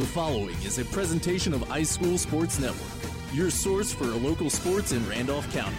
The 0.00 0.06
following 0.06 0.56
is 0.62 0.78
a 0.78 0.84
presentation 0.86 1.52
of 1.52 1.60
iSchool 1.68 2.18
Sports 2.18 2.58
Network, 2.58 3.12
your 3.34 3.50
source 3.50 3.92
for 3.92 4.06
local 4.06 4.48
sports 4.48 4.92
in 4.92 5.06
Randolph 5.06 5.46
County. 5.52 5.76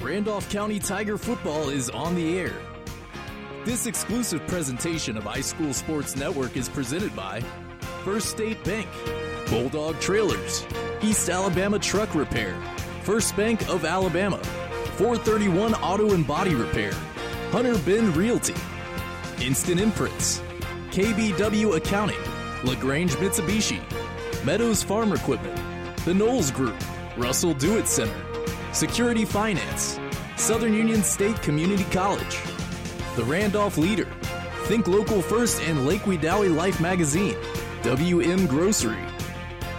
Randolph 0.00 0.48
County 0.50 0.78
Tiger 0.78 1.18
football 1.18 1.68
is 1.70 1.90
on 1.90 2.14
the 2.14 2.38
air. 2.38 2.54
This 3.64 3.86
exclusive 3.86 4.46
presentation 4.46 5.16
of 5.16 5.24
iSchool 5.24 5.74
Sports 5.74 6.14
Network 6.14 6.56
is 6.56 6.68
presented 6.68 7.16
by 7.16 7.40
First 8.04 8.28
State 8.28 8.62
Bank, 8.62 8.88
Bulldog 9.48 9.98
Trailers, 9.98 10.64
East 11.02 11.28
Alabama 11.28 11.80
Truck 11.80 12.14
Repair, 12.14 12.54
First 13.10 13.34
Bank 13.34 13.68
of 13.68 13.84
Alabama, 13.84 14.38
431 14.94 15.74
Auto 15.74 16.12
and 16.12 16.24
Body 16.24 16.54
Repair, 16.54 16.92
Hunter 17.50 17.76
Bend 17.78 18.16
Realty, 18.16 18.54
Instant 19.40 19.80
Imprints, 19.80 20.40
KBW 20.92 21.76
Accounting, 21.76 22.20
LaGrange 22.62 23.10
Mitsubishi, 23.14 23.80
Meadows 24.44 24.84
Farm 24.84 25.12
Equipment, 25.12 25.60
The 26.04 26.14
Knowles 26.14 26.52
Group, 26.52 26.76
Russell 27.16 27.52
Do 27.52 27.78
It 27.78 27.88
Center, 27.88 28.14
Security 28.72 29.24
Finance, 29.24 29.98
Southern 30.36 30.72
Union 30.72 31.02
State 31.02 31.42
Community 31.42 31.86
College, 31.90 32.38
The 33.16 33.24
Randolph 33.24 33.76
Leader, 33.76 34.06
Think 34.66 34.86
Local 34.86 35.20
First 35.20 35.60
and 35.62 35.84
Lake 35.84 36.02
Wedowee 36.02 36.54
Life 36.54 36.80
Magazine, 36.80 37.34
WM 37.82 38.46
Grocery, 38.46 39.04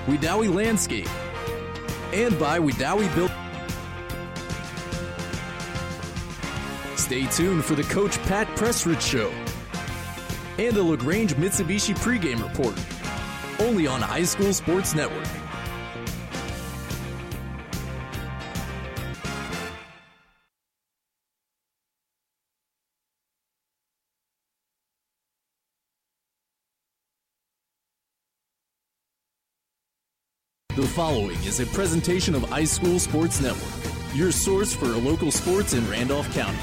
Wedowee 0.05 0.53
Landscape, 0.53 1.07
and 2.13 2.37
by 2.37 2.59
Wedowee 2.59 3.13
Built. 3.15 3.31
Stay 6.97 7.25
tuned 7.27 7.65
for 7.65 7.75
the 7.75 7.83
Coach 7.83 8.17
Pat 8.23 8.47
Prestridge 8.55 9.01
Show 9.01 9.31
and 10.57 10.75
the 10.75 10.83
LaGrange 10.83 11.35
Mitsubishi 11.35 11.97
pregame 11.97 12.41
report, 12.41 12.75
only 13.59 13.87
on 13.87 14.01
High 14.01 14.23
School 14.23 14.53
Sports 14.53 14.93
Network. 14.93 15.40
The 30.81 30.87
following 30.87 31.37
is 31.43 31.59
a 31.59 31.67
presentation 31.67 32.33
of 32.33 32.41
iSchool 32.45 32.99
Sports 32.99 33.39
Network, 33.39 34.15
your 34.15 34.31
source 34.31 34.73
for 34.73 34.87
local 34.87 35.29
sports 35.29 35.73
in 35.73 35.87
Randolph 35.87 36.27
County. 36.33 36.57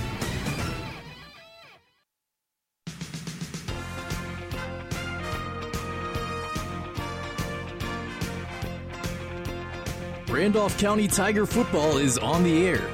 Randolph 10.28 10.76
County 10.78 11.06
Tiger 11.06 11.46
football 11.46 11.98
is 11.98 12.18
on 12.18 12.42
the 12.42 12.66
air. 12.66 12.90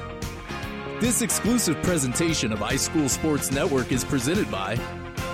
This 0.99 1.23
exclusive 1.23 1.81
presentation 1.81 2.53
of 2.53 2.59
iSchool 2.59 3.09
Sports 3.09 3.51
Network 3.51 3.91
is 3.91 4.05
presented 4.05 4.51
by 4.51 4.75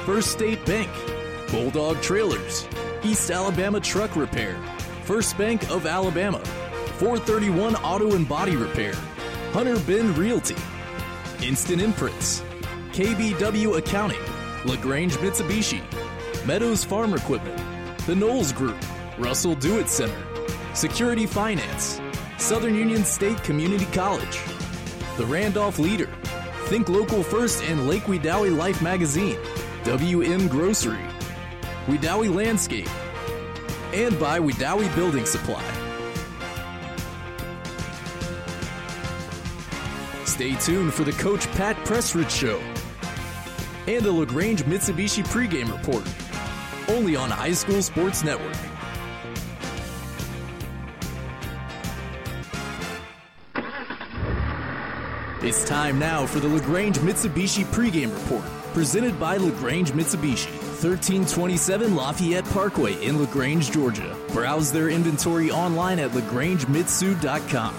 First 0.06 0.32
State 0.32 0.66
Bank, 0.66 0.90
Bulldog 1.52 2.02
Trailers, 2.02 2.66
East 3.04 3.30
Alabama 3.30 3.82
Truck 3.82 4.16
Repair, 4.16 4.58
First 5.04 5.38
Bank 5.38 5.70
of 5.70 5.86
Alabama, 5.86 6.40
431 7.00 7.76
Auto 7.78 8.16
and 8.16 8.28
Body 8.28 8.56
Repair, 8.56 8.94
Hunter 9.52 9.80
Bend 9.80 10.18
Realty, 10.18 10.56
Instant 11.42 11.82
Imprints, 11.82 12.44
KBW 12.92 13.78
Accounting, 13.78 14.22
LaGrange 14.66 15.14
Mitsubishi, 15.16 15.82
Meadows 16.46 16.84
Farm 16.84 17.14
Equipment, 17.14 17.58
The 18.06 18.16
Knowles 18.16 18.54
Group, 18.54 18.78
Russell 19.18 19.56
Do 19.56 19.80
It 19.80 19.90
Center, 19.90 20.24
Security 20.76 21.26
Finance, 21.26 22.00
Southern 22.38 22.76
Union 22.76 23.04
State 23.04 23.42
Community 23.44 23.86
College, 23.86 24.40
The 25.18 25.26
Randolph 25.26 25.80
Leader, 25.80 26.10
Think 26.66 26.90
Local 26.90 27.24
First 27.24 27.64
and 27.64 27.88
Lake 27.88 28.04
Wedowee 28.04 28.56
Life 28.56 28.82
Magazine, 28.82 29.38
WM 29.84 30.48
Grocery, 30.48 31.04
Wedowee 31.88 32.34
Landscape, 32.34 32.88
and 33.94 34.20
by 34.20 34.40
Wedowee 34.40 34.94
Building 34.96 35.26
Supply. 35.26 35.64
Stay 40.26 40.56
tuned 40.56 40.94
for 40.94 41.04
the 41.04 41.12
Coach 41.14 41.48
Pat 41.52 41.76
Prestridge 41.86 42.30
Show 42.30 42.60
and 43.88 44.04
the 44.04 44.12
LaGrange 44.12 44.64
Mitsubishi 44.64 45.24
pregame 45.28 45.72
report, 45.72 46.04
only 46.88 47.16
on 47.16 47.30
High 47.30 47.54
School 47.54 47.82
Sports 47.82 48.24
Network. 48.24 48.56
It's 55.44 55.68
time 55.68 55.98
now 56.00 56.26
for 56.26 56.40
the 56.40 56.48
LaGrange 56.48 56.98
Mitsubishi 57.00 57.66
pregame 57.66 58.14
report, 58.14 58.46
presented 58.74 59.20
by 59.20 59.38
LaGrange 59.38 59.92
Mitsubishi. 59.92 60.71
1327 60.84 61.96
Lafayette 61.96 62.46
Parkway 62.46 63.00
in 63.06 63.20
LaGrange, 63.20 63.70
Georgia. 63.72 64.18
Browse 64.30 64.72
their 64.72 64.90
inventory 64.90 65.52
online 65.52 66.00
at 66.00 66.10
lagrangemitsu.com. 66.10 67.76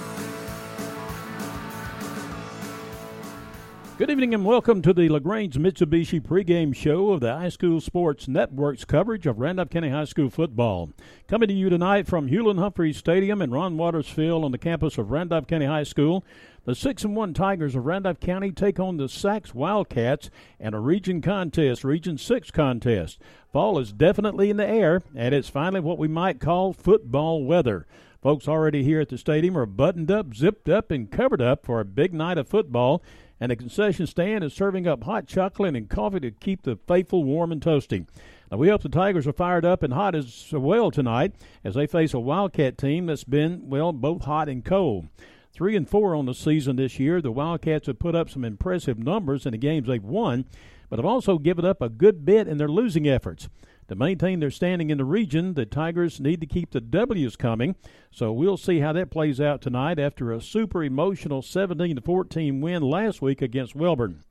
Good 3.98 4.10
evening 4.10 4.34
and 4.34 4.44
welcome 4.44 4.82
to 4.82 4.92
the 4.92 5.08
LaGrange 5.08 5.58
Mitsubishi 5.58 6.20
pregame 6.20 6.74
show 6.74 7.10
of 7.10 7.20
the 7.20 7.36
High 7.36 7.48
School 7.48 7.80
Sports 7.80 8.26
Network's 8.26 8.84
coverage 8.84 9.26
of 9.26 9.38
Randolph 9.38 9.70
County 9.70 9.91
High 9.91 10.04
School 10.04 10.30
football. 10.30 10.91
Coming 11.28 11.48
to 11.48 11.54
you 11.54 11.68
tonight 11.70 12.06
from 12.06 12.28
Hewlin 12.28 12.58
Humphreys 12.58 12.96
Stadium 12.96 13.42
in 13.42 13.50
Ron 13.50 13.76
Waters 13.76 14.08
Field 14.08 14.44
on 14.44 14.52
the 14.52 14.58
campus 14.58 14.96
of 14.96 15.10
Randolph 15.10 15.46
County 15.46 15.66
High 15.66 15.82
School. 15.82 16.24
The 16.64 16.76
6 16.76 17.02
and 17.02 17.16
1 17.16 17.34
Tigers 17.34 17.74
of 17.74 17.86
Randolph 17.86 18.20
County 18.20 18.52
take 18.52 18.78
on 18.78 18.96
the 18.96 19.08
Saks 19.08 19.52
Wildcats 19.52 20.30
in 20.60 20.74
a 20.74 20.80
region 20.80 21.20
contest, 21.20 21.82
Region 21.82 22.16
6 22.16 22.52
contest. 22.52 23.18
Fall 23.52 23.80
is 23.80 23.92
definitely 23.92 24.48
in 24.48 24.58
the 24.58 24.68
air, 24.68 25.02
and 25.16 25.34
it's 25.34 25.48
finally 25.48 25.80
what 25.80 25.98
we 25.98 26.06
might 26.06 26.38
call 26.38 26.72
football 26.72 27.44
weather. 27.44 27.86
Folks 28.22 28.46
already 28.46 28.84
here 28.84 29.00
at 29.00 29.08
the 29.08 29.18
stadium 29.18 29.58
are 29.58 29.66
buttoned 29.66 30.08
up, 30.08 30.34
zipped 30.36 30.68
up, 30.68 30.92
and 30.92 31.10
covered 31.10 31.42
up 31.42 31.66
for 31.66 31.80
a 31.80 31.84
big 31.84 32.14
night 32.14 32.38
of 32.38 32.46
football 32.46 33.02
and 33.42 33.50
the 33.50 33.56
concession 33.56 34.06
stand 34.06 34.44
is 34.44 34.54
serving 34.54 34.86
up 34.86 35.02
hot 35.02 35.26
chocolate 35.26 35.74
and 35.74 35.90
coffee 35.90 36.20
to 36.20 36.30
keep 36.30 36.62
the 36.62 36.78
faithful 36.86 37.24
warm 37.24 37.50
and 37.50 37.60
toasty. 37.60 38.06
Now, 38.52 38.58
we 38.58 38.68
hope 38.68 38.82
the 38.82 38.88
Tigers 38.88 39.26
are 39.26 39.32
fired 39.32 39.64
up 39.64 39.82
and 39.82 39.92
hot 39.92 40.14
as 40.14 40.46
well 40.52 40.92
tonight 40.92 41.32
as 41.64 41.74
they 41.74 41.88
face 41.88 42.14
a 42.14 42.20
Wildcat 42.20 42.78
team 42.78 43.06
that's 43.06 43.24
been, 43.24 43.68
well, 43.68 43.92
both 43.92 44.22
hot 44.22 44.48
and 44.48 44.64
cold. 44.64 45.08
Three 45.54 45.76
and 45.76 45.86
four 45.86 46.14
on 46.14 46.24
the 46.24 46.34
season 46.34 46.76
this 46.76 46.98
year. 46.98 47.20
The 47.20 47.30
Wildcats 47.30 47.86
have 47.86 47.98
put 47.98 48.14
up 48.14 48.30
some 48.30 48.42
impressive 48.42 48.98
numbers 48.98 49.44
in 49.44 49.52
the 49.52 49.58
games 49.58 49.86
they've 49.86 50.02
won, 50.02 50.46
but 50.88 50.98
have 50.98 51.04
also 51.04 51.36
given 51.36 51.66
up 51.66 51.82
a 51.82 51.90
good 51.90 52.24
bit 52.24 52.48
in 52.48 52.56
their 52.56 52.68
losing 52.68 53.06
efforts. 53.06 53.50
To 53.88 53.94
maintain 53.94 54.41
their 54.41 54.50
standing 54.50 54.88
in 54.88 54.96
the 54.96 55.04
region, 55.04 55.52
the 55.52 55.66
Tigers 55.66 56.20
need 56.20 56.41
to 56.41 56.46
keep 56.46 56.70
the 56.70 56.80
W's 56.80 57.36
coming. 57.36 57.76
So 58.10 58.32
we'll 58.32 58.56
see 58.56 58.80
how 58.80 58.94
that 58.94 59.10
plays 59.10 59.42
out 59.42 59.60
tonight 59.60 59.98
after 59.98 60.32
a 60.32 60.41
super 60.41 60.82
emotional 60.82 61.42
17 61.42 62.00
14 62.00 62.60
win 62.62 62.82
last 62.82 63.20
week 63.20 63.42
against 63.42 63.76
Wellborn. 63.76 64.24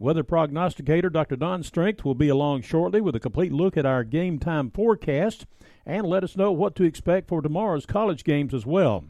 Weather 0.00 0.24
prognosticator 0.24 1.10
Dr. 1.10 1.36
Don 1.36 1.62
Strength 1.62 2.04
will 2.04 2.16
be 2.16 2.28
along 2.28 2.62
shortly 2.62 3.00
with 3.00 3.14
a 3.14 3.20
complete 3.20 3.52
look 3.52 3.76
at 3.76 3.86
our 3.86 4.02
game 4.02 4.40
time 4.40 4.72
forecast 4.72 5.46
and 5.86 6.04
let 6.04 6.24
us 6.24 6.36
know 6.36 6.50
what 6.50 6.74
to 6.74 6.82
expect 6.82 7.28
for 7.28 7.40
tomorrow's 7.40 7.86
college 7.86 8.24
games 8.24 8.52
as 8.52 8.66
well. 8.66 9.04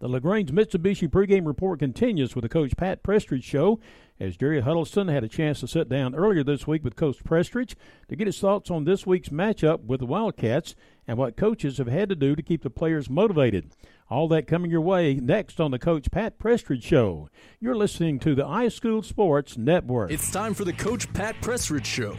The 0.00 0.08
LaGrange 0.08 0.52
Mitsubishi 0.52 1.08
pregame 1.08 1.44
report 1.44 1.80
continues 1.80 2.36
with 2.36 2.42
the 2.42 2.48
Coach 2.48 2.76
Pat 2.76 3.02
Prestridge 3.02 3.42
show 3.42 3.80
as 4.20 4.36
Jerry 4.36 4.60
Huddleston 4.60 5.08
had 5.08 5.24
a 5.24 5.28
chance 5.28 5.58
to 5.58 5.66
sit 5.66 5.88
down 5.88 6.14
earlier 6.14 6.44
this 6.44 6.68
week 6.68 6.84
with 6.84 6.94
Coach 6.94 7.24
Prestridge 7.24 7.74
to 8.08 8.14
get 8.14 8.28
his 8.28 8.38
thoughts 8.38 8.70
on 8.70 8.84
this 8.84 9.08
week's 9.08 9.30
matchup 9.30 9.86
with 9.86 9.98
the 9.98 10.06
Wildcats 10.06 10.76
and 11.08 11.18
what 11.18 11.36
coaches 11.36 11.78
have 11.78 11.88
had 11.88 12.08
to 12.10 12.14
do 12.14 12.36
to 12.36 12.42
keep 12.42 12.62
the 12.62 12.70
players 12.70 13.10
motivated. 13.10 13.72
All 14.08 14.28
that 14.28 14.46
coming 14.46 14.70
your 14.70 14.82
way 14.82 15.14
next 15.14 15.60
on 15.60 15.72
the 15.72 15.80
Coach 15.80 16.12
Pat 16.12 16.38
Prestridge 16.38 16.84
Show. 16.84 17.28
You're 17.58 17.74
listening 17.74 18.20
to 18.20 18.36
the 18.36 18.44
iSchool 18.44 19.04
Sports 19.04 19.58
Network. 19.58 20.12
It's 20.12 20.30
time 20.30 20.54
for 20.54 20.64
the 20.64 20.72
Coach 20.72 21.12
Pat 21.12 21.34
Prestridge 21.40 21.84
Show, 21.84 22.16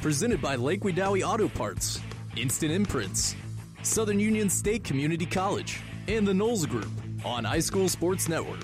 presented 0.00 0.40
by 0.40 0.54
Lake 0.54 0.82
Wedowee 0.82 1.26
Auto 1.26 1.48
Parts, 1.48 1.98
Instant 2.36 2.70
Imprints, 2.70 3.34
Southern 3.82 4.20
Union 4.20 4.48
State 4.48 4.84
Community 4.84 5.26
College, 5.26 5.80
and 6.06 6.24
the 6.24 6.32
Knowles 6.32 6.64
Group 6.66 6.92
on 7.26 7.44
iSchool 7.44 7.90
Sports 7.90 8.28
Network. 8.28 8.60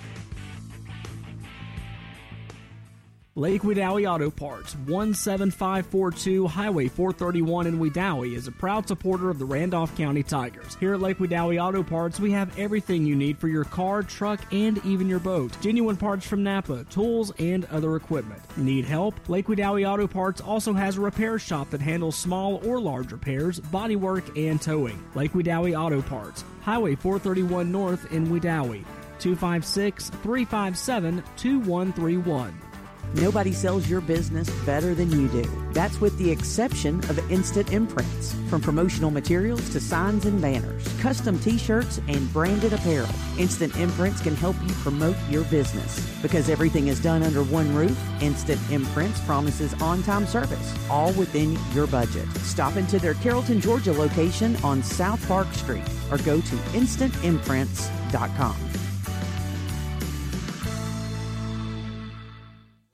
Lake 3.34 3.62
Wedowee 3.62 4.06
Auto 4.06 4.31
Parts, 4.31 4.76
17542 4.84 6.46
Highway 6.49 6.87
431 6.87 7.67
in 7.67 7.79
Wedowee, 7.79 8.37
is 8.37 8.46
a 8.46 8.52
proud 8.52 8.87
supporter 8.87 9.31
of 9.31 9.38
the 9.38 9.44
Randolph 9.46 9.96
County 9.96 10.23
Tigers. 10.23 10.76
Here 10.79 10.93
at 10.93 11.00
Lake 11.00 11.17
Wedowee 11.17 11.58
Auto 11.58 11.82
Parts, 11.82 12.20
we 12.20 12.31
have 12.32 12.58
everything 12.58 13.06
you 13.06 13.17
need 13.17 13.38
for 13.38 13.49
your 13.49 13.64
car, 13.64 14.02
truck, 14.02 14.38
and 14.52 14.84
even 14.84 15.08
your 15.08 15.19
boat. 15.19 15.58
Genuine 15.62 15.96
parts 15.96 16.26
from 16.26 16.43
Napa, 16.43 16.84
tools, 16.90 17.32
and 17.38 17.64
other 17.70 17.96
equipment. 17.96 18.43
Need 18.58 18.84
help? 18.84 19.14
Lake 19.31 19.46
Wedowee 19.46 19.88
Auto 19.88 20.06
Parts 20.06 20.43
also 20.43 20.75
has 20.75 20.99
a 20.99 21.00
repair 21.00 21.38
shop 21.38 21.70
that 21.70 21.81
handles 21.81 22.19
small 22.19 22.61
or 22.67 22.79
large 22.79 23.12
repairs, 23.12 23.61
bodywork, 23.61 24.37
and 24.37 24.61
towing. 24.61 25.02
Lake 25.14 25.32
Wedowee 25.32 25.75
Auto 25.75 26.02
Parts, 26.02 26.44
Highway 26.61 26.96
431 26.96 27.73
North 27.73 28.12
in 28.12 28.26
Wedowee, 28.26 28.84
256 29.20 30.11
357 30.11 31.23
2131. 31.38 32.72
Nobody 33.14 33.53
sells 33.53 33.88
your 33.88 34.00
business 34.00 34.49
better 34.64 34.94
than 34.94 35.11
you 35.11 35.29
do. 35.29 35.44
That's 35.73 36.00
with 36.00 36.17
the 36.19 36.31
exception 36.31 36.99
of 37.11 37.19
Instant 37.31 37.73
Imprints. 37.73 38.35
From 38.49 38.62
promotional 38.62 39.11
materials 39.11 39.69
to 39.70 39.81
signs 39.81 40.25
and 40.25 40.41
banners, 40.41 40.87
custom 41.00 41.38
t 41.38 41.59
shirts, 41.59 42.00
and 42.09 42.32
branded 42.32 42.73
apparel, 42.73 43.09
Instant 43.38 43.76
Imprints 43.76 44.23
can 44.23 44.35
help 44.35 44.56
you 44.62 44.73
promote 44.75 45.17
your 45.29 45.44
business. 45.44 46.00
Because 46.23 46.49
everything 46.49 46.88
is 46.88 47.00
done 47.00 47.23
under 47.23 47.43
one 47.43 47.75
roof, 47.75 47.99
Instant 48.23 48.61
Imprints 48.70 49.20
promises 49.20 49.75
on 49.82 50.03
time 50.03 50.26
service, 50.26 50.75
all 50.88 51.12
within 51.12 51.58
your 51.75 51.87
budget. 51.87 52.26
Stop 52.38 52.76
into 52.76 52.99
their 52.99 53.15
Carrollton, 53.15 53.61
Georgia 53.61 53.93
location 53.93 54.56
on 54.65 54.82
South 54.82 55.26
Park 55.29 55.53
Street 55.53 55.85
or 56.11 56.17
go 56.19 56.41
to 56.41 56.56
instantimprints.com. 56.73 58.81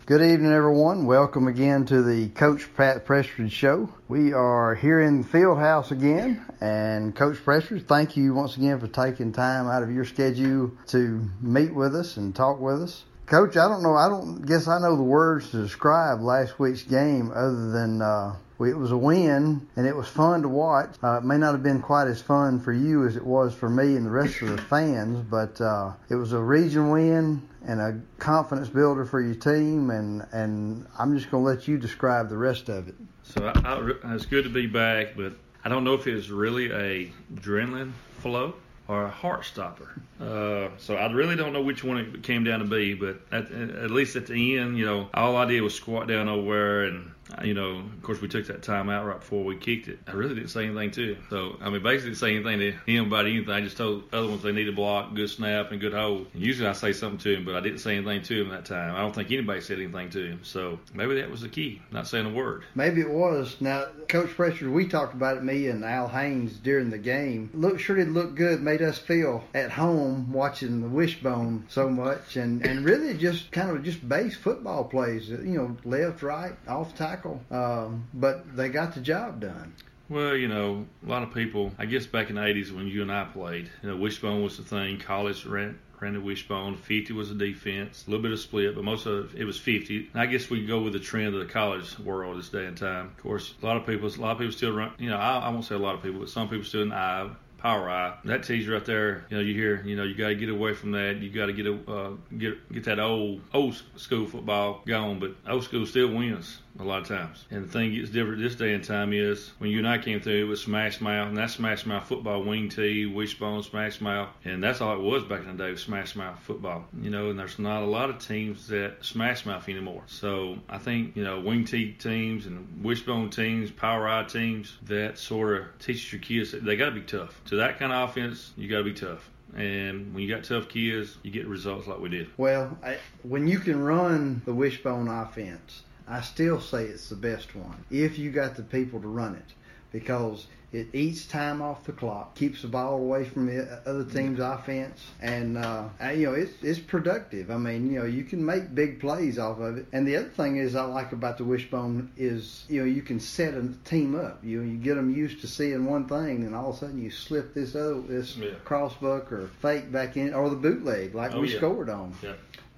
Good 0.08 0.22
evening, 0.22 0.52
everyone. 0.52 1.04
Welcome 1.04 1.48
again 1.48 1.84
to 1.84 2.02
the 2.02 2.30
Coach 2.30 2.74
Pat 2.74 3.04
Prestridge 3.04 3.50
Show. 3.50 3.92
We 4.08 4.32
are 4.32 4.74
here 4.74 5.02
in 5.02 5.20
the 5.20 5.28
field 5.28 5.58
house 5.58 5.90
again, 5.90 6.42
and 6.62 7.14
Coach 7.14 7.36
Prestridge, 7.44 7.84
thank 7.84 8.16
you 8.16 8.32
once 8.32 8.56
again 8.56 8.80
for 8.80 8.86
taking 8.86 9.32
time 9.32 9.66
out 9.66 9.82
of 9.82 9.92
your 9.92 10.06
schedule 10.06 10.72
to 10.86 11.28
meet 11.42 11.74
with 11.74 11.94
us 11.94 12.16
and 12.16 12.34
talk 12.34 12.58
with 12.58 12.80
us. 12.80 13.04
Coach, 13.26 13.58
I 13.58 13.68
don't 13.68 13.82
know. 13.82 13.96
I 13.96 14.08
don't 14.08 14.46
guess 14.46 14.66
I 14.66 14.78
know 14.78 14.96
the 14.96 15.02
words 15.02 15.50
to 15.50 15.60
describe 15.60 16.22
last 16.22 16.58
week's 16.58 16.84
game 16.84 17.30
other 17.34 17.70
than 17.70 18.00
uh, 18.00 18.34
it 18.60 18.78
was 18.78 18.92
a 18.92 18.96
win 18.96 19.68
and 19.76 19.86
it 19.86 19.94
was 19.94 20.08
fun 20.08 20.40
to 20.40 20.48
watch. 20.48 20.94
Uh, 21.04 21.18
it 21.18 21.24
may 21.24 21.36
not 21.36 21.52
have 21.52 21.62
been 21.62 21.82
quite 21.82 22.08
as 22.08 22.22
fun 22.22 22.60
for 22.60 22.72
you 22.72 23.06
as 23.06 23.16
it 23.16 23.26
was 23.26 23.52
for 23.52 23.68
me 23.68 23.96
and 23.96 24.06
the 24.06 24.10
rest 24.10 24.40
of 24.40 24.48
the 24.48 24.62
fans, 24.62 25.22
but 25.30 25.60
uh, 25.60 25.92
it 26.08 26.14
was 26.14 26.32
a 26.32 26.40
region 26.40 26.88
win 26.88 27.46
and 27.68 27.80
a 27.80 28.00
confidence 28.18 28.68
builder 28.68 29.04
for 29.04 29.20
your 29.20 29.34
team. 29.34 29.90
And, 29.90 30.26
and 30.32 30.86
I'm 30.98 31.16
just 31.16 31.30
going 31.30 31.44
to 31.44 31.48
let 31.50 31.68
you 31.68 31.78
describe 31.78 32.28
the 32.28 32.36
rest 32.36 32.68
of 32.68 32.88
it. 32.88 32.94
So 33.22 33.46
I, 33.46 33.74
I, 33.74 34.14
it's 34.14 34.26
good 34.26 34.44
to 34.44 34.50
be 34.50 34.66
back, 34.66 35.16
but 35.16 35.34
I 35.64 35.68
don't 35.68 35.84
know 35.84 35.94
if 35.94 36.06
it 36.06 36.14
was 36.14 36.30
really 36.30 36.72
a 36.72 37.12
adrenaline 37.34 37.92
flow 38.20 38.54
or 38.88 39.04
a 39.04 39.10
heart 39.10 39.44
stopper. 39.44 40.00
Uh, 40.18 40.70
so 40.78 40.96
I 40.96 41.12
really 41.12 41.36
don't 41.36 41.52
know 41.52 41.62
which 41.62 41.84
one 41.84 41.98
it 41.98 42.22
came 42.22 42.42
down 42.42 42.60
to 42.60 42.64
be, 42.64 42.94
but 42.94 43.20
at, 43.30 43.52
at 43.52 43.90
least 43.90 44.16
at 44.16 44.26
the 44.26 44.58
end, 44.58 44.78
you 44.78 44.86
know, 44.86 45.10
all 45.12 45.36
I 45.36 45.44
did 45.44 45.60
was 45.60 45.74
squat 45.74 46.08
down 46.08 46.28
over 46.28 46.84
and 46.84 47.10
Uh, 47.36 47.44
you 47.44 47.54
know, 47.54 47.78
of 47.78 48.02
course, 48.02 48.20
we 48.20 48.28
took 48.28 48.46
that 48.46 48.62
time 48.62 48.88
out 48.88 49.04
right 49.04 49.20
before 49.20 49.44
we 49.44 49.56
kicked 49.56 49.88
it. 49.88 49.98
I 50.06 50.12
really 50.12 50.34
didn't 50.34 50.48
say 50.48 50.64
anything 50.66 50.90
to 50.92 51.14
him. 51.14 51.26
So, 51.30 51.56
I 51.60 51.68
mean, 51.68 51.82
basically, 51.82 52.10
didn't 52.10 52.18
say 52.20 52.34
anything 52.34 52.58
to 52.60 52.90
him 52.90 53.06
about 53.06 53.26
anything. 53.26 53.50
I 53.50 53.60
just 53.60 53.76
told 53.76 54.04
other 54.12 54.28
ones 54.28 54.42
they 54.42 54.52
need 54.52 54.68
a 54.68 54.72
block, 54.72 55.14
good 55.14 55.28
snap, 55.28 55.70
and 55.70 55.80
good 55.80 55.92
hold. 55.92 56.26
And 56.32 56.42
usually 56.42 56.68
I 56.68 56.72
say 56.72 56.92
something 56.92 57.18
to 57.18 57.36
him, 57.36 57.44
but 57.44 57.54
I 57.54 57.60
didn't 57.60 57.78
say 57.78 57.96
anything 57.96 58.22
to 58.22 58.42
him 58.42 58.48
that 58.50 58.64
time. 58.64 58.94
I 58.94 59.00
don't 59.00 59.14
think 59.14 59.30
anybody 59.30 59.60
said 59.60 59.78
anything 59.78 60.10
to 60.10 60.26
him. 60.26 60.40
So 60.42 60.78
maybe 60.94 61.16
that 61.16 61.30
was 61.30 61.42
the 61.42 61.48
key, 61.48 61.82
not 61.90 62.06
saying 62.06 62.26
a 62.26 62.30
word. 62.30 62.64
Maybe 62.74 63.00
it 63.00 63.10
was. 63.10 63.56
Now, 63.60 63.86
Coach 64.08 64.30
Prestridge, 64.30 64.72
we 64.72 64.88
talked 64.88 65.14
about 65.14 65.36
it, 65.36 65.44
me 65.44 65.68
and 65.68 65.84
Al 65.84 66.08
Haynes, 66.08 66.56
during 66.58 66.90
the 66.90 66.98
game. 66.98 67.50
Look, 67.52 67.78
sure 67.78 67.96
did 67.96 68.08
look 68.08 68.34
good, 68.34 68.62
made 68.62 68.80
us 68.80 68.98
feel 68.98 69.44
at 69.54 69.70
home 69.70 70.32
watching 70.32 70.80
the 70.80 70.88
wishbone 70.88 71.66
so 71.68 71.90
much, 71.90 72.36
and, 72.36 72.64
and 72.64 72.84
really 72.84 73.14
just 73.14 73.52
kind 73.52 73.70
of 73.70 73.82
just 73.82 74.08
base 74.08 74.36
football 74.36 74.84
plays, 74.84 75.28
you 75.28 75.58
know, 75.58 75.76
left, 75.84 76.22
right, 76.22 76.52
off 76.66 76.94
tackle 76.94 77.17
tackle, 77.18 77.40
um, 77.50 78.08
but 78.14 78.56
they 78.56 78.68
got 78.68 78.94
the 78.94 79.00
job 79.00 79.40
done. 79.40 79.74
Well, 80.08 80.34
you 80.34 80.48
know, 80.48 80.86
a 81.06 81.08
lot 81.08 81.22
of 81.22 81.34
people, 81.34 81.72
I 81.78 81.84
guess 81.84 82.06
back 82.06 82.30
in 82.30 82.36
the 82.36 82.40
80s 82.40 82.74
when 82.74 82.86
you 82.86 83.02
and 83.02 83.12
I 83.12 83.24
played, 83.24 83.70
you 83.82 83.90
know, 83.90 83.96
wishbone 83.96 84.42
was 84.42 84.56
the 84.56 84.62
thing. 84.62 84.98
College 84.98 85.44
ran, 85.44 85.78
ran 86.00 86.14
the 86.14 86.20
wishbone. 86.20 86.76
50 86.76 87.12
was 87.12 87.28
the 87.28 87.34
defense. 87.34 88.04
A 88.06 88.10
little 88.10 88.22
bit 88.22 88.32
of 88.32 88.40
split, 88.40 88.74
but 88.74 88.84
most 88.84 89.04
of 89.04 89.34
it, 89.34 89.44
was 89.44 89.58
50. 89.58 90.08
And 90.14 90.22
I 90.22 90.24
guess 90.24 90.48
we 90.48 90.64
go 90.64 90.80
with 90.80 90.94
the 90.94 90.98
trend 90.98 91.34
of 91.34 91.46
the 91.46 91.52
college 91.52 91.98
world 91.98 92.38
this 92.38 92.48
day 92.48 92.64
and 92.64 92.76
time. 92.76 93.06
Of 93.06 93.22
course, 93.22 93.52
a 93.62 93.66
lot 93.66 93.76
of 93.76 93.86
people, 93.86 94.08
a 94.08 94.16
lot 94.16 94.32
of 94.32 94.38
people 94.38 94.52
still 94.52 94.72
run, 94.72 94.92
you 94.98 95.10
know, 95.10 95.18
I, 95.18 95.40
I 95.40 95.48
won't 95.50 95.66
say 95.66 95.74
a 95.74 95.78
lot 95.78 95.94
of 95.94 96.02
people, 96.02 96.20
but 96.20 96.30
some 96.30 96.48
people 96.48 96.64
still 96.64 96.82
in 96.82 96.92
I 96.92 97.28
power 97.58 97.90
eye. 97.90 98.16
That 98.24 98.44
teaser 98.44 98.72
right 98.72 98.84
there, 98.84 99.26
you 99.28 99.36
know, 99.36 99.42
you 99.42 99.52
hear, 99.52 99.82
you 99.84 99.96
know, 99.96 100.04
you 100.04 100.14
got 100.14 100.28
to 100.28 100.34
get 100.34 100.48
away 100.48 100.72
from 100.72 100.92
that. 100.92 101.16
You 101.16 101.28
got 101.28 101.46
to 101.46 101.52
get 101.52 101.66
a 101.66 101.74
uh, 101.90 102.10
get 102.36 102.72
get 102.72 102.84
that 102.84 102.98
old 102.98 103.42
old 103.52 103.82
school 103.96 104.26
football 104.26 104.82
going, 104.86 105.18
but 105.18 105.34
old 105.46 105.64
school 105.64 105.84
still 105.84 106.08
wins 106.08 106.58
a 106.78 106.84
lot 106.84 107.02
of 107.02 107.08
times. 107.08 107.44
And 107.50 107.64
the 107.64 107.68
thing 107.68 107.94
gets 107.94 108.10
different 108.10 108.40
this 108.40 108.54
day 108.54 108.74
and 108.74 108.84
time 108.84 109.12
is 109.12 109.50
when 109.58 109.70
you 109.70 109.78
and 109.78 109.88
I 109.88 109.98
came 109.98 110.20
through, 110.20 110.44
it 110.44 110.48
was 110.48 110.62
smash 110.62 111.00
mouth, 111.00 111.28
and 111.28 111.36
that 111.36 111.50
smash 111.50 111.86
mouth 111.86 112.06
football, 112.06 112.42
wing 112.42 112.68
tee, 112.68 113.06
wishbone, 113.06 113.62
smash 113.62 114.00
mouth, 114.00 114.28
and 114.44 114.62
that's 114.62 114.80
all 114.80 114.94
it 114.94 115.00
was 115.00 115.24
back 115.24 115.40
in 115.40 115.56
the 115.56 115.64
day 115.64 115.70
was 115.70 115.82
smash 115.82 116.14
mouth 116.14 116.38
football. 116.40 116.84
You 117.00 117.10
know, 117.10 117.30
and 117.30 117.38
there's 117.38 117.58
not 117.58 117.82
a 117.82 117.86
lot 117.86 118.10
of 118.10 118.18
teams 118.18 118.68
that 118.68 119.04
smash 119.04 119.44
mouth 119.44 119.68
anymore. 119.68 120.02
So 120.06 120.58
I 120.68 120.78
think 120.78 121.16
you 121.16 121.24
know 121.24 121.40
wing 121.40 121.64
tee 121.64 121.92
teams 121.92 122.46
and 122.46 122.84
wishbone 122.84 123.30
teams, 123.30 123.70
power 123.70 124.08
eye 124.08 124.24
teams 124.24 124.76
that 124.82 125.18
sort 125.18 125.60
of 125.60 125.78
teaches 125.78 126.12
your 126.12 126.20
kids 126.20 126.52
that 126.52 126.64
they 126.64 126.76
got 126.76 126.86
to 126.86 126.92
be 126.92 127.02
tough. 127.02 127.40
To 127.46 127.56
that 127.56 127.78
kind 127.78 127.92
of 127.92 128.08
offense, 128.08 128.52
you 128.56 128.68
got 128.68 128.78
to 128.78 128.84
be 128.84 128.94
tough. 128.94 129.28
And 129.56 130.14
when 130.14 130.22
you 130.22 130.34
got 130.34 130.44
tough 130.44 130.68
kids, 130.68 131.16
you 131.22 131.30
get 131.30 131.46
results 131.46 131.86
like 131.86 131.98
we 131.98 132.10
did. 132.10 132.28
Well, 132.36 132.76
I, 132.82 132.98
when 133.22 133.48
you 133.48 133.58
can 133.58 133.82
run 133.82 134.42
the 134.44 134.52
wishbone 134.52 135.08
offense, 135.08 135.82
I 136.08 136.20
still 136.22 136.60
say 136.60 136.84
it's 136.84 137.08
the 137.08 137.16
best 137.16 137.54
one 137.54 137.84
if 137.90 138.18
you 138.18 138.30
got 138.30 138.56
the 138.56 138.62
people 138.62 139.00
to 139.00 139.08
run 139.08 139.34
it 139.34 139.54
because 139.92 140.46
it 140.70 140.88
eats 140.92 141.24
time 141.24 141.62
off 141.62 141.84
the 141.84 141.92
clock, 141.92 142.34
keeps 142.34 142.60
the 142.60 142.68
ball 142.68 142.96
away 142.96 143.24
from 143.24 143.46
the 143.46 143.80
other 143.86 144.04
team's 144.04 144.38
offense, 144.38 145.02
and 145.22 145.56
uh, 145.56 145.88
you 146.14 146.26
know 146.26 146.34
it's 146.34 146.52
it's 146.62 146.78
productive. 146.78 147.50
I 147.50 147.56
mean, 147.56 147.90
you 147.90 148.00
know 148.00 148.04
you 148.04 148.22
can 148.22 148.44
make 148.44 148.74
big 148.74 149.00
plays 149.00 149.38
off 149.38 149.60
of 149.60 149.78
it. 149.78 149.86
And 149.94 150.06
the 150.06 150.16
other 150.16 150.28
thing 150.28 150.58
is 150.58 150.76
I 150.76 150.82
like 150.82 151.12
about 151.12 151.38
the 151.38 151.44
wishbone 151.44 152.12
is 152.18 152.66
you 152.68 152.80
know 152.80 152.86
you 152.86 153.00
can 153.00 153.18
set 153.18 153.54
a 153.54 153.66
team 153.86 154.14
up. 154.14 154.44
You 154.44 154.60
you 154.60 154.76
get 154.76 154.96
them 154.96 155.10
used 155.10 155.40
to 155.40 155.46
seeing 155.46 155.86
one 155.86 156.06
thing, 156.06 156.44
and 156.44 156.54
all 156.54 156.70
of 156.70 156.76
a 156.76 156.78
sudden 156.80 157.02
you 157.02 157.10
slip 157.10 157.54
this 157.54 157.74
other 157.74 158.02
this 158.02 158.36
yeah. 158.36 158.50
crossbuck 158.64 159.32
or 159.32 159.48
fake 159.62 159.90
back 159.90 160.18
in 160.18 160.34
or 160.34 160.50
the 160.50 160.56
bootleg 160.56 161.14
like 161.14 161.32
oh, 161.32 161.40
we 161.40 161.50
yeah. 161.50 161.56
scored 161.56 161.88
on. 161.88 162.14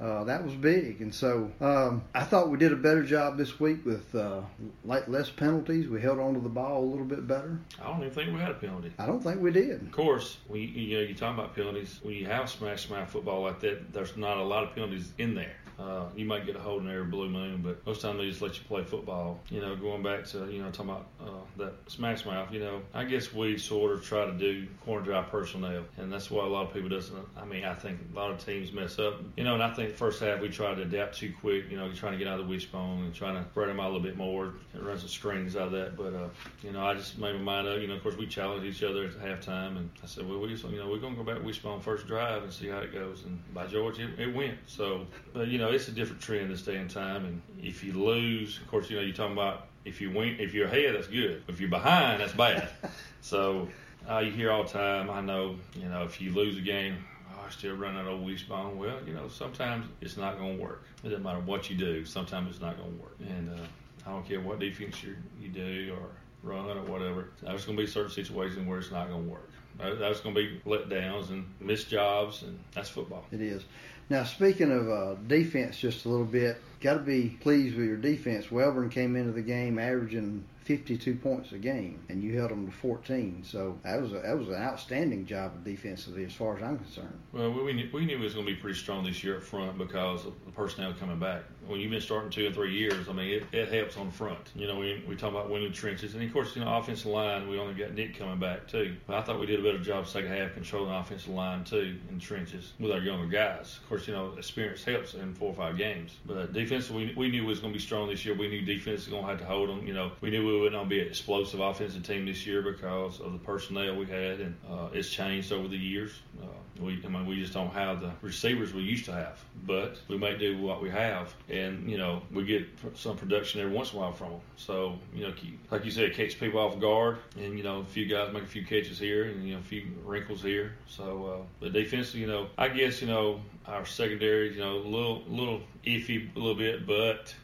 Uh, 0.01 0.25
that 0.25 0.43
was 0.43 0.55
big. 0.55 1.03
And 1.03 1.15
so 1.15 1.51
um, 1.61 2.03
I 2.15 2.25
thought 2.25 2.49
we 2.49 2.57
did 2.57 2.73
a 2.73 2.77
better 2.77 3.03
job 3.03 3.37
this 3.37 3.61
week 3.61 3.85
with 3.85 4.15
uh, 4.15 4.41
less 4.85 5.29
penalties. 5.29 5.89
We 5.89 6.01
held 6.01 6.19
on 6.19 6.35
to 6.35 6.41
the 6.41 6.49
ball 6.49 6.83
a 6.83 6.87
little 6.87 7.05
bit 7.05 7.27
better. 7.27 7.59
I 7.81 7.89
don't 7.89 7.99
even 7.99 8.11
think 8.11 8.33
we 8.33 8.41
had 8.41 8.51
a 8.51 8.55
penalty. 8.55 8.93
I 8.99 9.07
don't 9.07 9.23
think 9.23 9.43
we 9.43 9.53
did. 9.53 9.83
Of 9.83 9.93
course, 9.93 10.39
we 10.49 10.61
you 10.61 10.97
know 10.97 11.03
you 11.03 11.15
talk 11.15 11.35
about 11.35 11.55
penalties 11.55 12.01
when 12.03 12.15
you 12.15 12.25
have 12.27 12.49
smash 12.49 12.87
smash 12.87 13.09
football 13.09 13.43
like 13.43 13.61
that. 13.61 13.93
There's 13.93 14.17
not 14.17 14.39
a 14.39 14.43
lot 14.43 14.65
of 14.65 14.75
penalties 14.75 15.13
in 15.19 15.35
there. 15.35 15.55
Uh, 15.81 16.05
you 16.15 16.25
might 16.27 16.45
get 16.45 16.57
a 16.57 16.59
hold 16.59 16.83
in 16.83 16.91
every 16.91 17.05
blue 17.05 17.29
moon, 17.29 17.63
but 17.63 17.85
most 17.87 18.03
time 18.03 18.19
they 18.19 18.29
just 18.29 18.43
let 18.43 18.57
you 18.57 18.65
play 18.69 18.85
football. 18.85 19.41
You 19.49 19.61
know, 19.61 19.75
going 19.77 20.03
back 20.03 20.25
to 20.27 20.51
you 20.51 20.63
know 20.63 20.71
talking 20.71 20.91
about 20.91 21.07
uh, 21.21 21.41
that 21.59 21.73
smash 21.87 22.27
mouth. 22.27 22.53
You 22.53 22.61
know, 22.61 22.83
I 22.93 23.05
guess 23.05 23.33
we 23.33 23.57
sort 23.57 23.93
of 23.93 24.05
try 24.05 24.27
to 24.27 24.33
do 24.33 24.67
corner 24.85 25.05
drive 25.05 25.29
personnel, 25.29 25.85
and 25.97 26.13
that's 26.13 26.31
why 26.31 26.45
a 26.45 26.49
lot 26.49 26.67
of 26.67 26.75
people 26.75 26.89
doesn't. 26.89 27.17
I 27.37 27.45
mean, 27.45 27.65
I 27.65 27.75
think 27.75 27.99
a 28.13 28.17
lot 28.17 28.31
of 28.31 28.45
teams 28.45 28.73
mess 28.73 28.99
up. 28.99 29.23
You 29.37 29.45
know, 29.45 29.55
and 29.55 29.63
I 29.63 29.73
think 29.73 29.95
first 29.95 30.21
half 30.21 30.41
we 30.41 30.49
tried 30.49 30.75
to 30.77 30.83
adapt 30.83 31.17
too 31.17 31.33
quick. 31.41 31.71
You 31.71 31.79
know, 31.79 31.91
trying 31.93 32.13
to 32.13 32.19
get 32.19 32.29
out 32.29 32.39
of 32.39 32.47
the 32.47 32.51
wishbone 32.51 33.05
and 33.05 33.15
trying 33.15 33.43
to 33.43 33.49
spread 33.51 33.69
them 33.69 33.81
out 33.81 33.91
a 33.91 33.93
little 33.93 34.03
bit 34.03 34.17
more 34.17 34.55
and 34.75 34.83
run 34.83 34.99
some 34.99 35.09
screens 35.09 35.57
out 35.57 35.69
of 35.69 35.73
that. 35.73 35.97
But 35.97 36.15
uh, 36.15 36.29
you 36.63 36.73
know, 36.73 36.85
I 36.85 36.95
just 36.95 37.19
made 37.19 37.35
my 37.35 37.41
mind 37.41 37.69
up. 37.69 37.81
You 37.81 37.87
know, 37.87 37.95
of 37.95 38.03
course 38.03 38.17
we 38.17 38.27
challenged 38.27 38.67
each 38.67 38.83
other 38.83 39.05
at 39.05 39.13
halftime, 39.13 39.77
and 39.77 39.91
I 40.03 40.07
said, 40.07 40.29
well, 40.29 40.39
we 40.41 40.49
just, 40.49 40.65
you 40.65 40.79
know, 40.79 40.91
we're 40.91 40.99
gonna 40.99 41.17
go 41.17 41.25
back 41.25 41.43
wishbone 41.43 41.81
first 41.81 42.07
drive 42.07 42.43
and 42.43 42.53
see 42.53 42.69
how 42.69 42.79
it 42.81 42.93
goes. 42.93 43.25
And 43.25 43.41
by 43.55 43.67
George, 43.67 43.99
it, 43.99 44.19
it 44.19 44.35
went. 44.35 44.59
So, 44.67 45.07
but 45.33 45.49
you 45.49 45.59
know, 45.59 45.70
it's 45.75 45.89
a 45.89 45.93
different 45.93 46.23
trend 46.23 46.51
this 46.51 46.63
day 46.63 46.77
and 46.77 46.91
time. 46.91 47.25
And 47.25 47.43
if 47.63 47.83
you 47.85 47.93
lose, 47.93 48.59
of 48.59 48.69
course, 48.69 48.91
you 48.91 48.97
know 48.97 49.03
you're 49.03 49.15
talking 49.15 49.33
about 49.33 49.69
if 49.85 50.01
you 50.01 50.11
win, 50.11 50.37
if 50.39 50.55
you're 50.55 50.67
ahead, 50.67 50.95
that's 50.95 51.07
good. 51.07 51.43
If 51.49 51.61
you're 51.61 51.71
behind, 51.71 52.21
that's 52.21 52.33
bad. 52.33 52.69
so 53.21 53.69
uh, 54.09 54.19
you 54.19 54.31
hear 54.31 54.51
all 54.51 54.65
the 54.65 54.71
time. 54.71 55.11
I 55.11 55.21
know, 55.21 55.57
you 55.75 55.89
know, 55.89 56.05
if 56.05 56.21
you 56.21 56.33
lose 56.33 56.57
a 56.59 56.61
game, 56.61 57.05
oh, 57.33 57.45
I 57.47 57.51
still 57.51 57.77
run 57.77 57.95
that 57.95 58.07
old 58.07 58.25
wishbone. 58.25 58.79
Well, 58.79 58.99
you 59.07 59.15
know, 59.15 59.29
sometimes 59.29 59.87
it's 60.01 60.17
not 60.17 60.39
going 60.39 60.59
to 60.59 60.63
work. 60.63 60.85
It 61.03 61.09
doesn't 61.09 61.23
matter 61.23 61.41
what 61.41 61.71
you 61.71 61.77
do. 61.77 62.05
Sometimes 62.05 62.51
it's 62.51 62.61
not 62.61 62.77
going 62.77 62.97
to 62.97 63.03
work. 63.03 63.17
And 63.21 63.51
uh, 63.51 63.63
I 64.07 64.11
don't 64.11 64.27
care 64.27 64.41
what 64.41 64.59
defense 64.59 65.03
you 65.03 65.17
you 65.41 65.49
do 65.49 65.97
or 65.99 66.09
run 66.43 66.77
or 66.77 66.83
whatever. 66.83 67.29
There's 67.43 67.65
going 67.65 67.77
to 67.77 67.83
be 67.83 67.87
certain 67.89 68.11
situations 68.11 68.67
where 68.67 68.79
it's 68.79 68.91
not 68.91 69.09
going 69.09 69.25
to 69.25 69.31
work. 69.31 69.51
There's 69.79 70.21
going 70.21 70.35
to 70.35 70.41
be 70.41 70.61
letdowns 70.67 71.31
and 71.31 71.47
missed 71.59 71.89
jobs, 71.89 72.43
and 72.43 72.59
that's 72.75 72.91
football. 72.91 73.25
It 73.33 73.41
is. 73.41 73.65
Now, 74.11 74.25
speaking 74.25 74.73
of 74.73 74.91
uh, 74.91 75.15
defense, 75.29 75.79
just 75.79 76.05
a 76.05 76.09
little 76.09 76.27
bit, 76.27 76.61
got 76.81 76.95
to 76.95 77.01
be 77.01 77.39
pleased 77.41 77.77
with 77.77 77.87
your 77.87 77.97
defense. 77.97 78.51
Wellborn 78.51 78.91
came 78.91 79.15
into 79.15 79.31
the 79.31 79.41
game 79.41 79.79
averaging 79.79 80.45
52 80.65 81.15
points 81.15 81.53
a 81.53 81.59
game, 81.59 82.01
and 82.09 82.21
you 82.21 82.37
held 82.37 82.51
them 82.51 82.67
to 82.67 82.73
14. 82.73 83.45
So 83.45 83.79
that 83.85 84.03
was 84.03 84.13
a, 84.13 84.19
that 84.19 84.37
was 84.37 84.49
an 84.49 84.57
outstanding 84.57 85.27
job 85.27 85.65
defensively, 85.65 86.25
as 86.25 86.33
far 86.33 86.57
as 86.57 86.63
I'm 86.65 86.79
concerned. 86.79 87.21
Well, 87.33 87.53
we 87.53 87.73
knew, 87.73 87.89
we 87.93 88.05
knew 88.05 88.17
it 88.17 88.21
was 88.21 88.35
going 88.35 88.47
to 88.47 88.53
be 88.53 88.61
pretty 88.61 88.79
strong 88.79 89.05
this 89.05 89.23
year 89.23 89.37
up 89.37 89.45
front 89.45 89.79
because 89.79 90.27
of 90.27 90.35
the 90.45 90.51
personnel 90.51 90.93
coming 90.93 91.21
back. 91.21 91.43
When 91.67 91.79
you've 91.79 91.91
been 91.91 92.01
starting 92.01 92.31
two 92.31 92.47
and 92.47 92.55
three 92.55 92.75
years, 92.75 93.09
I 93.09 93.13
mean, 93.13 93.29
it, 93.29 93.45
it 93.53 93.73
helps 93.73 93.97
on 93.97 94.07
the 94.07 94.13
front. 94.13 94.51
You 94.55 94.67
know, 94.67 94.79
we 94.79 95.05
we 95.07 95.15
talk 95.15 95.31
about 95.31 95.51
winning 95.51 95.73
trenches, 95.73 96.15
and 96.15 96.23
of 96.23 96.33
course, 96.33 96.57
you 96.57 96.65
know, 96.65 96.77
offensive 96.77 97.07
line. 97.07 97.49
We 97.49 97.59
only 97.59 97.75
got 97.75 97.95
Nick 97.95 98.19
coming 98.19 98.39
back 98.39 98.67
too. 98.67 98.97
But 99.07 99.17
I 99.17 99.23
thought 99.23 99.39
we 99.39 99.47
did 99.47 99.61
a 99.61 99.63
better 99.63 99.79
job 99.79 100.07
second 100.07 100.31
half 100.31 100.55
controlling 100.55 100.93
offensive 100.93 101.31
line 101.33 101.65
too 101.65 101.97
in 102.09 102.19
trenches 102.19 102.73
with 102.81 102.91
our 102.91 102.99
younger 102.99 103.27
guys. 103.27 103.79
Of 103.83 103.89
course, 103.89 104.09
you 104.09 104.15
know, 104.15 104.35
experience 104.37 104.85
helps 104.85 105.15
in 105.15 105.35
four 105.35 105.51
or 105.51 105.55
five 105.55 105.77
games. 105.77 106.17
But 106.27 106.53
defense, 106.53 106.91
we, 106.91 107.15
we 107.17 107.29
knew 107.29 107.45
was 107.45 107.61
going 107.61 107.73
to 107.73 107.79
be 107.79 107.85
strong 107.85 108.09
this 108.09 108.25
year. 108.25 108.35
We 108.35 108.49
knew 108.49 108.63
defense 108.63 109.01
was 109.01 109.09
going 109.09 109.25
to 109.25 109.29
have 109.29 109.39
to 109.39 109.45
hold 109.45 109.69
them. 109.69 109.87
You 109.87 109.95
know, 109.95 110.13
we 110.21 110.31
knew 110.31 110.47
we 110.47 110.61
wouldn't 110.61 110.89
be 110.89 111.01
an 111.01 111.07
explosive 111.07 111.61
offensive 111.61 112.03
team 112.03 112.27
this 112.27 112.47
year 112.47 112.63
because 112.63 113.21
of 113.21 113.33
the 113.33 113.39
personnel 113.39 113.97
we 113.97 114.07
had, 114.07 114.41
and 114.41 114.57
uh, 114.69 114.89
it's 114.93 115.11
changed 115.11 115.53
over 115.53 115.69
the 115.69 115.77
years. 115.77 116.21
Uh, 116.43 116.47
we, 116.81 117.01
I 117.05 117.09
mean, 117.09 117.27
we 117.27 117.39
just 117.39 117.53
don't 117.53 117.73
have 117.73 118.01
the 118.01 118.11
receivers 118.23 118.73
we 118.73 118.83
used 118.83 119.05
to 119.07 119.13
have, 119.13 119.45
but 119.67 119.99
we 120.09 120.17
may 120.17 120.37
do 120.37 120.59
what 120.59 120.83
we 120.83 120.89
have, 120.91 121.35
and 121.51 121.91
you 121.91 121.99
know, 121.99 122.23
we 122.33 122.45
get 122.45 122.67
some 122.95 123.17
production 123.17 123.61
every 123.61 123.73
once 123.73 123.93
in 123.93 123.99
a 123.99 124.01
while 124.01 124.13
from 124.13 124.31
them. 124.31 124.41
So, 124.57 124.99
you 125.15 125.27
know, 125.27 125.35
like 125.71 125.85
you 125.85 125.91
said, 125.91 126.05
it 126.05 126.15
catches 126.15 126.35
people 126.35 126.61
off 126.61 126.79
guard, 126.79 127.19
and 127.37 127.57
you 127.59 127.65
know, 127.65 127.81
a 127.81 127.85
few 127.85 128.07
guys 128.07 128.33
make 128.33 128.45
a 128.45 128.47
few 128.47 128.65
catches 128.65 128.99
here, 128.99 129.25
and 129.25 129.47
you 129.47 129.55
know, 129.55 129.61
a 129.61 129.65
few 129.65 129.87
wrinkles 130.05 130.43
here. 130.43 130.75
So, 130.87 131.27
uh, 131.27 131.65
the 131.65 131.71
defense, 131.71 132.15
you 132.15 132.27
know, 132.27 132.49
I 132.57 132.69
guess 132.69 133.01
you 133.01 133.09
know, 133.09 133.41
our 133.67 133.85
secondary, 133.87 134.55
you 134.55 134.61
know, 134.61 134.77
a 134.77 134.89
little, 134.89 135.23
little 135.29 135.61
iffy 135.85 136.35
a 136.35 136.39
little 136.39 136.55
bit, 136.55 136.87
but 136.87 137.35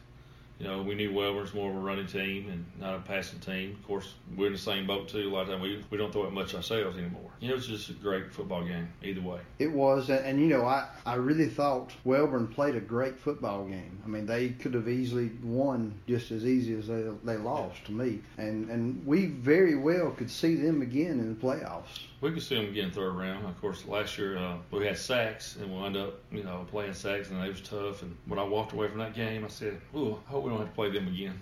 you 0.59 0.67
know, 0.67 0.81
we 0.81 0.95
knew 0.95 1.13
Wellborn's 1.13 1.53
more 1.53 1.69
of 1.69 1.75
a 1.75 1.79
running 1.79 2.07
team 2.07 2.49
and 2.49 2.65
not 2.79 2.95
a 2.95 2.99
passing 2.99 3.39
team. 3.39 3.77
Of 3.79 3.87
course, 3.87 4.15
we're 4.35 4.47
in 4.47 4.53
the 4.53 4.59
same 4.59 4.87
boat 4.87 5.07
too. 5.07 5.29
A 5.29 5.31
lot 5.31 5.41
of 5.41 5.49
times 5.49 5.61
we, 5.61 5.85
we 5.91 5.97
don't 5.97 6.11
throw 6.11 6.25
it 6.25 6.33
much 6.33 6.55
ourselves 6.55 6.97
anymore. 6.97 7.29
You 7.39 7.49
know, 7.49 7.55
it's 7.55 7.67
just 7.67 7.89
a 7.89 7.93
great 7.93 8.33
football 8.33 8.63
game 8.63 8.89
either 9.03 9.21
way. 9.21 9.39
It 9.59 9.71
was, 9.71 10.09
and, 10.09 10.25
and 10.25 10.41
you 10.41 10.47
know, 10.47 10.65
I, 10.65 10.87
I 11.05 11.15
really 11.15 11.47
thought 11.47 11.91
Wellborn 12.03 12.47
played 12.47 12.75
a 12.75 12.79
great 12.79 13.19
football 13.19 13.65
game. 13.65 14.01
I 14.03 14.07
mean, 14.07 14.25
they 14.25 14.49
could 14.49 14.73
have 14.73 14.89
easily 14.89 15.31
won 15.43 15.93
just 16.07 16.31
as 16.31 16.43
easy 16.43 16.75
as 16.77 16.87
they, 16.87 17.05
they 17.23 17.37
lost 17.37 17.85
to 17.85 17.91
me. 17.91 18.19
And, 18.37 18.69
and 18.69 19.05
we 19.05 19.27
very 19.27 19.75
well 19.75 20.09
could 20.11 20.31
see 20.31 20.55
them 20.55 20.81
again 20.81 21.19
in 21.19 21.29
the 21.29 21.39
playoffs 21.39 21.99
we 22.21 22.31
could 22.31 22.41
see 22.41 22.55
them 22.55 22.65
again 22.65 22.91
third 22.91 23.13
round. 23.13 23.45
Of 23.45 23.59
course, 23.61 23.85
last 23.85 24.17
year 24.17 24.37
uh, 24.37 24.57
we 24.71 24.85
had 24.85 24.95
Saks 24.95 25.55
and 25.57 25.71
we 25.71 25.77
wound 25.77 25.97
up, 25.97 26.19
you 26.31 26.43
know, 26.43 26.65
playing 26.69 26.91
Saks 26.91 27.29
and 27.29 27.43
it 27.43 27.49
was 27.49 27.61
tough. 27.61 28.01
And 28.01 28.15
when 28.25 28.39
I 28.39 28.43
walked 28.43 28.73
away 28.73 28.87
from 28.87 28.99
that 28.99 29.13
game, 29.13 29.45
I 29.45 29.49
said, 29.49 29.79
"Ooh, 29.95 30.19
I 30.27 30.31
hope 30.31 30.43
we 30.43 30.49
don't 30.49 30.59
have 30.59 30.69
to 30.69 30.75
play 30.75 30.89
them 30.89 31.07
again." 31.07 31.39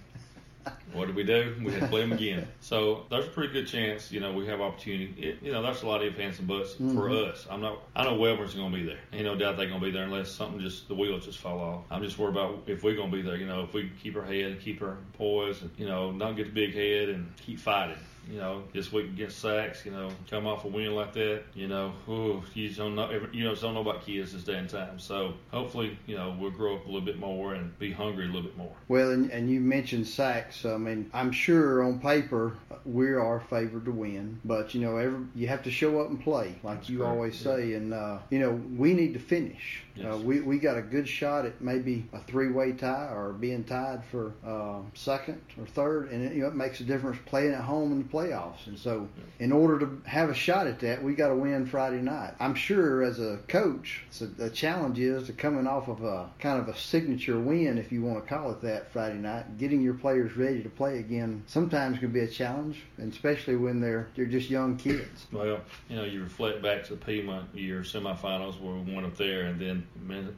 what 0.93 1.05
did 1.05 1.15
we 1.15 1.23
do? 1.23 1.55
We 1.63 1.71
had 1.71 1.81
to 1.81 1.87
play 1.87 2.01
them 2.01 2.13
again. 2.13 2.47
So 2.59 3.05
there's 3.09 3.25
a 3.25 3.29
pretty 3.29 3.53
good 3.53 3.67
chance, 3.67 4.11
you 4.11 4.19
know, 4.19 4.33
we 4.33 4.47
have 4.47 4.61
opportunity. 4.61 5.13
It, 5.17 5.37
you 5.43 5.51
know, 5.51 5.61
there's 5.61 5.83
a 5.83 5.87
lot 5.87 6.01
of 6.01 6.07
ifs, 6.07 6.19
ands, 6.19 6.39
and 6.39 6.47
buts 6.47 6.73
mm-hmm. 6.73 6.95
for 6.95 7.09
us. 7.11 7.45
I'm 7.49 7.61
not. 7.61 7.79
I 7.95 8.03
know 8.03 8.15
Wellborn's 8.15 8.55
going 8.55 8.71
to 8.71 8.77
be 8.77 8.83
there. 8.83 8.99
Ain't 9.13 9.25
no 9.25 9.35
doubt 9.35 9.57
they're 9.57 9.67
going 9.67 9.79
to 9.79 9.85
be 9.85 9.91
there 9.91 10.03
unless 10.03 10.31
something 10.31 10.59
just 10.59 10.87
the 10.87 10.95
wheels 10.95 11.25
just 11.25 11.39
fall 11.39 11.59
off. 11.59 11.83
I'm 11.91 12.01
just 12.01 12.17
worried 12.17 12.31
about 12.31 12.63
if 12.67 12.83
we're 12.83 12.95
going 12.95 13.11
to 13.11 13.17
be 13.17 13.21
there. 13.21 13.37
You 13.37 13.45
know, 13.45 13.63
if 13.63 13.73
we 13.73 13.91
keep 14.01 14.15
our 14.15 14.25
head 14.25 14.51
and 14.51 14.59
keep 14.59 14.81
our 14.81 14.97
poise, 15.13 15.61
and 15.61 15.71
you 15.77 15.85
know, 15.85 16.11
don't 16.11 16.35
get 16.35 16.47
the 16.47 16.53
big 16.53 16.73
head 16.73 17.09
and 17.09 17.31
keep 17.37 17.59
fighting 17.59 17.97
you 18.29 18.37
know, 18.37 18.63
this 18.73 18.91
week 18.91 19.05
against 19.05 19.43
Saks, 19.43 19.85
you 19.85 19.91
know, 19.91 20.09
come 20.29 20.47
off 20.47 20.65
a 20.65 20.67
win 20.67 20.95
like 20.95 21.13
that, 21.13 21.43
you 21.53 21.67
know, 21.67 21.93
ooh, 22.09 22.43
you 22.53 22.69
don't 22.69 22.95
know, 22.95 23.09
you 23.31 23.43
know, 23.43 23.55
don't 23.55 23.73
know 23.73 23.81
about 23.81 24.05
kids 24.05 24.33
this 24.33 24.43
day 24.43 24.57
and 24.57 24.69
time. 24.69 24.99
So 24.99 25.33
hopefully, 25.51 25.97
you 26.05 26.15
know, 26.15 26.35
we'll 26.39 26.51
grow 26.51 26.75
up 26.75 26.85
a 26.85 26.87
little 26.87 27.01
bit 27.01 27.19
more 27.19 27.53
and 27.53 27.77
be 27.79 27.91
hungry 27.91 28.25
a 28.25 28.27
little 28.27 28.43
bit 28.43 28.57
more. 28.57 28.71
Well, 28.87 29.11
and, 29.11 29.31
and 29.31 29.49
you 29.49 29.59
mentioned 29.59 30.05
Saks. 30.05 30.65
I 30.65 30.77
mean, 30.77 31.09
I'm 31.13 31.31
sure 31.31 31.83
on 31.83 31.99
paper 31.99 32.57
we 32.85 33.11
are 33.13 33.39
favored 33.39 33.85
to 33.85 33.91
win, 33.91 34.39
but 34.45 34.73
you 34.73 34.81
know, 34.81 34.97
every 34.97 35.25
you 35.35 35.47
have 35.47 35.63
to 35.63 35.71
show 35.71 36.01
up 36.01 36.09
and 36.09 36.21
play, 36.21 36.55
like 36.63 36.77
That's 36.77 36.89
you 36.89 36.99
correct. 36.99 37.11
always 37.11 37.37
say, 37.37 37.69
yeah. 37.69 37.77
and 37.77 37.93
uh, 37.93 38.19
you 38.29 38.39
know, 38.39 38.51
we 38.77 38.93
need 38.93 39.13
to 39.13 39.19
finish. 39.19 39.81
Yes. 39.95 40.13
Uh, 40.13 40.17
we 40.17 40.41
we 40.41 40.59
got 40.59 40.77
a 40.77 40.81
good 40.81 41.07
shot 41.07 41.45
at 41.45 41.61
maybe 41.61 42.05
a 42.11 42.19
three-way 42.19 42.73
tie 42.73 43.09
or 43.13 43.31
being 43.31 43.63
tied 43.63 44.03
for 44.05 44.33
uh, 44.45 44.79
second 44.93 45.41
or 45.57 45.65
third, 45.65 46.11
and 46.11 46.25
it, 46.25 46.33
you 46.33 46.41
know, 46.41 46.47
it 46.49 46.55
makes 46.55 46.79
a 46.81 46.83
difference 46.83 47.17
playing 47.25 47.53
at 47.53 47.61
home 47.61 47.91
and 47.93 48.09
playoffs. 48.15 48.67
And 48.67 48.79
so, 48.79 49.09
in 49.39 49.51
order 49.51 49.77
to 49.79 50.01
have 50.05 50.29
a 50.29 50.33
shot 50.33 50.67
at 50.67 50.79
that, 50.79 51.03
we 51.03 51.13
got 51.13 51.27
to 51.27 51.35
win 51.35 51.65
Friday 51.65 52.01
night. 52.01 52.33
I'm 52.39 52.55
sure 52.55 53.03
as 53.03 53.19
a 53.19 53.39
coach, 53.49 54.03
so 54.09 54.25
the 54.25 54.49
challenge 54.49 54.99
is 54.99 55.27
to 55.27 55.33
coming 55.33 55.67
off 55.67 55.89
of 55.89 56.01
a 56.03 56.29
kind 56.39 56.59
of 56.59 56.69
a 56.69 56.77
signature 56.77 57.37
win, 57.37 57.77
if 57.77 57.91
you 57.91 58.01
want 58.01 58.23
to 58.23 58.33
call 58.33 58.51
it 58.51 58.61
that, 58.61 58.91
Friday 58.93 59.17
night, 59.17 59.57
getting 59.57 59.81
your 59.81 59.95
players 59.95 60.37
ready 60.37 60.63
to 60.63 60.69
play 60.69 60.99
again. 60.99 61.43
Sometimes 61.47 61.99
can 61.99 62.11
be 62.11 62.21
a 62.21 62.27
challenge, 62.27 62.83
and 62.97 63.11
especially 63.11 63.57
when 63.57 63.81
they're 63.81 64.07
they're 64.15 64.25
just 64.25 64.49
young 64.49 64.77
kids. 64.77 65.27
Well, 65.33 65.59
you 65.89 65.97
know, 65.97 66.05
you 66.05 66.23
reflect 66.23 66.61
back 66.61 66.85
to 66.85 66.95
the 66.95 67.05
Piedmont 67.05 67.53
year 67.53 67.81
semifinals 67.81 68.61
where 68.61 68.75
we 68.75 68.93
won 68.93 69.03
up 69.03 69.17
there, 69.17 69.41
and 69.41 69.59
then 69.59 69.85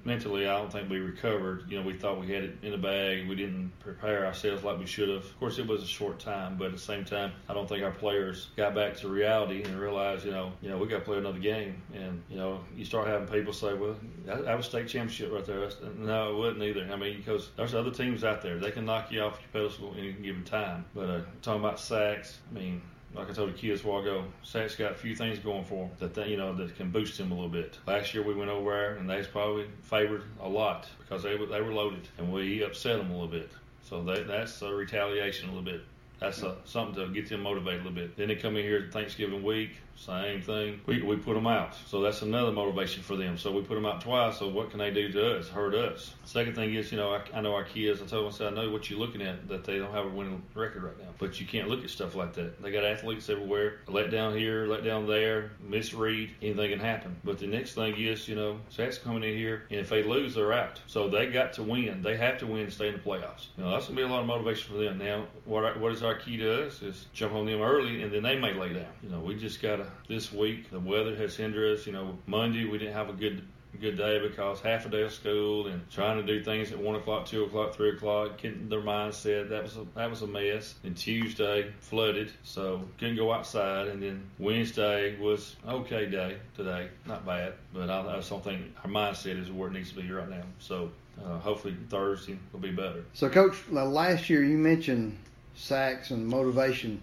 mentally, 0.03 0.47
I 0.47 0.57
don't 0.57 0.71
think 0.71 0.89
we 0.89 0.97
recovered. 0.97 1.65
You 1.69 1.79
know, 1.79 1.85
we 1.85 1.93
thought 1.93 2.19
we 2.19 2.33
had 2.33 2.43
it 2.43 2.57
in 2.63 2.71
the 2.71 2.77
bag. 2.77 3.27
We 3.27 3.35
didn't 3.35 3.71
prepare 3.79 4.25
ourselves 4.25 4.63
like 4.63 4.79
we 4.79 4.87
should 4.87 5.09
have. 5.09 5.23
Of 5.23 5.39
course, 5.39 5.59
it 5.59 5.67
was 5.67 5.83
a 5.83 5.87
short 5.87 6.19
time, 6.19 6.57
but 6.57 6.67
at 6.67 6.73
the 6.73 6.79
same 6.79 7.05
time, 7.05 7.33
I 7.47 7.53
don't 7.53 7.66
think 7.67 7.83
our 7.83 7.91
players 7.91 8.47
got 8.55 8.73
back 8.75 8.95
to 8.97 9.07
reality 9.07 9.63
and 9.63 9.79
realized, 9.79 10.25
you 10.25 10.31
know, 10.31 10.51
you 10.61 10.69
know, 10.69 10.77
we 10.77 10.87
got 10.87 10.99
to 10.99 11.05
play 11.05 11.17
another 11.17 11.39
game. 11.39 11.81
And 11.93 12.21
you 12.29 12.37
know, 12.37 12.61
you 12.75 12.85
start 12.85 13.07
having 13.07 13.27
people 13.27 13.53
say, 13.53 13.73
"Well, 13.73 13.95
that, 14.25 14.45
that 14.45 14.57
was 14.57 14.65
state 14.65 14.87
championship 14.87 15.31
right 15.31 15.45
there." 15.45 15.69
No, 15.97 16.31
it 16.31 16.37
wasn't 16.37 16.63
either. 16.63 16.89
I 16.91 16.95
mean, 16.95 17.17
because 17.17 17.49
there's 17.55 17.75
other 17.75 17.91
teams 17.91 18.23
out 18.23 18.41
there 18.41 18.57
they 18.57 18.71
can 18.71 18.85
knock 18.85 19.11
you 19.11 19.21
off 19.21 19.39
your 19.39 19.63
pedestal 19.63 19.95
any 19.97 20.13
given 20.13 20.43
time. 20.43 20.85
But 20.95 21.09
uh, 21.09 21.21
talking 21.41 21.61
about 21.61 21.77
Saks, 21.77 22.35
I 22.49 22.59
mean, 22.59 22.81
like 23.13 23.29
I 23.29 23.33
told 23.33 23.53
the 23.53 23.57
kids 23.57 23.83
a 23.83 23.87
while 23.87 24.01
ago, 24.01 24.25
Saks 24.43 24.77
got 24.77 24.91
a 24.91 24.95
few 24.95 25.15
things 25.15 25.39
going 25.39 25.63
for 25.63 25.87
them 25.87 25.95
that 25.99 26.13
they, 26.13 26.29
you 26.29 26.37
know 26.37 26.53
that 26.55 26.75
can 26.75 26.91
boost 26.91 27.19
him 27.19 27.31
a 27.31 27.35
little 27.35 27.49
bit. 27.49 27.77
Last 27.87 28.13
year 28.13 28.23
we 28.23 28.33
went 28.33 28.49
over 28.49 28.71
there 28.71 28.95
and 28.95 29.09
they 29.09 29.17
was 29.17 29.27
probably 29.27 29.65
favored 29.81 30.23
a 30.41 30.47
lot 30.47 30.87
because 30.99 31.23
they 31.23 31.35
were 31.35 31.45
they 31.45 31.61
were 31.61 31.73
loaded 31.73 32.07
and 32.17 32.31
we 32.31 32.63
upset 32.63 32.97
them 32.97 33.09
a 33.09 33.13
little 33.13 33.27
bit. 33.27 33.51
So 33.83 34.03
they, 34.03 34.23
that's 34.23 34.61
a 34.61 34.73
retaliation 34.73 35.49
a 35.49 35.53
little 35.53 35.65
bit. 35.65 35.81
That's 36.19 36.41
a, 36.41 36.57
something 36.65 36.95
to 36.95 37.13
get 37.13 37.29
them 37.29 37.41
motivated 37.43 37.81
a 37.81 37.83
little 37.83 37.95
bit. 37.95 38.17
Then 38.17 38.29
they 38.29 38.35
come 38.35 38.57
in 38.57 38.63
here 38.63 38.89
Thanksgiving 38.91 39.43
week 39.43 39.71
same 39.97 40.41
thing. 40.41 40.79
We, 40.85 41.01
we 41.01 41.17
put 41.17 41.33
them 41.33 41.47
out. 41.47 41.75
So 41.87 42.01
that's 42.01 42.21
another 42.21 42.51
motivation 42.51 43.03
for 43.03 43.15
them. 43.15 43.37
So 43.37 43.51
we 43.51 43.61
put 43.61 43.75
them 43.75 43.85
out 43.85 44.01
twice. 44.01 44.37
So 44.37 44.47
what 44.47 44.69
can 44.69 44.79
they 44.79 44.91
do 44.91 45.11
to 45.11 45.37
us? 45.37 45.49
Hurt 45.49 45.73
us. 45.75 46.13
Second 46.23 46.55
thing 46.55 46.73
is, 46.73 46.91
you 46.91 46.97
know, 46.97 47.13
I, 47.13 47.21
I 47.33 47.41
know 47.41 47.53
our 47.53 47.63
kids. 47.63 48.01
I 48.01 48.05
told 48.05 48.25
them, 48.25 48.33
I 48.33 48.37
said, 48.37 48.53
I 48.53 48.55
know 48.55 48.71
what 48.71 48.89
you're 48.89 48.99
looking 48.99 49.21
at, 49.21 49.47
that 49.49 49.63
they 49.63 49.77
don't 49.77 49.93
have 49.93 50.05
a 50.05 50.09
winning 50.09 50.41
record 50.53 50.83
right 50.83 50.97
now. 50.99 51.09
But 51.17 51.39
you 51.39 51.47
can't 51.47 51.67
look 51.67 51.83
at 51.83 51.89
stuff 51.89 52.15
like 52.15 52.33
that. 52.33 52.61
They 52.61 52.71
got 52.71 52.85
athletes 52.85 53.29
everywhere. 53.29 53.79
Let 53.87 54.11
down 54.11 54.37
here, 54.37 54.67
let 54.67 54.83
down 54.83 55.07
there, 55.07 55.51
misread. 55.59 56.29
Anything 56.41 56.71
can 56.71 56.79
happen. 56.79 57.15
But 57.23 57.39
the 57.39 57.47
next 57.47 57.73
thing 57.73 57.95
is, 57.97 58.27
you 58.27 58.35
know, 58.35 58.59
that's 58.75 58.97
coming 58.97 59.23
in 59.23 59.35
here, 59.35 59.63
and 59.71 59.79
if 59.79 59.89
they 59.89 60.03
lose, 60.03 60.35
they're 60.35 60.53
out. 60.53 60.79
So 60.87 61.09
they 61.09 61.27
got 61.27 61.53
to 61.53 61.63
win. 61.63 62.01
They 62.01 62.15
have 62.17 62.37
to 62.39 62.47
win 62.47 62.65
to 62.65 62.71
stay 62.71 62.89
in 62.89 62.93
the 62.93 62.99
playoffs. 62.99 63.47
You 63.57 63.63
know, 63.63 63.71
that's 63.71 63.87
gonna 63.87 63.97
be 63.97 64.03
a 64.03 64.07
lot 64.07 64.21
of 64.21 64.27
motivation 64.27 64.71
for 64.71 64.77
them. 64.77 64.99
Now, 64.99 65.25
what 65.45 65.79
what 65.79 65.91
is 65.91 66.03
our 66.03 66.15
key 66.15 66.37
to 66.37 66.67
us 66.67 66.81
is 66.81 67.07
jump 67.13 67.33
on 67.33 67.45
them 67.45 67.61
early, 67.61 68.03
and 68.03 68.11
then 68.11 68.23
they 68.23 68.37
may 68.37 68.53
lay 68.53 68.73
down. 68.73 68.85
You 69.01 69.09
know, 69.09 69.19
we 69.19 69.35
just 69.35 69.61
gotta 69.61 69.86
this 70.07 70.31
week. 70.31 70.69
The 70.69 70.79
weather 70.79 71.15
has 71.15 71.35
hindered 71.35 71.77
us. 71.77 71.85
You 71.85 71.93
know, 71.93 72.17
Monday 72.25 72.65
we 72.65 72.77
didn't 72.77 72.93
have 72.93 73.09
a 73.09 73.13
good 73.13 73.41
good 73.79 73.97
day 73.97 74.19
because 74.19 74.59
half 74.59 74.85
a 74.85 74.89
day 74.89 75.03
of 75.03 75.13
school 75.13 75.67
and 75.67 75.87
trying 75.91 76.17
to 76.17 76.25
do 76.25 76.43
things 76.43 76.71
at 76.71 76.79
one 76.79 76.95
o'clock, 76.95 77.25
two 77.25 77.43
o'clock, 77.43 77.75
three 77.75 77.91
o'clock, 77.91 78.37
getting 78.37 78.69
their 78.69 78.81
mindset. 78.81 79.49
That 79.49 79.63
was 79.63 79.77
a, 79.77 79.85
that 79.95 80.09
was 80.09 80.21
a 80.21 80.27
mess. 80.27 80.75
And 80.83 80.97
Tuesday 80.97 81.71
flooded, 81.79 82.31
so 82.43 82.81
couldn't 82.97 83.17
go 83.17 83.31
outside. 83.31 83.87
And 83.87 84.01
then 84.01 84.23
Wednesday 84.39 85.19
was 85.19 85.55
okay 85.67 86.07
day 86.07 86.37
today, 86.55 86.89
not 87.05 87.25
bad, 87.25 87.53
but 87.73 87.89
I, 87.89 88.13
I 88.13 88.15
just 88.17 88.29
don't 88.29 88.43
think 88.43 88.61
our 88.83 88.89
mindset 88.89 89.39
is 89.39 89.51
where 89.51 89.67
it 89.67 89.73
needs 89.73 89.91
to 89.91 90.01
be 90.01 90.09
right 90.11 90.29
now. 90.29 90.43
So 90.59 90.91
uh, 91.23 91.37
hopefully 91.39 91.75
Thursday 91.89 92.37
will 92.51 92.59
be 92.59 92.71
better. 92.71 93.03
So, 93.13 93.29
Coach, 93.29 93.57
last 93.69 94.29
year 94.29 94.43
you 94.43 94.57
mentioned 94.57 95.17
Saks 95.57 96.11
and 96.11 96.27
motivation. 96.27 97.01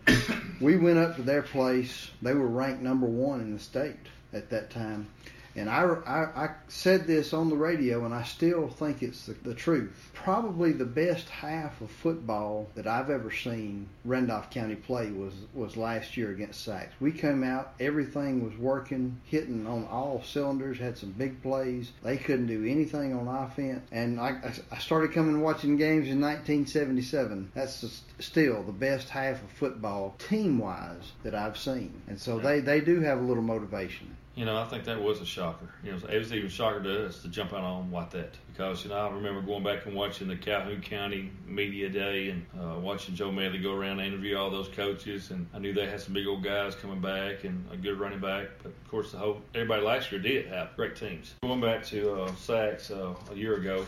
we 0.61 0.77
went 0.77 0.99
up 0.99 1.17
to 1.17 1.23
their 1.23 1.43
place. 1.43 2.11
They 2.23 2.35
were 2.35 2.47
ranked 2.47 2.83
number 2.83 3.07
one 3.07 3.41
in 3.41 3.53
the 3.53 3.59
state 3.59 3.97
at 4.33 4.49
that 4.51 4.71
time. 4.71 5.09
And 5.57 5.71
I, 5.71 5.83
I, 5.85 6.45
I, 6.45 6.51
said 6.67 7.07
this 7.07 7.33
on 7.33 7.49
the 7.49 7.57
radio, 7.57 8.05
and 8.05 8.13
I 8.13 8.25
still 8.25 8.69
think 8.69 9.03
it's 9.03 9.27
the, 9.27 9.35
the, 9.45 9.55
truth. 9.55 10.11
Probably 10.13 10.73
the 10.73 10.85
best 10.85 11.29
half 11.29 11.81
of 11.81 11.91
football 11.91 12.69
that 12.75 12.89
I've 12.89 13.09
ever 13.09 13.31
seen 13.31 13.89
Randolph 14.05 14.51
County 14.51 14.75
play 14.75 15.13
was, 15.13 15.35
was 15.55 15.77
last 15.77 16.17
year 16.17 16.33
against 16.33 16.67
Saks. 16.67 16.91
We 16.99 17.13
came 17.13 17.45
out, 17.45 17.75
everything 17.79 18.45
was 18.45 18.59
working, 18.59 19.21
hitting 19.27 19.65
on 19.67 19.87
all 19.87 20.25
cylinders, 20.25 20.79
had 20.79 20.99
some 20.99 21.13
big 21.13 21.41
plays. 21.41 21.93
They 22.03 22.17
couldn't 22.17 22.49
do 22.49 22.65
anything 22.65 23.15
on 23.15 23.29
offense. 23.29 23.87
And 23.93 24.19
I, 24.19 24.53
I 24.73 24.79
started 24.79 25.13
coming 25.13 25.41
watching 25.41 25.77
games 25.77 26.09
in 26.09 26.21
1977. 26.21 27.53
That's 27.55 28.03
still 28.19 28.65
the 28.65 28.73
best 28.73 29.09
half 29.09 29.41
of 29.41 29.51
football, 29.51 30.17
team 30.19 30.59
wise, 30.59 31.13
that 31.23 31.35
I've 31.35 31.57
seen. 31.57 32.03
And 32.09 32.21
so 32.21 32.41
they, 32.41 32.59
they 32.59 32.81
do 32.81 33.01
have 33.01 33.21
a 33.21 33.23
little 33.23 33.43
motivation. 33.43 34.17
You 34.35 34.45
know, 34.45 34.59
I 34.59 34.65
think 34.65 34.85
that 34.85 35.01
was 35.01 35.21
a 35.21 35.25
shocker. 35.25 35.69
You 35.85 35.93
know, 35.93 35.99
it 36.09 36.19
was 36.19 36.33
even 36.33 36.49
shocker 36.49 36.83
to 36.83 37.07
us 37.07 37.23
to 37.23 37.29
jump 37.29 37.53
out 37.53 37.63
on 37.63 37.93
like 37.93 38.11
that 38.11 38.35
because 38.49 38.83
you 38.83 38.91
know 38.91 38.97
I 38.97 39.09
remember 39.09 39.41
going 39.41 39.63
back 39.63 39.87
and 39.87 39.95
watching 39.95 40.27
the 40.27 40.35
Calhoun 40.35 40.81
County 40.81 41.31
Media 41.47 41.89
Day 41.89 42.31
and 42.31 42.45
uh, 42.61 42.81
watching 42.81 43.15
Joe 43.15 43.31
Medley 43.31 43.61
go 43.61 43.73
around 43.75 44.01
and 44.01 44.09
interview 44.09 44.37
all 44.37 44.51
those 44.51 44.67
coaches, 44.69 45.31
and 45.31 45.47
I 45.55 45.61
knew 45.61 45.73
they 45.73 45.87
had 45.87 46.01
some 46.01 46.15
big 46.15 46.27
old 46.27 46.43
guys 46.43 46.75
coming 46.75 47.01
back 47.01 47.45
and 47.45 47.65
a 47.71 47.77
good 47.77 48.01
running 48.01 48.19
back. 48.19 48.49
But 48.61 48.71
of 48.71 48.91
course, 48.91 49.13
the 49.13 49.19
whole 49.19 49.41
everybody 49.55 49.83
last 49.83 50.11
year 50.11 50.21
did 50.21 50.47
have 50.49 50.75
great 50.75 50.97
teams. 50.97 51.35
Going 51.43 51.61
back 51.61 51.85
to 51.87 52.23
uh, 52.23 52.29
Saks 52.33 52.91
uh, 52.91 53.15
a 53.33 53.37
year 53.37 53.55
ago, 53.55 53.87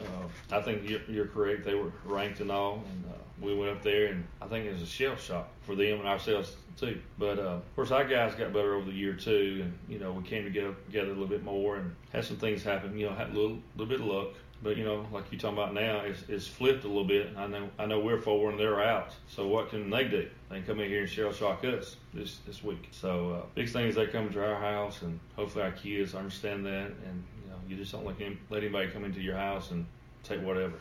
uh, 0.00 0.56
I 0.56 0.62
think 0.62 0.88
you're, 0.88 1.02
you're 1.08 1.26
correct. 1.26 1.64
They 1.64 1.74
were 1.74 1.92
ranked 2.06 2.40
and 2.40 2.50
all, 2.50 2.84
and 2.90 3.04
uh, 3.04 3.18
we 3.38 3.54
went 3.54 3.70
up 3.70 3.82
there, 3.82 4.06
and 4.06 4.26
I 4.40 4.46
think 4.46 4.64
it 4.64 4.72
was 4.72 4.80
a 4.80 4.86
shell 4.86 5.16
shock 5.16 5.50
for 5.60 5.74
them 5.74 5.98
and 5.98 6.08
ourselves 6.08 6.56
too. 6.78 7.00
But 7.18 7.38
uh, 7.38 7.42
of 7.42 7.76
course, 7.76 7.90
our 7.90 8.04
guys 8.04 8.34
got 8.34 8.52
better 8.52 8.74
over 8.74 8.86
the 8.86 8.96
year 8.96 9.14
too, 9.14 9.60
and 9.64 9.78
you 9.88 9.98
know 9.98 10.12
we 10.12 10.22
came 10.22 10.44
together, 10.44 10.74
together 10.86 11.08
a 11.08 11.14
little 11.14 11.26
bit 11.26 11.44
more 11.44 11.76
and 11.76 11.94
had 12.12 12.24
some 12.24 12.36
things 12.36 12.62
happen. 12.62 12.96
You 12.98 13.08
know, 13.08 13.14
had 13.14 13.30
a 13.30 13.32
little 13.32 13.58
little 13.76 13.86
bit 13.86 14.00
of 14.00 14.06
luck. 14.06 14.28
But 14.60 14.76
you 14.76 14.84
know, 14.84 15.06
like 15.12 15.30
you're 15.30 15.40
talking 15.40 15.56
about 15.56 15.72
now, 15.72 16.00
it's, 16.00 16.24
it's 16.28 16.46
flipped 16.46 16.82
a 16.82 16.88
little 16.88 17.04
bit. 17.04 17.30
I 17.36 17.46
know 17.46 17.68
I 17.78 17.86
know 17.86 18.00
we're 18.00 18.20
forward 18.20 18.50
and 18.50 18.60
they're 18.60 18.82
out. 18.82 19.12
So 19.28 19.46
what 19.46 19.70
can 19.70 19.88
they 19.88 20.04
do? 20.04 20.28
They 20.50 20.56
can 20.56 20.66
come 20.66 20.80
in 20.80 20.88
here 20.88 21.02
and 21.02 21.08
shell 21.08 21.32
shock 21.32 21.64
us 21.64 21.96
this 22.12 22.38
this 22.46 22.64
week. 22.64 22.88
So 22.90 23.30
uh, 23.30 23.46
big 23.54 23.68
thing 23.68 23.86
is 23.86 23.94
they 23.94 24.06
come 24.06 24.30
to 24.30 24.44
our 24.44 24.60
house, 24.60 25.02
and 25.02 25.20
hopefully 25.36 25.64
our 25.64 25.70
kids 25.70 26.14
understand 26.14 26.66
that, 26.66 26.90
and 27.06 27.24
you 27.44 27.50
know, 27.50 27.56
you 27.68 27.76
just 27.76 27.92
don't 27.92 28.04
let, 28.04 28.16
him, 28.16 28.38
let 28.50 28.62
anybody 28.62 28.88
come 28.88 29.04
into 29.04 29.20
your 29.20 29.36
house 29.36 29.70
and 29.70 29.86
take 30.24 30.42
whatever. 30.42 30.74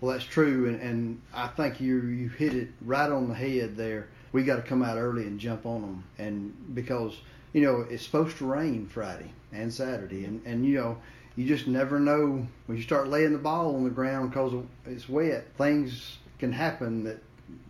Well, 0.00 0.12
that's 0.12 0.24
true, 0.24 0.68
and, 0.68 0.80
and 0.80 1.22
I 1.32 1.48
think 1.48 1.80
you 1.80 2.02
you 2.02 2.28
hit 2.28 2.54
it 2.54 2.68
right 2.82 3.10
on 3.10 3.28
the 3.28 3.34
head 3.34 3.76
there. 3.76 4.10
We 4.34 4.42
got 4.42 4.56
to 4.56 4.62
come 4.62 4.82
out 4.82 4.98
early 4.98 5.22
and 5.22 5.38
jump 5.38 5.64
on 5.64 5.80
them, 5.80 6.04
and 6.18 6.74
because 6.74 7.16
you 7.52 7.62
know 7.62 7.86
it's 7.88 8.02
supposed 8.02 8.36
to 8.38 8.44
rain 8.44 8.86
Friday 8.86 9.30
and 9.52 9.72
Saturday, 9.72 10.24
and 10.24 10.44
and 10.44 10.66
you 10.66 10.74
know 10.74 10.98
you 11.36 11.46
just 11.46 11.68
never 11.68 12.00
know 12.00 12.46
when 12.66 12.76
you 12.76 12.82
start 12.82 13.08
laying 13.08 13.32
the 13.32 13.38
ball 13.38 13.76
on 13.76 13.84
the 13.84 13.90
ground 13.90 14.30
because 14.30 14.52
it's 14.86 15.08
wet. 15.08 15.46
Things 15.56 16.18
can 16.40 16.52
happen 16.52 17.04
that 17.04 17.22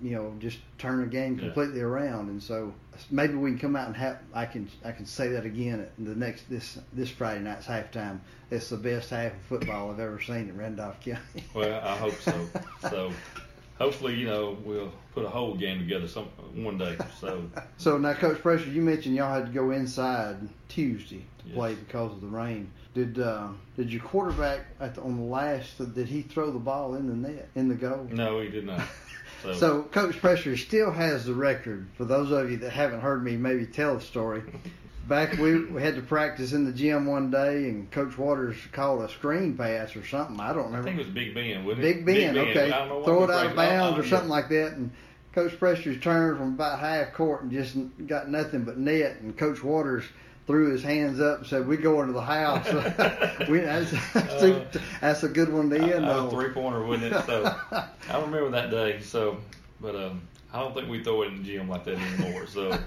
you 0.03 0.13
know 0.13 0.35
just 0.39 0.59
turn 0.79 1.01
the 1.01 1.07
game 1.07 1.39
completely 1.39 1.81
yeah. 1.81 1.85
around, 1.85 2.29
and 2.29 2.43
so 2.43 2.73
maybe 3.11 3.35
we 3.35 3.51
can 3.51 3.59
come 3.59 3.77
out 3.77 3.87
and 3.87 3.97
have 3.97 4.21
I 4.33 4.47
can 4.47 4.71
I 4.85 4.93
can 4.93 5.05
say 5.07 5.29
that 5.29 5.45
again 5.45 5.81
at 5.81 5.93
the 5.99 6.15
next 6.15 6.49
this 6.49 6.79
this 6.95 7.11
Friday 7.11 7.41
night's 7.41 7.67
halftime. 7.67 8.21
It's 8.51 8.71
the 8.71 8.77
best 8.77 9.11
half 9.11 9.33
of 9.33 9.41
football 9.43 9.91
I've 9.91 10.01
ever 10.01 10.21
seen 10.21 10.49
in 10.49 10.57
Randolph 10.57 11.01
County. 11.01 11.45
well, 11.55 11.81
I 11.85 11.97
hope 11.97 12.15
so. 12.21 12.49
So 12.89 13.13
hopefully, 13.79 14.15
you 14.15 14.27
know, 14.27 14.57
we'll 14.65 14.93
put 15.15 15.25
a 15.25 15.29
whole 15.29 15.55
game 15.55 15.79
together 15.79 16.09
some 16.09 16.27
one 16.55 16.79
day. 16.79 16.97
So 17.21 17.49
So 17.77 17.99
now 17.99 18.15
Coach 18.15 18.41
Pressure, 18.41 18.71
you 18.71 18.83
mentioned 18.83 19.17
y'all 19.17 19.33
had 19.33 19.47
to 19.47 19.53
go 19.53 19.71
inside 19.71 20.37
Tuesday 20.69 21.25
to 21.39 21.47
yes. 21.47 21.55
play 21.55 21.75
because 21.75 22.13
of 22.13 22.21
the 22.21 22.27
rain. 22.27 22.71
Did 22.95 23.19
uh, 23.19 23.49
did 23.77 23.93
your 23.93 24.03
quarterback 24.03 24.61
at 24.81 24.95
the, 24.95 25.03
on 25.03 25.17
the 25.17 25.25
last 25.25 25.79
did 25.95 26.07
he 26.07 26.23
throw 26.23 26.51
the 26.51 26.59
ball 26.59 26.95
in 26.95 27.09
the 27.09 27.29
net 27.29 27.49
in 27.55 27.69
the 27.69 27.75
goal? 27.75 28.09
No, 28.11 28.41
he 28.41 28.49
did 28.49 28.67
not. 28.67 28.83
So. 29.43 29.53
so 29.53 29.83
Coach 29.83 30.19
Pressure 30.23 30.57
still 30.57 30.91
has 30.91 31.27
the 31.27 31.35
record. 31.35 31.87
For 31.99 32.07
those 32.07 32.31
of 32.31 32.51
you 32.51 32.57
that 32.59 32.71
haven't 32.71 33.01
heard 33.01 33.23
me 33.23 33.37
maybe 33.37 33.67
tell 33.67 33.97
the 33.97 34.01
story, 34.01 34.43
back 35.09 35.37
we, 35.39 35.65
we 35.67 35.83
had 35.83 35.95
to 35.97 36.03
practice 36.03 36.53
in 36.53 36.65
the 36.65 36.73
gym 36.73 37.07
one 37.07 37.31
day, 37.31 37.69
and 37.69 37.91
Coach 37.91 38.17
Waters 38.17 38.57
called 38.73 39.03
a 39.03 39.09
screen 39.09 39.57
pass 39.57 39.95
or 39.97 40.05
something. 40.07 40.41
I 40.41 40.53
don't 40.53 40.67
remember. 40.67 40.89
I 40.89 40.93
think 40.93 41.01
it 41.01 41.07
was 41.07 41.15
Big 41.15 41.35
Ben, 41.35 41.65
wasn't 41.65 41.83
Big 41.83 42.07
Ben, 42.07 42.35
Big 42.35 42.55
Ben, 42.55 42.73
okay. 42.73 43.05
Throw 43.05 43.25
it 43.25 43.31
out 43.31 43.47
of 43.47 43.57
bounds 43.57 43.99
or 43.99 44.09
something 44.09 44.29
like 44.29 44.49
that, 44.49 44.73
and 44.73 44.91
Coach 45.33 45.59
Pressure's 45.59 46.01
turned 46.01 46.39
from 46.39 46.55
about 46.55 46.79
half 46.79 47.13
court 47.13 47.43
and 47.43 47.51
just 47.51 47.77
got 48.07 48.29
nothing 48.29 48.65
but 48.65 48.79
net, 48.79 49.17
and 49.21 49.37
Coach 49.37 49.63
Waters 49.63 50.05
threw 50.47 50.71
his 50.71 50.83
hands 50.83 51.21
up 51.21 51.39
and 51.39 51.47
said, 51.47 51.67
"We 51.67 51.77
go 51.77 52.01
into 52.03 52.13
the 52.13 52.23
house." 52.23 52.67
we, 53.49 53.61
that's, 53.61 53.93
uh, 54.15 54.65
that's, 55.01 55.23
a 55.23 55.29
good 55.29 55.53
one 55.53 55.71
to 55.71 55.79
end 55.79 56.05
on. 56.07 56.31
Three 56.31 56.51
pointer, 56.51 56.85
wouldn't 56.85 57.13
it? 57.13 57.27
So 57.27 57.45
I 57.73 58.21
remember 58.21 58.51
that 58.51 58.71
day. 58.71 59.01
So, 59.01 59.39
but 59.81 59.97
um, 59.97 60.23
I 60.53 60.61
don't 60.61 60.73
think 60.73 60.89
we 60.89 61.03
throw 61.03 61.23
it 61.23 61.29
in 61.29 61.39
the 61.39 61.43
gym 61.43 61.69
like 61.69 61.85
that 61.85 61.99
anymore. 61.99 62.47
So, 62.47 62.79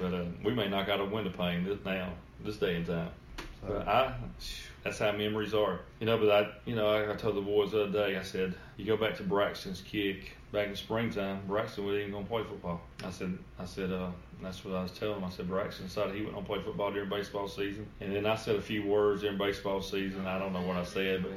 but 0.00 0.14
uh, 0.14 0.24
we 0.42 0.54
may 0.54 0.68
knock 0.68 0.88
out 0.88 1.00
a 1.00 1.04
window 1.04 1.30
pane 1.30 1.64
this 1.64 1.78
now, 1.84 2.12
this 2.44 2.56
day 2.56 2.76
and 2.76 2.86
time. 2.86 3.10
But 3.66 3.86
I, 3.86 4.14
that's 4.82 4.98
how 4.98 5.12
memories 5.12 5.52
are, 5.52 5.80
you 5.98 6.06
know. 6.06 6.16
But 6.16 6.30
I, 6.30 6.50
you 6.64 6.74
know, 6.74 6.88
I, 6.88 7.12
I 7.12 7.16
told 7.16 7.36
the 7.36 7.42
boys 7.42 7.72
the 7.72 7.84
other 7.84 7.92
day. 7.92 8.16
I 8.16 8.22
said, 8.22 8.54
you 8.76 8.86
go 8.86 8.96
back 8.96 9.16
to 9.18 9.22
Braxton's 9.22 9.82
kick 9.82 10.36
back 10.50 10.68
in 10.68 10.76
springtime. 10.76 11.42
Braxton 11.46 11.84
wasn't 11.84 12.00
even 12.00 12.12
gonna 12.12 12.26
play 12.26 12.42
football. 12.42 12.80
I 13.04 13.10
said, 13.10 13.36
I 13.58 13.66
said, 13.66 13.92
uh, 13.92 14.10
that's 14.42 14.64
what 14.64 14.74
I 14.74 14.82
was 14.82 14.92
telling 14.92 15.18
him. 15.18 15.24
I 15.24 15.30
said 15.30 15.48
Braxton 15.48 15.86
decided 15.86 16.14
he 16.14 16.22
wasn't 16.22 16.36
gonna 16.36 16.46
play 16.46 16.62
football 16.62 16.90
during 16.90 17.10
baseball 17.10 17.48
season. 17.48 17.86
And 18.00 18.16
then 18.16 18.24
I 18.24 18.36
said 18.36 18.56
a 18.56 18.62
few 18.62 18.86
words 18.86 19.20
during 19.20 19.36
baseball 19.36 19.82
season. 19.82 20.26
I 20.26 20.38
don't 20.38 20.54
know 20.54 20.62
what 20.62 20.76
I 20.76 20.84
said, 20.84 21.22
but 21.22 21.32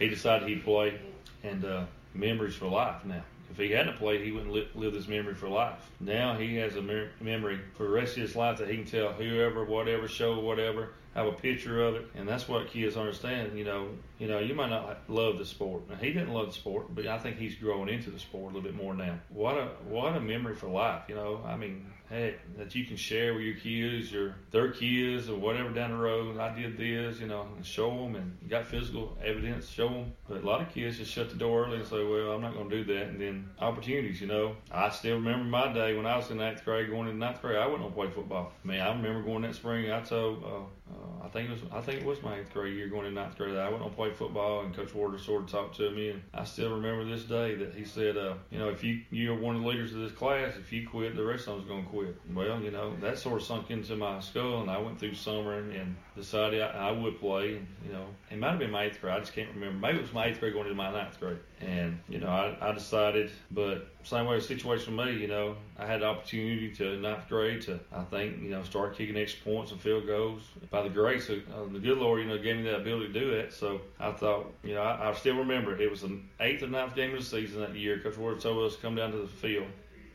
he 0.00 0.08
decided 0.08 0.48
he'd 0.48 0.64
play. 0.64 0.98
And 1.44 1.64
uh, 1.64 1.84
memories 2.14 2.54
for 2.54 2.66
life 2.66 3.04
now. 3.04 3.22
If 3.54 3.60
he 3.60 3.70
hadn't 3.70 3.98
played, 3.98 4.20
he 4.20 4.32
wouldn't 4.32 4.52
live, 4.74 4.92
this 4.92 5.06
memory 5.06 5.34
for 5.34 5.48
life. 5.48 5.88
Now 6.00 6.34
he 6.34 6.56
has 6.56 6.74
a 6.74 6.82
mer- 6.82 7.10
memory 7.20 7.60
for 7.76 7.84
the 7.84 7.90
rest 7.90 8.16
of 8.16 8.22
his 8.22 8.34
life 8.34 8.58
that 8.58 8.68
he 8.68 8.78
can 8.78 8.84
tell 8.84 9.12
whoever, 9.12 9.64
whatever, 9.64 10.08
show 10.08 10.40
whatever, 10.40 10.88
have 11.14 11.26
a 11.28 11.32
picture 11.32 11.80
of 11.80 11.94
it, 11.94 12.06
and 12.16 12.28
that's 12.28 12.48
what 12.48 12.68
kids 12.68 12.96
understand. 12.96 13.56
You 13.56 13.64
know, 13.64 13.88
you 14.18 14.26
know, 14.26 14.40
you 14.40 14.54
might 14.54 14.70
not 14.70 14.98
love 15.08 15.38
the 15.38 15.46
sport. 15.46 15.88
Now, 15.88 15.94
he 15.94 16.12
didn't 16.12 16.32
love 16.32 16.48
the 16.48 16.52
sport, 16.52 16.92
but 16.92 17.06
I 17.06 17.16
think 17.16 17.36
he's 17.36 17.54
growing 17.54 17.88
into 17.88 18.10
the 18.10 18.18
sport 18.18 18.52
a 18.52 18.56
little 18.56 18.68
bit 18.68 18.74
more 18.74 18.92
now. 18.92 19.20
What 19.28 19.56
a 19.56 19.66
what 19.88 20.16
a 20.16 20.20
memory 20.20 20.56
for 20.56 20.66
life. 20.66 21.02
You 21.08 21.14
know, 21.14 21.40
I 21.46 21.56
mean, 21.56 21.86
hey, 22.08 22.36
that 22.56 22.74
you 22.74 22.84
can 22.84 22.96
share 22.96 23.34
with 23.34 23.42
your 23.42 23.56
kids, 23.56 24.12
your 24.12 24.36
their 24.50 24.70
kids, 24.70 25.28
or 25.28 25.36
whatever 25.36 25.70
down 25.70 25.90
the 25.90 25.96
road. 25.96 26.38
I 26.38 26.54
did 26.54 26.76
this, 26.76 27.20
you 27.20 27.26
know, 27.26 27.48
and 27.56 27.64
show 27.64 27.90
them, 27.90 28.16
and 28.16 28.36
you 28.42 28.48
got 28.48 28.66
physical 28.66 29.16
evidence, 29.24 29.68
show 29.68 29.88
them. 29.88 30.12
But 30.28 30.42
a 30.42 30.46
lot 30.46 30.60
of 30.60 30.72
kids 30.72 30.98
just 30.98 31.10
shut 31.10 31.30
the 31.30 31.36
door 31.36 31.66
early 31.66 31.78
and 31.78 31.86
say, 31.86 32.04
well, 32.04 32.32
I'm 32.32 32.42
not 32.42 32.54
going 32.54 32.68
to 32.68 32.84
do 32.84 32.94
that. 32.94 33.08
And 33.08 33.20
then 33.20 33.50
opportunities, 33.58 34.20
you 34.20 34.26
know. 34.26 34.56
I 34.70 34.90
still 34.90 35.16
remember 35.16 35.44
my 35.44 35.72
day 35.72 35.96
when 35.96 36.06
I 36.06 36.16
was 36.16 36.30
in 36.30 36.38
ninth 36.38 36.64
grade, 36.64 36.90
going 36.90 37.08
into 37.08 37.18
ninth 37.18 37.40
grade. 37.40 37.56
I 37.56 37.66
wasn't 37.66 37.82
going 37.82 37.92
to 37.92 37.96
play 37.96 38.10
football. 38.10 38.52
I 38.64 38.66
mean, 38.66 38.80
I 38.80 38.88
remember 38.88 39.22
going 39.22 39.42
that 39.42 39.54
spring. 39.54 39.90
I 39.90 40.00
told. 40.00 40.44
Uh, 40.44 40.64
uh, 40.90 41.24
I 41.24 41.28
think 41.28 41.48
it 41.48 41.52
was 41.52 41.60
I 41.72 41.80
think 41.80 42.02
it 42.02 42.06
was 42.06 42.22
my 42.22 42.38
eighth 42.38 42.52
grade 42.52 42.74
year 42.74 42.88
going 42.88 43.06
in 43.06 43.14
ninth 43.14 43.38
grade. 43.38 43.54
That 43.54 43.66
I 43.66 43.70
went 43.70 43.82
on 43.82 43.90
play 43.94 44.10
football, 44.10 44.60
and 44.60 44.74
Coach 44.74 44.94
Warder 44.94 45.18
sort 45.18 45.44
of 45.44 45.50
talked 45.50 45.76
to 45.76 45.90
me, 45.90 46.10
and 46.10 46.22
I 46.34 46.44
still 46.44 46.74
remember 46.74 47.04
this 47.04 47.24
day 47.24 47.54
that 47.54 47.74
he 47.74 47.84
said, 47.84 48.18
uh, 48.18 48.34
you 48.50 48.58
know, 48.58 48.68
if 48.68 48.84
you 48.84 49.00
you're 49.10 49.34
one 49.34 49.56
of 49.56 49.62
the 49.62 49.68
leaders 49.68 49.94
of 49.94 50.00
this 50.00 50.12
class, 50.12 50.54
if 50.58 50.72
you 50.72 50.86
quit, 50.86 51.16
the 51.16 51.24
rest 51.24 51.48
of 51.48 51.56
them's 51.56 51.68
going 51.68 51.84
to 51.84 51.90
quit. 51.90 51.93
Well, 51.94 52.60
you 52.60 52.70
know, 52.70 52.96
that 53.00 53.18
sort 53.18 53.40
of 53.40 53.46
sunk 53.46 53.70
into 53.70 53.96
my 53.96 54.20
skull, 54.20 54.62
and 54.62 54.70
I 54.70 54.78
went 54.78 54.98
through 54.98 55.14
summer 55.14 55.58
and, 55.58 55.72
and 55.72 55.96
decided 56.16 56.60
I, 56.62 56.88
I 56.88 56.90
would 56.90 57.18
play. 57.18 57.56
And, 57.56 57.66
you 57.86 57.92
know, 57.92 58.06
it 58.30 58.38
might 58.38 58.50
have 58.50 58.58
been 58.58 58.70
my 58.70 58.84
eighth 58.84 59.00
grade. 59.00 59.14
I 59.14 59.20
just 59.20 59.32
can't 59.32 59.48
remember. 59.54 59.78
Maybe 59.78 59.98
it 59.98 60.02
was 60.02 60.12
my 60.12 60.26
eighth 60.26 60.40
grade 60.40 60.52
going 60.52 60.66
into 60.66 60.76
my 60.76 60.92
ninth 60.92 61.18
grade. 61.20 61.38
And 61.60 61.98
you 62.08 62.18
know, 62.18 62.28
I, 62.28 62.56
I 62.60 62.72
decided, 62.72 63.30
but 63.50 63.88
same 64.02 64.26
way 64.26 64.36
the 64.36 64.42
situation 64.42 64.96
with 64.96 65.06
me, 65.06 65.14
you 65.14 65.28
know, 65.28 65.56
I 65.78 65.86
had 65.86 66.02
the 66.02 66.06
opportunity 66.06 66.70
to 66.72 66.98
ninth 66.98 67.28
grade 67.28 67.62
to, 67.62 67.80
I 67.92 68.04
think, 68.04 68.42
you 68.42 68.50
know, 68.50 68.62
start 68.62 68.96
kicking 68.96 69.16
extra 69.16 69.44
points 69.44 69.72
and 69.72 69.80
field 69.80 70.06
goals. 70.06 70.42
By 70.70 70.82
the 70.82 70.90
grace 70.90 71.28
of 71.30 71.38
uh, 71.50 71.72
the 71.72 71.78
good 71.78 71.98
Lord, 71.98 72.20
you 72.20 72.28
know, 72.28 72.38
gave 72.38 72.56
me 72.56 72.62
that 72.64 72.80
ability 72.80 73.12
to 73.12 73.20
do 73.20 73.30
that. 73.36 73.52
So 73.52 73.80
I 73.98 74.12
thought, 74.12 74.52
you 74.62 74.74
know, 74.74 74.82
I, 74.82 75.10
I 75.10 75.14
still 75.14 75.36
remember 75.36 75.74
it. 75.74 75.80
It 75.80 75.90
was 75.90 76.02
the 76.02 76.18
eighth 76.40 76.62
or 76.62 76.68
ninth 76.68 76.94
game 76.94 77.14
of 77.14 77.20
the 77.20 77.24
season 77.24 77.60
that 77.60 77.74
year. 77.74 77.98
Coach 77.98 78.18
Ward 78.18 78.40
told 78.40 78.66
us 78.66 78.76
to 78.76 78.82
come 78.82 78.94
down 78.94 79.12
to 79.12 79.18
the 79.18 79.26
field. 79.28 79.66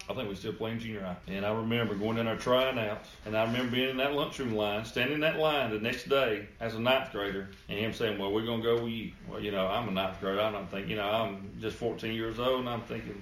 I 0.10 0.14
think 0.16 0.28
we 0.28 0.34
still 0.34 0.54
playing 0.54 0.80
junior 0.80 1.02
high. 1.02 1.18
And 1.28 1.46
I 1.46 1.52
remember 1.52 1.94
going 1.94 2.18
in 2.18 2.26
there 2.26 2.36
trying 2.36 2.80
out. 2.80 3.06
And 3.26 3.38
I 3.38 3.44
remember 3.44 3.76
being 3.76 3.90
in 3.90 3.98
that 3.98 4.14
lunchroom 4.14 4.56
line, 4.56 4.84
standing 4.84 5.14
in 5.14 5.20
that 5.20 5.38
line 5.38 5.70
the 5.70 5.80
next 5.80 6.10
day 6.10 6.48
as 6.60 6.74
a 6.74 6.80
ninth 6.80 7.12
grader, 7.12 7.50
and 7.70 7.78
him 7.78 7.94
saying, 7.94 8.18
Well, 8.18 8.32
we're 8.32 8.44
to 8.46 8.64
go 8.64 8.84
with 8.84 8.92
you. 8.92 9.12
Well, 9.30 9.40
you 9.40 9.52
know, 9.52 9.68
I'm 9.68 9.88
a 9.88 9.92
ninth 9.92 10.20
grader. 10.20 10.42
I'm 10.42 10.66
thinking, 10.68 10.92
you 10.92 10.96
know, 10.98 11.08
I'm 11.08 11.52
just 11.62 11.78
14 11.78 12.12
years 12.12 12.40
old, 12.40 12.62
and 12.62 12.70
I'm 12.70 12.82
thinking, 12.82 13.22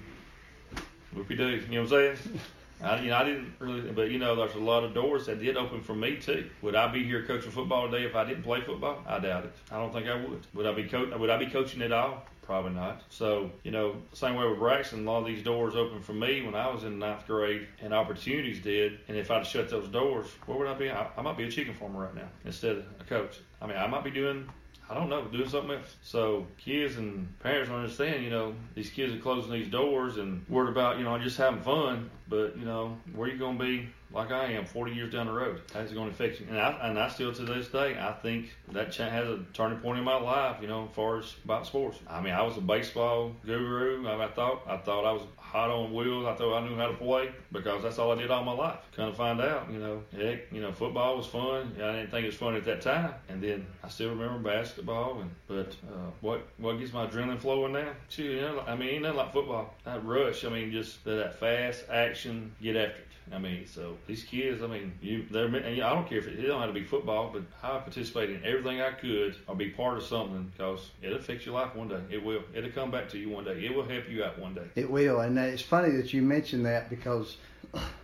whoopie 1.13 1.35
doo. 1.37 1.61
You 1.69 1.81
know 1.81 1.83
what 1.83 1.91
I'm 1.91 2.15
saying? 2.17 2.39
I, 2.81 3.01
you 3.01 3.09
know, 3.09 3.17
I 3.17 3.23
didn't 3.23 3.53
really, 3.59 3.91
but 3.91 4.11
you 4.11 4.19
know, 4.19 4.35
there's 4.35 4.55
a 4.55 4.59
lot 4.59 4.83
of 4.83 4.93
doors 4.93 5.25
that 5.25 5.39
did 5.39 5.57
open 5.57 5.81
for 5.81 5.95
me 5.95 6.17
too. 6.17 6.49
Would 6.61 6.75
I 6.75 6.87
be 6.91 7.03
here 7.03 7.23
coaching 7.23 7.51
football 7.51 7.89
today 7.89 8.05
if 8.05 8.15
I 8.15 8.23
didn't 8.25 8.43
play 8.43 8.61
football? 8.61 9.03
I 9.07 9.19
doubt 9.19 9.45
it. 9.45 9.53
I 9.71 9.77
don't 9.77 9.91
think 9.91 10.07
I 10.07 10.15
would. 10.15 10.45
Would 10.53 10.65
I 10.65 10.73
be 10.73 10.83
co- 10.83 11.17
Would 11.17 11.29
I 11.29 11.37
be 11.37 11.47
coaching 11.47 11.81
at 11.81 11.91
all? 11.91 12.23
Probably 12.43 12.71
not. 12.71 13.01
So, 13.09 13.51
you 13.63 13.71
know, 13.71 13.97
same 14.13 14.35
way 14.35 14.47
with 14.47 14.57
Braxton, 14.59 15.05
a 15.05 15.11
lot 15.11 15.19
of 15.19 15.25
these 15.25 15.43
doors 15.43 15.75
opened 15.75 16.05
for 16.05 16.13
me 16.13 16.41
when 16.43 16.55
I 16.55 16.67
was 16.71 16.85
in 16.85 16.97
ninth 16.97 17.27
grade, 17.27 17.67
and 17.81 17.93
opportunities 17.93 18.61
did. 18.61 18.99
And 19.09 19.17
if 19.17 19.29
I'd 19.29 19.45
shut 19.45 19.69
those 19.69 19.89
doors, 19.89 20.27
where 20.45 20.57
would 20.57 20.67
I 20.67 20.73
be? 20.73 20.89
I, 20.89 21.07
I 21.17 21.21
might 21.21 21.35
be 21.35 21.43
a 21.43 21.51
chicken 21.51 21.73
farmer 21.73 22.05
right 22.05 22.15
now 22.15 22.29
instead 22.45 22.77
of 22.77 22.85
a 23.01 23.03
coach. 23.03 23.39
I 23.61 23.67
mean, 23.67 23.75
I 23.75 23.85
might 23.87 24.05
be 24.05 24.11
doing 24.11 24.47
I 24.89 24.93
don't 24.93 25.09
know, 25.09 25.25
doing 25.25 25.49
something 25.49 25.71
else. 25.71 25.95
So 26.01 26.47
kids 26.57 26.95
and 26.97 27.37
parents 27.39 27.69
don't 27.69 27.79
understand, 27.79 28.23
you 28.23 28.29
know, 28.29 28.53
these 28.73 28.89
kids 28.89 29.13
are 29.13 29.19
closing 29.19 29.51
these 29.51 29.67
doors 29.67 30.17
and 30.17 30.45
worried 30.47 30.69
about, 30.69 30.97
you 30.97 31.03
know, 31.03 31.17
just 31.19 31.37
having 31.37 31.61
fun. 31.61 32.09
but 32.29 32.57
you 32.57 32.65
know 32.65 32.97
where 33.15 33.29
you 33.29 33.37
going 33.37 33.57
to 33.57 33.63
be 33.63 33.89
like 34.11 34.31
I 34.31 34.51
am 34.53 34.65
40 34.65 34.93
years 34.93 35.11
down 35.11 35.27
the 35.27 35.33
road. 35.33 35.61
How's 35.73 35.91
it 35.91 35.95
going 35.95 36.07
to 36.07 36.13
affect 36.13 36.39
you? 36.39 36.47
And 36.49 36.59
I, 36.59 36.89
and 36.89 36.97
I 36.97 37.09
still 37.09 37.33
to 37.33 37.43
this 37.43 37.67
day, 37.67 37.97
I 37.99 38.13
think 38.13 38.49
that 38.71 38.95
has 38.95 39.27
a 39.27 39.39
turning 39.53 39.79
point 39.79 39.99
in 39.99 40.05
my 40.05 40.19
life, 40.19 40.57
you 40.61 40.67
know, 40.67 40.87
as 40.89 40.95
far 40.95 41.19
as 41.19 41.35
about 41.43 41.65
sports. 41.65 41.99
I 42.07 42.21
mean, 42.21 42.33
I 42.33 42.41
was 42.41 42.57
a 42.57 42.61
baseball 42.61 43.33
guru. 43.45 44.07
I, 44.07 44.25
I 44.25 44.27
thought 44.29 44.63
I 44.67 44.77
thought 44.77 45.05
I 45.05 45.11
was 45.11 45.23
hot 45.37 45.69
on 45.69 45.93
wheels. 45.93 46.25
I 46.25 46.35
thought 46.35 46.61
I 46.61 46.67
knew 46.67 46.75
how 46.75 46.87
to 46.87 46.93
play 46.93 47.31
because 47.51 47.83
that's 47.83 47.99
all 47.99 48.11
I 48.11 48.15
did 48.15 48.31
all 48.31 48.43
my 48.43 48.51
life. 48.51 48.79
Kind 48.95 49.09
of 49.09 49.17
find 49.17 49.41
out, 49.41 49.71
you 49.71 49.79
know, 49.79 50.03
heck, 50.15 50.51
you 50.51 50.61
know, 50.61 50.71
football 50.71 51.17
was 51.17 51.25
fun. 51.25 51.73
I 51.77 51.93
didn't 51.93 52.11
think 52.11 52.23
it 52.23 52.27
was 52.27 52.35
fun 52.35 52.55
at 52.55 52.65
that 52.65 52.81
time, 52.81 53.13
and 53.29 53.41
then 53.41 53.65
I 53.83 53.89
still 53.89 54.09
remember 54.09 54.39
basketball. 54.39 55.21
And 55.21 55.31
but 55.47 55.75
uh, 55.91 56.11
what 56.21 56.47
what 56.57 56.79
gets 56.79 56.93
my 56.93 57.07
adrenaline 57.07 57.39
flowing 57.39 57.73
now? 57.73 57.91
Shoot, 58.09 58.35
you 58.35 58.41
know, 58.41 58.63
I 58.67 58.75
mean, 58.75 58.89
ain't 58.89 59.03
nothing 59.03 59.17
like 59.17 59.33
football. 59.33 59.73
That 59.85 60.05
rush. 60.05 60.45
I 60.45 60.49
mean, 60.49 60.71
just 60.71 61.03
that 61.05 61.39
fast 61.39 61.85
action, 61.89 62.53
get 62.61 62.75
after 62.75 62.99
it. 62.99 63.06
I 63.33 63.39
mean, 63.39 63.65
so 63.67 63.97
these 64.07 64.23
kids, 64.23 64.63
I 64.63 64.67
mean, 64.67 64.93
you, 65.01 65.25
they're, 65.29 65.45
and 65.45 65.81
I 65.81 65.93
don't 65.93 66.07
care 66.07 66.19
if 66.19 66.27
it, 66.27 66.39
it 66.39 66.47
don't 66.47 66.59
have 66.59 66.69
to 66.69 66.73
be 66.73 66.85
football, 66.85 67.31
but 67.31 67.43
I 67.61 67.79
participate 67.79 68.29
in 68.29 68.43
everything 68.45 68.81
I 68.81 68.91
could 68.91 69.35
or 69.47 69.55
be 69.55 69.69
part 69.69 69.97
of 69.97 70.03
something 70.03 70.51
because 70.55 70.91
it'll 71.01 71.19
fix 71.19 71.45
your 71.45 71.55
life 71.55 71.75
one 71.75 71.89
day. 71.89 72.01
It 72.09 72.23
will. 72.23 72.41
It'll 72.53 72.71
come 72.71 72.91
back 72.91 73.09
to 73.09 73.17
you 73.17 73.29
one 73.29 73.43
day. 73.43 73.65
It 73.65 73.75
will 73.75 73.87
help 73.87 74.09
you 74.09 74.23
out 74.23 74.39
one 74.39 74.53
day. 74.53 74.67
It 74.75 74.89
will, 74.89 75.19
and 75.19 75.37
it's 75.37 75.61
funny 75.61 75.91
that 75.97 76.13
you 76.13 76.21
mentioned 76.21 76.65
that 76.65 76.89
because 76.89 77.37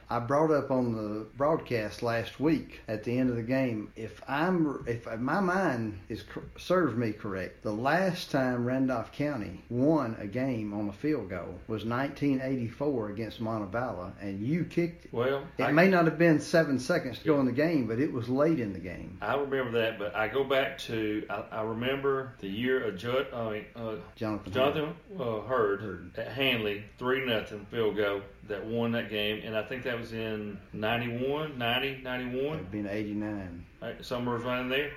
I 0.09 0.19
brought 0.19 0.51
up 0.51 0.71
on 0.71 0.93
the 0.93 1.25
broadcast 1.37 2.03
last 2.03 2.39
week 2.39 2.81
at 2.87 3.03
the 3.03 3.17
end 3.17 3.29
of 3.29 3.35
the 3.35 3.43
game. 3.43 3.91
If 3.95 4.21
I'm, 4.27 4.83
if 4.87 5.05
my 5.19 5.39
mind 5.39 5.99
is 6.09 6.23
serves 6.57 6.95
me 6.95 7.11
correct, 7.11 7.63
the 7.63 7.71
last 7.73 8.31
time 8.31 8.65
Randolph 8.65 9.11
County 9.11 9.63
won 9.69 10.15
a 10.19 10.27
game 10.27 10.73
on 10.73 10.89
a 10.89 10.93
field 10.93 11.29
goal 11.29 11.59
was 11.67 11.85
1984 11.85 13.09
against 13.09 13.41
Montevallo, 13.41 14.11
and 14.21 14.45
you 14.45 14.65
kicked 14.65 15.05
it. 15.05 15.13
Well, 15.13 15.43
it 15.57 15.63
I, 15.63 15.71
may 15.71 15.87
not 15.87 16.05
have 16.05 16.17
been 16.17 16.39
seven 16.39 16.79
seconds 16.79 17.19
to 17.19 17.25
go 17.25 17.39
in 17.39 17.45
the 17.45 17.51
game, 17.51 17.87
but 17.87 17.99
it 17.99 18.11
was 18.11 18.29
late 18.29 18.59
in 18.59 18.73
the 18.73 18.79
game. 18.79 19.17
I 19.21 19.35
remember 19.35 19.79
that, 19.81 19.99
but 19.99 20.15
I 20.15 20.27
go 20.27 20.43
back 20.43 20.77
to 20.79 21.25
I, 21.29 21.43
I 21.51 21.61
remember 21.63 22.33
the 22.39 22.49
year 22.49 22.83
of 22.83 22.97
Judd, 22.97 23.27
uh, 23.31 23.53
uh, 23.75 23.95
Jonathan 24.15 24.53
Jonathan 24.53 24.95
uh, 25.19 25.41
Hurd, 25.41 25.81
Hurd 25.81 26.11
at 26.17 26.33
Hanley, 26.33 26.83
three 26.97 27.25
nothing 27.25 27.65
field 27.71 27.97
goal 27.97 28.21
that 28.47 28.65
won 28.65 28.91
that 28.91 29.09
game, 29.09 29.41
and 29.45 29.55
I 29.55 29.63
think 29.63 29.83
that 29.83 29.92
was 29.99 30.13
in 30.13 30.57
91, 30.73 31.57
90, 31.57 32.01
91. 32.03 32.45
It'd 32.57 32.71
been 32.71 32.87
89. 32.87 33.65
Right, 33.81 34.05
somewhere 34.05 34.35
around 34.37 34.69
there. 34.69 34.91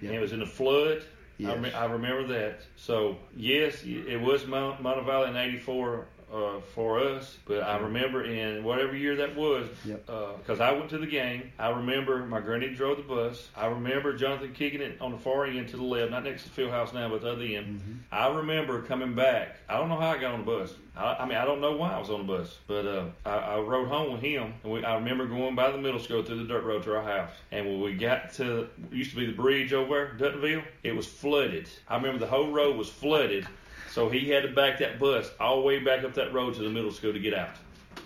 Yep. 0.00 0.10
And 0.10 0.14
it 0.14 0.20
was 0.20 0.32
in 0.32 0.42
a 0.42 0.46
flood. 0.46 1.02
Yes. 1.38 1.50
I, 1.50 1.54
re- 1.56 1.72
I 1.72 1.84
remember 1.86 2.26
that. 2.28 2.60
So, 2.76 3.16
yes, 3.36 3.82
it 3.84 4.20
was 4.20 4.46
Mount, 4.46 4.82
Montevallo 4.82 5.28
in 5.28 5.36
84 5.36 6.06
uh, 6.32 6.60
for 6.74 6.98
us. 6.98 7.36
But 7.44 7.62
I 7.62 7.78
remember 7.78 8.24
in 8.24 8.64
whatever 8.64 8.96
year 8.96 9.16
that 9.16 9.36
was, 9.36 9.68
because 9.84 10.48
yep. 10.48 10.60
uh, 10.60 10.62
I 10.62 10.72
went 10.72 10.90
to 10.90 10.98
the 10.98 11.06
game. 11.06 11.52
I 11.58 11.70
remember 11.70 12.24
my 12.26 12.40
granny 12.40 12.70
drove 12.70 12.96
the 12.96 13.02
bus. 13.02 13.48
I 13.56 13.66
remember 13.66 14.16
Jonathan 14.16 14.52
kicking 14.52 14.80
it 14.80 15.00
on 15.00 15.12
the 15.12 15.18
far 15.18 15.46
end 15.46 15.68
to 15.68 15.76
the 15.76 15.82
left, 15.82 16.10
not 16.10 16.24
next 16.24 16.44
to 16.44 16.48
the 16.48 16.54
field 16.54 16.70
house 16.70 16.92
now, 16.92 17.08
but 17.08 17.20
the 17.20 17.32
other 17.32 17.44
end. 17.44 17.80
Mm-hmm. 17.80 17.92
I 18.10 18.28
remember 18.28 18.82
coming 18.82 19.14
back. 19.14 19.56
I 19.68 19.76
don't 19.76 19.88
know 19.88 19.98
how 19.98 20.10
I 20.10 20.18
got 20.18 20.32
on 20.32 20.40
the 20.40 20.46
bus. 20.46 20.74
I, 20.96 21.14
I 21.20 21.26
mean, 21.26 21.36
I 21.36 21.44
don't 21.44 21.60
know 21.60 21.72
why 21.72 21.92
I 21.92 21.98
was 21.98 22.10
on 22.10 22.26
the 22.26 22.32
bus, 22.32 22.58
but 22.66 22.86
uh, 22.86 23.06
I, 23.24 23.36
I 23.36 23.60
rode 23.60 23.88
home 23.88 24.12
with 24.12 24.22
him. 24.22 24.54
And 24.62 24.72
we, 24.72 24.84
I 24.84 24.94
remember 24.94 25.26
going 25.26 25.54
by 25.54 25.70
the 25.70 25.78
middle 25.78 26.00
school 26.00 26.22
through 26.22 26.38
the 26.38 26.44
dirt 26.44 26.64
road 26.64 26.82
to 26.84 26.96
our 26.96 27.02
house. 27.02 27.30
And 27.50 27.66
when 27.66 27.80
we 27.80 27.94
got 27.94 28.32
to, 28.34 28.68
used 28.90 29.10
to 29.10 29.16
be 29.16 29.26
the 29.26 29.32
bridge 29.32 29.72
over 29.72 30.14
there, 30.18 30.32
Duttonville, 30.32 30.64
it 30.82 30.94
was 30.94 31.06
flooded. 31.06 31.68
I 31.88 31.96
remember 31.96 32.18
the 32.18 32.26
whole 32.26 32.50
road 32.50 32.76
was 32.76 32.88
flooded. 32.88 33.46
So 33.92 34.08
he 34.08 34.30
had 34.30 34.44
to 34.44 34.48
back 34.48 34.78
that 34.78 34.98
bus 34.98 35.30
all 35.38 35.56
the 35.56 35.66
way 35.66 35.78
back 35.78 36.02
up 36.02 36.14
that 36.14 36.32
road 36.32 36.54
to 36.54 36.62
the 36.62 36.70
middle 36.70 36.92
school 36.92 37.12
to 37.12 37.18
get 37.18 37.34
out. 37.34 37.50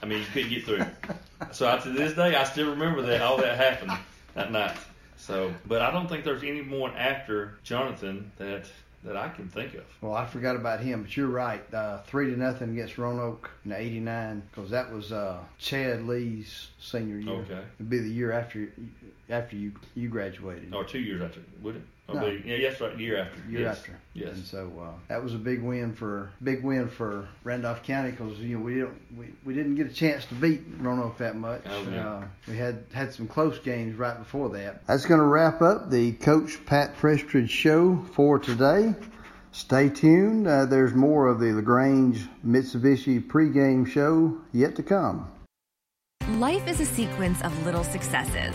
I 0.03 0.07
mean, 0.07 0.19
you 0.19 0.25
couldn't 0.33 0.51
get 0.51 0.65
through. 0.65 0.85
so 1.53 1.71
I, 1.71 1.79
to 1.79 1.91
this 1.91 2.15
day, 2.15 2.35
I 2.35 2.43
still 2.43 2.71
remember 2.71 3.03
that 3.03 3.23
all 3.23 3.37
that 3.37 3.57
happened 3.57 3.93
that 4.35 4.51
night. 4.51 4.77
So, 5.17 5.55
but 5.65 5.83
I 5.83 5.93
don't 5.93 6.09
think 6.09 6.25
there's 6.25 6.43
any 6.43 6.61
more 6.61 6.91
after 6.91 7.59
Jonathan 7.63 8.33
that 8.39 8.67
that 9.05 9.17
I 9.17 9.29
can 9.29 9.49
think 9.49 9.75
of. 9.75 9.85
Well, 10.01 10.15
I 10.15 10.27
forgot 10.27 10.57
about 10.57 10.81
him, 10.81 11.03
but 11.03 11.17
you're 11.17 11.29
right. 11.29 11.63
Uh, 11.73 11.99
three 11.99 12.31
to 12.31 12.37
nothing 12.37 12.71
against 12.71 12.99
Roanoke 12.99 13.49
in 13.65 13.73
'89 13.73 14.43
because 14.51 14.71
that 14.71 14.93
was 14.93 15.13
uh, 15.13 15.39
Chad 15.59 16.07
Lee's 16.07 16.69
senior 16.81 17.19
year. 17.19 17.35
Okay, 17.35 17.63
it'd 17.77 17.89
be 17.89 18.01
the 18.01 18.11
year 18.11 18.33
after 18.33 18.73
after 19.29 19.57
you 19.57 19.73
you 19.95 20.09
graduated. 20.09 20.75
Or 20.75 20.85
two 20.85 21.01
years 21.01 21.23
after, 21.23 21.41
would 21.63 21.77
it? 21.77 21.83
No. 22.13 22.25
yeah, 22.25 22.55
yes, 22.55 22.81
right. 22.81 22.97
Year 22.97 23.19
after. 23.19 23.51
Year 23.51 23.63
yes. 23.63 23.79
after. 23.79 23.99
Yes. 24.15 24.35
And 24.35 24.45
so 24.45 24.73
uh, 24.81 24.91
that 25.09 25.23
was 25.23 25.35
a 25.35 25.39
big 25.39 25.61
win 25.63 25.93
for 25.93 26.31
big 26.43 26.63
win 26.63 26.89
for 26.89 27.29
Randolph 27.43 27.83
County 27.83 28.13
because 28.13 28.39
you 28.39 28.57
know 28.57 28.65
we 28.65 28.75
didn't 28.75 29.19
we, 29.19 29.27
we 29.45 29.55
didn't 29.55 29.75
get 29.75 29.89
a 29.89 29.93
chance 29.93 30.25
to 30.27 30.35
beat 30.35 30.63
Roanoke 30.79 31.19
that 31.19 31.35
much. 31.35 31.63
Oh, 31.69 31.89
yeah. 31.91 32.09
uh, 32.09 32.25
we 32.47 32.57
had 32.57 32.85
had 32.93 33.13
some 33.13 33.27
close 33.27 33.59
games 33.59 33.97
right 33.97 34.17
before 34.17 34.51
that. 34.51 34.87
That's 34.87 35.05
going 35.05 35.21
to 35.21 35.27
wrap 35.27 35.63
up 35.63 35.91
the 35.91 36.13
Coach 36.13 36.65
Pat 36.65 36.97
Prestridge 36.97 37.51
show 37.51 38.05
for 38.13 38.39
today. 38.39 38.95
Stay 39.51 39.89
tuned. 39.89 40.47
Uh, 40.47 40.67
there's 40.67 40.95
more 40.95 41.27
of 41.27 41.41
the 41.41 41.53
LaGrange 41.53 42.29
Mitsubishi 42.47 43.27
pregame 43.27 43.87
show 43.87 44.39
yet 44.53 44.77
to 44.77 44.83
come. 44.83 45.29
Life 46.39 46.69
is 46.69 46.81
a 46.81 46.87
sequence 46.87 47.41
of 47.43 47.65
little 47.65 47.83
successes. 47.83 48.55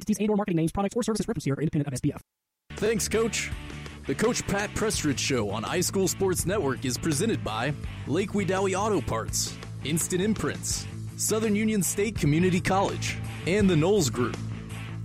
entities 0.01 0.17
and 0.19 0.29
or 0.29 0.35
marketing 0.35 0.57
names, 0.57 0.71
products, 0.71 0.95
or 0.95 1.03
services 1.03 1.27
referenced 1.27 1.45
here 1.45 1.55
are 1.55 1.61
independent 1.61 1.93
of 1.93 2.01
SPF. 2.01 2.21
Thanks, 2.71 3.07
Coach. 3.07 3.51
The 4.07 4.15
Coach 4.15 4.45
Pat 4.47 4.71
Prestridge 4.71 5.19
Show 5.19 5.51
on 5.51 5.63
iSchool 5.63 6.09
Sports 6.09 6.45
Network 6.45 6.85
is 6.85 6.97
presented 6.97 7.43
by 7.43 7.73
Lake 8.07 8.31
Wedowee 8.31 8.75
Auto 8.77 8.99
Parts, 8.99 9.55
Instant 9.83 10.21
Imprints, 10.21 10.87
Southern 11.17 11.55
Union 11.55 11.83
State 11.83 12.15
Community 12.17 12.59
College, 12.59 13.17
and 13.45 13.69
the 13.69 13.75
Knowles 13.75 14.09
Group. 14.09 14.37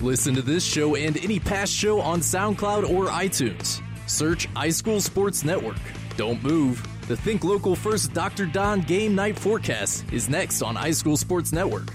Listen 0.01 0.35
to 0.35 0.43
this 0.43 0.65
show 0.65 0.97
and 0.97 1.17
any 1.23 1.39
past 1.39 1.73
show 1.73 2.01
on 2.01 2.21
SoundCloud 2.21 2.89
or 2.89 3.07
iTunes. 3.07 3.83
Search 4.07 4.49
iSchool 4.55 5.01
Sports 5.01 5.45
Network. 5.45 5.77
Don't 6.17 6.43
move. 6.43 6.83
The 7.07 7.17
Think 7.17 7.45
Local 7.45 7.77
First 7.77 8.15
Dr. 8.15 8.47
Don 8.47 8.81
Game 8.81 9.15
Night 9.15 9.39
Forecast 9.39 10.11
is 10.13 10.29
next 10.29 10.63
on 10.63 10.77
iSchool 10.77 11.19
Sports 11.19 11.53
Network. 11.53 11.93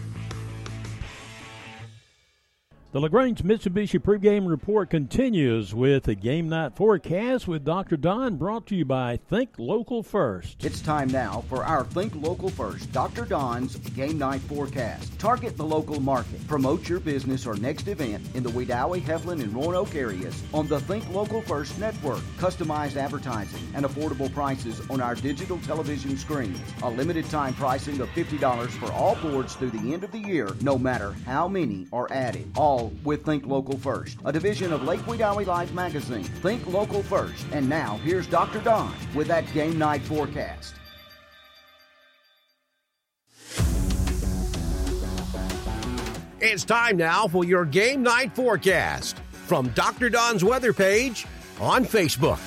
The 2.93 2.99
LaGrange 2.99 3.43
Mitsubishi 3.43 4.01
pregame 4.01 4.49
report 4.49 4.89
continues 4.89 5.73
with 5.73 6.09
a 6.09 6.13
game 6.13 6.49
night 6.49 6.75
forecast 6.75 7.47
with 7.47 7.63
Dr. 7.63 7.95
Don 7.95 8.35
brought 8.35 8.67
to 8.67 8.75
you 8.75 8.83
by 8.83 9.17
Think 9.29 9.51
Local 9.57 10.03
First. 10.03 10.65
It's 10.65 10.81
time 10.81 11.07
now 11.07 11.45
for 11.47 11.63
our 11.63 11.85
Think 11.85 12.13
Local 12.15 12.49
First, 12.49 12.91
Dr. 12.91 13.23
Don's 13.23 13.77
game 13.77 14.17
night 14.17 14.41
forecast. 14.41 15.17
Target 15.19 15.55
the 15.55 15.63
local 15.63 16.01
market. 16.01 16.45
Promote 16.49 16.89
your 16.89 16.99
business 16.99 17.45
or 17.45 17.55
next 17.55 17.87
event 17.87 18.27
in 18.35 18.43
the 18.43 18.49
Wedowee, 18.49 19.01
Heflin, 19.01 19.41
and 19.41 19.53
Roanoke 19.53 19.95
areas 19.95 20.43
on 20.53 20.67
the 20.67 20.81
Think 20.81 21.09
Local 21.13 21.41
First 21.43 21.79
network. 21.79 22.19
Customized 22.39 22.97
advertising 22.97 23.65
and 23.73 23.85
affordable 23.85 24.33
prices 24.33 24.81
on 24.89 24.99
our 24.99 25.15
digital 25.15 25.59
television 25.59 26.17
screens. 26.17 26.59
A 26.83 26.89
limited 26.89 27.29
time 27.29 27.53
pricing 27.53 28.01
of 28.01 28.09
$50 28.09 28.69
for 28.71 28.91
all 28.91 29.15
boards 29.15 29.55
through 29.55 29.71
the 29.71 29.93
end 29.93 30.03
of 30.03 30.11
the 30.11 30.19
year, 30.19 30.49
no 30.59 30.77
matter 30.77 31.15
how 31.25 31.47
many 31.47 31.87
are 31.93 32.11
added. 32.11 32.51
All 32.57 32.80
with 33.03 33.25
Think 33.25 33.45
Local 33.45 33.77
First, 33.77 34.17
a 34.25 34.31
division 34.31 34.73
of 34.73 34.83
Lake 34.83 35.01
Wedowee 35.01 35.45
Life 35.45 35.73
magazine. 35.73 36.23
Think 36.23 36.65
Local 36.67 37.03
First. 37.03 37.45
And 37.51 37.69
now, 37.69 37.99
here's 38.03 38.27
Dr. 38.27 38.59
Don 38.59 38.93
with 39.13 39.27
that 39.27 39.51
game 39.53 39.77
night 39.77 40.01
forecast. 40.01 40.75
It's 46.39 46.63
time 46.63 46.97
now 46.97 47.27
for 47.27 47.45
your 47.45 47.65
game 47.65 48.01
night 48.01 48.35
forecast 48.35 49.19
from 49.45 49.69
Dr. 49.69 50.09
Don's 50.09 50.43
weather 50.43 50.73
page 50.73 51.27
on 51.59 51.85
Facebook. 51.85 52.39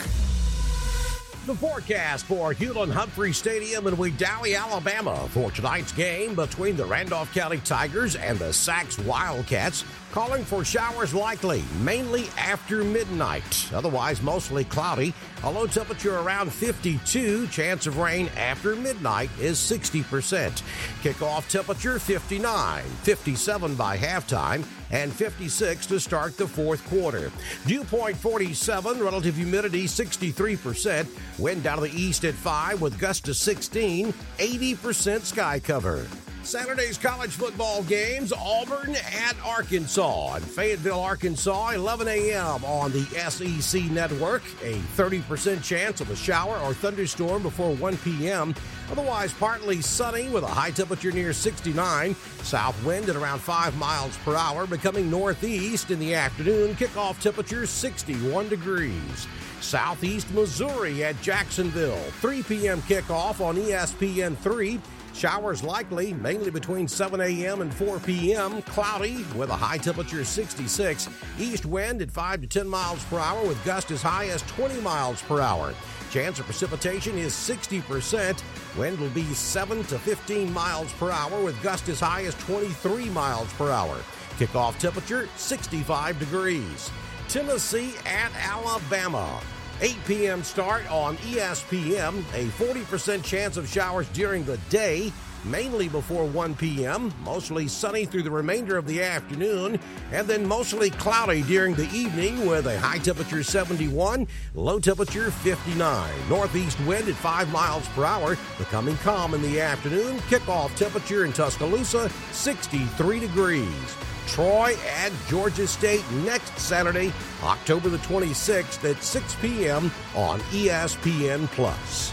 The 1.47 1.55
forecast 1.55 2.25
for 2.25 2.55
Hewlin 2.55 2.91
Humphrey 2.91 3.35
Stadium 3.35 3.87
in 3.87 3.95
Wedowee, 3.97 4.59
Alabama 4.59 5.29
for 5.29 5.51
tonight's 5.51 5.93
game 5.93 6.35
between 6.35 6.75
the 6.75 6.87
Randolph 6.87 7.33
County 7.35 7.59
Tigers 7.59 8.17
and 8.17 8.39
the 8.39 8.47
Saks 8.47 8.99
Wildcats. 9.05 9.85
Calling 10.15 10.45
for 10.45 10.65
showers 10.65 11.13
likely, 11.13 11.65
mainly 11.81 12.29
after 12.39 12.85
midnight. 12.85 13.69
Otherwise, 13.75 14.23
mostly 14.23 14.63
cloudy. 14.63 15.13
A 15.43 15.51
low 15.51 15.67
temperature 15.67 16.19
around 16.19 16.53
52. 16.53 17.49
Chance 17.49 17.89
of 17.89 17.99
rain 17.99 18.31
after 18.37 18.77
midnight 18.77 19.29
is 19.41 19.59
60%. 19.59 20.63
Kickoff 21.03 21.49
temperature 21.49 21.99
59, 21.99 22.85
57 22.85 23.75
by 23.75 23.99
halftime, 23.99 24.65
and 24.93 25.13
56 25.13 25.87
to 25.87 25.99
start 25.99 26.37
the 26.37 26.47
fourth 26.47 26.89
quarter. 26.89 27.33
Dew 27.67 27.83
point 27.83 28.17
47, 28.17 29.03
relative 29.03 29.35
humidity 29.35 29.87
63%. 29.87 31.09
Wind 31.41 31.65
down 31.65 31.79
to 31.79 31.89
the 31.89 32.01
east 32.01 32.25
at 32.25 32.35
5 32.35 32.81
with 32.81 33.01
gusts 33.01 33.23
to 33.23 33.35
16, 33.35 34.13
80% 34.39 35.23
sky 35.23 35.59
cover. 35.59 36.07
Saturday's 36.45 36.99
college 36.99 37.31
football 37.31 37.83
games 37.85 38.31
Auburn 38.33 38.95
at 38.95 39.35
Arkansas 39.45 40.37
in 40.37 40.43
Fayetteville, 40.43 41.01
Arkansas, 41.01 41.71
11 41.71 42.07
a.m. 42.07 42.65
on 42.65 42.93
the 42.93 43.05
SEC 43.31 43.85
network. 43.85 44.43
A 44.63 44.75
30% 44.97 45.63
chance 45.63 46.03
of 46.03 46.11
a 46.11 46.17
shower 46.17 46.59
or 46.59 46.75
thunderstorm 46.75 47.43
before 47.43 47.75
1 47.75 47.97
p.m. 47.99 48.55
Otherwise, 48.91 49.33
partly 49.33 49.81
sunny 49.81 50.29
with 50.29 50.45
a 50.45 50.49
high 50.49 50.71
temperature 50.71 51.11
near 51.13 51.33
69. 51.33 52.15
South 52.43 52.85
wind 52.85 53.09
at 53.09 53.17
around 53.17 53.39
5 53.39 53.77
miles 53.79 54.17
per 54.19 54.37
hour, 54.37 54.67
becoming 54.67 55.11
northeast 55.11 55.91
in 55.91 55.99
the 55.99 56.15
afternoon. 56.15 56.75
Kickoff 56.75 57.21
temperature 57.21 57.67
61 57.67 58.51
degrees. 58.51 59.27
Southeast 59.61 60.31
Missouri 60.33 61.05
at 61.05 61.21
Jacksonville. 61.23 62.05
3 62.21 62.43
p.m. 62.43 62.83
kickoff 62.83 63.41
on 63.41 63.57
ESPN 63.57 64.37
3. 64.37 64.79
Showers 65.15 65.63
likely, 65.63 66.13
mainly 66.13 66.51
between 66.51 66.89
7 66.89 67.21
a.m. 67.21 67.61
and 67.61 67.73
4 67.73 68.01
p.m. 68.01 68.61
Cloudy 68.63 69.25
with 69.37 69.49
a 69.49 69.55
high 69.55 69.79
temperature 69.79 70.21
of 70.21 70.27
66. 70.27 71.09
East 71.39 71.65
wind 71.65 72.03
at 72.03 72.11
5 72.11 72.41
to 72.41 72.47
10 72.49 72.67
miles 72.67 73.05
per 73.05 73.21
hour 73.21 73.47
with 73.47 73.65
gusts 73.65 73.93
as 73.93 74.03
high 74.03 74.27
as 74.27 74.43
20 74.43 74.81
miles 74.81 75.23
per 75.23 75.41
hour. 75.41 75.73
Chance 76.11 76.41
of 76.41 76.47
precipitation 76.47 77.17
is 77.17 77.33
60%. 77.33 78.43
Wind 78.77 78.99
will 78.99 79.11
be 79.11 79.23
7 79.33 79.85
to 79.85 79.99
15 80.01 80.53
miles 80.53 80.93
per 80.95 81.13
hour 81.13 81.43
with 81.45 81.63
gusts 81.63 81.89
as 81.89 82.01
high 82.01 82.25
as 82.25 82.35
23 82.35 83.09
miles 83.11 83.53
per 83.53 83.71
hour. 83.71 83.97
Kickoff 84.37 84.77
temperature 84.79 85.29
65 85.37 86.19
degrees. 86.19 86.91
Tennessee 87.29 87.95
at 88.05 88.33
Alabama. 88.35 89.41
8 89.81 89.97
p.m. 90.07 90.43
start 90.43 90.91
on 90.91 91.17
ESPN. 91.19 92.19
A 92.35 92.47
40% 92.53 93.25
chance 93.25 93.57
of 93.57 93.69
showers 93.69 94.09
during 94.09 94.45
the 94.45 94.57
day, 94.71 95.13
mainly 95.45 95.89
before 95.89 96.25
1 96.25 96.55
p.m. 96.55 97.13
Mostly 97.23 97.69
sunny 97.69 98.05
through 98.05 98.23
the 98.23 98.31
remainder 98.31 98.77
of 98.77 98.87
the 98.87 99.03
afternoon, 99.03 99.79
and 100.13 100.27
then 100.27 100.47
mostly 100.47 100.91
cloudy 100.91 101.43
during 101.43 101.75
the 101.75 101.91
evening 101.93 102.47
with 102.47 102.67
a 102.67 102.79
high 102.79 102.99
temperature 102.99 103.43
71, 103.43 104.27
low 104.55 104.79
temperature 104.79 105.31
59. 105.31 106.11
Northeast 106.29 106.79
wind 106.87 107.09
at 107.09 107.15
5 107.17 107.51
miles 107.53 107.87
per 107.89 108.05
hour, 108.05 108.39
becoming 108.59 108.97
calm 108.99 109.35
in 109.35 109.43
the 109.43 109.61
afternoon. 109.61 110.19
Kickoff 110.31 110.75
temperature 110.77 111.25
in 111.25 111.33
Tuscaloosa 111.33 112.11
63 112.33 113.21
degrees. 113.21 113.97
Troy 114.27 114.75
at 114.97 115.13
Georgia 115.29 115.67
State 115.67 116.05
next 116.25 116.59
Saturday, 116.59 117.13
October 117.43 117.89
the 117.89 117.99
26th 117.99 118.89
at 118.91 119.03
6 119.03 119.37
p.m. 119.37 119.91
on 120.15 120.41
ESPN 120.51 121.47
Plus. 121.49 122.13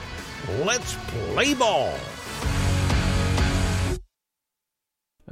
Let's 0.63 0.95
play 1.07 1.53
ball. 1.53 1.93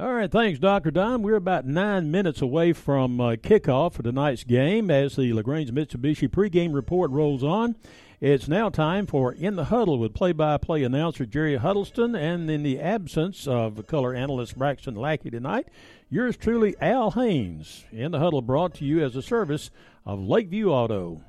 All 0.00 0.14
right, 0.14 0.30
thanks, 0.30 0.58
Dr. 0.58 0.90
Don. 0.90 1.20
We're 1.20 1.36
about 1.36 1.66
nine 1.66 2.10
minutes 2.10 2.40
away 2.40 2.72
from 2.72 3.20
uh, 3.20 3.36
kickoff 3.36 3.92
for 3.92 4.02
tonight's 4.02 4.44
game 4.44 4.90
as 4.90 5.16
the 5.16 5.34
LaGrange 5.34 5.72
Mitsubishi 5.72 6.26
pregame 6.26 6.72
report 6.72 7.10
rolls 7.10 7.44
on. 7.44 7.76
It's 8.18 8.48
now 8.48 8.70
time 8.70 9.06
for 9.06 9.32
In 9.32 9.56
the 9.56 9.64
Huddle 9.64 9.98
with 9.98 10.14
play 10.14 10.32
by 10.32 10.56
play 10.56 10.84
announcer 10.84 11.26
Jerry 11.26 11.56
Huddleston, 11.56 12.14
and 12.14 12.50
in 12.50 12.62
the 12.62 12.80
absence 12.80 13.46
of 13.46 13.86
color 13.86 14.14
analyst 14.14 14.56
Braxton 14.56 14.94
Lackey 14.94 15.30
tonight, 15.30 15.68
yours 16.10 16.36
truly, 16.36 16.74
Al 16.80 17.12
Haynes. 17.12 17.84
In 17.92 18.10
the 18.10 18.18
Huddle 18.18 18.42
brought 18.42 18.74
to 18.74 18.84
you 18.84 19.02
as 19.02 19.16
a 19.16 19.22
service 19.22 19.70
of 20.04 20.20
Lakeview 20.20 20.68
Auto 20.68 21.22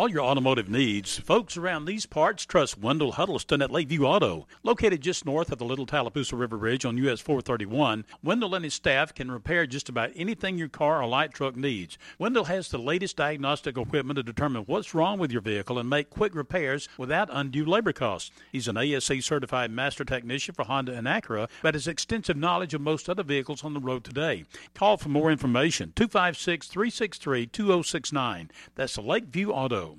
all 0.00 0.08
your 0.08 0.22
automotive 0.22 0.70
needs. 0.70 1.18
Folks 1.18 1.58
around 1.58 1.84
these 1.84 2.06
parts 2.06 2.46
trust 2.46 2.78
Wendell 2.78 3.12
Huddleston 3.12 3.60
at 3.60 3.70
Lakeview 3.70 4.04
Auto. 4.04 4.46
Located 4.62 5.02
just 5.02 5.26
north 5.26 5.52
of 5.52 5.58
the 5.58 5.64
Little 5.66 5.84
Tallapoosa 5.84 6.36
River 6.36 6.56
Bridge 6.56 6.86
on 6.86 6.96
US 6.96 7.20
431, 7.20 8.06
Wendell 8.22 8.54
and 8.54 8.64
his 8.64 8.72
staff 8.72 9.12
can 9.14 9.30
repair 9.30 9.66
just 9.66 9.90
about 9.90 10.10
anything 10.16 10.56
your 10.56 10.70
car 10.70 11.02
or 11.02 11.06
light 11.06 11.34
truck 11.34 11.54
needs. 11.54 11.98
Wendell 12.18 12.44
has 12.44 12.68
the 12.68 12.78
latest 12.78 13.16
diagnostic 13.16 13.76
equipment 13.76 14.16
to 14.16 14.22
determine 14.22 14.62
what's 14.62 14.94
wrong 14.94 15.18
with 15.18 15.30
your 15.30 15.42
vehicle 15.42 15.78
and 15.78 15.90
make 15.90 16.08
quick 16.08 16.34
repairs 16.34 16.88
without 16.96 17.28
undue 17.30 17.66
labor 17.66 17.92
costs. 17.92 18.30
He's 18.50 18.68
an 18.68 18.78
ASE 18.78 19.22
certified 19.22 19.70
master 19.70 20.06
technician 20.06 20.54
for 20.54 20.64
Honda 20.64 20.94
and 20.94 21.06
Acura, 21.06 21.50
but 21.60 21.74
has 21.74 21.86
extensive 21.86 22.38
knowledge 22.38 22.72
of 22.72 22.80
most 22.80 23.10
other 23.10 23.22
vehicles 23.22 23.64
on 23.64 23.74
the 23.74 23.80
road 23.80 24.04
today. 24.04 24.46
Call 24.72 24.96
for 24.96 25.10
more 25.10 25.30
information 25.30 25.92
256 25.94 26.68
363 26.68 27.48
2069. 27.48 28.50
That's 28.76 28.96
Lakeview 28.96 29.50
Auto. 29.50 29.89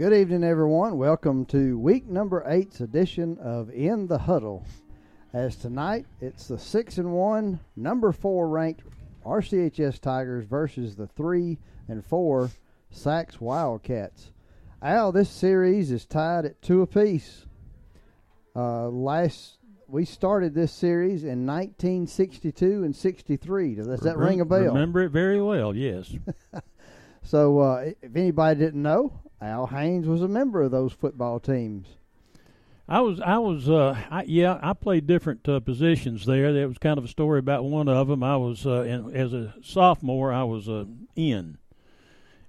Good 0.00 0.14
evening, 0.14 0.44
everyone. 0.44 0.96
Welcome 0.96 1.44
to 1.48 1.78
week 1.78 2.06
number 2.06 2.42
eight's 2.46 2.80
edition 2.80 3.36
of 3.36 3.68
In 3.68 4.06
the 4.06 4.16
Huddle. 4.16 4.64
As 5.34 5.56
tonight, 5.56 6.06
it's 6.22 6.48
the 6.48 6.58
six 6.58 6.96
and 6.96 7.12
one, 7.12 7.60
number 7.76 8.10
four 8.10 8.48
ranked 8.48 8.80
RCHS 9.26 10.00
Tigers 10.00 10.46
versus 10.46 10.96
the 10.96 11.06
three 11.06 11.58
and 11.86 12.02
four 12.02 12.50
Saks 12.90 13.42
Wildcats. 13.42 14.32
Al, 14.80 15.12
this 15.12 15.28
series 15.28 15.90
is 15.90 16.06
tied 16.06 16.46
at 16.46 16.62
two 16.62 16.80
apiece. 16.80 17.44
Uh, 18.56 18.88
last 18.88 19.58
we 19.86 20.06
started 20.06 20.54
this 20.54 20.72
series 20.72 21.24
in 21.24 21.44
1962 21.44 22.84
and 22.84 22.96
63. 22.96 23.74
Does 23.74 24.00
that 24.00 24.16
ring 24.16 24.40
a 24.40 24.46
bell? 24.46 24.60
Remember 24.60 25.02
it 25.02 25.10
very 25.10 25.42
well. 25.42 25.76
Yes. 25.76 26.10
so, 27.22 27.58
uh, 27.58 27.90
if 28.00 28.16
anybody 28.16 28.60
didn't 28.60 28.82
know, 28.82 29.20
Al 29.40 29.66
Haynes 29.66 30.06
was 30.06 30.22
a 30.22 30.28
member 30.28 30.62
of 30.62 30.70
those 30.70 30.92
football 30.92 31.40
teams. 31.40 31.86
I 32.88 33.00
was, 33.02 33.20
I 33.20 33.38
was, 33.38 33.68
uh, 33.70 33.96
I, 34.10 34.24
yeah, 34.24 34.58
I 34.60 34.72
played 34.72 35.06
different 35.06 35.48
uh, 35.48 35.60
positions 35.60 36.26
there. 36.26 36.52
That 36.52 36.66
was 36.66 36.78
kind 36.78 36.98
of 36.98 37.04
a 37.04 37.08
story 37.08 37.38
about 37.38 37.64
one 37.64 37.88
of 37.88 38.08
them. 38.08 38.24
I 38.24 38.36
was, 38.36 38.66
uh, 38.66 38.82
in, 38.82 39.14
as 39.14 39.32
a 39.32 39.54
sophomore, 39.62 40.32
I 40.32 40.42
was 40.42 40.68
uh, 40.68 40.86
in, 41.14 41.58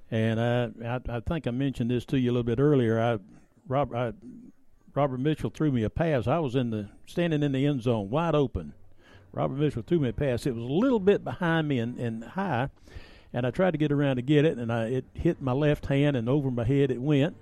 and 0.09 0.41
I, 0.41 0.71
I, 0.83 0.99
I 1.07 1.19
think 1.19 1.45
I 1.45 1.51
mentioned 1.51 1.91
this 1.91 2.05
to 2.05 2.19
you 2.19 2.31
a 2.31 2.33
little 2.33 2.43
bit 2.43 2.59
earlier. 2.59 2.99
I, 2.99 3.19
Rob, 3.67 3.93
I, 3.93 4.13
Robert 4.95 5.19
Mitchell 5.19 5.51
threw 5.51 5.71
me 5.71 5.83
a 5.83 5.91
pass. 5.91 6.27
I 6.27 6.39
was 6.39 6.55
in 6.55 6.71
the 6.71 6.89
standing 7.05 7.43
in 7.43 7.51
the 7.51 7.65
end 7.65 7.83
zone, 7.83 8.09
wide 8.09 8.35
open. 8.35 8.73
Robert 9.31 9.57
Mitchell 9.57 9.83
threw 9.85 9.99
me 9.99 10.09
a 10.09 10.13
pass. 10.13 10.45
It 10.45 10.55
was 10.55 10.63
a 10.63 10.73
little 10.73 10.99
bit 10.99 11.23
behind 11.23 11.67
me 11.67 11.79
and, 11.79 11.97
and 11.97 12.23
high, 12.23 12.69
and 13.33 13.45
I 13.45 13.51
tried 13.51 13.71
to 13.71 13.77
get 13.77 13.91
around 13.91 14.17
to 14.17 14.21
get 14.21 14.45
it, 14.45 14.57
and 14.57 14.71
I 14.71 14.85
it 14.85 15.05
hit 15.13 15.41
my 15.41 15.53
left 15.53 15.85
hand 15.87 16.15
and 16.15 16.27
over 16.27 16.51
my 16.51 16.63
head 16.63 16.91
it 16.91 17.01
went. 17.01 17.35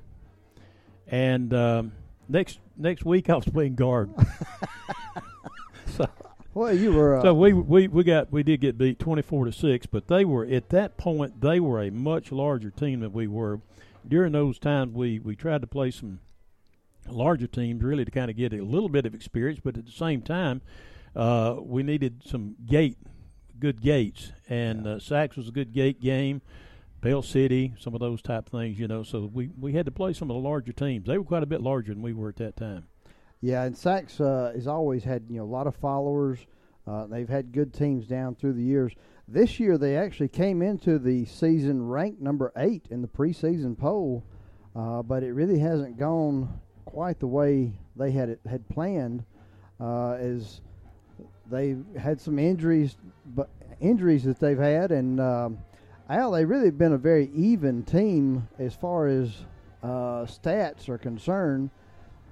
And 1.07 1.53
um, 1.53 1.91
next 2.27 2.59
next 2.77 3.05
week 3.05 3.29
I 3.29 3.35
was 3.35 3.45
playing 3.45 3.75
guard. 3.75 4.11
so, 5.87 6.07
well, 6.53 6.73
you 6.73 6.93
were. 6.93 7.17
Uh, 7.17 7.21
so 7.23 7.33
we, 7.33 7.53
we 7.53 7.87
we 7.87 8.03
got 8.03 8.31
we 8.31 8.43
did 8.43 8.61
get 8.61 8.77
beat 8.77 8.99
twenty 8.99 9.21
four 9.21 9.45
to 9.45 9.51
six, 9.51 9.85
but 9.85 10.07
they 10.07 10.25
were 10.25 10.45
at 10.45 10.69
that 10.69 10.97
point 10.97 11.41
they 11.41 11.59
were 11.59 11.81
a 11.81 11.89
much 11.89 12.31
larger 12.31 12.69
team 12.69 12.99
than 12.99 13.13
we 13.13 13.27
were. 13.27 13.61
During 14.07 14.31
those 14.31 14.59
times, 14.59 14.93
we 14.93 15.19
we 15.19 15.35
tried 15.35 15.61
to 15.61 15.67
play 15.67 15.91
some 15.91 16.19
larger 17.07 17.47
teams 17.47 17.83
really 17.83 18.05
to 18.05 18.11
kind 18.11 18.29
of 18.29 18.37
get 18.37 18.53
a 18.53 18.63
little 18.63 18.89
bit 18.89 19.05
of 19.05 19.15
experience, 19.15 19.59
but 19.63 19.77
at 19.77 19.85
the 19.85 19.91
same 19.91 20.21
time, 20.21 20.61
uh, 21.15 21.55
we 21.59 21.81
needed 21.81 22.21
some 22.25 22.55
gate 22.65 22.97
good 23.59 23.81
gates, 23.81 24.31
and 24.47 24.87
uh, 24.87 24.95
Saks 24.95 25.35
was 25.35 25.47
a 25.47 25.51
good 25.51 25.73
gate 25.73 26.01
game. 26.01 26.41
Bell 27.01 27.21
City, 27.21 27.73
some 27.79 27.93
of 27.93 28.01
those 28.01 28.21
type 28.21 28.49
things, 28.49 28.77
you 28.77 28.87
know. 28.87 29.03
So 29.03 29.29
we 29.33 29.49
we 29.59 29.73
had 29.73 29.85
to 29.85 29.91
play 29.91 30.13
some 30.13 30.29
of 30.29 30.35
the 30.35 30.47
larger 30.47 30.73
teams. 30.73 31.07
They 31.07 31.17
were 31.17 31.23
quite 31.23 31.43
a 31.43 31.47
bit 31.47 31.61
larger 31.61 31.93
than 31.93 32.01
we 32.01 32.13
were 32.13 32.29
at 32.29 32.35
that 32.37 32.57
time. 32.57 32.87
Yeah, 33.41 33.63
and 33.63 33.75
Saks 33.75 34.19
uh, 34.19 34.53
has 34.53 34.67
always 34.67 35.03
had 35.03 35.23
you 35.29 35.37
know 35.37 35.43
a 35.43 35.45
lot 35.45 35.67
of 35.67 35.75
followers. 35.75 36.39
Uh, 36.85 37.05
they've 37.07 37.29
had 37.29 37.51
good 37.51 37.73
teams 37.73 38.07
down 38.07 38.35
through 38.35 38.53
the 38.53 38.63
years. 38.63 38.93
This 39.27 39.59
year 39.59 39.77
they 39.77 39.95
actually 39.95 40.29
came 40.29 40.61
into 40.61 40.97
the 40.97 41.25
season 41.25 41.87
ranked 41.87 42.21
number 42.21 42.51
eight 42.57 42.87
in 42.89 43.01
the 43.01 43.07
preseason 43.07 43.77
poll, 43.77 44.25
uh, 44.75 45.03
but 45.03 45.23
it 45.23 45.33
really 45.33 45.59
hasn't 45.59 45.97
gone 45.97 46.59
quite 46.85 47.19
the 47.19 47.27
way 47.27 47.71
they 47.95 48.11
had 48.11 48.29
it 48.29 48.39
had 48.49 48.67
planned. 48.69 49.23
Uh, 49.79 50.13
as 50.13 50.59
they 51.49 51.75
had 51.99 52.19
some 52.19 52.39
injuries, 52.39 52.97
but 53.35 53.49
injuries 53.79 54.23
that 54.23 54.39
they've 54.39 54.57
had, 54.57 54.91
and 54.91 55.19
um, 55.19 55.57
Al, 56.09 56.31
they've 56.31 56.49
really 56.49 56.71
been 56.71 56.93
a 56.93 56.97
very 56.97 57.29
even 57.35 57.83
team 57.83 58.47
as 58.57 58.73
far 58.73 59.07
as 59.07 59.45
uh, 59.83 60.25
stats 60.25 60.89
are 60.89 60.97
concerned. 60.97 61.69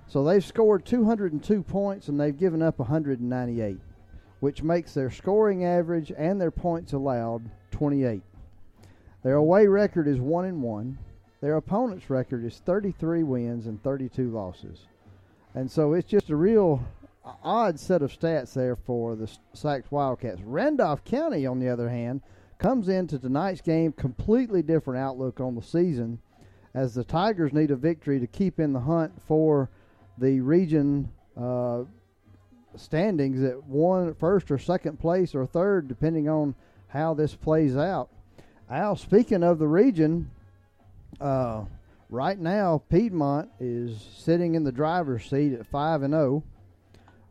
So 0.08 0.24
they've 0.24 0.44
scored 0.44 0.86
202 0.86 1.64
points 1.64 2.08
and 2.08 2.20
they've 2.20 2.38
given 2.38 2.62
up 2.62 2.80
198, 2.80 3.78
which 4.40 4.64
makes 4.64 4.94
their 4.94 5.12
scoring 5.12 5.66
average 5.66 6.12
and 6.18 6.40
their 6.40 6.52
points 6.52 6.94
allowed 6.94 7.50
28. 7.72 8.22
Their 9.24 9.36
away 9.36 9.68
record 9.68 10.08
is 10.08 10.20
one 10.20 10.46
and 10.46 10.64
one. 10.64 10.98
Their 11.42 11.58
opponent's 11.58 12.10
record 12.10 12.46
is 12.46 12.62
33 12.66 13.24
wins 13.24 13.68
and 13.68 13.82
32 13.84 14.32
losses, 14.32 14.88
and 15.54 15.70
so 15.70 15.94
it's 15.94 16.10
just 16.10 16.32
a 16.32 16.36
real 16.36 16.84
odd 17.44 17.80
set 17.80 18.02
of 18.02 18.12
stats 18.12 18.54
there 18.54 18.76
for 18.76 19.16
the 19.16 19.30
Saks 19.56 19.92
Wildcats. 19.92 20.42
Randolph 20.42 21.04
County, 21.04 21.46
on 21.46 21.60
the 21.60 21.70
other 21.70 21.90
hand, 21.90 22.22
comes 22.58 22.90
into 22.90 23.20
tonight's 23.20 23.62
game 23.62 23.92
completely 23.92 24.62
different 24.62 25.00
outlook 25.00 25.40
on 25.40 25.56
the 25.56 25.62
season, 25.62 26.20
as 26.74 26.94
the 26.94 27.04
Tigers 27.04 27.54
need 27.54 27.72
a 27.72 27.76
victory 27.76 28.20
to 28.20 28.28
keep 28.28 28.60
in 28.60 28.74
the 28.74 28.80
hunt 28.80 29.12
for 29.28 29.70
the 30.18 30.40
region 30.42 31.10
uh, 31.40 31.84
standings 32.76 33.44
at 33.44 33.64
one 33.64 34.14
first 34.16 34.50
or 34.52 34.58
second 34.58 35.00
place 35.00 35.36
or 35.36 35.46
third, 35.46 35.88
depending 35.88 36.30
on 36.30 36.56
how 36.88 37.14
this 37.14 37.36
plays 37.36 37.76
out. 37.76 38.10
Al, 38.70 38.96
speaking 38.96 39.44
of 39.44 39.60
the 39.60 39.68
region, 39.68 40.30
uh, 41.22 41.64
right 42.10 42.40
now 42.40 42.82
Piedmont 42.90 43.50
is 43.60 44.06
sitting 44.18 44.56
in 44.56 44.64
the 44.64 44.72
driver's 44.72 45.26
seat 45.30 45.54
at 45.54 45.66
five 45.68 46.02
and 46.04 46.14
zero. 46.14 46.44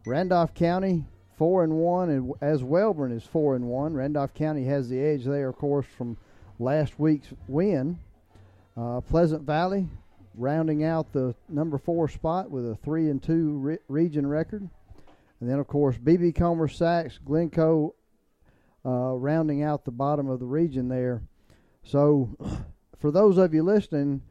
Randolph 0.06 0.54
County 0.54 1.04
four 1.36 1.64
and 1.64 1.72
one, 1.74 2.10
and 2.10 2.32
as 2.40 2.62
Wellborn 2.62 3.10
is 3.10 3.24
four 3.24 3.56
and 3.56 3.66
one. 3.66 3.92
Randolph 3.92 4.32
County 4.34 4.64
has 4.64 4.88
the 4.88 5.00
edge 5.00 5.24
there, 5.24 5.48
of 5.48 5.56
course, 5.56 5.86
from 5.98 6.16
last 6.60 6.98
week's 6.98 7.28
win. 7.48 7.98
Uh, 8.76 9.00
Pleasant 9.00 9.42
Valley 9.42 9.88
rounding 10.34 10.84
out 10.84 11.12
the 11.12 11.34
number 11.48 11.76
four 11.76 12.08
spot 12.08 12.50
with 12.50 12.70
a 12.70 12.76
three 12.76 13.10
and 13.10 13.22
two 13.22 13.58
re- 13.58 13.78
region 13.88 14.26
record, 14.26 14.68
and 15.40 15.50
then 15.50 15.58
of 15.58 15.66
course 15.66 15.96
BB 15.96 16.36
Comer 16.36 16.68
Saks 16.68 17.18
Glencoe 17.24 17.94
uh, 18.84 19.14
rounding 19.14 19.62
out 19.62 19.84
the 19.84 19.90
bottom 19.90 20.28
of 20.28 20.38
the 20.38 20.46
region 20.46 20.88
there. 20.88 21.22
So, 21.82 22.36
for 22.98 23.10
those 23.10 23.38
of 23.38 23.52
you 23.52 23.64
listening, 23.64 24.22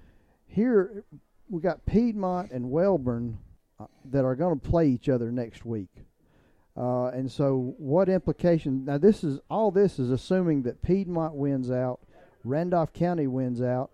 here 0.48 1.04
we 1.50 1.62
got 1.62 1.86
Piedmont 1.86 2.52
and 2.52 2.72
Wellborn 2.72 3.40
uh, 3.40 3.45
that 4.12 4.26
are 4.26 4.36
going 4.36 4.60
to 4.60 4.70
play 4.70 4.88
each 4.88 5.10
other 5.10 5.32
next 5.32 5.66
week. 5.66 5.90
Uh, 6.78 7.08
and 7.08 7.32
so, 7.32 7.76
what 7.78 8.10
implication? 8.10 8.86
Now, 8.86 8.98
this 8.98 9.24
is 9.24 9.40
all. 9.50 9.72
This 9.72 9.98
is 9.98 10.12
assuming 10.12 10.64
that 10.64 10.82
Piedmont 10.82 11.34
wins 11.34 11.72
out, 11.72 12.02
Randolph 12.44 12.92
County 12.92 13.28
wins 13.28 13.62
out, 13.62 13.92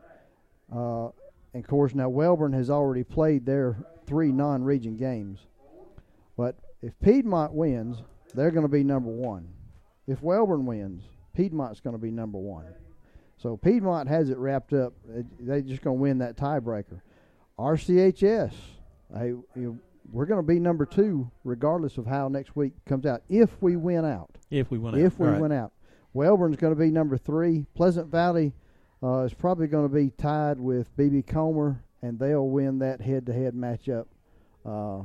uh, 0.75 1.09
and 1.53 1.63
of 1.63 1.67
course, 1.67 1.93
now 1.93 2.09
Wellborn 2.09 2.53
has 2.53 2.69
already 2.69 3.03
played 3.03 3.45
their 3.45 3.77
three 4.07 4.31
non-region 4.31 4.97
games. 4.97 5.39
But 6.35 6.55
if 6.81 6.99
Piedmont 7.01 7.53
wins, 7.53 8.01
they're 8.33 8.51
going 8.51 8.65
to 8.65 8.71
be 8.71 8.83
number 8.83 9.09
one. 9.09 9.47
If 10.07 10.23
Wellborn 10.23 10.65
wins, 10.65 11.03
Piedmont's 11.35 11.81
going 11.81 11.95
to 11.95 12.01
be 12.01 12.11
number 12.11 12.39
one. 12.39 12.65
So 13.37 13.57
Piedmont 13.57 14.07
has 14.09 14.29
it 14.29 14.37
wrapped 14.37 14.73
up. 14.73 14.93
They're 15.39 15.61
just 15.61 15.81
going 15.81 15.97
to 15.97 16.01
win 16.01 16.17
that 16.19 16.37
tiebreaker. 16.37 17.01
RCHS, 17.57 18.53
hey, 19.17 19.33
you 19.55 19.79
we're 20.11 20.25
going 20.25 20.39
to 20.39 20.47
be 20.47 20.59
number 20.59 20.85
two 20.85 21.29
regardless 21.43 21.97
of 21.97 22.05
how 22.05 22.27
next 22.27 22.55
week 22.55 22.73
comes 22.85 23.05
out. 23.05 23.21
If 23.29 23.61
we 23.61 23.75
win 23.75 24.05
out, 24.05 24.37
if 24.49 24.71
we 24.71 24.77
win 24.77 24.95
if 24.95 25.13
out, 25.13 25.19
we 25.19 25.27
right. 25.27 25.41
win 25.41 25.51
out, 25.51 25.71
Wellborn's 26.13 26.57
going 26.57 26.73
to 26.73 26.79
be 26.79 26.91
number 26.91 27.17
three. 27.17 27.65
Pleasant 27.75 28.07
Valley 28.07 28.53
uh, 29.03 29.19
is 29.19 29.33
probably 29.33 29.67
going 29.67 29.87
to 29.87 29.93
be 29.93 30.09
tied 30.11 30.59
with 30.59 30.95
BB 30.97 31.27
Comer, 31.27 31.83
and 32.01 32.19
they'll 32.19 32.47
win 32.47 32.79
that 32.79 33.01
head-to-head 33.01 33.53
matchup. 33.53 34.05
Uh, 34.65 35.03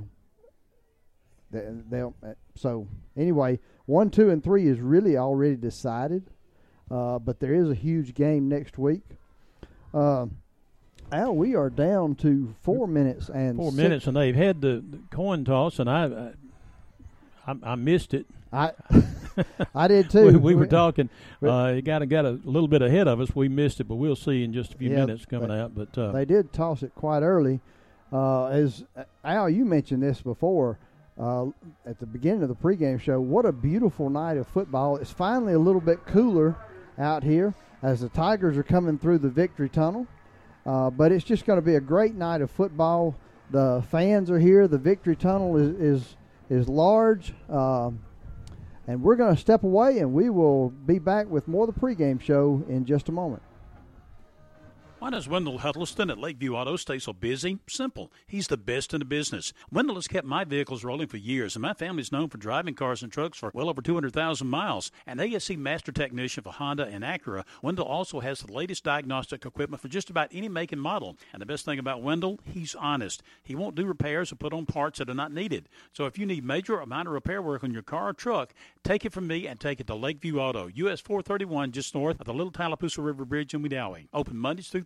they'll, 1.50 2.14
uh, 2.22 2.32
so 2.54 2.88
anyway, 3.16 3.58
one, 3.86 4.10
two, 4.10 4.30
and 4.30 4.42
three 4.42 4.66
is 4.66 4.80
really 4.80 5.16
already 5.16 5.56
decided, 5.56 6.30
uh, 6.90 7.18
but 7.18 7.40
there 7.40 7.54
is 7.54 7.70
a 7.70 7.74
huge 7.74 8.14
game 8.14 8.48
next 8.48 8.78
week. 8.78 9.02
Uh, 11.12 11.16
Al, 11.16 11.34
we 11.36 11.54
are 11.54 11.70
down 11.70 12.14
to 12.16 12.54
four 12.62 12.86
minutes 12.86 13.28
and 13.28 13.56
four 13.56 13.70
six. 13.70 13.76
minutes, 13.76 14.06
and 14.06 14.16
they've 14.16 14.34
had 14.34 14.60
the, 14.60 14.82
the 14.88 14.98
coin 15.10 15.44
toss, 15.44 15.78
and 15.78 15.88
I, 15.88 16.32
I, 17.46 17.54
I 17.62 17.74
missed 17.74 18.14
it. 18.14 18.26
I, 18.52 18.72
I 19.74 19.88
did 19.88 20.10
too. 20.10 20.26
we, 20.26 20.36
we, 20.36 20.54
were 20.54 20.66
talking. 20.66 21.10
Uh, 21.42 21.74
it 21.76 21.82
got 21.82 22.06
got 22.08 22.24
a 22.24 22.30
little 22.44 22.68
bit 22.68 22.82
ahead 22.82 23.08
of 23.08 23.20
us. 23.20 23.34
We 23.34 23.48
missed 23.48 23.80
it, 23.80 23.84
but 23.84 23.96
we'll 23.96 24.16
see 24.16 24.44
in 24.44 24.52
just 24.52 24.74
a 24.74 24.76
few 24.78 24.90
Yeah, 24.90 24.96
minutes 25.06 25.26
coming 25.26 25.48
they- 25.48 25.60
out. 25.60 25.74
But 25.74 25.96
uh, 25.96 26.12
they 26.12 26.24
did 26.24 26.52
toss 26.52 26.82
it 26.82 26.92
quite 26.94 27.22
early. 27.22 27.60
Uh, 28.12 28.46
as 28.46 28.84
Al, 29.24 29.50
you 29.50 29.64
mentioned 29.64 30.02
this 30.02 30.22
before 30.22 30.78
uh, 31.18 31.46
at 31.84 31.98
the 31.98 32.06
beginning 32.06 32.42
of 32.42 32.48
the 32.48 32.54
pregame 32.54 33.00
show. 33.00 33.20
What 33.20 33.44
a 33.44 33.52
beautiful 33.52 34.08
night 34.10 34.36
of 34.36 34.46
football! 34.46 34.96
It's 34.96 35.10
finally 35.10 35.54
a 35.54 35.58
little 35.58 35.80
bit 35.80 36.04
cooler 36.06 36.56
out 36.98 37.24
here 37.24 37.52
as 37.82 38.00
the 38.00 38.08
Tigers 38.08 38.56
are 38.56 38.62
coming 38.62 38.98
through 38.98 39.18
the 39.18 39.28
victory 39.28 39.68
tunnel. 39.68 40.06
Uh, 40.66 40.90
but 40.90 41.12
it's 41.12 41.24
just 41.24 41.46
going 41.46 41.58
to 41.58 41.64
be 41.64 41.76
a 41.76 41.80
great 41.80 42.14
night 42.14 42.40
of 42.40 42.50
football. 42.50 43.14
The 43.50 43.84
fans 43.90 44.30
are 44.30 44.38
here. 44.38 44.66
The 44.66 44.78
victory 44.78 45.14
tunnel 45.14 45.56
is 45.56 45.76
is 45.76 46.16
is 46.50 46.68
large. 46.68 47.32
Um, 47.48 48.00
and 48.88 49.02
we're 49.02 49.16
going 49.16 49.34
to 49.34 49.40
step 49.40 49.64
away, 49.64 49.98
and 49.98 50.12
we 50.12 50.30
will 50.30 50.70
be 50.70 50.98
back 50.98 51.28
with 51.28 51.48
more 51.48 51.68
of 51.68 51.74
the 51.74 51.80
pregame 51.80 52.20
show 52.20 52.64
in 52.68 52.84
just 52.84 53.08
a 53.08 53.12
moment. 53.12 53.42
Why 54.98 55.10
does 55.10 55.28
Wendell 55.28 55.58
Huddleston 55.58 56.08
at 56.08 56.16
Lakeview 56.16 56.54
Auto 56.54 56.76
stay 56.76 56.98
so 56.98 57.12
busy? 57.12 57.58
Simple. 57.68 58.10
He's 58.26 58.48
the 58.48 58.56
best 58.56 58.94
in 58.94 59.00
the 59.00 59.04
business. 59.04 59.52
Wendell 59.70 59.96
has 59.96 60.08
kept 60.08 60.26
my 60.26 60.42
vehicles 60.42 60.84
rolling 60.84 61.08
for 61.08 61.18
years, 61.18 61.54
and 61.54 61.60
my 61.60 61.74
family's 61.74 62.10
known 62.10 62.30
for 62.30 62.38
driving 62.38 62.72
cars 62.74 63.02
and 63.02 63.12
trucks 63.12 63.36
for 63.36 63.50
well 63.52 63.68
over 63.68 63.82
200,000 63.82 64.46
miles. 64.46 64.90
An 65.06 65.20
ASE 65.20 65.50
master 65.50 65.92
technician 65.92 66.44
for 66.44 66.52
Honda 66.54 66.86
and 66.86 67.04
Acura, 67.04 67.44
Wendell 67.60 67.84
also 67.84 68.20
has 68.20 68.40
the 68.40 68.50
latest 68.50 68.84
diagnostic 68.84 69.44
equipment 69.44 69.82
for 69.82 69.88
just 69.88 70.08
about 70.08 70.30
any 70.32 70.48
make 70.48 70.72
and 70.72 70.80
model. 70.80 71.18
And 71.30 71.42
the 71.42 71.46
best 71.46 71.66
thing 71.66 71.78
about 71.78 72.00
Wendell, 72.00 72.40
he's 72.46 72.74
honest. 72.74 73.22
He 73.42 73.54
won't 73.54 73.74
do 73.74 73.84
repairs 73.84 74.32
or 74.32 74.36
put 74.36 74.54
on 74.54 74.64
parts 74.64 74.98
that 74.98 75.10
are 75.10 75.14
not 75.14 75.30
needed. 75.30 75.68
So 75.92 76.06
if 76.06 76.18
you 76.18 76.24
need 76.24 76.42
major 76.42 76.80
or 76.80 76.86
minor 76.86 77.10
repair 77.10 77.42
work 77.42 77.62
on 77.64 77.70
your 77.70 77.82
car 77.82 78.08
or 78.08 78.12
truck, 78.14 78.54
take 78.82 79.04
it 79.04 79.12
from 79.12 79.26
me 79.26 79.46
and 79.46 79.60
take 79.60 79.78
it 79.78 79.88
to 79.88 79.94
Lakeview 79.94 80.38
Auto, 80.38 80.68
US 80.68 81.02
431, 81.02 81.72
just 81.72 81.94
north 81.94 82.18
of 82.18 82.24
the 82.24 82.32
Little 82.32 82.50
Tallapoosa 82.50 83.02
River 83.02 83.26
Bridge 83.26 83.52
in 83.52 83.62
Wedowee. 83.62 84.08
Open 84.14 84.38
Mondays 84.38 84.68
through 84.68 84.85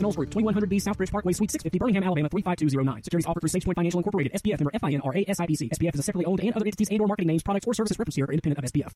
Knowles 0.00 0.16
Group, 0.16 0.30
2100B 0.30 0.82
Southbridge 0.82 1.10
Parkway, 1.10 1.32
Suite 1.32 1.50
650, 1.50 1.78
Birmingham, 1.78 2.02
Alabama 2.04 2.28
35209. 2.28 3.02
Securities 3.04 3.26
offered 3.26 3.40
through 3.40 3.60
SagePoint 3.60 3.74
Financial 3.74 3.98
Incorporated, 4.00 4.32
SPF 4.32 4.60
member 4.60 4.70
FINRA 4.72 5.26
SIPC. 5.26 5.70
SPF 5.70 5.94
is 5.94 6.00
a 6.00 6.02
separately 6.02 6.26
owned 6.26 6.40
and 6.40 6.52
other 6.52 6.66
entities 6.66 6.88
and 6.90 7.00
or 7.00 7.06
marketing 7.06 7.28
names, 7.28 7.42
products, 7.42 7.66
or 7.66 7.74
services 7.74 7.98
referenced 7.98 8.16
here 8.16 8.26
are 8.26 8.32
independent 8.32 8.64
of 8.64 8.72
SPF. 8.72 8.92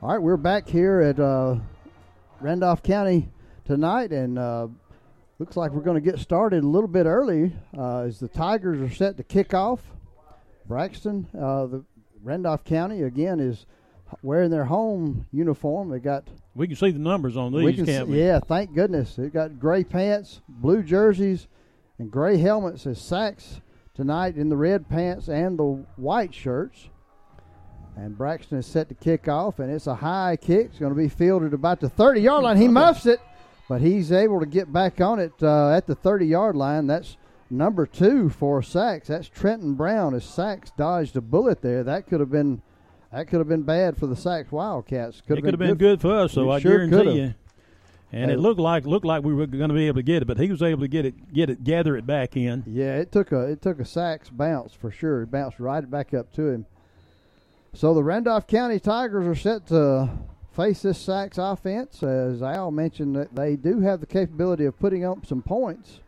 All 0.00 0.10
right, 0.10 0.22
we're 0.22 0.36
back 0.36 0.68
here 0.68 1.00
at 1.00 1.18
uh, 1.18 1.56
Randolph 2.40 2.82
County 2.82 3.30
tonight, 3.64 4.12
and 4.12 4.38
uh, 4.38 4.68
looks 5.40 5.56
like 5.56 5.72
we're 5.72 5.82
going 5.82 6.02
to 6.02 6.10
get 6.10 6.20
started 6.20 6.62
a 6.62 6.68
little 6.68 6.88
bit 6.88 7.06
early 7.06 7.52
uh, 7.76 8.02
as 8.02 8.20
the 8.20 8.28
Tigers 8.28 8.80
are 8.80 8.94
set 8.94 9.16
to 9.16 9.24
kick 9.24 9.54
off. 9.54 9.80
Braxton, 10.66 11.26
uh, 11.34 11.66
the 11.66 11.84
Randolph 12.22 12.62
County 12.62 13.02
again 13.02 13.40
is 13.40 13.66
wearing 14.22 14.50
their 14.50 14.64
home 14.64 15.26
uniform. 15.32 15.90
They 15.90 15.98
got 15.98 16.28
we 16.54 16.66
can 16.66 16.76
see 16.76 16.90
the 16.90 16.98
numbers 16.98 17.36
on 17.36 17.52
these, 17.52 17.64
we 17.64 17.74
can 17.74 17.86
can't 17.86 18.06
see- 18.06 18.12
we? 18.12 18.18
Yeah, 18.20 18.40
thank 18.40 18.74
goodness. 18.74 19.14
They 19.16 19.28
got 19.28 19.58
gray 19.58 19.84
pants, 19.84 20.40
blue 20.48 20.82
jerseys, 20.82 21.46
and 21.98 22.10
gray 22.10 22.36
helmets 22.38 22.86
as 22.86 22.98
Saks 22.98 23.60
tonight 23.94 24.36
in 24.36 24.48
the 24.48 24.56
red 24.56 24.88
pants 24.88 25.28
and 25.28 25.58
the 25.58 25.84
white 25.96 26.34
shirts. 26.34 26.88
And 27.96 28.16
Braxton 28.16 28.58
is 28.58 28.66
set 28.66 28.88
to 28.90 28.94
kick 28.94 29.26
off, 29.26 29.58
and 29.58 29.72
it's 29.72 29.88
a 29.88 29.94
high 29.96 30.36
kick. 30.40 30.66
It's 30.66 30.78
going 30.78 30.92
to 30.94 30.96
be 30.96 31.08
fielded 31.08 31.52
about 31.52 31.80
the 31.80 31.88
30 31.88 32.20
yard 32.20 32.44
line. 32.44 32.56
He 32.56 32.68
muffs 32.68 33.06
it, 33.06 33.20
but 33.68 33.80
he's 33.80 34.12
able 34.12 34.38
to 34.38 34.46
get 34.46 34.72
back 34.72 35.00
on 35.00 35.18
it 35.18 35.32
uh, 35.42 35.70
at 35.70 35.86
the 35.88 35.96
30 35.96 36.26
yard 36.26 36.54
line. 36.54 36.86
That's 36.86 37.16
number 37.50 37.86
two 37.86 38.28
for 38.30 38.60
Saks. 38.60 39.06
That's 39.06 39.28
Trenton 39.28 39.74
Brown 39.74 40.14
as 40.14 40.24
Saks 40.24 40.70
dodged 40.76 41.16
a 41.16 41.20
bullet 41.20 41.60
there. 41.60 41.82
That 41.82 42.06
could 42.06 42.20
have 42.20 42.30
been. 42.30 42.62
That 43.12 43.26
could 43.28 43.38
have 43.38 43.48
been 43.48 43.62
bad 43.62 43.96
for 43.96 44.06
the 44.06 44.14
Saks 44.14 44.52
Wildcats. 44.52 45.18
It 45.18 45.26
could 45.26 45.44
have 45.44 45.58
been 45.58 45.76
good 45.76 46.00
for 46.00 46.12
us, 46.12 46.32
so 46.32 46.50
I 46.50 46.60
sure 46.60 46.86
guarantee 46.86 47.20
you. 47.20 47.34
And 48.12 48.30
it 48.30 48.38
uh, 48.38 48.40
looked 48.40 48.60
like 48.60 48.86
looked 48.86 49.04
like 49.04 49.22
we 49.22 49.34
were 49.34 49.46
going 49.46 49.68
to 49.68 49.74
be 49.74 49.86
able 49.86 49.96
to 49.96 50.02
get 50.02 50.22
it, 50.22 50.26
but 50.26 50.38
he 50.38 50.50
was 50.50 50.62
able 50.62 50.80
to 50.80 50.88
get 50.88 51.04
it, 51.04 51.32
get 51.32 51.50
it, 51.50 51.62
gather 51.64 51.96
it 51.96 52.06
back 52.06 52.36
in. 52.36 52.64
Yeah, 52.66 52.96
it 52.96 53.12
took 53.12 53.32
a 53.32 53.40
it 53.50 53.60
took 53.60 53.80
a 53.80 53.84
Saks 53.84 54.34
bounce 54.34 54.72
for 54.72 54.90
sure. 54.90 55.22
It 55.22 55.30
bounced 55.30 55.60
right 55.60 55.88
back 55.88 56.14
up 56.14 56.32
to 56.34 56.48
him. 56.48 56.66
So 57.74 57.92
the 57.92 58.02
Randolph 58.02 58.46
County 58.46 58.80
Tigers 58.80 59.26
are 59.26 59.34
set 59.34 59.66
to 59.68 60.08
face 60.52 60.82
this 60.82 61.06
Saks 61.06 61.36
offense. 61.38 62.02
As 62.02 62.42
Al 62.42 62.70
mentioned, 62.70 63.14
that 63.16 63.34
they 63.34 63.56
do 63.56 63.80
have 63.80 64.00
the 64.00 64.06
capability 64.06 64.64
of 64.64 64.78
putting 64.78 65.04
up 65.04 65.26
some 65.26 65.42
points. 65.42 66.00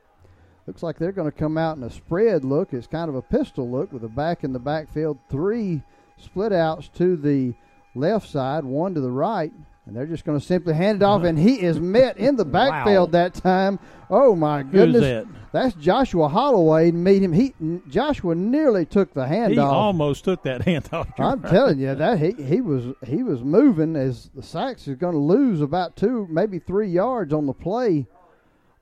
Looks 0.67 0.83
like 0.83 0.99
they're 0.99 1.13
going 1.13 1.31
to 1.31 1.37
come 1.37 1.59
out 1.59 1.77
in 1.77 1.83
a 1.83 1.91
spread 1.91 2.45
look. 2.45 2.73
It's 2.73 2.87
kind 2.87 3.09
of 3.09 3.15
a 3.15 3.23
pistol 3.23 3.71
look 3.71 3.93
with 3.93 4.05
a 4.05 4.09
back 4.09 4.43
in 4.43 4.53
the 4.53 4.59
backfield, 4.59 5.19
three 5.31 5.83
split 6.21 6.53
outs 6.53 6.89
to 6.95 7.17
the 7.17 7.55
left 7.95 8.29
side, 8.29 8.65
one 8.65 8.95
to 8.95 9.01
the 9.01 9.11
right. 9.11 9.53
And 9.87 9.97
they're 9.97 10.07
just 10.07 10.25
going 10.25 10.39
to 10.39 10.45
simply 10.45 10.75
hand 10.75 11.03
it 11.03 11.05
off, 11.05 11.25
and 11.25 11.37
he 11.37 11.61
is 11.61 11.81
met 11.81 12.17
in 12.19 12.37
the 12.37 12.45
backfield 12.59 13.09
Wow. 13.09 13.23
that 13.23 13.35
time. 13.35 13.79
Oh 14.09 14.37
my 14.37 14.63
goodness! 14.63 15.01
that? 15.01 15.27
That's 15.53 15.75
Joshua 15.75 16.29
Holloway. 16.29 16.93
Meet 16.93 17.23
him. 17.25 17.33
He 17.33 17.55
Joshua 17.89 18.37
nearly 18.37 18.85
took 18.87 19.13
the 19.15 19.25
handoff. 19.25 19.51
He 19.53 19.59
almost 19.59 20.23
took 20.25 20.45
that 20.45 20.61
handoff. 20.67 21.09
I'm 21.19 21.43
telling 21.43 21.81
you 21.81 21.95
that 21.97 22.19
he, 22.21 22.33
he 22.41 22.61
was 22.61 22.95
he 23.05 23.25
was 23.25 23.43
moving 23.43 23.97
as 23.97 24.31
the 24.35 24.43
Saks 24.43 24.87
is 24.87 24.97
going 24.97 25.15
to 25.15 25.19
lose 25.19 25.61
about 25.61 25.97
two, 25.97 26.29
maybe 26.31 26.61
three 26.61 26.89
yards 26.89 27.33
on 27.33 27.47
the 27.47 27.53
play. 27.55 28.07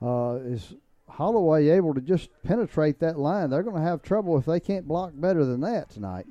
Uh, 0.01 0.35
is 0.43 0.75
Holloway 1.07 1.69
able 1.69 1.93
to 1.95 2.01
just 2.01 2.29
penetrate 2.43 2.99
that 2.99 3.17
line? 3.17 3.49
They're 3.49 3.63
going 3.63 3.75
to 3.77 3.81
have 3.81 4.03
trouble 4.03 4.37
if 4.37 4.45
they 4.45 4.59
can't 4.59 4.87
block 4.87 5.11
better 5.15 5.43
than 5.43 5.61
that 5.61 5.89
tonight. 5.89 6.27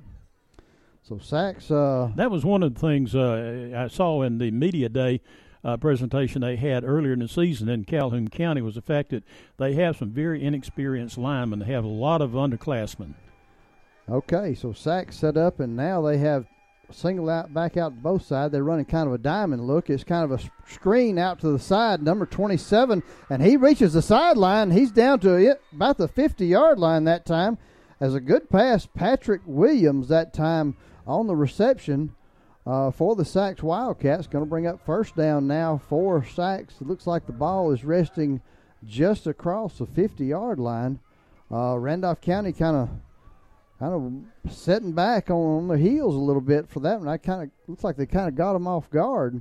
So 1.08 1.14
Saks, 1.14 1.70
uh, 1.70 2.12
That 2.16 2.30
was 2.30 2.44
one 2.44 2.62
of 2.62 2.74
the 2.74 2.80
things 2.80 3.14
uh, 3.14 3.70
I 3.74 3.88
saw 3.88 4.20
in 4.20 4.36
the 4.36 4.50
media 4.50 4.90
day 4.90 5.22
uh, 5.64 5.78
presentation 5.78 6.42
they 6.42 6.56
had 6.56 6.84
earlier 6.84 7.14
in 7.14 7.20
the 7.20 7.28
season 7.28 7.70
in 7.70 7.84
Calhoun 7.84 8.28
County 8.28 8.60
was 8.60 8.74
the 8.74 8.82
fact 8.82 9.08
that 9.10 9.24
they 9.56 9.72
have 9.72 9.96
some 9.96 10.10
very 10.10 10.44
inexperienced 10.44 11.16
linemen. 11.16 11.60
They 11.60 11.72
have 11.72 11.84
a 11.84 11.88
lot 11.88 12.20
of 12.20 12.32
underclassmen. 12.32 13.14
Okay, 14.10 14.54
so 14.54 14.68
Saks 14.74 15.14
set 15.14 15.38
up, 15.38 15.60
and 15.60 15.74
now 15.74 16.02
they 16.02 16.18
have 16.18 16.44
single 16.90 17.30
out, 17.30 17.54
back 17.54 17.78
out 17.78 17.94
to 17.94 18.02
both 18.02 18.26
sides. 18.26 18.52
They're 18.52 18.62
running 18.62 18.84
kind 18.84 19.06
of 19.06 19.14
a 19.14 19.18
diamond 19.18 19.66
look. 19.66 19.88
It's 19.88 20.04
kind 20.04 20.30
of 20.30 20.38
a 20.38 20.70
screen 20.70 21.18
out 21.18 21.38
to 21.40 21.48
the 21.48 21.58
side, 21.58 22.02
number 22.02 22.26
27, 22.26 23.02
and 23.30 23.42
he 23.42 23.56
reaches 23.56 23.94
the 23.94 24.02
sideline. 24.02 24.72
He's 24.72 24.90
down 24.90 25.20
to 25.20 25.36
it, 25.36 25.62
about 25.72 25.96
the 25.96 26.08
50 26.08 26.44
yard 26.44 26.78
line 26.78 27.04
that 27.04 27.24
time. 27.24 27.56
As 27.98 28.14
a 28.14 28.20
good 28.20 28.48
pass, 28.50 28.86
Patrick 28.86 29.40
Williams 29.46 30.08
that 30.08 30.32
time 30.32 30.76
on 31.08 31.26
the 31.26 31.34
reception 31.34 32.14
uh, 32.66 32.90
for 32.90 33.16
the 33.16 33.24
Saks 33.24 33.62
Wildcats. 33.62 34.26
Going 34.26 34.44
to 34.44 34.48
bring 34.48 34.66
up 34.66 34.84
first 34.84 35.16
down 35.16 35.48
now 35.48 35.80
for 35.88 36.20
Saks. 36.20 36.80
It 36.80 36.86
looks 36.86 37.06
like 37.06 37.26
the 37.26 37.32
ball 37.32 37.72
is 37.72 37.84
resting 37.84 38.42
just 38.84 39.26
across 39.26 39.78
the 39.78 39.86
50 39.86 40.26
yard 40.26 40.60
line. 40.60 41.00
Uh, 41.50 41.78
Randolph 41.78 42.20
County 42.20 42.52
kind 42.52 42.76
of 42.76 42.90
kind 43.78 43.94
of 44.44 44.52
setting 44.52 44.92
back 44.92 45.30
on, 45.30 45.68
their 45.68 45.78
heels 45.78 46.14
a 46.14 46.18
little 46.18 46.42
bit 46.42 46.68
for 46.68 46.80
that 46.80 46.98
one. 46.98 47.08
I 47.08 47.16
kind 47.16 47.42
of 47.42 47.50
looks 47.68 47.84
like 47.84 47.96
they 47.96 48.06
kind 48.06 48.28
of 48.28 48.34
got 48.34 48.52
them 48.52 48.66
off 48.66 48.90
guard. 48.90 49.40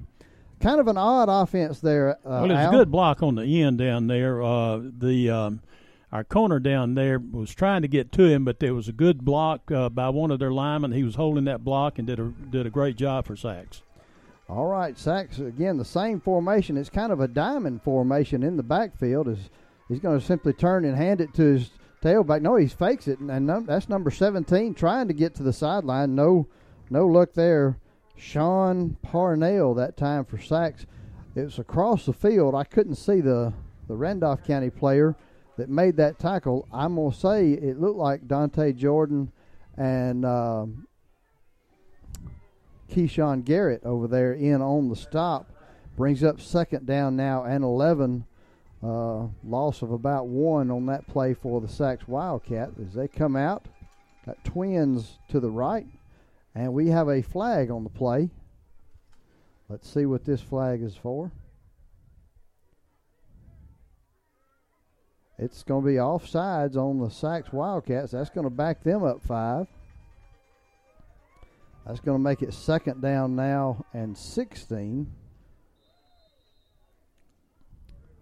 Kind 0.59 0.79
of 0.79 0.87
an 0.87 0.97
odd 0.97 1.29
offense 1.29 1.81
there. 1.81 2.11
Uh, 2.25 2.41
well, 2.41 2.45
it's 2.45 2.53
Al. 2.53 2.69
a 2.69 2.77
good 2.77 2.91
block 2.91 3.21
on 3.21 3.35
the 3.35 3.61
end 3.61 3.77
down 3.77 4.07
there. 4.07 4.41
Uh, 4.41 4.79
the 4.97 5.29
um, 5.29 5.61
our 6.11 6.23
corner 6.23 6.59
down 6.59 6.95
there 6.95 7.19
was 7.19 7.53
trying 7.53 7.81
to 7.81 7.87
get 7.87 8.11
to 8.13 8.23
him, 8.23 8.45
but 8.45 8.59
there 8.59 8.73
was 8.73 8.87
a 8.87 8.93
good 8.93 9.25
block 9.25 9.69
uh, 9.71 9.89
by 9.89 10.09
one 10.09 10.31
of 10.31 10.39
their 10.39 10.51
linemen. 10.53 10.93
He 10.93 11.03
was 11.03 11.15
holding 11.15 11.43
that 11.45 11.63
block 11.63 11.97
and 11.97 12.07
did 12.07 12.19
a 12.19 12.33
did 12.49 12.65
a 12.65 12.69
great 12.69 12.95
job 12.95 13.25
for 13.25 13.35
Saks. 13.35 13.81
All 14.49 14.67
right, 14.67 14.95
Saks 14.95 15.45
again 15.45 15.77
the 15.77 15.83
same 15.83 16.21
formation. 16.21 16.77
It's 16.77 16.89
kind 16.89 17.11
of 17.11 17.19
a 17.19 17.27
diamond 17.27 17.83
formation 17.83 18.43
in 18.43 18.55
the 18.55 18.63
backfield. 18.63 19.27
Is 19.27 19.49
he's 19.89 19.99
going 19.99 20.17
to 20.17 20.25
simply 20.25 20.53
turn 20.53 20.85
and 20.85 20.95
hand 20.95 21.19
it 21.19 21.33
to 21.33 21.41
his 21.41 21.71
tailback? 22.01 22.41
No, 22.41 22.55
he 22.55 22.67
fakes 22.67 23.09
it, 23.09 23.19
and, 23.19 23.45
num- 23.45 23.65
that's 23.65 23.89
number 23.89 24.09
seventeen 24.09 24.73
trying 24.73 25.09
to 25.09 25.13
get 25.13 25.35
to 25.35 25.43
the 25.43 25.51
sideline. 25.51 26.15
No, 26.15 26.47
no 26.89 27.05
look 27.05 27.33
there. 27.33 27.77
Sean 28.15 28.97
Parnell 29.01 29.73
that 29.75 29.97
time 29.97 30.23
for 30.23 30.37
Saks. 30.37 30.85
It 31.35 31.41
was 31.43 31.59
across 31.59 32.05
the 32.05 32.13
field. 32.13 32.55
I 32.55 32.63
couldn't 32.63 32.95
see 32.95 33.19
the 33.19 33.53
the 33.89 33.95
Randolph 33.95 34.45
County 34.45 34.69
player 34.69 35.15
that 35.57 35.69
made 35.69 35.97
that 35.97 36.19
tackle. 36.19 36.67
I'm 36.71 36.95
gonna 36.95 37.13
say 37.13 37.51
it 37.51 37.79
looked 37.79 37.99
like 37.99 38.27
Dante 38.27 38.73
Jordan 38.73 39.31
and. 39.75 40.25
Um, 40.25 40.87
Keyshawn 42.89 43.43
Garrett 43.43 43.83
over 43.83 44.07
there 44.07 44.33
in 44.33 44.61
on 44.61 44.89
the 44.89 44.95
stop. 44.95 45.51
Brings 45.95 46.23
up 46.23 46.39
second 46.39 46.85
down 46.85 47.15
now 47.15 47.43
and 47.43 47.63
11. 47.63 48.25
Uh, 48.83 49.27
loss 49.43 49.81
of 49.81 49.91
about 49.91 50.27
one 50.27 50.69
on 50.69 50.85
that 50.85 51.07
play 51.07 51.33
for 51.33 51.59
the 51.59 51.67
Saks 51.67 52.07
Wildcat 52.07 52.69
as 52.79 52.93
they 52.93 53.07
come 53.07 53.35
out. 53.35 53.65
Got 54.25 54.43
twins 54.43 55.17
to 55.29 55.39
the 55.39 55.49
right. 55.49 55.87
And 56.53 56.73
we 56.73 56.89
have 56.89 57.07
a 57.07 57.21
flag 57.21 57.71
on 57.71 57.83
the 57.83 57.89
play. 57.89 58.29
Let's 59.69 59.91
see 59.91 60.05
what 60.05 60.25
this 60.25 60.41
flag 60.41 60.81
is 60.81 60.95
for. 60.95 61.31
It's 65.39 65.63
going 65.63 65.83
to 65.83 65.87
be 65.87 65.95
offsides 65.95 66.75
on 66.75 66.99
the 66.99 67.07
Saks 67.07 67.53
Wildcats. 67.53 68.11
That's 68.11 68.29
going 68.29 68.45
to 68.45 68.49
back 68.49 68.83
them 68.83 69.03
up 69.03 69.21
five. 69.23 69.67
That's 71.85 71.99
going 71.99 72.17
to 72.17 72.23
make 72.23 72.41
it 72.41 72.53
second 72.53 73.01
down 73.01 73.35
now 73.35 73.85
and 73.93 74.17
16. 74.17 75.09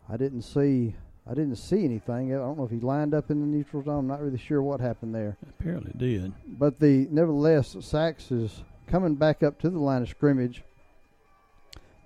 I 0.07 0.17
didn't 0.17 0.43
see 0.43 0.95
I 1.27 1.33
didn't 1.33 1.55
see 1.55 1.83
anything. 1.83 2.35
I 2.35 2.37
don't 2.37 2.57
know 2.57 2.65
if 2.65 2.71
he 2.71 2.79
lined 2.79 3.15
up 3.15 3.31
in 3.31 3.41
the 3.41 3.47
neutral 3.47 3.83
zone. 3.83 3.99
I'm 3.99 4.07
not 4.07 4.21
really 4.21 4.37
sure 4.37 4.61
what 4.61 4.79
happened 4.79 5.15
there. 5.15 5.37
Apparently 5.59 5.91
did. 5.97 6.33
But 6.45 6.79
the 6.79 7.07
nevertheless, 7.09 7.73
Saks 7.73 8.31
is 8.31 8.61
coming 8.85 9.15
back 9.15 9.41
up 9.41 9.59
to 9.61 9.71
the 9.71 9.79
line 9.79 10.03
of 10.03 10.09
scrimmage. 10.09 10.63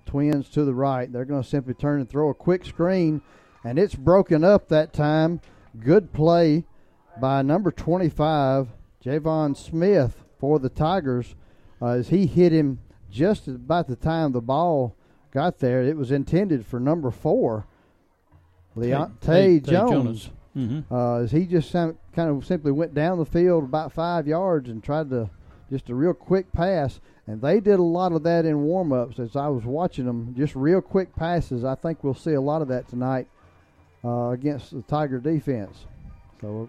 Twins 0.06 0.48
to 0.50 0.64
the 0.64 0.72
right. 0.72 1.12
They're 1.12 1.26
going 1.26 1.42
to 1.42 1.48
simply 1.48 1.74
turn 1.74 2.00
and 2.00 2.08
throw 2.08 2.30
a 2.30 2.34
quick 2.34 2.64
screen, 2.64 3.20
and 3.64 3.78
it's 3.78 3.94
broken 3.94 4.44
up 4.44 4.68
that 4.68 4.92
time. 4.92 5.40
Good 5.78 6.12
play 6.12 6.64
by 7.20 7.42
number 7.42 7.70
25, 7.70 8.68
Javon 9.04 9.56
Smith 9.56 10.24
for 10.38 10.58
the 10.58 10.68
Tigers, 10.68 11.34
uh, 11.82 11.86
as 11.88 12.08
he 12.08 12.26
hit 12.26 12.52
him 12.52 12.80
just 13.10 13.46
about 13.48 13.86
the 13.88 13.96
time 13.96 14.32
the 14.32 14.40
ball 14.40 14.94
got 15.32 15.58
there. 15.58 15.82
It 15.82 15.96
was 15.96 16.10
intended 16.10 16.64
for 16.66 16.80
number 16.80 17.10
four, 17.10 17.66
Leon 18.76 19.16
Tay, 19.20 19.58
Tay- 19.58 19.60
Tay 19.60 19.72
Jones. 19.72 19.90
Jones. 19.92 20.30
Mhm. 20.56 20.84
Uh, 20.90 21.14
as 21.22 21.30
he 21.30 21.46
just 21.46 21.72
kind 21.72 21.96
of 22.16 22.44
simply 22.44 22.72
went 22.72 22.94
down 22.94 23.18
the 23.18 23.24
field 23.24 23.64
about 23.64 23.92
five 23.92 24.26
yards 24.26 24.68
and 24.68 24.82
tried 24.82 25.10
to 25.10 25.30
just 25.70 25.88
a 25.90 25.94
real 25.94 26.14
quick 26.14 26.50
pass. 26.52 27.00
And 27.26 27.40
they 27.40 27.60
did 27.60 27.78
a 27.78 27.82
lot 27.84 28.12
of 28.12 28.24
that 28.24 28.44
in 28.44 28.62
warm 28.64 28.92
ups 28.92 29.20
as 29.20 29.36
I 29.36 29.46
was 29.48 29.64
watching 29.64 30.06
them. 30.06 30.34
Just 30.36 30.56
real 30.56 30.80
quick 30.80 31.14
passes. 31.14 31.64
I 31.64 31.76
think 31.76 32.02
we'll 32.02 32.14
see 32.14 32.32
a 32.32 32.40
lot 32.40 32.62
of 32.62 32.68
that 32.68 32.88
tonight 32.88 33.28
uh, 34.04 34.28
against 34.30 34.70
the 34.72 34.82
Tiger 34.82 35.18
defense. 35.18 35.86
So 36.40 36.68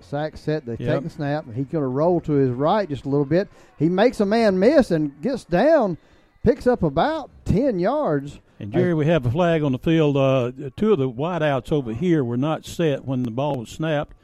Sack 0.00 0.36
set 0.36 0.66
to 0.66 0.72
Yep. 0.72 0.78
take 0.78 1.02
the 1.04 1.10
snap, 1.10 1.46
and 1.46 1.54
he's 1.54 1.66
going 1.66 1.82
to 1.82 1.88
roll 1.88 2.20
to 2.22 2.32
his 2.32 2.50
right 2.50 2.88
just 2.88 3.04
a 3.04 3.08
little 3.08 3.24
bit. 3.24 3.48
He 3.78 3.88
makes 3.88 4.18
a 4.20 4.26
man 4.26 4.58
miss 4.58 4.90
and 4.90 5.20
gets 5.22 5.44
down, 5.44 5.96
picks 6.42 6.66
up 6.66 6.82
about 6.82 7.30
ten 7.44 7.78
yards. 7.78 8.40
And 8.58 8.72
Jerry, 8.72 8.94
we 8.94 9.06
have 9.06 9.24
a 9.26 9.30
flag 9.30 9.62
on 9.62 9.72
the 9.72 9.78
field. 9.78 10.16
Uh, 10.16 10.50
two 10.76 10.92
of 10.92 10.98
the 10.98 11.08
wideouts 11.10 11.70
over 11.70 11.92
here 11.92 12.24
were 12.24 12.36
not 12.36 12.64
set 12.64 13.04
when 13.04 13.22
the 13.22 13.30
ball 13.30 13.58
was 13.58 13.68
snapped, 13.70 14.16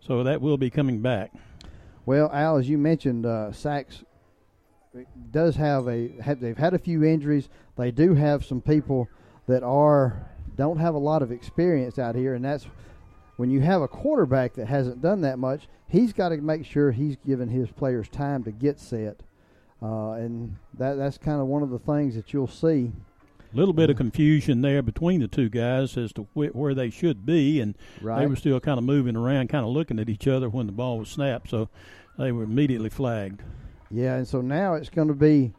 so 0.00 0.22
that 0.22 0.40
will 0.40 0.56
be 0.56 0.70
coming 0.70 1.00
back. 1.00 1.32
Well, 2.06 2.30
Al, 2.32 2.58
as 2.58 2.68
you 2.68 2.76
mentioned, 2.78 3.24
uh, 3.26 3.50
Saks 3.50 4.04
does 5.32 5.56
have 5.56 5.88
a 5.88 6.10
have, 6.22 6.38
they've 6.40 6.56
had 6.56 6.74
a 6.74 6.78
few 6.78 7.02
injuries. 7.02 7.48
They 7.76 7.90
do 7.90 8.14
have 8.14 8.44
some 8.44 8.60
people 8.60 9.08
that 9.48 9.62
are 9.64 10.28
don't 10.56 10.78
have 10.78 10.94
a 10.94 10.98
lot 10.98 11.22
of 11.22 11.32
experience 11.32 11.98
out 11.98 12.14
here, 12.14 12.34
and 12.34 12.44
that's 12.44 12.66
when 13.36 13.50
you 13.50 13.60
have 13.60 13.82
a 13.82 13.88
quarterback 13.88 14.54
that 14.54 14.66
hasn't 14.66 15.02
done 15.02 15.20
that 15.22 15.38
much. 15.38 15.68
He's 15.88 16.12
got 16.12 16.30
to 16.30 16.36
make 16.38 16.64
sure 16.64 16.92
he's 16.92 17.16
giving 17.26 17.48
his 17.48 17.70
players 17.70 18.08
time 18.08 18.44
to 18.44 18.52
get 18.52 18.78
set, 18.80 19.20
uh, 19.82 20.12
and 20.12 20.56
that 20.78 20.94
that's 20.94 21.18
kind 21.18 21.40
of 21.40 21.46
one 21.46 21.62
of 21.62 21.70
the 21.70 21.78
things 21.78 22.14
that 22.14 22.32
you'll 22.32 22.46
see. 22.46 22.92
A 23.52 23.56
little 23.56 23.74
bit 23.74 23.88
of 23.90 23.96
confusion 23.96 24.62
there 24.62 24.82
between 24.82 25.20
the 25.20 25.28
two 25.28 25.48
guys 25.48 25.96
as 25.96 26.12
to 26.14 26.22
wh- 26.34 26.54
where 26.56 26.74
they 26.74 26.90
should 26.90 27.24
be, 27.24 27.60
and 27.60 27.76
they 28.20 28.26
were 28.26 28.36
still 28.36 28.58
kind 28.58 28.78
of 28.78 28.84
moving 28.84 29.16
around, 29.16 29.48
kind 29.48 29.64
of 29.64 29.70
looking 29.70 30.00
at 30.00 30.08
each 30.08 30.26
other 30.26 30.48
when 30.48 30.66
the 30.66 30.72
ball 30.72 30.98
was 30.98 31.08
snapped. 31.08 31.50
So 31.50 31.68
they 32.18 32.32
were 32.32 32.42
immediately 32.42 32.90
flagged. 32.90 33.42
Yeah, 33.92 34.16
and 34.16 34.26
so 34.26 34.40
now 34.40 34.74
it's 34.74 34.90
going 34.90 35.06
to 35.06 35.14
be 35.14 35.52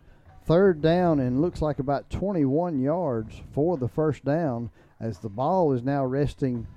third 0.46 0.82
down 0.82 1.20
and 1.22 1.42
looks 1.42 1.62
like 1.62 1.80
about 1.80 2.10
21 2.10 2.82
yards 2.82 3.42
for 3.54 3.78
the 3.78 3.88
first 3.88 4.26
down 4.26 4.70
as 5.00 5.20
the 5.20 5.30
ball 5.30 5.74
is 5.74 5.84
now 5.84 6.06
resting 6.06 6.68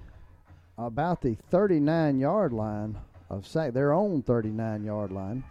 about 0.77 1.21
the 1.23 1.37
39 1.51 2.19
yard 2.19 2.53
line 2.53 2.99
of 3.31 3.47
Sac, 3.47 3.73
their 3.73 3.93
own 3.93 4.23
39 4.23 4.85
yard 4.85 5.13
line. 5.13 5.45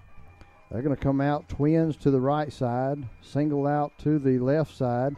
They're 0.72 0.82
going 0.82 0.96
to 0.96 1.02
come 1.02 1.22
out 1.22 1.48
twins 1.48 1.96
to 1.98 2.12
the 2.12 2.20
right 2.20 2.52
side, 2.52 3.08
single 3.22 3.68
out 3.68 3.94
to 4.00 4.20
the 4.20 4.40
left 4.40 4.76
side. 4.76 5.16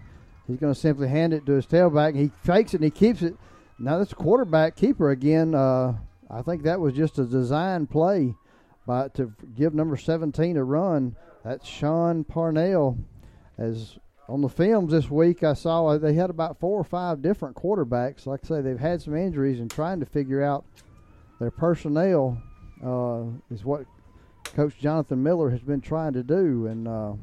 He's 0.47 0.57
going 0.57 0.73
to 0.73 0.79
simply 0.79 1.07
hand 1.07 1.33
it 1.33 1.45
to 1.45 1.53
his 1.53 1.65
tailback. 1.65 2.15
He 2.15 2.31
fakes 2.43 2.73
it 2.73 2.77
and 2.77 2.83
he 2.83 2.91
keeps 2.91 3.21
it. 3.21 3.35
Now 3.77 3.97
that's 3.97 4.13
quarterback 4.13 4.75
keeper 4.75 5.09
again. 5.09 5.55
Uh, 5.55 5.93
I 6.29 6.41
think 6.41 6.63
that 6.63 6.79
was 6.79 6.93
just 6.93 7.17
a 7.17 7.25
design 7.25 7.87
play 7.87 8.35
by 8.85 9.07
to 9.09 9.33
give 9.55 9.73
number 9.73 9.97
17 9.97 10.57
a 10.57 10.63
run. 10.63 11.15
That's 11.43 11.67
Sean 11.67 12.23
Parnell. 12.23 12.97
As 13.57 13.97
on 14.29 14.41
the 14.41 14.49
films 14.49 14.91
this 14.91 15.09
week, 15.09 15.43
I 15.43 15.53
saw 15.53 15.97
they 15.97 16.13
had 16.13 16.29
about 16.29 16.59
four 16.59 16.79
or 16.79 16.83
five 16.83 17.21
different 17.21 17.55
quarterbacks. 17.55 18.27
Like 18.27 18.41
I 18.43 18.47
say, 18.47 18.61
they've 18.61 18.79
had 18.79 19.01
some 19.01 19.17
injuries 19.17 19.59
and 19.59 19.71
trying 19.71 19.99
to 20.01 20.05
figure 20.05 20.43
out 20.43 20.65
their 21.39 21.49
personnel 21.49 22.41
uh, 22.85 23.23
is 23.51 23.65
what 23.65 23.85
Coach 24.43 24.77
Jonathan 24.77 25.23
Miller 25.23 25.49
has 25.49 25.61
been 25.61 25.81
trying 25.81 26.13
to 26.13 26.21
do, 26.21 26.67
and 26.67 26.87
uh, 26.87 27.13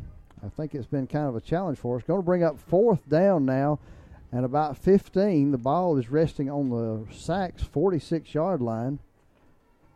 I 0.45 0.49
think 0.49 0.75
it's 0.75 0.87
been 0.87 1.07
kind 1.07 1.29
of 1.29 1.37
a 1.37 1.41
challenge 1.41 1.79
for 1.79 1.97
us. 1.97 2.03
Going 2.03 2.21
to 2.21 2.27
bring 2.27 2.43
up 2.43 2.59
fourth 2.59 3.09
down 3.09 3.47
now, 3.47 3.79
and 4.33 4.45
about 4.45 4.77
15. 4.77 5.53
The 5.53 5.59
ball 5.59 5.97
is 5.97 6.11
resting 6.11 6.51
on 6.51 6.71
the 6.71 7.07
Saks 7.13 7.61
46 7.61 8.35
yard 8.35 8.61
line. 8.61 8.99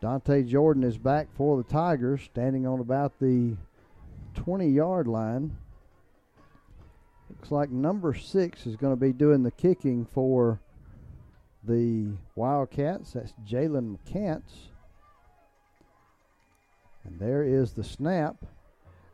Dante 0.00 0.44
Jordan 0.44 0.84
is 0.84 0.96
back 0.96 1.28
for 1.36 1.56
the 1.56 1.64
Tigers, 1.64 2.22
standing 2.22 2.66
on 2.66 2.78
about 2.78 3.18
the 3.18 3.56
20 4.34 4.68
yard 4.68 5.08
line. 5.08 5.56
Looks 7.40 7.52
like 7.52 7.70
number 7.70 8.12
six 8.12 8.66
is 8.66 8.76
going 8.76 8.92
to 8.92 9.00
be 9.00 9.14
doing 9.14 9.44
the 9.44 9.50
kicking 9.50 10.04
for 10.04 10.60
the 11.64 12.08
Wildcats. 12.34 13.14
That's 13.14 13.32
Jalen 13.48 13.96
McCants. 13.96 14.68
And 17.02 17.18
there 17.18 17.42
is 17.42 17.72
the 17.72 17.82
snap. 17.82 18.44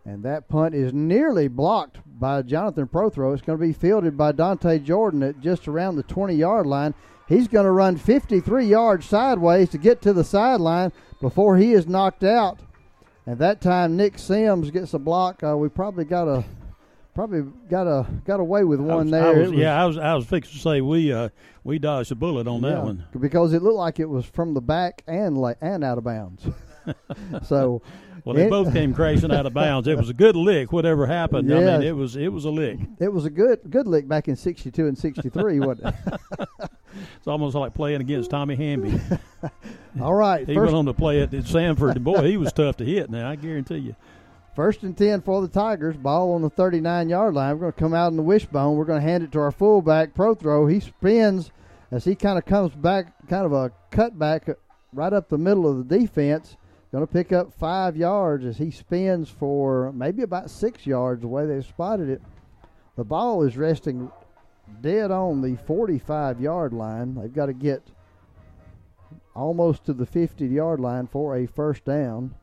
And 0.04 0.24
that 0.24 0.48
punt 0.48 0.74
is 0.74 0.92
nearly 0.92 1.46
blocked 1.46 1.98
by 2.04 2.42
Jonathan 2.42 2.88
Prothro. 2.88 3.32
It's 3.32 3.46
going 3.46 3.60
to 3.60 3.64
be 3.64 3.72
fielded 3.72 4.16
by 4.16 4.32
Dante 4.32 4.80
Jordan 4.80 5.22
at 5.22 5.38
just 5.38 5.68
around 5.68 5.94
the 5.94 6.02
20 6.02 6.34
yard 6.34 6.66
line. 6.66 6.94
He's 7.28 7.46
going 7.46 7.64
to 7.64 7.70
run 7.70 7.96
53 7.96 8.66
yards 8.66 9.06
sideways 9.06 9.68
to 9.68 9.78
get 9.78 10.02
to 10.02 10.12
the 10.12 10.24
sideline 10.24 10.90
before 11.20 11.58
he 11.58 11.74
is 11.74 11.86
knocked 11.86 12.24
out. 12.24 12.58
And 13.24 13.38
that 13.38 13.60
time 13.60 13.96
Nick 13.96 14.18
Sims 14.18 14.72
gets 14.72 14.94
a 14.94 14.98
block. 14.98 15.44
Uh, 15.44 15.56
we 15.56 15.68
probably 15.68 16.04
got 16.04 16.26
a 16.26 16.44
probably 17.16 17.50
got 17.70 17.86
a 17.86 18.06
got 18.24 18.38
away 18.38 18.62
with 18.62 18.78
one 18.78 19.04
was, 19.04 19.10
there. 19.10 19.26
I 19.26 19.32
was, 19.32 19.50
was, 19.50 19.58
yeah, 19.58 19.82
I 19.82 19.86
was 19.86 19.98
I 19.98 20.14
was 20.14 20.26
fixing 20.26 20.52
to 20.52 20.58
say 20.60 20.80
we 20.82 21.12
uh, 21.12 21.30
we 21.64 21.78
dodged 21.78 22.12
a 22.12 22.14
bullet 22.14 22.46
on 22.46 22.62
yeah, 22.62 22.70
that 22.70 22.84
one 22.84 23.04
because 23.18 23.54
it 23.54 23.62
looked 23.62 23.78
like 23.78 23.98
it 23.98 24.08
was 24.08 24.26
from 24.26 24.54
the 24.54 24.60
back 24.60 25.02
and 25.08 25.36
like 25.36 25.56
and 25.60 25.82
out 25.82 25.98
of 25.98 26.04
bounds. 26.04 26.46
so 27.42 27.82
well, 28.24 28.36
they 28.36 28.46
it, 28.46 28.50
both 28.50 28.72
came 28.72 28.92
crashing 28.92 29.32
out 29.32 29.46
of 29.46 29.54
bounds. 29.54 29.88
It 29.88 29.96
was 29.96 30.10
a 30.10 30.14
good 30.14 30.36
lick. 30.36 30.72
Whatever 30.72 31.06
happened, 31.06 31.48
yeah, 31.48 31.56
I 31.56 31.78
mean, 31.78 31.82
it 31.82 31.96
was 31.96 32.16
it 32.16 32.28
was 32.28 32.44
a 32.44 32.50
lick. 32.50 32.78
It 33.00 33.12
was 33.12 33.24
a 33.24 33.30
good 33.30 33.60
good 33.70 33.86
lick 33.86 34.06
back 34.06 34.28
in 34.28 34.36
'62 34.36 34.86
and 34.86 34.96
'63, 34.96 35.60
wasn't 35.60 35.94
it? 35.94 36.18
it's 37.16 37.26
almost 37.26 37.56
like 37.56 37.72
playing 37.72 38.02
against 38.02 38.30
Tommy 38.30 38.56
Hamby. 38.56 39.00
All 40.02 40.14
right, 40.14 40.46
he 40.46 40.54
first, 40.54 40.66
went 40.66 40.76
on 40.76 40.84
to 40.86 40.92
play 40.92 41.22
at, 41.22 41.32
at 41.32 41.46
Sanford. 41.46 42.04
Boy, 42.04 42.28
he 42.28 42.36
was 42.36 42.52
tough 42.52 42.76
to 42.76 42.84
hit. 42.84 43.08
Now 43.08 43.30
I 43.30 43.36
guarantee 43.36 43.78
you. 43.78 43.96
First 44.56 44.84
and 44.84 44.96
10 44.96 45.20
for 45.20 45.42
the 45.42 45.48
Tigers. 45.48 45.98
Ball 45.98 46.32
on 46.32 46.40
the 46.40 46.48
39 46.48 47.10
yard 47.10 47.34
line. 47.34 47.52
We're 47.52 47.60
going 47.60 47.72
to 47.74 47.78
come 47.78 47.92
out 47.92 48.10
in 48.10 48.16
the 48.16 48.22
wishbone. 48.22 48.78
We're 48.78 48.86
going 48.86 49.02
to 49.02 49.06
hand 49.06 49.22
it 49.22 49.30
to 49.32 49.40
our 49.40 49.52
fullback, 49.52 50.14
Prothro. 50.14 50.72
He 50.72 50.80
spins 50.80 51.50
as 51.90 52.06
he 52.06 52.14
kind 52.14 52.38
of 52.38 52.46
comes 52.46 52.74
back, 52.74 53.12
kind 53.28 53.44
of 53.44 53.52
a 53.52 53.70
cutback 53.92 54.54
right 54.94 55.12
up 55.12 55.28
the 55.28 55.36
middle 55.36 55.68
of 55.68 55.86
the 55.86 55.98
defense. 55.98 56.56
Going 56.90 57.06
to 57.06 57.12
pick 57.12 57.32
up 57.32 57.52
five 57.52 57.98
yards 57.98 58.46
as 58.46 58.56
he 58.56 58.70
spins 58.70 59.28
for 59.28 59.92
maybe 59.92 60.22
about 60.22 60.50
six 60.50 60.86
yards 60.86 61.20
the 61.20 61.28
way 61.28 61.44
they 61.44 61.60
spotted 61.60 62.08
it. 62.08 62.22
The 62.96 63.04
ball 63.04 63.42
is 63.42 63.58
resting 63.58 64.10
dead 64.80 65.10
on 65.10 65.42
the 65.42 65.56
45 65.66 66.40
yard 66.40 66.72
line. 66.72 67.14
They've 67.14 67.30
got 67.30 67.46
to 67.46 67.52
get 67.52 67.82
almost 69.34 69.84
to 69.84 69.92
the 69.92 70.06
50 70.06 70.46
yard 70.46 70.80
line 70.80 71.08
for 71.08 71.36
a 71.36 71.44
first 71.44 71.84
down. 71.84 72.34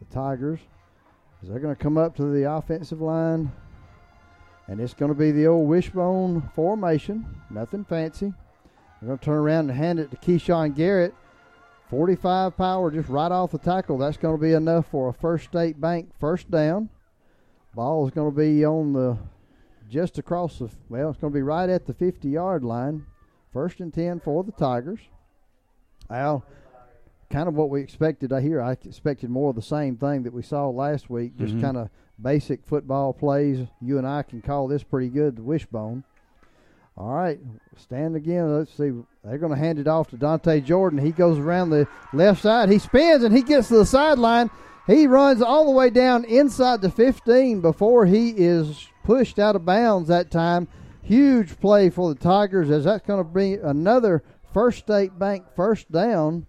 The 0.00 0.12
Tigers. 0.12 0.58
They're 1.42 1.60
going 1.60 1.74
to 1.74 1.80
come 1.80 1.96
up 1.96 2.16
to 2.16 2.24
the 2.24 2.50
offensive 2.52 3.00
line, 3.00 3.52
and 4.66 4.80
it's 4.80 4.94
going 4.94 5.12
to 5.12 5.18
be 5.18 5.30
the 5.30 5.46
old 5.46 5.68
wishbone 5.68 6.50
formation. 6.54 7.26
Nothing 7.48 7.84
fancy. 7.84 8.32
They're 9.00 9.06
going 9.08 9.18
to 9.18 9.24
turn 9.24 9.38
around 9.38 9.70
and 9.70 9.78
hand 9.78 10.00
it 10.00 10.10
to 10.10 10.16
Keyshawn 10.16 10.74
Garrett. 10.74 11.14
45 11.90 12.56
power 12.56 12.90
just 12.90 13.08
right 13.08 13.32
off 13.32 13.52
the 13.52 13.58
tackle. 13.58 13.96
That's 13.98 14.16
going 14.16 14.36
to 14.36 14.42
be 14.42 14.52
enough 14.52 14.86
for 14.90 15.08
a 15.08 15.12
First 15.12 15.46
State 15.46 15.80
Bank 15.80 16.10
first 16.20 16.50
down. 16.50 16.90
Ball 17.74 18.06
is 18.06 18.12
going 18.12 18.30
to 18.30 18.36
be 18.36 18.66
on 18.66 18.92
the 18.92 19.16
just 19.88 20.18
across 20.18 20.58
the 20.58 20.68
well, 20.90 21.10
it's 21.10 21.18
going 21.18 21.32
to 21.32 21.36
be 21.36 21.42
right 21.42 21.68
at 21.70 21.86
the 21.86 21.94
50 21.94 22.28
yard 22.28 22.62
line. 22.64 23.06
First 23.52 23.80
and 23.80 23.94
10 23.94 24.20
for 24.20 24.44
the 24.44 24.52
Tigers. 24.52 25.00
Al, 26.10 26.44
kind 27.30 27.48
of 27.48 27.54
what 27.54 27.70
we 27.70 27.80
expected. 27.80 28.32
I 28.32 28.40
hear 28.40 28.60
I 28.60 28.72
expected 28.72 29.30
more 29.30 29.50
of 29.50 29.56
the 29.56 29.62
same 29.62 29.96
thing 29.96 30.22
that 30.22 30.32
we 30.32 30.42
saw 30.42 30.68
last 30.68 31.10
week. 31.10 31.36
Just 31.36 31.56
Mhm. 31.56 31.60
kind 31.60 31.76
of 31.76 31.90
basic 32.20 32.64
football 32.64 33.12
plays. 33.12 33.66
You 33.80 33.98
and 33.98 34.06
I 34.06 34.22
can 34.22 34.40
call 34.40 34.66
this 34.68 34.82
pretty 34.82 35.08
good. 35.08 35.36
The 35.36 35.42
wishbone. 35.42 36.04
All 36.96 37.12
right, 37.14 37.38
stand 37.76 38.16
again. 38.16 38.52
Let's 38.56 38.74
see. 38.74 38.90
They're 39.22 39.38
going 39.38 39.52
to 39.52 39.58
hand 39.58 39.78
it 39.78 39.86
off 39.86 40.08
to 40.10 40.16
Dante 40.16 40.60
Jordan. 40.60 40.98
He 40.98 41.12
goes 41.12 41.38
around 41.38 41.70
the 41.70 41.86
left 42.12 42.42
side. 42.42 42.70
He 42.70 42.78
spins 42.78 43.22
and 43.22 43.32
he 43.36 43.42
gets 43.42 43.68
to 43.68 43.76
the 43.76 43.86
sideline. 43.86 44.50
He 44.88 45.06
runs 45.06 45.40
all 45.40 45.64
the 45.66 45.70
way 45.70 45.90
down 45.90 46.24
inside 46.24 46.80
the 46.80 46.90
15 46.90 47.60
before 47.60 48.06
he 48.06 48.30
is 48.30 48.88
pushed 49.04 49.38
out 49.38 49.54
of 49.54 49.64
bounds 49.64 50.08
that 50.08 50.30
time. 50.30 50.66
Huge 51.02 51.60
play 51.60 51.88
for 51.88 52.08
the 52.12 52.18
Tigers 52.18 52.68
as 52.70 52.84
that's 52.84 53.06
going 53.06 53.22
to 53.24 53.30
be 53.30 53.54
another 53.54 54.22
First 54.52 54.78
State 54.80 55.16
Bank 55.18 55.44
first 55.54 55.92
down. 55.92 56.46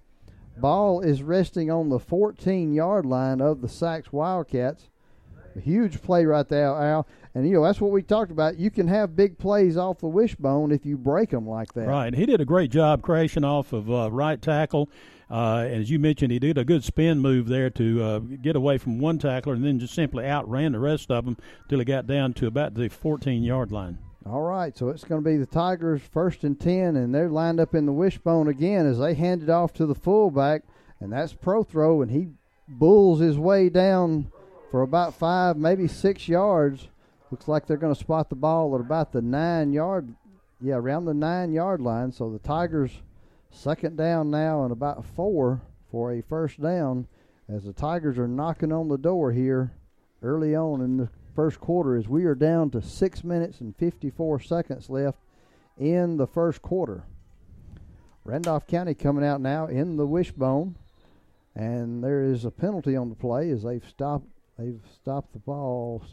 Ball 0.60 1.02
is 1.02 1.24
resting 1.24 1.72
on 1.72 1.90
the 1.90 2.00
14 2.00 2.74
yard 2.74 3.06
line 3.06 3.42
of 3.42 3.62
the 3.62 3.68
Saks 3.68 4.12
Wildcats. 4.12 4.90
A 5.56 5.60
huge 5.60 6.02
play 6.02 6.26
right 6.26 6.48
there, 6.48 6.68
Al. 6.68 7.08
And, 7.34 7.48
you 7.48 7.54
know, 7.54 7.64
that's 7.64 7.82
what 7.82 7.92
we 7.92 8.02
talked 8.02 8.32
about. 8.32 8.58
You 8.58 8.70
can 8.72 8.88
have 8.88 9.16
big 9.16 9.38
plays 9.38 9.78
off 9.78 10.00
the 10.00 10.08
wishbone 10.08 10.72
if 10.72 10.86
you 10.86 10.98
break 10.98 11.30
them 11.30 11.48
like 11.48 11.74
that. 11.74 11.88
Right. 11.88 12.14
He 12.14 12.26
did 12.26 12.42
a 12.42 12.46
great 12.46 12.72
job 12.72 13.02
crashing 13.02 13.44
off 13.44 13.74
of 13.74 13.90
uh, 13.90 14.12
right 14.12 14.42
tackle. 14.42 14.90
Uh, 15.30 15.68
and 15.68 15.82
as 15.82 15.92
you 15.92 16.00
mentioned, 16.00 16.32
he 16.32 16.40
did 16.40 16.58
a 16.58 16.66
good 16.66 16.84
spin 16.84 17.20
move 17.20 17.48
there 17.48 17.70
to 17.70 18.04
uh, 18.04 18.20
get 18.20 18.56
away 18.56 18.78
from 18.78 19.00
one 19.00 19.20
tackler 19.20 19.54
and 19.54 19.64
then 19.64 19.80
just 19.80 19.94
simply 19.94 20.26
outran 20.26 20.72
the 20.72 20.80
rest 20.80 21.12
of 21.12 21.26
them 21.26 21.38
until 21.64 21.80
he 21.80 21.86
got 21.86 22.08
down 22.08 22.34
to 22.34 22.48
about 22.48 22.74
the 22.74 22.90
14 22.90 23.44
yard 23.44 23.72
line. 23.72 24.00
All 24.26 24.42
right, 24.42 24.78
so 24.78 24.90
it's 24.90 25.06
going 25.06 25.24
to 25.24 25.30
be 25.30 25.38
the 25.38 25.46
Tigers 25.46 26.02
first 26.02 26.44
and 26.44 26.60
10, 26.60 26.98
and 26.98 27.16
they're 27.16 27.30
lined 27.30 27.60
up 27.60 27.74
in 27.74 27.86
the 27.86 27.94
wishbone 27.94 28.50
again 28.50 28.86
as 28.86 29.00
they 29.00 29.14
hand 29.14 29.44
it 29.44 29.50
off 29.50 29.72
to 29.74 29.86
the 29.86 29.96
fullback, 29.96 30.64
and 31.00 31.14
that's 31.14 31.34
Prothro, 31.34 32.04
and 32.04 32.12
he 32.12 32.28
bulls 32.68 33.22
his 33.22 33.38
way 33.38 33.70
down 33.70 34.30
for 34.72 34.82
about 34.82 35.14
five, 35.14 35.56
maybe 35.56 35.88
six 35.88 36.28
yards. 36.28 36.90
Looks 37.32 37.48
like 37.48 37.66
they're 37.66 37.78
going 37.78 37.94
to 37.94 38.00
spot 38.00 38.30
the 38.30 38.36
ball 38.36 38.76
at 38.76 38.82
about 38.82 39.14
the 39.14 39.22
nine 39.22 39.72
yard, 39.72 40.14
yeah, 40.60 40.76
around 40.76 41.06
the 41.06 41.14
nine 41.14 41.54
yard 41.54 41.80
line. 41.80 42.12
So 42.12 42.30
the 42.30 42.40
Tigers 42.40 42.92
second 43.52 43.98
down 43.98 44.30
now 44.30 44.64
and 44.64 44.72
about 44.72 45.06
four 45.06 45.62
for 45.92 46.12
a 46.12 46.22
first 46.22 46.62
down 46.62 47.08
as 47.48 47.64
the 47.64 47.74
Tigers 47.74 48.20
are 48.20 48.28
knocking 48.28 48.72
on 48.72 48.90
the 48.90 48.98
door 48.98 49.32
here 49.32 49.72
early 50.22 50.56
on 50.56 50.82
in 50.82 50.98
the 50.98 51.10
first 51.40 51.62
quarter 51.62 51.96
as 51.96 52.10
we 52.10 52.26
are 52.26 52.36
down 52.36 52.70
to 52.70 52.82
six 52.82 53.24
minutes 53.24 53.62
and 53.62 53.74
54 53.78 54.42
seconds 54.42 54.90
left 54.90 55.20
in 55.78 56.18
the 56.18 56.28
first 56.28 56.62
quarter. 56.62 57.06
Randolph 58.26 58.68
County 58.68 58.94
coming 58.94 59.24
out 59.24 59.40
now 59.40 59.68
in 59.68 59.96
the 59.96 60.06
wishbone, 60.06 60.76
and 61.56 62.04
there 62.04 62.26
is 62.26 62.44
a 62.44 62.52
penalty 62.52 62.98
on 62.98 63.08
the 63.08 63.16
play 63.16 63.52
as 63.52 63.64
they've 63.64 63.88
stopped. 63.88 64.26
They've 64.58 64.82
stopped 64.94 65.32
the 65.32 65.40
ball. 65.40 66.04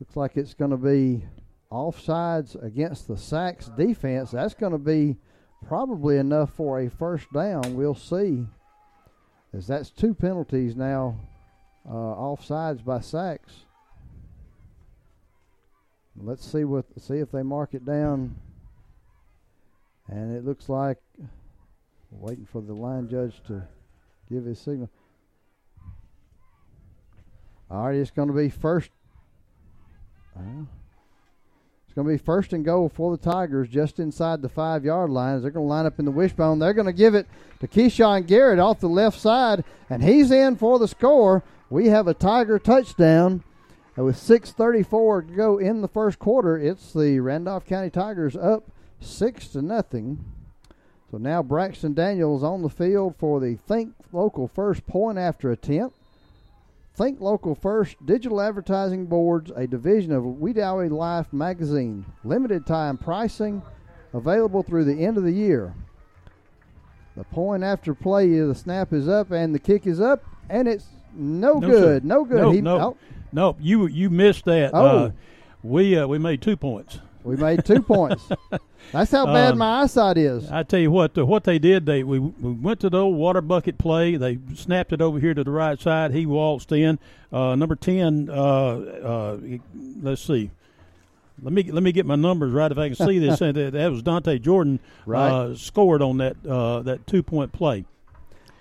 Looks 0.00 0.16
like 0.16 0.36
it's 0.36 0.54
going 0.54 0.72
to 0.72 0.76
be 0.76 1.24
offsides 1.70 2.60
against 2.60 3.06
the 3.06 3.14
Saks 3.14 3.74
defense. 3.76 4.32
That's 4.32 4.54
going 4.54 4.72
to 4.72 4.78
be 4.78 5.16
probably 5.68 6.16
enough 6.16 6.50
for 6.54 6.80
a 6.80 6.90
first 6.90 7.32
down. 7.32 7.76
We'll 7.76 7.94
see, 7.94 8.48
as 9.52 9.68
that's 9.68 9.90
two 9.90 10.12
penalties 10.12 10.74
now, 10.74 11.20
uh, 11.88 11.92
offsides 11.92 12.84
by 12.84 12.98
Saks. 12.98 13.65
Let's 16.22 16.50
see 16.50 16.64
what 16.64 16.86
see 16.98 17.18
if 17.18 17.30
they 17.30 17.42
mark 17.42 17.74
it 17.74 17.84
down. 17.84 18.36
And 20.08 20.36
it 20.36 20.44
looks 20.44 20.68
like 20.68 20.98
waiting 22.10 22.46
for 22.46 22.62
the 22.62 22.72
line 22.72 23.08
judge 23.08 23.42
to 23.48 23.62
give 24.30 24.44
his 24.44 24.58
signal. 24.58 24.90
All 27.70 27.88
right, 27.88 27.96
it's 27.96 28.10
going 28.10 28.28
to 28.28 28.34
be 28.34 28.48
first. 28.48 28.90
It's 30.36 31.94
going 31.94 32.06
to 32.06 32.12
be 32.12 32.18
first 32.18 32.52
and 32.52 32.64
goal 32.64 32.88
for 32.88 33.16
the 33.16 33.22
Tigers 33.22 33.68
just 33.68 33.98
inside 33.98 34.42
the 34.42 34.48
five 34.48 34.84
yard 34.84 35.10
line. 35.10 35.40
They're 35.42 35.50
going 35.50 35.64
to 35.64 35.68
line 35.68 35.86
up 35.86 35.98
in 35.98 36.04
the 36.04 36.10
wishbone. 36.10 36.58
They're 36.58 36.74
going 36.74 36.86
to 36.86 36.92
give 36.92 37.14
it 37.14 37.26
to 37.60 37.66
Keyshawn 37.66 38.26
Garrett 38.26 38.58
off 38.58 38.80
the 38.80 38.88
left 38.88 39.18
side, 39.18 39.64
and 39.90 40.04
he's 40.04 40.30
in 40.30 40.56
for 40.56 40.78
the 40.78 40.88
score. 40.88 41.42
We 41.68 41.88
have 41.88 42.06
a 42.06 42.14
Tiger 42.14 42.58
touchdown 42.58 43.42
And 43.96 44.04
with 44.04 44.16
6:34 44.16 45.22
to 45.28 45.32
go 45.34 45.58
in 45.58 45.80
the 45.80 45.88
first 45.88 46.18
quarter, 46.18 46.56
it's 46.58 46.92
the 46.92 47.18
Randolph 47.20 47.64
County 47.64 47.90
Tigers 47.90 48.36
up 48.36 48.64
six 49.00 49.48
to 49.48 49.62
nothing. 49.62 50.24
So 51.10 51.18
now 51.18 51.42
Braxton 51.42 51.94
Daniels 51.94 52.42
on 52.42 52.62
the 52.62 52.68
field 52.68 53.14
for 53.16 53.40
the 53.40 53.54
Think 53.54 53.94
Local 54.12 54.48
First 54.48 54.86
point 54.86 55.18
after 55.18 55.50
attempt. 55.50 55.96
Think 56.94 57.20
Local 57.20 57.54
First 57.54 58.04
Digital 58.04 58.40
Advertising 58.40 59.06
Boards, 59.06 59.52
a 59.54 59.66
division 59.66 60.12
of 60.12 60.24
Wedowee 60.24 60.90
Life 60.90 61.32
magazine. 61.32 62.04
Limited 62.24 62.66
time 62.66 62.96
pricing 62.98 63.62
available 64.12 64.62
through 64.62 64.84
the 64.84 65.04
end 65.04 65.16
of 65.16 65.22
the 65.22 65.32
year. 65.32 65.74
The 67.16 67.24
point 67.24 67.62
after 67.62 67.94
play, 67.94 68.38
the 68.40 68.54
snap 68.54 68.92
is 68.92 69.08
up 69.08 69.30
and 69.30 69.54
the 69.54 69.58
kick 69.58 69.86
is 69.86 70.00
up, 70.00 70.22
and 70.50 70.68
it's 70.68 70.86
no, 71.14 71.54
No, 71.58 71.68
good. 71.68 72.02
sir. 72.02 72.06
No 72.06 72.24
good. 72.24 72.54
He- 72.54 72.60
no. 72.60 72.78
oh, 72.80 72.96
No, 73.32 73.56
you 73.60 73.86
you 73.86 74.10
missed 74.10 74.44
that. 74.46 74.70
Oh. 74.74 74.86
Uh, 74.86 75.10
we 75.62 75.96
uh, 75.98 76.06
we 76.06 76.18
made 76.18 76.42
two 76.42 76.56
points. 76.56 76.98
we 77.24 77.36
made 77.36 77.64
two 77.64 77.82
points. 77.82 78.28
That's 78.92 79.10
how 79.10 79.26
bad 79.26 79.52
Um, 79.52 79.58
my 79.58 79.80
eyesight 79.82 80.16
is. 80.16 80.48
I 80.48 80.62
tell 80.62 80.78
you 80.78 80.92
what, 80.92 81.16
what 81.16 81.42
they 81.42 81.58
did, 81.58 81.86
they 81.86 82.04
we, 82.04 82.20
we 82.20 82.52
went 82.52 82.78
to 82.80 82.90
the 82.90 82.98
old 82.98 83.16
water 83.16 83.40
bucket 83.40 83.78
play. 83.78 84.14
They 84.16 84.38
snapped 84.54 84.92
it 84.92 85.00
over 85.02 85.18
here 85.18 85.34
to 85.34 85.42
the 85.42 85.50
right 85.50 85.78
side. 85.80 86.12
He 86.12 86.24
waltzed 86.24 86.70
in. 86.70 86.98
Uh, 87.32 87.56
number 87.56 87.74
ten. 87.74 88.30
Uh, 88.30 88.34
uh, 88.36 89.38
let's 90.00 90.22
see. 90.22 90.50
Let 91.42 91.52
me 91.52 91.64
let 91.64 91.82
me 91.82 91.90
get 91.92 92.06
my 92.06 92.14
numbers 92.16 92.52
right 92.52 92.70
if 92.70 92.78
I 92.78 92.88
can 92.90 92.96
see 93.06 93.18
this. 93.18 93.38
That, 93.40 93.72
that 93.72 93.90
was 93.90 94.02
Dante 94.02 94.38
Jordan. 94.38 94.78
Right. 95.04 95.28
Uh, 95.30 95.54
scored 95.56 96.00
on 96.02 96.18
that 96.18 96.36
uh, 96.46 96.80
that 96.82 97.06
two 97.08 97.22
point 97.24 97.52
play. 97.52 97.84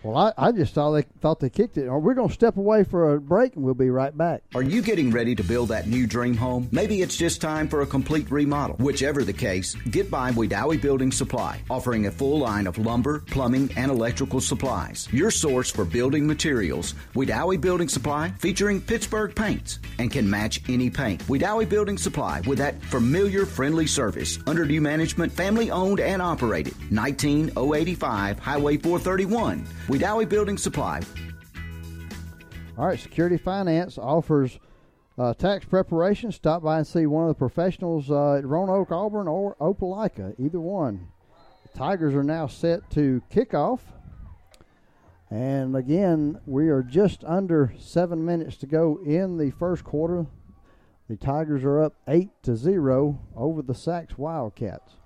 Well, 0.05 0.17
I, 0.17 0.49
I 0.49 0.51
just 0.51 0.75
thought 0.75 0.91
they 0.91 1.01
thought 1.01 1.39
they 1.39 1.49
kicked 1.49 1.77
it. 1.77 1.89
We're 1.89 2.13
going 2.13 2.27
to 2.27 2.33
step 2.33 2.57
away 2.57 2.83
for 2.83 3.15
a 3.15 3.19
break, 3.19 3.55
and 3.55 3.65
we'll 3.65 3.73
be 3.73 3.89
right 3.89 4.15
back. 4.15 4.43
Are 4.53 4.61
you 4.61 4.83
getting 4.83 5.09
ready 5.09 5.33
to 5.33 5.43
build 5.43 5.69
that 5.69 5.87
new 5.87 6.05
dream 6.05 6.37
home? 6.37 6.69
Maybe 6.71 7.01
it's 7.01 7.17
just 7.17 7.41
time 7.41 7.67
for 7.67 7.81
a 7.81 7.87
complete 7.87 8.29
remodel. 8.29 8.75
Whichever 8.75 9.23
the 9.23 9.33
case, 9.33 9.73
get 9.89 10.11
by 10.11 10.31
Wedowee 10.31 10.79
Building 10.79 11.11
Supply, 11.11 11.59
offering 11.71 12.05
a 12.05 12.11
full 12.11 12.37
line 12.37 12.67
of 12.67 12.77
lumber, 12.77 13.21
plumbing, 13.21 13.71
and 13.75 13.89
electrical 13.89 14.39
supplies. 14.39 15.07
Your 15.11 15.31
source 15.31 15.71
for 15.71 15.85
building 15.85 16.27
materials. 16.27 16.93
Wedowee 17.15 17.59
Building 17.59 17.89
Supply, 17.89 18.31
featuring 18.37 18.81
Pittsburgh 18.81 19.35
paints 19.35 19.79
and 19.97 20.11
can 20.11 20.29
match 20.29 20.61
any 20.69 20.91
paint. 20.91 21.23
Wedowee 21.23 21.67
Building 21.67 21.97
Supply 21.97 22.41
with 22.41 22.59
that 22.59 22.79
familiar, 22.83 23.43
friendly 23.43 23.87
service. 23.87 24.37
Under 24.45 24.65
new 24.65 24.81
management, 24.81 25.31
family 25.31 25.71
owned 25.71 25.99
and 25.99 26.21
operated. 26.21 26.75
19085 26.91 28.37
Highway 28.37 28.77
431. 28.77 29.65
Wedowee 29.95 30.27
Building 30.27 30.57
Supply, 30.57 30.99
All 32.77 32.85
right, 32.85 32.99
Security 32.99 33.37
Finance 33.37 33.97
offers 33.97 34.59
uh, 35.17 35.33
tax 35.33 35.63
preparation. 35.63 36.33
Stop 36.33 36.63
by 36.63 36.79
and 36.79 36.85
see 36.85 37.05
one 37.05 37.23
of 37.23 37.29
the 37.29 37.35
professionals 37.35 38.11
uh, 38.11 38.33
at 38.33 38.45
Roanoke, 38.45 38.91
Auburn, 38.91 39.29
or 39.29 39.55
Opelika, 39.61 40.35
either 40.37 40.59
one. 40.59 41.07
The 41.63 41.77
Tigers 41.77 42.13
are 42.13 42.25
now 42.25 42.45
set 42.45 42.89
to 42.91 43.23
kick 43.29 43.53
off. 43.53 43.93
And 45.31 45.77
again, 45.77 46.41
we 46.45 46.67
are 46.67 46.83
just 46.83 47.23
under 47.23 47.73
seven 47.79 48.25
minutes 48.25 48.57
to 48.57 48.65
go 48.65 48.99
in 49.05 49.37
the 49.37 49.51
first 49.51 49.85
quarter. 49.85 50.25
The 51.09 51.15
Tigers 51.15 51.63
are 51.63 51.81
up 51.81 51.93
eight 52.09 52.31
to 52.43 52.57
zero 52.57 53.21
over 53.33 53.61
the 53.61 53.71
Saks 53.71 54.17
Wildcats. 54.17 54.97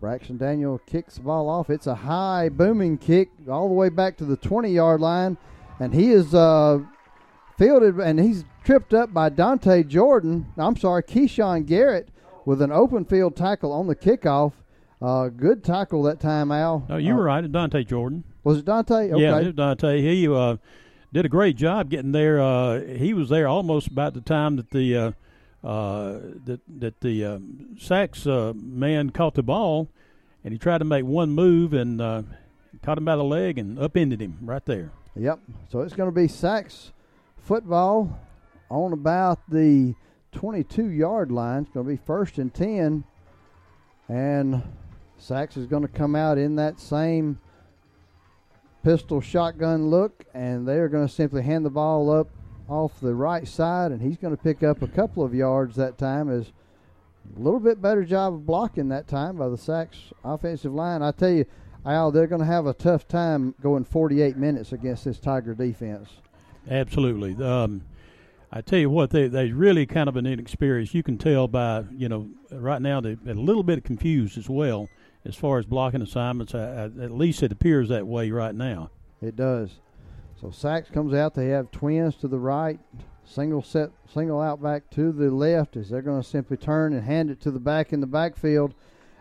Braxton 0.00 0.38
Daniel 0.38 0.78
kicks 0.86 1.16
the 1.16 1.20
ball 1.22 1.48
off. 1.48 1.68
It's 1.68 1.86
a 1.86 1.94
high 1.94 2.48
booming 2.48 2.96
kick 2.98 3.28
all 3.50 3.68
the 3.68 3.74
way 3.74 3.90
back 3.90 4.16
to 4.18 4.24
the 4.24 4.36
20 4.36 4.70
yard 4.70 5.00
line. 5.00 5.36
And 5.78 5.92
he 5.94 6.10
is 6.10 6.34
uh, 6.34 6.80
fielded 7.58 7.96
and 7.96 8.18
he's 8.18 8.44
tripped 8.64 8.94
up 8.94 9.12
by 9.12 9.28
Dante 9.28 9.82
Jordan. 9.82 10.46
I'm 10.56 10.76
sorry, 10.76 11.02
Keyshawn 11.02 11.66
Garrett 11.66 12.08
with 12.46 12.62
an 12.62 12.72
open 12.72 13.04
field 13.04 13.36
tackle 13.36 13.72
on 13.72 13.86
the 13.86 13.96
kickoff. 13.96 14.52
Uh, 15.02 15.28
good 15.28 15.62
tackle 15.64 16.02
that 16.04 16.20
time, 16.20 16.50
Al. 16.52 16.84
No, 16.88 16.96
you 16.96 17.12
Uh, 17.14 17.16
were 17.16 17.24
right. 17.24 17.52
Dante 17.52 17.84
Jordan. 17.84 18.24
Was 18.44 18.58
it 18.58 18.64
Dante? 18.64 19.12
Okay. 19.12 19.22
Yeah, 19.22 19.38
it 19.38 19.56
Dante. 19.56 20.00
He 20.00 20.26
uh, 20.28 20.56
did 21.12 21.26
a 21.26 21.28
great 21.28 21.56
job 21.56 21.90
getting 21.90 22.12
there. 22.12 22.40
Uh, 22.40 22.80
he 22.80 23.12
was 23.14 23.28
there 23.28 23.46
almost 23.48 23.88
about 23.88 24.14
the 24.14 24.20
time 24.22 24.56
that 24.56 24.70
the 24.70 25.14
uh, 25.62 26.18
that 26.44 26.60
that 26.78 27.00
the 27.00 27.24
uh, 27.24 27.38
Saks 27.76 28.26
uh, 28.26 28.54
man 28.54 29.10
caught 29.10 29.34
the 29.34 29.42
ball, 29.42 29.88
and 30.44 30.52
he 30.52 30.58
tried 30.58 30.78
to 30.78 30.84
make 30.84 31.04
one 31.04 31.30
move 31.30 31.72
and 31.72 32.00
uh, 32.00 32.22
caught 32.82 32.98
him 32.98 33.04
by 33.04 33.16
the 33.16 33.24
leg 33.24 33.58
and 33.58 33.78
upended 33.78 34.20
him 34.20 34.38
right 34.42 34.64
there. 34.64 34.92
Yep. 35.16 35.40
So 35.70 35.80
it's 35.80 35.94
going 35.94 36.08
to 36.08 36.14
be 36.14 36.28
Saks 36.28 36.92
football 37.38 38.18
on 38.70 38.92
about 38.92 39.40
the 39.50 39.94
22 40.32 40.88
yard 40.90 41.32
line. 41.32 41.62
It's 41.62 41.72
going 41.72 41.86
to 41.86 41.92
be 41.92 42.00
first 42.06 42.38
and 42.38 42.52
10. 42.52 43.04
And 44.08 44.62
Saks 45.20 45.56
is 45.56 45.66
going 45.66 45.82
to 45.82 45.88
come 45.88 46.16
out 46.16 46.38
in 46.38 46.56
that 46.56 46.80
same 46.80 47.38
pistol 48.82 49.20
shotgun 49.20 49.88
look, 49.88 50.24
and 50.32 50.66
they 50.66 50.78
are 50.78 50.88
going 50.88 51.06
to 51.06 51.12
simply 51.12 51.42
hand 51.42 51.66
the 51.66 51.70
ball 51.70 52.10
up 52.10 52.28
off 52.70 53.00
the 53.00 53.14
right 53.14 53.46
side, 53.46 53.92
and 53.92 54.00
he's 54.00 54.16
going 54.16 54.36
to 54.36 54.42
pick 54.42 54.62
up 54.62 54.80
a 54.80 54.86
couple 54.86 55.24
of 55.24 55.34
yards 55.34 55.76
that 55.76 55.98
time. 55.98 56.30
As 56.30 56.52
a 57.36 57.38
little 57.38 57.60
bit 57.60 57.82
better 57.82 58.04
job 58.04 58.34
of 58.34 58.46
blocking 58.46 58.88
that 58.88 59.08
time 59.08 59.36
by 59.36 59.48
the 59.48 59.56
Saks 59.56 60.12
offensive 60.24 60.72
line. 60.72 61.02
I 61.02 61.12
tell 61.12 61.30
you, 61.30 61.44
Al, 61.84 62.10
they're 62.10 62.26
going 62.26 62.40
to 62.40 62.46
have 62.46 62.66
a 62.66 62.74
tough 62.74 63.08
time 63.08 63.54
going 63.60 63.84
48 63.84 64.36
minutes 64.36 64.72
against 64.72 65.04
this 65.04 65.18
Tiger 65.18 65.54
defense. 65.54 66.10
Absolutely. 66.68 67.42
Um, 67.42 67.82
I 68.52 68.60
tell 68.60 68.78
you 68.78 68.90
what, 68.90 69.10
they 69.10 69.28
they 69.28 69.52
really 69.52 69.86
kind 69.86 70.08
of 70.08 70.16
an 70.16 70.26
inexperienced. 70.26 70.92
You 70.92 71.02
can 71.02 71.18
tell 71.18 71.46
by 71.46 71.84
you 71.92 72.08
know 72.08 72.28
right 72.50 72.82
now 72.82 73.00
they're 73.00 73.16
a 73.26 73.34
little 73.34 73.62
bit 73.62 73.84
confused 73.84 74.36
as 74.36 74.48
well 74.48 74.88
as 75.24 75.36
far 75.36 75.58
as 75.58 75.66
blocking 75.66 76.02
assignments. 76.02 76.54
I, 76.54 76.58
I, 76.58 76.84
at 76.84 77.12
least 77.12 77.42
it 77.42 77.52
appears 77.52 77.88
that 77.90 78.06
way 78.06 78.30
right 78.30 78.54
now. 78.54 78.90
It 79.22 79.36
does. 79.36 79.70
So 80.40 80.48
Saks 80.48 80.90
comes 80.90 81.12
out. 81.12 81.34
They 81.34 81.48
have 81.48 81.70
twins 81.70 82.16
to 82.16 82.28
the 82.28 82.38
right, 82.38 82.80
single 83.24 83.62
set, 83.62 83.90
single 84.12 84.40
out 84.40 84.62
back 84.62 84.88
to 84.90 85.12
the 85.12 85.30
left. 85.30 85.76
As 85.76 85.90
they're 85.90 86.00
going 86.00 86.22
to 86.22 86.26
simply 86.26 86.56
turn 86.56 86.94
and 86.94 87.04
hand 87.04 87.30
it 87.30 87.40
to 87.42 87.50
the 87.50 87.58
back 87.58 87.92
in 87.92 88.00
the 88.00 88.06
backfield, 88.06 88.72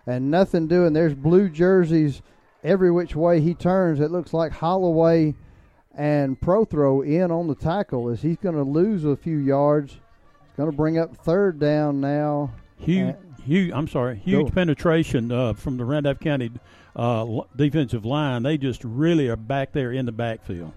and 0.08 0.32
nothing 0.32 0.68
doing. 0.68 0.94
There's 0.94 1.14
blue 1.14 1.50
jerseys 1.50 2.22
every 2.64 2.90
which 2.90 3.16
way 3.16 3.42
he 3.42 3.54
turns. 3.54 4.00
It 4.00 4.12
looks 4.12 4.34
like 4.34 4.54
Holloway 4.54 5.36
and 5.94 6.40
Prothro 6.40 7.06
in 7.06 7.32
on 7.32 7.48
the 7.48 7.56
tackle 7.56 8.08
as 8.10 8.22
he's 8.22 8.38
going 8.38 8.56
to 8.56 8.64
lose 8.64 9.04
a 9.04 9.18
few 9.18 9.38
yards. 9.38 9.94
It's 9.94 10.56
going 10.56 10.72
to 10.72 10.78
bring 10.78 10.98
up 10.98 11.18
third 11.18 11.60
down 11.60 12.00
now. 12.00 12.52
Huge, 12.78 13.16
huge. 13.44 13.74
I'm 13.74 13.90
sorry, 13.90 14.18
huge 14.18 14.48
Go. 14.48 14.52
penetration 14.52 15.34
uh, 15.34 15.52
from 15.52 15.76
the 15.76 15.84
Randolph 15.84 16.22
County 16.22 16.52
uh, 16.96 17.42
defensive 17.58 18.06
line. 18.06 18.44
They 18.44 18.58
just 18.58 18.86
really 18.86 19.28
are 19.28 19.36
back 19.36 19.74
there 19.74 19.92
in 19.92 20.06
the 20.06 20.14
backfield. 20.14 20.72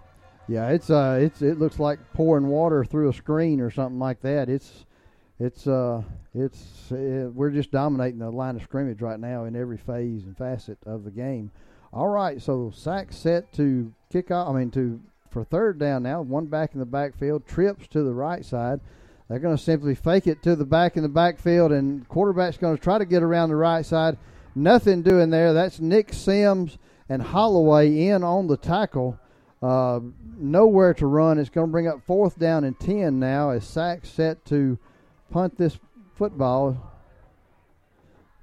Yeah, 0.48 0.68
it's 0.70 0.90
uh, 0.90 1.18
it's 1.20 1.42
it 1.42 1.58
looks 1.58 1.78
like 1.78 1.98
pouring 2.12 2.48
water 2.48 2.84
through 2.84 3.08
a 3.08 3.12
screen 3.12 3.60
or 3.60 3.70
something 3.70 3.98
like 3.98 4.20
that. 4.22 4.48
It's 4.48 4.84
it's 5.38 5.66
uh, 5.66 6.02
it's 6.34 6.90
uh, 6.90 7.30
we're 7.34 7.50
just 7.50 7.70
dominating 7.70 8.18
the 8.18 8.30
line 8.30 8.56
of 8.56 8.62
scrimmage 8.62 9.00
right 9.00 9.20
now 9.20 9.44
in 9.44 9.56
every 9.56 9.78
phase 9.78 10.24
and 10.24 10.36
facet 10.36 10.78
of 10.84 11.04
the 11.04 11.10
game. 11.10 11.50
All 11.92 12.08
right, 12.08 12.40
so 12.40 12.72
sack 12.74 13.12
set 13.12 13.52
to 13.54 13.92
kick 14.10 14.30
off. 14.30 14.48
I 14.48 14.58
mean 14.58 14.70
to 14.72 15.00
for 15.30 15.44
third 15.44 15.78
down 15.78 16.02
now. 16.02 16.22
One 16.22 16.46
back 16.46 16.74
in 16.74 16.80
the 16.80 16.86
backfield, 16.86 17.46
trips 17.46 17.86
to 17.88 18.02
the 18.02 18.12
right 18.12 18.44
side. 18.44 18.80
They're 19.28 19.38
going 19.38 19.56
to 19.56 19.62
simply 19.62 19.94
fake 19.94 20.26
it 20.26 20.42
to 20.42 20.54
the 20.54 20.66
back 20.66 20.96
in 20.96 21.02
the 21.02 21.08
backfield, 21.08 21.72
and 21.72 22.06
quarterback's 22.08 22.58
going 22.58 22.76
to 22.76 22.82
try 22.82 22.98
to 22.98 23.06
get 23.06 23.22
around 23.22 23.48
the 23.48 23.56
right 23.56 23.86
side. 23.86 24.18
Nothing 24.54 25.00
doing 25.02 25.30
there. 25.30 25.54
That's 25.54 25.80
Nick 25.80 26.12
Sims 26.12 26.76
and 27.08 27.22
Holloway 27.22 28.08
in 28.08 28.22
on 28.22 28.48
the 28.48 28.58
tackle. 28.58 29.18
Uh, 29.62 30.00
nowhere 30.38 30.92
to 30.94 31.06
run. 31.06 31.38
It's 31.38 31.50
going 31.50 31.68
to 31.68 31.70
bring 31.70 31.86
up 31.86 32.04
fourth 32.04 32.38
down 32.38 32.64
and 32.64 32.78
10 32.80 33.20
now 33.20 33.50
as 33.50 33.64
Saks 33.64 34.06
set 34.06 34.44
to 34.46 34.78
punt 35.30 35.56
this 35.56 35.78
football. 36.14 36.90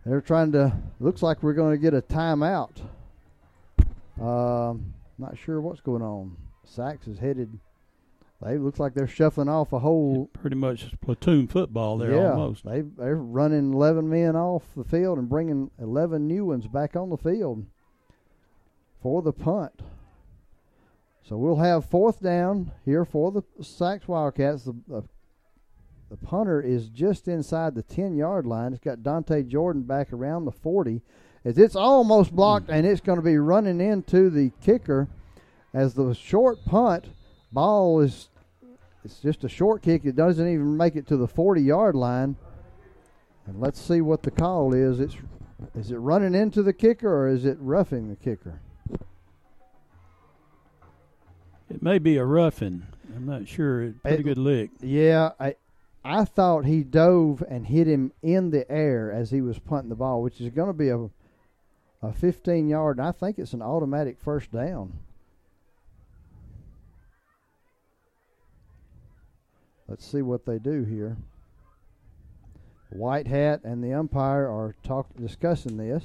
They're 0.05 0.21
trying 0.21 0.53
to, 0.53 0.73
looks 0.99 1.21
like 1.21 1.43
we're 1.43 1.53
going 1.53 1.71
to 1.71 1.77
get 1.77 1.93
a 1.93 2.01
timeout. 2.01 2.81
Um, 4.19 4.93
not 5.17 5.37
sure 5.37 5.59
what's 5.59 5.81
going 5.81 6.01
on. 6.01 6.37
Saks 6.65 7.07
is 7.07 7.19
headed, 7.19 7.59
they 8.41 8.57
looks 8.57 8.79
like 8.79 8.93
they're 8.93 9.07
shuffling 9.07 9.49
off 9.49 9.73
a 9.73 9.79
whole. 9.79 10.29
Pretty 10.31 10.55
much 10.55 10.93
platoon 11.01 11.47
football 11.47 11.97
there 11.97 12.13
yeah, 12.13 12.31
almost. 12.31 12.65
They, 12.65 12.81
they're 12.81 13.17
running 13.17 13.73
11 13.73 14.09
men 14.09 14.37
off 14.37 14.63
the 14.77 14.85
field 14.85 15.17
and 15.17 15.27
bringing 15.27 15.69
11 15.79 16.25
new 16.25 16.45
ones 16.45 16.65
back 16.67 16.95
on 16.95 17.09
the 17.09 17.17
field 17.17 17.65
for 19.01 19.21
the 19.21 19.33
punt. 19.33 19.81
So 21.29 21.37
we'll 21.37 21.57
have 21.57 21.85
fourth 21.85 22.23
down 22.23 22.71
here 22.85 23.05
for 23.05 23.31
the 23.31 23.43
Saks 23.61 24.07
Wildcats. 24.07 24.63
The, 24.63 24.73
the, 24.87 25.03
the 26.09 26.17
punter 26.17 26.59
is 26.59 26.89
just 26.89 27.27
inside 27.27 27.75
the 27.75 27.83
10 27.83 28.15
yard 28.15 28.47
line. 28.47 28.73
It's 28.73 28.83
got 28.83 29.03
Dante 29.03 29.43
Jordan 29.43 29.83
back 29.83 30.11
around 30.11 30.45
the 30.45 30.51
40. 30.51 31.03
As 31.45 31.59
it's 31.59 31.75
almost 31.75 32.35
blocked 32.35 32.71
and 32.71 32.83
it's 32.83 32.99
going 32.99 33.19
to 33.19 33.23
be 33.23 33.37
running 33.37 33.79
into 33.79 34.31
the 34.31 34.51
kicker 34.59 35.07
as 35.71 35.93
the 35.93 36.15
short 36.15 36.65
punt 36.65 37.05
ball 37.51 37.99
is 37.99 38.29
it's 39.05 39.19
just 39.19 39.43
a 39.43 39.49
short 39.49 39.83
kick. 39.83 40.05
It 40.05 40.15
doesn't 40.15 40.47
even 40.47 40.77
make 40.77 40.95
it 40.95 41.05
to 41.09 41.17
the 41.17 41.27
40 41.27 41.61
yard 41.61 41.93
line. 41.93 42.37
And 43.45 43.61
let's 43.61 43.79
see 43.79 44.01
what 44.01 44.23
the 44.23 44.31
call 44.31 44.73
is. 44.73 44.99
It's 44.99 45.15
is 45.75 45.91
it 45.91 45.97
running 45.97 46.33
into 46.33 46.63
the 46.63 46.73
kicker 46.73 47.07
or 47.07 47.29
is 47.29 47.45
it 47.45 47.57
roughing 47.59 48.09
the 48.09 48.15
kicker? 48.15 48.61
It 51.69 51.81
may 51.83 51.99
be 51.99 52.17
a 52.17 52.25
roughing. 52.25 52.83
I'm 53.15 53.25
not 53.25 53.47
sure. 53.47 53.83
It's 53.83 53.99
pretty 53.99 54.21
It- 54.21 54.23
good 54.23 54.37
lick. 54.37 54.71
Yeah, 54.81 55.31
I 55.39 55.55
I 56.03 56.23
thought 56.25 56.65
he 56.65 56.83
dove 56.83 57.43
and 57.49 57.67
hit 57.67 57.85
him 57.87 58.13
in 58.23 58.51
the 58.51 58.69
air 58.71 59.11
as 59.11 59.31
he 59.31 59.41
was 59.41 59.59
punting 59.59 59.89
the 59.89 59.95
ball, 59.95 60.21
which 60.23 60.39
is 60.39 60.49
going 60.53 60.67
to 60.69 60.73
be 60.73 60.89
a 60.89 61.09
a 62.01 62.13
15 62.13 62.69
yard. 62.69 62.97
And 62.97 63.05
I 63.07 63.11
think 63.11 63.37
it's 63.37 63.51
an 63.53 63.61
automatic 63.61 64.17
first 64.19 64.51
down. 64.51 64.93
Let's 69.87 70.05
see 70.05 70.21
what 70.21 70.45
they 70.45 70.59
do 70.59 70.83
here. 70.83 71.17
White 72.91 73.27
hat 73.27 73.61
and 73.63 73.83
the 73.83 73.93
umpire 73.93 74.47
are 74.47 74.75
talk 74.83 75.07
discussing 75.17 75.77
this. 75.77 76.03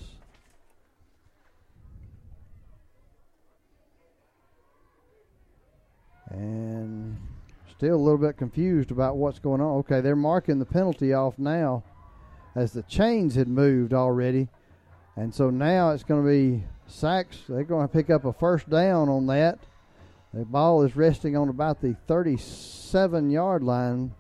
And 6.35 7.17
still 7.77 7.95
a 7.95 7.97
little 7.97 8.19
bit 8.19 8.37
confused 8.37 8.91
about 8.91 9.17
what's 9.17 9.39
going 9.39 9.61
on. 9.61 9.79
Okay, 9.79 10.01
they're 10.01 10.17
marking 10.17 10.59
the 10.59 10.65
penalty 10.67 11.13
off 11.13 11.39
now 11.39 11.85
as 12.57 12.73
the 12.73 12.83
chains 12.83 13.35
had 13.35 13.49
moved 13.49 13.93
already. 13.93 14.49
And 15.17 15.33
so 15.33 15.49
now 15.51 15.91
it's 15.91 16.03
going 16.03 16.25
to 16.25 16.29
be 16.29 16.65
Saks. 16.91 17.47
They're 17.49 17.63
going 17.65 17.87
to 17.87 17.93
pick 17.93 18.11
up 18.11 18.25
a 18.25 18.33
first 18.33 18.69
down 18.69 19.09
on 19.09 19.27
that. 19.29 19.59
The 20.33 20.45
ball 20.45 20.83
is 20.83 20.97
resting 20.97 21.37
on 21.37 21.49
about 21.49 21.81
the 21.81 21.95
37 22.09 23.31
yard 23.31 23.63
line. 23.63 24.13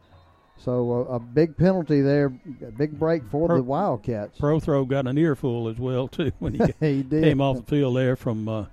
So 0.57 0.93
a, 1.11 1.17
a 1.17 1.19
big 1.21 1.57
penalty 1.57 2.01
there, 2.01 2.33
a 2.67 2.71
big 2.71 2.99
break 2.99 3.25
for 3.29 3.49
Pro- 3.49 3.57
the 3.57 3.63
Wildcats. 3.65 4.39
Prothro 4.39 4.87
got 4.87 5.09
an 5.09 5.19
earful 5.19 5.69
as 5.69 5.79
well 5.79 6.07
too 6.07 6.31
when 6.39 6.55
he, 6.55 6.61
He 6.81 7.03
did. 7.03 7.25
came 7.25 7.41
off 7.41 7.57
the 7.57 7.63
field 7.65 7.97
there 7.97 8.15
from 8.15 8.49
uh, 8.49 8.67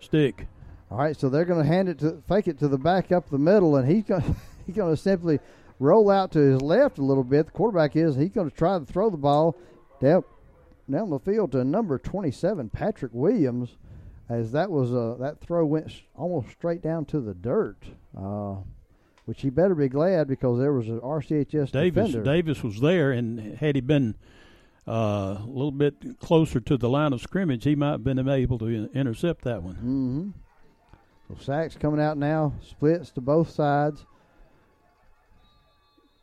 stick. 0.00 0.46
All 0.94 1.00
right, 1.00 1.16
so 1.16 1.28
they're 1.28 1.44
going 1.44 1.60
to 1.60 1.66
hand 1.66 1.88
it 1.88 1.98
to 1.98 2.22
fake 2.28 2.46
it 2.46 2.60
to 2.60 2.68
the 2.68 2.78
back 2.78 3.10
up 3.10 3.28
the 3.28 3.36
middle, 3.36 3.74
and 3.74 3.90
he's 3.90 4.04
going 4.04 4.22
he's 4.66 4.76
going 4.76 4.94
to 4.94 5.00
simply 5.00 5.40
roll 5.80 6.08
out 6.08 6.30
to 6.32 6.38
his 6.38 6.62
left 6.62 6.98
a 6.98 7.02
little 7.02 7.24
bit. 7.24 7.46
The 7.46 7.52
quarterback 7.52 7.96
is 7.96 8.14
he's 8.14 8.30
going 8.30 8.48
to 8.48 8.56
try 8.56 8.78
to 8.78 8.84
throw 8.84 9.10
the 9.10 9.16
ball 9.16 9.56
down 10.00 10.22
down 10.88 11.10
the 11.10 11.18
field 11.18 11.50
to 11.50 11.64
number 11.64 11.98
27 11.98 12.70
Patrick 12.70 13.10
Williams, 13.12 13.70
as 14.28 14.52
that 14.52 14.70
was 14.70 14.94
uh, 14.94 15.16
that 15.18 15.40
throw 15.40 15.66
went 15.66 15.90
almost 16.14 16.52
straight 16.52 16.80
down 16.80 17.06
to 17.06 17.20
the 17.20 17.34
dirt. 17.34 17.78
Uh, 18.16 18.58
which 19.24 19.40
he 19.40 19.50
better 19.50 19.74
be 19.74 19.88
glad 19.88 20.28
because 20.28 20.60
there 20.60 20.72
was 20.72 20.86
an 20.86 21.00
RCHS 21.00 21.72
Davis 21.72 22.06
defender. 22.06 22.22
Davis 22.22 22.62
was 22.62 22.78
there, 22.80 23.10
and 23.10 23.56
had 23.56 23.74
he 23.74 23.80
been 23.80 24.14
uh, 24.86 25.38
a 25.40 25.46
little 25.46 25.72
bit 25.72 26.20
closer 26.20 26.60
to 26.60 26.76
the 26.76 26.88
line 26.88 27.12
of 27.12 27.20
scrimmage, 27.20 27.64
he 27.64 27.74
might 27.74 27.92
have 27.92 28.04
been 28.04 28.28
able 28.28 28.58
to 28.58 28.66
in- 28.66 28.90
intercept 28.94 29.42
that 29.42 29.62
one. 29.64 29.74
Mm-hmm. 29.74 30.30
So 31.28 31.34
Saks 31.34 31.78
coming 31.78 32.00
out 32.00 32.18
now, 32.18 32.52
splits 32.62 33.10
to 33.12 33.20
both 33.20 33.50
sides. 33.50 34.04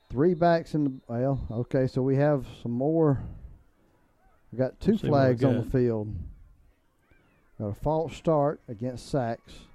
Three 0.10 0.34
backs 0.34 0.76
in 0.76 0.84
the 0.84 0.92
well. 1.08 1.40
Okay, 1.50 1.88
so 1.88 2.02
we 2.02 2.18
have 2.18 2.46
some 2.62 2.72
more. 2.72 3.24
We 4.52 4.58
got 4.58 4.80
2 4.82 4.92
Let's 4.92 5.02
see 5.02 5.08
flags 5.08 5.44
on 5.44 5.58
the 5.58 5.64
field. 5.64 6.14
Got 7.58 7.68
a 7.68 7.74
false 7.74 8.16
start 8.16 8.60
against 8.68 9.14
Saks. 9.14 9.68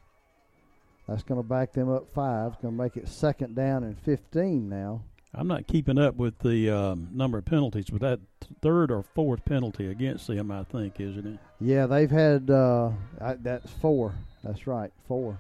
That's 1.09 1.22
going 1.22 1.41
to 1.41 1.49
back 1.49 1.72
them 1.72 1.89
up 1.89 2.11
five. 2.12 2.61
Going 2.61 2.77
to 2.77 2.83
make 2.83 2.97
it 2.97 3.09
second 3.09 3.55
down 3.55 3.85
and 3.85 3.99
15 3.99 4.68
now. 4.68 5.03
I'm 5.39 5.47
not 5.49 5.66
keeping 5.66 5.99
up 5.99 6.16
with 6.16 6.39
the 6.39 6.70
um, 6.70 7.09
number 7.12 7.37
of 7.39 7.45
penalties, 7.45 7.87
but 7.91 8.01
that 8.01 8.20
third 8.62 8.91
or 8.91 9.03
fourth 9.14 9.45
penalty 9.45 9.89
against 9.91 10.26
them, 10.28 10.51
I 10.51 10.64
think, 10.64 10.99
isn't 10.99 11.26
it? 11.26 11.39
Yeah, 11.61 11.87
they've 11.87 12.11
had 12.11 12.49
uh, 12.51 12.91
I, 13.20 13.34
that's 13.34 13.70
four. 13.70 14.14
That's 14.43 14.66
right, 14.66 14.91
four. 15.07 15.39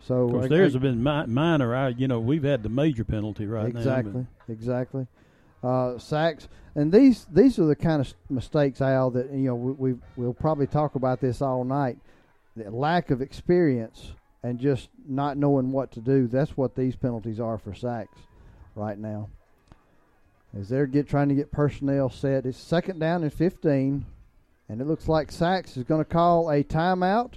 So 0.00 0.24
Of 0.26 0.30
course, 0.30 0.44
I- 0.44 0.48
theirs 0.48 0.74
I- 0.74 0.76
have 0.76 0.82
been 0.82 1.02
mi- 1.02 1.26
minor. 1.26 1.74
I, 1.74 1.88
you 1.88 2.06
know, 2.06 2.20
we've 2.20 2.44
had 2.44 2.62
the 2.62 2.68
major 2.68 3.04
penalty 3.04 3.46
right 3.46 3.66
exactly, 3.68 4.12
now. 4.12 4.26
exactly. 4.48 5.06
Uh, 5.62 5.94
Saks, 5.98 6.46
and 6.76 6.92
these 6.92 7.26
these 7.32 7.58
are 7.58 7.66
the 7.66 7.74
kind 7.74 8.00
of 8.00 8.14
mistakes, 8.30 8.80
Al, 8.80 9.10
that 9.10 9.30
you 9.32 9.48
know 9.48 9.56
we, 9.56 9.72
we 9.92 9.98
we'll 10.16 10.32
probably 10.34 10.68
talk 10.68 10.94
about 10.94 11.20
this 11.20 11.42
all 11.42 11.64
night. 11.64 11.98
The 12.56 12.70
lack 12.70 13.10
of 13.10 13.20
experience 13.20 14.12
and 14.44 14.60
just 14.60 14.88
not 15.08 15.36
knowing 15.36 15.72
what 15.72 15.90
to 15.92 16.00
do. 16.00 16.28
That's 16.28 16.56
what 16.56 16.76
these 16.76 16.94
penalties 16.94 17.40
are 17.40 17.58
for 17.58 17.72
Saks 17.72 18.06
right 18.78 18.98
now. 18.98 19.28
As 20.58 20.68
they're 20.68 20.86
get 20.86 21.08
trying 21.08 21.28
to 21.28 21.34
get 21.34 21.52
personnel 21.52 22.08
set, 22.08 22.46
it's 22.46 22.58
second 22.58 23.00
down 23.00 23.22
and 23.22 23.32
fifteen, 23.32 24.06
and 24.68 24.80
it 24.80 24.86
looks 24.86 25.08
like 25.08 25.30
Saks 25.30 25.76
is 25.76 25.84
going 25.84 26.02
to 26.02 26.10
call 26.10 26.50
a 26.50 26.64
timeout. 26.64 27.34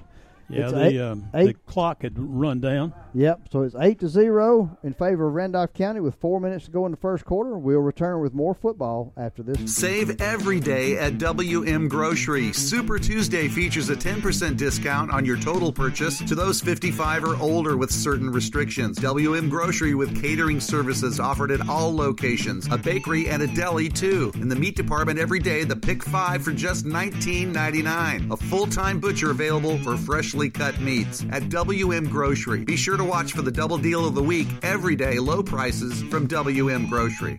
Yeah, 0.51 0.63
It's 0.63 0.71
the 0.73 0.85
eight- 0.85 0.99
um, 1.01 1.23
eight 1.33 1.45
the 1.47 1.53
clock 1.71 2.03
had 2.03 2.13
run 2.17 2.59
down. 2.59 2.93
Yep. 3.13 3.49
So 3.51 3.61
it's 3.63 3.75
eight 3.79 3.99
to 3.99 4.07
zero 4.07 4.77
in 4.83 4.93
favor 4.93 5.27
of 5.27 5.33
Randolph 5.33 5.73
County 5.73 5.99
with 5.99 6.15
four 6.15 6.39
minutes 6.39 6.65
to 6.65 6.71
go 6.71 6.85
in 6.85 6.91
the 6.91 6.97
first 6.97 7.25
quarter. 7.25 7.57
We'll 7.57 7.79
return 7.79 8.21
with 8.21 8.33
more 8.33 8.53
football 8.53 9.13
after 9.17 9.43
this. 9.43 9.73
Save 9.75 10.21
every 10.21 10.59
day 10.59 10.97
at 10.97 11.17
WM 11.17 11.87
Grocery. 11.87 12.53
Super 12.53 12.99
Tuesday 12.99 13.47
features 13.47 13.89
a 13.89 13.95
10% 13.95 14.57
discount 14.57 15.11
on 15.11 15.25
your 15.25 15.37
total 15.37 15.71
purchase 15.73 16.19
to 16.19 16.35
those 16.35 16.61
55 16.61 17.23
or 17.23 17.35
older 17.37 17.75
with 17.77 17.91
certain 17.91 18.29
restrictions. 18.29 18.97
WM 18.97 19.49
Grocery 19.49 19.93
with 19.95 20.21
catering 20.21 20.59
services 20.59 21.19
offered 21.19 21.51
at 21.51 21.67
all 21.67 21.93
locations, 21.95 22.67
a 22.71 22.77
bakery 22.77 23.27
and 23.29 23.41
a 23.43 23.47
deli 23.47 23.89
too. 23.89 24.31
In 24.35 24.47
the 24.47 24.55
meat 24.55 24.75
department 24.75 25.19
every 25.19 25.39
day, 25.39 25.63
the 25.63 25.75
pick 25.75 26.03
five 26.03 26.43
for 26.43 26.51
just 26.51 26.85
$19.99. 26.85 28.31
A 28.31 28.37
full-time 28.37 28.99
butcher 28.99 29.31
available 29.31 29.77
for 29.79 29.97
freshly 29.97 30.40
cut 30.49 30.79
meats 30.79 31.25
at 31.31 31.49
WM 31.49 32.05
Grocery. 32.05 32.63
Be 32.63 32.75
sure 32.75 32.97
to 32.97 33.03
watch 33.03 33.33
for 33.33 33.41
the 33.41 33.51
double 33.51 33.77
deal 33.77 34.07
of 34.07 34.15
the 34.15 34.23
week 34.23 34.47
every 34.63 34.95
day, 34.95 35.19
low 35.19 35.43
prices 35.43 36.01
from 36.03 36.27
WM 36.27 36.87
Grocery. 36.87 37.37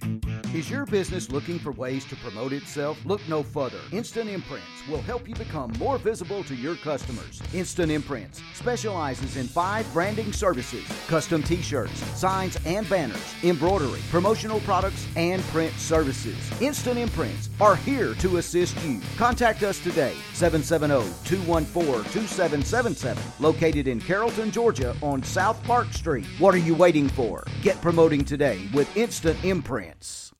Is 0.54 0.70
your 0.70 0.84
business 0.84 1.30
looking 1.30 1.58
for 1.58 1.72
ways 1.72 2.04
to 2.04 2.16
promote 2.16 2.52
itself? 2.52 2.98
Look 3.06 3.26
no 3.26 3.42
further. 3.42 3.78
Instant 3.90 4.28
Imprints 4.28 4.66
will 4.86 5.00
help 5.00 5.26
you 5.26 5.34
become 5.34 5.72
more 5.78 5.96
visible 5.96 6.44
to 6.44 6.54
your 6.54 6.76
customers. 6.76 7.40
Instant 7.54 7.90
Imprints 7.90 8.42
specializes 8.52 9.38
in 9.38 9.46
five 9.46 9.90
branding 9.94 10.30
services 10.30 10.84
custom 11.08 11.42
t 11.42 11.62
shirts, 11.62 11.98
signs 12.18 12.58
and 12.66 12.86
banners, 12.90 13.34
embroidery, 13.42 14.00
promotional 14.10 14.60
products, 14.60 15.08
and 15.16 15.40
print 15.44 15.72
services. 15.78 16.36
Instant 16.60 16.98
Imprints 16.98 17.48
are 17.58 17.76
here 17.76 18.12
to 18.16 18.36
assist 18.36 18.78
you. 18.84 19.00
Contact 19.16 19.62
us 19.62 19.78
today, 19.82 20.14
770 20.34 21.10
214 21.24 22.04
2777, 22.12 22.91
located 23.40 23.88
in 23.88 24.00
Carrollton, 24.00 24.50
Georgia 24.50 24.96
on 25.02 25.22
South 25.22 25.62
Park 25.64 25.92
Street. 25.92 26.26
What 26.38 26.54
are 26.54 26.58
you 26.58 26.74
waiting 26.74 27.08
for? 27.08 27.44
Get 27.62 27.80
promoting 27.80 28.24
today 28.24 28.68
with 28.74 28.96
Instant 28.96 29.42
Imprints. 29.44 30.32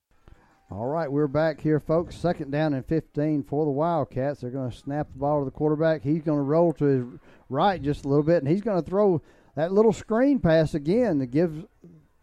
All 0.71 0.87
right, 0.87 1.11
we're 1.11 1.29
back 1.29 1.61
here, 1.61 1.81
folks. 1.81 2.17
Second 2.17 2.51
down 2.51 2.73
and 2.73 2.87
15 2.87 3.43
for 3.43 3.67
the 3.67 3.71
Wildcats. 3.71 4.41
They're 4.41 4.51
going 4.51 4.71
to 4.71 4.77
snap 4.77 5.13
the 5.13 5.19
ball 5.19 5.41
to 5.41 5.45
the 5.45 5.51
quarterback. 5.51 6.03
He's 6.03 6.23
going 6.23 6.39
to 6.39 6.43
roll 6.43 6.73
to 6.75 6.85
his 6.85 7.05
right 7.51 7.83
just 7.83 8.07
a 8.07 8.09
little 8.09 8.23
bit, 8.23 8.43
and 8.43 8.49
he's 8.49 8.63
going 8.63 8.83
to 8.83 8.91
throw 8.91 9.21
that 9.55 9.73
little 9.73 9.93
screen 9.93 10.39
pass 10.39 10.73
again 10.73 11.19
to 11.19 11.27
give 11.27 11.67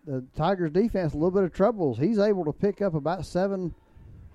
the 0.04 0.26
Tigers 0.36 0.72
defense 0.72 1.14
a 1.14 1.18
little 1.18 1.30
bit 1.30 1.44
of 1.44 1.54
troubles. 1.54 2.00
He's 2.00 2.18
able 2.18 2.44
to 2.46 2.52
pick 2.52 2.82
up 2.82 2.96
about 2.96 3.26
seven, 3.26 3.76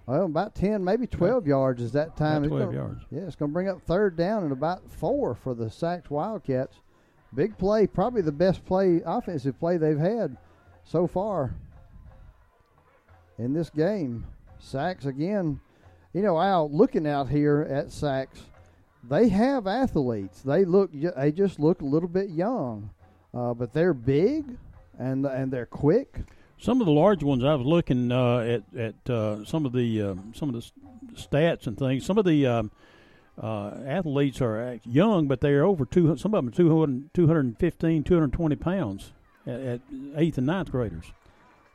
well, 0.07 0.25
about 0.27 0.55
10, 0.55 0.85
maybe 0.85 1.07
12 1.07 1.47
yards 1.47 1.81
is 1.83 1.93
that 1.93 2.17
time. 2.17 2.45
About 2.45 2.57
12 2.57 2.65
gonna- 2.67 2.77
yards. 2.77 3.05
Yeah, 3.11 3.23
it's 3.23 3.37
going 3.37 3.51
to 3.51 3.55
bring 3.55 3.69
up 3.69 3.81
third 3.83 4.17
down 4.17 4.43
and 4.43 4.53
about 4.53 4.91
four 4.91 5.35
for 5.35 5.55
the 5.55 5.71
sacked 5.71 6.11
Wildcats. 6.11 6.77
Big 7.35 7.57
play, 7.59 7.87
probably 7.87 8.23
the 8.23 8.31
best 8.33 8.65
play, 8.65 9.03
offensive 9.05 9.59
play 9.59 9.77
they've 9.77 9.99
had 9.99 10.37
so 10.85 11.07
far 11.07 11.55
in 13.39 13.53
this 13.53 13.71
game. 13.71 14.27
Saks 14.63 15.07
again. 15.07 15.61
You 16.13 16.23
know, 16.23 16.39
out 16.39 16.71
looking 16.71 17.09
out 17.09 17.29
here 17.29 17.67
at 17.69 17.89
Saks, 17.89 18.39
they 19.03 19.29
have 19.29 19.67
athletes. 19.67 20.43
They 20.43 20.65
look, 20.65 20.91
they 20.93 21.33
just 21.33 21.59
look 21.59 21.83
a 21.83 21.85
little 21.85 22.09
bit 22.09 22.31
young, 22.31 22.91
uh, 23.35 23.53
but 23.55 23.73
they're 23.73 23.95
big 23.95 24.57
and 24.97 25.27
and 25.27 25.53
they're 25.53 25.67
quick. 25.67 26.21
Some 26.65 26.81
of 26.81 26.87
the 26.87 26.95
large 26.95 27.23
ones, 27.23 27.45
I 27.45 27.55
was 27.57 27.67
looking 27.67 28.11
uh, 28.11 28.39
at 28.39 28.63
at 28.75 29.11
uh, 29.11 29.45
some 29.45 29.67
of 29.67 29.73
the 29.73 30.01
uh, 30.01 30.15
some 30.33 30.49
of 30.49 30.55
the 30.55 30.71
stats 31.15 31.67
and 31.67 31.77
things. 31.77 32.07
Some 32.07 32.17
of 32.17 32.25
the 32.25 32.47
um, 32.47 32.71
uh, 33.39 33.73
athletes 33.85 34.41
are 34.41 34.81
young, 34.87 35.29
but 35.29 35.43
they're 35.43 35.67
over 35.67 35.85
two. 35.85 36.17
Some 36.17 36.33
of 36.33 36.43
them 36.43 36.49
are 36.49 36.57
200, 36.57 37.13
215, 37.13 38.05
220 38.05 38.57
pounds 38.57 39.13
at, 39.47 39.61
at 39.61 39.81
eighth 40.17 40.39
and 40.39 40.47
ninth 40.47 40.71
graders. 40.71 41.05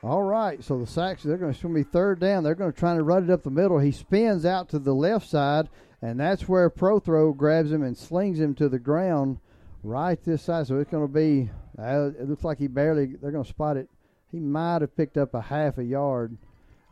All 0.01 0.23
right, 0.23 0.63
so 0.63 0.79
the 0.79 0.85
Saks 0.85 1.21
they're 1.21 1.37
going 1.37 1.53
to 1.53 1.67
be 1.67 1.83
third 1.83 2.19
down. 2.19 2.43
They're 2.43 2.55
going 2.55 2.73
to 2.73 2.79
try 2.79 2.95
to 2.95 3.03
run 3.03 3.25
it 3.25 3.29
up 3.29 3.43
the 3.43 3.51
middle. 3.51 3.77
He 3.77 3.91
spins 3.91 4.43
out 4.43 4.69
to 4.69 4.79
the 4.79 4.95
left 4.95 5.29
side, 5.29 5.69
and 6.01 6.19
that's 6.19 6.49
where 6.49 6.67
Prothro 6.67 7.37
grabs 7.37 7.71
him 7.71 7.83
and 7.83 7.95
slings 7.95 8.39
him 8.39 8.55
to 8.55 8.67
the 8.67 8.79
ground 8.79 9.37
right 9.83 10.19
this 10.23 10.41
side. 10.41 10.65
So 10.65 10.79
it's 10.79 10.89
going 10.89 11.07
to 11.07 11.13
be. 11.13 11.51
Uh, 11.77 12.09
it 12.19 12.27
looks 12.27 12.43
like 12.43 12.57
he 12.57 12.65
barely. 12.65 13.05
They're 13.05 13.29
going 13.29 13.43
to 13.43 13.49
spot 13.49 13.77
it. 13.77 13.87
He 14.31 14.39
might 14.39 14.81
have 14.81 14.95
picked 14.95 15.17
up 15.17 15.33
a 15.33 15.41
half 15.41 15.77
a 15.77 15.83
yard. 15.83 16.37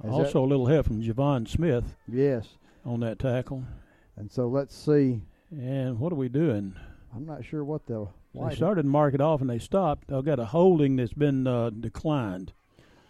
Is 0.03 0.11
Also, 0.11 0.43
a 0.43 0.45
little 0.45 0.67
help 0.67 0.88
from 0.88 1.01
Javon 1.01 1.47
Smith. 1.47 1.95
Yes. 2.07 2.47
On 2.85 2.99
that 3.01 3.19
tackle. 3.19 3.63
And 4.15 4.31
so 4.31 4.47
let's 4.47 4.75
see. 4.75 5.21
And 5.51 5.99
what 5.99 6.11
are 6.11 6.17
we 6.17 6.29
doing? 6.29 6.75
I'm 7.15 7.25
not 7.25 7.45
sure 7.45 7.63
what 7.63 7.85
the. 7.85 8.07
They 8.33 8.55
started 8.55 8.83
to 8.83 8.88
mark 8.88 9.15
it 9.15 9.21
off 9.21 9.41
and 9.41 9.49
they 9.49 9.57
stopped. 9.57 10.09
They've 10.09 10.23
got 10.23 10.39
a 10.39 10.45
holding 10.45 10.95
that's 10.95 11.13
been 11.13 11.47
uh, 11.47 11.71
declined. 11.71 12.53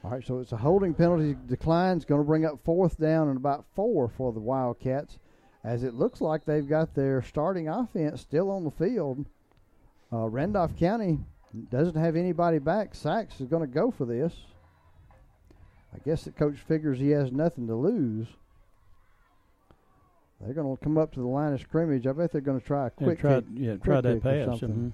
All 0.04 0.12
right, 0.12 0.26
so 0.26 0.40
it's 0.40 0.54
a 0.54 0.58
holding 0.58 0.94
penalty 0.94 1.36
decline. 1.48 1.98
It's 1.98 2.06
going 2.06 2.22
to 2.22 2.26
bring 2.26 2.46
up 2.46 2.60
fourth 2.64 2.98
down 2.98 3.28
and 3.28 3.36
about 3.36 3.66
four 3.76 4.08
for 4.08 4.32
the 4.32 4.40
Wildcats, 4.40 5.20
as 5.66 5.84
it 5.84 5.96
looks 5.96 6.22
like 6.22 6.46
they've 6.46 6.68
got 6.68 6.94
their 6.94 7.22
starting 7.22 7.68
offense 7.68 8.22
still 8.22 8.50
on 8.50 8.64
the 8.64 8.72
field. 8.72 9.26
Uh, 10.14 10.30
Randolph 10.30 10.78
County 10.78 11.20
doesn't 11.70 11.96
have 11.96 12.16
anybody 12.16 12.60
back. 12.60 12.94
Saks 12.94 13.40
is 13.42 13.48
going 13.48 13.62
to 13.62 13.74
go 13.74 13.92
for 13.92 14.06
this. 14.06 14.34
I 15.94 15.98
guess 16.06 16.24
the 16.24 16.32
coach 16.32 16.58
figures 16.68 17.00
he 17.00 17.10
has 17.10 17.32
nothing 17.32 17.68
to 17.68 17.76
lose. 17.76 18.28
They're 20.42 20.54
going 20.54 20.76
to 20.76 20.84
come 20.84 20.98
up 20.98 21.14
to 21.14 21.20
the 21.20 21.28
line 21.28 21.54
of 21.54 21.62
scrimmage. 21.62 22.06
I 22.06 22.12
bet 22.12 22.32
they're 22.32 22.42
going 22.42 22.60
to 22.60 22.66
try 22.66 22.88
a 22.88 22.90
quick 22.92 23.18
yeah, 23.18 23.22
try, 23.22 23.36
kick, 23.36 23.46
yeah, 23.56 23.72
quick 23.72 23.84
try 23.84 24.02
that 24.02 24.22
kick 24.22 24.26
or 24.26 24.46
pass. 24.46 24.60
something. 24.60 24.70
mhm. 24.70 24.92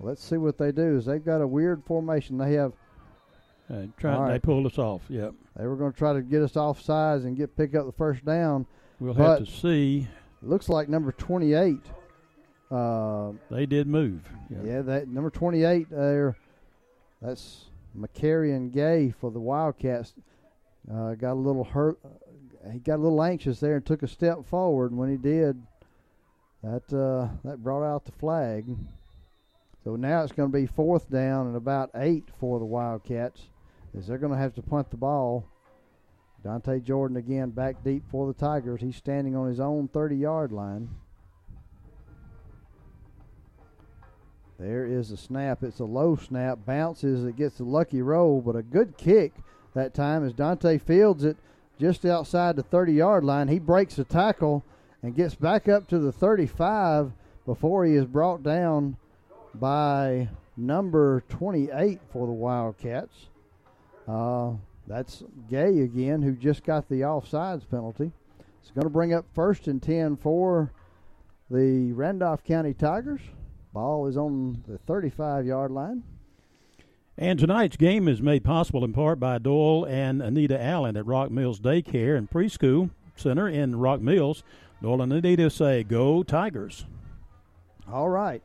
Let's 0.00 0.22
see 0.22 0.36
what 0.36 0.58
they 0.58 0.72
do. 0.72 0.96
Is 0.96 1.06
they've 1.06 1.24
got 1.24 1.40
a 1.40 1.46
weird 1.46 1.82
formation. 1.84 2.38
They 2.38 2.54
have. 2.54 2.72
Uh, 3.70 3.86
try, 3.98 4.14
All 4.14 4.28
They 4.28 4.38
pulled 4.38 4.66
us 4.66 4.78
off. 4.78 5.02
Yep. 5.08 5.34
They 5.56 5.66
were 5.66 5.76
going 5.76 5.92
to 5.92 5.98
try 5.98 6.12
to 6.12 6.22
get 6.22 6.40
us 6.42 6.56
off 6.56 6.80
sides 6.80 7.24
and 7.24 7.36
get 7.36 7.56
pick 7.56 7.74
up 7.74 7.84
the 7.86 7.92
first 7.92 8.24
down. 8.24 8.66
We'll 9.00 9.14
have 9.14 9.40
to 9.40 9.46
see. 9.46 10.08
Looks 10.40 10.68
like 10.68 10.88
number 10.88 11.12
28. 11.12 11.76
Uh, 12.70 13.32
They 13.50 13.66
did 13.66 13.86
move. 13.86 14.28
Yep. 14.50 14.60
yeah, 14.64 14.82
that 14.82 15.08
number 15.08 15.30
28 15.30 15.88
there. 15.90 16.36
That's 17.22 17.64
McCarrion 17.98 18.72
Gay 18.72 19.10
for 19.10 19.30
the 19.30 19.40
Wildcats. 19.40 20.14
Uh, 20.92 21.14
got 21.14 21.32
a 21.32 21.34
little 21.34 21.64
hurt. 21.64 21.98
He 22.72 22.78
got 22.78 22.96
a 22.96 23.02
little 23.02 23.22
anxious 23.22 23.60
there 23.60 23.76
and 23.76 23.84
took 23.86 24.02
a 24.02 24.08
step 24.08 24.44
forward. 24.44 24.90
And 24.90 24.98
when 25.00 25.10
he 25.10 25.16
did, 25.16 25.60
that 26.62 26.92
uh, 26.92 27.28
that 27.44 27.62
brought 27.62 27.84
out 27.84 28.04
the 28.04 28.12
flag. 28.12 28.76
So 29.84 29.96
now 29.96 30.22
it's 30.22 30.32
going 30.32 30.50
to 30.50 30.58
be 30.58 30.66
fourth 30.66 31.10
down 31.10 31.46
and 31.46 31.56
about 31.56 31.90
eight 31.94 32.28
for 32.38 32.58
the 32.58 32.64
Wildcats, 32.64 33.40
as 33.96 34.06
they're 34.06 34.18
going 34.18 34.32
to 34.32 34.38
have 34.38 34.54
to 34.56 34.62
punt 34.62 34.90
the 34.90 34.96
ball. 34.96 35.46
Dante 36.44 36.80
Jordan 36.80 37.16
again 37.16 37.50
back 37.50 37.82
deep 37.82 38.02
for 38.10 38.26
the 38.26 38.34
Tigers. 38.38 38.80
He's 38.80 38.96
standing 38.96 39.34
on 39.34 39.48
his 39.48 39.60
own 39.60 39.88
30 39.88 40.16
yard 40.16 40.52
line. 40.52 40.88
There 44.58 44.86
is 44.86 45.12
a 45.12 45.16
snap. 45.16 45.62
It's 45.62 45.78
a 45.78 45.84
low 45.84 46.16
snap. 46.16 46.58
Bounces. 46.66 47.24
It 47.24 47.36
gets 47.36 47.60
a 47.60 47.64
lucky 47.64 48.02
roll, 48.02 48.40
but 48.40 48.56
a 48.56 48.62
good 48.62 48.96
kick 48.96 49.32
that 49.74 49.94
time 49.94 50.26
as 50.26 50.32
Dante 50.32 50.78
fields 50.78 51.24
it 51.24 51.36
just 51.78 52.04
outside 52.04 52.56
the 52.56 52.62
30 52.64 52.92
yard 52.92 53.22
line. 53.24 53.46
He 53.46 53.60
breaks 53.60 53.94
the 53.94 54.04
tackle 54.04 54.64
and 55.02 55.14
gets 55.14 55.36
back 55.36 55.68
up 55.68 55.86
to 55.88 55.98
the 56.00 56.10
35 56.10 57.12
before 57.46 57.84
he 57.84 57.94
is 57.94 58.04
brought 58.04 58.42
down 58.42 58.96
by 59.54 60.28
number 60.56 61.22
28 61.28 62.00
for 62.12 62.26
the 62.26 62.32
Wildcats. 62.32 63.28
Uh, 64.08 64.52
that's 64.88 65.22
Gay 65.48 65.80
again, 65.80 66.20
who 66.20 66.32
just 66.32 66.64
got 66.64 66.88
the 66.88 67.02
offsides 67.02 67.68
penalty. 67.70 68.10
It's 68.60 68.72
going 68.72 68.84
to 68.84 68.90
bring 68.90 69.14
up 69.14 69.24
first 69.34 69.68
and 69.68 69.80
10 69.80 70.16
for 70.16 70.72
the 71.48 71.92
Randolph 71.92 72.42
County 72.42 72.74
Tigers. 72.74 73.20
Ball 73.78 74.08
is 74.08 74.16
on 74.16 74.64
the 74.66 74.76
35 74.76 75.46
yard 75.46 75.70
line. 75.70 76.02
And 77.16 77.38
tonight's 77.38 77.76
game 77.76 78.08
is 78.08 78.20
made 78.20 78.42
possible 78.42 78.84
in 78.84 78.92
part 78.92 79.20
by 79.20 79.38
Doyle 79.38 79.84
and 79.84 80.20
Anita 80.20 80.60
Allen 80.60 80.96
at 80.96 81.06
Rock 81.06 81.30
Mills 81.30 81.60
Daycare 81.60 82.18
and 82.18 82.28
Preschool 82.28 82.90
Center 83.14 83.48
in 83.48 83.76
Rock 83.76 84.00
Mills. 84.00 84.42
Doyle 84.82 85.02
and 85.02 85.12
Anita 85.12 85.48
say, 85.48 85.84
Go 85.84 86.24
Tigers. 86.24 86.86
All 87.88 88.08
right. 88.08 88.42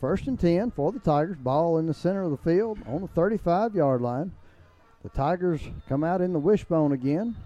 First 0.00 0.26
and 0.26 0.38
10 0.38 0.72
for 0.72 0.90
the 0.90 0.98
Tigers. 0.98 1.36
Ball 1.38 1.78
in 1.78 1.86
the 1.86 1.94
center 1.94 2.22
of 2.22 2.32
the 2.32 2.36
field 2.36 2.80
on 2.84 3.02
the 3.02 3.08
35 3.08 3.76
yard 3.76 4.00
line. 4.00 4.32
The 5.04 5.10
Tigers 5.10 5.60
come 5.88 6.02
out 6.02 6.20
in 6.20 6.32
the 6.32 6.40
wishbone 6.40 6.90
again, 6.90 7.36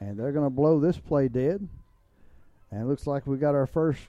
and 0.00 0.18
they're 0.18 0.32
going 0.32 0.46
to 0.46 0.50
blow 0.50 0.80
this 0.80 0.96
play 0.96 1.28
dead. 1.28 1.68
And 2.70 2.80
it 2.80 2.86
looks 2.86 3.06
like 3.06 3.26
we 3.26 3.36
got 3.36 3.54
our 3.54 3.66
first, 3.66 4.00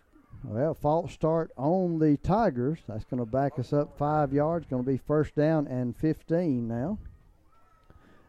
well, 0.43 0.73
false 0.73 1.11
start 1.11 1.51
on 1.57 1.99
the 1.99 2.17
Tigers. 2.17 2.79
That's 2.87 3.03
going 3.03 3.19
to 3.19 3.25
back 3.25 3.59
us 3.59 3.73
up 3.73 3.97
five 3.97 4.33
yards. 4.33 4.65
Going 4.67 4.83
to 4.83 4.89
be 4.89 4.97
first 4.97 5.35
down 5.35 5.67
and 5.67 5.95
15 5.97 6.67
now. 6.67 6.97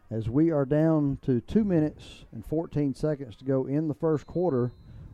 As 0.09 0.29
we 0.29 0.51
are 0.51 0.65
down 0.65 1.19
to 1.21 1.39
two 1.39 1.63
minutes 1.63 2.25
and 2.33 2.45
14 2.45 2.93
seconds 2.95 3.37
to 3.37 3.45
go 3.45 3.65
in 3.65 3.87
the 3.87 3.93
first 3.93 4.27
quarter, 4.27 4.71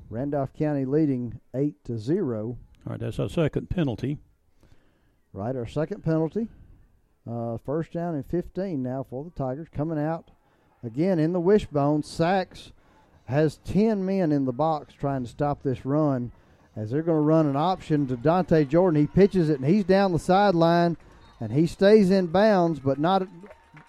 Randolph 0.09 0.53
County 0.53 0.85
leading 0.85 1.39
8 1.53 1.75
to 1.85 1.99
0. 1.99 2.45
All 2.45 2.57
right, 2.85 2.99
that's 2.99 3.19
our 3.19 3.29
second 3.29 3.69
penalty. 3.69 4.17
Right, 5.33 5.55
our 5.55 5.67
second 5.67 6.03
penalty. 6.03 6.47
Uh, 7.29 7.57
first 7.63 7.91
down 7.91 8.15
and 8.15 8.25
15 8.25 8.81
now 8.81 9.05
for 9.07 9.23
the 9.23 9.29
Tigers. 9.29 9.67
Coming 9.71 9.99
out 9.99 10.31
again 10.83 11.19
in 11.19 11.31
the 11.31 11.39
wishbone. 11.39 12.01
Saks 12.01 12.71
has 13.25 13.59
10 13.65 14.03
men 14.03 14.31
in 14.31 14.45
the 14.45 14.53
box 14.53 14.95
trying 14.95 15.23
to 15.23 15.29
stop 15.29 15.61
this 15.61 15.85
run 15.85 16.31
as 16.77 16.91
they're 16.91 17.01
going 17.01 17.17
to 17.17 17.21
run 17.21 17.47
an 17.47 17.55
option 17.55 18.07
to 18.07 18.15
Dante 18.15 18.63
Jordan. 18.63 19.01
He 19.01 19.07
pitches 19.07 19.49
it 19.49 19.59
and 19.59 19.67
he's 19.67 19.83
down 19.83 20.13
the 20.13 20.19
sideline 20.19 20.95
and 21.39 21.51
he 21.51 21.65
stays 21.65 22.11
in 22.11 22.27
bounds, 22.27 22.79
but 22.79 22.99
not 22.99 23.27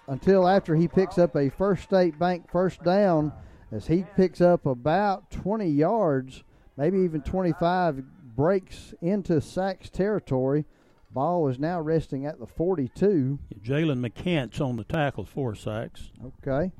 until 0.07 0.47
after 0.47 0.75
he 0.75 0.87
picks 0.87 1.17
up 1.17 1.35
a 1.35 1.49
First 1.49 1.83
State 1.83 2.17
Bank 2.17 2.49
first 2.51 2.83
down 2.83 3.31
as 3.71 3.87
he 3.87 4.03
picks 4.15 4.41
up 4.41 4.65
about 4.65 5.29
20 5.29 5.67
yards, 5.67 6.43
maybe 6.77 6.97
even 6.99 7.21
25, 7.21 8.03
breaks 8.35 8.95
into 9.01 9.33
Saks 9.33 9.89
territory. 9.89 10.65
Ball 11.11 11.47
is 11.47 11.59
now 11.59 11.79
resting 11.79 12.25
at 12.25 12.39
the 12.39 12.47
42. 12.47 13.37
Jalen 13.63 14.07
McCants 14.07 14.61
on 14.61 14.77
the 14.77 14.83
tackle 14.83 15.25
for 15.25 15.53
Saks. 15.53 16.09
Okay. 16.41 16.71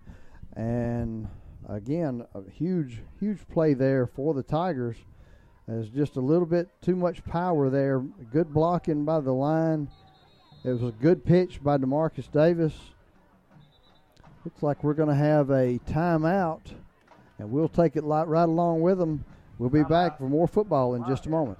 And 0.56 1.28
again, 1.68 2.26
a 2.34 2.50
huge, 2.50 3.02
huge 3.20 3.48
play 3.48 3.74
there 3.74 4.08
for 4.08 4.34
the 4.34 4.44
Tigers. 4.44 4.98
There's 5.70 5.90
just 5.90 6.16
a 6.16 6.20
little 6.20 6.48
bit 6.48 6.68
too 6.82 6.96
much 6.96 7.24
power 7.26 7.70
there. 7.70 8.00
Good 8.34 8.52
blocking 8.52 9.06
by 9.06 9.20
the 9.20 9.32
line. 9.32 9.88
It 10.64 10.70
was 10.70 10.82
a 10.82 10.92
good 10.92 11.24
pitch 11.24 11.64
by 11.64 11.78
Demarcus 11.78 12.30
Davis. 12.32 12.74
Looks 14.44 14.64
like 14.64 14.84
we're 14.84 14.96
going 14.96 15.10
to 15.10 15.16
have 15.16 15.52
a 15.52 15.80
timeout, 15.88 16.72
and 17.38 17.52
we'll 17.52 17.70
take 17.70 17.96
it 17.96 18.04
right 18.04 18.50
along 18.50 18.82
with 18.82 18.98
them. 18.98 19.24
We'll 19.60 19.70
be 19.70 19.84
back 19.84 20.18
for 20.18 20.24
more 20.24 20.48
football 20.48 20.96
in 20.96 21.06
just 21.06 21.28
a 21.28 21.30
moment. 21.30 21.60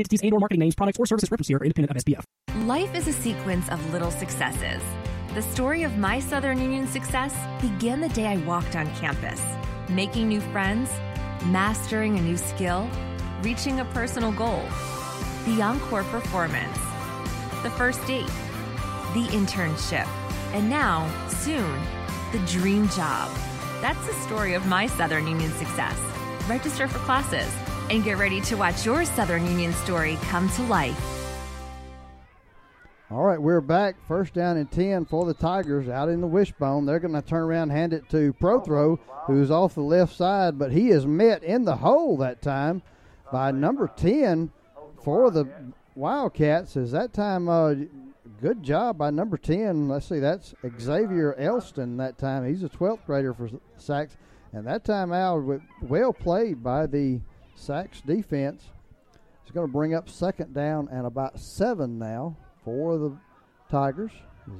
entities 0.00 0.20
and 0.22 0.32
or 0.32 0.40
marketing 0.40 0.60
names, 0.60 0.74
products, 0.74 0.98
or 0.98 1.06
services 1.06 1.30
referenced 1.30 1.48
here 1.48 1.58
are 1.58 1.64
independent 1.64 1.96
of 1.96 2.04
SPF. 2.04 2.24
Life 2.66 2.94
is 2.94 3.06
a 3.06 3.12
sequence 3.12 3.68
of 3.68 3.92
little 3.92 4.10
successes. 4.10 4.82
The 5.34 5.42
story 5.42 5.84
of 5.84 5.96
my 5.96 6.18
Southern 6.18 6.60
Union 6.60 6.88
success 6.88 7.34
began 7.60 8.00
the 8.00 8.08
day 8.08 8.26
I 8.26 8.38
walked 8.38 8.74
on 8.74 8.92
campus, 8.96 9.40
making 9.88 10.28
new 10.28 10.40
friends, 10.40 10.90
mastering 11.46 12.18
a 12.18 12.20
new 12.20 12.36
skill, 12.36 12.88
reaching 13.42 13.80
a 13.80 13.84
personal 13.86 14.32
goal. 14.32 14.64
The 15.46 15.62
encore 15.62 16.02
performance, 16.04 16.76
the 17.62 17.70
first 17.70 18.04
date, 18.06 18.26
the 19.14 19.26
internship, 19.30 20.08
and 20.52 20.68
now, 20.68 21.08
soon, 21.28 21.80
the 22.32 22.38
dream 22.46 22.88
job. 22.88 23.30
That's 23.80 24.04
the 24.06 24.14
story 24.14 24.54
of 24.54 24.66
my 24.66 24.86
Southern 24.88 25.26
Union 25.26 25.52
success. 25.52 25.96
Register 26.48 26.88
for 26.88 26.98
classes 26.98 27.50
and 27.90 28.04
get 28.04 28.18
ready 28.18 28.40
to 28.42 28.54
watch 28.54 28.86
your 28.86 29.04
Southern 29.04 29.44
Union 29.46 29.72
story 29.72 30.16
come 30.22 30.48
to 30.50 30.62
life. 30.62 31.20
All 33.10 33.24
right, 33.24 33.42
we're 33.42 33.60
back. 33.60 33.96
First 34.06 34.34
down 34.34 34.56
and 34.56 34.70
10 34.70 35.04
for 35.06 35.24
the 35.24 35.34
Tigers 35.34 35.88
out 35.88 36.08
in 36.08 36.20
the 36.20 36.28
wishbone. 36.28 36.86
They're 36.86 37.00
going 37.00 37.14
to 37.14 37.22
turn 37.22 37.42
around 37.42 37.70
and 37.70 37.72
hand 37.72 37.92
it 37.92 38.08
to 38.10 38.32
Prothro, 38.34 39.00
who's 39.26 39.50
off 39.50 39.74
the 39.74 39.80
left 39.80 40.14
side, 40.14 40.60
but 40.60 40.70
he 40.70 40.90
is 40.90 41.08
met 41.08 41.42
in 41.42 41.64
the 41.64 41.74
hole 41.74 42.16
that 42.18 42.40
time 42.40 42.82
by 43.32 43.50
number 43.50 43.90
10 43.96 44.52
for 45.02 45.32
the 45.32 45.48
Wildcats. 45.96 46.76
Is 46.76 46.92
that 46.92 47.12
time, 47.12 47.48
uh, 47.48 47.74
good 48.40 48.62
job 48.62 48.98
by 48.98 49.10
number 49.10 49.36
10. 49.36 49.88
Let's 49.88 50.08
see, 50.08 50.20
that's 50.20 50.54
Xavier 50.78 51.34
Elston 51.34 51.96
that 51.96 52.16
time. 52.16 52.46
He's 52.46 52.62
a 52.62 52.68
12th 52.68 53.04
grader 53.06 53.34
for 53.34 53.50
Saks. 53.76 54.12
And 54.52 54.64
that 54.68 54.84
time 54.84 55.12
out, 55.12 55.60
well 55.82 56.12
played 56.12 56.62
by 56.62 56.86
the 56.86 57.20
Saks 57.60 58.04
defense. 58.04 58.64
is 59.44 59.50
going 59.52 59.66
to 59.66 59.72
bring 59.72 59.94
up 59.94 60.08
second 60.08 60.54
down 60.54 60.88
and 60.90 61.06
about 61.06 61.38
seven 61.38 61.98
now 61.98 62.36
for 62.64 62.96
the 62.96 63.16
Tigers. 63.70 64.12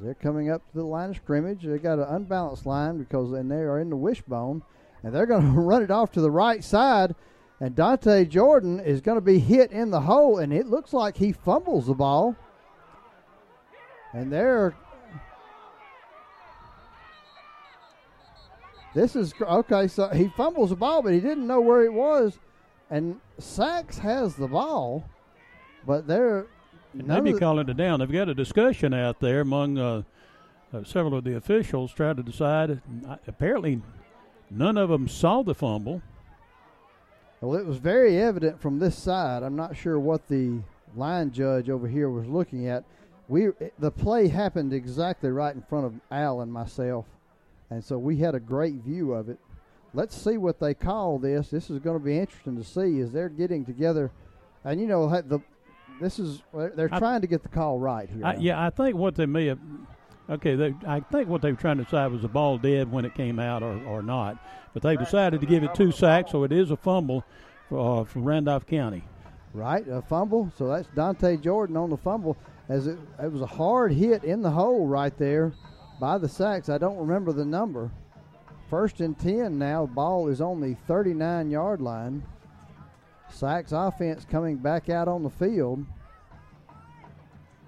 They're 0.03 0.15
coming 0.15 0.51
up 0.51 0.63
to 0.71 0.79
the 0.79 0.85
line 0.85 1.11
of 1.11 1.17
scrimmage, 1.17 1.65
they 1.65 1.79
got 1.79 1.99
an 1.99 2.05
unbalanced 2.05 2.67
line 2.67 2.99
because 2.99 3.33
and 3.33 3.51
they 3.51 3.57
are 3.57 3.81
in 3.81 3.91
the 3.91 3.97
wishbone, 3.97 4.63
and 5.03 5.15
they're 5.15 5.27
going 5.27 5.43
to 5.55 5.61
run 5.61 5.83
it 5.83 5.91
off 5.91 6.13
to 6.13 6.21
the 6.21 6.31
right 6.31 6.63
side. 6.63 7.15
And 7.59 7.75
Dante 7.75 8.25
Jordan 8.25 8.81
is 8.81 9.01
going 9.01 9.17
to 9.17 9.25
be 9.25 9.39
hit 9.39 9.73
in 9.73 9.91
the 9.91 10.01
hole, 10.01 10.39
and 10.39 10.53
it 10.53 10.67
looks 10.67 10.93
like 10.93 11.17
he 11.17 11.33
fumbles 11.33 11.87
the 11.87 11.95
ball. 11.95 12.37
And 14.13 14.33
there, 14.33 14.75
this 18.95 19.15
is 19.17 19.35
okay. 19.41 19.89
So 19.89 20.09
he 20.09 20.29
fumbles 20.37 20.71
the 20.71 20.77
ball, 20.77 21.03
but 21.03 21.13
he 21.13 21.21
didn't 21.21 21.47
know 21.47 21.61
where 21.61 21.83
it 21.83 21.93
was. 21.93 22.39
And 22.91 23.21
Saks 23.41 23.99
has 23.99 24.35
the 24.35 24.49
ball, 24.49 25.05
but 25.87 26.07
they're 26.07 26.47
maybe 26.93 27.33
calling 27.33 27.69
it 27.69 27.77
down. 27.77 28.01
They've 28.01 28.11
got 28.11 28.29
a 28.29 28.35
discussion 28.35 28.93
out 28.93 29.21
there 29.21 29.41
among 29.41 29.79
uh, 29.79 30.03
uh, 30.73 30.85
several 30.85 31.15
of 31.15 31.25
the 31.25 31.37
officials 31.37 31.93
trying 31.93 32.17
to 32.17 32.23
decide. 32.23 32.81
Apparently, 33.29 33.81
none 34.51 34.77
of 34.77 34.89
them 34.89 35.07
saw 35.07 35.43
the 35.43 35.55
fumble. 35.55 36.03
Well, 37.41 37.59
it 37.59 37.65
was 37.65 37.79
very 37.79 38.21
evident 38.21 38.61
from 38.61 38.79
this 38.79 38.99
side. 38.99 39.43
I'm 39.43 39.57
not 39.57 39.77
sure 39.77 39.99
what 39.99 40.29
the 40.29 40.59
line 40.95 41.31
judge 41.31 41.71
over 41.71 41.89
here 41.89 42.11
was 42.11 42.27
looking 42.27 42.67
at. 42.67 42.85
We 43.29 43.51
the 43.79 43.93
play 43.93 44.27
happened 44.27 44.73
exactly 44.73 45.31
right 45.31 45.55
in 45.55 45.63
front 45.63 45.87
of 45.87 45.95
Al 46.11 46.41
and 46.41 46.53
myself, 46.53 47.07
and 47.71 47.83
so 47.83 47.97
we 47.97 48.17
had 48.17 48.35
a 48.35 48.41
great 48.41 48.75
view 48.75 49.13
of 49.13 49.29
it. 49.29 49.39
Let's 49.93 50.17
see 50.17 50.37
what 50.37 50.61
they 50.61 50.75
call 50.75 51.19
this. 51.19 51.51
This 51.51 51.69
is 51.71 51.79
going 51.81 51.99
to 51.99 52.05
be 52.05 52.19
interesting 52.19 52.57
to 52.57 52.65
see 52.65 53.01
as 53.01 53.11
they're 53.11 53.29
getting 53.29 53.65
together, 53.65 54.11
and 54.65 54.81
you 54.81 54.87
know 54.87 55.09
the 55.09 55.41
this 56.01 56.19
is 56.19 56.43
they're 56.55 56.89
trying 56.89 57.17
I, 57.17 57.21
to 57.21 57.27
get 57.27 57.43
the 57.43 57.49
call 57.49 57.79
right 57.79 58.09
here. 58.09 58.25
I, 58.25 58.37
yeah, 58.37 58.65
I 58.65 58.71
think 58.71 58.97
what 58.97 59.15
they 59.15 59.27
may 59.27 59.47
have. 59.47 59.59
Okay, 60.29 60.55
they, 60.55 60.75
I 60.87 61.01
think 61.01 61.29
what 61.29 61.43
they 61.43 61.51
were 61.51 61.59
trying 61.59 61.79
to 61.79 61.85
decide 61.85 62.13
was 62.13 62.23
the 62.23 62.29
ball 62.29 62.57
dead 62.57 62.91
when 62.91 63.05
it 63.05 63.15
came 63.17 63.41
out 63.41 63.65
or, 63.65 63.83
or 63.85 64.01
not. 64.01 64.39
But 64.73 64.83
they 64.83 64.97
decided 64.97 65.41
to 65.41 65.47
give 65.47 65.65
it 65.65 65.75
two 65.75 65.89
Saks, 65.89 66.31
so 66.31 66.45
it 66.45 66.53
is 66.53 66.71
a 66.71 66.77
fumble 66.77 67.25
for, 67.69 68.03
uh, 68.03 68.05
from 68.05 68.25
Randolph 68.25 68.65
County. 68.65 69.03
Right, 69.53 69.85
a 69.89 70.01
fumble. 70.03 70.53
So 70.57 70.69
that's 70.69 70.87
Dante 70.95 71.37
Jordan 71.37 71.77
on 71.77 71.91
the 71.91 71.97
fumble. 71.97 72.37
As 72.69 72.87
it, 72.87 72.97
it 73.21 73.33
was 73.33 73.43
a 73.43 73.47
hard 73.47 73.93
hit 73.93 74.23
in 74.23 74.43
the 74.43 74.51
hole 74.51 74.87
right 74.87 75.17
there 75.19 75.53
by 76.01 76.17
the 76.19 76.29
Saks. 76.29 76.69
I 76.69 76.79
don't 76.79 76.99
remember 76.99 77.33
the 77.33 77.45
number. 77.45 77.91
First 78.71 79.01
and 79.01 79.19
10 79.19 79.59
now. 79.59 79.87
Ball 79.87 80.29
is 80.29 80.41
on 80.41 80.61
the 80.61 80.75
39 80.87 81.51
yard 81.51 81.81
line. 81.81 82.23
Saks 83.29 83.73
offense 83.73 84.25
coming 84.31 84.57
back 84.57 84.89
out 84.89 85.09
on 85.09 85.25
the 85.25 85.31
field. 85.31 85.85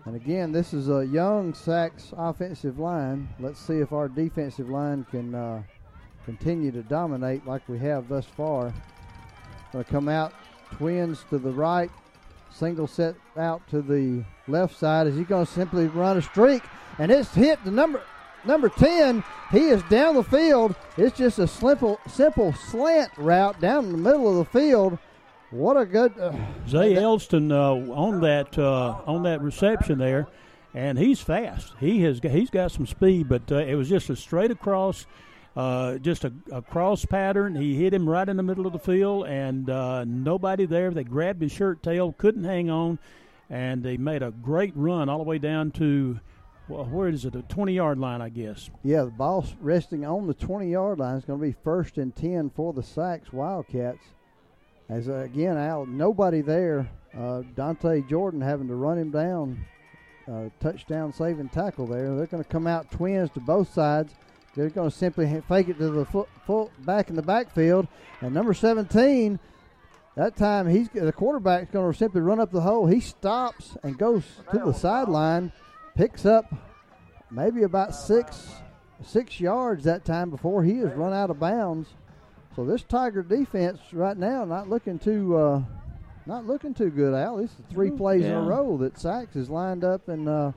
And 0.04 0.14
again, 0.14 0.52
this 0.52 0.72
is 0.72 0.88
a 0.88 1.04
young 1.04 1.54
Saks 1.54 2.12
offensive 2.16 2.78
line. 2.78 3.28
Let's 3.40 3.58
see 3.58 3.78
if 3.78 3.92
our 3.92 4.08
defensive 4.08 4.70
line 4.70 5.04
can 5.10 5.34
uh, 5.34 5.62
continue 6.24 6.70
to 6.70 6.82
dominate 6.84 7.44
like 7.46 7.68
we 7.68 7.78
have 7.78 8.08
thus 8.08 8.26
far. 8.26 8.72
Going 9.72 9.84
to 9.84 9.90
come 9.90 10.08
out, 10.08 10.32
twins 10.72 11.24
to 11.30 11.38
the 11.38 11.50
right, 11.50 11.90
single 12.52 12.86
set 12.86 13.16
out 13.36 13.66
to 13.70 13.82
the 13.82 14.24
left 14.46 14.78
side. 14.78 15.08
Is 15.08 15.16
he 15.16 15.24
going 15.24 15.46
to 15.46 15.52
simply 15.52 15.86
run 15.88 16.16
a 16.16 16.22
streak? 16.22 16.62
And 16.98 17.10
it's 17.10 17.34
hit 17.34 17.64
the 17.64 17.72
number 17.72 18.02
number 18.44 18.68
10. 18.68 19.22
He 19.50 19.68
is 19.68 19.82
down 19.84 20.14
the 20.14 20.24
field. 20.24 20.74
It's 20.96 21.16
just 21.16 21.38
a 21.38 21.46
simple 21.46 22.00
simple 22.08 22.52
slant 22.52 23.10
route 23.16 23.60
down 23.60 23.86
in 23.86 23.92
the 23.92 23.98
middle 23.98 24.28
of 24.28 24.36
the 24.36 24.58
field. 24.58 24.98
What 25.50 25.76
a 25.76 25.84
good 25.84 26.18
uh, 26.18 26.32
Zay 26.66 26.96
Elston 26.96 27.52
uh, 27.52 27.72
on 27.72 28.20
that 28.22 28.58
uh, 28.58 28.96
on 29.06 29.22
that 29.24 29.42
reception 29.42 29.98
there, 29.98 30.26
and 30.72 30.98
he's 30.98 31.20
fast. 31.20 31.74
He 31.78 32.02
has 32.02 32.20
he's 32.22 32.48
got 32.48 32.72
some 32.72 32.86
speed, 32.86 33.28
but 33.28 33.52
uh, 33.52 33.56
it 33.56 33.74
was 33.74 33.88
just 33.88 34.08
a 34.08 34.16
straight 34.16 34.50
across 34.50 35.04
uh, 35.56 35.98
just 35.98 36.24
a, 36.24 36.32
a, 36.50 36.62
cross 36.62 37.04
pattern. 37.04 37.54
He 37.54 37.76
hit 37.76 37.92
him 37.92 38.08
right 38.08 38.26
in 38.26 38.38
the 38.38 38.42
middle 38.42 38.66
of 38.66 38.72
the 38.72 38.78
field, 38.78 39.26
and 39.26 39.68
uh, 39.68 40.04
nobody 40.04 40.64
there. 40.64 40.90
They 40.90 41.04
grabbed 41.04 41.42
his 41.42 41.52
shirt 41.52 41.82
tail, 41.82 42.14
couldn't 42.16 42.44
hang 42.44 42.70
on, 42.70 42.98
and 43.50 43.82
they 43.82 43.98
made 43.98 44.22
a 44.22 44.30
great 44.30 44.72
run 44.74 45.10
all 45.10 45.18
the 45.18 45.24
way 45.24 45.38
down 45.38 45.70
to 45.72 46.20
well, 46.68 46.84
where 46.84 47.08
is 47.08 47.24
it? 47.24 47.32
The 47.32 47.42
20 47.42 47.72
yard 47.72 47.98
line, 47.98 48.20
I 48.20 48.28
guess. 48.28 48.70
Yeah, 48.82 49.04
the 49.04 49.10
ball 49.10 49.44
resting 49.60 50.04
on 50.04 50.26
the 50.26 50.34
20 50.34 50.70
yard 50.70 50.98
line 50.98 51.16
is 51.16 51.24
going 51.24 51.40
to 51.40 51.46
be 51.46 51.54
first 51.64 51.98
and 51.98 52.14
10 52.14 52.50
for 52.50 52.72
the 52.72 52.82
Saks 52.82 53.32
Wildcats. 53.32 54.04
As 54.88 55.08
uh, 55.08 55.14
again, 55.14 55.56
Al, 55.56 55.86
nobody 55.86 56.40
there. 56.40 56.88
Uh, 57.16 57.42
Dante 57.54 58.02
Jordan 58.02 58.40
having 58.40 58.68
to 58.68 58.74
run 58.74 58.98
him 58.98 59.10
down. 59.10 59.64
Uh, 60.30 60.48
touchdown 60.60 61.12
saving 61.12 61.48
tackle 61.48 61.86
there. 61.86 62.14
They're 62.14 62.26
going 62.26 62.44
to 62.44 62.48
come 62.48 62.66
out 62.66 62.90
twins 62.90 63.30
to 63.30 63.40
both 63.40 63.72
sides. 63.72 64.14
They're 64.54 64.70
going 64.70 64.90
to 64.90 64.96
simply 64.96 65.42
fake 65.48 65.68
it 65.68 65.78
to 65.78 65.90
the 65.90 66.04
foot, 66.04 66.28
foot 66.46 66.70
back 66.84 67.10
in 67.10 67.16
the 67.16 67.22
backfield. 67.22 67.88
And 68.20 68.32
number 68.32 68.54
17, 68.54 69.40
that 70.14 70.36
time 70.36 70.68
he's 70.68 70.88
the 70.90 71.12
quarterback's 71.12 71.70
going 71.70 71.90
to 71.90 71.98
simply 71.98 72.20
run 72.20 72.38
up 72.38 72.52
the 72.52 72.60
hole. 72.60 72.86
He 72.86 73.00
stops 73.00 73.76
and 73.82 73.96
goes 73.96 74.24
to 74.52 74.58
the 74.58 74.72
sideline, 74.72 75.52
picks 75.94 76.26
up 76.26 76.52
maybe 77.30 77.62
about 77.62 77.94
six 77.94 78.54
six 79.04 79.40
yards 79.40 79.84
that 79.84 80.04
time 80.04 80.30
before 80.30 80.62
he 80.62 80.78
is 80.78 80.92
run 80.94 81.12
out 81.12 81.30
of 81.30 81.40
bounds. 81.40 81.88
So 82.54 82.64
this 82.64 82.82
Tiger 82.82 83.22
defense 83.22 83.80
right 83.92 84.16
now 84.16 84.44
not 84.44 84.68
looking 84.68 84.98
too 84.98 85.36
uh, 85.36 85.62
not 86.26 86.46
looking 86.46 86.74
too 86.74 86.90
good. 86.90 87.14
Al, 87.14 87.38
this 87.38 87.50
is 87.50 87.64
three 87.70 87.90
plays 87.90 88.22
yeah. 88.22 88.28
in 88.28 88.34
a 88.34 88.42
row 88.42 88.76
that 88.78 88.94
Saks 88.94 89.34
has 89.34 89.50
lined 89.50 89.84
up 89.84 90.08
and. 90.08 90.28
Uh, 90.28 90.52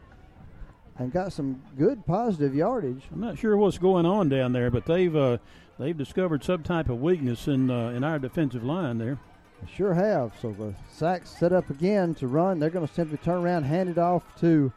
and 0.98 1.12
got 1.12 1.34
some 1.34 1.62
good 1.78 2.06
positive 2.06 2.56
yardage. 2.56 3.04
I'm 3.12 3.20
not 3.20 3.38
sure 3.38 3.58
what's 3.58 3.78
going 3.78 4.06
on 4.06 4.30
down 4.30 4.54
there, 4.54 4.72
but 4.72 4.86
they've 4.86 5.16
uh, 5.16 5.38
they've 5.78 5.98
discovered 5.98 6.44
some 6.44 6.64
type 6.64 6.90
of 6.90 7.02
weakness 7.02 7.48
in 7.48 7.70
uh, 7.70 7.90
in 7.90 8.04
our 8.04 8.20
defensive 8.20 8.64
line 8.64 8.98
there. 8.98 9.20
They 9.62 9.72
sure 9.72 9.94
have. 9.94 10.34
So 10.42 10.52
the 10.52 10.74
Saks 10.98 11.28
set 11.28 11.52
up 11.52 11.70
again 11.70 12.16
to 12.16 12.28
run. 12.28 12.60
They're 12.60 12.70
going 12.70 12.88
to 12.88 12.94
simply 12.94 13.18
turn 13.18 13.44
around, 13.44 13.64
hand 13.64 13.90
it 13.90 13.98
off 13.98 14.24
to 14.40 14.72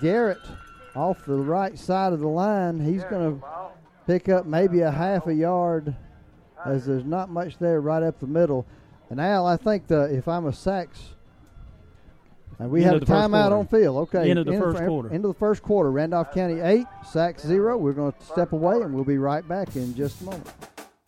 Garrett 0.00 0.40
off 0.94 1.24
the 1.24 1.34
right 1.34 1.78
side 1.78 2.12
of 2.12 2.20
the 2.20 2.28
line. 2.28 2.80
He's 2.80 3.04
going 3.04 3.40
to 3.40 3.46
pick 4.06 4.28
up 4.28 4.46
maybe 4.46 4.80
a 4.80 4.90
half 4.90 5.26
a 5.26 5.34
yard, 5.34 5.94
as 6.64 6.86
there's 6.86 7.04
not 7.04 7.30
much 7.30 7.58
there 7.58 7.80
right 7.80 8.02
up 8.02 8.20
the 8.20 8.26
middle. 8.26 8.66
And 9.10 9.20
Al, 9.20 9.46
I 9.46 9.56
think 9.56 9.86
the 9.86 10.04
if 10.04 10.28
I'm 10.28 10.46
a 10.46 10.50
Saks 10.50 11.14
and 12.58 12.70
we 12.70 12.82
have 12.82 12.96
a 12.96 13.00
timeout 13.00 13.52
on 13.52 13.66
field. 13.66 13.96
Okay. 14.08 14.30
End 14.30 14.38
of 14.38 14.46
the 14.46 14.52
end 14.52 14.62
first 14.62 14.84
quarter. 14.84 15.12
End 15.12 15.24
of 15.24 15.32
the 15.32 15.38
first 15.38 15.62
quarter. 15.62 15.90
Randolph 15.90 16.32
County 16.32 16.60
8, 16.60 16.86
Saks 17.04 17.40
0. 17.40 17.76
We're 17.78 17.92
going 17.92 18.12
to 18.12 18.24
step 18.24 18.52
away 18.52 18.76
and 18.76 18.94
we'll 18.94 19.04
be 19.04 19.18
right 19.18 19.46
back 19.46 19.74
in 19.76 19.94
just 19.94 20.20
a 20.20 20.24
moment. 20.24 20.50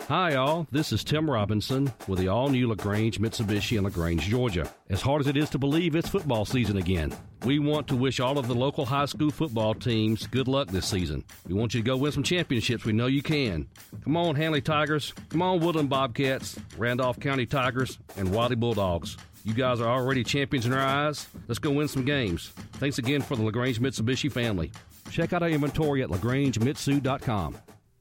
Hi, 0.08 0.36
all. 0.36 0.68
This 0.70 0.92
is 0.92 1.02
Tim 1.02 1.28
Robinson 1.28 1.92
with 2.06 2.20
the 2.20 2.28
all 2.28 2.48
new 2.48 2.68
LaGrange 2.68 3.20
Mitsubishi 3.20 3.76
in 3.76 3.82
LaGrange, 3.82 4.22
Georgia. 4.22 4.70
As 4.88 5.00
hard 5.00 5.20
as 5.20 5.26
it 5.26 5.36
is 5.36 5.50
to 5.50 5.58
believe, 5.58 5.96
it's 5.96 6.08
football 6.08 6.44
season 6.44 6.76
again. 6.76 7.12
We 7.44 7.58
want 7.58 7.88
to 7.88 7.96
wish 7.96 8.20
all 8.20 8.38
of 8.38 8.46
the 8.46 8.54
local 8.54 8.86
high 8.86 9.06
school 9.06 9.32
football 9.32 9.74
teams 9.74 10.28
good 10.28 10.46
luck 10.46 10.68
this 10.68 10.86
season. 10.86 11.24
We 11.48 11.54
want 11.54 11.74
you 11.74 11.80
to 11.80 11.84
go 11.84 11.96
win 11.96 12.12
some 12.12 12.22
championships. 12.22 12.84
We 12.84 12.92
know 12.92 13.08
you 13.08 13.20
can. 13.20 13.66
Come 14.04 14.16
on, 14.16 14.36
Handley 14.36 14.60
Tigers. 14.60 15.12
Come 15.28 15.42
on, 15.42 15.58
Woodland 15.58 15.90
Bobcats, 15.90 16.56
Randolph 16.78 17.18
County 17.18 17.44
Tigers, 17.44 17.98
and 18.16 18.32
Wadley 18.32 18.54
Bulldogs. 18.54 19.16
You 19.44 19.54
guys 19.54 19.80
are 19.80 19.88
already 19.88 20.22
champions 20.22 20.66
in 20.66 20.72
our 20.72 20.86
eyes. 20.86 21.26
Let's 21.48 21.58
go 21.58 21.72
win 21.72 21.88
some 21.88 22.04
games. 22.04 22.52
Thanks 22.74 22.98
again 22.98 23.22
for 23.22 23.34
the 23.34 23.42
LaGrange 23.42 23.80
Mitsubishi 23.80 24.30
family. 24.30 24.70
Check 25.10 25.32
out 25.32 25.42
our 25.42 25.50
inventory 25.50 26.04
at 26.04 26.10
LaGrangeMitsu.com. 26.10 27.56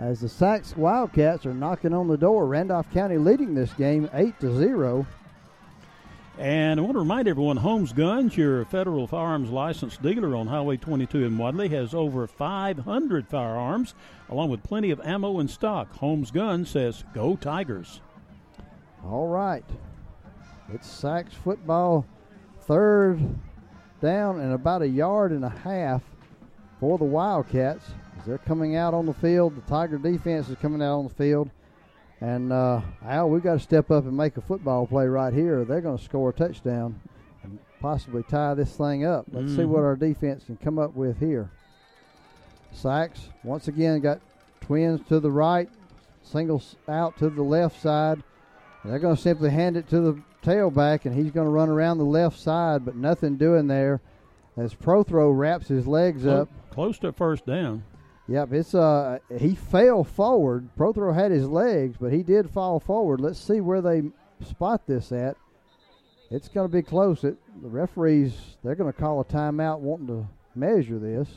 as 0.00 0.20
the 0.20 0.26
Saks 0.26 0.74
Wildcats 0.76 1.44
are 1.44 1.52
knocking 1.52 1.92
on 1.92 2.08
the 2.08 2.16
door. 2.16 2.46
Randolph 2.46 2.90
County 2.90 3.18
leading 3.18 3.54
this 3.54 3.72
game 3.74 4.08
8 4.14 4.40
to 4.40 4.56
0. 4.56 5.06
And 6.38 6.80
I 6.80 6.82
want 6.82 6.94
to 6.94 7.00
remind 7.00 7.28
everyone 7.28 7.58
Holmes 7.58 7.92
Guns, 7.92 8.34
your 8.34 8.64
federal 8.64 9.06
firearms 9.06 9.50
licensed 9.50 10.00
dealer 10.00 10.34
on 10.34 10.46
Highway 10.46 10.78
22 10.78 11.24
in 11.24 11.36
Wadley, 11.36 11.68
has 11.68 11.92
over 11.92 12.26
500 12.26 13.28
firearms, 13.28 13.94
along 14.30 14.48
with 14.48 14.62
plenty 14.62 14.90
of 14.90 15.02
ammo 15.04 15.38
in 15.38 15.48
stock. 15.48 15.92
Holmes 15.92 16.30
Guns 16.30 16.70
says, 16.70 17.04
Go 17.12 17.36
Tigers. 17.36 18.00
All 19.04 19.28
right. 19.28 19.64
It's 20.72 20.88
Saks 20.88 21.32
football, 21.32 22.06
third 22.62 23.20
down 24.00 24.40
and 24.40 24.54
about 24.54 24.80
a 24.80 24.88
yard 24.88 25.30
and 25.30 25.44
a 25.44 25.50
half 25.50 26.02
for 26.78 26.96
the 26.96 27.04
Wildcats 27.04 27.84
they're 28.26 28.38
coming 28.38 28.76
out 28.76 28.94
on 28.94 29.06
the 29.06 29.14
field. 29.14 29.56
The 29.56 29.62
Tiger 29.62 29.98
defense 29.98 30.48
is 30.48 30.56
coming 30.58 30.82
out 30.82 30.98
on 30.98 31.08
the 31.08 31.14
field. 31.14 31.50
And 32.20 32.52
uh, 32.52 32.82
Al, 33.04 33.30
we've 33.30 33.42
got 33.42 33.54
to 33.54 33.60
step 33.60 33.90
up 33.90 34.04
and 34.04 34.16
make 34.16 34.36
a 34.36 34.42
football 34.42 34.86
play 34.86 35.06
right 35.06 35.32
here. 35.32 35.64
They're 35.64 35.80
going 35.80 35.96
to 35.96 36.04
score 36.04 36.30
a 36.30 36.32
touchdown 36.32 37.00
and 37.42 37.58
possibly 37.80 38.22
tie 38.24 38.54
this 38.54 38.76
thing 38.76 39.04
up. 39.04 39.24
Let's 39.32 39.46
mm-hmm. 39.46 39.56
see 39.56 39.64
what 39.64 39.82
our 39.82 39.96
defense 39.96 40.44
can 40.44 40.58
come 40.58 40.78
up 40.78 40.94
with 40.94 41.18
here. 41.18 41.50
Saks 42.74 43.18
once 43.42 43.68
again 43.68 44.00
got 44.00 44.20
twins 44.60 45.00
to 45.08 45.18
the 45.18 45.30
right, 45.30 45.68
singles 46.22 46.76
out 46.88 47.18
to 47.18 47.30
the 47.30 47.42
left 47.42 47.80
side. 47.80 48.22
They're 48.84 48.98
going 48.98 49.16
to 49.16 49.22
simply 49.22 49.50
hand 49.50 49.76
it 49.76 49.88
to 49.88 50.00
the 50.00 50.22
tailback, 50.42 51.04
and 51.04 51.14
he's 51.14 51.32
going 51.32 51.46
to 51.46 51.52
run 51.52 51.68
around 51.68 51.98
the 51.98 52.04
left 52.04 52.38
side, 52.38 52.84
but 52.84 52.96
nothing 52.96 53.36
doing 53.36 53.66
there 53.66 54.00
as 54.56 54.74
Prothro 54.74 55.36
wraps 55.36 55.68
his 55.68 55.86
legs 55.86 56.26
up. 56.26 56.48
Close 56.70 56.98
to 57.00 57.12
first 57.12 57.46
down. 57.46 57.82
Yep, 58.30 58.52
it's 58.52 58.76
uh 58.76 59.18
he 59.36 59.56
fell 59.56 60.04
forward. 60.04 60.68
Prothro 60.78 61.12
had 61.12 61.32
his 61.32 61.48
legs, 61.48 61.96
but 62.00 62.12
he 62.12 62.22
did 62.22 62.48
fall 62.48 62.78
forward. 62.78 63.20
Let's 63.20 63.40
see 63.40 63.60
where 63.60 63.80
they 63.80 64.02
spot 64.48 64.86
this 64.86 65.10
at. 65.10 65.36
It's 66.30 66.46
going 66.46 66.68
to 66.68 66.72
be 66.72 66.80
close. 66.80 67.24
It, 67.24 67.36
the 67.60 67.68
referees 67.68 68.32
they're 68.62 68.76
going 68.76 68.92
to 68.92 68.96
call 68.96 69.20
a 69.20 69.24
timeout, 69.24 69.80
wanting 69.80 70.06
to 70.06 70.28
measure 70.54 71.00
this. 71.00 71.28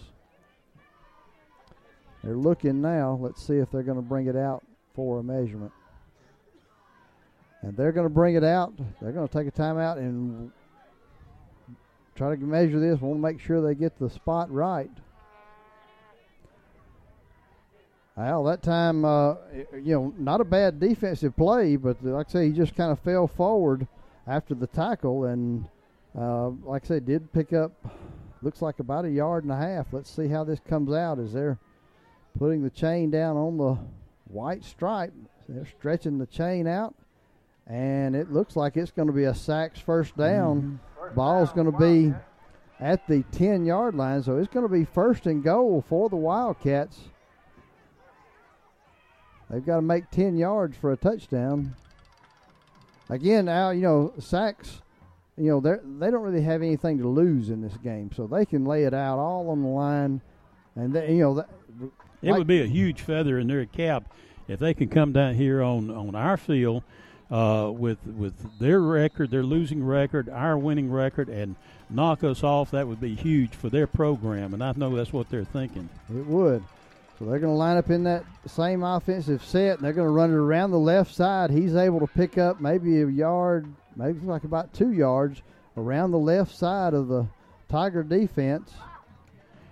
They're 2.23 2.37
looking 2.37 2.79
now. 2.79 3.17
Let's 3.19 3.43
see 3.43 3.55
if 3.55 3.71
they're 3.71 3.81
going 3.81 3.97
to 3.97 4.03
bring 4.03 4.27
it 4.27 4.35
out 4.35 4.63
for 4.93 5.17
a 5.19 5.23
measurement. 5.23 5.71
And 7.63 7.75
they're 7.75 7.91
going 7.91 8.05
to 8.05 8.13
bring 8.13 8.35
it 8.35 8.43
out. 8.43 8.71
They're 9.01 9.11
going 9.11 9.27
to 9.27 9.33
take 9.33 9.47
a 9.47 9.51
timeout 9.51 9.97
and 9.97 10.51
try 12.15 12.35
to 12.35 12.39
measure 12.39 12.79
this. 12.79 13.01
Want 13.01 13.17
to 13.17 13.21
make 13.21 13.39
sure 13.39 13.61
they 13.61 13.73
get 13.73 13.97
the 13.97 14.11
spot 14.11 14.51
right. 14.51 14.91
Well, 18.15 18.43
that 18.43 18.61
time, 18.61 19.05
uh, 19.05 19.35
you 19.73 19.95
know, 19.95 20.13
not 20.19 20.39
a 20.39 20.43
bad 20.45 20.79
defensive 20.79 21.35
play, 21.35 21.77
but 21.77 22.03
like 22.03 22.27
I 22.29 22.31
say, 22.31 22.47
he 22.47 22.53
just 22.53 22.75
kind 22.75 22.91
of 22.91 22.99
fell 22.99 23.27
forward 23.27 23.87
after 24.27 24.53
the 24.53 24.67
tackle, 24.67 25.25
and 25.25 25.65
uh, 26.17 26.49
like 26.49 26.85
I 26.85 26.87
said, 26.87 27.05
did 27.07 27.33
pick 27.33 27.53
up. 27.53 27.71
Looks 28.43 28.61
like 28.61 28.79
about 28.79 29.05
a 29.05 29.09
yard 29.09 29.45
and 29.45 29.53
a 29.53 29.57
half. 29.57 29.87
Let's 29.91 30.11
see 30.11 30.27
how 30.27 30.43
this 30.43 30.59
comes 30.59 30.93
out 30.93 31.17
as 31.17 31.33
they're 31.33 31.57
putting 32.37 32.61
the 32.61 32.69
chain 32.69 33.09
down 33.09 33.35
on 33.35 33.57
the 33.57 33.77
white 34.25 34.63
stripe. 34.63 35.13
They're 35.49 35.65
stretching 35.65 36.19
the 36.19 36.27
chain 36.27 36.67
out, 36.67 36.93
and 37.65 38.15
it 38.15 38.31
looks 38.31 38.55
like 38.55 38.77
it's 38.77 38.91
going 38.91 39.07
to 39.07 39.13
be 39.13 39.23
a 39.23 39.31
Saks 39.33 39.79
first 39.79 40.15
down. 40.15 40.79
Mm-hmm. 40.99 41.15
Ball's 41.15 41.51
going 41.51 41.71
to 41.71 41.77
be 41.77 42.13
at 42.79 43.07
the 43.07 43.23
10 43.31 43.65
yard 43.65 43.95
line, 43.95 44.21
so 44.21 44.37
it's 44.37 44.53
going 44.53 44.67
to 44.67 44.71
be 44.71 44.85
first 44.85 45.25
and 45.25 45.43
goal 45.43 45.83
for 45.87 46.09
the 46.09 46.15
Wildcats 46.15 46.99
They've 49.53 49.63
got 49.63 49.75
to 49.75 49.81
make 49.83 50.09
10 50.09 50.35
yards 50.35 50.75
for 50.75 50.91
a 50.91 50.97
touchdown. 50.97 51.75
Again, 53.07 53.45
now, 53.45 53.69
you 53.69 53.83
know, 53.83 54.11
Saks, 54.17 54.81
you 55.37 55.45
know, 55.45 55.59
they 55.59 55.75
they 55.99 56.09
don't 56.09 56.23
really 56.23 56.41
have 56.41 56.63
anything 56.63 56.97
to 56.97 57.07
lose 57.07 57.49
in 57.49 57.61
this 57.61 57.77
game, 57.77 58.09
so 58.15 58.25
they 58.25 58.45
can 58.45 58.65
lay 58.65 58.85
it 58.85 58.95
out 58.95 59.19
all 59.19 59.49
on 59.49 59.61
the 59.61 59.67
line. 59.67 60.21
And, 60.75 60.93
they, 60.93 61.13
you 61.13 61.21
know, 61.21 61.35
that, 61.35 61.49
it 62.23 62.31
like, 62.31 62.39
would 62.39 62.47
be 62.47 62.61
a 62.61 62.65
huge 62.65 63.01
feather 63.01 63.37
in 63.37 63.47
their 63.47 63.65
cap 63.67 64.11
if 64.47 64.59
they 64.59 64.73
can 64.73 64.89
come 64.89 65.11
down 65.11 65.35
here 65.35 65.61
on, 65.61 65.91
on 65.91 66.15
our 66.15 66.37
field 66.37 66.81
uh, 67.29 67.69
with 67.71 68.03
with 68.07 68.57
their 68.57 68.81
record, 68.81 69.29
their 69.29 69.43
losing 69.43 69.83
record, 69.83 70.29
our 70.29 70.57
winning 70.57 70.91
record, 70.91 71.29
and 71.29 71.55
knock 71.91 72.23
us 72.23 72.43
off. 72.43 72.71
That 72.71 72.87
would 72.87 72.99
be 72.99 73.13
huge 73.13 73.53
for 73.53 73.69
their 73.69 73.85
program, 73.85 74.55
and 74.55 74.63
I 74.63 74.73
know 74.75 74.95
that's 74.95 75.13
what 75.13 75.29
they're 75.29 75.43
thinking. 75.45 75.89
It 76.09 76.25
would. 76.25 76.63
So 77.19 77.25
they're 77.25 77.39
going 77.39 77.53
to 77.53 77.57
line 77.57 77.77
up 77.77 77.89
in 77.89 78.03
that 78.05 78.25
same 78.47 78.83
offensive 78.83 79.43
set, 79.43 79.77
and 79.77 79.85
they're 79.85 79.93
going 79.93 80.07
to 80.07 80.11
run 80.11 80.31
it 80.31 80.35
around 80.35 80.71
the 80.71 80.79
left 80.79 81.13
side. 81.13 81.51
He's 81.51 81.75
able 81.75 81.99
to 81.99 82.07
pick 82.07 82.37
up 82.37 82.59
maybe 82.59 83.01
a 83.01 83.07
yard, 83.07 83.67
maybe 83.95 84.19
like 84.21 84.43
about 84.43 84.73
two 84.73 84.91
yards 84.91 85.41
around 85.77 86.11
the 86.11 86.19
left 86.19 86.55
side 86.55 86.93
of 86.93 87.07
the 87.07 87.27
Tiger 87.69 88.03
defense. 88.03 88.71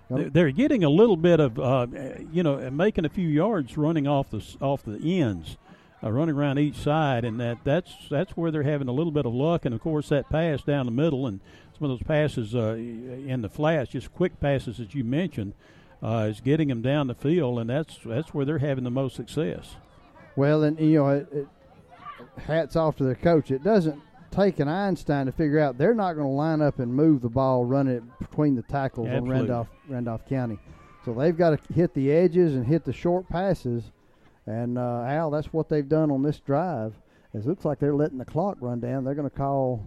They're 0.08 0.50
getting 0.50 0.84
a 0.84 0.90
little 0.90 1.16
bit 1.16 1.40
of, 1.40 1.58
uh, 1.58 1.86
you 2.30 2.42
know, 2.42 2.70
making 2.70 3.06
a 3.06 3.08
few 3.08 3.28
yards 3.28 3.78
running 3.78 4.06
off 4.06 4.30
the 4.30 4.44
off 4.60 4.82
the 4.82 4.98
ends, 5.20 5.56
uh, 6.02 6.12
running 6.12 6.34
around 6.34 6.58
each 6.58 6.76
side, 6.76 7.24
and 7.24 7.40
that 7.40 7.58
that's 7.64 7.94
that's 8.10 8.32
where 8.32 8.50
they're 8.50 8.62
having 8.62 8.88
a 8.88 8.92
little 8.92 9.12
bit 9.12 9.24
of 9.24 9.32
luck. 9.32 9.64
And 9.64 9.74
of 9.74 9.80
course, 9.80 10.10
that 10.10 10.28
pass 10.28 10.62
down 10.62 10.84
the 10.84 10.92
middle 10.92 11.26
and 11.26 11.40
some 11.78 11.90
of 11.90 11.98
those 11.98 12.06
passes 12.06 12.54
uh, 12.54 12.74
in 12.74 13.40
the 13.40 13.48
flats, 13.48 13.92
just 13.92 14.12
quick 14.12 14.38
passes 14.38 14.76
that 14.76 14.94
you 14.94 15.02
mentioned 15.02 15.54
uh, 16.02 16.26
is 16.28 16.40
getting 16.40 16.68
them 16.68 16.82
down 16.82 17.06
the 17.06 17.14
field, 17.14 17.58
and 17.58 17.70
that's 17.70 17.98
that's 18.04 18.34
where 18.34 18.44
they're 18.44 18.58
having 18.58 18.84
the 18.84 18.90
most 18.90 19.16
success. 19.16 19.76
Well, 20.36 20.64
and 20.64 20.78
you 20.80 20.98
know, 20.98 21.08
it, 21.08 21.28
it, 21.32 21.48
hats 22.46 22.76
off 22.76 22.96
to 22.96 23.04
their 23.04 23.14
coach. 23.14 23.50
It 23.50 23.62
doesn't 23.62 24.00
take 24.30 24.58
an 24.58 24.68
Einstein 24.68 25.26
to 25.26 25.32
figure 25.32 25.60
out 25.60 25.78
they're 25.78 25.94
not 25.94 26.14
going 26.14 26.26
to 26.26 26.32
line 26.32 26.62
up 26.62 26.78
and 26.78 26.92
move 26.92 27.20
the 27.22 27.28
ball, 27.28 27.64
run 27.64 27.86
it 27.86 28.02
between 28.18 28.56
the 28.56 28.62
tackles 28.62 29.08
Absolutely. 29.08 29.30
on 29.30 29.38
Randolph 29.38 29.68
Randolph 29.88 30.28
County. 30.28 30.58
So 31.04 31.12
they've 31.12 31.36
got 31.36 31.50
to 31.50 31.72
hit 31.72 31.94
the 31.94 32.10
edges 32.12 32.54
and 32.54 32.66
hit 32.66 32.84
the 32.84 32.92
short 32.92 33.28
passes. 33.28 33.84
And 34.46 34.78
uh, 34.78 35.04
Al, 35.06 35.30
that's 35.30 35.52
what 35.52 35.68
they've 35.68 35.88
done 35.88 36.10
on 36.10 36.22
this 36.22 36.40
drive. 36.40 36.94
It 37.34 37.46
looks 37.46 37.64
like 37.64 37.78
they're 37.78 37.94
letting 37.94 38.18
the 38.18 38.24
clock 38.24 38.58
run 38.60 38.80
down. 38.80 39.04
They're 39.04 39.14
going 39.14 39.28
to 39.28 39.36
call, 39.36 39.86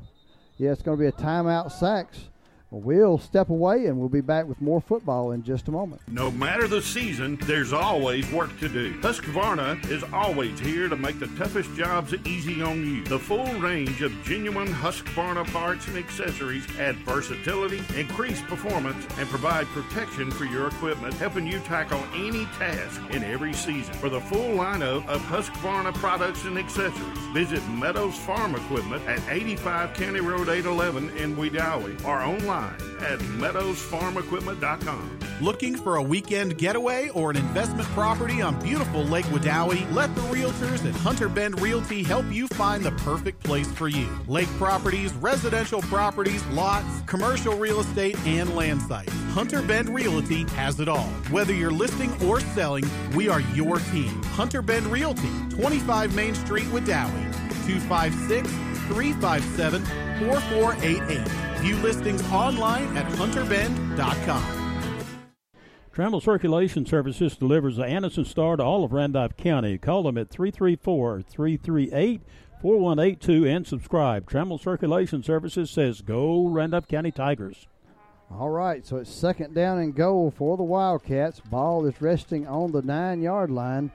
yeah, 0.57 0.71
it's 0.71 0.81
going 0.81 0.97
to 0.97 1.01
be 1.01 1.07
a 1.07 1.11
timeout 1.11 1.71
Saks 1.71 2.29
We'll 2.71 3.19
step 3.19 3.49
away 3.49 3.85
and 3.85 3.99
we'll 3.99 4.09
be 4.09 4.21
back 4.21 4.47
with 4.47 4.59
more 4.59 4.81
football 4.81 5.31
in 5.31 5.43
just 5.43 5.67
a 5.67 5.71
moment. 5.71 6.01
No 6.07 6.31
matter 6.31 6.67
the 6.67 6.81
season, 6.81 7.37
there's 7.43 7.71
always 7.71 8.29
work 8.31 8.57
to 8.59 8.67
do. 8.67 8.99
Husqvarna 9.01 9.87
is 9.89 10.03
always 10.11 10.59
here 10.59 10.89
to 10.89 10.95
make 10.95 11.19
the 11.19 11.27
toughest 11.37 11.73
jobs 11.75 12.13
easy 12.25 12.61
on 12.61 12.85
you. 12.85 13.03
The 13.05 13.19
full 13.19 13.45
range 13.59 14.01
of 14.01 14.11
genuine 14.23 14.67
Husqvarna 14.67 15.45
parts 15.53 15.87
and 15.87 15.97
accessories 15.97 16.65
add 16.79 16.95
versatility, 16.97 17.83
increase 17.97 18.41
performance, 18.41 19.05
and 19.19 19.29
provide 19.29 19.67
protection 19.67 20.31
for 20.31 20.45
your 20.45 20.67
equipment, 20.67 21.13
helping 21.15 21.45
you 21.45 21.59
tackle 21.59 22.03
any 22.15 22.45
task 22.57 22.99
in 23.11 23.23
every 23.23 23.53
season. 23.53 23.93
For 23.95 24.09
the 24.09 24.21
full 24.21 24.55
lineup 24.57 25.07
of 25.07 25.21
Husqvarna 25.21 25.93
products 25.95 26.45
and 26.45 26.57
accessories, 26.57 27.17
visit 27.33 27.65
Meadows 27.69 28.17
Farm 28.17 28.55
Equipment 28.55 29.05
at 29.07 29.21
85 29.29 29.93
County 29.93 30.19
Road 30.19 30.49
811 30.49 31.15
in 31.17 31.35
Wedowee 31.35 32.03
or 32.05 32.21
online 32.21 32.54
online 32.55 32.73
at 32.99 33.19
meadowsfarmequipment.com. 33.19 35.19
Looking 35.41 35.75
for 35.75 35.97
a 35.97 36.01
weekend 36.01 36.57
getaway 36.57 37.09
or 37.09 37.29
an 37.29 37.35
investment 37.35 37.87
property 37.89 38.41
on 38.41 38.57
beautiful 38.63 39.03
Lake 39.03 39.25
Wedowee? 39.25 39.91
Let 39.93 40.15
the 40.15 40.21
realtors 40.21 40.87
at 40.87 40.95
Hunter 40.95 41.27
Bend 41.27 41.59
Realty 41.59 42.03
help 42.03 42.25
you 42.31 42.47
find 42.49 42.83
the 42.83 42.91
perfect 42.91 43.43
place 43.43 43.69
for 43.69 43.89
you. 43.89 44.07
Lake 44.27 44.47
properties, 44.57 45.13
residential 45.15 45.81
properties, 45.81 46.45
lots, 46.47 47.01
commercial 47.05 47.57
real 47.57 47.81
estate, 47.81 48.17
and 48.25 48.55
land 48.55 48.81
sites. 48.83 49.11
Hunter 49.33 49.61
Bend 49.61 49.89
Realty 49.89 50.45
has 50.51 50.79
it 50.79 50.87
all. 50.87 51.09
Whether 51.31 51.53
you're 51.53 51.71
listing 51.71 52.13
or 52.23 52.39
selling, 52.39 52.85
we 53.13 53.27
are 53.27 53.41
your 53.53 53.79
team. 53.79 54.23
Hunter 54.23 54.61
Bend 54.61 54.87
Realty, 54.87 55.29
25 55.49 56.15
Main 56.15 56.33
Street, 56.33 56.65
Wedowee, 56.65 57.33
256 57.67 58.49
357 58.87 59.83
4488. 60.29 61.54
View 61.61 61.75
listings 61.77 62.21
online 62.31 62.95
at 62.97 63.05
hunterbend.com. 63.13 64.65
Trammell 65.95 66.21
Circulation 66.21 66.85
Services 66.85 67.37
delivers 67.37 67.77
the 67.77 67.83
Anniston 67.83 68.25
Star 68.25 68.57
to 68.57 68.63
all 68.63 68.83
of 68.83 68.91
Randolph 68.91 69.37
County. 69.37 69.77
Call 69.77 70.03
them 70.03 70.17
at 70.17 70.29
334 70.29 71.21
338 71.21 72.21
4182 72.61 73.45
and 73.45 73.65
subscribe. 73.65 74.29
Trammell 74.29 74.59
Circulation 74.59 75.23
Services 75.23 75.71
says 75.71 76.01
go 76.01 76.47
Randolph 76.47 76.89
County 76.89 77.11
Tigers. 77.11 77.67
All 78.29 78.49
right, 78.49 78.85
so 78.85 78.97
it's 78.97 79.09
second 79.09 79.53
down 79.53 79.77
and 79.77 79.95
goal 79.95 80.33
for 80.35 80.57
the 80.57 80.63
Wildcats. 80.63 81.39
Ball 81.39 81.85
is 81.85 82.01
resting 82.01 82.45
on 82.47 82.71
the 82.71 82.81
nine 82.81 83.21
yard 83.21 83.51
line. 83.51 83.91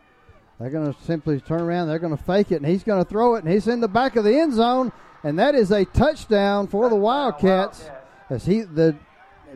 They're 0.59 0.71
going 0.71 0.93
to 0.93 1.03
simply 1.03 1.41
turn 1.41 1.63
around. 1.63 1.89
They're 1.89 1.99
going 1.99 2.17
to 2.17 2.23
fake 2.23 2.53
it, 2.53 2.57
and 2.57 2.67
he's 2.67 2.85
going 2.85 3.03
to 3.03 3.09
throw 3.09 3.35
it, 3.35 3.45
and 3.45 3.53
he's 3.53 3.67
in 3.67 3.81
the 3.81 3.89
back 3.89 4.17
of 4.17 4.25
the 4.25 4.39
end 4.39 4.55
zone 4.55 4.93
and 5.23 5.39
that 5.39 5.55
is 5.55 5.71
a 5.71 5.85
touchdown 5.85 6.67
for 6.67 6.89
the 6.89 6.97
Wildcats. 6.97 7.89
As 8.29 8.47
he 8.47 8.63
the 8.63 8.97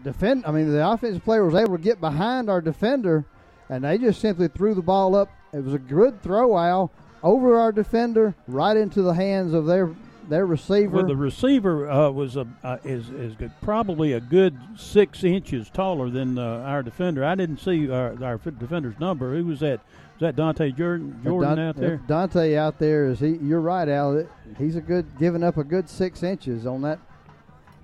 defend, 0.03 0.45
I 0.47 0.51
mean 0.51 0.70
the 0.70 0.89
offensive 0.89 1.24
player 1.24 1.45
was 1.45 1.55
able 1.55 1.77
to 1.77 1.82
get 1.82 2.01
behind 2.01 2.51
our 2.51 2.61
defender, 2.61 3.24
and 3.69 3.85
they 3.85 3.99
just 3.99 4.20
simply 4.20 4.49
threw 4.49 4.74
the 4.74 4.82
ball 4.82 5.15
up. 5.15 5.31
It 5.53 5.62
was 5.62 5.74
a 5.74 5.78
good 5.78 6.23
throw, 6.23 6.59
Al, 6.59 6.91
over 7.23 7.59
our 7.59 7.70
defender, 7.70 8.35
right 8.49 8.77
into 8.77 9.03
the 9.03 9.15
hands 9.15 9.55
of 9.55 9.66
their 9.66 9.95
their 10.28 10.47
receiver. 10.47 10.97
Well, 10.97 11.07
the 11.07 11.16
receiver 11.16 11.91
uh, 11.91 12.11
was 12.11 12.36
a 12.36 12.47
uh, 12.62 12.78
is 12.85 13.11
is 13.11 13.35
good, 13.36 13.53
probably 13.61 14.12
a 14.12 14.20
good 14.20 14.59
six 14.77 15.23
inches 15.23 15.70
taller 15.70 16.11
than 16.11 16.39
uh, 16.39 16.65
our 16.66 16.82
defender. 16.82 17.24
I 17.24 17.35
didn't 17.35 17.59
see 17.59 17.91
our, 17.91 18.23
our 18.24 18.39
defender's 18.39 18.99
number. 18.99 19.35
Who 19.36 19.47
was 19.47 19.61
that? 19.61 19.81
Was 20.15 20.20
that 20.20 20.36
Dante 20.36 20.70
Jordan, 20.70 21.20
Jordan 21.24 21.57
Don, 21.57 21.69
out 21.69 21.77
there? 21.77 21.97
Dante 22.07 22.55
out 22.55 22.78
there 22.78 23.09
is 23.09 23.19
he? 23.19 23.36
You're 23.43 23.61
right, 23.61 23.89
Al. 23.89 24.24
He's 24.57 24.77
a 24.77 24.81
good 24.81 25.07
giving 25.19 25.43
up 25.43 25.57
a 25.57 25.65
good 25.65 25.89
six 25.89 26.23
inches 26.23 26.66
on 26.66 26.82
that 26.82 27.01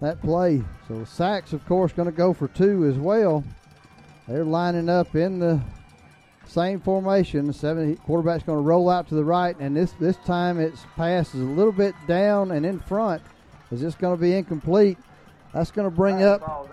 that 0.00 0.20
play. 0.22 0.62
So 0.86 0.94
Saks, 1.00 1.52
of 1.52 1.66
course, 1.66 1.92
going 1.92 2.06
to 2.10 2.16
go 2.16 2.32
for 2.32 2.46
two 2.48 2.86
as 2.86 2.96
well. 2.96 3.42
They're 4.28 4.44
lining 4.44 4.88
up 4.88 5.16
in 5.16 5.40
the 5.40 5.60
same 6.46 6.80
formation. 6.80 7.52
Seven 7.52 7.96
quarterback's 7.96 8.44
going 8.44 8.58
to 8.58 8.62
roll 8.62 8.88
out 8.88 9.08
to 9.08 9.16
the 9.16 9.24
right, 9.24 9.58
and 9.58 9.76
this 9.76 9.92
this 9.98 10.16
time 10.18 10.60
its 10.60 10.86
pass 10.96 11.34
is 11.34 11.40
a 11.40 11.44
little 11.44 11.72
bit 11.72 11.96
down 12.06 12.52
and 12.52 12.64
in 12.64 12.78
front. 12.78 13.22
Is 13.72 13.80
this 13.80 13.96
going 13.96 14.16
to 14.16 14.20
be 14.20 14.34
incomplete? 14.34 14.98
That's 15.52 15.72
going 15.72 15.90
to 15.90 15.94
bring 15.94 16.22
up 16.22 16.68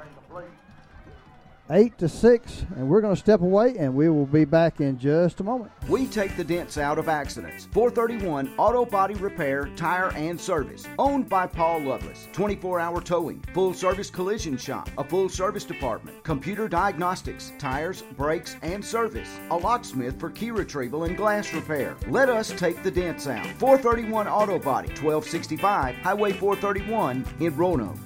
eight 1.70 1.98
to 1.98 2.08
six, 2.08 2.66
and 2.76 2.88
we're 2.88 3.02
going 3.02 3.14
to 3.14 3.20
step 3.20 3.42
away, 3.42 3.76
and 3.78 3.94
we 3.94 4.10
will 4.10 4.26
be 4.26 4.46
back 4.46 4.80
in 4.80 4.98
just 4.98 5.40
a 5.40 5.44
moment. 5.44 5.72
We 5.88 6.08
take 6.08 6.36
the 6.38 6.44
dents 6.44 6.78
out 6.78 6.98
of 6.98 7.10
accidents. 7.10 7.68
431 7.72 8.52
Auto 8.58 8.86
Body 8.86 9.16
Repair, 9.16 9.70
Tire 9.76 10.12
and 10.14 10.40
Service, 10.40 10.88
owned 10.98 11.30
by 11.30 11.48
Paul 11.48 11.82
Lovelace. 11.82 12.28
24-hour 12.34 13.02
towing, 13.02 13.44
full 13.54 13.74
service 13.74 14.10
collision 14.10 14.58
shop, 14.58 14.90
a 14.98 15.04
full 15.04 15.30
service 15.30 15.64
department, 15.64 16.24
computer 16.24 16.68
diagnostics, 16.68 17.52
tires, 17.58 18.04
brakes, 18.16 18.56
and 18.62 18.84
service. 18.84 19.30
A 19.52 19.58
locksmith 19.58 20.20
for 20.20 20.30
key 20.30 20.52
retrieval 20.52 21.04
and 21.04 21.18
glass 21.18 21.54
repair. 21.54 21.96
Let 22.08 22.30
us 22.30 22.50
take 22.50 22.82
the 22.84 22.92
dents 22.92 23.28
out. 23.28 23.46
431 23.58 24.28
Auto 24.28 24.60
Body, 24.60 24.90
1265 24.90 25.96
Highway 25.96 26.34
431 26.34 27.26
in 27.40 27.56
Roanoke. 27.56 27.98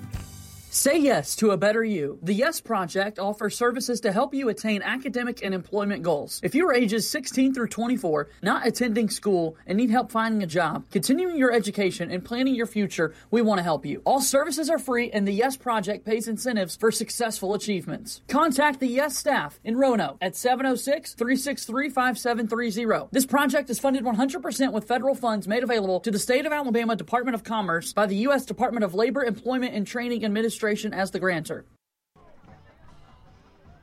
Say 0.74 1.00
yes 1.00 1.36
to 1.36 1.52
a 1.52 1.58
better 1.58 1.84
you. 1.84 2.18
The 2.24 2.34
Yes 2.34 2.62
Project 2.62 3.20
offers 3.20 3.58
services 3.58 4.00
to 4.02 4.14
help 4.14 4.34
you 4.34 4.48
attain 4.48 4.82
academic 4.82 5.44
and 5.44 5.54
employment 5.54 6.02
goals. 6.02 6.40
If 6.44 6.56
you 6.56 6.66
are 6.66 6.74
ages 6.74 7.10
16 7.10 7.54
through 7.54 7.68
24, 7.68 8.30
not 8.42 8.66
attending 8.66 9.10
school, 9.10 9.58
and 9.68 9.78
need 9.78 9.90
help 9.90 10.14
finding 10.14 10.44
a 10.44 10.48
job, 10.48 10.86
continuing 10.90 11.36
your 11.36 11.52
education, 11.52 12.10
and 12.10 12.24
planning 12.24 12.56
your 12.56 12.68
future, 12.68 13.14
we 13.32 13.42
want 13.42 13.60
to 13.60 13.64
help 13.64 13.86
you. 13.86 14.02
All 14.06 14.22
services 14.22 14.70
are 14.70 14.80
free, 14.80 15.12
and 15.12 15.28
the 15.28 15.34
Yes 15.34 15.58
Project 15.58 16.06
pays 16.06 16.30
incentives 16.30 16.78
for 16.78 16.90
successful 16.90 17.54
achievements. 17.54 18.22
Contact 18.30 18.80
the 18.80 18.88
Yes 18.88 19.18
staff 19.18 19.60
in 19.66 19.76
Roanoke 19.76 20.20
at 20.22 20.38
706 20.38 21.16
363 21.16 21.90
5730. 21.90 23.10
This 23.12 23.26
project 23.26 23.70
is 23.70 23.78
funded 23.78 24.06
100% 24.06 24.72
with 24.72 24.88
federal 24.88 25.16
funds 25.16 25.50
made 25.50 25.64
available 25.64 26.00
to 26.00 26.12
the 26.12 26.18
State 26.18 26.46
of 26.46 26.54
Alabama 26.54 26.96
Department 26.96 27.36
of 27.36 27.44
Commerce 27.44 27.92
by 27.92 28.06
the 28.06 28.16
U.S. 28.28 28.46
Department 28.46 28.86
of 28.86 28.94
Labor, 28.94 29.26
Employment, 29.26 29.76
and 29.76 29.86
Training 29.86 30.24
Administration 30.24 30.61
as 30.64 31.10
the 31.10 31.20
grantor. 31.20 31.66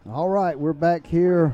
All 0.08 0.28
right, 0.28 0.56
we're 0.56 0.72
back 0.72 1.04
here 1.04 1.52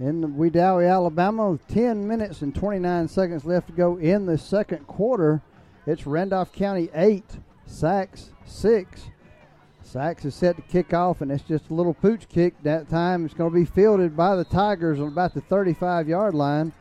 in 0.00 0.22
Wedowee, 0.36 0.90
Alabama. 0.90 1.58
10 1.68 2.08
minutes 2.08 2.40
and 2.40 2.54
29 2.54 3.08
seconds 3.08 3.44
left 3.44 3.66
to 3.66 3.72
go 3.74 3.98
in 3.98 4.24
the 4.24 4.38
second 4.38 4.86
quarter. 4.86 5.42
It's 5.86 6.06
Randolph 6.06 6.50
County 6.50 6.88
8, 6.94 7.24
Saks 7.68 8.30
6. 8.46 9.02
Saks 9.84 10.24
is 10.24 10.34
set 10.34 10.56
to 10.56 10.62
kick 10.62 10.94
off, 10.94 11.20
and 11.20 11.30
it's 11.30 11.44
just 11.44 11.68
a 11.68 11.74
little 11.74 11.92
pooch 11.92 12.26
kick. 12.30 12.54
That 12.62 12.88
time 12.88 13.26
it's 13.26 13.34
going 13.34 13.50
to 13.50 13.54
be 13.54 13.66
fielded 13.66 14.16
by 14.16 14.34
the 14.34 14.44
Tigers 14.44 14.98
on 14.98 15.08
about 15.08 15.34
the 15.34 15.42
35 15.42 16.08
yard 16.08 16.34
line 16.34 16.72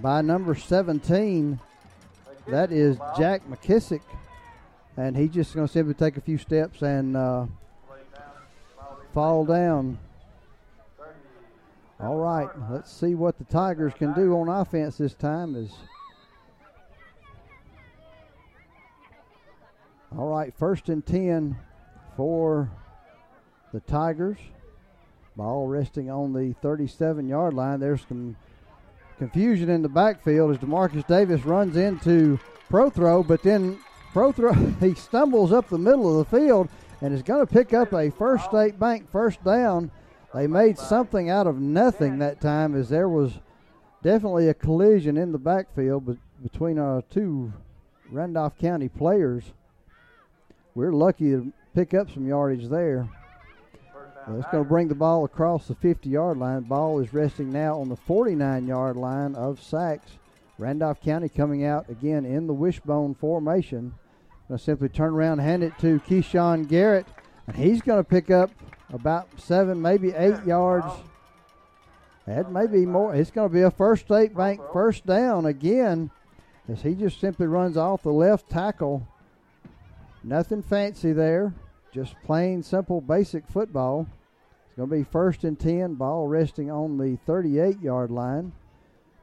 by 0.00 0.22
number 0.22 0.54
17. 0.54 1.60
That 2.48 2.72
is 2.72 2.96
Jack 3.18 3.46
McKissick 3.46 4.00
and 4.96 5.16
he's 5.16 5.30
just 5.30 5.54
going 5.54 5.66
to 5.66 5.72
simply 5.72 5.94
take 5.94 6.16
a 6.16 6.20
few 6.20 6.38
steps 6.38 6.82
and 6.82 7.16
uh, 7.16 7.46
fall 9.12 9.44
down. 9.44 9.98
All 12.00 12.16
right, 12.16 12.48
let's 12.70 12.92
see 12.92 13.14
what 13.14 13.38
the 13.38 13.44
Tigers 13.44 13.92
can 13.94 14.12
do 14.12 14.34
on 14.34 14.48
offense 14.48 14.98
this 14.98 15.14
time. 15.14 15.54
Is 15.54 15.72
all 20.16 20.28
right, 20.28 20.52
first 20.58 20.88
and 20.88 21.04
ten 21.04 21.56
for 22.16 22.70
the 23.72 23.80
Tigers. 23.80 24.38
Ball 25.36 25.66
resting 25.66 26.10
on 26.10 26.32
the 26.32 26.54
37-yard 26.62 27.54
line. 27.54 27.80
There's 27.80 28.02
some 28.06 28.36
confusion 29.18 29.68
in 29.68 29.82
the 29.82 29.88
backfield 29.88 30.52
as 30.52 30.58
Demarcus 30.58 31.06
Davis 31.08 31.44
runs 31.44 31.76
into 31.76 32.38
Prothro, 32.70 33.26
but 33.26 33.42
then 33.42 33.78
Prothro, 34.14 34.80
he 34.80 34.94
stumbles 34.94 35.52
up 35.52 35.68
the 35.68 35.76
middle 35.76 36.20
of 36.20 36.30
the 36.30 36.38
field 36.38 36.68
and 37.00 37.12
is 37.12 37.22
going 37.22 37.44
to 37.44 37.52
pick 37.52 37.74
up 37.74 37.92
a 37.92 38.10
First 38.10 38.44
State 38.44 38.78
Bank 38.78 39.10
first 39.10 39.42
down. 39.42 39.90
They 40.32 40.46
made 40.46 40.78
something 40.78 41.30
out 41.30 41.48
of 41.48 41.60
nothing 41.60 42.20
that 42.20 42.40
time 42.40 42.76
as 42.76 42.88
there 42.88 43.08
was 43.08 43.32
definitely 44.04 44.48
a 44.48 44.54
collision 44.54 45.16
in 45.16 45.32
the 45.32 45.38
backfield 45.38 46.16
between 46.40 46.78
our 46.78 47.02
two 47.10 47.52
Randolph 48.10 48.56
County 48.56 48.88
players. 48.88 49.42
We're 50.76 50.92
lucky 50.92 51.30
to 51.30 51.52
pick 51.74 51.92
up 51.92 52.10
some 52.10 52.26
yardage 52.26 52.68
there. 52.68 53.08
Uh, 54.28 54.34
it's 54.36 54.46
going 54.50 54.62
to 54.62 54.68
bring 54.68 54.88
the 54.88 54.94
ball 54.94 55.24
across 55.24 55.66
the 55.66 55.74
50 55.74 56.08
yard 56.08 56.38
line. 56.38 56.62
Ball 56.62 57.00
is 57.00 57.12
resting 57.12 57.52
now 57.52 57.80
on 57.80 57.88
the 57.88 57.96
49 57.96 58.66
yard 58.66 58.96
line 58.96 59.34
of 59.34 59.58
Saks. 59.58 60.18
Randolph 60.56 61.02
County 61.02 61.28
coming 61.28 61.64
out 61.64 61.90
again 61.90 62.24
in 62.24 62.46
the 62.46 62.54
wishbone 62.54 63.14
formation. 63.16 63.92
Going 64.48 64.58
to 64.58 64.64
simply 64.64 64.90
turn 64.90 65.14
around 65.14 65.40
and 65.40 65.48
hand 65.48 65.62
it 65.62 65.72
to 65.80 66.00
Keyshawn 66.00 66.68
Garrett, 66.68 67.06
and 67.46 67.56
he's 67.56 67.80
going 67.80 67.98
to 67.98 68.08
pick 68.08 68.30
up 68.30 68.50
about 68.92 69.28
seven, 69.40 69.80
maybe 69.80 70.12
eight 70.12 70.44
yards. 70.44 70.92
That 72.26 72.52
may 72.52 72.66
be 72.66 72.84
more. 72.84 73.14
It's 73.14 73.30
going 73.30 73.48
to 73.48 73.54
be 73.54 73.62
a 73.62 73.70
First 73.70 74.06
State 74.06 74.36
Bank 74.36 74.60
first 74.72 75.06
down 75.06 75.46
again 75.46 76.10
as 76.68 76.82
he 76.82 76.94
just 76.94 77.20
simply 77.20 77.46
runs 77.46 77.76
off 77.76 78.02
the 78.02 78.12
left 78.12 78.50
tackle. 78.50 79.06
Nothing 80.22 80.62
fancy 80.62 81.12
there, 81.12 81.54
just 81.92 82.14
plain 82.24 82.62
simple 82.62 83.00
basic 83.00 83.46
football. 83.48 84.06
It's 84.66 84.76
going 84.76 84.88
to 84.90 84.96
be 84.96 85.04
first 85.04 85.44
and 85.44 85.58
10, 85.58 85.94
ball 85.94 86.26
resting 86.26 86.70
on 86.70 86.98
the 86.98 87.16
38 87.24 87.80
yard 87.80 88.10
line. 88.10 88.52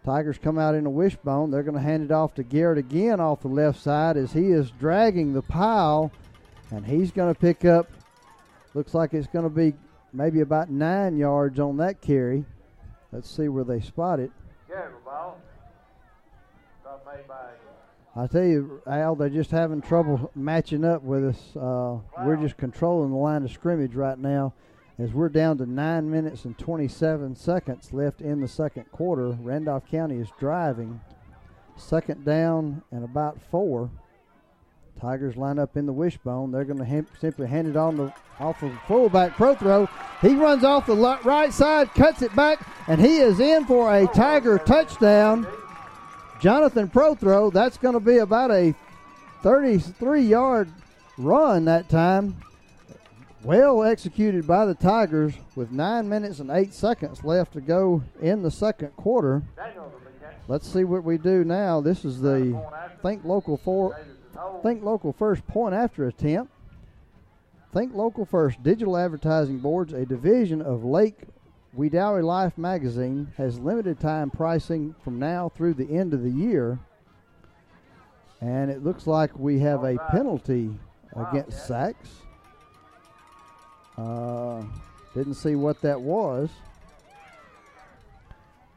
Tigers 0.04 0.40
come 0.40 0.58
out 0.58 0.74
in 0.74 0.86
a 0.86 0.90
wishbone. 0.90 1.52
They're 1.52 1.64
going 1.64 1.76
to 1.76 1.82
hand 1.82 2.04
it 2.04 2.12
off 2.12 2.34
to 2.36 2.44
Garrett 2.44 2.80
again 2.80 3.20
off 3.20 3.42
the 3.42 3.48
left 3.48 3.80
side 3.80 4.18
as 4.18 4.34
he 4.34 4.48
is 4.48 4.72
dragging 4.72 5.34
the 5.34 5.44
pile, 5.44 6.12
and 6.72 6.86
he's 6.86 7.12
going 7.12 7.34
to 7.34 7.40
pick 7.40 7.66
up. 7.66 7.88
Looks 8.74 8.94
like 8.94 9.14
it's 9.14 9.28
going 9.28 9.44
to 9.44 9.50
be 9.50 9.74
maybe 10.12 10.42
about 10.42 10.70
nine 10.70 11.18
yards 11.18 11.60
on 11.60 11.78
that 11.78 12.02
carry. 12.02 12.46
Let's 13.12 13.30
see 13.30 13.48
where 13.48 13.64
they 13.64 13.80
spot 13.80 14.20
it. 14.20 14.32
I 18.16 18.28
tell 18.28 18.44
you, 18.44 18.82
Al, 18.88 19.16
they're 19.16 19.30
just 19.30 19.52
having 19.52 19.82
trouble 19.82 20.32
matching 20.36 20.84
up 20.84 21.04
with 21.04 21.26
us. 21.26 21.56
Uh, 21.56 21.98
we're 22.26 22.38
just 22.38 22.58
controlling 22.58 23.12
the 23.12 23.18
line 23.18 23.44
of 23.44 23.52
scrimmage 23.52 23.94
right 23.94 24.18
now 24.18 24.54
as 25.02 25.14
we're 25.14 25.30
down 25.30 25.58
to 25.58 25.66
nine 25.66 26.12
minutes 26.12 26.46
and 26.46 26.56
27 26.60 27.36
seconds 27.36 27.92
left 27.92 28.22
in 28.22 28.40
the 28.40 28.48
second 28.48 28.86
quarter. 28.92 29.30
Randolph 29.42 29.88
County 29.90 30.18
is 30.18 30.30
driving. 30.40 31.02
Second 31.76 32.24
down 32.24 32.84
and 32.92 33.04
about 33.04 33.40
four. 33.50 33.90
Tigers 35.00 35.36
line 35.36 35.58
up 35.58 35.76
in 35.76 35.88
the 35.88 35.94
wishbone. 35.94 36.52
They're 36.52 36.66
going 36.66 36.78
to 36.78 36.86
ha- 36.86 37.10
simply 37.20 37.48
hand 37.48 37.68
it 37.68 37.76
on 37.76 37.98
the 37.98 38.14
off 38.40 38.62
of 38.62 38.72
fullback 38.88 39.36
Prothro. 39.36 39.90
He 40.22 40.36
runs 40.36 40.64
off 40.64 40.86
the 40.86 40.96
right 41.24 41.52
side, 41.52 41.92
cuts 41.96 42.22
it 42.22 42.36
back, 42.36 42.64
and 42.88 43.02
he 43.02 43.18
is 43.18 43.40
in 43.40 43.66
for 43.66 43.92
a 43.92 44.06
Tiger 44.08 44.60
touchdown. 44.60 45.48
Jonathan 46.40 46.88
Prothro. 46.88 47.52
That's 47.52 47.78
going 47.78 47.96
to 47.96 48.00
be 48.00 48.18
about 48.18 48.52
a 48.52 48.76
33 49.42 50.22
yard 50.22 50.72
run 51.18 51.66
that 51.66 51.90
time. 51.90 52.36
Well 53.44 53.84
executed 53.84 54.46
by 54.46 54.66
the 54.66 54.76
Tigers 54.76 55.34
with 55.56 55.72
nine 55.72 56.08
minutes 56.08 56.38
and 56.40 56.52
eight 56.52 56.76
seconds 56.76 57.24
left 57.24 57.54
to 57.54 57.62
go 57.62 58.04
in 58.22 58.44
the 58.44 58.52
second 58.52 58.96
quarter. 58.96 59.42
Let's 60.48 60.72
see 60.72 60.84
what 60.84 61.04
we 61.04 61.18
do 61.18 61.44
now. 61.44 61.82
This 61.82 62.06
is 62.06 62.22
the 62.22 62.62
Think 63.02 63.26
Local 63.26 63.58
for 63.58 64.00
Think 64.62 64.84
Local 64.84 65.12
First 65.12 65.48
point 65.48 65.74
after 65.74 66.08
attempt. 66.08 66.54
Think 67.74 67.96
Local 67.96 68.26
First 68.26 68.62
Digital 68.62 68.96
Advertising 68.96 69.58
Boards, 69.58 69.92
a 69.92 70.06
division 70.06 70.62
of 70.62 70.84
Lake 70.84 71.22
Wedowee 71.76 72.24
Life 72.24 72.60
magazine, 72.60 73.34
has 73.38 73.58
limited 73.58 74.00
time 74.00 74.30
pricing 74.30 74.94
from 75.04 75.18
now 75.18 75.50
through 75.50 75.74
the 75.74 75.90
end 75.90 76.14
of 76.14 76.22
the 76.22 76.30
year. 76.30 76.78
And 78.40 78.70
it 78.70 78.84
looks 78.84 79.08
like 79.08 79.36
we 79.40 79.60
have 79.62 79.84
a 79.84 79.98
penalty 80.12 80.78
against 81.16 81.68
Saks. 81.68 82.21
Uh, 83.98 84.64
didn't 85.14 85.36
see 85.36 85.56
what 85.56 85.82
that 85.82 86.00
was. 86.00 86.50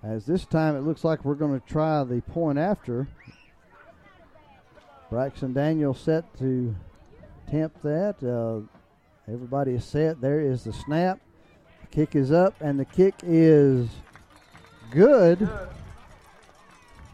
As 0.02 0.26
this 0.26 0.44
time 0.44 0.76
it 0.76 0.80
looks 0.80 1.04
like 1.04 1.24
we're 1.24 1.34
going 1.34 1.58
to 1.58 1.66
try 1.66 2.04
the 2.04 2.20
point 2.20 2.58
after. 2.58 3.08
Braxton 5.10 5.52
Daniel 5.52 5.94
set 5.94 6.36
to 6.38 6.74
tempt 7.50 7.82
that. 7.82 8.16
Uh, 8.22 8.66
everybody 9.32 9.72
is 9.72 9.84
set. 9.84 10.20
There 10.20 10.40
is 10.40 10.64
the 10.64 10.72
snap. 10.72 11.20
The 11.82 11.86
kick 11.86 12.16
is 12.16 12.32
up, 12.32 12.54
and 12.60 12.78
the 12.78 12.84
kick 12.84 13.14
is 13.22 13.88
good. 14.90 15.38
good. 15.38 15.68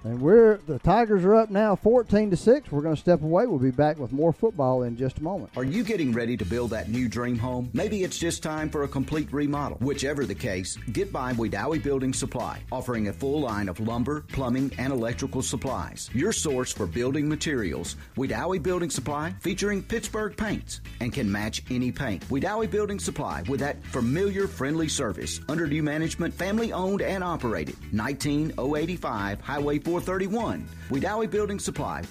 And 0.03 0.21
we're 0.23 0.57
the 0.67 0.79
Tigers 0.79 1.25
are 1.25 1.35
up 1.35 1.51
now 1.51 1.77
14 1.77 2.31
to 2.31 2.37
6. 2.37 2.73
We're 2.73 2.81
going 2.81 2.95
to 2.95 3.01
step 3.01 3.23
away. 3.23 3.47
We'll 3.47 3.59
be 3.59 3.71
back 3.71 3.99
with 3.99 4.13
more 4.13 4.33
football 4.33 4.85
in 4.85 4.97
just 4.97 5.19
a 5.19 5.23
moment. 5.23 5.53
Are 5.57 5.65
you 5.65 5.85
getting 5.85 6.13
ready 6.13 6.37
to 6.39 6.45
build 6.45 6.71
that 6.71 6.89
new 6.89 7.07
dream 7.09 7.39
home? 7.39 7.69
Maybe 7.75 8.03
it's 8.03 8.19
just 8.19 8.43
time 8.43 8.71
for 8.71 8.85
a 8.85 8.89
complete 8.89 9.31
remodel. 9.31 9.77
Whichever 9.79 10.25
the 10.25 10.35
case, 10.35 10.77
get 10.93 11.13
by 11.13 11.35
Wedowee 11.35 11.83
Building 11.83 12.15
Supply, 12.15 12.61
offering 12.73 13.09
a 13.09 13.13
full 13.13 13.41
line 13.41 13.69
of 13.69 13.79
lumber, 13.79 14.23
plumbing, 14.29 14.73
and 14.79 14.91
electrical 14.93 15.43
supplies. 15.43 16.09
Your 16.15 16.33
source 16.33 16.73
for 16.73 16.87
building 16.87 17.29
materials. 17.29 17.97
Wedowee 18.17 18.63
Building 18.63 18.91
Supply 18.91 19.35
featuring 19.41 19.83
Pittsburgh 19.83 20.35
paints 20.35 20.81
and 21.01 21.13
can 21.13 21.31
match 21.31 21.63
any 21.71 21.93
paint. 21.93 22.27
Wedowee 22.29 22.71
Building 22.71 22.99
Supply 22.99 23.43
with 23.49 23.61
that 23.61 23.85
familiar 23.85 24.49
friendly 24.49 24.89
service 24.89 25.41
under 25.49 25.67
new 25.67 25.83
management, 25.83 26.33
family 26.33 26.73
owned 26.73 27.03
and 27.03 27.23
operated. 27.23 27.77
19085 27.93 29.41
Highway 29.43 29.79
431. 29.91 30.69
Wedowee 30.91 31.29
Building 31.29 31.59
Supply. 31.59 32.05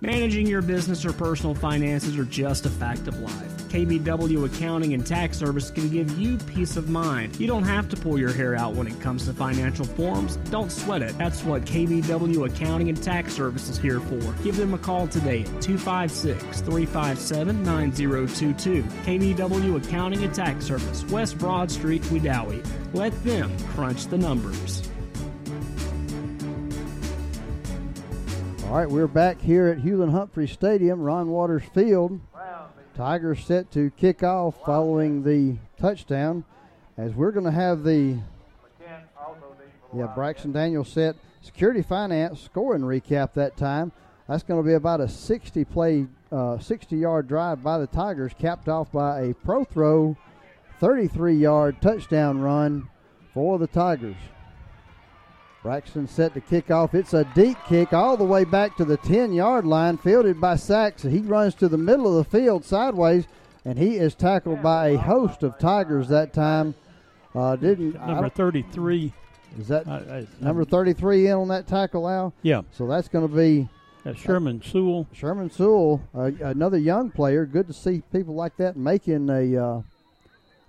Managing 0.00 0.46
your 0.46 0.62
business 0.62 1.04
or 1.04 1.12
personal 1.12 1.54
finances 1.54 2.16
are 2.16 2.24
just 2.24 2.64
a 2.64 2.70
fact 2.70 3.06
of 3.06 3.20
life. 3.20 3.68
KBW 3.68 4.46
Accounting 4.46 4.94
and 4.94 5.06
Tax 5.06 5.36
Service 5.36 5.70
can 5.70 5.90
give 5.90 6.18
you 6.18 6.38
peace 6.38 6.78
of 6.78 6.88
mind. 6.88 7.38
You 7.38 7.46
don't 7.46 7.64
have 7.64 7.90
to 7.90 7.96
pull 7.98 8.18
your 8.18 8.32
hair 8.32 8.56
out 8.56 8.72
when 8.72 8.86
it 8.86 8.98
comes 9.02 9.26
to 9.26 9.34
financial 9.34 9.84
forms. 9.84 10.36
Don't 10.48 10.72
sweat 10.72 11.02
it. 11.02 11.18
That's 11.18 11.44
what 11.44 11.66
KBW 11.66 12.46
Accounting 12.48 12.88
and 12.88 13.02
Tax 13.02 13.34
Service 13.34 13.68
is 13.68 13.76
here 13.76 14.00
for. 14.00 14.32
Give 14.42 14.56
them 14.56 14.72
a 14.72 14.78
call 14.78 15.06
today 15.06 15.42
at 15.42 15.60
256 15.60 16.62
357 16.62 17.62
9022. 17.62 18.82
KBW 18.82 19.84
Accounting 19.84 20.24
and 20.24 20.34
Tax 20.34 20.64
Service, 20.64 21.04
West 21.10 21.36
Broad 21.36 21.70
Street, 21.70 22.00
Wedowee. 22.04 22.66
Let 22.94 23.12
them 23.24 23.54
crunch 23.74 24.06
the 24.06 24.16
numbers. 24.16 24.89
All 28.70 28.76
right, 28.76 28.88
we're 28.88 29.08
back 29.08 29.40
here 29.40 29.66
at 29.66 29.78
Hewlin 29.78 30.12
Humphrey 30.12 30.46
Stadium, 30.46 31.00
Ron 31.00 31.28
Waters 31.30 31.64
Field. 31.74 32.20
Tigers 32.94 33.44
set 33.44 33.72
to 33.72 33.90
kick 33.96 34.22
off 34.22 34.64
following 34.64 35.24
the 35.24 35.56
touchdown. 35.76 36.44
As 36.96 37.12
we're 37.12 37.32
going 37.32 37.46
to 37.46 37.50
have 37.50 37.82
the 37.82 38.18
yeah 39.92 40.06
Braxton 40.14 40.52
Daniels 40.52 40.88
set 40.88 41.16
security 41.40 41.82
finance 41.82 42.42
scoring 42.42 42.82
recap 42.82 43.32
that 43.32 43.56
time. 43.56 43.90
That's 44.28 44.44
going 44.44 44.62
to 44.62 44.64
be 44.66 44.74
about 44.74 45.00
a 45.00 45.08
60 45.08 45.64
play, 45.64 46.06
uh, 46.30 46.60
60 46.60 46.96
yard 46.96 47.26
drive 47.26 47.64
by 47.64 47.76
the 47.76 47.88
Tigers, 47.88 48.30
capped 48.38 48.68
off 48.68 48.92
by 48.92 49.20
a 49.20 49.34
Prothro, 49.34 50.16
33 50.78 51.34
yard 51.34 51.82
touchdown 51.82 52.40
run 52.40 52.88
for 53.34 53.58
the 53.58 53.66
Tigers. 53.66 54.14
Braxton 55.62 56.08
set 56.08 56.32
to 56.34 56.40
kick 56.40 56.70
off. 56.70 56.94
It's 56.94 57.12
a 57.12 57.24
deep 57.34 57.58
kick 57.68 57.92
all 57.92 58.16
the 58.16 58.24
way 58.24 58.44
back 58.44 58.76
to 58.78 58.84
the 58.84 58.96
10 58.96 59.32
yard 59.32 59.66
line, 59.66 59.98
fielded 59.98 60.40
by 60.40 60.54
Saks. 60.54 61.08
He 61.08 61.18
runs 61.18 61.54
to 61.56 61.68
the 61.68 61.76
middle 61.76 62.06
of 62.06 62.24
the 62.24 62.38
field 62.38 62.64
sideways, 62.64 63.26
and 63.64 63.78
he 63.78 63.96
is 63.96 64.14
tackled 64.14 64.62
by 64.62 64.88
a 64.88 64.96
host 64.96 65.42
of 65.42 65.58
Tigers 65.58 66.08
that 66.08 66.32
time. 66.32 66.74
Uh, 67.34 67.56
didn't 67.56 67.94
number 67.94 68.30
33? 68.30 69.12
Is 69.58 69.68
that 69.68 69.86
I, 69.86 69.96
I, 69.96 70.26
number 70.40 70.64
33 70.64 71.26
in 71.26 71.32
on 71.34 71.48
that 71.48 71.66
tackle, 71.66 72.08
Al? 72.08 72.32
Yeah. 72.42 72.62
So 72.72 72.86
that's 72.86 73.08
going 73.08 73.28
to 73.28 73.34
be 73.34 73.68
uh, 74.06 74.14
Sherman 74.14 74.62
Sewell. 74.62 75.06
Sherman 75.12 75.50
Sewell, 75.50 76.00
uh, 76.14 76.30
another 76.40 76.78
young 76.78 77.10
player. 77.10 77.44
Good 77.44 77.66
to 77.66 77.72
see 77.72 78.02
people 78.12 78.34
like 78.34 78.56
that 78.56 78.76
making 78.76 79.28
a 79.28 79.62
uh, 79.62 79.82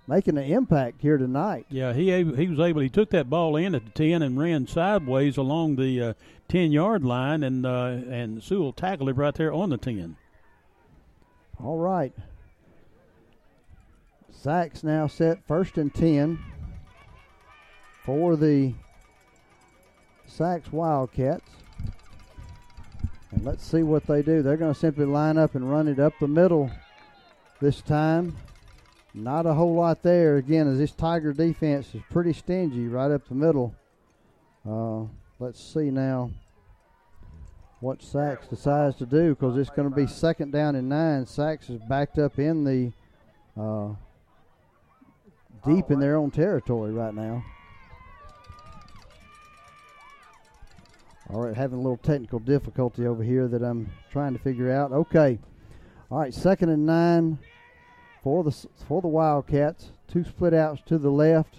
making 0.06 0.38
an 0.38 0.44
impact 0.44 1.00
here 1.00 1.16
tonight. 1.16 1.66
Yeah, 1.68 1.92
he 1.92 2.10
he 2.10 2.48
was 2.48 2.60
able. 2.60 2.80
He 2.80 2.88
took 2.88 3.10
that 3.10 3.30
ball 3.30 3.56
in 3.56 3.74
at 3.74 3.84
the 3.84 3.90
ten 3.90 4.22
and 4.22 4.38
ran 4.38 4.66
sideways 4.66 5.36
along 5.36 5.76
the 5.76 6.02
uh, 6.02 6.14
ten 6.48 6.72
yard 6.72 7.04
line, 7.04 7.42
and 7.42 7.64
uh, 7.64 7.98
and 8.08 8.42
Sewell 8.42 8.72
tackled 8.72 9.08
him 9.08 9.16
right 9.16 9.34
there 9.34 9.52
on 9.52 9.70
the 9.70 9.78
ten. 9.78 10.16
All 11.62 11.78
right. 11.78 12.12
Saks 14.42 14.82
now 14.82 15.06
set 15.06 15.46
first 15.46 15.78
and 15.78 15.94
ten 15.94 16.38
for 18.04 18.34
the 18.36 18.74
Saks 20.28 20.72
Wildcats. 20.72 21.48
And 23.30 23.44
let's 23.44 23.64
see 23.64 23.82
what 23.82 24.06
they 24.06 24.22
do. 24.22 24.42
They're 24.42 24.56
going 24.56 24.74
to 24.74 24.78
simply 24.78 25.06
line 25.06 25.38
up 25.38 25.54
and 25.54 25.70
run 25.70 25.88
it 25.88 25.98
up 25.98 26.12
the 26.18 26.28
middle 26.28 26.70
this 27.60 27.80
time. 27.80 28.36
Not 29.14 29.44
a 29.44 29.52
whole 29.52 29.74
lot 29.74 30.02
there. 30.02 30.36
Again, 30.36 30.68
as 30.68 30.78
this 30.78 30.92
Tiger 30.92 31.32
defense 31.32 31.94
is 31.94 32.00
pretty 32.10 32.32
stingy 32.32 32.88
right 32.88 33.10
up 33.10 33.28
the 33.28 33.34
middle. 33.34 33.74
Uh, 34.68 35.04
let's 35.38 35.62
see 35.62 35.90
now 35.90 36.30
what 37.80 37.98
Saks 37.98 38.48
decides 38.48 38.96
to 38.96 39.06
do 39.06 39.34
because 39.34 39.56
it's 39.56 39.68
going 39.68 39.90
to 39.90 39.94
be 39.94 40.06
second 40.06 40.52
down 40.52 40.76
and 40.76 40.88
nine. 40.88 41.24
Saks 41.24 41.68
is 41.68 41.80
backed 41.88 42.18
up 42.18 42.38
in 42.38 42.64
the 42.64 42.92
uh, 43.60 43.92
deep 45.66 45.90
in 45.90 46.00
their 46.00 46.16
own 46.16 46.30
territory 46.30 46.92
right 46.92 47.12
now. 47.12 47.44
All 51.30 51.40
right, 51.40 51.54
having 51.54 51.78
a 51.78 51.82
little 51.82 51.98
technical 51.98 52.38
difficulty 52.38 53.06
over 53.06 53.22
here 53.22 53.48
that 53.48 53.62
I'm 53.62 53.90
trying 54.10 54.32
to 54.32 54.38
figure 54.38 54.70
out. 54.70 54.92
Okay. 54.92 55.38
All 56.10 56.18
right, 56.18 56.32
second 56.32 56.68
and 56.68 56.86
nine 56.86 57.38
for 58.22 58.44
the 58.44 58.52
for 58.86 59.00
the 59.00 59.08
Wildcats. 59.08 59.90
Two 60.08 60.24
split 60.24 60.54
outs 60.54 60.82
to 60.86 60.98
the 60.98 61.10
left. 61.10 61.56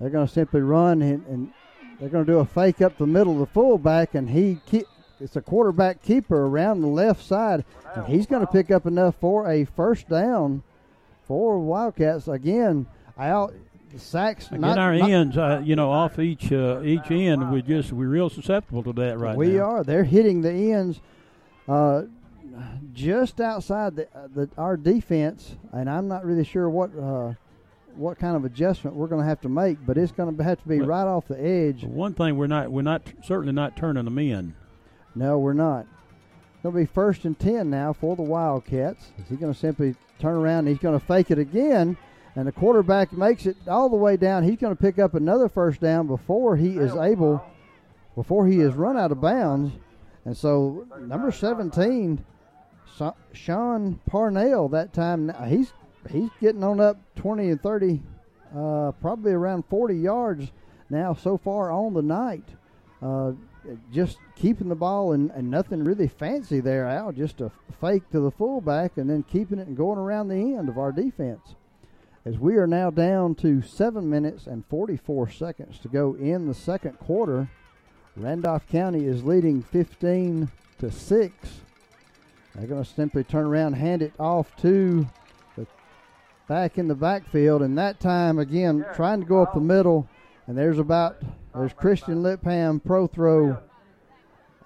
They're 0.00 0.10
going 0.10 0.26
to 0.26 0.32
simply 0.32 0.60
run 0.60 1.00
and, 1.02 1.26
and, 1.26 1.52
they're 2.02 2.10
going 2.10 2.26
to 2.26 2.32
do 2.32 2.40
a 2.40 2.44
fake 2.44 2.82
up 2.82 2.98
the 2.98 3.06
middle 3.06 3.34
of 3.34 3.38
the 3.38 3.46
fullback, 3.46 4.16
and 4.16 4.28
he 4.28 4.58
keep, 4.66 4.86
it's 5.20 5.36
a 5.36 5.40
quarterback 5.40 6.02
keeper 6.02 6.46
around 6.46 6.80
the 6.80 6.88
left 6.88 7.22
side, 7.24 7.64
and 7.94 8.06
he's 8.06 8.26
going 8.26 8.44
to 8.44 8.50
pick 8.50 8.72
up 8.72 8.86
enough 8.86 9.14
for 9.20 9.48
a 9.48 9.64
first 9.64 10.08
down 10.08 10.64
for 11.28 11.60
Wildcats 11.60 12.26
again. 12.26 12.88
Out 13.16 13.54
sacks. 13.98 14.48
Again, 14.48 14.62
not, 14.62 14.78
our 14.78 14.96
not, 14.96 15.10
ends, 15.10 15.38
uh, 15.38 15.62
you 15.62 15.76
know, 15.76 15.92
off 15.92 16.18
each 16.18 16.50
uh, 16.50 16.80
each 16.82 17.08
end, 17.10 17.52
we 17.52 17.62
just 17.62 17.92
we're 17.92 18.08
real 18.08 18.30
susceptible 18.30 18.82
to 18.82 18.92
that 18.94 19.20
right 19.20 19.36
we 19.36 19.46
now. 19.46 19.52
We 19.52 19.58
are. 19.60 19.84
They're 19.84 20.02
hitting 20.02 20.40
the 20.40 20.72
ends. 20.72 21.00
Uh, 21.68 22.02
just 22.92 23.40
outside 23.40 23.96
the, 23.96 24.08
uh, 24.14 24.28
the, 24.34 24.48
our 24.58 24.76
defense, 24.76 25.56
and 25.72 25.88
I'm 25.88 26.08
not 26.08 26.24
really 26.24 26.44
sure 26.44 26.68
what 26.68 26.90
uh, 26.98 27.34
what 27.94 28.18
kind 28.18 28.36
of 28.36 28.44
adjustment 28.44 28.96
we're 28.96 29.06
going 29.06 29.20
to 29.20 29.26
have 29.26 29.40
to 29.42 29.48
make, 29.48 29.78
but 29.84 29.98
it's 29.98 30.12
going 30.12 30.34
to 30.34 30.42
have 30.42 30.62
to 30.62 30.68
be 30.68 30.78
well, 30.78 30.88
right 30.88 31.06
off 31.06 31.28
the 31.28 31.42
edge. 31.42 31.84
One 31.84 32.14
thing 32.14 32.36
we're 32.36 32.46
not 32.46 32.70
we're 32.70 32.82
not 32.82 33.02
certainly 33.22 33.52
not 33.52 33.76
turning 33.76 34.04
them 34.04 34.18
in. 34.18 34.54
No, 35.14 35.38
we're 35.38 35.52
not. 35.52 35.86
To 36.62 36.70
be 36.70 36.86
first 36.86 37.24
and 37.24 37.38
ten 37.38 37.70
now 37.70 37.92
for 37.92 38.16
the 38.16 38.22
Wildcats. 38.22 39.02
Is 39.18 39.28
he 39.28 39.36
going 39.36 39.52
to 39.52 39.58
simply 39.58 39.96
turn 40.20 40.36
around? 40.36 40.60
and 40.60 40.68
He's 40.68 40.78
going 40.78 40.98
to 40.98 41.04
fake 41.04 41.30
it 41.30 41.38
again, 41.38 41.96
and 42.36 42.46
the 42.46 42.52
quarterback 42.52 43.12
makes 43.12 43.46
it 43.46 43.56
all 43.66 43.88
the 43.88 43.96
way 43.96 44.16
down. 44.16 44.44
He's 44.44 44.58
going 44.58 44.74
to 44.74 44.80
pick 44.80 44.98
up 44.98 45.14
another 45.14 45.48
first 45.48 45.80
down 45.80 46.06
before 46.06 46.56
he 46.56 46.78
is 46.78 46.94
able, 46.94 47.44
before 48.14 48.46
he 48.46 48.60
is 48.60 48.74
run 48.74 48.96
out 48.96 49.10
of 49.10 49.20
bounds. 49.20 49.72
And 50.24 50.36
so 50.36 50.86
number 51.00 51.32
17 52.96 53.22
Sean 53.32 54.00
Parnell 54.06 54.68
that 54.68 54.92
time 54.92 55.32
he's 55.48 55.72
he's 56.10 56.30
getting 56.40 56.64
on 56.64 56.80
up 56.80 56.98
20 57.16 57.50
and 57.50 57.62
30, 57.62 58.02
uh, 58.56 58.92
probably 59.00 59.32
around 59.32 59.64
40 59.68 59.94
yards 59.94 60.50
now 60.90 61.14
so 61.14 61.38
far 61.38 61.70
on 61.70 61.94
the 61.94 62.02
night. 62.02 62.48
Uh, 63.00 63.32
just 63.92 64.18
keeping 64.36 64.68
the 64.68 64.74
ball 64.74 65.12
and, 65.12 65.30
and 65.30 65.48
nothing 65.48 65.84
really 65.84 66.08
fancy 66.08 66.60
there, 66.60 66.86
Al. 66.86 67.12
Just 67.12 67.40
a 67.40 67.50
fake 67.80 68.08
to 68.10 68.20
the 68.20 68.30
fullback 68.30 68.96
and 68.96 69.08
then 69.08 69.22
keeping 69.22 69.58
it 69.58 69.68
and 69.68 69.76
going 69.76 69.98
around 69.98 70.28
the 70.28 70.56
end 70.56 70.68
of 70.68 70.78
our 70.78 70.92
defense. 70.92 71.54
As 72.24 72.38
we 72.38 72.56
are 72.56 72.66
now 72.66 72.90
down 72.90 73.34
to 73.36 73.62
seven 73.62 74.08
minutes 74.08 74.46
and 74.46 74.64
44 74.66 75.30
seconds 75.30 75.78
to 75.80 75.88
go 75.88 76.14
in 76.14 76.46
the 76.46 76.54
second 76.54 76.98
quarter, 76.98 77.48
Randolph 78.16 78.68
County 78.68 79.06
is 79.06 79.24
leading 79.24 79.62
15 79.62 80.48
to 80.78 80.90
six 80.90 81.61
they're 82.54 82.66
going 82.66 82.84
to 82.84 82.90
simply 82.90 83.24
turn 83.24 83.46
around, 83.46 83.74
hand 83.74 84.02
it 84.02 84.12
off 84.18 84.54
to 84.62 85.06
the 85.56 85.66
back 86.48 86.78
in 86.78 86.88
the 86.88 86.94
backfield, 86.94 87.62
and 87.62 87.78
that 87.78 88.00
time 88.00 88.38
again 88.38 88.84
trying 88.94 89.20
to 89.20 89.26
go 89.26 89.42
up 89.42 89.54
the 89.54 89.60
middle. 89.60 90.08
And 90.46 90.58
there's 90.58 90.78
about 90.78 91.16
there's 91.54 91.72
Christian 91.72 92.22
Lipham 92.22 92.82
Prothro 92.82 93.60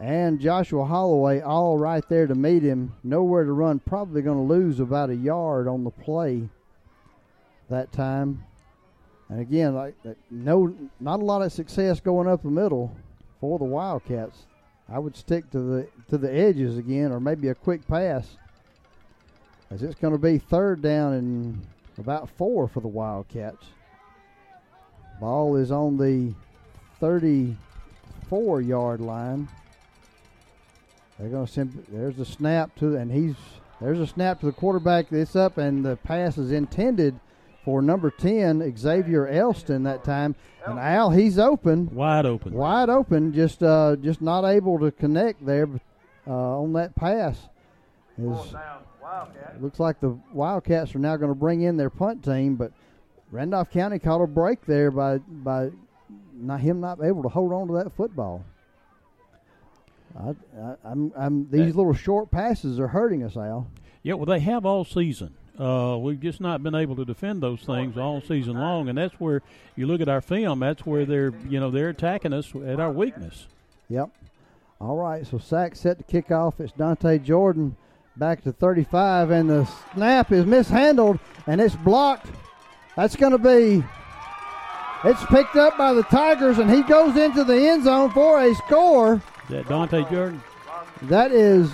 and 0.01 0.41
Joshua 0.41 0.85
Holloway 0.85 1.41
all 1.41 1.79
right 1.79 2.07
there 2.09 2.27
to 2.27 2.35
meet 2.35 2.63
him. 2.63 2.95
Nowhere 3.03 3.45
to 3.45 3.53
run. 3.53 3.79
Probably 3.79 4.23
going 4.23 4.37
to 4.37 4.55
lose 4.55 4.81
about 4.81 5.11
a 5.11 5.17
yard 5.17 5.69
on 5.69 5.85
the 5.85 5.91
play 5.91 6.49
that 7.71 7.93
time. 7.93 8.45
And 9.29 9.41
again, 9.41 9.75
like 9.75 9.95
no, 10.31 10.75
not 11.01 11.21
a 11.21 11.25
lot 11.25 11.43
of 11.43 11.53
success 11.53 12.01
going 12.01 12.29
up 12.29 12.43
the 12.43 12.51
middle 12.51 12.97
for 13.41 13.59
the 13.59 13.65
Wildcats. 13.65 14.47
I 14.89 14.99
would 14.99 15.17
stick 15.17 15.51
to 15.51 15.59
the 15.59 15.89
to 16.11 16.19
the 16.19 16.33
edges 16.33 16.79
again, 16.79 17.11
or 17.13 17.19
maybe 17.19 17.49
a 17.49 17.55
quick 17.55 17.87
pass, 17.89 18.37
as 19.71 19.83
it's 19.83 19.99
going 19.99 20.13
to 20.13 20.19
be 20.19 20.39
third 20.39 20.81
down 20.81 21.15
and 21.15 21.67
about 21.99 22.29
four 22.31 22.69
for 22.69 22.81
the 22.81 22.89
Wildcats. 22.89 23.67
Ball 25.21 25.57
is 25.57 25.73
on 25.73 25.97
the 25.97 26.35
34 27.01 28.61
yard 28.61 29.01
line. 29.01 29.49
They're 31.19 31.31
going 31.31 31.47
to 31.47 31.53
send. 31.53 31.87
There's 31.89 32.19
a 32.19 32.25
snap 32.25 32.75
to, 32.77 32.97
and 32.97 33.11
he's 33.11 33.35
there's 33.81 34.01
a 34.01 34.07
snap 34.07 34.41
to 34.41 34.47
the 34.47 34.53
quarterback. 34.53 35.11
It's 35.11 35.35
up, 35.35 35.59
and 35.59 35.85
the 35.85 35.97
pass 35.97 36.39
is 36.39 36.53
intended 36.53 37.19
for 37.67 37.83
number 37.83 38.13
10, 38.13 38.77
Xavier 38.79 39.27
Elston 39.27 39.83
that 39.83 40.05
time. 40.05 40.37
And 40.65 40.79
Al, 40.79 41.11
he's 41.11 41.37
open. 41.37 41.93
Wide 41.93 42.25
open. 42.25 42.53
Wide 42.53 42.89
open, 42.89 43.33
just 43.33 43.61
uh, 43.61 43.97
just 43.97 44.23
not 44.23 44.45
able 44.45 44.79
to 44.79 44.93
connect 44.93 45.45
there 45.45 45.69
uh, 46.29 46.61
on 46.61 46.73
that 46.75 46.95
pass. 46.95 47.37
Is, 48.17 48.55
looks 49.61 49.81
like 49.81 49.99
the 49.99 50.17
Wildcats 50.33 50.95
are 50.95 51.01
now 51.01 51.17
going 51.17 51.33
to 51.33 51.39
bring 51.39 51.63
in 51.63 51.77
their 51.77 51.91
punt 51.91 52.25
team, 52.25 52.55
but 52.55 52.71
Randolph 53.33 53.71
County 53.73 53.99
caught 53.99 54.23
a 54.23 54.29
break 54.29 54.65
there 54.65 54.93
by 54.93 55.19
by 55.19 55.71
not 56.35 56.61
him 56.61 56.81
not 56.81 57.03
able 57.03 57.25
to 57.25 57.29
hold 57.29 57.53
on 57.53 57.67
to 57.67 57.75
that 57.75 57.97
football. 57.97 58.45
I, 60.17 60.29
I, 60.29 60.75
I'm, 60.85 61.13
I'm, 61.17 61.51
these 61.51 61.75
little 61.75 61.93
short 61.95 62.31
passes 62.31 62.79
are 62.79 62.89
hurting 62.89 63.25
us, 63.25 63.37
Al. 63.37 63.69
Yeah, 64.05 64.15
well, 64.15 64.25
they 64.25 64.39
have 64.39 64.65
all 64.65 64.85
season. 64.85 65.35
Uh, 65.59 65.97
we've 65.99 66.21
just 66.21 66.41
not 66.41 66.63
been 66.63 66.75
able 66.75 66.97
to 66.97 67.05
defend 67.05 67.43
those 67.43 67.61
things 67.61 67.97
all 67.97 68.21
season 68.21 68.55
long, 68.55 68.89
and 68.89 68.99
that's 68.99 69.15
where 69.15 69.43
you 69.75 69.87
look 69.87 70.01
at 70.01 70.09
our 70.09 70.21
film. 70.21 70.61
That's 70.61 70.85
where 70.85 71.05
they're, 71.07 71.33
you 71.49 71.61
know, 71.61 71.71
they're 71.71 71.89
attacking 71.89 72.33
us 72.33 72.53
at 72.67 72.79
our 72.79 72.91
weakness. 72.91 73.47
Yep. 73.89 74.11
All 74.81 74.97
right, 74.97 75.27
so 75.27 75.39
sack 75.39 75.75
set 75.75 75.99
to 75.99 76.05
kick 76.05 76.31
off. 76.31 76.61
It's 76.61 76.73
Dante 76.73 77.19
Jordan 77.19 77.75
back 78.17 78.43
to 78.43 78.53
35, 78.53 79.31
and 79.31 79.49
the 79.49 79.65
snap 79.95 80.33
is 80.33 80.45
mishandled, 80.45 81.19
and 81.47 81.61
it's 81.61 81.77
blocked. 81.77 82.29
That's 82.97 83.17
going 83.17 83.33
to 83.33 83.39
be. 83.39 83.85
It's 85.05 85.25
picked 85.27 85.57
up 85.57 85.79
by 85.79 85.93
the 85.95 86.03
Tigers, 86.03 86.59
and 86.59 86.71
he 86.71 86.83
goes 86.83 87.17
into 87.17 87.45
the 87.45 87.57
end 87.57 87.85
zone 87.85 88.11
for 88.11 88.41
a 88.43 88.55
score. 88.55 89.23
Is 89.45 89.51
that 89.51 89.69
Dante 89.69 90.03
Jordan? 90.11 90.43
That 91.03 91.31
is 91.31 91.71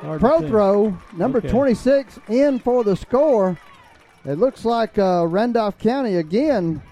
Hard 0.00 0.20
to 0.20 0.26
Prothro, 0.26 0.98
number 1.16 1.38
Okay. 1.38 1.48
26, 1.48 2.18
in 2.28 2.58
for 2.58 2.84
the 2.84 2.96
score. 2.96 3.58
It 4.24 4.38
looks 4.38 4.64
like 4.64 4.98
uh, 4.98 5.26
Randolph 5.26 5.78
County 5.78 6.16
again. 6.16 6.82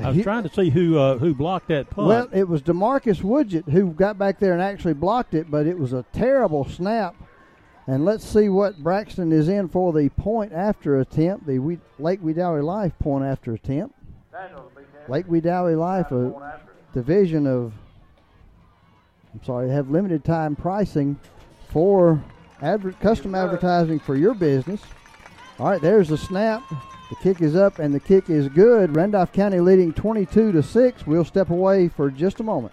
I 0.00 0.10
was 0.10 0.22
trying 0.22 0.42
to 0.44 0.48
see 0.48 0.70
who 0.70 0.98
uh, 0.98 1.18
who 1.18 1.34
blocked 1.34 1.68
that 1.68 1.90
punt. 1.90 2.08
Well, 2.08 2.28
it 2.32 2.48
was 2.48 2.62
Demarcus 2.62 3.22
Woodgett 3.22 3.68
who 3.68 3.90
got 3.90 4.16
back 4.16 4.38
there 4.38 4.54
and 4.54 4.62
actually 4.62 4.94
blocked 4.94 5.34
it, 5.34 5.50
but 5.50 5.66
it 5.66 5.78
was 5.78 5.92
a 5.92 6.02
terrible 6.14 6.64
snap. 6.64 7.14
And 7.86 8.04
let's 8.04 8.24
see 8.24 8.48
what 8.48 8.82
Braxton 8.82 9.32
is 9.32 9.48
in 9.48 9.68
for 9.68 9.92
the 9.92 10.08
point 10.10 10.52
after 10.52 11.00
attempt, 11.00 11.46
the 11.46 11.58
we- 11.58 11.80
Lake 11.98 12.22
Wedowee 12.22 12.62
Life 12.64 12.92
point 13.00 13.24
after 13.24 13.52
attempt. 13.52 13.94
Lake 15.08 15.26
Wedowee 15.26 15.76
Life, 15.78 16.10
a 16.12 16.60
division 16.94 17.46
of, 17.46 17.72
I'm 19.34 19.44
sorry, 19.44 19.68
have 19.68 19.90
limited 19.90 20.24
time 20.24 20.54
pricing 20.56 21.18
for 21.72 22.22
adver- 22.60 22.92
custom 22.92 23.34
advertising 23.34 23.98
for 23.98 24.16
your 24.16 24.34
business. 24.34 24.82
All 25.58 25.68
right, 25.68 25.80
there's 25.80 26.08
the 26.08 26.18
snap. 26.18 26.62
The 27.10 27.16
kick 27.22 27.42
is 27.42 27.56
up 27.56 27.78
and 27.78 27.94
the 27.94 28.00
kick 28.00 28.30
is 28.30 28.48
good. 28.48 28.96
Randolph 28.96 29.32
County 29.32 29.60
leading 29.60 29.92
22 29.92 30.52
to 30.52 30.62
6. 30.62 31.06
We'll 31.06 31.24
step 31.24 31.50
away 31.50 31.88
for 31.88 32.10
just 32.10 32.40
a 32.40 32.42
moment. 32.42 32.72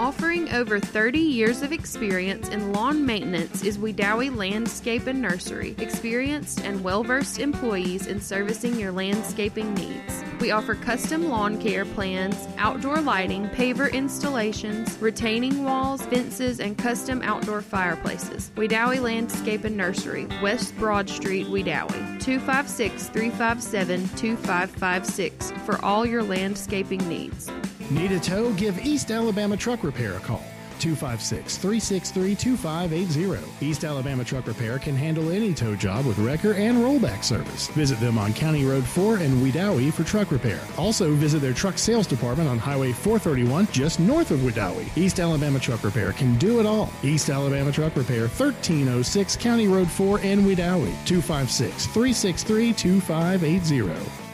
Offering 0.00 0.48
over 0.50 0.78
30 0.78 1.18
years 1.18 1.62
of 1.62 1.72
experience 1.72 2.48
in 2.50 2.72
lawn 2.72 3.04
maintenance 3.04 3.64
is 3.64 3.78
Wedowee 3.78 4.34
Landscape 4.34 5.08
and 5.08 5.20
Nursery. 5.20 5.74
Experienced 5.78 6.60
and 6.60 6.84
well 6.84 7.02
versed 7.02 7.40
employees 7.40 8.06
in 8.06 8.20
servicing 8.20 8.78
your 8.78 8.92
landscaping 8.92 9.74
needs. 9.74 10.22
We 10.38 10.52
offer 10.52 10.76
custom 10.76 11.28
lawn 11.28 11.60
care 11.60 11.84
plans, 11.84 12.36
outdoor 12.58 13.00
lighting, 13.00 13.48
paver 13.48 13.92
installations, 13.92 14.96
retaining 14.98 15.64
walls, 15.64 16.02
fences, 16.02 16.60
and 16.60 16.78
custom 16.78 17.20
outdoor 17.22 17.60
fireplaces. 17.60 18.52
Wedowee 18.54 19.00
Landscape 19.00 19.64
and 19.64 19.76
Nursery, 19.76 20.28
West 20.40 20.78
Broad 20.78 21.10
Street, 21.10 21.48
Wedowee. 21.48 22.20
256 22.20 23.08
357 23.08 24.08
2556 24.10 25.50
for 25.66 25.84
all 25.84 26.06
your 26.06 26.22
landscaping 26.22 27.06
needs. 27.08 27.50
Need 27.90 28.12
a 28.12 28.20
tow? 28.20 28.52
Give 28.52 28.78
East 28.84 29.10
Alabama 29.10 29.56
Truck 29.56 29.82
Repair 29.88 30.16
a 30.16 30.20
call. 30.20 30.44
256 30.78 31.56
363 31.56 32.34
2580. 32.34 33.66
East 33.66 33.84
Alabama 33.84 34.22
Truck 34.22 34.46
Repair 34.46 34.78
can 34.78 34.94
handle 34.94 35.30
any 35.30 35.54
tow 35.54 35.74
job 35.74 36.06
with 36.06 36.18
wrecker 36.18 36.52
and 36.52 36.78
rollback 36.78 37.24
service. 37.24 37.68
Visit 37.68 37.98
them 38.00 38.18
on 38.18 38.34
County 38.34 38.64
Road 38.66 38.84
4 38.84 39.18
in 39.18 39.32
Wedowee 39.40 39.92
for 39.92 40.04
truck 40.04 40.30
repair. 40.30 40.60
Also, 40.76 41.14
visit 41.14 41.40
their 41.40 41.54
truck 41.54 41.78
sales 41.78 42.06
department 42.06 42.48
on 42.50 42.58
Highway 42.58 42.92
431 42.92 43.66
just 43.72 43.98
north 43.98 44.30
of 44.30 44.40
Wedowee. 44.40 44.94
East 44.96 45.18
Alabama 45.20 45.58
Truck 45.58 45.82
Repair 45.82 46.12
can 46.12 46.36
do 46.36 46.60
it 46.60 46.66
all. 46.66 46.90
East 47.02 47.30
Alabama 47.30 47.72
Truck 47.72 47.96
Repair, 47.96 48.28
1306 48.28 49.36
County 49.36 49.68
Road 49.68 49.88
4 49.90 50.20
in 50.20 50.40
Wedowee. 50.40 50.94
256 51.06 51.86
363 51.86 52.72
2580. 52.74 54.28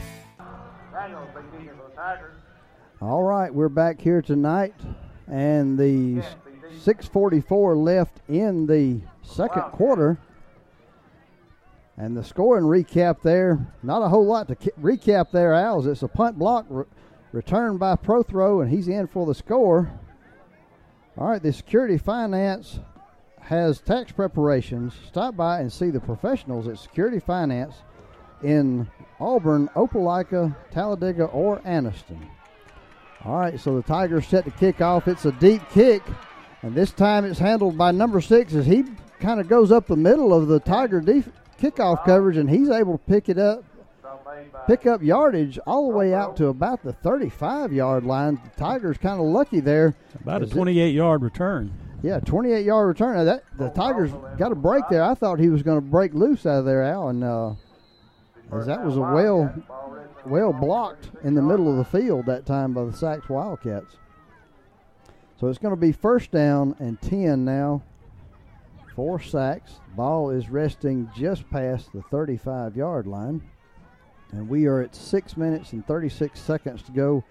All 3.01 3.22
right, 3.22 3.52
we're 3.52 3.68
back 3.68 4.01
here 4.01 4.22
tonight, 4.22 4.72
and 5.28 5.78
the 5.78 6.22
6:44 6.82 7.76
left 7.76 8.20
in 8.28 8.66
the 8.66 9.01
second 9.22 9.62
quarter. 9.72 10.18
And 11.96 12.16
the 12.16 12.24
scoring 12.24 12.64
recap 12.64 13.22
there, 13.22 13.64
not 13.82 14.02
a 14.02 14.09
whole 14.09 14.26
lot 14.26 14.48
to 14.48 14.56
ki- 14.56 14.72
recap 14.80 15.30
there, 15.30 15.55
Al's. 15.55 15.86
It's 15.86 16.02
a 16.02 16.09
punt 16.09 16.36
block 16.38 16.66
re- 16.68 16.84
returned 17.30 17.78
by 17.78 17.94
Prothro, 17.94 18.60
and 18.62 18.70
he's 18.70 18.88
in 18.88 19.06
for 19.06 19.26
the 19.26 19.34
score. 19.34 19.92
All 21.16 21.28
right, 21.28 21.40
the 21.40 21.52
Security 21.52 21.96
Finance 21.96 22.80
has 23.42 23.80
tax 23.80 24.10
preparations. 24.10 24.94
Stop 25.06 25.36
by 25.36 25.60
and 25.60 25.72
see 25.72 25.90
the 25.90 26.01
professionals 26.01 26.66
at 26.66 26.78
Security 26.78 27.20
Finance 27.20 27.76
in 28.42 28.88
Auburn, 29.20 29.68
Opelika, 29.76 30.56
Talladega, 30.72 31.26
or 31.26 31.59
Anniston. 31.60 32.18
All 33.24 33.38
right, 33.38 33.59
so 33.59 33.74
the 33.76 33.82
Tigers 33.82 34.26
set 34.26 34.44
to 34.44 34.51
kick 34.51 34.80
off. 34.82 35.09
It's 35.09 35.24
a 35.24 35.32
deep 35.32 35.62
kick, 35.70 36.02
and 36.62 36.74
this 36.74 36.92
time 36.92 37.24
it's 37.24 37.38
handled 37.38 37.78
by 37.78 37.90
number 37.90 38.20
six 38.20 38.52
as 38.55 38.66
he 38.66 38.84
kind 39.18 39.40
of 39.40 39.48
goes 39.48 39.72
up 39.72 39.86
the 39.86 39.96
middle 39.96 40.34
of 40.34 40.46
the 40.48 40.60
Tiger 40.60 41.01
def- 41.01 41.30
kickoff 41.59 42.05
coverage, 42.05 42.36
and 42.36 42.51
he's 42.51 42.68
able 42.68 42.98
to 42.98 43.05
pick 43.05 43.30
it 43.30 43.38
up, 43.38 43.64
pick 44.66 44.86
up 44.86 45.01
yardage 45.02 45.59
all 45.66 45.90
the 45.90 45.96
way 45.96 46.12
out 46.12 46.36
to 46.36 46.48
about 46.48 46.82
the 46.82 46.92
35 46.92 47.72
yard 47.72 48.05
line. 48.05 48.38
The 48.44 48.60
Tigers 48.60 48.98
kind 48.98 49.18
of 49.18 49.26
lucky 49.26 49.60
there. 49.60 49.94
About 50.20 50.42
a 50.42 50.44
As 50.44 50.51
it- 50.51 50.55
28 50.55 50.94
yard 50.94 51.22
return. 51.22 51.72
yeah, 52.02 52.20
28 52.20 52.66
yard 52.66 52.88
return. 52.88 53.16
Now 53.16 53.24
that 53.24 53.44
the 53.56 53.70
Tigers 53.70 54.10
got 54.36 54.52
a 54.52 54.56
break 54.56 54.84
there. 54.90 55.02
I 55.02 55.14
thought 55.14 55.38
he 55.40 55.48
was 55.48 55.62
going 55.62 55.78
to 55.78 55.86
break 55.86 56.12
loose 56.12 56.44
out 56.44 56.59
of 56.59 56.64
there, 56.66 56.82
Al, 56.82 57.09
and 57.09 57.24
uh, 57.24 57.52
that 58.52 58.84
was 58.84 58.98
a 58.98 59.01
well 59.01 59.51
well 60.26 60.52
blocked 60.52 61.10
in 61.22 61.34
the 61.34 61.42
middle 61.42 61.70
of 61.70 61.76
the 61.76 61.98
field 61.98 62.26
that 62.26 62.46
time 62.46 62.72
by 62.72 62.84
the 62.84 62.92
Saks 62.92 63.28
Wildcats. 63.28 63.96
So 65.38 65.48
it's 65.48 65.59
going 65.59 65.74
to 65.74 65.80
be 65.80 65.92
first 65.92 66.30
down 66.30 66.76
and 66.78 67.01
10 67.01 67.44
now 67.44 67.82
for 68.94 69.18
Saks. 69.18 69.80
Ball 69.96 70.30
is 70.30 70.48
resting 70.48 71.10
just 71.16 71.48
past 71.51 71.92
the 71.92 72.02
35 72.02 72.76
yard 72.76 73.06
line. 73.06 73.42
And 74.32 74.48
we 74.48 74.66
are 74.66 74.80
at 74.80 74.94
6 74.94 75.36
minutes 75.36 75.72
and 75.72 75.86
36 75.86 76.40
seconds 76.40 76.82
to 76.82 76.92
go 76.92 77.24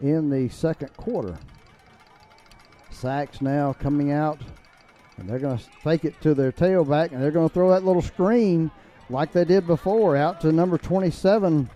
in 0.00 0.30
the 0.30 0.48
second 0.48 0.96
quarter. 0.96 1.38
Saks 2.92 3.42
now 3.42 3.72
coming 3.72 4.12
out, 4.12 4.40
and 5.16 5.28
they're 5.28 5.38
going 5.38 5.58
to 5.58 5.64
fake 5.82 6.04
it 6.04 6.20
to 6.22 6.34
their 6.34 6.52
tailback, 6.52 7.12
and 7.12 7.22
they're 7.22 7.30
going 7.30 7.48
to 7.48 7.52
throw 7.52 7.70
that 7.70 7.84
little 7.84 8.02
screen 8.02 8.70
like 9.10 9.32
they 9.32 9.44
did 9.44 9.66
before 9.66 10.16
out 10.16 10.40
to 10.40 10.52
number 10.52 10.78
27 10.78 11.68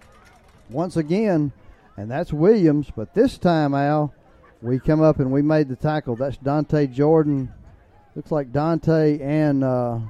once 0.70 0.96
again, 0.96 1.52
and 1.96 2.10
that's 2.10 2.32
Williams. 2.32 2.88
But 2.94 3.14
this 3.14 3.38
time, 3.38 3.74
Al, 3.74 4.14
we 4.62 4.78
come 4.78 5.02
up 5.02 5.20
and 5.20 5.30
we 5.30 5.42
made 5.42 5.68
the 5.68 5.76
tackle. 5.76 6.16
That's 6.16 6.36
Dante 6.38 6.86
Jordan. 6.86 7.52
Looks 8.14 8.32
like 8.32 8.52
Dante 8.52 9.18
and 9.20 9.62
uh, 9.62 10.00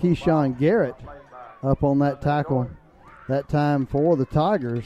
Keyshawn 0.00 0.58
Garrett 0.58 0.96
up 1.62 1.84
on 1.84 1.98
that 1.98 2.22
tackle 2.22 2.70
that 3.28 3.48
time 3.48 3.86
for 3.86 4.16
the 4.16 4.24
Tigers. 4.26 4.84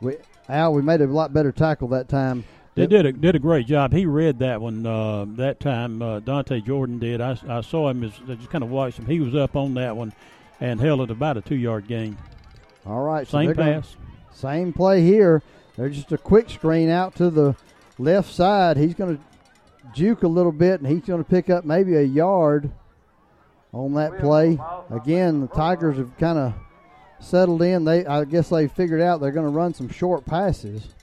We, 0.00 0.16
Al, 0.48 0.74
we 0.74 0.82
made 0.82 1.00
a 1.00 1.06
lot 1.06 1.32
better 1.32 1.52
tackle 1.52 1.88
that 1.88 2.08
time. 2.08 2.44
They 2.74 2.88
did 2.88 3.06
a 3.06 3.12
did 3.12 3.36
a 3.36 3.38
great 3.38 3.68
job. 3.68 3.92
He 3.92 4.04
read 4.04 4.40
that 4.40 4.60
one 4.60 4.84
uh, 4.84 5.26
that 5.36 5.60
time. 5.60 6.02
Uh, 6.02 6.18
Dante 6.18 6.60
Jordan 6.60 6.98
did. 6.98 7.20
I, 7.20 7.38
I 7.48 7.60
saw 7.60 7.88
him 7.88 8.02
as 8.02 8.12
I 8.28 8.34
just 8.34 8.50
kind 8.50 8.64
of 8.64 8.70
watched 8.70 8.98
him. 8.98 9.06
He 9.06 9.20
was 9.20 9.34
up 9.36 9.54
on 9.54 9.74
that 9.74 9.96
one 9.96 10.12
and 10.60 10.80
held 10.80 11.00
it 11.02 11.10
about 11.10 11.36
a 11.36 11.40
two 11.40 11.54
yard 11.54 11.86
gain. 11.86 12.18
All 12.86 13.02
right, 13.02 13.26
so 13.26 13.38
Same 13.38 13.46
they're 13.46 13.54
gonna- 13.54 13.72
pass. 13.80 13.96
same 14.32 14.72
play 14.72 15.02
here. 15.02 15.42
They're 15.76 15.88
just 15.88 16.12
a 16.12 16.18
quick 16.18 16.50
screen 16.50 16.88
out 16.88 17.14
to 17.16 17.30
the 17.30 17.56
left 17.98 18.32
side. 18.32 18.76
He's 18.76 18.94
going 18.94 19.16
to 19.16 19.22
juke 19.94 20.22
a 20.22 20.28
little 20.28 20.52
bit, 20.52 20.80
and 20.80 20.88
he's 20.88 21.04
going 21.04 21.22
to 21.22 21.28
pick 21.28 21.50
up 21.50 21.64
maybe 21.64 21.96
a 21.96 22.02
yard 22.02 22.70
on 23.72 23.94
that 23.94 24.18
play. 24.18 24.58
Again, 24.90 25.40
the 25.40 25.48
Tigers 25.48 25.96
have 25.96 26.16
kind 26.18 26.38
of 26.38 26.54
settled 27.18 27.62
in. 27.62 27.84
They, 27.84 28.06
I 28.06 28.24
guess, 28.24 28.50
they 28.50 28.68
figured 28.68 29.00
out 29.00 29.20
they're 29.20 29.32
going 29.32 29.46
to 29.46 29.52
run 29.52 29.74
some 29.74 29.88
short 29.88 30.24
passes. 30.26 30.94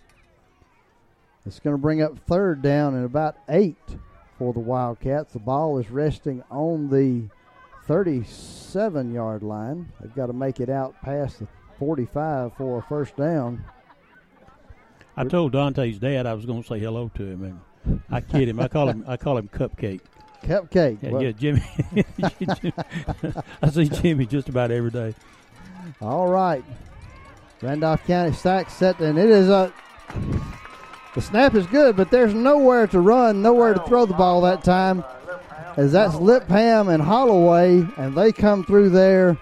It's 1.45 1.60
going 1.60 1.76
to 1.76 1.82
bring 1.82 2.02
up 2.02 2.18
third 2.20 2.62
down 2.62 2.94
and 2.95 3.03
about 3.03 3.36
eight 3.49 3.76
for 4.38 4.53
the 4.53 4.60
Wildcats. 4.60 5.34
The 5.34 5.40
ball 5.40 5.80
is 5.80 5.90
resting 5.90 6.44
on 6.49 6.90
the 6.90 7.28
37 7.88 9.14
yard 9.14 9.44
line. 9.44 9.91
They've 9.99 10.16
got 10.16 10.28
to 10.28 10.34
make 10.34 10.60
it 10.62 10.70
out 10.70 10.95
past 11.02 11.40
the 11.40 11.48
45 11.86 12.53
for 12.58 12.78
a 12.78 12.82
first 12.84 13.16
down. 13.18 13.66
I 15.18 15.24
told 15.24 15.52
Dante's 15.53 15.98
dad 15.98 16.28
I 16.28 16.36
was 16.36 16.45
going 16.45 16.62
to 16.62 16.68
say 16.68 16.78
hello 16.78 17.10
to 17.16 17.24
him, 17.26 17.60
and 17.84 18.03
I 18.08 18.22
kid 18.22 18.48
him. 18.48 18.60
I 18.60 18.68
call 18.68 18.88
him 18.88 19.03
I 19.08 19.18
call 19.18 19.36
him 19.36 19.49
Cupcake. 19.49 20.02
Cupcake. 20.44 20.99
Yeah, 21.02 21.10
Well- 21.10 21.24
yeah 21.24 21.32
Jimmy. 21.32 21.64
I 23.64 23.70
see 23.72 23.90
Jimmy 23.90 24.28
just 24.28 24.48
about 24.48 24.70
every 24.70 24.91
day. 24.91 25.16
All 25.99 26.28
right. 26.28 26.64
Randolph 27.64 28.06
County 28.06 28.34
stack 28.34 28.70
set, 28.70 28.99
and 28.99 29.18
it 29.18 29.32
is 29.32 29.49
a. 29.49 29.74
The 31.16 31.22
snap 31.22 31.56
is 31.56 31.66
good, 31.66 31.95
but 31.98 32.12
there's 32.12 32.36
nowhere 32.36 32.86
to 32.86 32.99
run, 32.99 33.41
nowhere 33.41 33.74
to 33.74 33.84
throw 33.88 34.06
the 34.06 34.14
ball 34.14 34.41
that 34.41 34.64
time. 34.64 35.03
As 35.78 35.94
that's 35.94 36.14
Lipham 36.14 36.94
and 36.94 37.02
Holloway, 37.02 37.88
and 37.98 38.16
they 38.16 38.32
come 38.32 38.64
through 38.64 38.90
there 38.91 39.36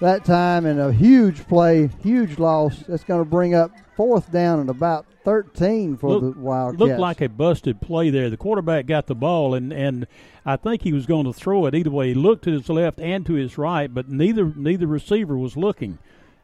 that 0.00 0.24
time 0.24 0.66
in 0.66 0.78
a 0.78 0.92
huge 0.92 1.46
play, 1.46 1.90
huge 2.02 2.38
loss. 2.38 2.78
That's 2.88 3.04
going 3.04 3.22
to 3.22 3.28
bring 3.28 3.54
up 3.54 3.70
fourth 3.96 4.30
down 4.32 4.60
and 4.60 4.68
about 4.68 5.06
13 5.24 5.96
for 5.96 6.10
Look- 6.10 6.34
the 6.34 6.40
Wildcats. 6.40 6.80
Looked 6.80 7.00
like 7.00 7.20
a 7.20 7.28
busted 7.28 7.80
play 7.80 8.10
there. 8.10 8.28
The 8.30 8.36
quarterback 8.36 8.86
got 8.86 9.06
the 9.06 9.14
ball, 9.14 9.54
and, 9.54 9.72
and 9.72 10.06
I 10.44 10.56
think 10.56 10.82
he 10.82 10.92
was 10.92 11.06
going 11.06 11.24
to 11.24 11.32
throw 11.32 11.66
it 11.66 11.74
either 11.74 11.90
way. 11.90 12.08
He 12.08 12.14
looked 12.14 12.44
to 12.44 12.52
his 12.52 12.68
left 12.68 13.00
and 13.00 13.24
to 13.26 13.34
his 13.34 13.56
right, 13.56 13.92
but 13.92 14.08
neither 14.08 14.52
neither 14.54 14.86
receiver 14.86 15.36
was 15.38 15.56
looking, 15.56 15.98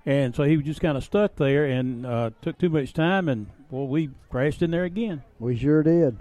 and 0.07 0.35
so 0.35 0.45
he 0.45 0.57
was 0.57 0.65
just 0.65 0.81
kind 0.81 0.97
of 0.97 1.05
stuck 1.05 1.37
there 1.37 1.67
and 1.67 2.07
uh, 2.07 2.31
took 2.41 2.59
too 2.59 2.71
much 2.71 2.93
time, 2.95 3.29
and 3.29 3.49
well, 3.71 3.87
we 3.87 4.11
crashed 4.31 4.63
in 4.63 4.71
there 4.71 4.85
again. 4.85 5.23
We 5.39 5.57
sure 5.57 5.83
did. 5.83 6.17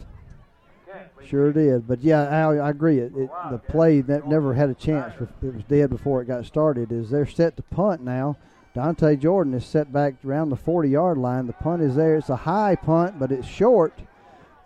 Sure 1.25 1.51
did. 1.51 1.87
But 1.87 2.01
yeah, 2.01 2.23
Al, 2.23 2.61
I 2.61 2.69
agree. 2.69 2.99
It, 2.99 3.13
it, 3.15 3.29
the 3.51 3.59
play 3.59 4.01
that 4.01 4.27
never 4.27 4.53
had 4.53 4.69
a 4.69 4.73
chance. 4.73 5.13
It 5.19 5.53
was 5.53 5.63
dead 5.65 5.89
before 5.89 6.21
it 6.21 6.25
got 6.25 6.45
started. 6.45 6.91
Is 6.91 7.09
they're 7.09 7.25
set 7.25 7.57
to 7.57 7.63
punt 7.63 8.01
now. 8.01 8.37
Dante 8.73 9.15
Jordan 9.15 9.53
is 9.53 9.65
set 9.65 9.91
back 9.91 10.15
around 10.23 10.49
the 10.49 10.55
40 10.55 10.89
yard 10.89 11.17
line. 11.17 11.47
The 11.47 11.53
punt 11.53 11.81
is 11.81 11.95
there. 11.95 12.15
It's 12.15 12.29
a 12.29 12.35
high 12.35 12.75
punt, 12.75 13.19
but 13.19 13.31
it's 13.31 13.47
short, 13.47 13.93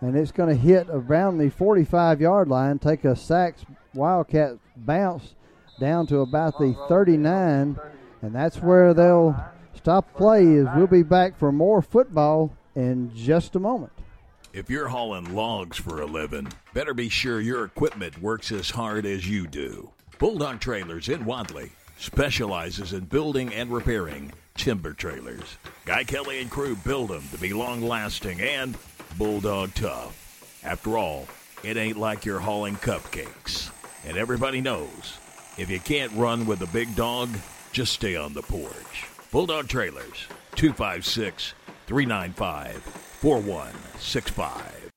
and 0.00 0.16
it's 0.16 0.32
going 0.32 0.50
to 0.50 0.54
hit 0.54 0.86
around 0.90 1.38
the 1.38 1.50
45 1.50 2.20
yard 2.20 2.48
line. 2.48 2.78
Take 2.78 3.04
a 3.04 3.12
Saks 3.12 3.64
Wildcat 3.94 4.58
bounce 4.76 5.34
down 5.80 6.06
to 6.08 6.18
about 6.20 6.58
the 6.58 6.76
39, 6.88 7.78
and 8.22 8.34
that's 8.34 8.58
where 8.58 8.94
they'll 8.94 9.36
stop 9.74 10.14
play. 10.14 10.44
Is 10.44 10.68
we'll 10.76 10.86
be 10.86 11.02
back 11.02 11.38
for 11.38 11.50
more 11.50 11.80
football 11.80 12.52
in 12.74 13.10
just 13.14 13.56
a 13.56 13.60
moment. 13.60 13.92
If 14.54 14.70
you're 14.70 14.86
hauling 14.86 15.34
logs 15.34 15.78
for 15.78 16.00
a 16.00 16.06
living, 16.06 16.46
better 16.74 16.94
be 16.94 17.08
sure 17.08 17.40
your 17.40 17.64
equipment 17.64 18.22
works 18.22 18.52
as 18.52 18.70
hard 18.70 19.04
as 19.04 19.28
you 19.28 19.48
do. 19.48 19.90
Bulldog 20.20 20.60
Trailers 20.60 21.08
in 21.08 21.24
Wadley 21.24 21.72
specializes 21.98 22.92
in 22.92 23.06
building 23.06 23.52
and 23.52 23.72
repairing 23.72 24.32
timber 24.54 24.92
trailers. 24.92 25.58
Guy 25.86 26.04
Kelly 26.04 26.40
and 26.40 26.52
crew 26.52 26.76
build 26.76 27.08
them 27.08 27.24
to 27.32 27.38
be 27.38 27.52
long 27.52 27.82
lasting 27.82 28.40
and 28.40 28.78
bulldog 29.18 29.74
tough. 29.74 30.60
After 30.62 30.96
all, 30.96 31.26
it 31.64 31.76
ain't 31.76 31.98
like 31.98 32.24
you're 32.24 32.38
hauling 32.38 32.76
cupcakes. 32.76 33.72
And 34.06 34.16
everybody 34.16 34.60
knows 34.60 35.18
if 35.58 35.68
you 35.68 35.80
can't 35.80 36.12
run 36.12 36.46
with 36.46 36.62
a 36.62 36.68
big 36.68 36.94
dog, 36.94 37.28
just 37.72 37.92
stay 37.92 38.14
on 38.14 38.34
the 38.34 38.42
porch. 38.42 39.08
Bulldog 39.32 39.66
Trailers, 39.66 40.28
256 40.54 41.54
395 41.88 43.13
4165. 43.24 44.90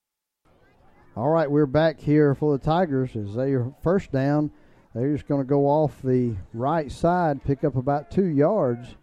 All 1.16 1.30
right, 1.30 1.50
we're 1.50 1.66
back 1.66 1.98
here 1.98 2.36
for 2.36 2.58
the 2.58 2.62
Tigers 2.62 3.16
as 3.16 3.34
they 3.36 3.56
first 3.82 4.12
down. 4.12 4.52
They're 4.94 5.14
just 5.14 5.30
going 5.30 5.42
to 5.42 5.48
go 5.48 5.66
off 5.66 6.02
the 6.02 6.36
right 6.54 6.92
side, 6.92 7.42
pick 7.46 7.64
up 7.64 7.78
about 7.78 8.12
two 8.12 8.26
yards. 8.26 8.98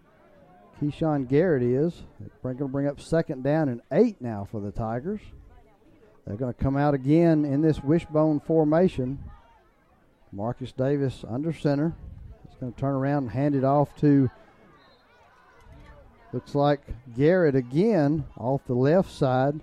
Keyshawn 0.79 1.27
Garrett 1.27 1.63
is. 1.63 2.03
They're 2.21 2.53
going 2.53 2.59
to 2.59 2.69
bring 2.69 2.87
up 2.87 3.01
second 3.01 3.43
down 3.43 3.71
and 3.71 3.81
eight 3.93 4.21
now 4.21 4.47
for 4.51 4.61
the 4.61 4.71
Tigers. 4.71 5.23
They're 6.27 6.37
going 6.37 6.53
to 6.53 6.63
come 6.63 6.77
out 6.77 6.93
again 6.93 7.47
in 7.47 7.63
this 7.63 7.83
wishbone 7.83 8.41
formation. 8.41 9.25
Marcus 10.33 10.73
Davis 10.73 11.25
under 11.27 11.55
center. 11.55 11.97
He's 12.47 12.59
going 12.59 12.75
to 12.75 12.79
turn 12.79 12.93
around 12.93 13.23
and 13.23 13.31
hand 13.31 13.55
it 13.55 13.65
off 13.65 13.97
to, 14.01 14.31
looks 16.35 16.55
like 16.57 16.81
Garrett 17.17 17.55
again 17.55 18.25
off 18.37 18.61
the 18.67 18.75
left 18.75 19.11
side. 19.11 19.61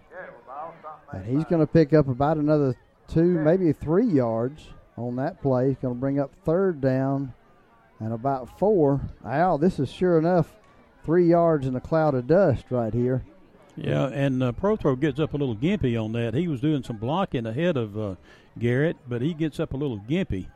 And 1.11 1.25
he's 1.25 1.43
going 1.43 1.59
to 1.59 1.67
pick 1.67 1.91
up 1.93 2.07
about 2.07 2.37
another 2.37 2.77
two, 3.09 3.25
maybe 3.25 3.73
three 3.73 4.05
yards 4.07 4.69
on 4.97 5.17
that 5.17 5.41
play. 5.41 5.67
He's 5.67 5.77
going 5.77 5.95
to 5.95 5.99
bring 5.99 6.19
up 6.19 6.31
third 6.45 6.79
down 6.79 7.33
and 7.99 8.13
about 8.13 8.57
four. 8.57 9.01
Al, 9.25 9.57
this 9.57 9.79
is 9.79 9.91
sure 9.91 10.17
enough 10.17 10.55
three 11.03 11.27
yards 11.27 11.67
in 11.67 11.75
a 11.75 11.81
cloud 11.81 12.15
of 12.15 12.27
dust 12.27 12.63
right 12.69 12.93
here. 12.93 13.25
Yeah, 13.75 14.07
and 14.07 14.41
uh, 14.41 14.53
Prothro 14.53 14.97
gets 14.97 15.19
up 15.19 15.33
a 15.33 15.37
little 15.37 15.55
gimpy 15.55 16.01
on 16.01 16.13
that. 16.13 16.33
He 16.33 16.47
was 16.47 16.61
doing 16.61 16.83
some 16.83 16.97
blocking 16.97 17.45
ahead 17.45 17.75
of 17.75 17.97
uh, 17.97 18.15
Garrett, 18.57 18.95
but 19.09 19.21
he 19.21 19.33
gets 19.33 19.59
up 19.59 19.73
a 19.73 19.77
little 19.77 19.99
gimpy. 19.99 20.47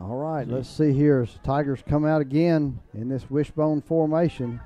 All 0.00 0.16
right, 0.16 0.46
let's 0.48 0.68
see 0.68 0.92
here. 0.92 1.26
Tigers 1.44 1.84
come 1.88 2.04
out 2.04 2.20
again 2.20 2.80
in 2.94 3.08
this 3.08 3.30
wishbone 3.30 3.80
formation. 3.80 4.60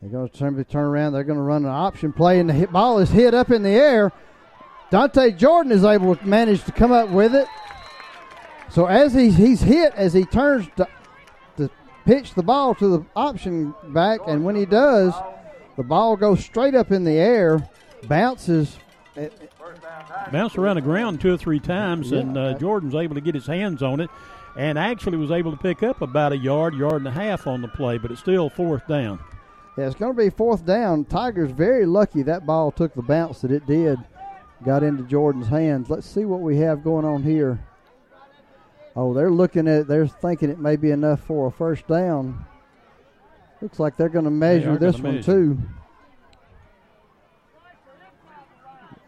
They're 0.00 0.10
going 0.10 0.28
to 0.28 0.36
turn, 0.38 0.64
turn 0.64 0.84
around. 0.84 1.12
They're 1.12 1.24
going 1.24 1.38
to 1.38 1.42
run 1.42 1.64
an 1.64 1.70
option 1.70 2.12
play, 2.12 2.38
and 2.38 2.48
the 2.48 2.52
hit 2.54 2.70
ball 2.72 2.98
is 2.98 3.10
hit 3.10 3.34
up 3.34 3.50
in 3.50 3.62
the 3.62 3.70
air. 3.70 4.12
Dante 4.90 5.32
Jordan 5.32 5.72
is 5.72 5.84
able 5.84 6.14
to 6.14 6.26
manage 6.26 6.62
to 6.64 6.72
come 6.72 6.92
up 6.92 7.08
with 7.08 7.34
it. 7.34 7.48
So 8.70 8.86
as 8.86 9.14
he's, 9.14 9.36
he's 9.36 9.60
hit, 9.62 9.92
as 9.94 10.12
he 10.12 10.24
turns 10.24 10.68
to, 10.76 10.86
to 11.56 11.70
pitch 12.04 12.34
the 12.34 12.42
ball 12.42 12.74
to 12.76 12.88
the 12.88 13.04
option 13.16 13.74
back, 13.88 14.20
and 14.26 14.44
when 14.44 14.54
he 14.54 14.66
does, 14.66 15.14
the 15.76 15.82
ball 15.82 16.16
goes 16.16 16.44
straight 16.44 16.74
up 16.74 16.92
in 16.92 17.04
the 17.04 17.12
air, 17.12 17.66
bounces. 18.06 18.78
Bounced 20.30 20.58
around 20.58 20.76
the 20.76 20.82
ground 20.82 21.20
two 21.20 21.32
or 21.32 21.36
three 21.38 21.58
times, 21.60 22.10
Yeah. 22.10 22.20
and 22.20 22.36
uh, 22.36 22.54
Jordan's 22.54 22.94
able 22.94 23.14
to 23.14 23.20
get 23.20 23.34
his 23.34 23.46
hands 23.46 23.82
on 23.82 24.00
it, 24.00 24.10
and 24.56 24.78
actually 24.78 25.16
was 25.16 25.30
able 25.30 25.50
to 25.52 25.56
pick 25.56 25.82
up 25.82 26.02
about 26.02 26.32
a 26.32 26.36
yard, 26.36 26.74
yard 26.74 26.96
and 26.96 27.08
a 27.08 27.12
half 27.12 27.46
on 27.46 27.62
the 27.62 27.68
play, 27.68 27.98
but 27.98 28.10
it's 28.10 28.20
still 28.20 28.50
fourth 28.50 28.86
down. 28.86 29.18
Yeah, 29.76 29.86
it's 29.86 29.94
going 29.94 30.14
to 30.14 30.22
be 30.22 30.30
fourth 30.30 30.64
down. 30.64 31.04
Tigers 31.04 31.50
very 31.50 31.84
lucky 31.84 32.22
that 32.22 32.46
ball 32.46 32.70
took 32.70 32.94
the 32.94 33.02
bounce 33.02 33.42
that 33.42 33.50
it 33.50 33.66
did, 33.66 33.98
got 34.64 34.82
into 34.82 35.02
Jordan's 35.02 35.48
hands. 35.48 35.90
Let's 35.90 36.06
see 36.06 36.24
what 36.24 36.40
we 36.40 36.56
have 36.58 36.82
going 36.82 37.04
on 37.04 37.22
here. 37.22 37.60
Oh, 38.94 39.12
they're 39.12 39.30
looking 39.30 39.68
at, 39.68 39.86
they're 39.86 40.06
thinking 40.06 40.48
it 40.48 40.58
may 40.58 40.76
be 40.76 40.90
enough 40.90 41.20
for 41.20 41.48
a 41.48 41.52
first 41.52 41.86
down. 41.86 42.46
Looks 43.60 43.78
like 43.78 43.98
they're 43.98 44.08
going 44.08 44.24
to 44.24 44.30
measure 44.30 44.78
this 44.78 44.94
one 44.98 45.16
measure. 45.16 45.32
too. 45.32 45.58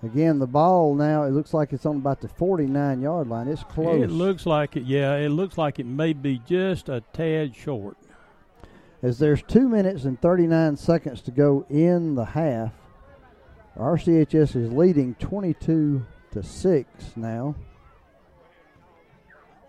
Again, 0.03 0.39
the 0.39 0.47
ball 0.47 0.95
now 0.95 1.25
it 1.25 1.31
looks 1.31 1.53
like 1.53 1.73
it's 1.73 1.85
on 1.85 1.97
about 1.97 2.21
the 2.21 2.29
49 2.29 3.01
yard 3.01 3.29
line. 3.29 3.49
It's 3.49 3.65
close. 3.65 4.03
It 4.03 4.11
looks 4.11 4.47
like 4.47 4.77
it. 4.77 4.85
Yeah, 4.85 5.17
it 5.17 5.31
looks 5.31 5.59
like 5.59 5.79
it 5.79 5.87
may 5.87 6.13
be 6.13 6.41
just 6.47 6.89
a 6.89 7.03
tad 7.13 7.57
short. 7.57 7.97
As 9.03 9.19
there's 9.19 9.43
two 9.43 9.69
minutes 9.69 10.05
and 10.05 10.21
39 10.21 10.77
seconds 10.77 11.21
to 11.23 11.31
go 11.31 11.65
in 11.71 12.15
the 12.15 12.25
half. 12.25 12.73
RCHS 13.77 14.57
is 14.57 14.73
leading 14.73 15.15
22 15.17 16.05
to 16.33 16.43
6 16.43 16.89
now. 17.17 17.55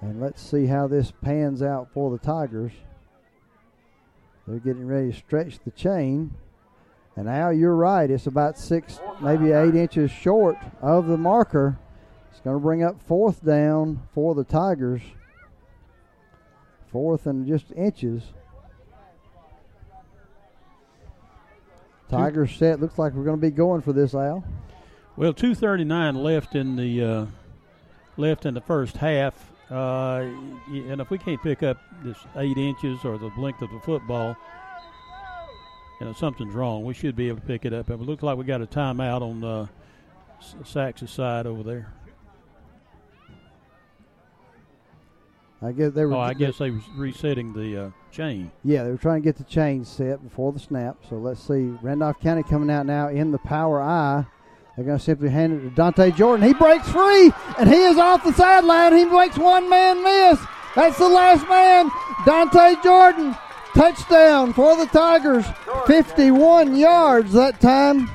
And 0.02 0.22
let's 0.22 0.42
see 0.42 0.66
how 0.66 0.88
this 0.88 1.12
pans 1.22 1.62
out 1.62 1.90
for 1.94 2.10
the 2.10 2.18
Tigers. 2.18 2.72
They're 4.48 4.60
getting 4.60 4.88
ready 4.88 5.12
to 5.12 5.18
stretch 5.18 5.60
the 5.60 5.72
chain. 5.72 6.34
And 7.16 7.26
now 7.26 7.50
you're 7.50 7.76
right. 7.76 8.10
It's 8.10 8.28
about 8.28 8.58
six, 8.58 9.00
maybe 9.22 9.52
eight 9.52 9.76
inches 9.76 10.10
short 10.10 10.58
of 10.82 11.08
the 11.08 11.18
marker. 11.18 11.78
It's 12.32 12.40
going 12.40 12.56
to 12.56 12.62
bring 12.62 12.82
up 12.82 13.02
fourth 13.02 13.44
down 13.44 14.02
for 14.14 14.34
the 14.34 14.46
Tigers. 14.46 15.02
Fourth 16.92 17.28
and 17.28 17.46
just 17.46 17.72
inches. 17.74 18.24
Tigers 22.10 22.56
set. 22.56 22.80
Looks 22.80 22.98
like 22.98 23.14
we're 23.14 23.24
going 23.24 23.38
to 23.38 23.42
be 23.42 23.52
going 23.52 23.82
for 23.82 23.94
this, 23.94 24.14
Al. 24.14 24.44
Well, 25.16 25.34
two 25.34 25.54
thirty 25.54 25.84
nine 25.84 26.16
left 26.16 26.56
in 26.56 26.76
the 26.76 27.04
uh, 27.04 27.26
left 28.18 28.46
in 28.46 28.54
the 28.54 28.62
first 28.62 28.98
half, 28.98 29.52
uh, 29.70 30.26
and 30.68 31.02
if 31.02 31.10
we 31.10 31.18
can't 31.18 31.42
pick 31.44 31.62
up 31.62 31.78
this 32.04 32.18
eight 32.38 32.58
inches 32.58 33.04
or 33.04 33.18
the 33.18 33.32
length 33.38 33.62
of 33.62 33.70
the 33.72 33.80
football, 33.82 34.36
you 36.00 36.06
know 36.06 36.14
something's 36.14 36.56
wrong. 36.56 36.86
We 36.86 36.94
should 36.94 37.16
be 37.16 37.28
able 37.28 37.42
to 37.42 37.46
pick 37.48 37.66
it 37.66 37.74
up. 37.74 37.90
It 37.90 37.98
looks 37.98 38.24
like 38.24 38.38
we 38.38 38.46
got 38.46 38.62
a 38.62 38.66
timeout 38.66 39.22
on 39.22 39.44
uh, 39.44 39.68
Saks' 40.64 41.10
side 41.10 41.46
over 41.46 41.64
there. 41.64 41.94
I 45.62 45.72
guess 45.74 45.92
they 45.92 46.06
were. 46.06 46.16
Oh, 46.16 46.20
I 46.20 46.34
guess 46.34 46.58
they 46.58 46.72
was 46.72 46.84
resetting 46.96 47.54
the 47.54 47.86
uh, 47.86 47.90
chain. 48.12 48.52
Yeah, 48.64 48.84
they 48.84 48.92
were 48.92 48.98
trying 48.98 49.22
to 49.22 49.26
get 49.26 49.36
the 49.36 49.44
chain 49.44 49.84
set 49.84 50.24
before 50.24 50.54
the 50.54 50.60
snap. 50.60 50.98
So 51.10 51.18
let's 51.18 51.46
see. 51.46 51.74
Randolph 51.82 52.20
County 52.22 52.44
coming 52.44 52.70
out 52.70 52.86
now 52.86 53.10
in 53.10 53.32
the 53.32 53.40
power 53.40 53.82
eye. 53.82 54.26
They're 54.76 54.86
going 54.86 54.98
to 54.98 55.04
simply 55.04 55.30
hand 55.30 55.60
it 55.60 55.70
to 55.70 55.76
Dante 55.76 56.12
Jordan. 56.12 56.48
He 56.48 56.54
breaks 56.54 56.88
free, 56.90 57.34
and 57.58 57.68
he 57.68 57.84
is 57.84 57.98
off 57.98 58.24
the 58.24 58.32
sideline. 58.32 58.96
He 58.96 59.04
makes 59.04 59.38
one 59.38 59.70
man 59.70 60.02
miss. 60.02 60.40
That's 60.74 60.98
the 60.98 61.10
last 61.10 61.46
man. 61.50 61.92
Dante 62.26 62.82
Jordan, 62.82 63.36
touchdown 63.76 64.54
for 64.54 64.78
the 64.78 64.86
Tigers. 64.86 65.44
51 65.88 66.78
yards 66.78 67.34
that 67.34 67.60
time. 67.60 68.10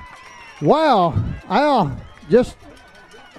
Wow. 0.62 1.22
I 1.50 1.94
just 2.30 2.56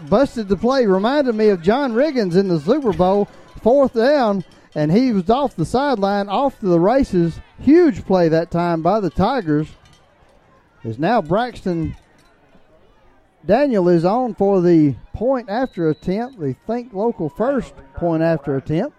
busted 0.07 0.47
the 0.47 0.57
play. 0.57 0.85
Reminded 0.85 1.33
me 1.33 1.49
of 1.49 1.63
John 1.63 1.93
Riggins 1.93 2.35
in 2.35 2.47
the 2.47 2.59
Super 2.59 2.93
Bowl. 2.93 3.27
Fourth 3.65 3.93
down, 3.93 4.45
and 4.75 4.91
he 4.91 5.11
was 5.11 5.27
off 5.27 5.55
the 5.55 5.65
sideline, 5.65 6.29
off 6.29 6.59
to 6.59 6.67
the 6.67 6.79
races. 6.79 7.39
Huge 7.59 8.05
play 8.05 8.29
that 8.29 8.51
time 8.51 8.83
by 8.83 8.99
the 8.99 9.09
Tigers. 9.09 9.67
Is 10.83 10.99
now 10.99 11.19
Braxton 11.19 11.95
Daniel 13.43 13.89
is 13.89 14.05
on 14.05 14.35
for 14.35 14.61
the 14.61 14.93
point 15.13 15.49
after 15.49 15.89
attempt, 15.89 16.39
the 16.39 16.55
Think 16.67 16.93
Local 16.93 17.27
First 17.27 17.73
point 17.95 18.21
after 18.21 18.55
attempt. 18.55 18.95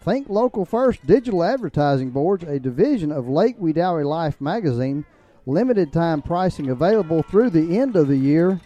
Think 0.00 0.30
Local 0.30 0.64
First 0.64 1.06
Digital 1.06 1.44
Advertising 1.44 2.08
Boards, 2.08 2.44
a 2.44 2.58
division 2.58 3.12
of 3.12 3.28
Lake 3.28 3.60
Wedowee 3.60 4.06
Life 4.06 4.40
magazine, 4.40 5.04
limited 5.44 5.92
time 5.92 6.22
pricing 6.22 6.70
available 6.70 7.22
through 7.22 7.50
the 7.50 7.78
end 7.78 7.96
of 7.96 8.08
the 8.08 8.16
year. 8.16 8.58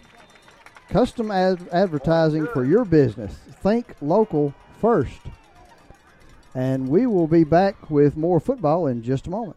Custom 0.93 1.31
ad- 1.31 1.66
advertising 1.73 2.47
for 2.48 2.66
your 2.66 2.85
business. 2.85 3.32
Think 3.62 3.94
Local 4.02 4.52
First. 4.78 5.20
And 6.55 6.90
we 6.90 7.06
will 7.06 7.27
be 7.27 7.44
back 7.44 7.90
with 7.90 8.14
more 8.14 8.39
football 8.39 8.86
in 8.86 9.02
just 9.02 9.27
a 9.27 9.31
moment. 9.31 9.56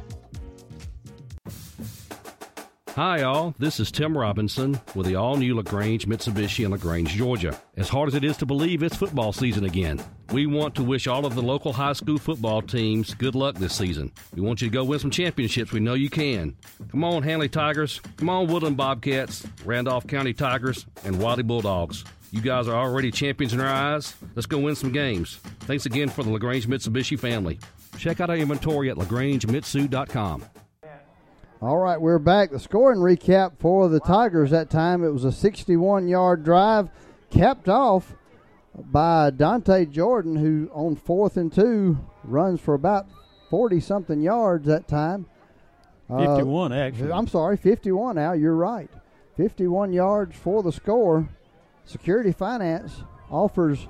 Hi, 2.95 3.21
all. 3.21 3.55
This 3.57 3.79
is 3.79 3.89
Tim 3.89 4.17
Robinson 4.17 4.77
with 4.95 5.07
the 5.07 5.15
all 5.15 5.37
new 5.37 5.55
LaGrange 5.55 6.07
Mitsubishi 6.09 6.65
in 6.65 6.71
LaGrange, 6.71 7.07
Georgia. 7.11 7.57
As 7.77 7.87
hard 7.87 8.09
as 8.09 8.15
it 8.15 8.25
is 8.25 8.35
to 8.37 8.45
believe, 8.45 8.83
it's 8.83 8.97
football 8.97 9.31
season 9.31 9.63
again. 9.63 10.01
We 10.33 10.45
want 10.45 10.75
to 10.75 10.83
wish 10.83 11.07
all 11.07 11.25
of 11.25 11.33
the 11.33 11.41
local 11.41 11.71
high 11.71 11.93
school 11.93 12.17
football 12.17 12.61
teams 12.61 13.13
good 13.13 13.33
luck 13.33 13.55
this 13.55 13.73
season. 13.73 14.11
We 14.35 14.41
want 14.41 14.61
you 14.61 14.67
to 14.67 14.73
go 14.73 14.83
win 14.83 14.99
some 14.99 15.09
championships. 15.09 15.71
We 15.71 15.79
know 15.79 15.93
you 15.93 16.09
can. 16.09 16.57
Come 16.89 17.05
on, 17.05 17.23
Handley 17.23 17.47
Tigers. 17.47 18.01
Come 18.17 18.29
on, 18.29 18.47
Woodland 18.47 18.75
Bobcats, 18.75 19.47
Randolph 19.63 20.05
County 20.07 20.33
Tigers, 20.33 20.85
and 21.05 21.17
Wadley 21.17 21.43
Bulldogs. 21.43 22.03
You 22.31 22.41
guys 22.41 22.67
are 22.67 22.75
already 22.75 23.09
champions 23.09 23.53
in 23.53 23.61
our 23.61 23.67
eyes. 23.67 24.15
Let's 24.35 24.47
go 24.47 24.59
win 24.59 24.75
some 24.75 24.91
games. 24.91 25.35
Thanks 25.61 25.85
again 25.85 26.09
for 26.09 26.23
the 26.23 26.29
LaGrange 26.29 26.67
Mitsubishi 26.67 27.17
family. 27.17 27.57
Check 27.97 28.19
out 28.19 28.29
our 28.29 28.35
inventory 28.37 28.89
at 28.89 28.97
lagrangemitsu.com. 28.97 30.43
All 31.61 31.77
right, 31.77 32.01
we're 32.01 32.17
back. 32.17 32.49
The 32.49 32.59
scoring 32.59 33.01
recap 33.01 33.59
for 33.59 33.87
the 33.87 33.99
Tigers 33.99 34.49
that 34.49 34.71
time. 34.71 35.03
It 35.03 35.13
was 35.13 35.25
a 35.25 35.31
61 35.31 36.07
yard 36.07 36.43
drive, 36.43 36.89
capped 37.29 37.69
off 37.69 38.15
by 38.75 39.29
Dante 39.29 39.85
Jordan, 39.85 40.37
who 40.37 40.71
on 40.73 40.95
fourth 40.95 41.37
and 41.37 41.53
two 41.53 41.99
runs 42.23 42.59
for 42.61 42.73
about 42.73 43.05
40 43.51 43.79
something 43.79 44.21
yards 44.23 44.65
that 44.65 44.87
time. 44.87 45.27
51, 46.09 46.71
uh, 46.71 46.75
actually. 46.75 47.11
I'm 47.11 47.27
sorry, 47.27 47.57
51 47.57 48.15
now. 48.15 48.31
You're 48.33 48.55
right. 48.55 48.89
51 49.37 49.93
yards 49.93 50.35
for 50.35 50.63
the 50.63 50.71
score. 50.71 51.29
Security 51.85 52.31
Finance 52.31 53.03
offers 53.29 53.85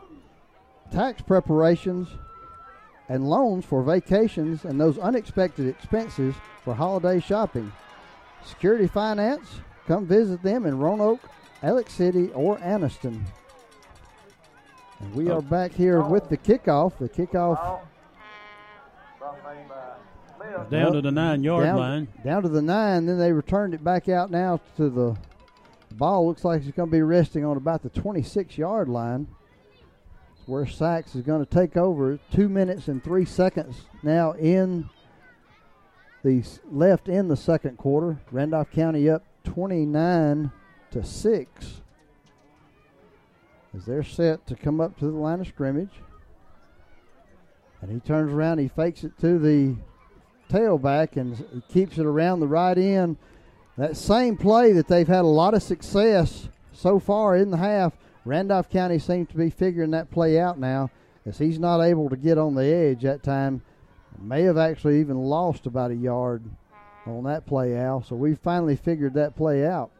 tax 0.91 1.21
preparations 1.21 2.09
and 3.11 3.29
loans 3.29 3.65
for 3.65 3.83
vacations 3.83 4.63
and 4.63 4.79
those 4.79 4.97
unexpected 4.97 5.67
expenses 5.67 6.33
for 6.63 6.73
holiday 6.73 7.19
shopping. 7.19 7.69
Security 8.45 8.87
Finance, 8.87 9.59
come 9.85 10.05
visit 10.05 10.41
them 10.41 10.65
in 10.65 10.79
Roanoke, 10.79 11.19
Alex 11.61 11.91
City, 11.91 12.31
or 12.33 12.57
Anniston. 12.59 13.21
And 15.01 15.13
we 15.13 15.29
are 15.29 15.41
back 15.41 15.73
here 15.73 15.99
with 15.99 16.29
the 16.29 16.37
kickoff. 16.37 16.97
The 16.99 17.09
kickoff 17.09 17.81
uh, 19.21 20.63
down 20.69 20.93
to 20.93 21.01
the 21.01 21.11
nine 21.11 21.43
yard 21.43 21.65
down, 21.65 21.77
line. 21.77 22.07
Down 22.23 22.43
to 22.43 22.49
the 22.49 22.61
nine. 22.61 23.07
Then 23.07 23.19
they 23.19 23.33
returned 23.33 23.73
it 23.73 23.83
back 23.83 24.07
out 24.07 24.31
now 24.31 24.61
to 24.77 24.89
the 24.89 25.17
ball. 25.95 26.27
Looks 26.27 26.45
like 26.45 26.61
it's 26.61 26.77
going 26.77 26.87
to 26.87 26.93
be 26.93 27.01
resting 27.01 27.43
on 27.43 27.57
about 27.57 27.83
the 27.83 27.89
26 27.89 28.57
yard 28.57 28.87
line. 28.87 29.27
Where 30.51 30.65
Saks 30.65 31.15
is 31.15 31.21
going 31.21 31.45
to 31.45 31.49
take 31.49 31.77
over. 31.77 32.19
Two 32.33 32.49
minutes 32.49 32.89
and 32.89 33.01
three 33.01 33.23
seconds 33.23 33.85
now 34.03 34.33
in 34.33 34.89
the 36.25 36.43
left 36.69 37.07
in 37.07 37.29
the 37.29 37.37
second 37.37 37.77
quarter. 37.77 38.19
Randolph 38.33 38.69
County 38.69 39.09
up 39.09 39.23
29 39.45 40.51
to 40.91 41.03
6 41.05 41.81
as 43.73 43.85
they're 43.85 44.03
set 44.03 44.45
to 44.47 44.55
come 44.57 44.81
up 44.81 44.99
to 44.99 45.05
the 45.05 45.17
line 45.17 45.39
of 45.39 45.47
scrimmage. 45.47 46.01
And 47.81 47.89
he 47.89 48.01
turns 48.01 48.33
around, 48.33 48.57
he 48.57 48.67
fakes 48.67 49.05
it 49.05 49.17
to 49.19 49.39
the 49.39 49.77
tailback 50.49 51.15
and 51.15 51.63
keeps 51.69 51.97
it 51.97 52.05
around 52.05 52.41
the 52.41 52.47
right 52.47 52.77
end. 52.77 53.15
That 53.77 53.95
same 53.95 54.35
play 54.35 54.73
that 54.73 54.89
they've 54.89 55.07
had 55.07 55.23
a 55.23 55.27
lot 55.27 55.53
of 55.53 55.63
success 55.63 56.49
so 56.73 56.99
far 56.99 57.37
in 57.37 57.51
the 57.51 57.57
half, 57.57 57.93
Randolph 58.25 58.69
County 58.69 58.99
seems 58.99 59.29
to 59.29 59.37
be 59.37 59.49
figuring 59.49 59.91
that 59.91 60.11
play 60.11 60.39
out 60.39 60.59
now 60.59 60.89
as 61.25 61.37
he's 61.37 61.59
not 61.59 61.81
able 61.81 62.09
to 62.09 62.15
get 62.15 62.37
on 62.37 62.55
the 62.55 62.65
edge 62.65 63.01
that 63.01 63.23
time 63.23 63.61
May 64.19 64.43
have 64.43 64.57
actually 64.57 64.99
even 64.99 65.17
lost 65.17 65.65
about 65.65 65.91
a 65.91 65.95
yard 65.95 66.43
on 67.05 67.23
that 67.23 67.45
play, 67.45 67.75
Al. 67.75 68.03
So 68.03 68.15
we 68.15 68.35
finally 68.35 68.75
figured 68.75 69.15
that 69.15 69.35
play 69.35 69.65
out. 69.65 69.91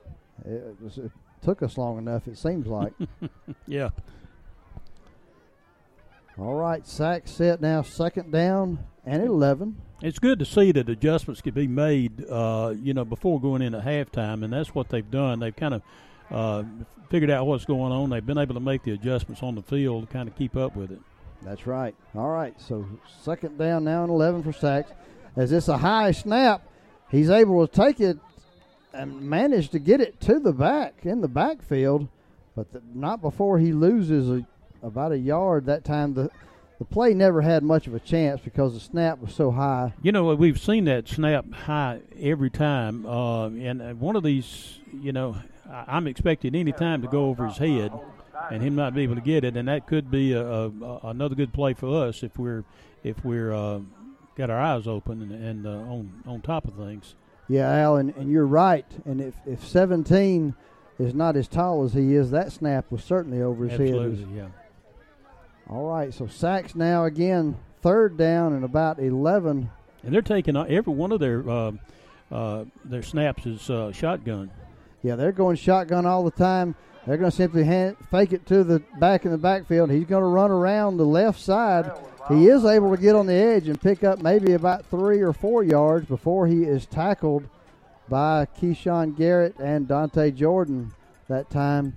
It, 0.45 0.75
was, 0.81 0.97
it 0.97 1.11
took 1.41 1.63
us 1.63 1.77
long 1.77 1.97
enough, 1.97 2.27
it 2.27 2.37
seems 2.37 2.67
like. 2.67 2.93
yeah. 3.67 3.89
All 6.37 6.55
right, 6.55 6.83
Saks 6.83 7.29
set 7.29 7.61
now, 7.61 7.81
second 7.81 8.31
down 8.31 8.79
and 9.05 9.23
11. 9.23 9.79
It's 10.01 10.19
good 10.19 10.39
to 10.39 10.45
see 10.45 10.71
that 10.71 10.89
adjustments 10.89 11.41
could 11.41 11.53
be 11.53 11.67
made, 11.67 12.25
uh, 12.29 12.73
you 12.81 12.93
know, 12.93 13.05
before 13.05 13.39
going 13.39 13.61
into 13.61 13.79
halftime, 13.79 14.43
and 14.43 14.53
that's 14.53 14.73
what 14.73 14.89
they've 14.89 15.09
done. 15.09 15.39
They've 15.39 15.55
kind 15.55 15.73
of 15.73 15.81
uh, 16.31 16.63
figured 17.09 17.29
out 17.29 17.45
what's 17.45 17.65
going 17.65 17.91
on. 17.91 18.09
They've 18.09 18.25
been 18.25 18.37
able 18.37 18.53
to 18.53 18.59
make 18.59 18.83
the 18.83 18.91
adjustments 18.91 19.43
on 19.43 19.55
the 19.55 19.61
field 19.61 20.07
to 20.07 20.13
kind 20.13 20.27
of 20.29 20.35
keep 20.35 20.55
up 20.55 20.75
with 20.75 20.91
it. 20.91 20.99
That's 21.43 21.65
right. 21.65 21.95
All 22.15 22.29
right, 22.29 22.59
so 22.59 22.87
second 23.23 23.57
down 23.57 23.83
now 23.83 24.03
and 24.03 24.11
11 24.11 24.43
for 24.43 24.51
Saks. 24.51 24.91
As 25.35 25.51
it's 25.51 25.67
a 25.67 25.77
high 25.77 26.11
snap, 26.11 26.63
he's 27.09 27.29
able 27.29 27.65
to 27.67 27.73
take 27.73 27.99
it 27.99 28.17
and 28.93 29.21
manage 29.21 29.69
to 29.69 29.79
get 29.79 30.01
it 30.01 30.19
to 30.21 30.39
the 30.39 30.51
back 30.51 30.99
in 31.03 31.21
the 31.21 31.27
backfield, 31.27 32.07
but 32.55 32.71
the, 32.73 32.81
not 32.93 33.21
before 33.21 33.57
he 33.57 33.71
loses 33.71 34.29
a, 34.29 34.45
about 34.85 35.11
a 35.11 35.17
yard 35.17 35.65
that 35.65 35.83
time. 35.83 36.13
The 36.13 36.29
the 36.81 36.85
play 36.85 37.13
never 37.13 37.41
had 37.41 37.61
much 37.61 37.85
of 37.85 37.93
a 37.93 37.99
chance 37.99 38.41
because 38.41 38.73
the 38.73 38.79
snap 38.79 39.19
was 39.19 39.35
so 39.35 39.51
high. 39.51 39.93
You 40.01 40.11
know, 40.11 40.33
we've 40.33 40.59
seen 40.59 40.85
that 40.85 41.07
snap 41.07 41.45
high 41.53 41.99
every 42.19 42.49
time, 42.49 43.05
uh, 43.05 43.49
and 43.49 43.99
one 43.99 44.15
of 44.15 44.23
these, 44.23 44.79
you 44.91 45.11
know, 45.11 45.35
I'm 45.87 46.07
expecting 46.07 46.55
any 46.55 46.71
time 46.71 47.01
to 47.01 47.07
go 47.07 47.25
over 47.25 47.47
his 47.47 47.57
head 47.57 47.91
and 48.51 48.61
him 48.61 48.75
not 48.75 48.93
be 48.93 49.03
able 49.03 49.15
to 49.15 49.21
get 49.21 49.43
it, 49.43 49.55
and 49.55 49.67
that 49.67 49.87
could 49.87 50.09
be 50.11 50.33
a, 50.33 50.45
a, 50.45 50.67
a 50.67 50.99
another 51.05 51.35
good 51.35 51.53
play 51.53 51.73
for 51.73 52.07
us 52.07 52.23
if 52.23 52.37
we're 52.37 52.63
if 53.03 53.23
we're 53.23 53.53
uh, 53.53 53.79
got 54.35 54.49
our 54.49 54.59
eyes 54.59 54.87
open 54.87 55.21
and, 55.21 55.31
and 55.31 55.67
uh, 55.67 55.69
on 55.69 56.23
on 56.27 56.41
top 56.41 56.65
of 56.67 56.75
things. 56.75 57.15
Yeah, 57.47 57.69
Al, 57.69 57.97
and, 57.97 58.15
and 58.15 58.31
you're 58.31 58.45
right. 58.45 58.85
And 59.05 59.21
if 59.21 59.35
if 59.45 59.65
17 59.65 60.55
is 60.99 61.13
not 61.13 61.35
as 61.35 61.47
tall 61.47 61.83
as 61.83 61.93
he 61.93 62.15
is, 62.15 62.31
that 62.31 62.51
snap 62.51 62.91
was 62.91 63.03
certainly 63.03 63.41
over 63.41 63.65
his 63.65 63.79
Absolutely, 63.79 64.23
head. 64.23 64.35
yeah. 64.35 64.47
All 65.69 65.89
right, 65.89 66.13
so 66.13 66.25
Saks 66.25 66.75
now 66.75 67.05
again 67.05 67.57
third 67.81 68.17
down 68.17 68.53
and 68.53 68.63
about 68.63 68.99
11. 68.99 69.69
And 70.03 70.13
they're 70.13 70.21
taking 70.21 70.55
every 70.57 70.93
one 70.93 71.11
of 71.11 71.19
their 71.19 71.47
uh, 71.49 71.71
uh, 72.31 72.65
their 72.85 73.03
snaps 73.03 73.45
is 73.45 73.69
uh, 73.69 73.91
shotgun. 73.91 74.51
Yeah, 75.03 75.15
they're 75.15 75.31
going 75.31 75.55
shotgun 75.55 76.05
all 76.05 76.23
the 76.23 76.31
time. 76.31 76.75
They're 77.07 77.17
going 77.17 77.31
to 77.31 77.35
simply 77.35 77.63
hand, 77.63 77.97
fake 78.11 78.33
it 78.33 78.45
to 78.47 78.63
the 78.63 78.79
back 78.99 79.25
in 79.25 79.31
the 79.31 79.37
backfield. 79.37 79.89
He's 79.89 80.05
going 80.05 80.21
to 80.21 80.27
run 80.27 80.51
around 80.51 80.97
the 80.97 81.05
left 81.05 81.39
side. 81.39 81.91
He 82.29 82.47
is 82.47 82.63
able 82.63 82.95
to 82.95 83.01
get 83.01 83.15
on 83.15 83.25
the 83.25 83.33
edge 83.33 83.67
and 83.67 83.81
pick 83.81 84.03
up 84.03 84.21
maybe 84.21 84.53
about 84.53 84.85
three 84.85 85.21
or 85.21 85.33
four 85.33 85.63
yards 85.63 86.05
before 86.05 86.45
he 86.45 86.63
is 86.63 86.85
tackled 86.85 87.49
by 88.07 88.45
Keyshawn 88.59 89.17
Garrett 89.17 89.57
and 89.57 89.87
Dante 89.87 90.29
Jordan 90.29 90.93
that 91.27 91.49
time. 91.49 91.95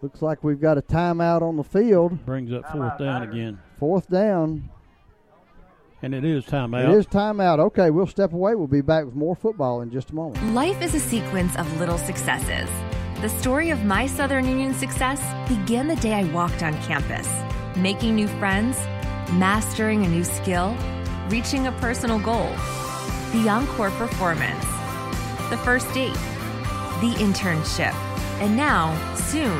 Looks 0.00 0.22
like 0.22 0.44
we've 0.44 0.60
got 0.60 0.78
a 0.78 0.82
timeout 0.82 1.42
on 1.42 1.56
the 1.56 1.64
field. 1.64 2.24
Brings 2.24 2.52
up 2.52 2.70
fourth 2.70 2.98
down 2.98 3.22
again. 3.22 3.58
Fourth 3.78 4.08
down. 4.08 4.68
And 6.02 6.16
it 6.16 6.24
is 6.24 6.44
timeout. 6.44 6.92
It 6.92 6.98
is 6.98 7.06
timeout. 7.06 7.60
Okay, 7.60 7.90
we'll 7.90 8.08
step 8.08 8.32
away. 8.32 8.56
We'll 8.56 8.66
be 8.66 8.80
back 8.80 9.04
with 9.04 9.14
more 9.14 9.36
football 9.36 9.82
in 9.82 9.90
just 9.92 10.10
a 10.10 10.14
moment. 10.16 10.52
Life 10.52 10.82
is 10.82 10.96
a 10.96 11.00
sequence 11.00 11.54
of 11.56 11.78
little 11.78 11.96
successes. 11.96 12.68
The 13.20 13.28
story 13.28 13.70
of 13.70 13.84
my 13.84 14.08
Southern 14.08 14.48
Union 14.48 14.74
success 14.74 15.20
began 15.48 15.86
the 15.86 15.94
day 15.96 16.14
I 16.14 16.24
walked 16.32 16.64
on 16.64 16.74
campus, 16.82 17.28
making 17.76 18.16
new 18.16 18.26
friends, 18.26 18.76
mastering 19.34 20.04
a 20.04 20.08
new 20.08 20.24
skill, 20.24 20.76
reaching 21.28 21.68
a 21.68 21.72
personal 21.72 22.18
goal, 22.18 22.50
the 23.30 23.48
encore 23.48 23.90
performance, 23.92 24.64
the 25.50 25.58
first 25.58 25.86
date, 25.94 26.12
the 27.00 27.14
internship, 27.18 27.94
and 28.40 28.56
now, 28.56 28.92
soon, 29.14 29.56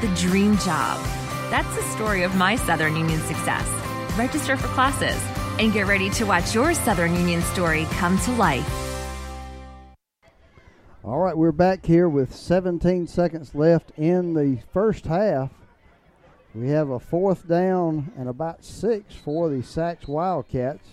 the 0.00 0.16
dream 0.16 0.56
job. 0.58 0.98
That's 1.50 1.76
the 1.76 1.82
story 1.94 2.22
of 2.22 2.34
my 2.36 2.56
Southern 2.56 2.96
Union 2.96 3.20
success. 3.20 3.68
Register 4.16 4.56
for 4.56 4.68
classes 4.68 5.20
and 5.58 5.72
get 5.72 5.86
ready 5.86 6.10
to 6.10 6.24
watch 6.24 6.54
your 6.54 6.74
Southern 6.74 7.14
Union 7.14 7.42
story 7.42 7.86
come 7.92 8.18
to 8.20 8.32
life. 8.32 8.94
All 11.04 11.18
right, 11.18 11.36
we're 11.36 11.52
back 11.52 11.84
here 11.84 12.08
with 12.08 12.34
17 12.34 13.06
seconds 13.06 13.54
left 13.54 13.92
in 13.98 14.32
the 14.32 14.58
first 14.72 15.04
half. 15.04 15.50
We 16.54 16.68
have 16.68 16.88
a 16.88 16.98
fourth 16.98 17.46
down 17.46 18.12
and 18.16 18.28
about 18.28 18.64
six 18.64 19.14
for 19.14 19.48
the 19.48 19.56
Saks 19.56 20.08
Wildcats. 20.08 20.88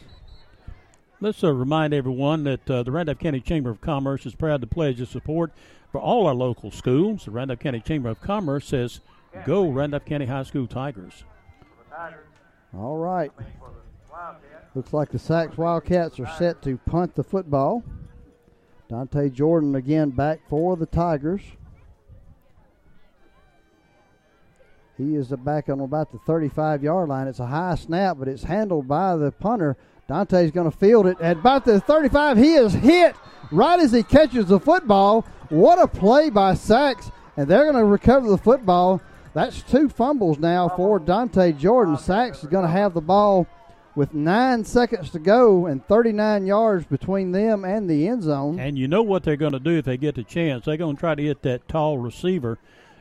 Let's 1.22 1.44
uh, 1.44 1.54
remind 1.54 1.94
everyone 1.94 2.44
that 2.46 2.70
uh, 2.70 2.84
the 2.84 2.92
Randolph 2.92 3.20
County 3.20 3.40
Chamber 3.40 3.70
of 3.70 3.80
Commerce 3.80 4.26
is 4.26 4.36
proud 4.36 4.60
to 4.62 4.68
pledge 4.68 5.00
its 5.00 5.12
support 5.12 5.52
for 5.92 6.02
all 6.02 6.26
our 6.26 6.34
local 6.34 6.72
schools. 6.72 7.26
The 7.26 7.32
Randolph 7.32 7.60
County 7.60 7.80
Chamber 7.80 8.10
of 8.10 8.20
Commerce 8.22 8.66
says, 8.66 9.02
Go 9.46 9.70
Randolph 9.70 10.04
County 10.06 10.26
High 10.26 10.44
School 10.44 10.68
Tigers. 10.68 11.24
All 12.76 12.98
right. 12.98 13.32
Looks 14.74 14.94
like 14.94 15.10
the 15.10 15.18
Saks 15.18 15.58
Wildcats 15.58 16.20
are 16.20 16.32
set 16.38 16.62
to 16.62 16.78
punt 16.78 17.16
the 17.16 17.24
football. 17.24 17.84
Dante 18.90 19.30
Jordan 19.30 19.76
again 19.76 20.12
back 20.12 20.40
for 20.50 20.78
the 20.78 20.86
Tigers. 20.86 21.42
He 24.98 25.16
is 25.16 25.28
back 25.30 25.68
on 25.68 25.80
about 25.80 26.12
the 26.12 26.20
35 26.20 26.84
yard 26.84 27.10
line. 27.10 27.28
It's 27.28 27.40
a 27.40 27.48
high 27.48 27.76
snap, 27.76 28.18
but 28.20 28.28
it's 28.28 28.44
handled 28.44 28.88
by 28.88 29.16
the 29.18 29.32
punter. 29.32 29.76
Dante's 30.08 30.52
going 30.52 30.70
to 30.70 30.78
field 30.78 31.08
it 31.08 31.20
at 31.20 31.38
about 31.38 31.66
the 31.66 31.80
35. 31.82 32.38
He 32.38 32.54
is 32.54 32.74
hit 32.74 33.16
right 33.52 33.80
as 33.80 33.92
he 33.92 34.04
catches 34.04 34.48
the 34.48 34.60
football. 34.60 35.26
What 35.50 35.80
a 35.80 35.88
play 35.88 36.30
by 36.30 36.54
Saks. 36.54 37.12
And 37.36 37.48
they're 37.48 37.64
going 37.64 37.78
to 37.78 37.86
recover 37.86 38.30
the 38.30 38.38
football. 38.38 39.02
That's 39.34 39.64
two 39.64 39.90
fumbles 39.90 40.38
now 40.38 40.70
for 40.70 41.00
Dante 41.00 41.54
Jordan. 41.54 41.96
Saks 41.96 42.44
is 42.44 42.50
going 42.50 42.66
to 42.66 42.72
have 42.72 42.94
the 42.94 43.02
ball 43.02 43.48
with 43.96 44.14
nine 44.14 44.64
seconds 44.64 45.10
to 45.12 45.20
go 45.20 45.66
and 45.66 45.86
39 45.88 46.46
yards 46.46 46.86
between 46.86 47.32
them 47.32 47.66
and 47.66 47.90
the 47.90 48.08
end 48.08 48.24
zone. 48.24 48.60
And 48.60 48.78
you 48.78 48.88
know 48.88 49.02
what 49.02 49.24
they're 49.24 49.36
going 49.36 49.52
to 49.52 49.60
do 49.60 49.78
if 49.78 49.86
they 49.86 49.98
get 49.98 50.16
the 50.16 50.24
chance. 50.24 50.66
They're 50.66 50.78
going 50.78 50.96
to 50.96 51.00
try 51.00 51.16
to 51.16 51.24
hit 51.24 51.42
that 51.44 51.68
tall 51.68 51.98
receiver. 51.98 52.58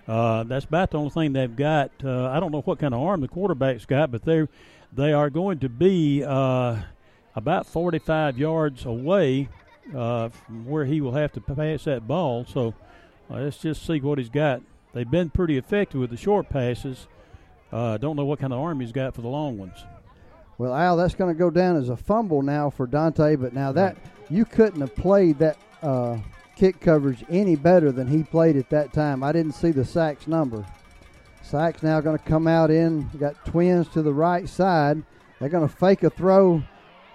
Uh, 0.08 0.42
that's 0.42 0.64
about 0.64 0.90
the 0.90 0.98
only 0.98 1.10
thing 1.10 1.32
they've 1.32 1.54
got. 1.54 1.92
Uh, 2.02 2.28
I 2.28 2.40
don't 2.40 2.50
know 2.50 2.62
what 2.62 2.78
kind 2.78 2.94
of 2.94 3.00
arm 3.00 3.20
the 3.20 3.28
quarterback's 3.28 3.86
got, 3.86 4.10
but 4.10 4.24
they 4.24 4.48
they 4.92 5.12
are 5.12 5.30
going 5.30 5.60
to 5.60 5.68
be 5.68 6.24
uh, 6.24 6.80
about 7.36 7.66
45 7.66 8.36
yards 8.36 8.84
away 8.84 9.48
uh, 9.94 10.30
from 10.30 10.66
where 10.66 10.84
he 10.84 11.00
will 11.00 11.12
have 11.12 11.32
to 11.32 11.40
pass 11.40 11.84
that 11.84 12.08
ball. 12.08 12.44
So 12.44 12.74
uh, 13.30 13.34
let's 13.34 13.58
just 13.58 13.86
see 13.86 14.00
what 14.00 14.18
he's 14.18 14.28
got. 14.28 14.62
They've 14.92 15.08
been 15.08 15.30
pretty 15.30 15.56
effective 15.56 16.00
with 16.00 16.10
the 16.10 16.16
short 16.16 16.48
passes. 16.48 17.06
Uh, 17.70 17.96
don't 17.98 18.16
know 18.16 18.24
what 18.24 18.40
kind 18.40 18.52
of 18.52 18.58
arm 18.58 18.80
he's 18.80 18.90
got 18.90 19.14
for 19.14 19.22
the 19.22 19.28
long 19.28 19.58
ones. 19.58 19.84
Well, 20.60 20.74
Al, 20.74 20.98
that's 20.98 21.14
going 21.14 21.34
to 21.34 21.38
go 21.38 21.48
down 21.48 21.76
as 21.76 21.88
a 21.88 21.96
fumble 21.96 22.42
now 22.42 22.68
for 22.68 22.86
Dante. 22.86 23.34
But 23.34 23.54
now 23.54 23.72
that 23.72 23.96
you 24.28 24.44
couldn't 24.44 24.82
have 24.82 24.94
played 24.94 25.38
that 25.38 25.56
uh, 25.82 26.18
kick 26.54 26.80
coverage 26.80 27.24
any 27.30 27.56
better 27.56 27.90
than 27.90 28.06
he 28.06 28.22
played 28.22 28.58
at 28.58 28.68
that 28.68 28.92
time. 28.92 29.22
I 29.22 29.32
didn't 29.32 29.52
see 29.52 29.70
the 29.70 29.84
Saks 29.84 30.28
number. 30.28 30.66
Saks 31.42 31.82
now 31.82 32.02
going 32.02 32.18
to 32.18 32.24
come 32.24 32.46
out 32.46 32.70
in. 32.70 33.08
Got 33.18 33.42
twins 33.46 33.88
to 33.88 34.02
the 34.02 34.12
right 34.12 34.46
side. 34.46 35.02
They're 35.38 35.48
going 35.48 35.66
to 35.66 35.74
fake 35.74 36.02
a 36.02 36.10
throw. 36.10 36.62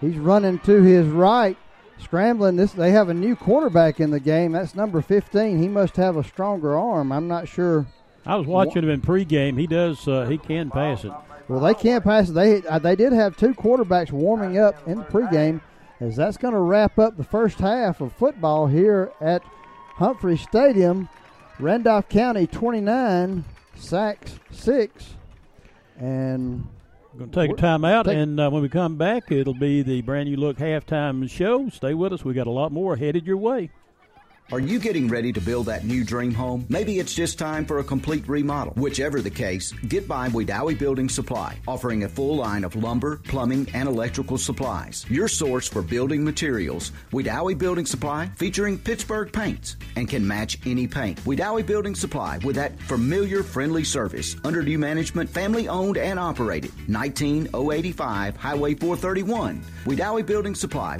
He's 0.01 0.17
running 0.17 0.57
to 0.61 0.81
his 0.81 1.05
right, 1.05 1.55
scrambling. 1.99 2.55
This 2.55 2.71
they 2.71 2.89
have 2.89 3.09
a 3.09 3.13
new 3.13 3.35
quarterback 3.35 3.99
in 3.99 4.09
the 4.09 4.19
game. 4.19 4.53
That's 4.53 4.73
number 4.73 5.03
15. 5.03 5.61
He 5.61 5.67
must 5.67 5.97
have 5.97 6.17
a 6.17 6.23
stronger 6.23 6.75
arm. 6.75 7.11
I'm 7.11 7.27
not 7.27 7.47
sure. 7.47 7.85
I 8.25 8.37
was 8.37 8.47
watching 8.47 8.81
him 8.81 8.89
in 8.89 9.01
pregame. 9.01 9.59
He 9.59 9.67
does. 9.67 10.07
Uh, 10.07 10.25
he 10.25 10.39
can 10.39 10.71
pass 10.71 11.05
it. 11.05 11.11
Well, 11.47 11.59
they 11.59 11.73
can't 11.73 12.03
pass. 12.03 12.29
They 12.29 12.63
uh, 12.63 12.79
they 12.79 12.95
did 12.95 13.13
have 13.13 13.37
two 13.37 13.53
quarterbacks 13.53 14.11
warming 14.11 14.57
up 14.57 14.87
in 14.87 14.97
the 14.97 15.03
pregame, 15.03 15.61
as 15.99 16.15
that's 16.15 16.37
going 16.37 16.53
to 16.53 16.59
wrap 16.59 16.97
up 16.97 17.17
the 17.17 17.23
first 17.23 17.59
half 17.59 18.01
of 18.01 18.13
football 18.13 18.67
here 18.67 19.11
at 19.21 19.43
Humphrey 19.95 20.37
Stadium. 20.37 21.07
Randolph 21.57 22.09
County 22.09 22.47
29, 22.47 23.45
Saks 23.77 24.39
6, 24.51 25.13
and 25.97 26.67
we're 27.13 27.19
going 27.19 27.31
to 27.31 27.47
take 27.47 27.51
a 27.51 27.53
time 27.61 27.81
timeout, 27.81 28.07
and 28.07 28.37
uh, 28.41 28.49
when 28.49 28.61
we 28.61 28.67
come 28.67 28.97
back, 28.97 29.31
it'll 29.31 29.53
be 29.53 29.81
the 29.81 30.01
brand 30.01 30.27
new 30.29 30.35
look 30.35 30.57
halftime 30.57 31.29
show. 31.29 31.69
Stay 31.69 31.93
with 31.93 32.11
us. 32.11 32.25
We 32.25 32.33
got 32.33 32.47
a 32.47 32.51
lot 32.51 32.73
more 32.73 32.97
headed 32.97 33.25
your 33.25 33.37
way. 33.37 33.69
Are 34.51 34.59
you 34.59 34.77
getting 34.77 35.07
ready 35.07 35.33
to 35.33 35.41
build 35.41 35.65
that 35.65 35.85
new 35.85 36.03
dream 36.03 36.31
home? 36.31 36.67
Maybe 36.69 36.99
it's 36.99 37.15
just 37.15 37.39
time 37.39 37.65
for 37.65 37.79
a 37.79 37.83
complete 37.83 38.27
remodel. 38.27 38.73
Whichever 38.75 39.19
the 39.19 39.29
case, 39.31 39.71
get 39.71 40.07
by 40.07 40.29
Wedowee 40.29 40.77
Building 40.77 41.09
Supply, 41.09 41.57
offering 41.67 42.03
a 42.03 42.07
full 42.07 42.35
line 42.35 42.63
of 42.63 42.75
lumber, 42.75 43.17
plumbing, 43.23 43.67
and 43.73 43.89
electrical 43.89 44.37
supplies. 44.37 45.03
Your 45.09 45.27
source 45.27 45.67
for 45.67 45.81
building 45.81 46.23
materials, 46.23 46.91
Wedowee 47.11 47.57
Building 47.57 47.87
Supply, 47.87 48.29
featuring 48.35 48.77
Pittsburgh 48.77 49.33
paints 49.33 49.77
and 49.95 50.07
can 50.07 50.25
match 50.27 50.59
any 50.67 50.85
paint. 50.85 51.19
Wedowee 51.25 51.65
Building 51.65 51.95
Supply 51.95 52.37
with 52.43 52.55
that 52.55 52.79
familiar, 52.81 53.41
friendly 53.41 53.83
service. 53.83 54.35
Under 54.43 54.61
new 54.61 54.77
management, 54.77 55.27
family 55.27 55.67
owned 55.67 55.97
and 55.97 56.19
operated. 56.19 56.71
19085 56.87 58.35
Highway 58.37 58.75
431. 58.75 59.63
Wedowee 59.85 60.23
Building 60.23 60.53
Supply. 60.53 60.99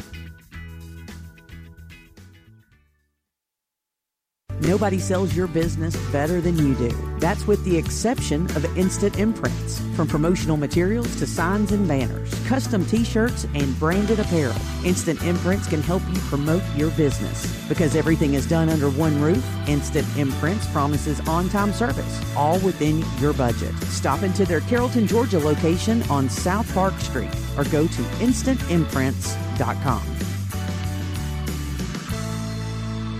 Nobody 4.62 5.00
sells 5.00 5.36
your 5.36 5.48
business 5.48 5.96
better 6.12 6.40
than 6.40 6.58
you 6.58 6.76
do. 6.76 6.90
That's 7.20 7.46
with 7.46 7.64
the 7.66 7.78
exception 7.78 8.46
of 8.56 8.78
Instant 8.78 9.20
Imprints. 9.20 9.82
From 9.96 10.08
promotional 10.08 10.56
materials 10.58 11.14
to 11.18 11.28
signs 11.28 11.72
and 11.72 11.88
banners, 11.88 12.34
custom 12.46 12.86
t-shirts, 12.86 13.46
and 13.54 13.78
branded 13.80 14.20
apparel, 14.20 14.56
Instant 14.84 15.22
Imprints 15.24 15.68
can 15.68 15.82
help 15.82 16.02
you 16.10 16.20
promote 16.22 16.64
your 16.76 16.90
business. 16.92 17.46
Because 17.68 17.96
everything 17.96 18.34
is 18.36 18.48
done 18.48 18.70
under 18.70 18.90
one 18.90 19.20
roof, 19.22 19.46
Instant 19.68 20.08
Imprints 20.18 20.68
promises 20.68 21.20
on-time 21.28 21.74
service, 21.74 22.22
all 22.36 22.60
within 22.60 23.04
your 23.20 23.34
budget. 23.34 23.74
Stop 23.86 24.24
into 24.24 24.46
their 24.46 24.62
Carrollton, 24.62 25.06
Georgia 25.08 25.40
location 25.40 26.02
on 26.04 26.30
South 26.30 26.74
Park 26.74 26.94
Street 27.00 27.36
or 27.58 27.66
go 27.66 27.88
to 27.88 28.02
instantimprints.com. 28.22 30.15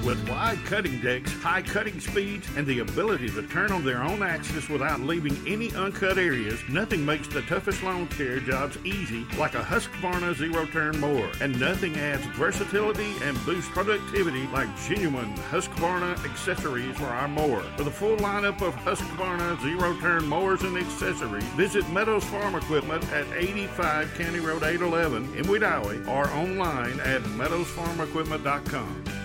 With 0.06 0.30
wide 0.30 0.64
cutting 0.66 1.02
decks, 1.02 1.34
high 1.42 1.64
cutting 1.64 2.00
speeds, 2.00 2.48
and 2.56 2.68
the 2.68 2.82
ability 2.82 3.28
to 3.30 3.42
turn 3.42 3.72
on 3.72 3.84
their 3.84 4.04
own 4.04 4.22
axis 4.22 4.70
without 4.70 5.00
leaving 5.00 5.36
any 5.48 5.74
uncut 5.74 6.20
areas, 6.20 6.60
nothing 6.70 7.04
makes 7.04 7.28
the 7.28 7.42
toughest 7.42 7.82
lawn 7.82 8.06
care 8.10 8.40
jobs 8.40 8.78
easy 8.86 9.26
like 9.40 9.56
a 9.56 9.64
Husqvarna 9.64 10.36
zero 10.36 10.68
turn 10.68 11.00
mower. 11.00 11.32
And 11.42 11.60
nothing 11.60 11.98
adds 11.98 12.24
versatility 12.38 13.16
and 13.24 13.36
boosts 13.46 13.72
productivity 13.72 14.46
like 14.54 14.70
genuine 14.88 15.34
Husqvarna 15.50 16.24
accessories 16.24 16.96
for 16.98 17.06
our 17.06 17.28
mower. 17.28 17.64
With 17.80 17.88
a 17.88 17.92
full 17.92 18.18
lineup 18.18 18.62
of 18.62 18.76
Husqvarna 18.76 19.60
zero 19.64 20.00
turn 20.02 20.28
mowers 20.28 20.62
and 20.62 20.78
accessories, 20.78 21.44
visit 21.56 21.90
Meadows 21.90 22.26
Farm 22.26 22.54
Equipment 22.54 23.04
at 23.12 23.26
85 23.36 24.14
County 24.20 24.40
Road 24.40 24.62
811 24.62 25.36
in 25.36 25.46
Wedowee 25.46 26.08
or 26.08 26.30
online 26.30 27.00
at 27.00 27.24
meadowsfarmequipment.com. 27.24 29.25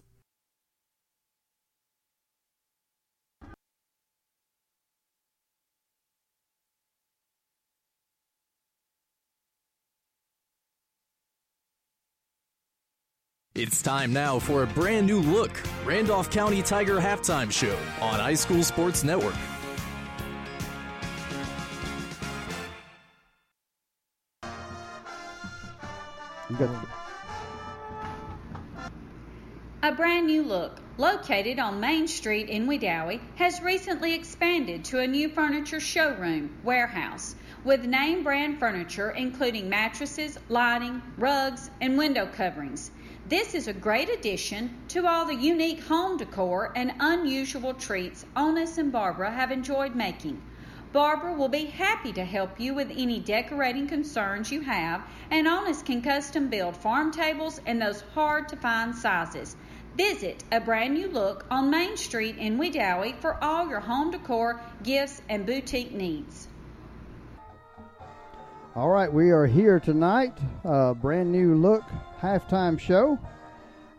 It's 13.53 13.81
time 13.81 14.13
now 14.13 14.39
for 14.39 14.63
a 14.63 14.67
brand 14.67 15.07
new 15.07 15.19
look 15.19 15.51
Randolph 15.83 16.31
County 16.31 16.61
Tiger 16.61 17.01
halftime 17.01 17.51
show 17.51 17.77
on 17.99 18.17
iSchool 18.21 18.63
Sports 18.63 19.03
Network. 19.03 19.35
A 29.83 29.91
brand 29.91 30.27
new 30.27 30.43
look, 30.43 30.79
located 30.97 31.59
on 31.59 31.81
Main 31.81 32.07
Street 32.07 32.47
in 32.47 32.67
Wedowee, 32.67 33.19
has 33.35 33.61
recently 33.61 34.13
expanded 34.13 34.85
to 34.85 34.99
a 34.99 35.07
new 35.07 35.27
furniture 35.27 35.81
showroom 35.81 36.55
warehouse 36.63 37.35
with 37.65 37.83
name 37.83 38.23
brand 38.23 38.61
furniture 38.61 39.11
including 39.11 39.67
mattresses, 39.67 40.39
lighting, 40.47 41.01
rugs, 41.17 41.69
and 41.81 41.97
window 41.97 42.25
coverings. 42.27 42.91
This 43.27 43.53
is 43.53 43.67
a 43.67 43.73
great 43.73 44.09
addition 44.09 44.75
to 44.89 45.07
all 45.07 45.25
the 45.25 45.35
unique 45.35 45.81
home 45.83 46.17
decor 46.17 46.73
and 46.75 46.91
unusual 46.99 47.73
treats 47.73 48.25
Onis 48.35 48.77
and 48.77 48.91
Barbara 48.91 49.31
have 49.31 49.51
enjoyed 49.51 49.95
making. 49.95 50.41
Barbara 50.91 51.33
will 51.33 51.47
be 51.47 51.65
happy 51.65 52.11
to 52.13 52.25
help 52.25 52.59
you 52.59 52.73
with 52.73 52.91
any 52.91 53.19
decorating 53.19 53.87
concerns 53.87 54.51
you 54.51 54.59
have, 54.61 55.03
and 55.29 55.47
Onis 55.47 55.81
can 55.81 56.01
custom 56.01 56.49
build 56.49 56.75
farm 56.75 57.11
tables 57.11 57.61
in 57.65 57.79
those 57.79 58.01
hard 58.13 58.49
to 58.49 58.57
find 58.57 58.93
sizes. 58.93 59.55
Visit 59.95 60.43
a 60.51 60.59
brand 60.59 60.95
new 60.95 61.07
look 61.07 61.45
on 61.49 61.69
Main 61.69 61.95
Street 61.95 62.37
in 62.37 62.57
Wedowee 62.57 63.15
for 63.19 63.41
all 63.41 63.69
your 63.69 63.79
home 63.79 64.11
decor, 64.11 64.59
gifts, 64.83 65.21
and 65.29 65.45
boutique 65.45 65.93
needs. 65.93 66.47
All 68.75 68.89
right, 68.89 69.11
we 69.11 69.31
are 69.31 69.45
here 69.45 69.79
tonight, 69.79 70.37
uh, 70.65 70.93
brand 70.93 71.31
new 71.31 71.55
look 71.55 71.83
halftime 72.21 72.79
show, 72.79 73.17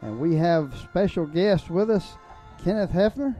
and 0.00 0.20
we 0.20 0.36
have 0.36 0.74
special 0.78 1.26
guest 1.26 1.70
with 1.70 1.90
us, 1.90 2.14
Kenneth 2.62 2.92
Hefner. 2.92 3.34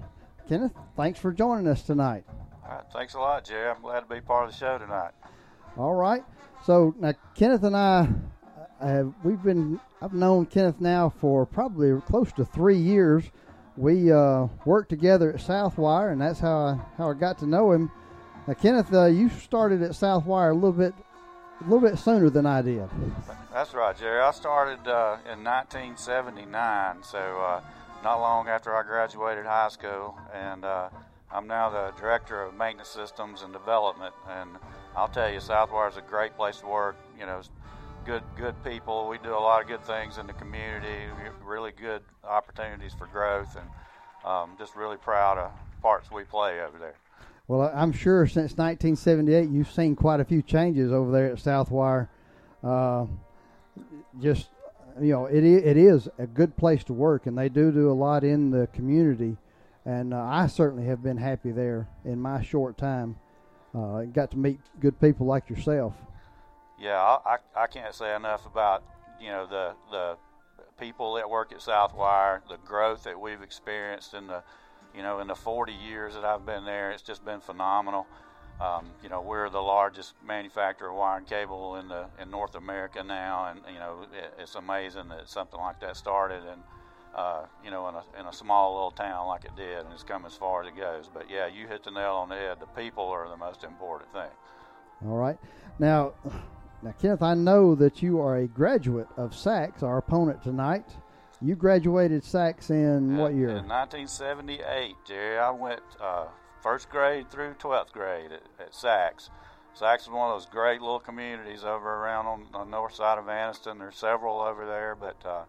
Kenneth, 0.49 0.73
thanks 0.97 1.21
for 1.21 1.33
joining 1.33 1.69
us 1.69 1.83
tonight. 1.83 2.25
All 2.65 2.77
right, 2.77 2.85
thanks 2.93 3.15
a 3.15 3.19
lot, 3.21 3.45
Jerry. 3.45 3.71
I'm 3.71 3.81
glad 3.81 4.01
to 4.01 4.07
be 4.07 4.21
part 4.21 4.47
of 4.47 4.51
the 4.51 4.57
show 4.57 4.79
tonight. 4.79 5.13
All 5.77 5.95
right, 5.95 6.25
so 6.67 6.95
now 6.99 7.15
Kenneth 7.37 7.63
and 7.63 7.77
I 7.77 8.09
uh, 8.81 8.87
have 8.87 9.15
we've 9.23 9.43
been 9.43 9.79
I've 10.01 10.15
known 10.15 10.47
Kenneth 10.47 10.81
now 10.81 11.09
for 11.09 11.47
probably 11.47 12.01
close 12.03 12.33
to 12.33 12.45
three 12.45 12.77
years. 12.77 13.25
We 13.77 14.11
uh, 14.13 14.49
worked 14.67 14.91
together 14.91 15.33
at 15.33 15.41
Southwire, 15.41 16.13
and 16.13 16.21
that's 16.21 16.41
how 16.41 16.57
I, 16.57 16.81
how 16.99 17.11
I 17.11 17.15
got 17.15 17.39
to 17.39 17.47
know 17.47 17.73
him. 17.73 17.91
Now, 18.47 18.55
Kenneth, 18.55 18.93
uh, 18.93 19.07
you 19.07 19.29
started 19.31 19.83
at 19.83 19.93
Southwire 19.93 20.51
a 20.51 20.55
little 20.55 20.73
bit 20.73 20.93
a 21.63 21.71
little 21.71 21.89
bit 21.89 21.99
sooner 21.99 22.29
than 22.31 22.47
I 22.47 22.63
did. 22.63 22.89
That's 23.53 23.75
right, 23.75 23.97
Jerry. 23.97 24.21
I 24.21 24.31
started 24.33 24.89
uh, 24.89 25.19
in 25.31 25.45
1979, 25.45 27.03
so 27.03 27.19
uh, 27.19 27.61
not 28.03 28.17
long 28.21 28.49
after 28.49 28.75
I 28.75 28.83
graduated 28.83 29.45
high 29.45 29.69
school, 29.69 30.19
and 30.35 30.65
uh, 30.65 30.89
I'm 31.31 31.47
now 31.47 31.71
the 31.71 31.93
director 32.01 32.43
of 32.43 32.55
maintenance 32.55 32.89
systems 32.89 33.43
and 33.43 33.53
development. 33.53 34.15
And 34.29 34.51
I'll 34.97 35.09
tell 35.09 35.31
you, 35.31 35.39
Southwire 35.39 35.91
is 35.91 35.97
a 35.97 36.03
great 36.03 36.37
place 36.37 36.59
to 36.59 36.67
work. 36.67 36.97
You 37.19 37.27
know, 37.27 37.43
good 38.05 38.23
good 38.37 38.55
people. 38.65 39.09
We 39.09 39.19
do 39.19 39.31
a 39.31 39.39
lot 39.39 39.63
of 39.63 39.69
good 39.69 39.85
things 39.85 40.19
in 40.19 40.27
the 40.27 40.33
community. 40.33 41.07
Really 41.45 41.73
good 41.73 42.03
opportunities 42.25 42.93
for 42.95 43.07
growth, 43.07 43.57
and 43.57 43.69
um, 44.25 44.57
just 44.59 44.75
really 44.75 44.97
proud 44.97 45.39
of 45.39 45.53
parts 45.81 46.11
we 46.11 46.25
play 46.25 46.61
over 46.61 46.79
there. 46.79 46.95
Well, 47.49 47.71
I'm 47.75 47.93
sure 47.93 48.27
since 48.27 48.53
1978 48.53 49.51
you've 49.51 49.71
seen 49.71 49.97
quite 49.97 50.21
a 50.21 50.25
few 50.25 50.43
changes 50.43 50.93
over 50.93 51.11
there 51.11 51.33
at 51.33 51.39
Southwire. 51.39 52.09
Uh, 52.63 53.07
just 54.21 54.49
you 55.01 55.13
know, 55.13 55.27
it 55.27 55.43
it 55.45 55.77
is 55.77 56.09
a 56.19 56.27
good 56.27 56.57
place 56.57 56.85
to 56.85 56.93
work, 56.93 57.27
and 57.27 57.37
they 57.37 57.49
do 57.49 57.73
do 57.73 57.91
a 57.91 57.95
lot 57.95 58.25
in 58.25 58.51
the 58.51 58.69
community. 58.69 59.37
And 59.85 60.15
uh, 60.15 60.23
I 60.23 60.47
certainly 60.47 60.87
have 60.87 61.03
been 61.03 61.17
happy 61.17 61.51
there 61.51 61.89
in 62.05 62.21
my 62.21 62.43
short 62.43 62.79
time. 62.79 63.17
Uh, 63.75 64.03
got 64.03 64.31
to 64.31 64.39
meet 64.39 64.61
good 64.81 65.01
people 65.01 65.27
like 65.27 65.51
yourself. 65.51 65.95
Yeah, 66.79 67.01
I, 67.01 67.39
I 67.57 67.67
can't 67.67 67.95
say 67.95 68.15
enough 68.15 68.47
about 68.47 68.85
you 69.21 69.29
know 69.29 69.47
the 69.47 69.75
the 69.91 70.17
people 70.79 71.15
that 71.15 71.29
work 71.29 71.53
at 71.53 71.59
Southwire, 71.59 72.41
the 72.49 72.59
growth 72.65 73.05
that 73.05 73.21
we've 73.21 73.43
experienced 73.43 74.15
in 74.15 74.27
the 74.27 74.43
you 74.95 75.03
know 75.03 75.21
in 75.21 75.27
the 75.27 75.35
40 75.35 75.73
years 75.73 76.15
that 76.15 76.25
I've 76.25 76.47
been 76.47 76.65
there. 76.65 76.91
It's 76.91 77.03
just 77.03 77.25
been 77.25 77.41
phenomenal. 77.41 78.07
Um, 78.61 78.87
you 79.03 79.09
know, 79.09 79.21
we're 79.21 79.49
the 79.49 79.61
largest 79.61 80.15
manufacturer 80.25 80.91
of 80.91 80.95
wire 80.95 81.19
and 81.19 81.27
cable 81.27 81.77
in 81.77 81.89
the 81.89 82.07
in 82.21 82.31
North 82.31 82.55
America 82.55 83.03
now, 83.03 83.47
and 83.51 83.61
you 83.73 83.79
know, 83.79 84.07
it, 84.13 84.35
it's 84.39 84.55
amazing 84.55 85.09
that 85.09 85.29
something 85.29 85.59
like 85.59 85.81
that 85.81 85.97
started, 85.97 86.45
and 86.45 86.63
uh, 87.15 87.47
you 87.65 87.71
know, 87.71 87.89
in 87.89 87.95
a 87.97 88.21
in 88.21 88.27
a 88.27 88.33
small 88.33 88.75
little 88.75 88.91
town 88.93 89.27
like 89.27 89.45
it 89.45 89.57
did, 89.57 89.79
and 89.79 89.93
it's 89.93 90.05
come 90.05 90.25
as 90.27 90.35
far 90.35 90.63
as 90.63 90.69
it 90.69 90.77
goes. 90.77 91.11
But 91.13 91.29
yeah, 91.29 91.49
you 91.49 91.67
hit 91.67 91.83
the 91.83 91.91
nail 91.91 92.15
on 92.15 92.29
the 92.29 92.37
head. 92.37 92.59
The 92.61 92.67
people 92.67 93.05
are 93.07 93.29
the 93.29 93.37
most 93.37 93.65
important 93.65 94.13
thing. 94.13 94.31
All 95.07 95.17
right, 95.17 95.39
now, 95.81 96.13
now, 96.83 96.95
Kenneth, 97.01 97.23
I 97.23 97.35
know 97.35 97.75
that 97.75 98.01
you 98.01 98.21
are 98.21 98.37
a 98.37 98.47
graduate 98.47 99.09
of 99.17 99.33
Saks, 99.33 99.83
our 99.83 99.99
opponent 99.99 100.43
tonight. 100.43 100.87
You 101.45 101.57
graduated 101.57 102.23
Saks 102.23 102.71
in 102.71 103.17
what 103.17 103.35
year? 103.35 103.49
In 103.49 103.69
1978, 103.69 104.95
Jerry. 105.05 105.39
I 105.39 105.51
went. 105.51 105.81
Uh, 106.01 106.27
first 106.63 106.89
grade 106.89 107.31
through 107.31 107.55
12th 107.55 107.93
grade 107.93 108.31
at, 108.33 108.43
at 108.61 108.73
Saks. 108.73 109.31
Saks 109.79 110.03
is 110.03 110.09
one 110.09 110.31
of 110.31 110.37
those 110.37 110.47
great 110.47 110.81
little 110.81 111.01
communities 111.01 111.65
over 111.65 111.89
around 111.89 112.27
on 112.27 112.47
the 112.53 112.65
north 112.65 112.95
side 112.95 113.19
of 113.19 113.25
Anniston. 113.25 113.79
There's 113.79 113.97
several 113.97 114.41
over 114.41 114.67
there, 114.67 114.95
but 114.95 115.17
uh, 115.27 115.45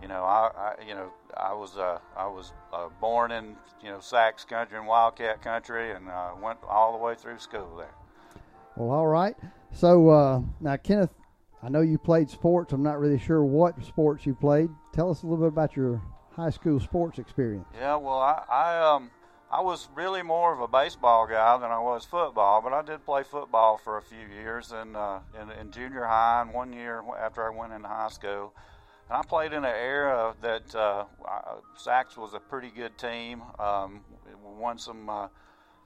you 0.00 0.08
know, 0.08 0.22
I, 0.22 0.50
I, 0.56 0.74
you 0.86 0.94
know, 0.94 1.10
I 1.36 1.54
was 1.54 1.76
uh, 1.76 1.98
I 2.16 2.26
was 2.26 2.52
uh, 2.72 2.88
born 3.00 3.32
in 3.32 3.56
you 3.82 3.90
know 3.90 3.98
Saks 3.98 4.46
country 4.46 4.78
and 4.78 4.86
Wildcat 4.86 5.42
country, 5.42 5.92
and 5.92 6.08
uh, 6.08 6.32
went 6.40 6.58
all 6.68 6.92
the 6.92 7.02
way 7.02 7.14
through 7.14 7.38
school 7.38 7.76
there. 7.76 7.94
Well, 8.76 8.90
all 8.90 9.06
right. 9.06 9.36
So 9.72 10.10
uh, 10.10 10.42
now, 10.60 10.76
Kenneth, 10.76 11.10
I 11.62 11.68
know 11.68 11.80
you 11.80 11.96
played 11.96 12.28
sports. 12.28 12.72
I'm 12.72 12.82
not 12.82 12.98
really 12.98 13.18
sure 13.18 13.44
what 13.44 13.82
sports 13.84 14.26
you 14.26 14.34
played. 14.34 14.70
Tell 14.92 15.10
us 15.10 15.22
a 15.22 15.26
little 15.26 15.44
bit 15.44 15.48
about 15.48 15.76
your 15.76 16.02
high 16.32 16.50
school 16.50 16.80
sports 16.80 17.18
experience. 17.18 17.66
Yeah, 17.74 17.96
well, 17.96 18.18
I, 18.18 18.42
I 18.50 18.94
um 18.94 19.10
I 19.52 19.60
was 19.60 19.88
really 19.94 20.22
more 20.22 20.52
of 20.54 20.60
a 20.60 20.66
baseball 20.66 21.26
guy 21.26 21.58
than 21.58 21.70
I 21.70 21.78
was 21.78 22.06
football, 22.06 22.62
but 22.62 22.72
I 22.72 22.80
did 22.80 23.04
play 23.04 23.22
football 23.22 23.76
for 23.76 23.98
a 23.98 24.02
few 24.02 24.26
years 24.34 24.72
in, 24.72 24.96
uh, 24.96 25.20
in, 25.38 25.50
in 25.50 25.70
junior 25.70 26.04
high 26.06 26.40
and 26.40 26.54
one 26.54 26.72
year 26.72 27.02
after 27.20 27.44
I 27.46 27.54
went 27.54 27.74
into 27.74 27.86
high 27.86 28.08
school. 28.08 28.54
And 29.10 29.18
I 29.18 29.22
played 29.22 29.52
in 29.52 29.62
an 29.62 29.74
era 29.76 30.34
that 30.40 30.74
uh, 30.74 31.04
Saks 31.78 32.16
was 32.16 32.32
a 32.32 32.40
pretty 32.40 32.70
good 32.70 32.96
team. 32.96 33.42
Um, 33.58 34.00
won 34.42 34.78
some 34.78 35.10
uh, 35.10 35.28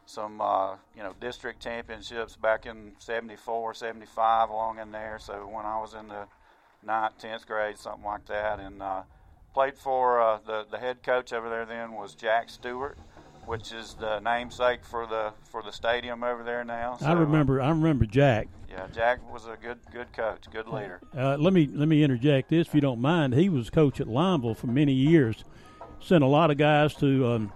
some 0.07 0.41
uh, 0.41 0.77
you 0.97 1.03
know 1.03 1.15
district 1.20 1.62
championships 1.62 2.37
back 2.37 2.66
in 2.66 2.93
74, 2.99 3.74
75 3.74 4.51
along 4.51 4.78
in 4.78 4.93
there. 4.93 5.19
So 5.20 5.49
when 5.51 5.66
I 5.66 5.78
was 5.81 5.95
in 5.95 6.09
the 6.09 6.27
ninth, 6.85 7.19
tenth 7.19 7.47
grade, 7.47 7.78
something 7.78 8.05
like 8.05 8.27
that, 8.27 8.61
and 8.61 8.83
uh, 8.83 9.03
played 9.53 9.77
for 9.77 10.20
uh, 10.20 10.39
the 10.47 10.66
the 10.70 10.78
head 10.78 11.03
coach 11.03 11.33
over 11.33 11.49
there 11.49 11.66
then 11.66 11.93
was 11.93 12.15
Jack 12.15 12.49
Stewart 12.49 12.97
which 13.47 13.73
is 13.73 13.95
the 13.95 14.20
namesake 14.20 14.85
for 14.85 15.07
the 15.07 15.33
for 15.45 15.62
the 15.62 15.70
stadium 15.70 16.23
over 16.23 16.43
there 16.43 16.65
now. 16.65 16.97
So, 16.99 17.07
I 17.07 17.12
remember. 17.12 17.62
I 17.62 17.70
remember 17.70 18.05
Jack. 18.05 18.49
Yeah, 18.69 18.87
Jack 18.93 19.33
was 19.33 19.47
a 19.47 19.57
good 19.61 19.78
good 19.93 20.12
coach, 20.12 20.45
good 20.53 20.69
leader. 20.69 21.01
Uh, 21.16 21.37
let 21.37 21.53
me 21.53 21.69
let 21.73 21.89
me 21.89 22.03
interject 22.03 22.51
this, 22.51 22.69
if 22.69 22.74
you 22.74 22.81
don't 22.81 23.01
mind. 23.01 23.35
He 23.35 23.49
was 23.49 23.70
coach 23.70 24.01
at 24.01 24.09
Lineville 24.09 24.57
for 24.57 24.66
many 24.66 24.93
years. 24.93 25.45
Sent 26.01 26.23
a 26.23 26.27
lot 26.27 26.51
of 26.51 26.59
guys 26.59 26.95
to 26.97 27.27
um, 27.27 27.53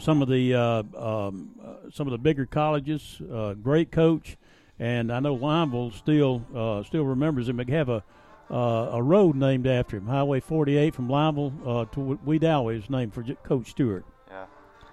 some 0.00 0.22
of 0.22 0.28
the 0.28 0.54
uh, 0.54 0.82
um, 0.96 1.50
uh, 1.64 1.90
some 1.92 2.06
of 2.06 2.12
the 2.12 2.18
bigger 2.18 2.46
colleges. 2.46 3.20
Uh, 3.32 3.54
great 3.54 3.90
coach, 3.90 4.36
and 4.78 5.12
I 5.12 5.20
know 5.20 5.36
Lineville 5.36 5.92
still 5.92 6.44
uh, 6.54 6.82
still 6.82 7.04
remembers 7.04 7.48
him. 7.48 7.56
They 7.56 7.72
have 7.72 7.88
a 7.88 8.04
uh, 8.50 8.90
a 8.92 9.02
road 9.02 9.34
named 9.34 9.66
after 9.66 9.96
him, 9.96 10.06
Highway 10.06 10.38
48 10.38 10.94
from 10.94 11.08
Lineville 11.08 11.90
to 11.90 12.18
Wedowee 12.24 12.78
is 12.78 12.88
named 12.88 13.12
for 13.12 13.24
Coach 13.42 13.70
Stewart. 13.70 14.04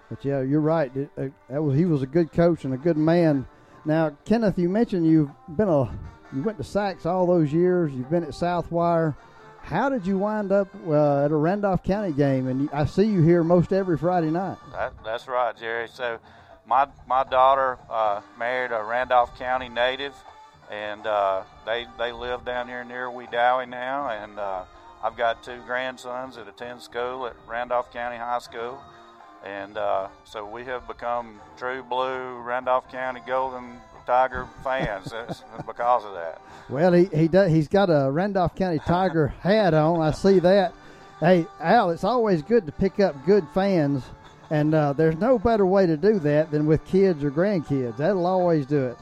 But 0.10 0.26
yeah, 0.26 0.42
you're 0.42 0.60
right. 0.60 0.96
It, 0.96 1.10
that 1.50 1.62
was 1.62 1.78
he 1.78 1.86
was 1.86 2.02
a 2.02 2.08
good 2.08 2.32
coach 2.32 2.66
and 2.66 2.74
a 2.74 2.78
good 2.78 2.98
man. 2.98 3.48
Now, 3.86 4.16
Kenneth, 4.26 4.58
you 4.58 4.70
mentioned 4.70 5.06
you've 5.06 5.32
been 5.50 5.70
a 5.70 5.92
you 6.36 6.42
went 6.42 6.58
to 6.58 6.64
Saks 6.64 7.06
all 7.06 7.28
those 7.28 7.54
years. 7.54 7.92
You've 7.94 8.10
been 8.10 8.24
at 8.24 8.30
Southwire. 8.30 9.16
How 9.64 9.88
did 9.88 10.06
you 10.06 10.18
wind 10.18 10.52
up 10.52 10.68
uh, 10.86 11.24
at 11.24 11.32
a 11.32 11.36
Randolph 11.36 11.84
County 11.84 12.12
game? 12.12 12.48
And 12.48 12.70
I 12.74 12.86
see 12.86 13.06
you 13.06 13.22
here 13.22 13.44
most 13.46 13.72
every 13.72 13.98
Friday 13.98 14.30
night. 14.30 14.58
That, 14.74 14.94
that's 15.06 15.28
right, 15.28 15.56
Jerry. 15.58 15.88
So, 15.88 16.20
my 16.68 16.88
my 17.08 17.24
daughter 17.24 17.80
uh, 17.90 18.22
married 18.38 18.72
a 18.72 18.84
Randolph 18.84 19.38
County 19.40 19.70
native, 19.70 20.14
and 20.70 21.08
uh, 21.08 21.44
they 21.66 21.86
they 21.98 22.12
live 22.12 22.44
down 22.44 22.68
here 22.68 22.84
near 22.84 23.08
Wedowee 23.08 23.68
now. 23.68 24.10
And 24.10 24.38
uh, 24.38 24.64
I've 25.02 25.16
got 25.16 25.44
two 25.44 25.62
grandsons 25.66 26.36
that 26.36 26.48
attend 26.48 26.82
school 26.82 27.26
at 27.26 27.36
Randolph 27.48 27.92
County 27.94 28.18
High 28.18 28.40
School, 28.40 28.82
and 29.46 29.78
uh, 29.78 30.10
so 30.26 30.46
we 30.46 30.66
have 30.66 30.86
become 30.88 31.40
true 31.58 31.84
blue 31.84 32.38
Randolph 32.42 32.92
County 32.92 33.22
Golden 33.26 33.80
Tiger 34.06 34.48
fans 34.64 35.14
because 35.66 36.06
of 36.06 36.14
that. 36.14 36.42
Well, 36.70 36.94
he 36.94 37.06
he 37.06 37.28
does. 37.28 37.52
He's 37.52 37.68
got 37.68 37.90
a 37.90 38.10
Randolph 38.12 38.56
County 38.56 38.80
Tiger 38.80 39.28
hat 39.42 39.74
on. 39.74 40.02
I 40.02 40.12
see 40.12 40.40
that. 40.40 40.74
Hey, 41.20 41.46
Al, 41.60 41.92
it's 41.92 42.04
always 42.04 42.42
good 42.42 42.66
to 42.66 42.72
pick 42.72 43.00
up 43.00 43.26
good 43.26 43.46
fans, 43.54 44.04
and 44.50 44.74
uh, 44.74 44.94
there's 44.94 45.18
no 45.18 45.40
better 45.40 45.66
way 45.66 45.86
to 45.86 45.96
do 45.96 46.20
that 46.20 46.52
than 46.52 46.66
with 46.66 46.84
kids 46.86 47.24
or 47.24 47.32
grandkids. 47.32 47.98
That'll 47.98 48.26
always 48.26 48.66
do 48.66 48.88
it. 48.88 48.98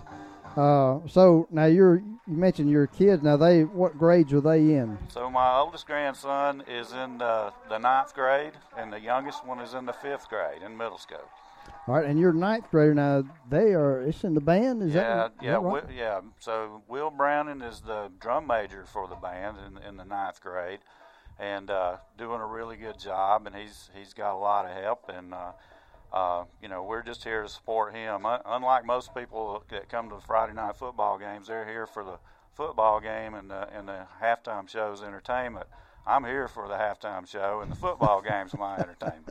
Uh, 0.56 1.00
so 1.08 1.48
now 1.50 1.66
you're 1.66 2.04
you 2.28 2.38
mentioned 2.38 2.70
your 2.70 2.88
kids. 2.88 3.24
Now 3.24 3.38
they 3.38 3.64
what 3.64 3.98
grades 3.98 4.34
are 4.34 4.42
they 4.42 4.74
in? 4.74 4.98
So 5.10 5.30
my 5.30 5.58
oldest 5.58 5.88
grandson 5.88 6.64
is 6.68 6.92
in 6.92 7.18
the, 7.18 7.54
the 7.70 7.78
ninth 7.78 8.14
grade, 8.14 8.54
and 8.78 8.92
the 8.92 9.00
youngest 9.00 9.46
one 9.46 9.60
is 9.60 9.74
in 9.74 9.86
the 9.86 9.94
fifth 9.94 10.30
grade 10.30 10.62
in 10.62 10.78
middle 10.78 10.98
school. 10.98 11.28
All 11.88 11.96
right, 11.96 12.06
and 12.06 12.20
your 12.20 12.32
ninth 12.32 12.70
grader 12.70 12.94
now 12.94 13.24
they 13.50 13.74
are 13.74 14.02
it's 14.02 14.24
in 14.24 14.36
the 14.36 14.42
band. 14.42 14.84
Is 14.84 14.94
yeah, 14.94 15.02
that 15.02 15.34
yeah, 15.42 15.52
that 15.54 15.60
right? 15.62 15.84
Yeah. 15.96 16.22
So 16.40 16.84
Will 16.88 17.10
Browning 17.10 17.62
is 17.62 17.82
the 17.82 18.12
drum 18.20 18.46
major 18.46 18.86
for 18.86 19.08
the 19.08 19.16
band 19.16 19.58
in, 19.66 19.84
in 19.84 19.98
the 19.98 20.06
ninth 20.06 20.42
grade, 20.42 20.80
and 21.40 21.72
uh, 21.72 21.98
doing 22.18 22.40
a 22.40 22.46
really 22.46 22.78
good 22.78 23.00
job. 23.00 23.48
And 23.48 23.56
he's 23.56 23.90
he's 23.98 24.14
got 24.14 24.36
a 24.36 24.38
lot 24.38 24.66
of 24.66 24.72
help, 24.72 25.10
and 25.10 25.34
uh, 25.34 25.52
uh, 26.14 26.44
you 26.62 26.70
know 26.70 26.84
we're 26.84 27.02
just 27.02 27.24
here 27.24 27.42
to 27.42 27.50
support 27.50 27.96
him. 27.96 28.28
Unlike 28.46 28.86
most 28.86 29.16
people 29.16 29.64
that 29.70 29.90
come 29.90 30.10
to 30.10 30.16
the 30.16 30.22
Friday 30.22 30.54
night 30.54 30.78
football 30.78 31.18
games, 31.18 31.48
they're 31.48 31.68
here 31.68 31.88
for 31.88 32.04
the 32.04 32.20
football 32.54 33.00
game 33.00 33.34
and 33.34 33.50
the 33.50 33.68
and 33.76 33.88
the 33.88 34.06
halftime 34.22 34.70
shows 34.70 35.02
entertainment. 35.02 35.66
I'm 36.06 36.24
here 36.26 36.48
for 36.48 36.68
the 36.68 36.74
halftime 36.74 37.28
show, 37.28 37.60
and 37.62 37.72
the 37.72 37.76
football 37.76 38.22
game's 38.28 38.54
my 38.58 38.76
entertainment. 38.78 39.30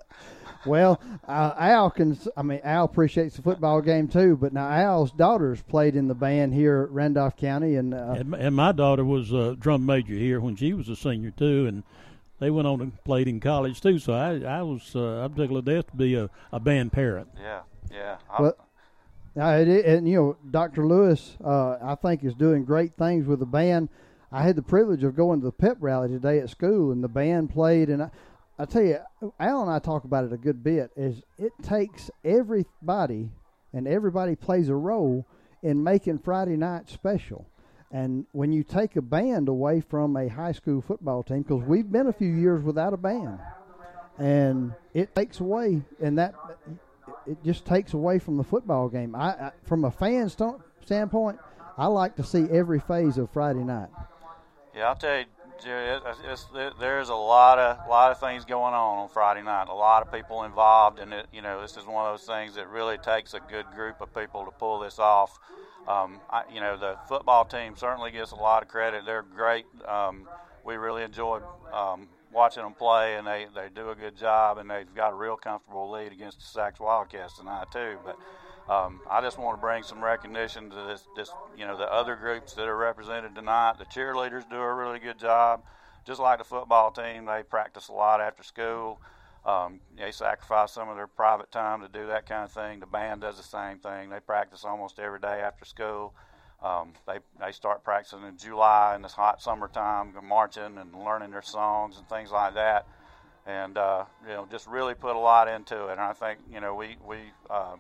Well, 0.64 1.00
uh, 1.26 1.54
Al 1.58 1.90
can. 1.90 2.18
I 2.36 2.42
mean, 2.42 2.60
Al 2.62 2.84
appreciates 2.84 3.36
the 3.36 3.42
football 3.42 3.80
game 3.80 4.08
too. 4.08 4.36
But 4.36 4.52
now 4.52 4.68
Al's 4.70 5.10
daughters 5.10 5.60
played 5.62 5.96
in 5.96 6.06
the 6.08 6.14
band 6.14 6.54
here 6.54 6.82
at 6.82 6.90
Randolph 6.90 7.36
County, 7.36 7.76
and 7.76 7.92
uh, 7.94 8.14
And, 8.16 8.34
and 8.34 8.54
my 8.54 8.72
daughter 8.72 9.04
was 9.04 9.32
a 9.32 9.56
drum 9.56 9.84
major 9.84 10.14
here 10.14 10.40
when 10.40 10.56
she 10.56 10.72
was 10.72 10.88
a 10.88 10.96
senior 10.96 11.30
too, 11.32 11.66
and 11.66 11.82
they 12.38 12.50
went 12.50 12.68
on 12.68 12.80
and 12.80 13.04
played 13.04 13.26
in 13.26 13.40
college 13.40 13.80
too. 13.80 13.98
So 13.98 14.12
I, 14.12 14.40
I 14.40 14.62
was, 14.62 14.94
uh, 14.94 15.24
I'm 15.24 15.34
tickled 15.34 15.64
to 15.64 15.74
death 15.74 15.90
to 15.90 15.96
be 15.96 16.14
a, 16.14 16.30
a 16.52 16.60
band 16.60 16.92
parent. 16.92 17.28
Yeah, 17.40 17.60
yeah. 17.92 18.16
I- 18.30 18.42
Well, 18.42 18.56
it, 19.36 19.68
it- 19.68 19.84
and 19.86 20.08
you 20.08 20.16
know, 20.16 20.36
Dr. 20.50 20.86
Lewis, 20.86 21.36
uh, 21.44 21.76
I 21.82 21.94
think 21.96 22.22
is 22.22 22.34
doing 22.34 22.64
great 22.64 22.94
things 22.96 23.26
with 23.26 23.40
the 23.40 23.46
band. 23.46 23.88
I 24.32 24.42
had 24.42 24.56
the 24.56 24.62
privilege 24.62 25.02
of 25.02 25.16
going 25.16 25.40
to 25.40 25.46
the 25.46 25.52
pep 25.52 25.78
rally 25.80 26.08
today 26.08 26.38
at 26.38 26.50
school, 26.50 26.92
and 26.92 27.02
the 27.02 27.08
band 27.08 27.50
played. 27.50 27.88
And 27.88 28.04
I, 28.04 28.10
I 28.58 28.64
tell 28.64 28.82
you, 28.82 28.98
Al 29.40 29.62
and 29.62 29.70
I 29.70 29.78
talk 29.80 30.04
about 30.04 30.24
it 30.24 30.32
a 30.32 30.36
good 30.36 30.62
bit. 30.62 30.90
Is 30.96 31.22
it 31.38 31.52
takes 31.62 32.10
everybody, 32.24 33.30
and 33.72 33.88
everybody 33.88 34.36
plays 34.36 34.68
a 34.68 34.74
role 34.74 35.26
in 35.62 35.82
making 35.82 36.18
Friday 36.20 36.56
night 36.56 36.88
special. 36.88 37.46
And 37.92 38.24
when 38.30 38.52
you 38.52 38.62
take 38.62 38.94
a 38.94 39.02
band 39.02 39.48
away 39.48 39.80
from 39.80 40.16
a 40.16 40.28
high 40.28 40.52
school 40.52 40.80
football 40.80 41.24
team, 41.24 41.42
because 41.42 41.62
we've 41.64 41.90
been 41.90 42.06
a 42.06 42.12
few 42.12 42.32
years 42.32 42.62
without 42.62 42.94
a 42.94 42.96
band, 42.96 43.40
and 44.16 44.72
it 44.94 45.12
takes 45.14 45.40
away, 45.40 45.82
and 46.00 46.16
that 46.18 46.34
it 47.26 47.42
just 47.44 47.64
takes 47.64 47.94
away 47.94 48.20
from 48.20 48.36
the 48.36 48.44
football 48.44 48.88
game. 48.88 49.16
I, 49.16 49.30
I 49.30 49.50
from 49.64 49.84
a 49.84 49.90
fan 49.90 50.28
st- 50.28 50.60
standpoint, 50.84 51.40
I 51.76 51.86
like 51.86 52.14
to 52.16 52.22
see 52.22 52.46
every 52.52 52.78
phase 52.78 53.18
of 53.18 53.28
Friday 53.32 53.64
night. 53.64 53.88
Yeah, 54.80 54.88
I'll 54.88 54.96
tell 54.96 55.18
you, 55.18 55.24
Jerry, 55.62 56.00
it's, 56.06 56.46
it's, 56.54 56.74
there's 56.80 57.10
a 57.10 57.14
lot 57.14 57.58
of 57.58 57.86
lot 57.86 58.12
of 58.12 58.18
things 58.18 58.46
going 58.46 58.72
on 58.72 58.98
on 59.00 59.10
Friday 59.10 59.42
night. 59.42 59.68
A 59.68 59.74
lot 59.74 60.00
of 60.02 60.10
people 60.10 60.44
involved, 60.44 60.98
and 60.98 61.12
it, 61.12 61.26
you 61.34 61.42
know, 61.42 61.60
this 61.60 61.76
is 61.76 61.84
one 61.84 62.06
of 62.06 62.18
those 62.18 62.26
things 62.26 62.54
that 62.54 62.66
really 62.66 62.96
takes 62.96 63.34
a 63.34 63.40
good 63.40 63.66
group 63.74 64.00
of 64.00 64.14
people 64.14 64.46
to 64.46 64.50
pull 64.52 64.78
this 64.78 64.98
off. 64.98 65.38
Um, 65.86 66.18
I, 66.30 66.44
you 66.50 66.62
know, 66.62 66.78
the 66.78 66.96
football 67.06 67.44
team 67.44 67.74
certainly 67.76 68.10
gets 68.10 68.30
a 68.30 68.36
lot 68.36 68.62
of 68.62 68.70
credit. 68.70 69.04
They're 69.04 69.22
great. 69.22 69.66
Um, 69.86 70.26
we 70.64 70.76
really 70.76 71.02
enjoyed 71.02 71.42
um, 71.74 72.08
watching 72.32 72.62
them 72.62 72.72
play, 72.72 73.16
and 73.16 73.26
they, 73.26 73.48
they 73.54 73.68
do 73.74 73.90
a 73.90 73.94
good 73.94 74.16
job, 74.16 74.56
and 74.56 74.70
they've 74.70 74.94
got 74.94 75.12
a 75.12 75.14
real 75.14 75.36
comfortable 75.36 75.90
lead 75.90 76.10
against 76.10 76.38
the 76.38 76.58
Saks 76.58 76.80
Wildcats 76.80 77.36
tonight 77.36 77.66
too. 77.70 77.98
But 78.02 78.16
um, 78.70 79.00
I 79.10 79.20
just 79.20 79.36
want 79.36 79.58
to 79.58 79.60
bring 79.60 79.82
some 79.82 80.02
recognition 80.02 80.70
to 80.70 80.76
this, 80.76 81.02
this, 81.16 81.32
you 81.58 81.66
know, 81.66 81.76
the 81.76 81.92
other 81.92 82.14
groups 82.14 82.52
that 82.52 82.68
are 82.68 82.76
represented 82.76 83.34
tonight. 83.34 83.74
The 83.78 83.84
cheerleaders 83.84 84.48
do 84.48 84.56
a 84.56 84.74
really 84.74 85.00
good 85.00 85.18
job. 85.18 85.64
Just 86.06 86.20
like 86.20 86.38
the 86.38 86.44
football 86.44 86.92
team, 86.92 87.24
they 87.24 87.42
practice 87.42 87.88
a 87.88 87.92
lot 87.92 88.20
after 88.20 88.44
school. 88.44 89.00
Um, 89.44 89.80
they 89.98 90.12
sacrifice 90.12 90.70
some 90.70 90.88
of 90.88 90.96
their 90.96 91.08
private 91.08 91.50
time 91.50 91.80
to 91.80 91.88
do 91.88 92.06
that 92.06 92.26
kind 92.26 92.44
of 92.44 92.52
thing. 92.52 92.78
The 92.78 92.86
band 92.86 93.22
does 93.22 93.38
the 93.38 93.42
same 93.42 93.78
thing. 93.78 94.08
They 94.08 94.20
practice 94.20 94.64
almost 94.64 95.00
every 95.00 95.18
day 95.18 95.40
after 95.40 95.64
school. 95.64 96.14
Um, 96.62 96.92
they 97.06 97.18
they 97.40 97.52
start 97.52 97.82
practicing 97.82 98.22
in 98.22 98.36
July 98.36 98.94
in 98.94 99.02
this 99.02 99.14
hot 99.14 99.42
summertime, 99.42 100.14
marching 100.22 100.76
and 100.78 100.94
learning 100.94 101.30
their 101.30 101.42
songs 101.42 101.96
and 101.96 102.06
things 102.08 102.30
like 102.30 102.52
that, 102.54 102.86
and 103.46 103.78
uh, 103.78 104.04
you 104.22 104.34
know 104.34 104.46
just 104.50 104.66
really 104.66 104.94
put 104.94 105.16
a 105.16 105.18
lot 105.18 105.48
into 105.48 105.88
it. 105.88 105.92
And 105.92 106.00
I 106.00 106.12
think 106.12 106.40
you 106.52 106.60
know 106.60 106.74
we 106.74 106.96
we 107.02 107.16
uh, 107.48 107.76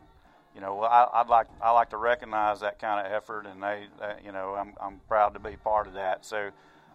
you 0.54 0.60
know 0.60 0.80
I, 0.82 1.20
I'd 1.20 1.28
like 1.28 1.46
I 1.62 1.70
like 1.70 1.90
to 1.90 1.96
recognize 1.96 2.60
that 2.60 2.78
kind 2.78 3.06
of 3.06 3.12
effort, 3.12 3.46
and 3.46 3.62
they, 3.62 3.86
they 3.98 4.14
you 4.24 4.32
know 4.32 4.54
I'm 4.54 4.74
I'm 4.80 5.00
proud 5.08 5.34
to 5.34 5.40
be 5.40 5.56
part 5.56 5.86
of 5.86 5.94
that. 5.94 6.24
So. 6.24 6.50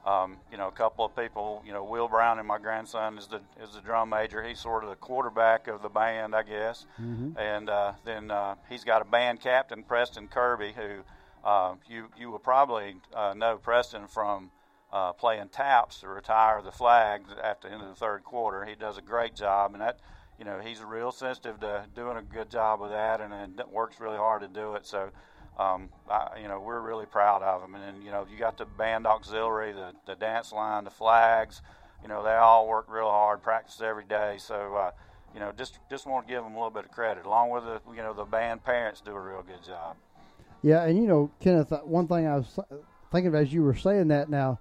Um, 0.06 0.38
you 0.52 0.58
know, 0.60 0.68
a 0.68 0.72
couple 0.72 1.04
of 1.04 1.16
people. 1.16 1.64
You 1.66 1.74
know, 1.74 1.84
Will 1.84 2.08
Brown 2.08 2.38
and 2.38 2.48
my 2.48 2.60
grandson 2.60 3.18
is 3.18 3.26
the 3.26 3.42
is 3.60 3.74
the 3.74 3.82
drum 3.82 4.10
major. 4.10 4.44
He's 4.44 4.60
sort 4.60 4.84
of 4.84 4.92
the 4.92 4.96
quarterback 4.96 5.68
of 5.68 5.82
the 5.82 5.90
band, 5.90 6.36
I 6.36 6.44
guess. 6.44 6.86
Mhm. 7.02 7.36
And 7.36 7.72
uh, 7.72 7.94
then 8.04 8.30
uh, 8.30 8.54
he's 8.70 8.84
got 8.84 9.02
a 9.02 9.06
band 9.06 9.42
captain, 9.42 9.82
Preston 9.82 10.28
Kirby, 10.28 10.74
who 10.74 11.00
uh, 11.44 11.74
you 11.88 12.10
you 12.16 12.30
will 12.30 12.38
probably 12.38 12.98
uh, 13.16 13.34
know 13.34 13.58
Preston 13.58 14.06
from 14.06 14.52
uh, 14.94 15.14
playing 15.14 15.50
taps 15.50 16.02
to 16.02 16.08
retire 16.08 16.62
the 16.62 16.72
flag 16.72 17.24
after 17.44 17.68
the 17.68 17.74
end 17.74 17.82
of 17.82 17.90
the 17.90 17.96
third 17.96 18.24
quarter. 18.24 18.64
He 18.64 18.76
does 18.76 19.00
a 19.00 19.02
great 19.02 19.34
job, 19.34 19.74
and 19.74 19.82
that 19.82 19.98
you 20.40 20.46
know 20.46 20.60
he's 20.60 20.82
real 20.82 21.12
sensitive 21.12 21.60
to 21.62 21.86
doing 21.96 22.18
a 22.18 22.22
good 22.22 22.50
job 22.50 22.82
with 22.82 22.92
that, 22.92 23.22
and, 23.22 23.34
and 23.34 23.62
works 23.72 24.00
really 24.00 24.18
hard 24.18 24.42
to 24.42 24.48
do 24.48 24.76
it. 24.76 24.86
So 24.86 25.12
um, 25.58 25.90
I, 26.10 26.40
you 26.42 26.48
know, 26.48 26.60
we're 26.60 26.82
really 26.82 27.06
proud 27.06 27.42
of 27.42 27.64
him. 27.64 27.76
And 27.76 27.84
then, 27.84 28.02
you 28.02 28.12
know, 28.12 28.28
you 28.30 28.38
got 28.38 28.58
the 28.58 28.66
band 28.66 29.08
auxiliary, 29.08 29.72
the, 29.72 29.94
the 30.06 30.16
dance 30.16 30.52
line, 30.52 30.84
the 30.84 30.90
flags. 30.90 31.62
You 32.02 32.10
know, 32.10 32.24
they 32.24 32.34
all 32.34 32.68
work 32.68 32.88
real 32.90 33.10
hard, 33.10 33.42
practice 33.42 33.82
every 33.82 34.04
day. 34.04 34.36
So, 34.38 34.76
uh, 34.76 34.92
you 35.34 35.40
know, 35.40 35.52
just 35.58 35.80
just 35.90 36.06
want 36.06 36.28
to 36.28 36.34
give 36.34 36.44
them 36.44 36.54
a 36.54 36.56
little 36.56 36.70
bit 36.70 36.86
of 36.86 36.92
credit, 36.92 37.26
along 37.26 37.50
with 37.50 37.64
the 37.64 37.82
you 37.92 38.02
know 38.02 38.14
the 38.14 38.24
band 38.24 38.64
parents 38.64 39.02
do 39.02 39.12
a 39.12 39.20
real 39.20 39.44
good 39.44 39.64
job. 39.66 39.96
Yeah, 40.62 40.84
and 40.84 40.98
you 40.98 41.08
know, 41.08 41.32
Kenneth, 41.40 41.74
one 41.84 42.08
thing 42.08 42.28
I 42.28 42.38
was 42.38 42.60
thinking 43.12 43.28
of 43.28 43.36
as 43.36 43.52
you 43.52 43.64
were 43.64 43.76
saying 43.76 44.10
that 44.10 44.30
now, 44.30 44.60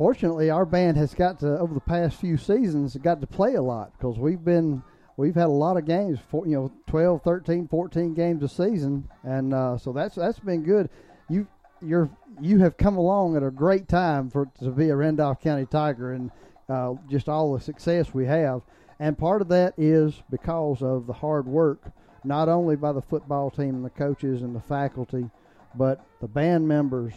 fortunately, 0.00 0.48
our 0.48 0.64
band 0.64 0.96
has 0.96 1.12
got 1.12 1.38
to, 1.38 1.58
over 1.58 1.74
the 1.74 1.80
past 1.80 2.18
few 2.18 2.38
seasons, 2.38 2.96
got 3.02 3.20
to 3.20 3.26
play 3.26 3.56
a 3.56 3.62
lot 3.62 3.92
because 3.98 4.18
we've 4.18 4.42
been, 4.42 4.82
we've 5.18 5.34
had 5.34 5.44
a 5.44 5.48
lot 5.48 5.76
of 5.76 5.84
games, 5.84 6.18
for, 6.30 6.46
you 6.46 6.54
know, 6.54 6.72
12, 6.86 7.20
13, 7.22 7.68
14 7.68 8.14
games 8.14 8.42
a 8.42 8.48
season. 8.48 9.06
And 9.24 9.52
uh, 9.52 9.76
so 9.76 9.92
that's 9.92 10.14
that's 10.14 10.38
been 10.38 10.62
good. 10.62 10.88
You, 11.28 11.46
you're, 11.82 12.08
you 12.40 12.60
have 12.60 12.78
come 12.78 12.96
along 12.96 13.36
at 13.36 13.42
a 13.42 13.50
great 13.50 13.88
time 13.88 14.30
for 14.30 14.50
to 14.60 14.70
be 14.70 14.88
a 14.88 14.96
Randolph 14.96 15.42
County 15.42 15.66
Tiger 15.66 16.14
and 16.14 16.30
uh, 16.70 16.94
just 17.10 17.28
all 17.28 17.52
the 17.52 17.60
success 17.60 18.14
we 18.14 18.24
have. 18.24 18.62
And 19.00 19.18
part 19.18 19.42
of 19.42 19.48
that 19.48 19.74
is 19.76 20.14
because 20.30 20.80
of 20.80 21.06
the 21.08 21.12
hard 21.12 21.46
work 21.46 21.82
not 22.24 22.48
only 22.48 22.76
by 22.76 22.92
the 22.92 23.02
football 23.02 23.50
team 23.50 23.74
and 23.74 23.84
the 23.84 23.90
coaches 23.90 24.40
and 24.40 24.56
the 24.56 24.60
faculty, 24.60 25.28
but 25.74 26.06
the 26.22 26.28
band 26.28 26.66
members, 26.66 27.12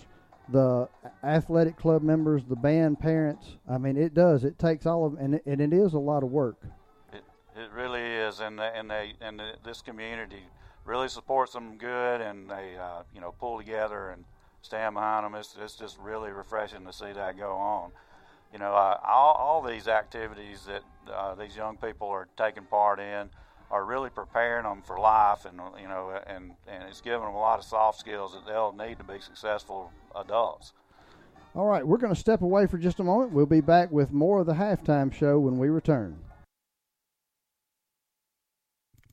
the 0.50 0.90
athletic 1.24 1.78
club 1.78 2.04
members, 2.04 2.44
the 2.48 2.56
band 2.56 3.00
parents. 3.00 3.58
I 3.70 3.78
mean, 3.78 3.98
it 3.98 4.14
does. 4.14 4.44
It 4.44 4.60
takes 4.60 4.86
all 4.86 5.06
of, 5.06 5.16
and 5.16 5.36
it, 5.36 5.44
and 5.46 5.62
it 5.62 5.74
is 5.74 5.94
a 5.94 6.00
lot 6.00 6.24
of 6.24 6.30
work. 6.30 6.58
It 7.14 7.24
it 7.56 7.72
really 7.72 8.02
is, 8.02 8.40
and 8.40 8.60
the, 8.60 8.64
and 8.64 8.90
they 8.90 9.14
and 9.22 9.40
the, 9.40 9.54
this 9.64 9.82
community 9.82 10.44
really 10.86 11.08
supports 11.08 11.54
them 11.54 11.78
good, 11.78 12.22
and 12.22 12.50
they 12.50 12.76
uh, 12.78 13.04
you 13.14 13.22
know 13.22 13.34
pull 13.40 13.58
together 13.58 14.10
and 14.10 14.26
stand 14.62 14.96
behind 14.96 15.26
them. 15.26 15.36
It's 15.36 15.56
it's 15.62 15.76
just 15.76 15.98
really 16.00 16.32
refreshing 16.32 16.86
to 16.86 16.94
see 16.94 17.12
that 17.14 17.38
go 17.38 17.54
on. 17.54 17.92
You 18.52 18.60
know, 18.60 18.74
uh, 18.74 19.00
all 19.06 19.34
all 19.34 19.62
these 19.62 19.88
activities 19.88 20.66
that 20.68 20.84
uh, 21.12 21.36
these 21.36 21.56
young 21.56 21.78
people 21.78 22.08
are 22.10 22.28
taking 22.38 22.64
part 22.64 23.00
in. 23.00 23.30
Are 23.72 23.86
really 23.86 24.10
preparing 24.10 24.64
them 24.64 24.82
for 24.82 25.00
life, 25.00 25.46
and 25.46 25.60
you 25.82 25.88
know, 25.88 26.20
and 26.28 26.52
and 26.68 26.84
it's 26.84 27.02
giving 27.02 27.22
them 27.22 27.34
a 27.34 27.40
lot 27.40 27.60
of 27.60 27.66
soft 27.66 28.00
skills 28.00 28.34
that 28.34 28.46
they'll 28.46 28.74
need 28.74 28.98
to 28.98 29.04
be 29.04 29.20
successful 29.20 29.92
adults. 30.16 30.74
All 31.56 31.68
right, 31.68 31.86
we're 31.86 31.98
going 31.98 32.14
to 32.14 32.20
step 32.20 32.42
away 32.42 32.66
for 32.66 32.78
just 32.78 33.00
a 33.00 33.04
moment. 33.04 33.32
We'll 33.32 33.46
be 33.46 33.62
back 33.62 33.92
with 33.92 34.12
more 34.12 34.40
of 34.40 34.48
the 34.48 34.54
halftime 34.54 35.14
show 35.14 35.40
when 35.40 35.60
we 35.60 35.70
return. 35.70 36.18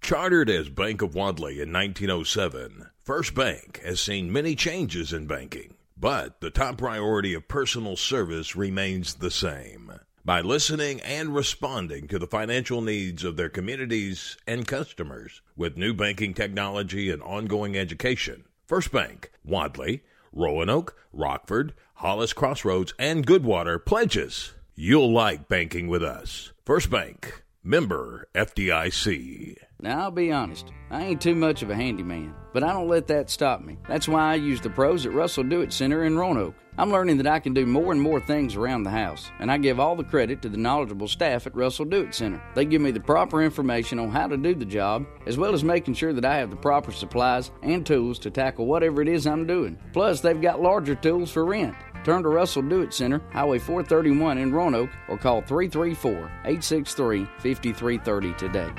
Chartered 0.00 0.48
as 0.48 0.70
Bank 0.70 1.02
of 1.02 1.14
Wadley 1.14 1.60
in 1.60 1.70
1907, 1.72 2.86
First 3.02 3.34
Bank 3.34 3.80
has 3.84 4.00
seen 4.00 4.32
many 4.32 4.54
changes 4.54 5.12
in 5.12 5.26
banking, 5.26 5.74
but 5.96 6.40
the 6.40 6.50
top 6.50 6.78
priority 6.78 7.34
of 7.34 7.46
personal 7.46 7.96
service 7.96 8.56
remains 8.56 9.14
the 9.14 9.30
same. 9.30 9.92
By 10.22 10.42
listening 10.42 11.00
and 11.00 11.34
responding 11.34 12.06
to 12.08 12.18
the 12.18 12.26
financial 12.26 12.82
needs 12.82 13.24
of 13.24 13.36
their 13.36 13.48
communities 13.48 14.36
and 14.46 14.66
customers 14.66 15.40
with 15.56 15.78
new 15.78 15.94
banking 15.94 16.34
technology 16.34 17.10
and 17.10 17.22
ongoing 17.22 17.74
education, 17.74 18.44
First 18.66 18.92
Bank, 18.92 19.32
Wadley, 19.44 20.02
Roanoke, 20.30 20.94
Rockford, 21.12 21.72
Hollis 21.94 22.34
Crossroads, 22.34 22.92
and 22.98 23.26
Goodwater 23.26 23.82
pledges 23.82 24.52
you'll 24.74 25.10
like 25.10 25.48
banking 25.48 25.88
with 25.88 26.02
us. 26.02 26.52
First 26.66 26.90
Bank, 26.90 27.42
member 27.64 28.28
FDIC. 28.34 29.69
Now, 29.82 30.00
I'll 30.02 30.10
be 30.10 30.30
honest, 30.30 30.72
I 30.90 31.04
ain't 31.04 31.22
too 31.22 31.34
much 31.34 31.62
of 31.62 31.70
a 31.70 31.74
handyman, 31.74 32.34
but 32.52 32.62
I 32.62 32.72
don't 32.72 32.88
let 32.88 33.06
that 33.06 33.30
stop 33.30 33.62
me. 33.62 33.78
That's 33.88 34.08
why 34.08 34.32
I 34.32 34.34
use 34.34 34.60
the 34.60 34.68
pros 34.68 35.06
at 35.06 35.12
Russell 35.12 35.44
Do 35.44 35.62
It 35.62 35.72
Center 35.72 36.04
in 36.04 36.18
Roanoke. 36.18 36.54
I'm 36.76 36.90
learning 36.90 37.16
that 37.18 37.26
I 37.26 37.40
can 37.40 37.54
do 37.54 37.64
more 37.66 37.92
and 37.92 38.00
more 38.00 38.20
things 38.20 38.56
around 38.56 38.82
the 38.82 38.90
house, 38.90 39.30
and 39.38 39.50
I 39.50 39.56
give 39.56 39.80
all 39.80 39.96
the 39.96 40.04
credit 40.04 40.42
to 40.42 40.48
the 40.48 40.56
knowledgeable 40.56 41.08
staff 41.08 41.46
at 41.46 41.56
Russell 41.56 41.86
Do 41.86 42.02
It 42.02 42.14
Center. 42.14 42.42
They 42.54 42.64
give 42.66 42.82
me 42.82 42.90
the 42.90 43.00
proper 43.00 43.42
information 43.42 43.98
on 43.98 44.10
how 44.10 44.26
to 44.28 44.36
do 44.36 44.54
the 44.54 44.64
job, 44.66 45.06
as 45.26 45.38
well 45.38 45.54
as 45.54 45.64
making 45.64 45.94
sure 45.94 46.12
that 46.12 46.24
I 46.24 46.36
have 46.36 46.50
the 46.50 46.56
proper 46.56 46.92
supplies 46.92 47.50
and 47.62 47.84
tools 47.84 48.18
to 48.20 48.30
tackle 48.30 48.66
whatever 48.66 49.00
it 49.00 49.08
is 49.08 49.26
I'm 49.26 49.46
doing. 49.46 49.78
Plus, 49.92 50.20
they've 50.20 50.40
got 50.40 50.62
larger 50.62 50.94
tools 50.94 51.30
for 51.30 51.46
rent. 51.46 51.74
Turn 52.04 52.22
to 52.22 52.28
Russell 52.28 52.62
Do 52.62 52.82
It 52.82 52.92
Center, 52.92 53.22
Highway 53.32 53.58
431 53.58 54.38
in 54.38 54.52
Roanoke, 54.52 54.90
or 55.08 55.18
call 55.18 55.40
334 55.42 56.12
863 56.44 57.24
5330 57.24 58.34
today. 58.34 58.70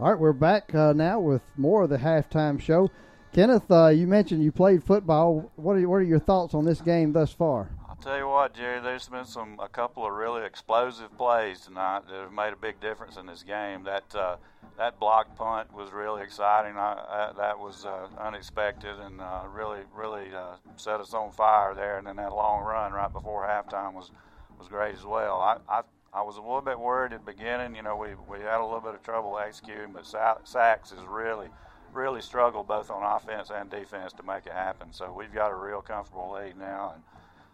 All 0.00 0.10
right, 0.10 0.18
we're 0.18 0.32
back 0.32 0.74
uh, 0.74 0.94
now 0.94 1.20
with 1.20 1.42
more 1.58 1.82
of 1.82 1.90
the 1.90 1.98
halftime 1.98 2.58
show. 2.58 2.90
Kenneth, 3.34 3.70
uh, 3.70 3.88
you 3.88 4.06
mentioned 4.06 4.42
you 4.42 4.50
played 4.50 4.82
football. 4.82 5.52
What 5.56 5.76
are, 5.76 5.86
what 5.86 5.96
are 5.96 6.02
your 6.02 6.18
thoughts 6.18 6.54
on 6.54 6.64
this 6.64 6.80
game 6.80 7.12
thus 7.12 7.34
far? 7.34 7.68
I'll 7.86 7.96
tell 7.96 8.16
you 8.16 8.26
what, 8.26 8.54
Jerry. 8.54 8.80
There's 8.80 9.10
been 9.10 9.26
some 9.26 9.60
a 9.60 9.68
couple 9.68 10.06
of 10.06 10.14
really 10.14 10.46
explosive 10.46 11.14
plays 11.18 11.60
tonight 11.60 12.04
that 12.08 12.18
have 12.18 12.32
made 12.32 12.54
a 12.54 12.56
big 12.56 12.80
difference 12.80 13.18
in 13.18 13.26
this 13.26 13.42
game. 13.42 13.84
That 13.84 14.14
uh, 14.14 14.36
that 14.78 14.98
block 14.98 15.36
punt 15.36 15.70
was 15.74 15.92
really 15.92 16.22
exciting. 16.22 16.78
I, 16.78 16.92
I, 16.94 17.32
that 17.36 17.58
was 17.58 17.84
uh, 17.84 18.08
unexpected 18.18 18.98
and 18.98 19.20
uh, 19.20 19.42
really 19.52 19.80
really 19.94 20.34
uh, 20.34 20.54
set 20.76 21.00
us 21.00 21.12
on 21.12 21.30
fire 21.30 21.74
there. 21.74 21.98
And 21.98 22.06
then 22.06 22.16
that 22.16 22.32
long 22.32 22.64
run 22.64 22.94
right 22.94 23.12
before 23.12 23.46
halftime 23.46 23.92
was 23.92 24.10
was 24.58 24.66
great 24.66 24.94
as 24.94 25.04
well. 25.04 25.40
I, 25.40 25.58
I 25.68 25.82
I 26.12 26.22
was 26.22 26.36
a 26.36 26.40
little 26.40 26.60
bit 26.60 26.78
worried 26.78 27.12
at 27.12 27.24
the 27.24 27.32
beginning. 27.32 27.76
You 27.76 27.82
know, 27.82 27.96
we, 27.96 28.08
we 28.28 28.42
had 28.42 28.60
a 28.60 28.64
little 28.64 28.80
bit 28.80 28.94
of 28.94 29.02
trouble 29.02 29.38
executing, 29.38 29.92
but 29.92 30.02
Saks 30.02 30.90
has 30.90 31.06
really, 31.08 31.48
really 31.92 32.20
struggled 32.20 32.66
both 32.66 32.90
on 32.90 33.02
offense 33.02 33.50
and 33.54 33.70
defense 33.70 34.12
to 34.14 34.24
make 34.24 34.46
it 34.46 34.52
happen. 34.52 34.88
So 34.92 35.14
we've 35.16 35.32
got 35.32 35.52
a 35.52 35.54
real 35.54 35.80
comfortable 35.80 36.32
lead 36.32 36.58
now, 36.58 36.94
and 36.94 37.02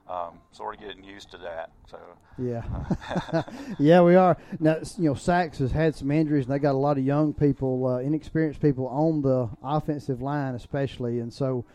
um, 0.09 0.39
sort 0.53 0.77
of 0.77 0.81
getting 0.81 1.05
used 1.05 1.31
to 1.33 1.39
that. 1.39 1.70
So 1.91 1.99
yeah, 2.39 2.62
yeah, 3.78 4.01
we 4.01 4.15
are 4.15 4.39
now. 4.59 4.77
You 4.97 5.11
know, 5.11 5.15
Saks 5.15 5.59
has 5.59 5.73
had 5.73 5.95
some 5.95 6.11
injuries, 6.11 6.47
and 6.47 6.55
they 6.55 6.59
got 6.59 6.74
a 6.74 6.78
lot 6.78 6.97
of 6.97 7.05
young 7.05 7.35
people, 7.35 7.87
uh, 7.87 7.99
inexperienced 7.99 8.62
people 8.62 8.87
on 8.89 9.20
the 9.20 9.51
offensive 9.62 10.23
line, 10.23 10.55
especially, 10.55 11.20
and 11.20 11.31
so 11.31 11.66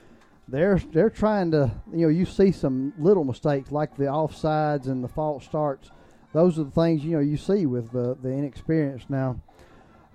they're 0.48 0.82
they're 0.91 1.12
trying 1.12 1.52
to. 1.52 1.70
You 1.94 2.08
know, 2.08 2.10
you 2.10 2.26
see 2.26 2.52
some 2.52 2.94
little 2.98 3.24
mistakes 3.24 3.72
like 3.72 3.95
the 3.98 4.06
offsides 4.06 4.88
and 4.88 5.03
the 5.03 5.10
false 5.10 5.45
starts 5.45 5.91
those 6.34 6.58
are 6.60 6.64
the 6.64 6.72
things 6.72 7.03
you 7.03 7.12
know 7.12 7.20
you 7.20 7.38
see 7.38 7.66
with 7.66 7.91
the 7.91 8.18
the 8.22 8.30
inexperience 8.30 9.06
now. 9.10 9.41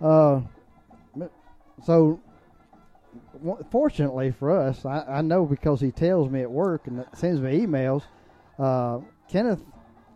Uh, 0.00 0.40
so 1.84 2.20
fortunately 3.70 4.30
for 4.30 4.50
us, 4.50 4.84
I, 4.84 5.04
I, 5.08 5.22
know 5.22 5.46
because 5.46 5.80
he 5.80 5.90
tells 5.90 6.30
me 6.30 6.42
at 6.42 6.50
work 6.50 6.86
and 6.86 7.04
sends 7.14 7.40
me 7.40 7.60
emails. 7.60 8.02
Uh, 8.58 9.00
Kenneth 9.28 9.62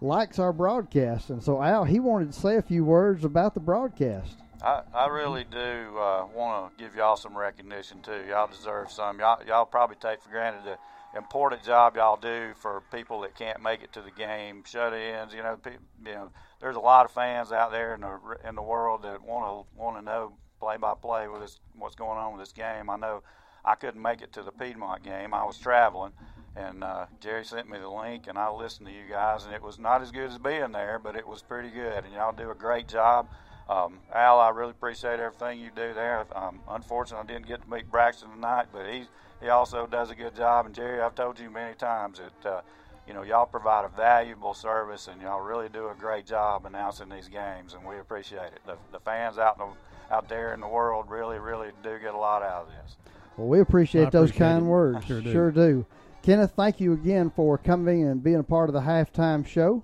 likes 0.01 0.39
our 0.39 0.53
broadcast, 0.53 1.31
and 1.31 1.43
so 1.43 1.63
Al 1.63 1.85
he 1.85 2.01
wanted 2.01 2.33
to 2.33 2.39
say 2.39 2.57
a 2.57 2.63
few 2.63 2.85
words 2.85 3.25
about 3.25 3.55
the 3.55 3.61
broadcast. 3.61 4.37
I, 4.63 4.83
I 4.95 5.09
really 5.09 5.45
do 5.45 5.59
uh, 5.59 6.27
want 6.35 6.77
to 6.77 6.83
give 6.83 6.95
y'all 6.95 7.17
some 7.17 7.37
recognition 7.37 8.03
too. 8.03 8.25
Y'all 8.29 8.47
deserve 8.47 8.91
some. 8.91 9.19
Y'all, 9.19 9.43
y'all 9.47 9.65
probably 9.65 9.97
take 9.97 10.23
for 10.23 10.29
granted 10.31 10.65
the 10.65 10.79
important 11.17 11.63
job 11.63 11.97
y'all 11.97 12.17
do 12.17 12.53
for 12.57 12.83
people 12.93 13.21
that 13.23 13.35
can't 13.35 13.63
make 13.63 13.83
it 13.83 13.93
to 13.95 14.03
the 14.03 14.11
game, 14.11 14.63
shut-ins. 14.65 15.33
You 15.35 15.43
know, 15.43 15.59
you 16.05 16.13
know, 16.13 16.31
there's 16.61 16.77
a 16.77 16.81
lot 16.81 17.05
of 17.05 17.13
fans 17.13 17.53
out 17.53 17.73
there 17.73 17.95
in 17.95 18.01
the 18.01 18.19
in 18.49 18.55
the 18.55 18.63
world 18.63 19.03
that 19.03 19.23
want 19.23 19.67
to 19.67 19.81
want 19.81 19.97
to 19.97 20.03
know 20.03 20.33
play 20.61 20.77
by 20.77 20.95
play 20.95 21.27
with 21.27 21.41
this, 21.41 21.59
what's 21.77 21.95
going 21.95 22.19
on 22.19 22.37
with 22.37 22.43
this 22.43 22.53
game. 22.53 22.91
I 22.91 22.97
know 22.97 23.23
I 23.65 23.75
couldn't 23.75 24.01
make 24.01 24.23
it 24.23 24.33
to 24.35 24.43
the 24.43 24.53
Piedmont 24.53 25.03
game. 25.03 25.35
I 25.35 25.45
was 25.45 25.59
traveling, 25.59 26.13
and 26.55 26.85
uh, 26.85 27.07
Jerry 27.21 27.45
sent 27.45 27.69
me 27.69 27.79
the 27.79 27.89
link, 27.89 28.27
and 28.27 28.39
I 28.39 28.51
listened 28.51 28.89
to 28.89 28.93
you 28.93 29.05
guys, 29.11 29.45
and 29.45 29.55
it 29.55 29.63
was 29.63 29.79
not 29.79 30.03
as 30.03 30.11
good 30.11 30.31
as 30.31 30.39
being 30.39 30.73
there, 30.73 30.99
but 31.03 31.17
it 31.17 31.27
was 31.27 31.43
pretty 31.43 31.71
good, 31.71 32.05
and 32.05 32.13
y'all 32.13 32.33
do 32.33 32.51
a 32.51 32.55
great 32.55 32.89
job. 32.89 33.29
Um, 33.69 34.01
Al, 34.13 34.41
I 34.41 34.49
really 34.51 34.73
appreciate 34.73 35.21
everything 35.21 35.61
you 35.61 35.71
do 35.75 35.95
there. 35.95 36.27
Um, 36.35 36.61
unfortunately, 36.69 37.25
I 37.25 37.33
didn't 37.35 37.47
get 37.49 37.63
to 37.63 37.71
meet 37.71 37.91
Braxton 37.91 38.31
tonight, 38.31 38.67
but 38.73 38.91
he's 38.91 39.07
he 39.41 39.49
also 39.49 39.87
does 39.87 40.11
a 40.11 40.15
good 40.15 40.35
job. 40.37 40.67
And 40.67 40.75
Jerry, 40.75 41.01
I've 41.01 41.15
told 41.15 41.39
you 41.39 41.51
many 41.51 41.75
times 41.75 42.21
that 42.21 42.51
uh, 42.51 42.61
you 43.07 43.15
know 43.15 43.23
y'all 43.23 43.47
provide 43.47 43.85
a 43.85 43.89
valuable 43.89 44.55
service, 44.55 45.09
and 45.09 45.21
y'all 45.21 45.41
really 45.41 45.69
do 45.69 45.89
a 45.89 45.95
great 45.95 46.27
job 46.27 46.67
announcing 46.67 47.09
these 47.09 47.29
games, 47.29 47.75
and 47.75 47.85
we 47.85 47.99
appreciate 47.99 48.53
it. 48.53 48.61
The, 48.67 48.77
the 48.93 49.01
fans 49.01 49.39
out 49.39 49.59
in 49.59 49.67
the, 49.67 50.15
out 50.15 50.29
there 50.29 50.55
in 50.55 50.61
the 50.61 50.69
world 50.69 51.07
really, 51.09 51.39
really 51.39 51.71
do 51.83 51.99
get 51.99 52.15
a 52.15 52.19
lot 52.19 52.43
out 52.43 52.67
of 52.67 52.69
this. 52.69 52.97
Well, 53.37 53.49
we 53.49 53.61
appreciate, 53.61 54.09
appreciate 54.09 54.21
those 54.21 54.33
kind 54.33 54.65
it. 54.65 54.69
words. 54.69 55.07
Sure 55.07 55.21
do. 55.21 55.33
sure 55.33 55.51
do. 55.51 55.87
Kenneth, 56.23 56.53
thank 56.55 56.81
you 56.81 56.93
again 56.93 57.31
for 57.31 57.57
coming 57.57 58.07
and 58.07 58.23
being 58.23 58.41
a 58.41 58.43
part 58.43 58.69
of 58.69 58.75
the 58.75 58.81
halftime 58.81 59.47
show. 59.47 59.83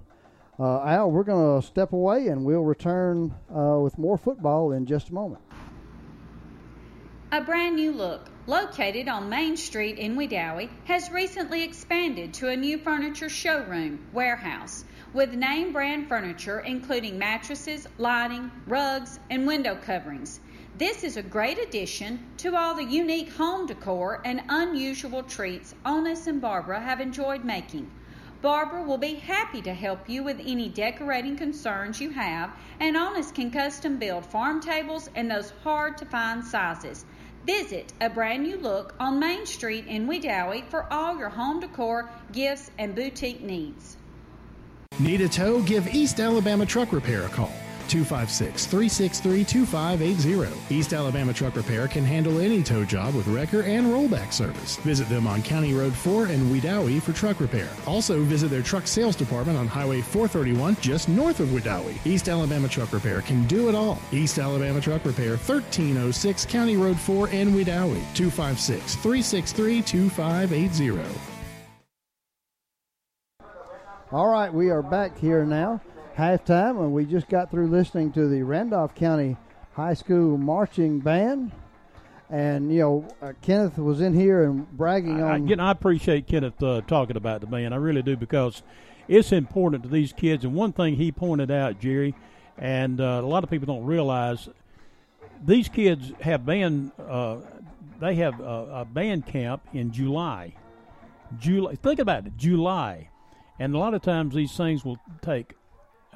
Uh, 0.58 0.82
Al, 0.84 1.10
we're 1.10 1.22
going 1.22 1.60
to 1.60 1.66
step 1.66 1.92
away 1.92 2.28
and 2.28 2.44
we'll 2.44 2.64
return 2.64 3.34
uh, 3.54 3.78
with 3.78 3.96
more 3.98 4.18
football 4.18 4.72
in 4.72 4.84
just 4.84 5.10
a 5.10 5.14
moment. 5.14 5.42
A 7.32 7.40
brand 7.40 7.76
new 7.76 7.92
look 7.92 8.28
located 8.46 9.08
on 9.08 9.28
Main 9.28 9.56
Street 9.56 9.98
in 9.98 10.14
Wedowee, 10.16 10.70
has 10.84 11.10
recently 11.10 11.64
expanded 11.64 12.32
to 12.32 12.48
a 12.48 12.56
new 12.56 12.78
furniture 12.78 13.28
showroom 13.28 13.98
warehouse 14.12 14.84
with 15.12 15.34
name 15.34 15.72
brand 15.72 16.08
furniture 16.08 16.60
including 16.60 17.18
mattresses, 17.18 17.88
lighting, 17.98 18.50
rugs, 18.66 19.18
and 19.30 19.46
window 19.46 19.76
coverings. 19.84 20.38
This 20.78 21.02
is 21.02 21.16
a 21.16 21.22
great 21.22 21.58
addition 21.58 22.24
to 22.36 22.54
all 22.54 22.74
the 22.74 22.84
unique 22.84 23.32
home 23.32 23.66
decor 23.66 24.20
and 24.24 24.42
unusual 24.48 25.22
treats 25.22 25.74
Onis 25.84 26.26
and 26.26 26.40
Barbara 26.40 26.80
have 26.80 27.00
enjoyed 27.00 27.44
making. 27.44 27.90
Barbara 28.42 28.82
will 28.82 28.98
be 28.98 29.14
happy 29.14 29.62
to 29.62 29.72
help 29.72 30.08
you 30.08 30.22
with 30.22 30.38
any 30.38 30.68
decorating 30.68 31.36
concerns 31.36 32.00
you 32.00 32.10
have, 32.10 32.50
and 32.78 32.96
Onis 32.96 33.32
can 33.32 33.50
custom 33.50 33.96
build 33.96 34.26
farm 34.26 34.60
tables 34.60 35.08
in 35.16 35.26
those 35.26 35.52
hard 35.64 35.96
to 35.98 36.04
find 36.04 36.44
sizes. 36.44 37.06
Visit 37.46 37.92
a 38.00 38.10
brand 38.10 38.42
new 38.42 38.56
look 38.56 38.96
on 38.98 39.20
Main 39.20 39.46
Street 39.46 39.86
in 39.86 40.08
Wedowee 40.08 40.64
for 40.64 40.92
all 40.92 41.16
your 41.16 41.28
home 41.28 41.60
decor, 41.60 42.10
gifts, 42.32 42.72
and 42.76 42.92
boutique 42.92 43.40
needs. 43.40 43.96
Need 44.98 45.20
a 45.20 45.28
tow? 45.28 45.62
Give 45.62 45.86
East 45.94 46.18
Alabama 46.18 46.66
Truck 46.66 46.92
Repair 46.92 47.24
a 47.24 47.28
call. 47.28 47.52
256 47.88 48.66
363 48.66 49.44
2580. 49.44 50.74
East 50.74 50.92
Alabama 50.92 51.32
Truck 51.32 51.56
Repair 51.56 51.88
can 51.88 52.04
handle 52.04 52.38
any 52.38 52.62
tow 52.62 52.84
job 52.84 53.14
with 53.14 53.26
wrecker 53.28 53.62
and 53.62 53.86
rollback 53.86 54.32
service. 54.32 54.76
Visit 54.78 55.08
them 55.08 55.26
on 55.26 55.42
County 55.42 55.74
Road 55.74 55.94
4 55.94 56.28
in 56.28 56.40
Wedowee 56.50 57.00
for 57.00 57.12
truck 57.12 57.40
repair. 57.40 57.68
Also, 57.86 58.22
visit 58.22 58.48
their 58.48 58.62
truck 58.62 58.86
sales 58.86 59.16
department 59.16 59.58
on 59.58 59.66
Highway 59.66 60.00
431 60.00 60.76
just 60.80 61.08
north 61.08 61.40
of 61.40 61.48
Wedowee. 61.48 62.04
East 62.06 62.28
Alabama 62.28 62.68
Truck 62.68 62.92
Repair 62.92 63.22
can 63.22 63.46
do 63.46 63.68
it 63.68 63.74
all. 63.74 63.98
East 64.12 64.38
Alabama 64.38 64.80
Truck 64.80 65.04
Repair, 65.04 65.30
1306 65.30 66.46
County 66.46 66.76
Road 66.76 66.98
4 66.98 67.28
in 67.28 67.50
Wedowee. 67.50 68.02
256 68.14 68.94
363 68.96 69.82
2580. 69.82 71.20
All 74.12 74.28
right, 74.28 74.52
we 74.52 74.70
are 74.70 74.82
back 74.82 75.18
here 75.18 75.44
now 75.44 75.80
halftime, 76.16 76.80
and 76.80 76.92
we 76.92 77.04
just 77.04 77.28
got 77.28 77.50
through 77.50 77.68
listening 77.68 78.12
to 78.12 78.28
the 78.28 78.42
Randolph 78.42 78.94
County 78.94 79.36
High 79.74 79.94
School 79.94 80.38
marching 80.38 81.00
band. 81.00 81.52
And 82.28 82.72
you 82.72 82.80
know, 82.80 83.08
uh, 83.22 83.32
Kenneth 83.42 83.78
was 83.78 84.00
in 84.00 84.14
here 84.14 84.44
and 84.44 84.68
bragging 84.72 85.22
I, 85.22 85.34
on. 85.34 85.60
I, 85.60 85.68
I 85.68 85.70
appreciate 85.70 86.26
Kenneth 86.26 86.60
uh, 86.62 86.80
talking 86.82 87.16
about 87.16 87.40
the 87.42 87.46
band. 87.46 87.72
I 87.72 87.76
really 87.76 88.02
do 88.02 88.16
because 88.16 88.62
it's 89.06 89.30
important 89.30 89.84
to 89.84 89.88
these 89.88 90.12
kids. 90.12 90.44
And 90.44 90.54
one 90.54 90.72
thing 90.72 90.96
he 90.96 91.12
pointed 91.12 91.50
out, 91.50 91.78
Jerry, 91.78 92.14
and 92.58 93.00
uh, 93.00 93.20
a 93.22 93.26
lot 93.26 93.44
of 93.44 93.50
people 93.50 93.66
don't 93.72 93.84
realize 93.84 94.48
these 95.44 95.68
kids 95.68 96.12
have 96.20 96.44
band. 96.44 96.92
Uh, 96.98 97.36
they 98.00 98.16
have 98.16 98.40
a, 98.40 98.80
a 98.80 98.84
band 98.84 99.26
camp 99.26 99.62
in 99.72 99.92
July. 99.92 100.54
July. 101.38 101.74
Think 101.76 102.00
about 102.00 102.26
it, 102.26 102.36
July, 102.36 103.10
and 103.58 103.74
a 103.74 103.78
lot 103.78 103.94
of 103.94 104.02
times 104.02 104.34
these 104.34 104.56
things 104.56 104.84
will 104.84 104.98
take 105.22 105.54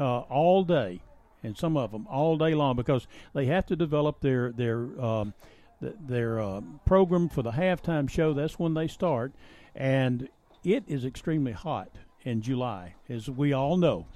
uh, 0.00 0.20
all 0.20 0.64
day, 0.64 1.02
and 1.42 1.56
some 1.56 1.76
of 1.76 1.92
them 1.92 2.06
all 2.08 2.36
day 2.36 2.54
long 2.54 2.74
because 2.74 3.06
they 3.34 3.46
have 3.46 3.66
to 3.66 3.76
develop 3.76 4.20
their 4.20 4.50
their 4.50 5.00
um, 5.00 5.34
th- 5.80 5.94
their 6.00 6.40
uh, 6.40 6.62
program 6.86 7.28
for 7.28 7.42
the 7.42 7.52
halftime 7.52 8.08
show. 8.08 8.32
That's 8.32 8.58
when 8.58 8.74
they 8.74 8.88
start, 8.88 9.32
and 9.74 10.28
it 10.64 10.84
is 10.88 11.04
extremely 11.04 11.52
hot 11.52 11.90
in 12.22 12.42
July, 12.42 12.94
as 13.08 13.30
we 13.30 13.52
all 13.52 13.76
know, 13.76 14.06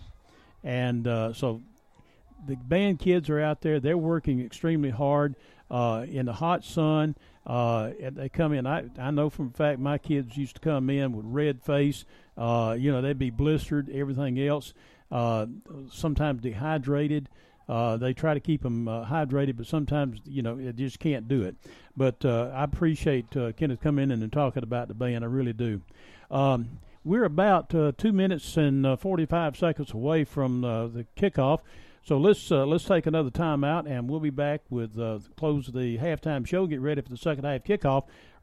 and 0.62 1.06
uh, 1.06 1.32
so 1.32 1.62
the 2.46 2.56
band 2.56 2.98
kids 2.98 3.30
are 3.30 3.40
out 3.40 3.60
there. 3.60 3.80
They're 3.80 3.96
working 3.96 4.40
extremely 4.40 4.90
hard 4.90 5.34
uh, 5.70 6.06
in 6.08 6.26
the 6.26 6.34
hot 6.34 6.64
sun. 6.64 7.14
Uh, 7.46 7.90
they 8.00 8.28
come 8.30 8.52
in. 8.54 8.66
I 8.66 8.84
I 8.98 9.10
know 9.10 9.28
from 9.28 9.50
fact 9.50 9.78
my 9.78 9.98
kids 9.98 10.36
used 10.36 10.56
to 10.56 10.60
come 10.60 10.88
in 10.88 11.12
with 11.12 11.26
red 11.26 11.62
face. 11.62 12.04
Uh, 12.38 12.74
you 12.78 12.90
know 12.90 13.02
they'd 13.02 13.18
be 13.18 13.30
blistered, 13.30 13.90
everything 13.90 14.40
else. 14.40 14.72
Uh, 15.10 15.46
sometimes 15.90 16.42
dehydrated. 16.42 17.28
Uh, 17.68 17.96
they 17.96 18.12
try 18.12 18.34
to 18.34 18.40
keep 18.40 18.62
them 18.62 18.88
uh, 18.88 19.06
hydrated, 19.06 19.56
but 19.56 19.66
sometimes 19.66 20.20
you 20.26 20.42
know 20.42 20.58
it 20.58 20.76
just 20.76 20.98
can't 20.98 21.28
do 21.28 21.42
it. 21.42 21.56
But 21.96 22.24
uh, 22.24 22.50
I 22.54 22.64
appreciate 22.64 23.34
uh, 23.36 23.52
Kenneth 23.52 23.80
coming 23.80 24.10
in 24.10 24.22
and 24.22 24.32
talking 24.32 24.62
about 24.62 24.88
the 24.88 24.94
band. 24.94 25.24
I 25.24 25.28
really 25.28 25.52
do. 25.52 25.80
Um, 26.30 26.80
we're 27.04 27.24
about 27.24 27.74
uh, 27.74 27.92
two 27.96 28.12
minutes 28.12 28.56
and 28.56 28.86
uh, 28.86 28.96
45 28.96 29.56
seconds 29.56 29.92
away 29.92 30.24
from 30.24 30.62
the 30.62 31.06
kickoff. 31.16 31.60
So 32.02 32.18
let's 32.18 32.50
let's 32.50 32.84
take 32.84 33.06
another 33.06 33.30
time 33.30 33.64
out, 33.64 33.86
and 33.86 34.10
we'll 34.10 34.20
be 34.20 34.30
back 34.30 34.60
with 34.68 34.96
close 35.36 35.68
the 35.68 35.96
halftime 35.96 36.46
show. 36.46 36.66
Get 36.66 36.80
ready 36.80 37.00
for 37.00 37.08
the 37.08 37.16
second 37.16 37.44
half 37.44 37.64
kickoff 37.64 38.04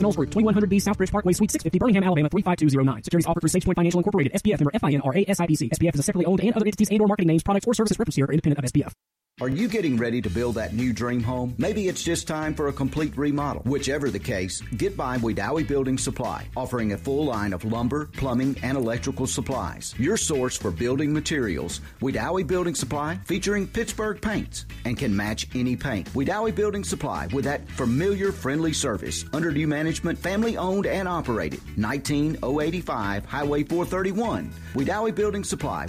Knowles 0.00 0.16
Group, 0.16 0.30
2100B 0.30 0.82
Southbridge 0.82 1.12
Parkway, 1.12 1.32
Suite 1.32 1.50
650, 1.50 1.78
Birmingham, 1.78 2.04
Alabama 2.04 2.28
35209. 2.28 3.02
Securities 3.04 3.26
offered 3.26 3.40
through 3.40 3.50
SagePoint 3.50 3.76
Financial 3.76 4.00
Incorporated, 4.00 4.32
SPF 4.32 4.60
member 4.60 4.70
FINRA 4.72 5.26
SIPC. 5.26 5.70
SPF 5.70 5.94
is 5.94 6.00
a 6.00 6.02
separately 6.02 6.26
owned 6.26 6.40
and 6.40 6.54
other 6.54 6.66
entities 6.66 6.88
and 6.90 7.00
or 7.00 7.08
marketing 7.08 7.28
names, 7.28 7.42
products, 7.42 7.66
or 7.66 7.74
services 7.74 7.98
referenced 7.98 8.16
here 8.16 8.26
are 8.26 8.32
independent 8.32 8.64
of 8.64 8.72
SPF. 8.72 8.92
Are 9.38 9.50
you 9.50 9.68
getting 9.68 9.98
ready 9.98 10.22
to 10.22 10.30
build 10.30 10.54
that 10.54 10.72
new 10.72 10.94
dream 10.94 11.22
home? 11.22 11.54
Maybe 11.58 11.88
it's 11.88 12.02
just 12.02 12.26
time 12.26 12.54
for 12.54 12.68
a 12.68 12.72
complete 12.72 13.14
remodel. 13.18 13.60
Whichever 13.66 14.08
the 14.08 14.18
case, 14.18 14.62
get 14.78 14.96
by 14.96 15.18
Wedowee 15.18 15.68
Building 15.68 15.98
Supply, 15.98 16.48
offering 16.56 16.92
a 16.92 16.96
full 16.96 17.26
line 17.26 17.52
of 17.52 17.62
lumber, 17.62 18.06
plumbing, 18.14 18.56
and 18.62 18.78
electrical 18.78 19.26
supplies. 19.26 19.94
Your 19.98 20.16
source 20.16 20.56
for 20.56 20.70
building 20.70 21.12
materials, 21.12 21.82
Wedowee 22.00 22.46
Building 22.46 22.74
Supply, 22.74 23.18
featuring 23.26 23.66
Pittsburgh 23.66 24.22
paints 24.22 24.64
and 24.86 24.96
can 24.96 25.14
match 25.14 25.48
any 25.54 25.76
paint. 25.76 26.10
Wedowee 26.14 26.54
Building 26.54 26.82
Supply 26.82 27.26
with 27.34 27.44
that 27.44 27.68
familiar, 27.68 28.32
friendly 28.32 28.72
service. 28.72 29.26
Under 29.34 29.52
new 29.52 29.66
management, 29.66 29.85
family 29.92 30.56
owned 30.56 30.86
and 30.86 31.08
operated. 31.08 31.60
19085 31.76 33.24
Highway 33.24 33.64
431. 33.64 34.52
Wedowee 34.74 35.14
Building 35.14 35.44
Supply, 35.44 35.86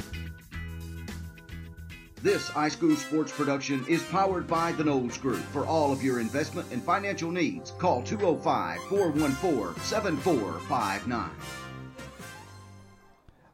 this 2.24 2.50
iSchool 2.50 2.98
Sports 2.98 3.32
production 3.32 3.86
is 3.88 4.02
powered 4.04 4.48
by 4.48 4.72
the 4.72 4.84
Knowles 4.84 5.20
Group. 5.20 5.38
For 5.54 5.68
all 5.68 5.92
of 5.92 6.04
your 6.04 6.20
investment 6.20 6.68
and 6.72 6.84
financial 6.84 7.32
needs, 7.32 7.72
call 7.78 8.02
205 8.02 8.82
414 8.90 9.82
7459. 9.84 11.30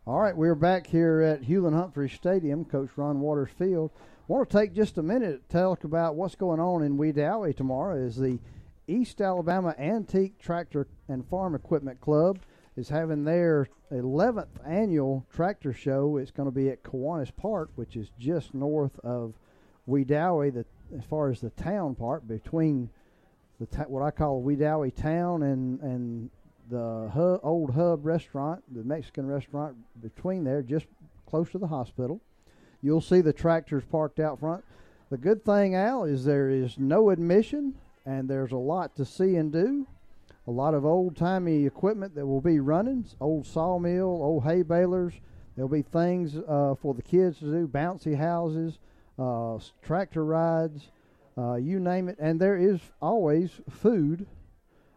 All 0.08 0.20
right, 0.20 0.36
we're 0.36 0.56
back 0.56 0.88
here 0.88 1.22
at 1.22 1.44
Hewlin 1.44 1.74
Humphrey 1.74 2.10
Stadium, 2.10 2.64
Coach 2.64 2.90
Ron 2.96 3.20
Waters 3.20 3.52
Field. 3.60 3.92
I 3.96 4.00
want 4.28 4.50
to 4.50 4.58
take 4.58 4.74
just 4.74 4.98
a 4.98 5.04
minute 5.04 5.50
to 5.50 5.58
talk 5.58 5.84
about 5.84 6.16
what's 6.16 6.36
going 6.36 6.62
on 6.62 6.84
in 6.84 6.98
Wedowee 6.98 7.56
tomorrow. 7.56 7.98
Is 7.98 8.16
the 8.16 8.40
East 8.88 9.22
Alabama 9.22 9.76
Antique 9.78 10.38
Tractor 10.40 10.88
and 11.08 11.26
Farm 11.28 11.56
Equipment 11.56 12.02
Club 12.02 12.40
is 12.76 12.90
having 12.90 13.24
their 13.24 13.68
11th 13.92 14.48
annual 14.66 15.26
tractor 15.34 15.74
show. 15.74 16.18
It's 16.18 16.32
going 16.32 16.48
to 16.48 16.56
be 16.56 16.70
at 16.70 16.84
Kiwanis 16.84 17.36
Park, 17.36 17.70
which 17.76 17.96
is 17.96 18.10
just 18.20 18.54
north 18.54 19.00
of 19.04 19.34
Wedowee, 19.88 20.54
the, 20.54 20.66
as 20.98 21.04
far 21.06 21.30
as 21.30 21.40
the 21.40 21.52
town 21.52 21.96
part, 21.96 22.28
between 22.28 22.90
the 23.60 23.66
ta- 23.68 23.84
what 23.84 24.04
I 24.04 24.12
call 24.12 24.42
Wedowee 24.42 24.94
town 24.96 25.44
and, 25.44 25.80
and 25.82 26.30
the 26.70 27.10
hub, 27.14 27.40
old 27.44 27.72
Hub 27.72 28.06
restaurant, 28.06 28.64
the 28.74 28.84
Mexican 28.84 29.28
restaurant 29.28 29.76
between 30.02 30.44
there, 30.44 30.62
just 30.62 30.88
close 31.26 31.50
to 31.52 31.58
the 31.58 31.68
hospital. 31.68 32.22
You'll 32.82 33.02
see 33.02 33.22
the 33.22 33.34
tractors 33.34 33.84
parked 33.90 34.20
out 34.20 34.40
front. 34.40 34.64
The 35.10 35.18
good 35.18 35.46
thing, 35.46 35.76
Al, 35.76 36.06
is 36.06 36.26
there 36.26 36.50
is 36.50 36.78
no 36.78 37.12
admission, 37.12 37.76
and 38.06 38.30
there's 38.30 38.52
a 38.52 38.58
lot 38.58 38.96
to 38.96 39.06
see 39.06 39.36
and 39.36 39.52
do 39.52 39.88
a 40.48 40.52
lot 40.52 40.74
of 40.74 40.86
old 40.86 41.16
timey 41.16 41.66
equipment 41.66 42.16
that 42.16 42.26
will 42.26 42.42
be 42.42 42.60
running 42.60 43.06
old 43.22 43.46
sawmill, 43.46 44.08
old 44.22 44.44
hay 44.44 44.62
balers. 44.62 45.14
There'll 45.56 45.70
be 45.70 45.84
things 45.84 46.36
uh, 46.36 46.76
for 46.82 46.94
the 46.94 47.02
kids 47.02 47.40
to 47.40 47.46
do, 47.46 47.68
bouncy 47.68 48.18
houses, 48.18 48.80
uh, 49.20 49.60
tractor 49.84 50.26
rides, 50.26 50.90
uh, 51.38 51.56
you 51.56 51.80
name 51.80 52.10
it. 52.10 52.18
And 52.20 52.40
there 52.40 52.58
is 52.58 52.80
always 53.02 53.52
food 53.70 54.26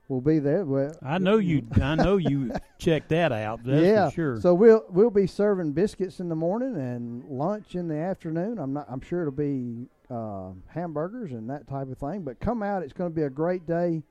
will 0.08 0.20
be 0.20 0.38
there. 0.38 0.64
Well, 0.64 0.96
I 1.02 1.18
know 1.18 1.38
you. 1.38 1.66
I 1.82 1.94
know 1.94 2.16
you 2.16 2.52
check 2.78 3.08
that 3.08 3.32
out. 3.32 3.64
That's 3.64 3.84
yeah, 3.84 4.10
sure. 4.10 4.40
So 4.40 4.54
we'll 4.54 4.84
we'll 4.88 5.10
be 5.10 5.26
serving 5.26 5.72
biscuits 5.72 6.20
in 6.20 6.28
the 6.28 6.36
morning 6.36 6.76
and 6.76 7.24
lunch 7.24 7.74
in 7.74 7.88
the 7.88 7.96
afternoon. 7.96 8.58
I'm 8.58 8.72
not. 8.72 8.86
I'm 8.88 9.00
sure 9.00 9.22
it'll 9.22 9.32
be 9.32 9.88
uh, 10.10 10.50
hamburgers 10.68 11.32
and 11.32 11.48
that 11.50 11.68
type 11.68 11.90
of 11.90 11.98
thing. 11.98 12.22
But 12.22 12.40
come 12.40 12.62
out. 12.62 12.82
It's 12.82 12.92
going 12.92 13.10
to 13.10 13.14
be 13.14 13.22
a 13.22 13.30
great 13.30 13.66
day 13.66 14.02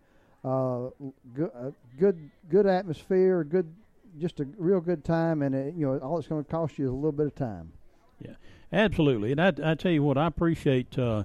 uh, 0.46 0.90
good, 1.34 1.52
uh, 1.56 1.72
good, 1.98 2.30
good 2.50 2.68
atmosphere, 2.68 3.44
good, 3.44 3.74
just 4.20 4.40
a 4.40 4.48
real 4.58 4.80
good 4.80 5.04
time, 5.04 5.42
and 5.42 5.56
it, 5.56 5.74
you 5.74 5.88
know 5.88 5.98
all 5.98 6.20
it's 6.20 6.28
going 6.28 6.44
to 6.44 6.50
cost 6.50 6.78
you 6.78 6.86
is 6.86 6.92
a 6.92 6.94
little 6.94 7.12
bit 7.12 7.26
of 7.26 7.36
time. 7.36 7.72
Yeah, 8.20 8.36
absolutely. 8.72 9.32
And 9.32 9.42
I, 9.42 9.54
I 9.64 9.74
tell 9.74 9.92
you 9.92 10.04
what, 10.04 10.20
I 10.20 10.28
appreciate 10.28 11.00
uh, 11.00 11.24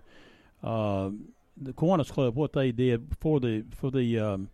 uh, 0.64 1.10
the 1.60 1.72
Kiwanis 1.74 2.10
Club 2.10 2.34
what 2.34 2.54
they 2.54 2.72
did 2.72 3.14
for 3.20 3.40
the 3.40 3.64
for 3.76 3.90
the 3.90 4.18
um, 4.18 4.48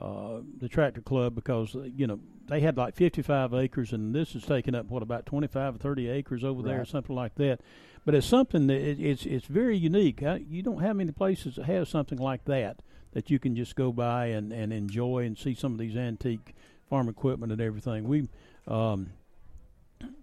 uh, 0.00 0.38
the 0.60 0.68
tractor 0.68 1.00
club 1.00 1.34
because 1.34 1.74
uh, 1.74 1.88
you 1.96 2.06
know 2.06 2.20
they 2.46 2.60
had 2.60 2.76
like 2.76 2.94
55 2.94 3.52
acres, 3.52 3.92
and 3.92 4.14
this 4.14 4.36
is 4.36 4.44
taking 4.44 4.76
up 4.76 4.86
what 4.86 5.02
about 5.02 5.26
25 5.26 5.74
or 5.74 5.78
30 5.78 6.08
acres 6.08 6.44
over 6.44 6.62
there, 6.62 6.80
or 6.80 6.84
something 6.84 7.16
like 7.16 7.34
that. 7.34 7.60
But 8.04 8.14
it's 8.14 8.26
something 8.26 8.66
that 8.66 8.80
it, 8.80 9.00
it's 9.00 9.24
it's 9.24 9.46
very 9.46 9.76
unique. 9.76 10.22
you 10.48 10.62
don't 10.62 10.82
have 10.82 10.96
many 10.96 11.12
places 11.12 11.56
that 11.56 11.64
have 11.66 11.88
something 11.88 12.18
like 12.18 12.44
that 12.44 12.80
that 13.12 13.30
you 13.30 13.38
can 13.38 13.54
just 13.56 13.76
go 13.76 13.92
by 13.92 14.26
and, 14.26 14.52
and 14.52 14.72
enjoy 14.72 15.24
and 15.24 15.38
see 15.38 15.54
some 15.54 15.72
of 15.72 15.78
these 15.78 15.96
antique 15.96 16.54
farm 16.90 17.08
equipment 17.08 17.52
and 17.52 17.60
everything. 17.60 18.06
We 18.06 18.28
um, 18.66 19.10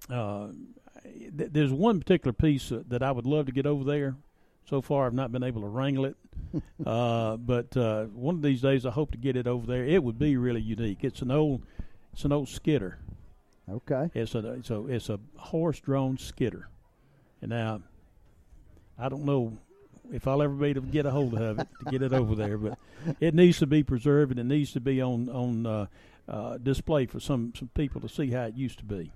uh, 0.09 0.47
th- 1.03 1.51
there's 1.51 1.71
one 1.71 1.99
particular 1.99 2.33
piece 2.33 2.71
uh, 2.71 2.83
that 2.87 3.01
I 3.01 3.11
would 3.11 3.25
love 3.25 3.47
to 3.47 3.51
get 3.51 3.65
over 3.65 3.83
there. 3.83 4.15
So 4.65 4.81
far, 4.81 5.05
I've 5.05 5.13
not 5.13 5.31
been 5.31 5.43
able 5.43 5.61
to 5.61 5.67
wrangle 5.67 6.05
it, 6.05 6.15
uh, 6.85 7.37
but 7.37 7.75
uh, 7.75 8.05
one 8.05 8.35
of 8.35 8.41
these 8.41 8.61
days 8.61 8.85
I 8.85 8.91
hope 8.91 9.11
to 9.11 9.17
get 9.17 9.35
it 9.35 9.47
over 9.47 9.65
there. 9.65 9.83
It 9.83 10.03
would 10.03 10.19
be 10.19 10.37
really 10.37 10.61
unique. 10.61 10.99
It's 11.03 11.21
an 11.21 11.31
old, 11.31 11.63
it's 12.13 12.25
an 12.25 12.31
old 12.31 12.47
skidder. 12.47 12.99
Okay. 13.69 14.09
It's 14.13 14.35
a 14.35 14.59
so 14.63 14.87
it's 14.87 15.09
a 15.09 15.19
horse-drawn 15.37 16.17
skidder, 16.17 16.67
and 17.41 17.49
now 17.49 17.81
I 18.97 19.09
don't 19.09 19.25
know 19.25 19.57
if 20.11 20.27
I'll 20.27 20.41
ever 20.41 20.53
be 20.53 20.67
able 20.67 20.81
to 20.81 20.87
get 20.87 21.05
a 21.05 21.11
hold 21.11 21.33
of 21.33 21.59
it 21.59 21.67
to 21.83 21.91
get 21.91 22.01
it 22.01 22.13
over 22.13 22.35
there. 22.35 22.57
But 22.57 22.77
it 23.19 23.33
needs 23.33 23.59
to 23.59 23.67
be 23.67 23.83
preserved 23.83 24.31
and 24.31 24.39
it 24.39 24.53
needs 24.53 24.73
to 24.73 24.79
be 24.79 25.01
on 25.01 25.29
on 25.29 25.65
uh, 25.65 25.85
uh, 26.27 26.57
display 26.57 27.05
for 27.05 27.19
some 27.19 27.53
some 27.57 27.69
people 27.73 28.01
to 28.01 28.09
see 28.09 28.29
how 28.31 28.43
it 28.43 28.55
used 28.55 28.79
to 28.79 28.85
be. 28.85 29.11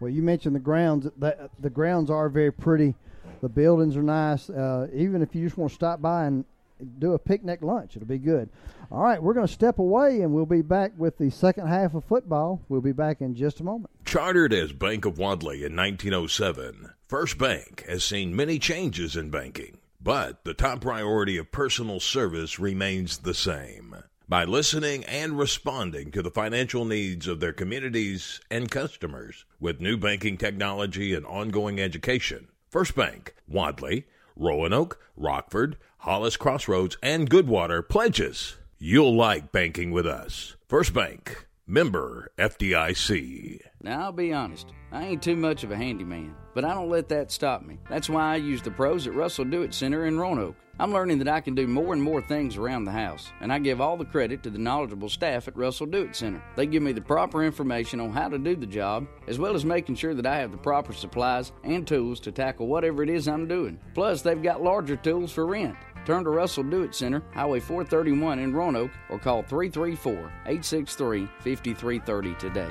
Well, 0.00 0.10
you 0.10 0.22
mentioned 0.22 0.54
the 0.54 0.60
grounds. 0.60 1.08
That 1.18 1.50
the 1.58 1.70
grounds 1.70 2.10
are 2.10 2.28
very 2.28 2.52
pretty. 2.52 2.94
The 3.40 3.48
buildings 3.48 3.96
are 3.96 4.02
nice. 4.02 4.50
Uh, 4.50 4.88
even 4.92 5.22
if 5.22 5.34
you 5.34 5.44
just 5.44 5.56
want 5.56 5.70
to 5.70 5.74
stop 5.74 6.00
by 6.00 6.26
and 6.26 6.44
do 6.98 7.12
a 7.14 7.18
picnic 7.18 7.62
lunch, 7.62 7.96
it'll 7.96 8.08
be 8.08 8.18
good. 8.18 8.48
All 8.90 9.02
right, 9.02 9.22
we're 9.22 9.34
going 9.34 9.46
to 9.46 9.52
step 9.52 9.78
away 9.78 10.20
and 10.20 10.32
we'll 10.32 10.46
be 10.46 10.62
back 10.62 10.92
with 10.96 11.18
the 11.18 11.30
second 11.30 11.68
half 11.68 11.94
of 11.94 12.04
football. 12.04 12.60
We'll 12.68 12.80
be 12.80 12.92
back 12.92 13.20
in 13.20 13.34
just 13.34 13.60
a 13.60 13.64
moment. 13.64 13.90
Chartered 14.14 14.52
as 14.52 14.72
Bank 14.72 15.06
of 15.06 15.18
Wadley 15.18 15.64
in 15.64 15.74
1907, 15.74 16.90
First 17.08 17.36
Bank 17.36 17.84
has 17.88 18.04
seen 18.04 18.36
many 18.36 18.60
changes 18.60 19.16
in 19.16 19.28
banking 19.28 19.78
but 20.00 20.44
the 20.44 20.54
top 20.54 20.82
priority 20.82 21.36
of 21.36 21.50
personal 21.50 21.98
service 21.98 22.60
remains 22.60 23.18
the 23.18 23.34
same. 23.34 23.96
By 24.28 24.44
listening 24.44 25.02
and 25.06 25.36
responding 25.36 26.12
to 26.12 26.22
the 26.22 26.30
financial 26.30 26.84
needs 26.84 27.26
of 27.26 27.40
their 27.40 27.52
communities 27.52 28.40
and 28.52 28.70
customers 28.70 29.46
with 29.58 29.80
new 29.80 29.96
banking 29.96 30.36
technology 30.36 31.12
and 31.12 31.26
ongoing 31.26 31.80
education, 31.80 32.46
First 32.70 32.94
Bank, 32.94 33.34
Wadley, 33.48 34.06
Roanoke, 34.36 35.00
Rockford, 35.16 35.76
Hollis 35.98 36.36
Crossroads, 36.36 36.96
and 37.02 37.28
Goodwater 37.28 37.82
pledges 37.82 38.58
you'll 38.78 39.16
like 39.16 39.50
banking 39.50 39.90
with 39.90 40.06
us. 40.06 40.54
First 40.68 40.94
Bank, 40.94 41.48
member 41.66 42.30
FDIC. 42.38 43.60
Now, 43.82 44.04
I'll 44.04 44.12
be 44.12 44.32
honest, 44.32 44.72
I 44.92 45.04
ain't 45.04 45.22
too 45.22 45.36
much 45.36 45.64
of 45.64 45.70
a 45.70 45.76
handyman, 45.76 46.34
but 46.54 46.64
I 46.64 46.74
don't 46.74 46.90
let 46.90 47.08
that 47.08 47.30
stop 47.30 47.62
me. 47.62 47.78
That's 47.88 48.08
why 48.08 48.32
I 48.32 48.36
use 48.36 48.62
the 48.62 48.70
pros 48.70 49.06
at 49.06 49.14
Russell 49.14 49.44
Do 49.44 49.62
It 49.62 49.74
Center 49.74 50.06
in 50.06 50.18
Roanoke. 50.18 50.56
I'm 50.78 50.92
learning 50.92 51.18
that 51.18 51.28
I 51.28 51.40
can 51.40 51.54
do 51.54 51.68
more 51.68 51.92
and 51.92 52.02
more 52.02 52.20
things 52.20 52.56
around 52.56 52.84
the 52.84 52.90
house, 52.90 53.30
and 53.40 53.52
I 53.52 53.60
give 53.60 53.80
all 53.80 53.96
the 53.96 54.04
credit 54.04 54.42
to 54.42 54.50
the 54.50 54.58
knowledgeable 54.58 55.08
staff 55.08 55.46
at 55.46 55.56
Russell 55.56 55.86
Do 55.86 56.02
It 56.02 56.16
Center. 56.16 56.42
They 56.56 56.66
give 56.66 56.82
me 56.82 56.92
the 56.92 57.00
proper 57.00 57.44
information 57.44 58.00
on 58.00 58.10
how 58.10 58.28
to 58.28 58.38
do 58.38 58.56
the 58.56 58.66
job, 58.66 59.06
as 59.28 59.38
well 59.38 59.54
as 59.54 59.64
making 59.64 59.94
sure 59.94 60.14
that 60.14 60.26
I 60.26 60.38
have 60.38 60.50
the 60.50 60.58
proper 60.58 60.92
supplies 60.92 61.52
and 61.62 61.86
tools 61.86 62.18
to 62.20 62.32
tackle 62.32 62.66
whatever 62.66 63.04
it 63.04 63.08
is 63.08 63.28
I'm 63.28 63.46
doing. 63.46 63.78
Plus, 63.94 64.22
they've 64.22 64.42
got 64.42 64.64
larger 64.64 64.96
tools 64.96 65.30
for 65.32 65.46
rent. 65.46 65.76
Turn 66.04 66.24
to 66.24 66.30
Russell 66.30 66.64
Do 66.64 66.82
It 66.82 66.94
Center, 66.94 67.22
Highway 67.32 67.60
431 67.60 68.38
in 68.38 68.52
Roanoke, 68.52 68.90
or 69.08 69.18
call 69.18 69.42
334 69.42 70.12
863 70.46 71.26
5330 71.40 72.34
today. 72.34 72.70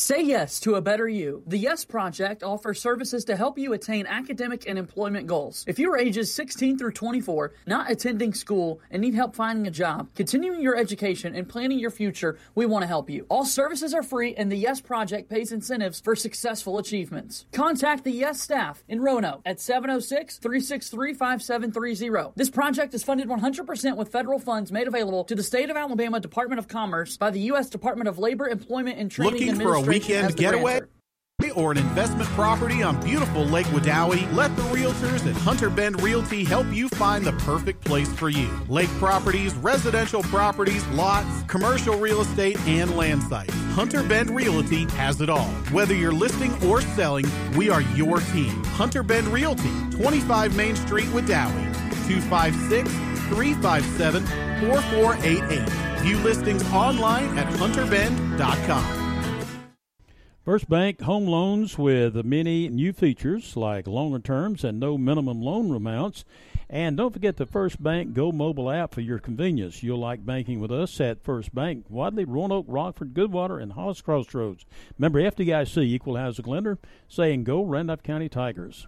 Say 0.00 0.22
yes 0.22 0.60
to 0.60 0.76
a 0.76 0.80
better 0.80 1.06
you. 1.06 1.42
The 1.46 1.58
Yes 1.58 1.84
Project 1.84 2.42
offers 2.42 2.80
services 2.80 3.26
to 3.26 3.36
help 3.36 3.58
you 3.58 3.74
attain 3.74 4.06
academic 4.06 4.66
and 4.66 4.78
employment 4.78 5.26
goals. 5.26 5.62
If 5.68 5.78
you 5.78 5.92
are 5.92 5.98
ages 5.98 6.32
16 6.32 6.78
through 6.78 6.92
24, 6.92 7.52
not 7.66 7.90
attending 7.90 8.32
school, 8.32 8.80
and 8.90 9.02
need 9.02 9.14
help 9.14 9.36
finding 9.36 9.66
a 9.66 9.70
job, 9.70 10.08
continuing 10.14 10.62
your 10.62 10.74
education, 10.74 11.34
and 11.34 11.46
planning 11.46 11.78
your 11.78 11.90
future, 11.90 12.38
we 12.54 12.64
want 12.64 12.82
to 12.82 12.86
help 12.86 13.10
you. 13.10 13.26
All 13.28 13.44
services 13.44 13.92
are 13.92 14.02
free, 14.02 14.34
and 14.36 14.50
the 14.50 14.56
Yes 14.56 14.80
Project 14.80 15.28
pays 15.28 15.52
incentives 15.52 16.00
for 16.00 16.16
successful 16.16 16.78
achievements. 16.78 17.44
Contact 17.52 18.02
the 18.02 18.10
Yes 18.10 18.40
staff 18.40 18.82
in 18.88 19.02
Roanoke 19.02 19.42
at 19.44 19.60
706 19.60 20.38
363 20.38 21.12
5730. 21.12 22.32
This 22.36 22.48
project 22.48 22.94
is 22.94 23.04
funded 23.04 23.28
100% 23.28 23.96
with 23.98 24.10
federal 24.10 24.38
funds 24.38 24.72
made 24.72 24.88
available 24.88 25.24
to 25.24 25.34
the 25.34 25.42
State 25.42 25.68
of 25.68 25.76
Alabama 25.76 26.20
Department 26.20 26.58
of 26.58 26.68
Commerce 26.68 27.18
by 27.18 27.30
the 27.30 27.40
U.S. 27.52 27.68
Department 27.68 28.08
of 28.08 28.18
Labor, 28.18 28.48
Employment, 28.48 28.98
and 28.98 29.10
Training 29.10 29.34
Looking 29.34 29.50
Administration 29.50 29.89
weekend 29.90 30.36
getaway 30.36 30.80
or 31.56 31.72
an 31.72 31.78
investment 31.78 32.28
property 32.30 32.82
on 32.82 33.02
beautiful 33.02 33.44
Lake 33.44 33.66
Wedowee? 33.68 34.32
Let 34.34 34.54
the 34.56 34.62
realtors 34.62 35.26
at 35.26 35.34
Hunter 35.36 35.70
Bend 35.70 36.00
Realty 36.02 36.44
help 36.44 36.66
you 36.72 36.88
find 36.90 37.24
the 37.24 37.32
perfect 37.32 37.84
place 37.84 38.12
for 38.12 38.28
you. 38.28 38.48
Lake 38.68 38.90
properties, 38.98 39.54
residential 39.54 40.22
properties, 40.24 40.86
lots, 40.88 41.42
commercial 41.44 41.96
real 41.98 42.20
estate, 42.20 42.58
and 42.66 42.96
land 42.96 43.22
sites. 43.22 43.54
Hunter 43.72 44.02
Bend 44.02 44.30
Realty 44.30 44.84
has 44.90 45.20
it 45.20 45.30
all. 45.30 45.48
Whether 45.72 45.94
you're 45.94 46.12
listing 46.12 46.52
or 46.64 46.82
selling, 46.82 47.26
we 47.56 47.70
are 47.70 47.82
your 47.82 48.20
team. 48.20 48.62
Hunter 48.64 49.02
Bend 49.02 49.26
Realty, 49.28 49.72
25 49.92 50.54
Main 50.56 50.76
Street, 50.76 51.06
Wedowee, 51.06 51.74
256 52.06 52.90
357 53.28 54.26
4488. 54.68 55.68
View 56.00 56.16
listings 56.18 56.62
online 56.72 57.36
at 57.38 57.46
hunterbend.com. 57.54 59.09
First 60.42 60.70
Bank 60.70 61.02
home 61.02 61.26
loans 61.26 61.76
with 61.76 62.24
many 62.24 62.70
new 62.70 62.94
features 62.94 63.58
like 63.58 63.86
longer 63.86 64.18
terms 64.18 64.64
and 64.64 64.80
no 64.80 64.96
minimum 64.96 65.42
loan 65.42 65.70
amounts. 65.70 66.24
And 66.70 66.96
don't 66.96 67.12
forget 67.12 67.36
the 67.36 67.44
First 67.44 67.82
Bank 67.82 68.14
Go 68.14 68.32
mobile 68.32 68.70
app 68.70 68.94
for 68.94 69.02
your 69.02 69.18
convenience. 69.18 69.82
You'll 69.82 69.98
like 69.98 70.24
banking 70.24 70.58
with 70.58 70.72
us 70.72 70.98
at 70.98 71.22
First 71.22 71.54
Bank, 71.54 71.84
Wadley, 71.90 72.24
Roanoke, 72.24 72.64
Rockford, 72.68 73.12
Goodwater, 73.12 73.62
and 73.62 73.72
Hollis 73.72 74.00
Crossroads. 74.00 74.64
Member 74.96 75.20
FDIC, 75.20 75.82
Equal 75.82 76.16
Housing 76.16 76.46
Lender, 76.46 76.78
saying 77.06 77.44
Go 77.44 77.62
Randolph 77.62 78.02
County 78.02 78.30
Tigers. 78.30 78.86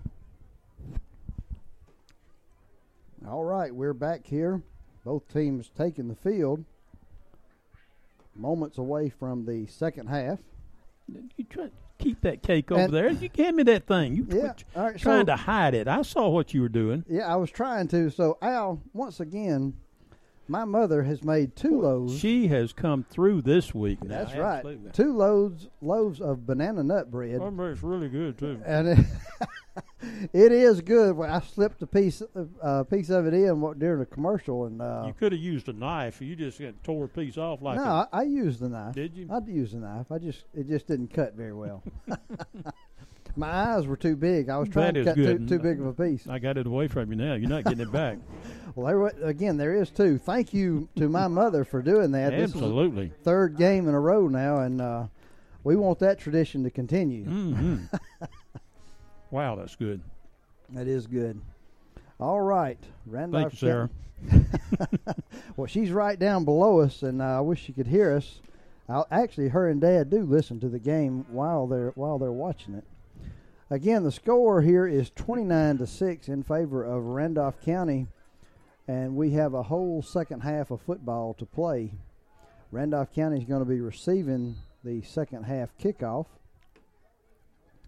All 3.28 3.44
right, 3.44 3.74
we're 3.74 3.92
back 3.92 4.26
here. 4.26 4.62
Both 5.04 5.30
teams 5.30 5.70
taking 5.76 6.08
the 6.08 6.14
field. 6.14 6.64
Moments 8.34 8.78
away 8.78 9.10
from 9.10 9.44
the 9.44 9.66
second 9.66 10.06
half. 10.06 10.38
You 11.08 11.44
try 11.50 11.64
to 11.66 11.70
keep 11.98 12.20
that 12.22 12.42
cake 12.42 12.70
over 12.72 12.80
And- 12.82 12.92
there. 12.92 13.10
You 13.10 13.28
hand 13.36 13.56
me 13.56 13.62
that 13.64 13.86
thing. 13.86 14.14
You 14.16 14.26
Yeah, 14.30 14.52
right, 14.74 14.96
trying 14.98 15.20
so- 15.20 15.24
to 15.24 15.36
hide 15.36 15.74
it. 15.74 15.88
I 15.88 16.02
saw 16.02 16.28
what 16.28 16.52
you 16.54 16.62
were 16.62 16.68
doing. 16.68 17.04
Yeah, 17.08 17.32
I 17.32 17.36
was 17.36 17.50
trying 17.50 17.88
to. 17.88 18.10
So, 18.10 18.38
Al, 18.42 18.82
once 18.92 19.20
again, 19.20 19.74
my 20.52 20.64
mother 20.66 21.02
has 21.02 21.24
made 21.24 21.56
two 21.56 21.80
loaves. 21.80 22.18
She 22.18 22.46
has 22.48 22.74
come 22.74 23.04
through 23.08 23.40
this 23.40 23.74
week. 23.74 24.04
Now. 24.04 24.18
That's 24.18 24.36
right. 24.36 24.58
Absolutely. 24.58 24.90
Two 24.92 25.16
loaves 25.16 25.68
loaves 25.80 26.20
of 26.20 26.46
banana 26.46 26.82
nut 26.82 27.10
bread. 27.10 27.40
It's 27.42 27.82
really 27.82 28.10
good 28.10 28.38
too. 28.38 28.60
and 28.64 28.88
it, 28.88 28.98
it 30.34 30.52
is 30.52 30.82
good. 30.82 31.16
Well, 31.16 31.32
I 31.32 31.40
slipped 31.40 31.80
a 31.82 31.86
piece 31.86 32.20
of, 32.20 32.50
uh, 32.62 32.84
piece 32.84 33.08
of 33.08 33.26
it 33.26 33.32
in 33.32 33.74
during 33.78 34.02
a 34.02 34.06
commercial, 34.06 34.66
and 34.66 34.82
uh, 34.82 35.04
You 35.06 35.14
could 35.14 35.32
have 35.32 35.40
used 35.40 35.68
a 35.68 35.72
knife. 35.72 36.20
You 36.20 36.36
just 36.36 36.60
got 36.60 36.74
tore 36.84 37.06
a 37.06 37.08
piece 37.08 37.38
off 37.38 37.62
like 37.62 37.76
no, 37.76 37.84
a, 37.84 38.08
I, 38.12 38.20
I 38.20 38.22
used 38.24 38.60
the 38.60 38.68
knife. 38.68 38.94
Did 38.94 39.16
you? 39.16 39.28
I 39.32 39.38
used 39.50 39.74
the 39.74 39.78
knife. 39.78 40.12
I 40.12 40.18
just 40.18 40.44
it 40.52 40.68
just 40.68 40.86
didn't 40.86 41.14
cut 41.14 41.34
very 41.34 41.54
well. 41.54 41.82
My 43.34 43.48
eyes 43.74 43.86
were 43.86 43.96
too 43.96 44.14
big. 44.16 44.48
I 44.50 44.58
was 44.58 44.68
trying 44.68 44.94
to 44.94 45.04
cut 45.04 45.16
good. 45.16 45.48
too, 45.48 45.56
too 45.56 45.62
big 45.62 45.80
of 45.80 45.86
a 45.86 45.92
piece. 45.94 46.26
I 46.28 46.38
got 46.38 46.58
it 46.58 46.66
away 46.66 46.86
from 46.88 47.10
you 47.10 47.16
now. 47.16 47.34
You're 47.34 47.48
not 47.48 47.64
getting 47.64 47.80
it 47.80 47.92
back. 47.92 48.18
Well, 48.74 48.86
there, 48.86 49.28
again, 49.28 49.58
there 49.58 49.74
is 49.74 49.90
two. 49.90 50.16
Thank 50.16 50.54
you 50.54 50.88
to 50.96 51.06
my 51.06 51.28
mother 51.28 51.62
for 51.62 51.82
doing 51.82 52.12
that. 52.12 52.32
Absolutely. 52.32 53.12
third 53.22 53.58
game 53.58 53.86
in 53.86 53.94
a 53.94 54.00
row 54.00 54.28
now, 54.28 54.60
and 54.60 54.80
uh, 54.80 55.04
we 55.62 55.76
want 55.76 55.98
that 55.98 56.18
tradition 56.18 56.64
to 56.64 56.70
continue. 56.70 57.24
hmm 57.24 57.76
wow, 59.30 59.56
that's 59.56 59.76
good. 59.76 60.00
That 60.70 60.86
is 60.88 61.06
good. 61.06 61.38
All 62.18 62.40
right, 62.40 62.78
Randolph. 63.04 63.52
Thank 63.52 63.62
you, 63.62 63.68
Sarah. 63.68 63.90
Well, 65.56 65.66
she's 65.66 65.90
right 65.90 66.18
down 66.18 66.46
below 66.46 66.80
us, 66.80 67.02
and 67.02 67.20
uh, 67.20 67.38
I 67.38 67.40
wish 67.40 67.62
she 67.62 67.74
could 67.74 67.88
hear 67.88 68.16
us. 68.16 68.40
i 68.88 69.02
actually, 69.10 69.48
her 69.48 69.68
and 69.68 69.82
Dad 69.82 70.08
do 70.08 70.22
listen 70.22 70.60
to 70.60 70.68
the 70.70 70.78
game 70.78 71.26
while 71.28 71.66
they're 71.66 71.90
while 71.94 72.18
they're 72.18 72.32
watching 72.32 72.74
it. 72.74 72.84
Again, 73.72 74.04
the 74.04 74.12
score 74.12 74.60
here 74.60 74.86
is 74.86 75.08
twenty 75.08 75.44
nine 75.44 75.78
to 75.78 75.86
six 75.86 76.28
in 76.28 76.42
favor 76.42 76.84
of 76.84 77.06
Randolph 77.06 77.58
County, 77.64 78.06
and 78.86 79.16
we 79.16 79.30
have 79.30 79.54
a 79.54 79.62
whole 79.62 80.02
second 80.02 80.40
half 80.40 80.70
of 80.70 80.82
football 80.82 81.32
to 81.32 81.46
play. 81.46 81.94
Randolph 82.70 83.14
County 83.14 83.38
is 83.38 83.46
going 83.46 83.64
to 83.64 83.68
be 83.68 83.80
receiving 83.80 84.56
the 84.84 85.00
second 85.00 85.44
half 85.44 85.70
kickoff, 85.78 86.26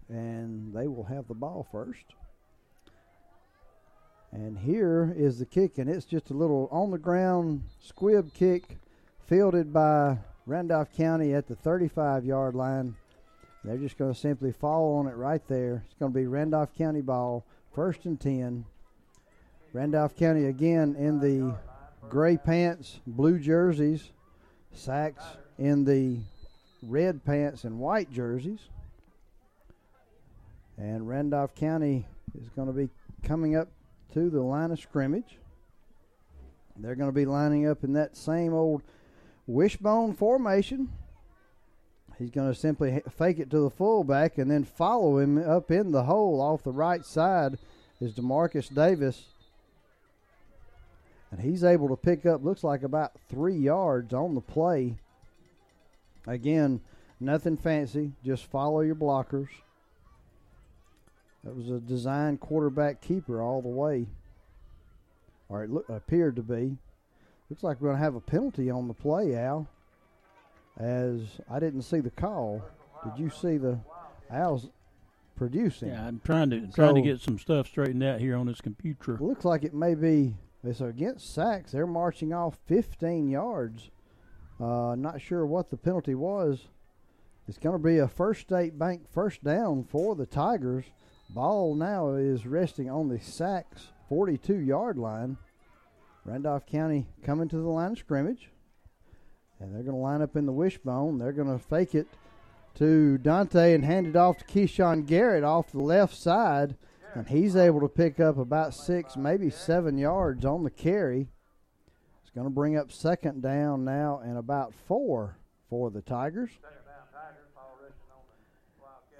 and 0.09 0.73
they 0.73 0.87
will 0.87 1.03
have 1.03 1.27
the 1.27 1.35
ball 1.35 1.67
first. 1.71 2.15
And 4.31 4.57
here 4.57 5.13
is 5.15 5.37
the 5.37 5.45
kick, 5.45 5.77
and 5.77 5.87
it's 5.87 6.05
just 6.05 6.31
a 6.31 6.33
little 6.33 6.67
on 6.71 6.89
the 6.89 6.97
ground 6.97 7.61
squib 7.79 8.33
kick 8.33 8.79
fielded 9.27 9.71
by 9.71 10.17
Randolph 10.47 10.91
County 10.97 11.35
at 11.35 11.47
the 11.47 11.55
35 11.55 12.25
yard 12.25 12.55
line. 12.55 12.95
They're 13.65 13.77
just 13.77 13.97
going 13.97 14.13
to 14.13 14.19
simply 14.19 14.51
fall 14.51 14.99
on 14.99 15.07
it 15.07 15.15
right 15.15 15.41
there. 15.47 15.83
It's 15.85 15.95
going 15.95 16.13
to 16.13 16.19
be 16.19 16.27
Randolph 16.27 16.75
County 16.77 17.01
ball, 17.01 17.43
first 17.73 18.05
and 18.05 18.21
10. 18.21 18.63
Randolph 19.73 20.15
County 20.15 20.45
again 20.45 20.95
in 20.99 21.19
the 21.19 21.57
gray 22.07 22.37
pants, 22.37 22.99
blue 23.07 23.39
jerseys, 23.39 24.11
Saks 24.75 25.23
in 25.57 25.83
the 25.83 26.19
red 26.83 27.25
pants 27.25 27.63
and 27.63 27.79
white 27.79 28.11
jerseys. 28.11 28.59
And 30.77 31.07
Randolph 31.07 31.55
County 31.55 32.05
is 32.39 32.49
going 32.49 32.67
to 32.67 32.73
be 32.73 32.89
coming 33.23 33.55
up 33.55 33.69
to 34.13 34.29
the 34.29 34.41
line 34.41 34.69
of 34.69 34.79
scrimmage. 34.79 35.39
They're 36.77 36.95
going 36.95 37.09
to 37.09 37.15
be 37.15 37.25
lining 37.25 37.67
up 37.67 37.83
in 37.83 37.93
that 37.93 38.15
same 38.15 38.53
old 38.53 38.83
wishbone 39.47 40.13
formation. 40.13 40.89
He's 42.17 42.31
going 42.31 42.51
to 42.51 42.57
simply 42.57 43.01
fake 43.17 43.39
it 43.39 43.49
to 43.51 43.59
the 43.59 43.69
fullback 43.69 44.37
and 44.37 44.49
then 44.49 44.63
follow 44.63 45.17
him 45.17 45.37
up 45.37 45.69
in 45.69 45.91
the 45.91 46.03
hole 46.03 46.41
off 46.41 46.63
the 46.63 46.71
right 46.71 47.05
side 47.05 47.57
is 47.99 48.13
Demarcus 48.13 48.73
Davis. 48.73 49.25
And 51.31 51.41
he's 51.41 51.63
able 51.63 51.89
to 51.89 51.97
pick 51.97 52.25
up, 52.25 52.43
looks 52.43 52.63
like 52.63 52.83
about 52.83 53.13
three 53.29 53.55
yards 53.55 54.13
on 54.13 54.35
the 54.35 54.41
play. 54.41 54.95
Again, 56.27 56.81
nothing 57.19 57.57
fancy, 57.57 58.13
just 58.23 58.45
follow 58.45 58.81
your 58.81 58.95
blockers. 58.95 59.49
That 61.43 61.55
was 61.55 61.69
a 61.69 61.79
design 61.79 62.37
quarterback 62.37 63.01
keeper 63.01 63.41
all 63.41 63.61
the 63.61 63.67
way, 63.67 64.07
or 65.49 65.63
it 65.63 65.69
look, 65.69 65.87
appeared 65.89 66.37
to 66.37 66.41
be. 66.41 66.77
Looks 67.49 67.63
like 67.63 67.79
we're 67.79 67.89
going 67.89 67.99
to 67.99 68.03
have 68.03 68.15
a 68.15 68.21
penalty 68.21 68.71
on 68.71 68.87
the 68.87 68.93
play, 68.93 69.35
Al. 69.35 69.67
As 70.77 71.21
I 71.49 71.59
didn't 71.59 71.83
see 71.83 71.99
the 71.99 72.11
call. 72.11 72.61
Did 73.03 73.19
you 73.23 73.29
see 73.29 73.57
the 73.57 73.79
Al's? 74.31 74.69
producing. 75.35 75.89
Yeah, 75.89 76.07
I'm 76.07 76.21
trying 76.23 76.49
to 76.51 76.67
trying 76.67 76.95
to 76.95 77.01
get 77.01 77.19
some 77.19 77.37
stuff 77.37 77.67
straightened 77.67 78.03
out 78.03 78.19
here 78.19 78.35
on 78.35 78.47
this 78.47 78.61
computer. 78.61 79.17
Looks 79.19 79.45
like 79.45 79.63
it 79.63 79.73
may 79.73 79.95
be. 79.95 80.35
It's 80.63 80.81
against 80.81 81.37
Saks. 81.37 81.71
They're 81.71 81.85
marching 81.85 82.33
off 82.33 82.57
15 82.65 83.29
yards. 83.29 83.91
Uh, 84.59 84.95
not 84.97 85.21
sure 85.21 85.45
what 85.45 85.69
the 85.69 85.77
penalty 85.77 86.15
was. 86.15 86.69
It's 87.47 87.59
going 87.59 87.75
to 87.77 87.83
be 87.83 87.99
a 87.99 88.07
First 88.07 88.41
State 88.41 88.79
Bank 88.79 89.03
first 89.11 89.43
down 89.43 89.83
for 89.83 90.15
the 90.15 90.25
Tigers. 90.25 90.85
Ball 91.29 91.75
now 91.75 92.13
is 92.13 92.47
resting 92.47 92.89
on 92.89 93.09
the 93.09 93.19
Saks 93.19 93.89
42 94.09 94.55
yard 94.55 94.97
line. 94.97 95.37
Randolph 96.23 96.65
County 96.65 97.05
coming 97.23 97.47
to 97.49 97.57
the 97.57 97.67
line 97.67 97.91
of 97.91 97.99
scrimmage. 97.99 98.49
And 99.59 99.73
they're 99.73 99.83
going 99.83 99.95
to 99.95 100.01
line 100.01 100.21
up 100.21 100.35
in 100.35 100.45
the 100.45 100.51
wishbone. 100.51 101.17
They're 101.17 101.31
going 101.31 101.51
to 101.51 101.63
fake 101.63 101.95
it 101.95 102.07
to 102.75 103.17
Dante 103.17 103.73
and 103.73 103.85
hand 103.85 104.07
it 104.07 104.15
off 104.15 104.37
to 104.39 104.45
Keyshawn 104.45 105.05
Garrett 105.05 105.43
off 105.43 105.71
the 105.71 105.79
left 105.79 106.15
side. 106.15 106.75
And 107.13 107.27
he's 107.27 107.55
able 107.55 107.79
to 107.79 107.87
pick 107.87 108.19
up 108.19 108.37
about 108.37 108.73
six, 108.73 109.15
maybe 109.15 109.49
seven 109.49 109.97
yards 109.97 110.43
on 110.43 110.63
the 110.63 110.69
carry. 110.69 111.29
It's 112.21 112.31
going 112.31 112.45
to 112.45 112.53
bring 112.53 112.77
up 112.77 112.91
second 112.91 113.41
down 113.41 113.85
now 113.85 114.19
and 114.23 114.37
about 114.37 114.73
four 114.73 115.37
for 115.69 115.89
the 115.89 116.01
Tigers. 116.01 116.51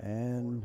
And 0.01 0.63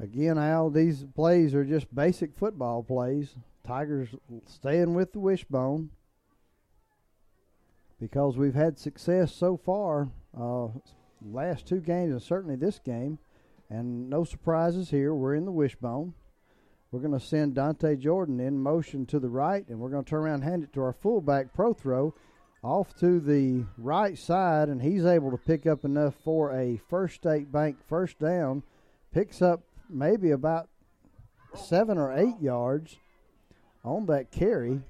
again, 0.00 0.38
Al, 0.38 0.70
these 0.70 1.04
plays 1.14 1.54
are 1.54 1.64
just 1.64 1.94
basic 1.94 2.34
football 2.34 2.82
plays. 2.82 3.36
Tigers 3.64 4.08
staying 4.46 4.94
with 4.94 5.12
the 5.12 5.20
wishbone 5.20 5.90
because 8.02 8.36
we've 8.36 8.56
had 8.56 8.76
success 8.76 9.32
so 9.32 9.56
far. 9.56 10.10
Uh, 10.36 10.66
last 11.24 11.68
two 11.68 11.78
games 11.78 12.10
and 12.10 12.20
certainly 12.20 12.56
this 12.56 12.80
game, 12.80 13.16
and 13.70 14.10
no 14.10 14.24
surprises 14.24 14.90
here. 14.90 15.14
We're 15.14 15.36
in 15.36 15.44
the 15.44 15.52
wishbone. 15.52 16.12
We're 16.90 16.98
going 16.98 17.16
to 17.16 17.24
send 17.24 17.54
Dante 17.54 17.94
Jordan 17.94 18.40
in 18.40 18.60
motion 18.60 19.06
to 19.06 19.20
the 19.20 19.28
right, 19.28 19.64
and 19.68 19.78
we're 19.78 19.88
going 19.88 20.02
to 20.02 20.10
turn 20.10 20.24
around 20.24 20.42
and 20.42 20.44
hand 20.44 20.64
it 20.64 20.72
to 20.72 20.82
our 20.82 20.92
fullback 20.92 21.54
Prothro 21.56 22.12
off 22.64 22.92
to 22.98 23.20
the 23.20 23.64
right 23.78 24.18
side, 24.18 24.68
and 24.68 24.82
he's 24.82 25.04
able 25.04 25.30
to 25.30 25.38
pick 25.38 25.68
up 25.68 25.84
enough 25.84 26.16
for 26.24 26.52
a 26.52 26.80
First 26.90 27.14
State 27.14 27.52
Bank 27.52 27.76
first 27.88 28.18
down. 28.18 28.64
Picks 29.14 29.40
up 29.40 29.62
maybe 29.88 30.32
about 30.32 30.68
seven 31.54 31.98
or 31.98 32.12
eight 32.12 32.40
yards 32.40 32.96
on 33.84 34.06
that 34.06 34.32
carry. 34.32 34.80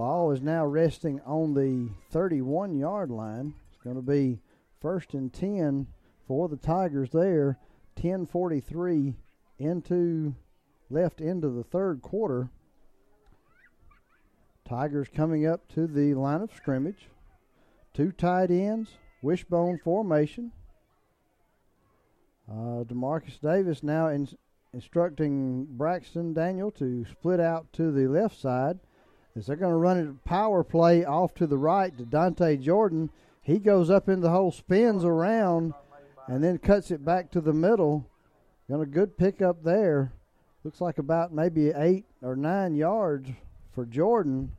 Ball 0.00 0.30
is 0.30 0.40
now 0.40 0.64
resting 0.64 1.20
on 1.26 1.52
the 1.52 1.90
31 2.10 2.74
yard 2.74 3.10
line. 3.10 3.52
It's 3.68 3.82
going 3.84 3.96
to 3.96 4.02
be 4.02 4.40
first 4.80 5.12
and 5.12 5.30
10 5.30 5.88
for 6.26 6.48
the 6.48 6.56
Tigers 6.56 7.10
there. 7.10 7.58
10:43 7.96 9.16
into 9.58 10.34
left 10.88 11.20
into 11.20 11.50
the 11.50 11.62
third 11.62 12.00
quarter. 12.00 12.48
Tigers 14.64 15.08
coming 15.14 15.46
up 15.46 15.68
to 15.74 15.86
the 15.86 16.14
line 16.14 16.40
of 16.40 16.50
scrimmage. 16.56 17.10
Two 17.92 18.10
tight 18.10 18.50
ends, 18.50 18.92
wishbone 19.20 19.76
formation. 19.84 20.50
Uh, 22.50 22.84
Demarcus 22.84 23.38
Davis 23.38 23.82
now 23.82 24.08
in, 24.08 24.26
instructing 24.72 25.66
Braxton 25.66 26.32
Daniel 26.32 26.70
to 26.70 27.04
split 27.04 27.38
out 27.38 27.70
to 27.74 27.92
the 27.92 28.08
left 28.08 28.40
side. 28.40 28.80
As 29.36 29.46
they're 29.46 29.56
going 29.56 29.72
to 29.72 29.78
run 29.78 29.98
a 29.98 30.28
power 30.28 30.64
play 30.64 31.04
off 31.04 31.34
to 31.34 31.46
the 31.46 31.58
right 31.58 31.96
to 31.96 32.04
Dante 32.04 32.56
Jordan. 32.56 33.10
He 33.42 33.58
goes 33.58 33.90
up 33.90 34.08
in 34.08 34.20
the 34.20 34.30
hole, 34.30 34.50
spins 34.50 35.04
around, 35.04 35.72
and 36.26 36.42
then 36.42 36.58
cuts 36.58 36.90
it 36.90 37.04
back 37.04 37.30
to 37.30 37.40
the 37.40 37.52
middle. 37.52 38.06
Got 38.68 38.80
a 38.80 38.86
good 38.86 39.16
pickup 39.16 39.62
there. 39.62 40.12
Looks 40.62 40.80
like 40.80 40.98
about 40.98 41.32
maybe 41.32 41.70
eight 41.70 42.04
or 42.22 42.36
nine 42.36 42.74
yards 42.74 43.30
for 43.74 43.86
Jordan. 43.86 44.52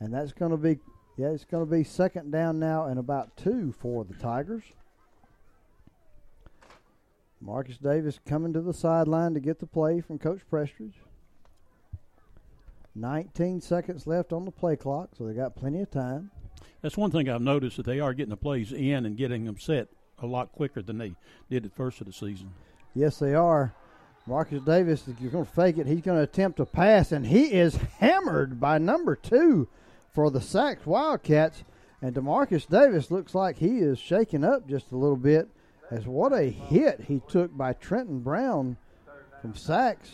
And 0.00 0.12
that's 0.12 0.32
going 0.32 0.50
to 0.50 0.56
be, 0.56 0.78
yeah, 1.16 1.28
it's 1.28 1.44
going 1.44 1.64
to 1.64 1.70
be 1.70 1.84
second 1.84 2.30
down 2.30 2.58
now 2.58 2.86
and 2.86 2.98
about 2.98 3.36
two 3.36 3.72
for 3.78 4.04
the 4.04 4.14
Tigers. 4.14 4.64
Marcus 7.40 7.76
Davis 7.76 8.18
coming 8.26 8.52
to 8.54 8.62
the 8.62 8.72
sideline 8.72 9.34
to 9.34 9.40
get 9.40 9.58
the 9.58 9.66
play 9.66 10.00
from 10.00 10.18
Coach 10.18 10.40
Prestridge. 10.50 10.94
19 12.94 13.60
seconds 13.60 14.06
left 14.06 14.32
on 14.32 14.44
the 14.44 14.50
play 14.50 14.76
clock, 14.76 15.10
so 15.16 15.26
they 15.26 15.34
got 15.34 15.56
plenty 15.56 15.80
of 15.80 15.90
time. 15.90 16.30
That's 16.80 16.96
one 16.96 17.10
thing 17.10 17.28
I've 17.28 17.40
noticed 17.42 17.76
that 17.78 17.86
they 17.86 18.00
are 18.00 18.14
getting 18.14 18.30
the 18.30 18.36
plays 18.36 18.72
in 18.72 19.06
and 19.06 19.16
getting 19.16 19.44
them 19.44 19.58
set 19.58 19.88
a 20.18 20.26
lot 20.26 20.52
quicker 20.52 20.82
than 20.82 20.98
they 20.98 21.14
did 21.50 21.64
at 21.64 21.74
first 21.74 22.00
of 22.00 22.06
the 22.06 22.12
season. 22.12 22.52
Yes, 22.94 23.18
they 23.18 23.34
are. 23.34 23.74
Marcus 24.26 24.62
Davis 24.62 25.06
is 25.06 25.14
going 25.30 25.44
to 25.44 25.50
fake 25.50 25.78
it. 25.78 25.86
He's 25.86 26.00
going 26.00 26.18
to 26.18 26.22
attempt 26.24 26.60
a 26.60 26.64
pass, 26.64 27.12
and 27.12 27.26
he 27.26 27.52
is 27.52 27.76
hammered 27.98 28.60
by 28.60 28.78
number 28.78 29.16
two 29.16 29.68
for 30.12 30.30
the 30.30 30.38
Saks 30.38 30.86
Wildcats. 30.86 31.64
And 32.00 32.14
Demarcus 32.14 32.68
Davis 32.68 33.10
looks 33.10 33.34
like 33.34 33.56
he 33.56 33.78
is 33.78 33.98
shaking 33.98 34.44
up 34.44 34.68
just 34.68 34.92
a 34.92 34.96
little 34.96 35.16
bit. 35.16 35.48
As 35.90 36.06
what 36.06 36.32
a 36.32 36.44
hit 36.44 37.04
he 37.08 37.20
took 37.28 37.54
by 37.56 37.74
Trenton 37.74 38.20
Brown 38.20 38.76
from 39.42 39.52
Saks. 39.52 40.08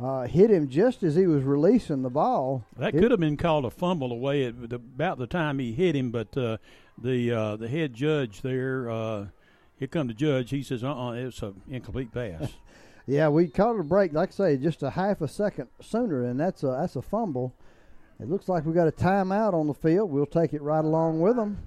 Uh, 0.00 0.22
hit 0.22 0.50
him 0.50 0.66
just 0.68 1.02
as 1.02 1.14
he 1.14 1.26
was 1.26 1.42
releasing 1.44 2.02
the 2.02 2.10
ball. 2.10 2.64
That 2.78 2.94
It- 2.94 3.00
could 3.00 3.10
have 3.10 3.20
been 3.20 3.36
called 3.36 3.66
a 3.66 3.70
fumble 3.70 4.12
away 4.12 4.44
at 4.46 4.70
the, 4.70 4.76
about 4.76 5.18
the 5.18 5.26
time 5.26 5.58
he 5.58 5.72
hit 5.72 5.94
him, 5.94 6.10
but 6.10 6.34
uh, 6.38 6.56
the 6.96 7.30
uh, 7.30 7.56
the 7.56 7.68
head 7.68 7.92
judge 7.92 8.40
there, 8.40 8.90
uh, 8.90 9.26
here 9.76 9.88
come 9.88 10.06
the 10.06 10.14
judge. 10.14 10.50
He 10.50 10.62
says, 10.62 10.82
"Uh, 10.82 10.94
uh 10.94 11.12
it's 11.12 11.42
an 11.42 11.60
incomplete 11.68 12.12
pass." 12.12 12.52
Yeah, 13.06 13.28
we 13.28 13.48
caught 13.48 13.80
a 13.80 13.82
break. 13.82 14.12
Like 14.12 14.28
I 14.28 14.32
say, 14.32 14.56
just 14.56 14.84
a 14.84 14.90
half 14.90 15.20
a 15.20 15.26
second 15.26 15.68
sooner, 15.80 16.24
and 16.24 16.38
that's 16.38 16.62
a 16.62 16.68
that's 16.68 16.94
a 16.94 17.02
fumble. 17.02 17.56
It 18.20 18.28
looks 18.28 18.48
like 18.48 18.64
we 18.64 18.72
got 18.72 18.86
a 18.86 18.92
timeout 18.92 19.52
on 19.52 19.66
the 19.66 19.74
field. 19.74 20.12
We'll 20.12 20.26
take 20.26 20.52
it 20.52 20.62
right 20.62 20.84
along 20.84 21.20
with 21.20 21.34
them. 21.34 21.58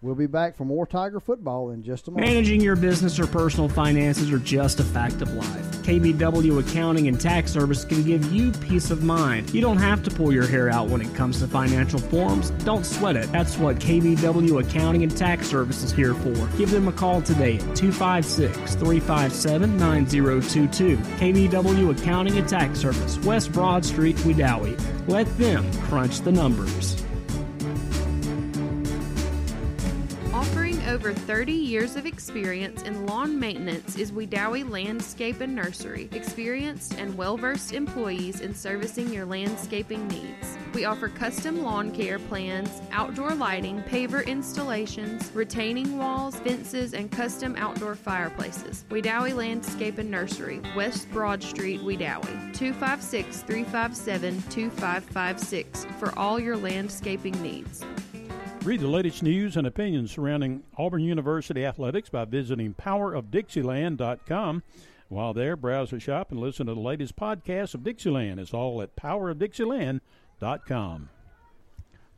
We'll 0.00 0.16
be 0.16 0.26
back 0.26 0.56
for 0.56 0.64
more 0.64 0.86
Tiger 0.86 1.20
football 1.20 1.70
in 1.70 1.84
just 1.84 2.08
a 2.08 2.10
moment. 2.10 2.26
Managing 2.26 2.60
your 2.60 2.74
business 2.74 3.20
or 3.20 3.28
personal 3.28 3.68
finances 3.68 4.32
are 4.32 4.38
just 4.38 4.80
a 4.80 4.84
fact 4.84 5.22
of 5.22 5.32
life. 5.34 5.77
KBW 5.88 6.60
Accounting 6.60 7.08
and 7.08 7.18
Tax 7.18 7.50
Service 7.50 7.82
can 7.82 8.02
give 8.02 8.30
you 8.30 8.52
peace 8.52 8.90
of 8.90 9.02
mind. 9.02 9.54
You 9.54 9.62
don't 9.62 9.78
have 9.78 10.02
to 10.02 10.10
pull 10.10 10.34
your 10.34 10.46
hair 10.46 10.68
out 10.68 10.90
when 10.90 11.00
it 11.00 11.14
comes 11.14 11.38
to 11.38 11.48
financial 11.48 11.98
forms. 11.98 12.50
Don't 12.66 12.84
sweat 12.84 13.16
it. 13.16 13.32
That's 13.32 13.56
what 13.56 13.76
KBW 13.76 14.60
Accounting 14.60 15.02
and 15.02 15.16
Tax 15.16 15.46
Service 15.46 15.82
is 15.82 15.90
here 15.90 16.12
for. 16.12 16.46
Give 16.58 16.70
them 16.70 16.88
a 16.88 16.92
call 16.92 17.22
today 17.22 17.54
at 17.54 17.74
256 17.74 18.74
357 18.74 19.78
9022. 19.78 20.98
KBW 20.98 21.98
Accounting 21.98 22.36
and 22.36 22.46
Tax 22.46 22.80
Service, 22.80 23.16
West 23.20 23.50
Broad 23.52 23.82
Street, 23.82 24.16
Wedowee. 24.16 24.78
Let 25.08 25.26
them 25.38 25.72
crunch 25.84 26.20
the 26.20 26.32
numbers. 26.32 27.02
Over 30.98 31.12
30 31.12 31.52
years 31.52 31.94
of 31.94 32.06
experience 32.06 32.82
in 32.82 33.06
lawn 33.06 33.38
maintenance 33.38 33.94
is 33.94 34.10
Wedowee 34.10 34.68
Landscape 34.68 35.40
and 35.40 35.54
Nursery. 35.54 36.08
Experienced 36.10 36.94
and 36.94 37.16
well 37.16 37.36
versed 37.36 37.72
employees 37.72 38.40
in 38.40 38.52
servicing 38.52 39.14
your 39.14 39.24
landscaping 39.24 40.08
needs. 40.08 40.58
We 40.74 40.86
offer 40.86 41.08
custom 41.08 41.62
lawn 41.62 41.92
care 41.92 42.18
plans, 42.18 42.82
outdoor 42.90 43.36
lighting, 43.36 43.80
paver 43.84 44.26
installations, 44.26 45.30
retaining 45.34 45.98
walls, 45.98 46.34
fences, 46.40 46.94
and 46.94 47.12
custom 47.12 47.54
outdoor 47.56 47.94
fireplaces. 47.94 48.84
Wedowee 48.90 49.36
Landscape 49.36 49.98
and 49.98 50.10
Nursery, 50.10 50.60
West 50.74 51.08
Broad 51.12 51.44
Street, 51.44 51.80
Wedowee. 51.82 52.52
256 52.54 53.42
357 53.42 54.42
2556 54.50 55.86
for 56.00 56.18
all 56.18 56.40
your 56.40 56.56
landscaping 56.56 57.40
needs. 57.40 57.84
Read 58.68 58.80
the 58.80 58.86
latest 58.86 59.22
news 59.22 59.56
and 59.56 59.66
opinions 59.66 60.10
surrounding 60.10 60.62
Auburn 60.76 61.02
University 61.02 61.64
athletics 61.64 62.10
by 62.10 62.26
visiting 62.26 62.74
powerofdixieland.com. 62.74 64.62
While 65.08 65.32
there, 65.32 65.56
browse 65.56 65.88
the 65.88 65.98
shop 65.98 66.30
and 66.30 66.38
listen 66.38 66.66
to 66.66 66.74
the 66.74 66.80
latest 66.80 67.16
podcast 67.16 67.72
of 67.72 67.82
Dixieland. 67.82 68.38
It's 68.38 68.52
all 68.52 68.82
at 68.82 68.94
powerofdixieland.com. 68.94 71.08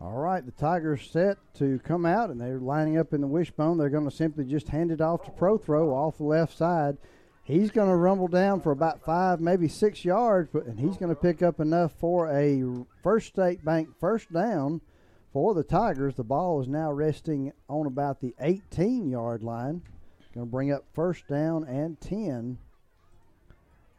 All 0.01 0.19
right, 0.19 0.45
the 0.45 0.51
Tigers 0.51 1.09
set 1.09 1.37
to 1.55 1.79
come 1.85 2.05
out, 2.05 2.31
and 2.31 2.41
they're 2.41 2.59
lining 2.59 2.99
up 2.99 3.15
in 3.15 3.21
the 3.21 3.29
wishbone. 3.29 3.79
They're 3.79 3.89
going 3.89 4.11
to 4.11 4.17
simply 4.17 4.45
just 4.45 4.71
hand 4.71 4.91
it 4.91 5.01
off 5.01 5.25
to 5.27 5.31
Prothro 5.31 5.93
off 5.93 6.17
the 6.17 6.25
left 6.25 6.59
side. 6.59 6.97
He's 7.45 7.71
going 7.71 7.91
to 7.91 7.95
rumble 7.95 8.27
down 8.27 8.61
for 8.61 8.73
about 8.73 9.05
five, 9.05 9.41
maybe 9.41 9.69
six 9.69 10.05
yards, 10.05 10.49
but 10.53 10.67
and 10.67 10.81
he's 10.81 10.97
going 10.97 11.15
to 11.15 11.21
pick 11.21 11.45
up 11.45 11.61
enough 11.61 11.93
for 11.93 12.29
a 12.29 12.65
First 13.05 13.29
State 13.29 13.65
Bank 13.65 13.91
first 14.01 14.33
down 14.33 14.81
for 15.33 15.55
the 15.55 15.63
Tigers. 15.63 16.15
The 16.15 16.25
ball 16.25 16.61
is 16.61 16.69
now 16.69 16.93
resting 16.93 17.53
on 17.69 17.87
about 17.87 18.21
the 18.21 18.35
18-yard 18.43 19.43
line. 19.43 19.83
Going 20.35 20.47
to 20.47 20.51
bring 20.51 20.73
up 20.73 20.85
first 20.95 21.27
down 21.27 21.65
and 21.65 22.01
10. 22.01 22.59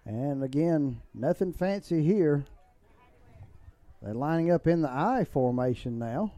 And 0.06 0.44
again, 0.44 1.02
nothing 1.14 1.54
fancy 1.54 2.02
here. 2.02 2.46
They're 4.02 4.14
lining 4.14 4.50
up 4.50 4.66
in 4.66 4.82
the 4.82 4.90
I 4.90 5.26
formation 5.26 6.00
now. 6.00 6.32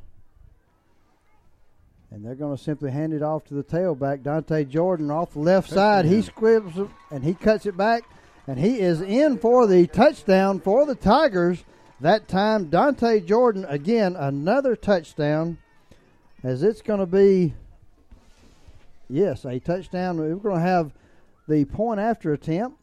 And 2.12 2.26
they're 2.26 2.36
going 2.36 2.56
to 2.56 2.64
simply 2.64 2.92
hand 2.92 3.14
it 3.14 3.24
off 3.24 3.46
to 3.46 3.54
the 3.54 3.64
tailback, 3.64 4.24
Dante 4.24 4.66
Jordan, 4.66 5.10
off 5.10 5.34
the 5.34 5.40
left 5.40 5.70
side. 5.70 6.06
He 6.06 6.22
squibs 6.22 6.78
it, 6.78 6.88
and 7.10 7.24
he 7.24 7.34
cuts 7.34 7.66
it 7.66 7.76
back, 7.78 8.04
and 8.46 8.60
he 8.60 8.80
is 8.80 9.02
in 9.02 9.40
for 9.40 9.66
the 9.66 9.88
touchdown 9.88 10.60
for 10.60 10.86
the 10.86 10.96
Tigers. 10.96 11.64
That 12.04 12.28
time, 12.28 12.66
Dante 12.66 13.22
Jordan, 13.22 13.66
again, 13.70 14.18
another 14.18 14.76
touchdown, 14.76 15.58
as 16.44 16.62
it's 16.62 16.82
going 16.82 17.00
to 17.00 17.06
be, 17.06 17.54
yes, 19.10 19.46
a 19.46 19.58
touchdown. 19.62 20.18
We're 20.18 20.36
going 20.36 20.58
to 20.58 20.68
have 20.68 20.92
the 21.48 21.64
point 21.64 22.02
after 22.02 22.34
attempt, 22.34 22.78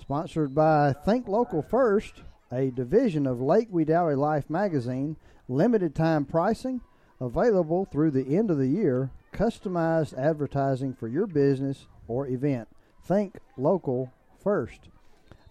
sponsored 0.00 0.54
by 0.54 0.92
Think 1.04 1.26
Local 1.26 1.62
First, 1.62 2.22
a 2.52 2.70
division 2.70 3.26
of 3.26 3.40
Lake 3.40 3.72
Wedowee 3.72 4.16
Life 4.16 4.48
magazine, 4.48 5.16
limited 5.48 5.96
time 5.96 6.24
pricing 6.24 6.82
available 7.20 7.86
through 7.86 8.12
the 8.12 8.36
end 8.36 8.52
of 8.52 8.58
the 8.58 8.68
year, 8.68 9.10
customized 9.32 10.16
advertising 10.16 10.94
for 10.94 11.08
your 11.08 11.26
business 11.26 11.88
or 12.06 12.28
event. 12.28 12.68
Think 13.02 13.40
local 13.56 14.12
first. 14.44 14.90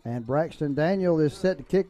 And 0.06 0.26
Braxton 0.26 0.74
Daniel 0.74 1.20
is 1.20 1.34
set 1.34 1.58
to 1.58 1.64
kick 1.66 1.88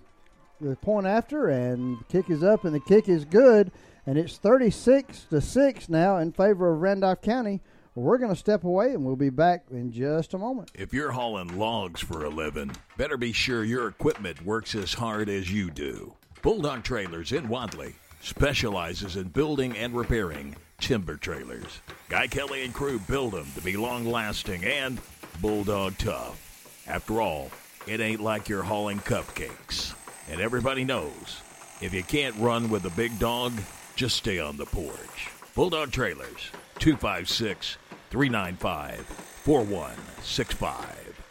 the 0.70 0.76
point 0.76 1.08
after, 1.08 1.48
and 1.48 2.00
the 2.00 2.04
kick 2.06 2.30
is 2.30 2.44
up, 2.44 2.66
and 2.66 2.74
the 2.74 2.80
kick 2.80 3.08
is 3.08 3.26
good, 3.26 3.72
and 4.06 4.18
it's 4.18 4.38
36 4.38 5.26
to 5.30 5.42
6 5.42 5.90
now 5.90 6.18
in 6.18 6.32
favor 6.32 6.72
of 6.72 6.82
Randolph 6.82 7.22
County. 7.22 7.62
We're 7.96 8.18
going 8.18 8.32
to 8.32 8.36
step 8.36 8.66
away, 8.66 8.92
and 8.92 9.06
we'll 9.06 9.16
be 9.16 9.30
back 9.30 9.66
in 9.72 9.92
just 9.92 10.34
a 10.34 10.38
moment. 10.38 10.72
If 10.74 10.94
you're 10.94 11.12
hauling 11.12 11.58
logs 11.58 12.02
for 12.02 12.26
a 12.26 12.30
living, 12.30 12.72
better 12.98 13.16
be 13.16 13.32
sure 13.32 13.64
your 13.64 13.88
equipment 13.88 14.46
works 14.46 14.76
as 14.76 14.94
hard 14.94 15.30
as 15.30 15.52
you 15.52 15.72
do. 15.72 16.14
Bulldog 16.42 16.84
Trailers 16.84 17.32
in 17.32 17.48
Wadley 17.48 17.96
specializes 18.22 19.16
in 19.16 19.30
building 19.30 19.78
and 19.78 19.96
repairing 19.96 20.56
timber 20.80 21.16
trailers. 21.16 21.80
Guy 22.10 22.28
Kelly 22.28 22.66
and 22.66 22.74
crew 22.74 23.00
build 23.00 23.32
them 23.32 23.48
to 23.56 23.62
be 23.62 23.78
long 23.78 24.06
lasting 24.06 24.66
and 24.66 25.00
bulldog 25.42 25.98
tough. 25.98 26.84
After 26.88 27.22
all, 27.22 27.50
it 27.88 28.02
ain't 28.02 28.22
like 28.22 28.50
you're 28.50 28.64
hauling 28.64 29.00
cupcakes. 29.00 29.94
And 30.30 30.42
everybody 30.42 30.84
knows 30.84 31.42
if 31.82 31.94
you 31.94 32.04
can't 32.04 32.36
run 32.38 32.70
with 32.70 32.86
a 32.86 32.90
big 32.92 33.18
dog, 33.20 33.54
just 33.96 34.18
stay 34.18 34.40
on 34.40 34.58
the 34.58 34.66
porch. 34.66 35.30
Bulldog 35.56 35.92
Trailers, 35.92 36.52
256 36.80 37.78
395 38.10 39.06
4165. 39.06 41.24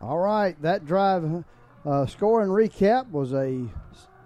All 0.00 0.18
right, 0.18 0.60
that 0.62 0.84
drive 0.84 1.44
uh, 1.86 2.06
score 2.06 2.42
and 2.42 2.50
recap 2.50 3.10
was 3.10 3.32
a 3.32 3.68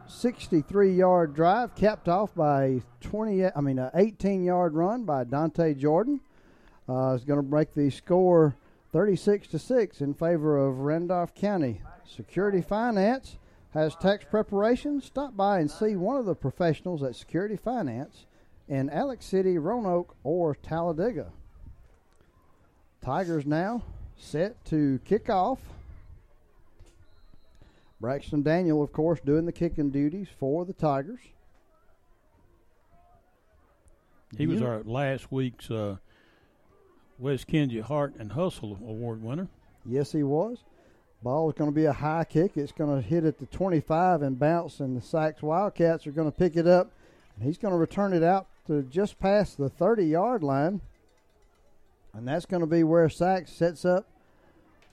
63 0.09 0.95
yard 0.95 1.35
drive, 1.35 1.75
capped 1.75 2.09
off 2.09 2.35
by 2.35 2.81
20. 3.03 3.47
I 3.47 3.61
mean, 3.61 3.79
an 3.79 3.91
18 3.95 4.45
yard 4.45 4.75
run 4.75 5.05
by 5.05 5.25
Dante 5.25 5.75
Jordan. 5.75 6.21
Uh, 6.89 7.15
is 7.15 7.25
going 7.25 7.39
to 7.39 7.43
break 7.43 7.75
the 7.75 7.91
score 7.91 8.55
36 8.93 9.49
to 9.49 9.59
six 9.59 10.01
in 10.01 10.15
favor 10.15 10.57
of 10.57 10.79
Randolph 10.79 11.35
County. 11.35 11.81
Security 12.09 12.61
Finance 12.61 13.37
has 13.73 13.95
tax 13.97 14.25
preparation. 14.25 15.01
Stop 15.01 15.37
by 15.37 15.61
and 15.61 15.71
see 15.71 15.97
one 15.97 16.17
of 16.17 16.27
the 16.27 16.35
professionals 16.35 17.03
at 17.03 17.17
Security 17.17 17.57
Finance 17.57 18.27
in 18.69 18.91
Alex 18.91 19.27
City, 19.27 19.59
Roanoke, 19.59 20.17
or 20.25 20.55
Talladega. 20.55 21.31
Tigers 23.03 23.47
now 23.47 23.83
set 24.17 24.65
to 24.67 24.99
kick 25.05 25.29
off. 25.31 25.59
Braxton 28.01 28.43
Daniel, 28.43 28.83
of 28.83 28.93
course, 28.93 29.21
doing 29.21 29.47
the 29.47 29.53
kicking 29.53 29.91
duties 29.91 30.29
for 30.39 30.65
the 30.65 30.73
Tigers. 30.73 31.21
He 34.37 34.47
was 34.47 34.61
our 34.61 34.83
last 34.83 35.31
week's 35.33 35.71
uh, 35.71 35.97
Wes 37.19 37.45
Kinsey 37.45 37.81
Heart 37.81 38.17
and 38.19 38.33
Hustle 38.33 38.79
Award 38.87 39.23
winner. 39.23 39.49
Yes, 39.87 40.13
he 40.13 40.23
was. 40.23 40.59
Ball 41.27 41.49
is 41.49 41.57
going 41.57 41.69
to 41.69 41.75
be 41.75 41.87
a 41.87 41.93
high 41.93 42.23
kick. 42.23 42.53
It's 42.55 42.71
going 42.71 43.03
to 43.03 43.05
hit 43.05 43.25
at 43.25 43.41
the 43.41 43.47
25 43.47 44.23
and 44.23 44.39
bounce, 44.39 44.79
and 44.79 44.97
the 44.97 45.01
Saks 45.01 45.43
Wildcats 45.43 46.07
are 46.07 46.13
going 46.13 46.31
to 46.31 46.39
pick 46.39 46.55
it 46.55 46.69
up. 46.69 46.93
And 47.35 47.45
he's 47.45 47.59
going 47.59 47.73
to 47.73 47.79
return 47.79 48.13
it 48.13 48.23
out 48.23 48.47
to 48.69 48.85
just 48.85 49.19
past 49.19 49.59
the 49.59 49.69
30 49.69 50.05
yard 50.05 50.45
line. 50.45 50.83
And 52.15 52.29
that's 52.29 52.47
going 52.47 52.61
to 52.61 52.67
be 52.69 52.85
where 52.85 53.09
Saks 53.09 53.49
sets 53.49 53.85
up 53.85 54.07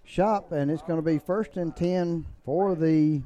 shop, 0.03 0.51
and 0.51 0.72
it's 0.72 0.81
going 0.81 0.97
to 0.97 1.05
be 1.05 1.19
first 1.19 1.55
and 1.55 1.76
10 1.76 2.26
for 2.43 2.73
the 2.73 3.22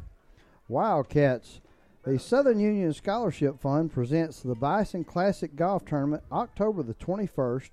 Wildcats. 0.68 1.62
The 2.04 2.20
Southern 2.20 2.60
Union 2.60 2.92
Scholarship 2.92 3.62
Fund 3.62 3.94
presents 3.94 4.42
the 4.42 4.54
Bison 4.54 5.06
Classic 5.06 5.56
Golf 5.56 5.86
Tournament 5.86 6.24
October 6.30 6.84
the 6.84 6.94
21st, 6.96 7.70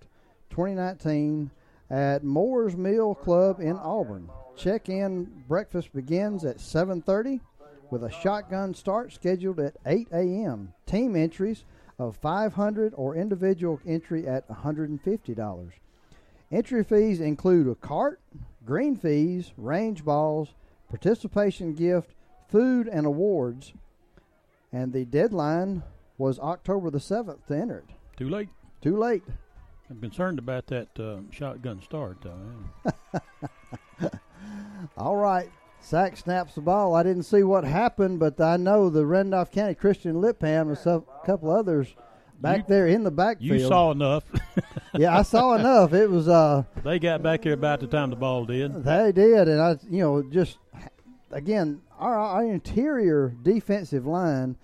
2019 0.50 1.50
at 1.90 2.22
Moore's 2.22 2.76
Mill 2.76 3.16
Club 3.16 3.58
in 3.58 3.76
Auburn. 3.76 4.28
Check-in 4.56 5.44
breakfast 5.48 5.92
begins 5.92 6.44
at 6.44 6.58
7:30 6.58 7.40
with 7.90 8.04
a 8.04 8.10
shotgun 8.10 8.74
start 8.74 9.12
scheduled 9.12 9.60
at 9.60 9.76
8 9.84 10.08
a.m. 10.12 10.72
Team 10.86 11.16
entries 11.16 11.64
of 11.98 12.16
500 12.16 12.92
or 12.96 13.14
individual 13.14 13.80
entry 13.86 14.26
at 14.26 14.48
$150. 14.48 15.70
Entry 16.50 16.84
fees 16.84 17.20
include 17.20 17.68
a 17.68 17.74
cart, 17.74 18.20
green 18.64 18.96
fees, 18.96 19.52
range 19.56 20.04
balls, 20.04 20.54
participation 20.88 21.74
gift, 21.74 22.14
food, 22.48 22.88
and 22.88 23.06
awards. 23.06 23.72
And 24.72 24.92
the 24.92 25.04
deadline 25.04 25.82
was 26.18 26.38
October 26.38 26.90
the 26.90 26.98
7th 26.98 27.46
to 27.46 27.56
enter 27.56 27.78
it. 27.78 27.94
Too 28.16 28.28
late. 28.28 28.48
Too 28.80 28.96
late. 28.96 29.24
I'm 29.90 30.00
concerned 30.00 30.38
about 30.38 30.66
that 30.68 30.98
uh, 30.98 31.20
shotgun 31.30 31.82
start, 31.82 32.18
though. 32.22 34.10
All 34.96 35.16
right. 35.16 35.50
Sack 35.80 36.16
snaps 36.16 36.54
the 36.54 36.62
ball. 36.62 36.94
I 36.94 37.02
didn't 37.02 37.24
see 37.24 37.42
what 37.42 37.64
happened, 37.64 38.18
but 38.18 38.40
I 38.40 38.56
know 38.56 38.88
the 38.88 39.04
Randolph 39.04 39.50
County 39.50 39.74
Christian 39.74 40.14
Lipham 40.14 40.68
and 40.68 40.86
a 40.86 41.26
couple 41.26 41.50
others 41.50 41.94
back 42.40 42.58
You- 42.60 42.64
there 42.68 42.86
in 42.86 43.04
the 43.04 43.10
backfield. 43.10 43.60
You 43.60 43.66
saw 43.68 43.90
enough. 43.90 44.24
yeah, 44.94 45.18
I 45.18 45.22
saw 45.22 45.54
enough. 45.54 45.92
It 45.92 46.08
was 46.10 46.26
uh 46.28 46.62
they 46.82 46.98
got 46.98 47.22
back 47.22 47.44
here 47.44 47.52
about 47.52 47.80
the 47.80 47.86
time 47.86 48.10
the 48.10 48.16
ball 48.16 48.46
did. 48.46 48.82
They 48.82 49.12
did, 49.12 49.48
and 49.48 49.60
I, 49.60 49.76
you 49.90 50.00
know, 50.00 50.22
just 50.22 50.58
again, 51.30 51.82
our, 51.98 52.16
our 52.16 52.44
interior 52.44 53.34
defensive 53.42 54.06
line, 54.06 54.56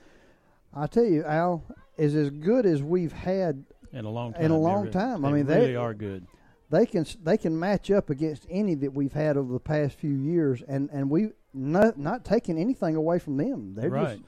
I 0.74 0.86
tell 0.86 1.04
you, 1.04 1.24
Al, 1.24 1.64
is 1.98 2.14
as 2.14 2.30
good 2.30 2.64
as 2.64 2.82
we've 2.82 3.12
had 3.12 3.64
In 3.92 4.04
a 4.04 4.10
long 4.10 4.32
time. 4.32 4.42
In 4.42 4.50
a 4.52 4.58
long 4.58 4.90
time. 4.90 5.24
I 5.24 5.30
they 5.30 5.36
mean, 5.36 5.46
really 5.46 5.66
they 5.66 5.76
are 5.76 5.92
good. 5.94 6.26
They 6.70 6.86
can 6.86 7.05
they 7.24 7.36
can 7.36 7.59
match 7.59 7.90
up 7.90 8.10
against 8.10 8.47
any 8.48 8.74
that 8.76 8.94
we've 8.94 9.12
had 9.12 9.36
over 9.36 9.52
the 9.52 9.60
past 9.60 9.98
few 9.98 10.12
years, 10.12 10.62
and 10.68 10.88
and 10.92 11.10
we 11.10 11.30
not 11.52 11.98
not 11.98 12.24
taking 12.24 12.59
anything 12.59 12.94
away 12.94 13.18
from 13.18 13.36
them. 13.36 13.74
They're 13.74 13.90
right. 13.90 14.20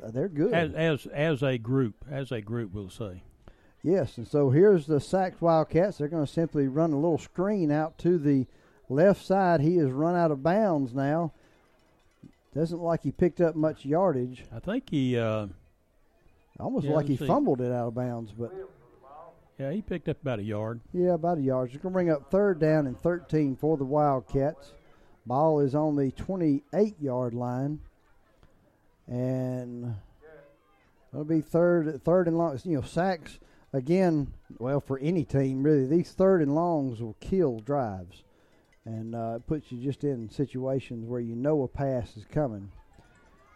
just 0.00 0.14
they're 0.14 0.28
good. 0.28 0.52
As, 0.52 0.72
as 0.72 1.06
as 1.06 1.42
a 1.42 1.58
group, 1.58 2.04
as 2.10 2.30
a 2.30 2.40
group, 2.40 2.72
we'll 2.72 2.90
say. 2.90 3.22
Yes, 3.82 4.16
and 4.16 4.26
so 4.26 4.48
here's 4.48 4.86
the 4.86 4.96
Saks 4.96 5.40
Wildcats. 5.42 5.98
They're 5.98 6.08
going 6.08 6.24
to 6.24 6.32
simply 6.32 6.68
run 6.68 6.92
a 6.92 6.96
little 6.96 7.18
screen 7.18 7.70
out 7.70 7.98
to 7.98 8.16
the 8.16 8.46
left 8.88 9.22
side. 9.24 9.60
He 9.60 9.76
has 9.76 9.90
run 9.90 10.16
out 10.16 10.30
of 10.30 10.42
bounds 10.42 10.94
now. 10.94 11.32
Doesn't 12.54 12.78
look 12.78 12.86
like 12.86 13.02
he 13.02 13.10
picked 13.10 13.42
up 13.42 13.56
much 13.56 13.84
yardage. 13.84 14.44
I 14.54 14.60
think 14.60 14.88
he 14.88 15.18
uh, 15.18 15.48
almost 16.58 16.86
yeah, 16.86 16.92
like 16.92 17.06
he 17.06 17.16
see. 17.16 17.26
fumbled 17.26 17.60
it 17.60 17.72
out 17.72 17.88
of 17.88 17.94
bounds, 17.94 18.32
but 18.32 18.54
Yeah, 19.58 19.70
he 19.70 19.82
picked 19.82 20.08
up 20.08 20.20
about 20.20 20.40
a 20.40 20.42
yard. 20.42 20.80
yeah, 20.92 21.14
about 21.14 21.38
a 21.38 21.42
yard. 21.42 21.70
It's 21.72 21.80
going 21.80 21.92
to 21.92 21.94
bring 21.94 22.10
up 22.10 22.30
third 22.30 22.58
down 22.58 22.86
and 22.86 22.98
13 22.98 23.54
for 23.56 23.76
the 23.76 23.84
Wildcats. 23.84 24.72
Ball 25.26 25.60
is 25.60 25.74
on 25.74 25.96
the 25.96 26.10
28 26.10 27.00
yard 27.00 27.34
line, 27.34 27.80
and 29.06 29.94
it'll 31.12 31.24
be 31.24 31.40
third 31.40 32.02
third 32.04 32.28
and 32.28 32.36
long. 32.36 32.58
You 32.64 32.76
know, 32.76 32.82
Saks 32.82 33.38
again. 33.72 34.34
Well, 34.58 34.80
for 34.80 34.98
any 34.98 35.24
team 35.24 35.62
really, 35.62 35.86
these 35.86 36.12
third 36.12 36.42
and 36.42 36.54
longs 36.54 37.00
will 37.00 37.16
kill 37.20 37.60
drives, 37.60 38.22
and 38.84 39.14
uh, 39.14 39.36
it 39.36 39.46
puts 39.46 39.72
you 39.72 39.82
just 39.82 40.04
in 40.04 40.28
situations 40.28 41.06
where 41.06 41.20
you 41.20 41.34
know 41.34 41.62
a 41.62 41.68
pass 41.68 42.16
is 42.16 42.26
coming. 42.26 42.70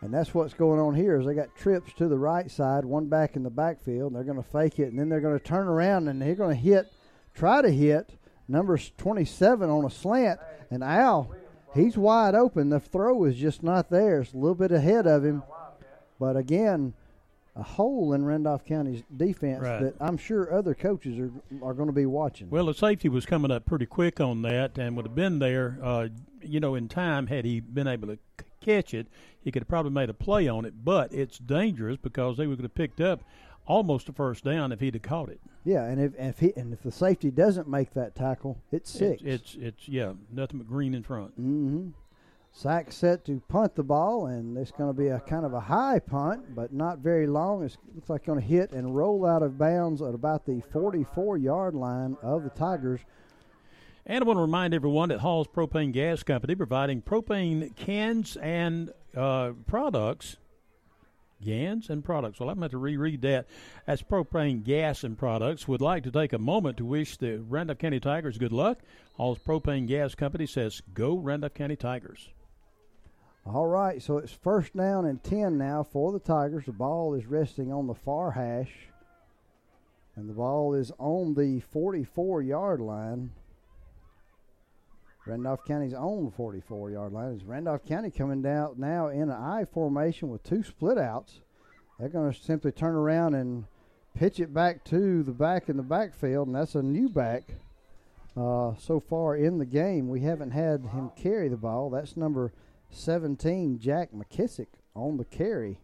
And 0.01 0.15
that's 0.15 0.33
what's 0.33 0.55
going 0.55 0.79
on 0.79 0.95
here. 0.95 1.19
Is 1.19 1.27
they 1.27 1.35
got 1.35 1.55
trips 1.57 1.93
to 1.95 2.07
the 2.09 2.19
right 2.19 2.49
side, 2.51 2.85
one 2.85 3.07
back 3.09 3.35
in 3.37 3.43
the 3.43 3.51
backfield. 3.51 4.13
And 4.13 4.17
they're 4.17 4.33
going 4.33 4.43
to 4.43 4.49
fake 4.49 4.79
it, 4.79 4.89
and 4.91 4.99
then 4.99 5.09
they're 5.09 5.21
going 5.21 5.39
to 5.39 5.45
turn 5.45 5.67
around 5.67 6.07
and 6.09 6.23
they're 6.23 6.35
going 6.37 6.55
to 6.55 6.61
hit, 6.63 6.87
try 7.35 7.63
to 7.63 7.71
hit 7.71 8.11
number 8.47 8.79
27 8.79 9.69
on 9.69 9.85
a 9.85 9.91
slant. 9.91 10.39
And 10.71 10.85
Al, 10.85 11.35
he's 11.75 11.97
wide 11.99 12.35
open. 12.35 12.69
The 12.71 12.79
throw 12.81 13.25
is 13.25 13.37
just 13.37 13.63
not 13.63 13.91
there. 13.91 14.21
It's 14.21 14.33
a 14.33 14.37
little 14.37 14.55
bit 14.55 14.71
ahead 14.73 15.07
of 15.07 15.25
him. 15.25 15.43
But 16.21 16.37
again, 16.37 16.95
a 17.57 17.63
hole 17.63 18.13
in 18.13 18.25
Randolph 18.25 18.65
County's 18.65 19.03
defense 19.17 19.63
Right. 19.63 19.83
that 19.83 19.95
I'm 20.01 20.17
sure 20.17 20.53
other 20.53 20.75
coaches 20.75 21.19
are 21.19 21.33
are 21.63 21.75
going 21.75 21.89
to 21.89 21.93
be 21.93 22.07
watching. 22.07 22.51
Well, 22.51 22.67
the 22.67 22.75
safety 22.75 23.09
was 23.09 23.27
coming 23.27 23.51
up 23.51 23.67
pretty 23.67 23.87
quick 23.87 24.21
on 24.21 24.43
that, 24.43 24.79
and 24.79 24.95
would 24.97 25.07
have 25.07 25.15
been 25.17 25.41
there. 25.41 25.79
Uh, 25.83 26.09
you 26.41 26.61
know, 26.61 26.77
in 26.77 26.89
time, 26.89 27.27
had 27.27 27.45
he 27.45 27.59
been 27.61 27.89
able 27.89 28.09
to 28.09 28.19
catch 28.61 28.95
it, 28.95 29.09
he 29.49 29.53
could 29.53 29.63
have 29.63 29.69
probably 29.69 29.93
made 29.93 30.11
a 30.11 30.15
play 30.15 30.47
on 30.47 30.67
it. 30.67 30.85
But 30.85 31.11
it's 31.11 31.39
dangerous 31.39 31.97
because 31.97 32.37
they 32.37 32.47
would 32.47 32.61
have 32.61 32.75
picked 32.75 33.01
up 33.01 33.25
almost 33.67 34.11
a 34.11 34.13
first 34.13 34.45
down 34.45 34.73
if 34.73 34.81
he'd 34.81 34.93
have 34.93 35.03
caught 35.03 35.31
it. 35.31 35.41
Yeah, 35.65 35.85
and 35.85 35.99
if 35.99 36.13
if 36.19 36.39
he 36.39 36.53
and 36.55 36.71
if 36.71 36.83
the 36.83 36.93
safety 36.93 37.31
doesn't 37.31 37.67
make 37.67 37.95
that 37.95 38.15
tackle, 38.15 38.61
it's 38.71 38.91
six. 38.91 39.23
It's 39.23 39.55
it's, 39.55 39.57
it's 39.59 39.89
yeah, 39.89 40.13
nothing 40.31 40.59
but 40.59 40.69
green 40.69 40.93
in 40.93 41.03
front. 41.03 41.41
Mm-hmm. 41.41 41.89
Sack 42.53 42.93
set 42.93 43.25
to 43.25 43.41
punt 43.49 43.75
the 43.75 43.83
ball, 43.83 44.27
and 44.27 44.59
it's 44.59 44.71
going 44.71 44.95
to 44.95 44.99
be 44.99 45.09
a 45.09 45.21
kind 45.21 45.47
of 45.47 45.55
a 45.55 45.61
high 45.61 45.99
punt, 45.99 46.55
but 46.55 46.71
not 46.71 46.99
very 46.99 47.27
long. 47.27 47.65
It 47.65 47.75
looks 47.95 48.11
like 48.11 48.27
going 48.27 48.41
to 48.41 48.47
hit 48.47 48.73
and 48.73 48.95
roll 48.95 49.25
out 49.25 49.43
of 49.43 49.57
bounds 49.57 50.03
at 50.03 50.15
about 50.15 50.45
the 50.45 50.63
44-yard 50.75 51.75
line 51.75 52.19
of 52.21 52.43
the 52.45 52.51
Tigers. 52.51 53.01
And 54.05 54.25
I 54.25 54.27
want 54.27 54.39
to 54.39 54.43
remind 54.43 54.75
everyone 54.75 55.11
that 55.11 55.21
Hall's 55.21 55.47
Propane 55.47 55.93
Gas 55.93 56.23
Company, 56.23 56.55
providing 56.55 57.03
propane 57.03 57.77
cans 57.77 58.37
and 58.39 58.91
uh, 59.19 59.53
products, 59.67 60.37
GANs 61.45 61.91
and 61.91 62.05
products. 62.05 62.41
Well, 62.41 62.49
I'm 62.49 62.59
going 62.59 62.71
to 62.71 62.79
reread 62.79 63.23
that. 63.23 63.47
That's 63.87 64.03
propane 64.03 64.65
gas 64.65 65.05
and 65.05 65.19
products. 65.19 65.69
Would 65.69 65.81
like 65.81 66.05
to 66.05 66.11
take 66.11 66.33
a 66.33 66.39
moment 66.39 66.77
to 66.79 66.85
wish 66.85 67.17
the 67.17 67.39
Randolph 67.49 67.79
County 67.79 68.01
Tigers 68.01 68.39
good 68.39 68.53
luck. 68.53 68.79
Hall's 69.17 69.39
Propane 69.39 69.87
Gas 69.87 70.15
Company 70.15 70.47
says, 70.47 70.81
"Go 70.95 71.17
Randolph 71.17 71.55
County 71.55 71.77
Tigers." 71.77 72.31
All 73.45 73.67
right, 73.67 74.03
so 74.03 74.19
it's 74.19 74.33
first 74.33 74.77
down 74.77 75.07
and 75.07 75.23
10 75.23 75.57
now 75.57 75.83
for 75.83 76.13
the 76.13 76.19
Tigers. 76.19 76.67
The 76.67 76.73
ball 76.73 77.15
is 77.15 77.27
resting 77.27 77.73
on 77.73 77.87
the 77.87 77.95
far 77.95 78.33
hash, 78.33 78.89
and 80.17 80.29
the 80.29 80.35
ball 80.35 80.75
is 80.75 80.93
on 80.99 81.35
the 81.35 81.61
44 81.61 82.43
yard 82.43 82.81
line. 82.81 83.31
Randolph 85.29 85.65
County's 85.67 85.93
own 85.93 86.31
44 86.31 86.91
yard 86.91 87.13
line. 87.13 87.35
Is 87.35 87.45
Randolph 87.45 87.85
County 87.85 88.11
coming 88.11 88.41
down 88.41 88.77
now 88.79 89.09
in 89.09 89.23
an 89.23 89.31
I 89.31 89.67
formation 89.67 90.31
with 90.31 90.43
two 90.43 90.63
split 90.63 90.97
outs? 90.97 91.41
They're 91.99 92.09
going 92.09 92.33
to 92.33 92.41
simply 92.41 92.73
turn 92.73 92.95
around 92.95 93.35
and 93.35 93.67
pitch 94.15 94.41
it 94.41 94.55
back 94.55 94.85
to 94.85 95.23
the 95.23 95.33
back 95.33 95.69
in 95.69 95.77
the 95.77 95.83
backfield, 95.83 96.47
and 96.47 96.57
that's 96.57 96.75
a 96.75 96.83
new 96.83 97.11
back. 97.11 97.57
Uh, 98.35 98.73
so 98.79 99.01
far 99.01 99.37
in 99.37 99.59
the 99.59 99.67
game, 99.67 100.09
we 100.09 100.21
haven't 100.21 100.53
had 100.53 100.87
him 100.87 101.11
carry 101.15 101.49
the 101.49 101.57
ball. 101.59 101.91
That's 101.91 102.17
number 102.17 102.53
17, 102.91 103.79
Jack 103.79 104.13
McKissick 104.13 104.69
on 104.95 105.19
the 105.19 105.25
carry. 105.25 105.79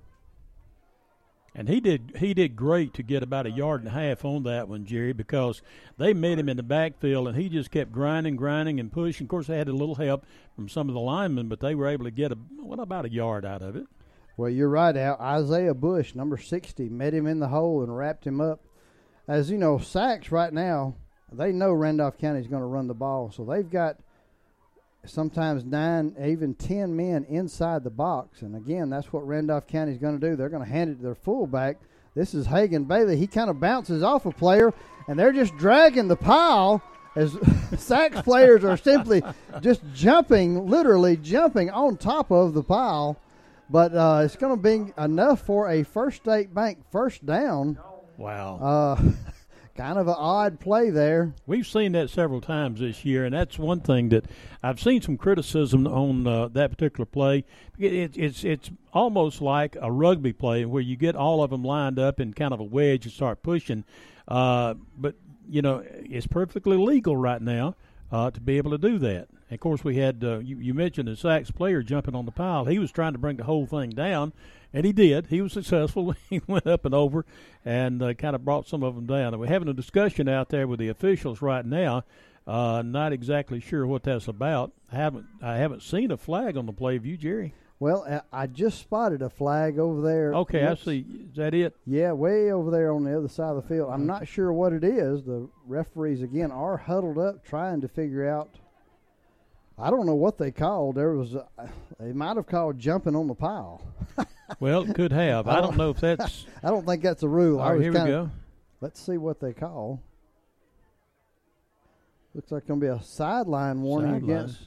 And 1.54 1.68
he 1.68 1.80
did 1.80 2.14
he 2.18 2.34
did 2.34 2.56
great 2.56 2.92
to 2.94 3.02
get 3.04 3.22
about 3.22 3.46
a 3.46 3.50
yard 3.50 3.80
and 3.80 3.88
a 3.88 3.92
half 3.92 4.24
on 4.24 4.42
that 4.42 4.68
one, 4.68 4.84
Jerry, 4.84 5.12
because 5.12 5.62
they 5.98 6.12
met 6.12 6.38
him 6.38 6.48
in 6.48 6.56
the 6.56 6.64
backfield 6.64 7.28
and 7.28 7.36
he 7.36 7.48
just 7.48 7.70
kept 7.70 7.92
grinding, 7.92 8.34
grinding, 8.34 8.80
and 8.80 8.90
pushing. 8.90 9.26
Of 9.26 9.28
course, 9.28 9.46
they 9.46 9.58
had 9.58 9.68
a 9.68 9.72
little 9.72 9.94
help 9.94 10.24
from 10.56 10.68
some 10.68 10.88
of 10.88 10.94
the 10.94 11.00
linemen, 11.00 11.48
but 11.48 11.60
they 11.60 11.76
were 11.76 11.86
able 11.86 12.06
to 12.06 12.10
get 12.10 12.32
a 12.32 12.38
what 12.60 12.80
about 12.80 13.04
a 13.04 13.12
yard 13.12 13.44
out 13.44 13.62
of 13.62 13.76
it. 13.76 13.86
Well, 14.36 14.50
you're 14.50 14.68
right, 14.68 14.96
Al. 14.96 15.16
Isaiah 15.20 15.74
Bush, 15.74 16.16
number 16.16 16.36
60, 16.36 16.88
met 16.88 17.14
him 17.14 17.28
in 17.28 17.38
the 17.38 17.48
hole 17.48 17.84
and 17.84 17.96
wrapped 17.96 18.26
him 18.26 18.40
up. 18.40 18.60
As 19.28 19.48
you 19.48 19.56
know, 19.56 19.78
Saks 19.78 20.32
right 20.32 20.52
now, 20.52 20.96
they 21.32 21.52
know 21.52 21.72
Randolph 21.72 22.18
County 22.18 22.40
is 22.40 22.48
going 22.48 22.62
to 22.62 22.66
run 22.66 22.88
the 22.88 22.94
ball, 22.94 23.30
so 23.30 23.44
they've 23.44 23.70
got 23.70 23.98
sometimes 25.06 25.64
nine, 25.64 26.14
even 26.22 26.54
ten 26.54 26.96
men 26.96 27.24
inside 27.28 27.84
the 27.84 27.90
box. 27.90 28.42
And 28.42 28.56
again, 28.56 28.90
that's 28.90 29.12
what 29.12 29.26
Randolph 29.26 29.66
County 29.66 29.92
is 29.92 29.98
going 29.98 30.18
to 30.18 30.30
do. 30.30 30.36
They're 30.36 30.48
going 30.48 30.64
to 30.64 30.70
hand 30.70 30.90
it 30.90 30.96
to 30.96 31.02
their 31.02 31.14
fullback. 31.14 31.78
This 32.14 32.34
is 32.34 32.46
Hagan 32.46 32.84
Bailey. 32.84 33.16
He 33.16 33.26
kind 33.26 33.50
of 33.50 33.60
bounces 33.60 34.02
off 34.02 34.26
a 34.26 34.30
player, 34.30 34.72
and 35.08 35.18
they're 35.18 35.32
just 35.32 35.56
dragging 35.56 36.08
the 36.08 36.16
pile 36.16 36.82
as 37.16 37.32
Saks 37.72 38.22
players 38.24 38.64
are 38.64 38.76
simply 38.76 39.22
just 39.60 39.82
jumping, 39.94 40.66
literally 40.68 41.16
jumping 41.16 41.70
on 41.70 41.96
top 41.96 42.30
of 42.30 42.54
the 42.54 42.62
pile. 42.62 43.18
But 43.70 43.94
uh, 43.94 44.22
it's 44.24 44.36
going 44.36 44.56
to 44.56 44.62
be 44.62 44.92
enough 44.98 45.40
for 45.40 45.70
a 45.70 45.82
First 45.82 46.18
State 46.18 46.54
Bank 46.54 46.78
first 46.92 47.24
down. 47.24 47.78
Wow. 48.16 48.58
Uh, 48.58 49.02
kind 49.74 49.98
of 49.98 50.06
an 50.06 50.14
odd 50.16 50.60
play 50.60 50.90
there. 50.90 51.34
We've 51.46 51.66
seen 51.66 51.92
that 51.92 52.10
several 52.10 52.40
times 52.40 52.80
this 52.80 53.04
year, 53.04 53.24
and 53.24 53.34
that's 53.34 53.58
one 53.58 53.80
thing 53.80 54.08
that 54.10 54.26
I've 54.62 54.80
seen 54.80 55.02
some 55.02 55.16
criticism 55.16 55.86
on 55.86 56.26
uh, 56.26 56.48
that 56.48 56.70
particular 56.70 57.06
play. 57.06 57.44
It, 57.78 58.16
it's 58.16 58.44
it's 58.44 58.70
almost 58.92 59.40
like 59.42 59.76
a 59.80 59.90
rugby 59.90 60.32
play 60.32 60.64
where 60.64 60.82
you 60.82 60.96
get 60.96 61.16
all 61.16 61.42
of 61.42 61.50
them 61.50 61.64
lined 61.64 61.98
up 61.98 62.20
in 62.20 62.32
kind 62.32 62.54
of 62.54 62.60
a 62.60 62.64
wedge 62.64 63.04
and 63.04 63.12
start 63.12 63.42
pushing. 63.42 63.84
Uh, 64.28 64.74
but 64.96 65.16
you 65.48 65.62
know, 65.62 65.82
it's 65.86 66.26
perfectly 66.26 66.76
legal 66.76 67.16
right 67.16 67.42
now 67.42 67.76
uh, 68.10 68.30
to 68.30 68.40
be 68.40 68.56
able 68.56 68.70
to 68.70 68.78
do 68.78 68.98
that. 68.98 69.28
And 69.48 69.52
of 69.52 69.60
course, 69.60 69.84
we 69.84 69.96
had 69.96 70.22
uh, 70.22 70.38
you, 70.38 70.56
you 70.58 70.74
mentioned 70.74 71.08
the 71.08 71.12
Saks 71.12 71.54
player 71.54 71.82
jumping 71.82 72.14
on 72.14 72.26
the 72.26 72.32
pile. 72.32 72.64
He 72.64 72.78
was 72.78 72.92
trying 72.92 73.12
to 73.12 73.18
bring 73.18 73.36
the 73.36 73.44
whole 73.44 73.66
thing 73.66 73.90
down, 73.90 74.32
and 74.74 74.84
he 74.84 74.92
did. 74.92 75.28
He 75.28 75.40
was 75.40 75.52
successful. 75.52 76.14
he 76.28 76.42
went 76.46 76.66
up 76.66 76.84
and 76.84 76.94
over, 76.94 77.24
and 77.64 78.02
uh, 78.02 78.12
kind 78.14 78.34
of 78.34 78.44
brought 78.44 78.66
some 78.68 78.82
of 78.82 78.96
them 78.96 79.06
down. 79.06 79.32
And 79.32 79.40
we're 79.40 79.46
having 79.46 79.68
a 79.68 79.72
discussion 79.72 80.28
out 80.28 80.50
there 80.50 80.66
with 80.66 80.80
the 80.80 80.88
officials 80.88 81.40
right 81.40 81.64
now. 81.64 82.04
Uh, 82.46 82.82
not 82.84 83.12
exactly 83.12 83.60
sure 83.60 83.86
what 83.86 84.02
that's 84.02 84.28
about. 84.28 84.72
I 84.92 84.96
haven't 84.96 85.26
I 85.40 85.56
haven't 85.56 85.82
seen 85.82 86.10
a 86.10 86.18
flag 86.18 86.58
on 86.58 86.66
the 86.66 86.72
play. 86.72 87.00
You, 87.02 87.16
Jerry? 87.16 87.54
Well, 87.80 88.22
I 88.32 88.46
just 88.46 88.78
spotted 88.78 89.20
a 89.20 89.28
flag 89.28 89.78
over 89.78 90.00
there. 90.00 90.34
Okay, 90.34 90.64
I 90.64 90.74
see. 90.74 91.04
Is 91.30 91.36
that 91.36 91.54
it? 91.54 91.76
Yeah, 91.86 92.12
way 92.12 92.52
over 92.52 92.70
there 92.70 92.92
on 92.92 93.04
the 93.04 93.16
other 93.16 93.28
side 93.28 93.50
of 93.50 93.62
the 93.62 93.68
field. 93.68 93.90
I'm 93.90 94.06
not 94.06 94.28
sure 94.28 94.52
what 94.52 94.72
it 94.72 94.84
is. 94.84 95.24
The 95.24 95.48
referees 95.66 96.22
again 96.22 96.50
are 96.52 96.76
huddled 96.76 97.18
up 97.18 97.44
trying 97.44 97.80
to 97.80 97.88
figure 97.88 98.28
out. 98.28 98.48
I 99.78 99.90
don't 99.90 100.06
know 100.06 100.14
what 100.14 100.38
they 100.38 100.50
called. 100.52 100.94
There 100.94 101.12
was, 101.14 101.34
a, 101.34 101.46
they 101.98 102.12
might 102.12 102.36
have 102.36 102.46
called 102.46 102.78
jumping 102.78 103.16
on 103.16 103.26
the 103.26 103.34
pile. 103.34 103.82
well, 104.60 104.86
could 104.86 105.12
have. 105.12 105.48
I 105.48 105.60
don't 105.60 105.76
know 105.76 105.90
if 105.90 106.00
that's. 106.00 106.46
I 106.62 106.68
don't 106.70 106.86
think 106.86 107.02
that's 107.02 107.22
a 107.24 107.28
rule. 107.28 107.60
All 107.60 107.72
right, 107.72 107.80
here 107.82 107.92
kinda, 107.92 108.04
we 108.06 108.10
go. 108.10 108.30
Let's 108.80 109.00
see 109.00 109.16
what 109.16 109.40
they 109.40 109.52
call. 109.52 110.00
Looks 112.34 112.50
like 112.52 112.66
going 112.66 112.80
to 112.80 112.86
be 112.86 112.90
a 112.90 113.02
sideline 113.02 113.82
warning 113.82 114.20
Sideline. 114.20 114.38
against 114.38 114.58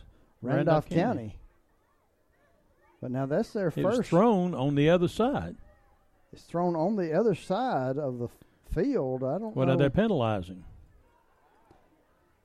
Randolph, 0.41 0.57
Randolph 0.57 0.89
County. 0.89 1.01
County. 1.29 1.39
But 3.01 3.11
now 3.11 3.25
that's 3.25 3.51
their 3.53 3.67
It 3.67 3.73
first. 3.75 4.09
thrown 4.09 4.53
on 4.55 4.75
the 4.75 4.89
other 4.89 5.07
side. 5.07 5.55
It's 6.33 6.43
thrown 6.43 6.75
on 6.75 6.95
the 6.95 7.13
other 7.13 7.35
side 7.35 7.97
of 7.97 8.19
the 8.19 8.27
field. 8.73 9.23
I 9.23 9.37
don't 9.37 9.55
Well, 9.55 9.67
know. 9.67 9.73
now 9.73 9.77
they're 9.77 9.89
they 9.89 10.01
penalizing. 10.01 10.63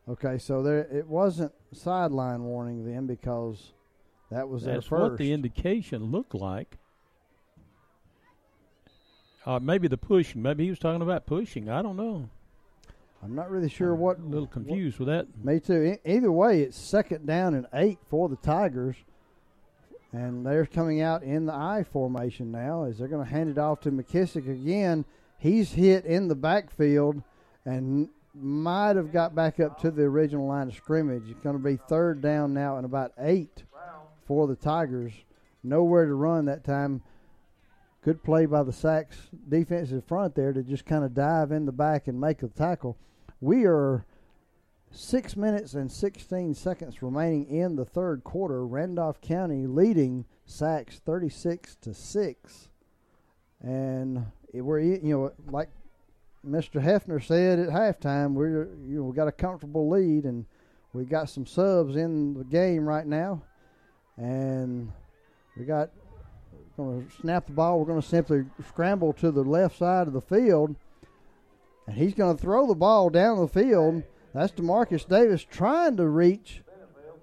Okay, 0.08 0.38
so 0.38 0.62
there 0.62 0.80
it 0.90 1.06
wasn't 1.06 1.52
sideline 1.72 2.42
warning 2.44 2.84
then 2.84 3.06
because 3.06 3.72
that 4.30 4.48
was 4.48 4.64
That's 4.64 4.88
their 4.88 4.98
first. 4.98 5.10
what 5.12 5.18
the 5.18 5.32
indication 5.32 6.10
looked 6.10 6.34
like. 6.34 6.78
Uh, 9.44 9.58
maybe 9.60 9.88
the 9.88 9.96
pushing. 9.96 10.42
Maybe 10.42 10.64
he 10.64 10.70
was 10.70 10.78
talking 10.78 11.02
about 11.02 11.26
pushing. 11.26 11.68
I 11.68 11.82
don't 11.82 11.96
know. 11.96 12.28
I'm 13.22 13.34
not 13.34 13.50
really 13.50 13.68
sure 13.68 13.94
what. 13.94 14.18
A 14.18 14.22
little 14.22 14.46
confused 14.46 14.98
with 14.98 15.08
that. 15.08 15.26
Me 15.44 15.60
too. 15.60 15.82
E- 16.04 16.10
either 16.10 16.30
way, 16.32 16.62
it's 16.62 16.76
second 16.78 17.26
down 17.26 17.54
and 17.54 17.66
eight 17.74 17.98
for 18.08 18.28
the 18.28 18.36
Tigers, 18.36 18.96
and 20.12 20.44
they're 20.44 20.66
coming 20.66 21.00
out 21.00 21.22
in 21.22 21.46
the 21.46 21.54
I 21.54 21.84
formation 21.84 22.50
now 22.50 22.84
as 22.84 22.98
they're 22.98 23.08
going 23.08 23.24
to 23.24 23.30
hand 23.30 23.50
it 23.50 23.58
off 23.58 23.80
to 23.82 23.92
McKissick 23.92 24.48
again. 24.50 25.04
He's 25.38 25.72
hit 25.72 26.04
in 26.04 26.28
the 26.28 26.34
backfield 26.36 27.22
and 27.64 28.08
might 28.34 28.96
have 28.96 29.12
got 29.12 29.34
back 29.34 29.60
up 29.60 29.78
to 29.80 29.90
the 29.90 30.02
original 30.02 30.46
line 30.46 30.68
of 30.68 30.74
scrimmage. 30.74 31.28
It's 31.28 31.42
going 31.42 31.56
to 31.56 31.62
be 31.62 31.76
third 31.76 32.20
down 32.20 32.54
now 32.54 32.76
and 32.76 32.86
about 32.86 33.12
eight 33.18 33.64
for 34.26 34.46
the 34.46 34.56
Tigers. 34.56 35.12
Nowhere 35.62 36.06
to 36.06 36.14
run 36.14 36.46
that 36.46 36.64
time. 36.64 37.02
Good 38.02 38.22
play 38.24 38.46
by 38.46 38.62
the 38.64 38.72
Saks 38.72 39.14
defensive 39.48 40.04
front 40.04 40.34
there 40.34 40.52
to 40.52 40.62
just 40.62 40.86
kind 40.86 41.04
of 41.04 41.14
dive 41.14 41.52
in 41.52 41.66
the 41.66 41.72
back 41.72 42.08
and 42.08 42.20
make 42.20 42.42
a 42.42 42.48
tackle. 42.48 42.96
We 43.40 43.64
are 43.64 44.04
six 44.90 45.36
minutes 45.36 45.74
and 45.74 45.90
16 45.90 46.54
seconds 46.54 47.02
remaining 47.02 47.46
in 47.46 47.76
the 47.76 47.84
third 47.84 48.24
quarter. 48.24 48.66
Randolph 48.66 49.20
County 49.20 49.66
leading 49.66 50.24
Saks 50.48 50.94
36 50.94 51.76
to 51.76 51.94
6. 51.94 52.68
And 53.60 54.26
we're, 54.52 54.80
you 54.80 55.00
know, 55.02 55.32
like 55.48 55.68
Mr. 56.46 56.82
Hefner 56.82 57.22
said 57.22 57.58
at 57.58 57.68
halftime, 57.68 58.32
we're, 58.32 58.68
you 58.86 58.98
know, 58.98 59.04
we 59.04 59.14
got 59.14 59.28
a 59.28 59.32
comfortable 59.32 59.88
lead 59.88 60.24
and 60.24 60.44
we 60.92 61.04
got 61.04 61.30
some 61.30 61.46
subs 61.46 61.96
in 61.96 62.34
the 62.34 62.44
game 62.44 62.86
right 62.86 63.06
now. 63.06 63.42
And 64.16 64.92
we 65.56 65.64
got 65.64 65.90
going 66.76 67.06
to 67.06 67.16
snap 67.20 67.46
the 67.46 67.52
ball. 67.52 67.78
We're 67.78 67.86
going 67.86 68.00
to 68.00 68.06
simply 68.06 68.44
scramble 68.68 69.12
to 69.14 69.30
the 69.30 69.42
left 69.42 69.78
side 69.78 70.06
of 70.06 70.12
the 70.12 70.20
field, 70.20 70.74
and 71.86 71.96
he's 71.96 72.14
going 72.14 72.36
to 72.36 72.40
throw 72.40 72.66
the 72.66 72.74
ball 72.74 73.10
down 73.10 73.38
the 73.38 73.48
field. 73.48 74.02
That's 74.34 74.52
Demarcus 74.52 75.06
Davis 75.06 75.44
trying 75.44 75.96
to 75.98 76.06
reach 76.06 76.62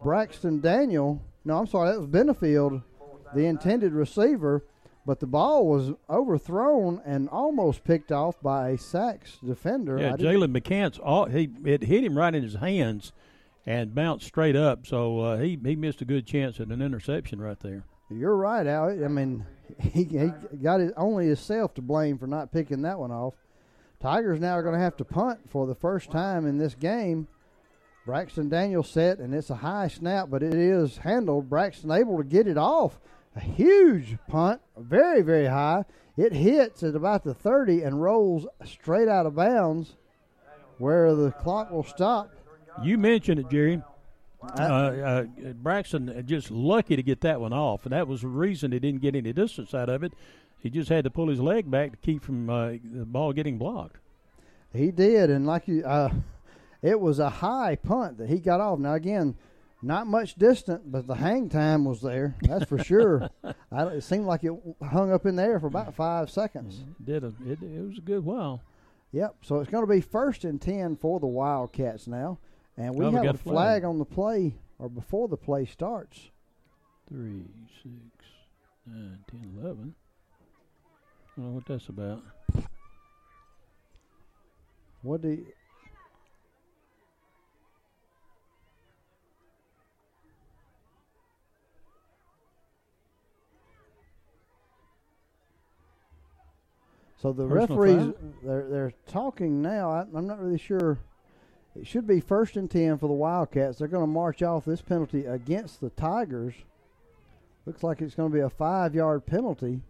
Braxton 0.03 0.61
Daniel. 0.61 1.22
No, 1.45 1.57
I'm 1.57 1.67
sorry, 1.67 1.91
that 1.91 1.99
was 1.99 2.09
Benefield, 2.09 2.83
the 3.33 3.45
intended 3.45 3.93
receiver, 3.93 4.64
but 5.06 5.19
the 5.19 5.28
ball 5.28 5.68
was 5.68 5.94
overthrown 6.10 7.02
and 7.06 7.30
almost 7.30 7.84
picked 7.84 8.11
off 8.11 8.40
by 8.42 8.69
a 8.69 8.78
Saks 8.78 9.40
defender. 9.45 9.98
Yeah, 10.00 10.16
Jalen 10.16 10.56
McCants. 10.56 11.00
All, 11.02 11.26
he 11.26 11.50
it 11.66 11.84
hit 11.84 12.03
him 12.03 12.18
right 12.18 12.34
in 12.34 12.44
his 12.44 12.56
hands 12.56 13.11
and 13.66 13.94
bounced 13.95 14.26
straight 14.26 14.56
up. 14.56 14.86
So 14.86 15.19
uh, 15.19 15.38
he 15.38 15.58
he 15.64 15.76
missed 15.76 16.02
a 16.02 16.06
good 16.06 16.26
chance 16.26 16.60
at 16.60 16.68
an 16.68 16.82
interception 16.82 17.42
right 17.42 17.60
there. 17.60 17.84
You're 18.10 18.36
right, 18.36 18.66
Al. 18.66 18.90
I 19.03 19.08
mean, 19.08 19.45
he, 19.80 20.03
he 20.03 20.32
got 20.61 20.80
his, 20.80 20.92
only 20.98 21.28
himself 21.28 21.74
to 21.76 21.82
blame 21.82 22.18
for 22.18 22.28
not 22.28 22.52
picking 22.52 22.82
that 22.84 23.00
one 23.00 23.11
off. 23.11 23.36
Tigers 24.00 24.40
now 24.40 24.53
are 24.53 24.64
going 24.64 24.76
to 24.76 24.82
have 24.82 24.98
to 24.98 25.06
punt 25.06 25.40
for 25.50 25.68
the 25.68 25.76
first 25.76 26.10
time 26.10 26.48
in 26.48 26.58
this 26.58 26.74
game. 26.74 27.28
Braxton 28.06 28.50
Daniels 28.50 28.90
set, 28.90 29.19
and 29.19 29.36
it's 29.36 29.50
a 29.50 29.56
high 29.56 29.88
snap, 29.90 30.30
but 30.30 30.42
it 30.42 30.53
is 30.53 30.98
handled. 30.98 31.50
Braxton 31.50 31.92
able 31.92 32.18
to 32.18 32.24
get 32.24 32.48
it 32.48 32.58
off. 32.58 33.00
A 33.35 33.40
huge 33.40 34.17
punt, 34.27 34.61
very, 34.77 35.22
very 35.22 35.48
high. 35.48 35.85
It 36.17 36.33
hits 36.33 36.83
at 36.83 36.95
about 36.95 37.24
the 37.24 37.33
30 37.33 37.83
and 37.83 38.01
rolls 38.01 38.45
straight 38.66 39.08
out 39.08 39.25
of 39.25 39.35
bounds 39.35 39.95
where 40.77 41.14
the 41.16 41.32
clock 41.32 41.72
will 41.72 41.83
stop. 41.83 42.32
You 42.83 42.98
mentioned 42.98 43.40
it, 43.40 43.49
Jerry. 43.49 43.82
Uh, 44.41 44.61
uh, 44.61 45.24
Braxton 45.61 46.24
just 46.25 46.49
lucky 46.49 46.95
to 46.95 47.03
get 47.03 47.22
that 47.22 47.41
one 47.41 47.53
off, 47.53 47.85
and 47.85 47.91
that 47.91 48.08
was 48.08 48.22
the 48.22 48.27
reason 48.27 48.72
he 48.72 48.80
didn't 48.80 49.01
get 49.01 49.16
any 49.16 49.33
distance 49.33 49.74
out 49.74 49.90
of 49.90 50.03
it. 50.03 50.14
He 50.59 50.69
just 50.69 50.90
had 50.90 51.03
to 51.03 51.09
pull 51.09 51.27
his 51.27 51.40
leg 51.40 51.69
back 51.69 51.91
to 51.91 51.98
keep 51.98 52.24
from 52.24 52.49
uh, 52.49 52.72
the 52.83 53.06
ball 53.06 53.33
getting 53.33 53.58
blocked. 53.58 53.98
He 54.74 54.91
did, 54.91 55.30
and 55.30 55.45
like 55.45 55.67
you, 55.67 55.83
uh, 55.85 56.09
it 56.82 56.99
was 56.99 57.19
a 57.19 57.30
high 57.30 57.75
punt 57.75 58.17
that 58.17 58.30
he 58.30 58.40
got 58.40 58.61
off. 58.61 58.80
Now 58.80 58.93
again, 58.93 59.35
not 59.82 60.08
much 60.08 60.35
distant, 60.35 60.91
but 60.91 61.08
the 61.08 61.16
hang 61.16 61.49
time 61.49 61.85
was 61.85 62.01
there. 62.01 62.35
That's 62.41 62.66
for 62.66 62.83
sure. 62.83 63.30
I, 63.72 63.83
it 63.85 64.01
seemed 64.01 64.25
like 64.25 64.43
it 64.43 64.51
hung 64.83 65.11
up 65.11 65.25
in 65.25 65.35
there 65.35 65.59
for 65.59 65.67
about 65.67 65.95
five 65.95 66.30
seconds. 66.30 66.75
Mm-hmm. 66.75 67.03
Did 67.06 67.24
a, 67.24 67.33
it, 67.45 67.61
it 67.61 67.88
was 67.88 67.98
a 67.98 68.01
good 68.01 68.25
while. 68.25 68.61
Yep. 69.11 69.38
So 69.43 69.59
it's 69.59 69.69
going 69.72 69.85
to 69.88 69.91
be 69.91 70.01
first 70.01 70.43
and 70.43 70.61
ten 70.61 70.95
for 70.95 71.19
the 71.19 71.27
Wildcats 71.27 72.08
now, 72.08 72.40
and 72.77 72.93
we 72.95 73.06
Oh, 73.06 73.11
have 73.11 73.24
a 73.25 73.30
a 73.30 73.33
flag 73.33 73.82
flag. 73.82 73.83
on 73.85 73.98
the 73.99 74.06
play 74.06 74.56
or 74.77 74.90
before 74.90 75.27
the 75.27 75.38
play 75.38 75.66
starts. 75.66 76.30
Three, 77.08 77.45
six, 77.82 78.27
nine, 78.85 79.17
ten, 79.32 79.58
eleven. 79.59 79.95
I 81.38 81.41
don't 81.41 81.45
know 81.49 81.56
what 81.56 81.66
that's 81.66 81.88
about. 81.88 82.22
What 85.01 85.22
do 85.22 85.30
you, 85.30 85.45
So 97.22 97.33
the 97.33 97.48
Personal 97.48 97.80
referees 97.80 98.14
foul? 98.14 98.33
they're 98.43 98.67
they're 98.69 98.93
talking 99.07 99.61
now. 99.61 99.91
I, 99.91 100.06
I'm 100.15 100.27
not 100.27 100.39
really 100.39 100.57
sure. 100.57 100.99
It 101.75 101.85
should 101.85 102.07
be 102.07 102.19
first 102.19 102.56
and 102.56 102.69
ten 102.69 102.98
for 102.98 103.07
the 103.07 103.14
Wildcats. 103.14 103.77
They're 103.77 103.88
going 103.88 104.03
to 104.03 104.07
march 104.11 104.41
off 104.41 104.65
this 104.65 104.81
penalty 104.81 105.25
against 105.25 105.81
the 105.81 105.89
Tigers. 105.91 106.53
Looks 107.65 107.83
like 107.83 108.01
it's 108.01 108.15
going 108.15 108.31
to 108.31 108.35
be 108.35 108.41
a 108.41 108.49
five 108.49 108.95
yard 108.95 109.25
penalty. 109.25 109.81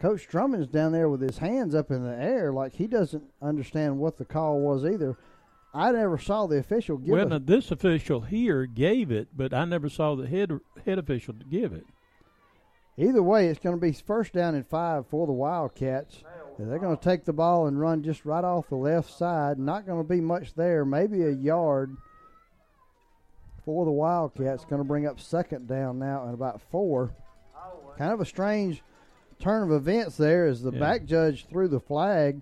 Coach 0.00 0.28
Drummond's 0.28 0.68
down 0.68 0.92
there 0.92 1.08
with 1.08 1.20
his 1.20 1.38
hands 1.38 1.74
up 1.74 1.90
in 1.90 2.04
the 2.04 2.16
air, 2.16 2.52
like 2.52 2.74
he 2.74 2.86
doesn't 2.86 3.24
understand 3.42 3.98
what 3.98 4.16
the 4.16 4.24
call 4.24 4.60
was 4.60 4.84
either. 4.84 5.16
I 5.74 5.92
never 5.92 6.18
saw 6.18 6.46
the 6.46 6.58
official 6.58 6.96
give 6.96 7.10
well, 7.10 7.26
a- 7.26 7.30
now, 7.30 7.38
this 7.38 7.70
official 7.70 8.22
here 8.22 8.64
gave 8.64 9.10
it, 9.10 9.28
but 9.36 9.52
I 9.52 9.64
never 9.64 9.88
saw 9.88 10.14
the 10.14 10.26
head 10.26 10.58
head 10.86 10.98
official 10.98 11.34
to 11.34 11.44
give 11.44 11.72
it. 11.72 11.84
Either 12.96 13.22
way, 13.22 13.48
it's 13.48 13.60
going 13.60 13.76
to 13.76 13.80
be 13.80 13.92
first 13.92 14.32
down 14.32 14.54
and 14.54 14.66
five 14.66 15.06
for 15.06 15.26
the 15.26 15.32
Wildcats. 15.32 16.16
And 16.16 16.47
They're 16.58 16.78
going 16.78 16.96
to 16.96 17.02
take 17.02 17.24
the 17.24 17.32
ball 17.32 17.66
and 17.68 17.78
run 17.78 18.02
just 18.02 18.24
right 18.24 18.42
off 18.42 18.68
the 18.68 18.74
left 18.76 19.10
side. 19.16 19.58
Not 19.58 19.86
going 19.86 20.02
to 20.02 20.08
be 20.08 20.20
much 20.20 20.54
there, 20.54 20.84
maybe 20.84 21.22
a 21.22 21.30
yard 21.30 21.96
for 23.64 23.84
the 23.84 23.90
Wildcats. 23.92 24.64
Going 24.64 24.82
to 24.82 24.86
bring 24.88 25.06
up 25.06 25.20
second 25.20 25.68
down 25.68 25.98
now 25.98 26.24
and 26.24 26.34
about 26.34 26.60
four. 26.70 27.12
Kind 27.96 28.12
of 28.12 28.20
a 28.20 28.24
strange 28.26 28.82
turn 29.40 29.62
of 29.62 29.70
events 29.72 30.16
there 30.16 30.46
as 30.46 30.62
the 30.62 30.72
Yeah. 30.72 30.80
back 30.80 31.04
judge 31.04 31.46
threw 31.46 31.68
the 31.68 31.80
flag. 31.80 32.40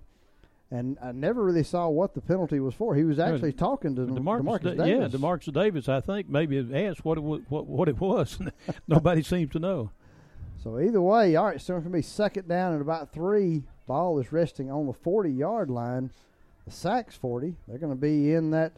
And 0.71 0.99
I 1.01 1.13
never 1.13 1.45
really 1.45 1.63
saw 1.63 1.89
what 1.89 2.15
the 2.15 2.21
penalty 2.21 2.59
was 2.59 2.75
for. 2.75 2.95
He 2.97 3.05
was 3.05 3.19
actually 3.21 3.53
talking 3.53 3.95
to 3.97 4.03
DeMarcus, 4.03 4.43
DeMarcus 4.43 4.77
Da- 4.77 4.85
Davis. 4.85 5.13
Yeah, 5.13 5.19
Demarcus 5.19 5.53
Davis, 5.53 5.89
I 5.89 6.01
think 6.01 6.29
maybe 6.29 6.59
asked 6.75 7.05
what 7.05 7.19
it 7.19 7.23
was, 7.23 7.43
what 7.49 7.67
what 7.69 7.89
it 7.89 8.01
was. 8.01 8.39
Nobody 8.89 9.23
seems 9.23 9.53
to 9.53 9.61
know. 9.61 9.91
So 10.65 10.81
either 10.81 11.01
way, 11.01 11.37
all 11.37 11.45
right, 11.45 11.61
so 11.61 11.77
it's 11.77 11.85
going 11.85 11.93
to 11.93 11.99
be 11.99 12.03
second 12.03 12.49
down 12.49 12.73
and 12.73 12.83
about 12.83 13.13
three. 13.13 13.63
Ball 13.87 14.19
is 14.19 14.33
resting 14.33 14.71
on 14.71 14.87
the 14.87 14.93
40 14.93 15.31
yard 15.31 15.71
line. 15.71 16.11
The 16.65 16.73
Saks 16.73 17.13
40. 17.13 17.55
They're 17.69 17.79
going 17.79 17.93
to 17.93 18.01
be 18.01 18.33
in 18.33 18.51
that 18.51 18.73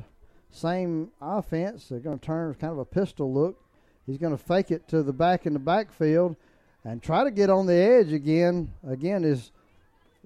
same 0.51 1.11
offense. 1.21 1.89
They're 1.89 2.01
going 2.01 2.19
to 2.19 2.27
turn 2.27 2.55
kind 2.55 2.73
of 2.73 2.79
a 2.79 2.85
pistol 2.85 3.33
look. 3.33 3.59
He's 4.07 4.19
going 4.19 4.37
to 4.37 4.43
fake 4.43 4.71
it 4.71 4.89
to 4.89 5.03
the 5.03 5.13
back 5.13 5.47
in 5.47 5.53
the 5.53 5.59
backfield 5.59 6.37
and 6.85 7.03
try 7.03 7.25
to 7.25 7.31
get 7.31 7.51
on 7.51 7.67
the 7.67 7.75
edge 7.75 8.13
again. 8.13 8.73
Again, 8.87 9.25
is 9.25 9.53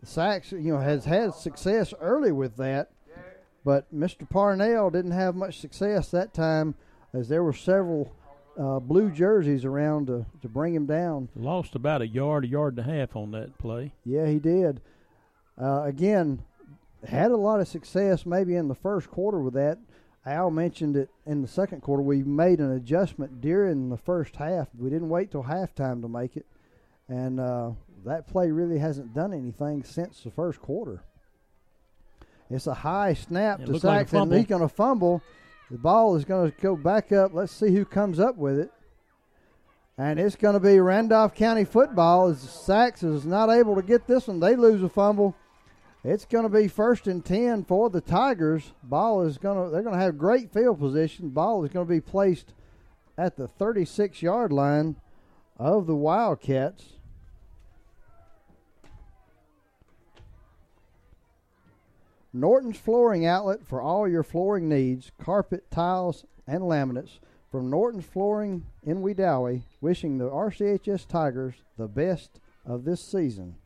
Saks, 0.04 0.52
you 0.52 0.72
know, 0.72 0.78
has 0.78 1.04
had 1.04 1.34
success 1.34 1.94
early 2.00 2.32
with 2.32 2.56
that, 2.56 2.90
but 3.64 3.92
Mr. 3.94 4.28
Parnell 4.28 4.90
didn't 4.90 5.12
have 5.12 5.34
much 5.34 5.60
success 5.60 6.10
that 6.10 6.34
time 6.34 6.74
as 7.12 7.28
there 7.28 7.42
were 7.42 7.52
several 7.52 8.12
uh, 8.58 8.78
blue 8.80 9.10
jerseys 9.10 9.64
around 9.64 10.06
to, 10.08 10.26
to 10.42 10.48
bring 10.48 10.74
him 10.74 10.86
down. 10.86 11.28
Lost 11.34 11.74
about 11.74 12.02
a 12.02 12.06
yard, 12.06 12.44
a 12.44 12.48
yard 12.48 12.76
and 12.78 12.86
a 12.86 12.90
half 12.94 13.16
on 13.16 13.30
that 13.32 13.56
play. 13.58 13.92
Yeah, 14.04 14.26
he 14.26 14.38
did. 14.38 14.80
Uh, 15.60 15.82
again, 15.84 16.42
had 17.06 17.30
a 17.30 17.36
lot 17.36 17.60
of 17.60 17.68
success 17.68 18.24
maybe 18.26 18.54
in 18.56 18.68
the 18.68 18.74
first 18.74 19.10
quarter 19.10 19.40
with 19.40 19.54
that. 19.54 19.78
Al 20.24 20.50
mentioned 20.50 20.96
it 20.96 21.08
in 21.26 21.42
the 21.42 21.48
second 21.48 21.80
quarter. 21.82 22.02
We 22.02 22.22
made 22.22 22.60
an 22.60 22.70
adjustment 22.72 23.40
during 23.40 23.88
the 23.88 23.96
first 23.96 24.36
half. 24.36 24.68
We 24.78 24.88
didn't 24.88 25.08
wait 25.08 25.32
till 25.32 25.42
halftime 25.42 26.00
to 26.02 26.08
make 26.08 26.36
it, 26.36 26.46
and 27.08 27.40
uh, 27.40 27.72
that 28.04 28.28
play 28.28 28.50
really 28.52 28.78
hasn't 28.78 29.14
done 29.14 29.32
anything 29.32 29.82
since 29.82 30.22
the 30.22 30.30
first 30.30 30.60
quarter. 30.60 31.02
It's 32.50 32.66
a 32.68 32.74
high 32.74 33.14
snap 33.14 33.60
It 33.60 33.66
to 33.66 33.72
like 33.72 33.80
Saxon. 33.82 34.18
fumble. 34.20 34.36
He's 34.36 34.46
going 34.46 34.62
to 34.62 34.68
fumble. 34.68 35.22
The 35.70 35.78
ball 35.78 36.16
is 36.16 36.24
going 36.24 36.50
to 36.50 36.60
go 36.60 36.76
back 36.76 37.12
up. 37.12 37.32
Let's 37.32 37.52
see 37.52 37.72
who 37.72 37.84
comes 37.84 38.20
up 38.20 38.36
with 38.36 38.58
it. 38.58 38.70
And 39.98 40.18
it's 40.18 40.36
going 40.36 40.54
to 40.54 40.60
be 40.60 40.80
Randolph 40.80 41.34
County 41.34 41.64
football 41.64 42.28
as 42.28 42.38
Saks 42.38 43.04
is 43.04 43.24
not 43.24 43.50
able 43.50 43.76
to 43.76 43.82
get 43.82 44.06
this 44.06 44.26
one. 44.26 44.40
They 44.40 44.56
lose 44.56 44.82
a 44.82 44.88
fumble. 44.88 45.36
It's 46.04 46.24
going 46.24 46.44
to 46.44 46.50
be 46.50 46.66
first 46.66 47.06
and 47.06 47.24
10 47.24 47.64
for 47.64 47.88
the 47.88 48.00
Tigers. 48.00 48.72
Ball 48.82 49.22
is 49.22 49.38
going 49.38 49.62
to, 49.62 49.70
they're 49.70 49.82
going 49.82 49.94
to 49.94 50.00
have 50.00 50.18
great 50.18 50.52
field 50.52 50.80
position. 50.80 51.28
Ball 51.28 51.64
is 51.64 51.70
going 51.70 51.86
to 51.86 51.90
be 51.92 52.00
placed 52.00 52.54
at 53.16 53.36
the 53.36 53.46
36 53.46 54.22
yard 54.22 54.52
line 54.52 54.96
of 55.58 55.86
the 55.86 55.94
Wildcats. 55.94 56.84
Norton's 62.32 62.78
Flooring 62.78 63.26
Outlet 63.26 63.66
for 63.66 63.82
all 63.82 64.08
your 64.08 64.22
flooring 64.22 64.68
needs, 64.68 65.12
carpet, 65.22 65.70
tiles, 65.70 66.24
and 66.46 66.62
laminates. 66.62 67.18
From 67.50 67.68
Norton's 67.68 68.06
Flooring 68.06 68.64
in 68.82 69.02
Wedowee, 69.02 69.62
wishing 69.82 70.16
the 70.16 70.30
RCHS 70.30 71.06
Tigers 71.06 71.54
the 71.76 71.88
best 71.88 72.40
of 72.64 72.84
this 72.84 73.04
season. 73.04 73.56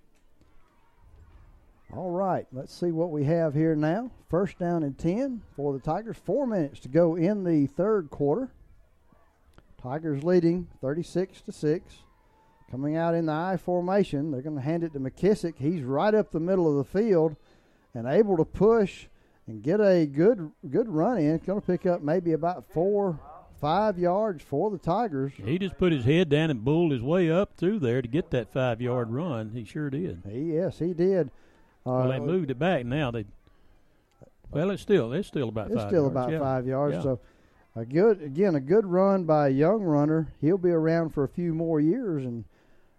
All 1.94 2.10
right, 2.10 2.46
let's 2.52 2.74
see 2.74 2.90
what 2.90 3.12
we 3.12 3.24
have 3.24 3.54
here 3.54 3.76
now. 3.76 4.10
First 4.28 4.58
down 4.58 4.82
and 4.82 4.98
10 4.98 5.42
for 5.54 5.72
the 5.72 5.78
Tigers. 5.78 6.16
Four 6.16 6.48
minutes 6.48 6.80
to 6.80 6.88
go 6.88 7.14
in 7.14 7.44
the 7.44 7.68
third 7.68 8.10
quarter. 8.10 8.50
Tigers 9.80 10.24
leading 10.24 10.66
36 10.80 11.42
to 11.42 11.52
6. 11.52 11.94
Coming 12.68 12.96
out 12.96 13.14
in 13.14 13.26
the 13.26 13.32
I 13.32 13.56
formation, 13.56 14.32
they're 14.32 14.42
going 14.42 14.56
to 14.56 14.62
hand 14.62 14.82
it 14.82 14.92
to 14.94 14.98
McKissick. 14.98 15.54
He's 15.58 15.82
right 15.82 16.12
up 16.12 16.32
the 16.32 16.40
middle 16.40 16.68
of 16.68 16.84
the 16.84 16.98
field 16.98 17.36
and 17.96 18.06
able 18.06 18.36
to 18.36 18.44
push 18.44 19.06
and 19.46 19.62
get 19.62 19.80
a 19.80 20.06
good 20.06 20.52
good 20.70 20.88
run 20.88 21.18
in. 21.18 21.38
Going 21.38 21.60
to 21.60 21.66
pick 21.66 21.86
up 21.86 22.02
maybe 22.02 22.32
about 22.32 22.64
four, 22.72 23.18
five 23.60 23.98
yards 23.98 24.44
for 24.44 24.70
the 24.70 24.78
Tigers. 24.78 25.32
He 25.36 25.58
just 25.58 25.78
put 25.78 25.92
his 25.92 26.04
head 26.04 26.28
down 26.28 26.50
and 26.50 26.64
bulled 26.64 26.92
his 26.92 27.02
way 27.02 27.30
up 27.30 27.56
through 27.56 27.78
there 27.78 28.02
to 28.02 28.08
get 28.08 28.30
that 28.30 28.52
five 28.52 28.80
yard 28.80 29.10
run. 29.10 29.50
He 29.54 29.64
sure 29.64 29.88
did. 29.88 30.22
He, 30.30 30.54
yes, 30.54 30.78
he 30.78 30.92
did. 30.92 31.28
Uh, 31.86 31.90
well, 31.92 32.08
they 32.10 32.18
moved 32.18 32.50
it 32.50 32.58
back 32.58 32.84
now. 32.84 33.10
They 33.10 33.24
well, 34.50 34.70
it's 34.70 34.82
still 34.82 35.12
it's 35.12 35.28
still 35.28 35.48
about 35.48 35.70
It's 35.70 35.80
five 35.80 35.88
still 35.88 36.02
yards, 36.02 36.12
about 36.12 36.30
yeah. 36.30 36.38
five 36.38 36.66
yards. 36.66 36.96
Yeah. 36.96 37.02
So 37.02 37.20
a 37.74 37.84
good 37.84 38.22
again 38.22 38.54
a 38.54 38.60
good 38.60 38.86
run 38.86 39.24
by 39.24 39.48
a 39.48 39.50
young 39.50 39.82
runner. 39.82 40.32
He'll 40.40 40.58
be 40.58 40.70
around 40.70 41.10
for 41.10 41.24
a 41.24 41.28
few 41.28 41.54
more 41.54 41.80
years, 41.80 42.24
and 42.24 42.44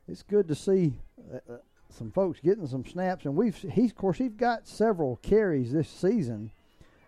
it's 0.08 0.24
good 0.24 0.48
to 0.48 0.56
see 0.56 0.94
uh, 1.34 1.58
some 1.98 2.12
folks 2.12 2.40
getting 2.40 2.68
some 2.68 2.86
snaps. 2.86 3.26
And 3.26 3.36
we've 3.36 3.56
he's 3.56 3.92
of 3.92 3.98
course 3.98 4.18
he's 4.18 4.34
got 4.34 4.68
several 4.68 5.18
carries 5.22 5.72
this 5.72 5.90
season, 5.90 6.52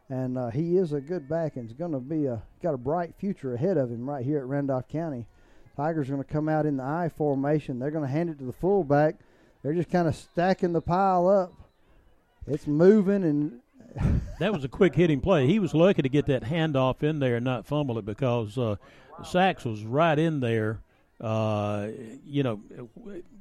and 0.09 0.37
uh, 0.37 0.49
he 0.49 0.77
is 0.77 0.93
a 0.93 1.01
good 1.01 1.29
back 1.29 1.55
and 1.55 1.69
is 1.69 1.73
going 1.73 1.91
to 1.91 1.99
be 1.99 2.25
a 2.25 2.41
got 2.61 2.73
a 2.73 2.77
bright 2.77 3.13
future 3.17 3.53
ahead 3.53 3.77
of 3.77 3.89
him 3.89 4.09
right 4.09 4.25
here 4.25 4.39
at 4.39 4.45
Randolph 4.45 4.87
County. 4.87 5.25
Tigers 5.75 6.09
are 6.09 6.13
going 6.13 6.23
to 6.23 6.33
come 6.33 6.49
out 6.49 6.65
in 6.65 6.77
the 6.77 6.83
I 6.83 7.09
formation. 7.09 7.79
They're 7.79 7.91
going 7.91 8.05
to 8.05 8.11
hand 8.11 8.29
it 8.29 8.39
to 8.39 8.45
the 8.45 8.53
fullback. 8.53 9.15
They're 9.63 9.73
just 9.73 9.89
kind 9.89 10.07
of 10.07 10.15
stacking 10.15 10.73
the 10.73 10.81
pile 10.81 11.27
up. 11.27 11.53
It's 12.47 12.67
moving 12.67 13.23
and 13.23 13.59
that 14.39 14.53
was 14.53 14.63
a 14.63 14.67
quick 14.67 14.95
hitting 14.95 15.21
play. 15.21 15.47
He 15.47 15.59
was 15.59 15.73
lucky 15.73 16.01
to 16.01 16.09
get 16.09 16.25
that 16.25 16.43
handoff 16.43 17.01
in 17.03 17.19
there 17.19 17.37
and 17.37 17.45
not 17.45 17.65
fumble 17.65 17.97
it 17.97 18.05
because 18.05 18.57
uh, 18.57 18.75
Saks 19.21 19.65
was 19.65 19.83
right 19.83 20.17
in 20.17 20.39
there 20.39 20.81
Uh, 21.19 21.89
you 22.25 22.43
know, 22.43 22.61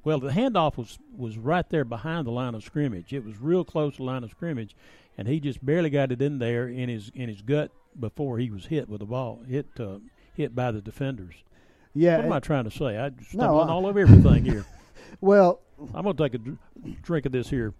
well, 0.04 0.18
the 0.18 0.30
handoff 0.30 0.76
was 0.76 0.98
was 1.16 1.38
right 1.38 1.68
there 1.70 1.84
behind 1.84 2.26
the 2.26 2.30
line 2.32 2.54
of 2.54 2.64
scrimmage. 2.64 3.12
It 3.12 3.24
was 3.24 3.38
real 3.38 3.64
close 3.64 3.92
to 3.94 3.98
the 3.98 4.04
line 4.04 4.24
of 4.24 4.30
scrimmage, 4.30 4.74
and 5.16 5.28
he 5.28 5.38
just 5.38 5.64
barely 5.64 5.88
got 5.90 6.10
it 6.10 6.20
in 6.20 6.38
there 6.38 6.66
in 6.68 6.88
his 6.88 7.10
in 7.14 7.28
his 7.28 7.40
gut 7.40 7.70
before 7.98 8.38
he 8.38 8.50
was 8.50 8.66
hit 8.66 8.88
with 8.88 8.98
the 9.00 9.06
ball, 9.06 9.40
hit 9.48 9.66
uh, 9.78 9.98
hit 10.34 10.54
by 10.56 10.72
the 10.72 10.80
defenders. 10.80 11.34
Yeah. 11.94 12.16
What 12.16 12.26
am 12.26 12.32
I 12.32 12.40
trying 12.40 12.64
to 12.64 12.70
say? 12.70 12.98
I 12.98 13.08
No, 13.10 13.14
stumbling 13.28 13.68
I- 13.68 13.72
all 13.72 13.86
over 13.86 13.98
everything 14.00 14.44
here. 14.44 14.64
Well, 15.22 15.60
I'm 15.94 16.02
gonna 16.04 16.14
take 16.14 16.34
a 16.34 16.38
dr- 16.38 16.58
drink 17.02 17.24
of 17.24 17.32
this 17.32 17.48
here 17.48 17.72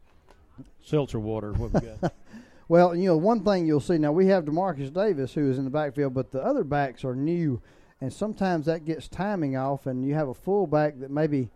seltzer 0.83 1.21
water. 1.21 1.53
What 1.53 1.73
we 1.75 1.81
got? 1.81 2.13
Well, 2.69 2.95
you 2.95 3.07
know, 3.07 3.17
one 3.17 3.45
thing 3.45 3.67
you'll 3.67 3.81
see 3.81 3.97
now 3.97 4.13
we 4.13 4.27
have 4.27 4.45
Demarcus 4.45 4.93
Davis 4.93 5.33
who 5.35 5.51
is 5.51 5.57
in 5.59 5.65
the 5.65 5.71
backfield, 5.71 6.13
but 6.15 6.31
the 6.33 6.43
other 6.43 6.65
backs 6.65 7.03
are 7.05 7.15
new, 7.17 7.61
and 8.01 8.13
sometimes 8.13 8.67
that 8.67 8.85
gets 8.85 9.09
timing 9.09 9.57
off, 9.57 9.87
and 9.87 10.07
you 10.07 10.15
have 10.15 10.29
a 10.29 10.35
fullback 10.35 10.99
that 11.01 11.11
maybe 11.11 11.51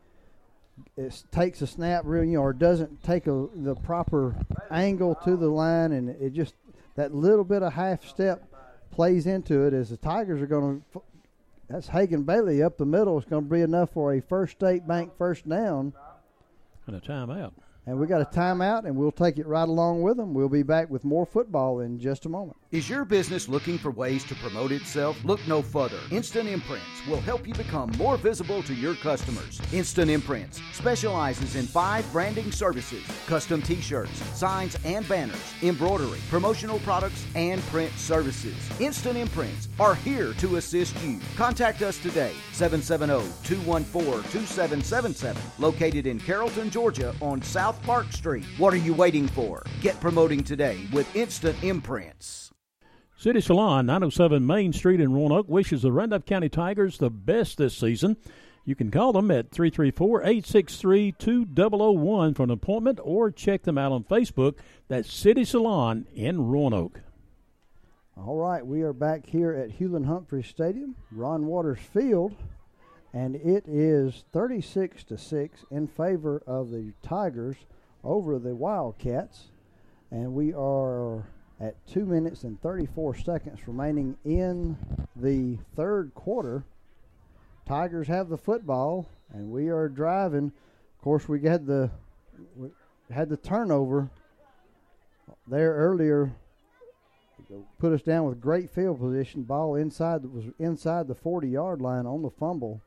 it 0.96 1.22
takes 1.30 1.62
a 1.62 1.66
snap 1.66 2.02
real, 2.04 2.24
you 2.24 2.38
know, 2.38 2.42
or 2.42 2.52
doesn't 2.52 3.02
take 3.02 3.26
a, 3.26 3.48
the 3.54 3.74
proper 3.74 4.34
angle 4.70 5.14
to 5.24 5.36
the 5.36 5.48
line, 5.48 5.92
and 5.92 6.08
it 6.08 6.32
just 6.32 6.54
that 6.96 7.14
little 7.14 7.44
bit 7.44 7.62
of 7.62 7.72
half 7.72 8.04
step 8.06 8.44
plays 8.90 9.26
into 9.26 9.66
it 9.66 9.72
as 9.72 9.90
the 9.90 9.96
Tigers 9.96 10.42
are 10.42 10.46
going 10.46 10.82
to. 10.92 11.02
That's 11.68 11.88
Hagen 11.88 12.24
Bailey 12.24 12.62
up 12.62 12.76
the 12.76 12.84
middle. 12.84 13.16
It's 13.16 13.26
going 13.26 13.44
to 13.44 13.50
be 13.50 13.62
enough 13.62 13.90
for 13.94 14.12
a 14.12 14.20
First 14.20 14.52
State 14.52 14.86
Bank 14.86 15.12
first 15.16 15.48
down. 15.48 15.94
And 16.86 16.96
a 16.96 17.00
timeout. 17.00 17.52
And 17.84 17.98
we 17.98 18.06
got 18.06 18.20
a 18.20 18.24
timeout, 18.24 18.84
and 18.84 18.94
we'll 18.94 19.10
take 19.10 19.38
it 19.38 19.46
right 19.46 19.68
along 19.68 20.02
with 20.02 20.16
them. 20.16 20.34
We'll 20.34 20.48
be 20.48 20.62
back 20.62 20.88
with 20.88 21.04
more 21.04 21.26
football 21.26 21.80
in 21.80 21.98
just 21.98 22.26
a 22.26 22.28
moment. 22.28 22.56
Is 22.70 22.88
your 22.88 23.04
business 23.04 23.48
looking 23.48 23.76
for 23.76 23.90
ways 23.90 24.22
to 24.24 24.36
promote 24.36 24.70
itself? 24.70 25.22
Look 25.24 25.40
no 25.48 25.62
further. 25.62 25.98
Instant 26.12 26.48
Imprints 26.48 26.86
will 27.08 27.20
help 27.20 27.46
you 27.46 27.54
become 27.54 27.90
more 27.98 28.16
visible 28.16 28.62
to 28.62 28.74
your 28.74 28.94
customers. 28.94 29.60
Instant 29.72 30.10
Imprints 30.10 30.62
specializes 30.72 31.56
in 31.56 31.66
five 31.66 32.10
branding 32.12 32.52
services 32.52 33.04
custom 33.26 33.60
t 33.60 33.80
shirts, 33.80 34.22
signs 34.36 34.76
and 34.84 35.06
banners, 35.08 35.54
embroidery, 35.62 36.20
promotional 36.30 36.78
products, 36.80 37.26
and 37.34 37.60
print 37.62 37.92
services. 37.96 38.54
Instant 38.80 39.16
Imprints 39.16 39.68
are 39.80 39.96
here 39.96 40.32
to 40.34 40.56
assist 40.56 40.98
you. 41.02 41.18
Contact 41.36 41.82
us 41.82 41.98
today, 41.98 42.32
770 42.52 43.28
214 43.42 44.22
2777, 44.30 45.42
located 45.58 46.06
in 46.06 46.18
Carrollton, 46.20 46.70
Georgia 46.70 47.14
on 47.20 47.42
South 47.42 47.71
Park 47.82 48.12
Street. 48.12 48.44
What 48.58 48.74
are 48.74 48.78
you 48.78 48.94
waiting 48.94 49.28
for? 49.28 49.62
Get 49.80 50.00
promoting 50.00 50.42
today 50.44 50.86
with 50.92 51.14
Instant 51.14 51.62
Imprints. 51.62 52.50
City 53.16 53.40
Salon, 53.40 53.86
907 53.86 54.44
Main 54.44 54.72
Street 54.72 55.00
in 55.00 55.12
Roanoke, 55.12 55.48
wishes 55.48 55.82
the 55.82 55.92
Randolph 55.92 56.26
County 56.26 56.48
Tigers 56.48 56.98
the 56.98 57.08
best 57.08 57.58
this 57.58 57.76
season. 57.76 58.16
You 58.64 58.74
can 58.74 58.90
call 58.90 59.12
them 59.12 59.30
at 59.30 59.50
334 59.50 60.22
863 60.22 61.12
2001 61.12 62.34
for 62.34 62.42
an 62.42 62.50
appointment 62.50 63.00
or 63.02 63.30
check 63.30 63.62
them 63.62 63.78
out 63.78 63.92
on 63.92 64.04
Facebook. 64.04 64.56
That's 64.88 65.12
City 65.12 65.44
Salon 65.44 66.06
in 66.14 66.48
Roanoke. 66.48 67.00
All 68.16 68.36
right, 68.36 68.64
we 68.66 68.82
are 68.82 68.92
back 68.92 69.26
here 69.26 69.52
at 69.52 69.70
Hewlin 69.70 70.04
Humphrey 70.04 70.42
Stadium, 70.42 70.96
Ron 71.10 71.46
Waters 71.46 71.80
Field, 71.92 72.36
and 73.12 73.36
it 73.36 73.64
is 73.66 74.24
36 74.32 75.04
to 75.04 75.18
6 75.18 75.64
in 75.70 75.86
favor 75.86 76.42
of 76.46 76.70
the 76.70 76.92
Tigers 77.02 77.56
over 78.02 78.38
the 78.38 78.54
Wildcats. 78.54 79.50
And 80.10 80.32
we 80.34 80.52
are 80.54 81.26
at 81.60 81.74
2 81.86 82.06
minutes 82.06 82.44
and 82.44 82.60
34 82.60 83.16
seconds 83.16 83.66
remaining 83.66 84.16
in 84.24 84.76
the 85.14 85.58
third 85.76 86.12
quarter. 86.14 86.64
Tigers 87.66 88.08
have 88.08 88.28
the 88.28 88.38
football, 88.38 89.08
and 89.32 89.50
we 89.50 89.68
are 89.68 89.88
driving. 89.88 90.46
Of 90.46 91.04
course, 91.04 91.28
we 91.28 91.42
had 91.42 91.66
the 91.66 91.90
we 92.56 92.70
had 93.10 93.28
the 93.28 93.36
turnover 93.36 94.10
there 95.46 95.74
earlier 95.74 96.32
put 97.78 97.92
us 97.92 98.02
down 98.02 98.24
with 98.24 98.40
great 98.40 98.70
field 98.70 99.00
position. 99.00 99.42
Ball 99.42 99.76
inside 99.76 100.24
was 100.24 100.44
inside 100.58 101.08
the 101.08 101.14
40 101.14 101.48
yard 101.48 101.80
line 101.80 102.06
on 102.06 102.22
the 102.22 102.30
fumble. 102.30 102.80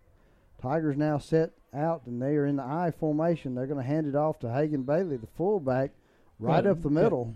Tigers 0.62 0.98
now 0.98 1.18
set 1.18 1.52
out 1.74 2.04
and 2.06 2.22
they 2.22 2.36
are 2.36 2.46
in 2.46 2.56
the 2.58 2.64
I 2.64 2.92
formation. 2.92 3.56
They're 3.56 3.68
going 3.68 3.82
to 3.82 3.88
hand 3.88 4.08
it 4.08 4.16
off 4.16 4.40
to 4.40 4.52
Hagen 4.52 4.84
Bailey, 4.84 5.18
the 5.18 5.28
fullback, 5.38 5.92
right 6.40 6.66
up 6.66 6.82
the 6.82 6.90
middle. 6.90 7.36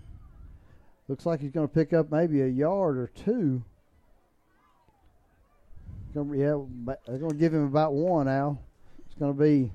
Looks 1.08 1.26
like 1.26 1.40
he's 1.40 1.50
going 1.50 1.68
to 1.68 1.74
pick 1.74 1.92
up 1.92 2.10
maybe 2.10 2.40
a 2.40 2.46
yard 2.46 2.96
or 2.96 3.08
two. 3.08 3.64
Gonna, 6.14 6.36
yeah, 6.36 6.58
they're 7.06 7.18
going 7.18 7.32
to 7.32 7.36
give 7.36 7.54
him 7.54 7.64
about 7.64 7.92
one. 7.92 8.28
Al, 8.28 8.60
it's 9.06 9.14
going 9.14 9.32
to 9.32 9.38
be 9.38 9.72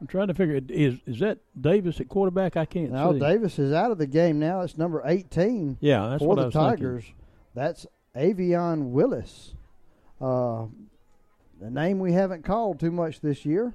I'm 0.00 0.06
trying 0.06 0.28
to 0.28 0.34
figure 0.34 0.60
is 0.68 0.98
is 1.06 1.18
that 1.20 1.38
Davis 1.60 2.00
at 2.00 2.08
quarterback? 2.08 2.56
I 2.56 2.64
can't 2.64 2.92
now 2.92 3.12
see. 3.12 3.18
Davis 3.18 3.58
is 3.58 3.72
out 3.72 3.90
of 3.90 3.98
the 3.98 4.06
game 4.06 4.38
now. 4.38 4.60
It's 4.60 4.78
number 4.78 5.02
18. 5.04 5.78
Yeah, 5.80 6.08
that's 6.08 6.22
for 6.22 6.28
what 6.28 6.36
the 6.36 6.42
I 6.42 6.44
was 6.44 6.54
thinking. 6.54 6.70
Tigers. 6.70 7.04
That's 7.54 7.86
Avion 8.14 8.90
Willis. 8.90 9.54
Uh, 10.20 10.66
the 11.60 11.70
name 11.70 11.98
we 11.98 12.12
haven't 12.12 12.44
called 12.44 12.78
too 12.80 12.90
much 12.90 13.20
this 13.20 13.44
year, 13.44 13.74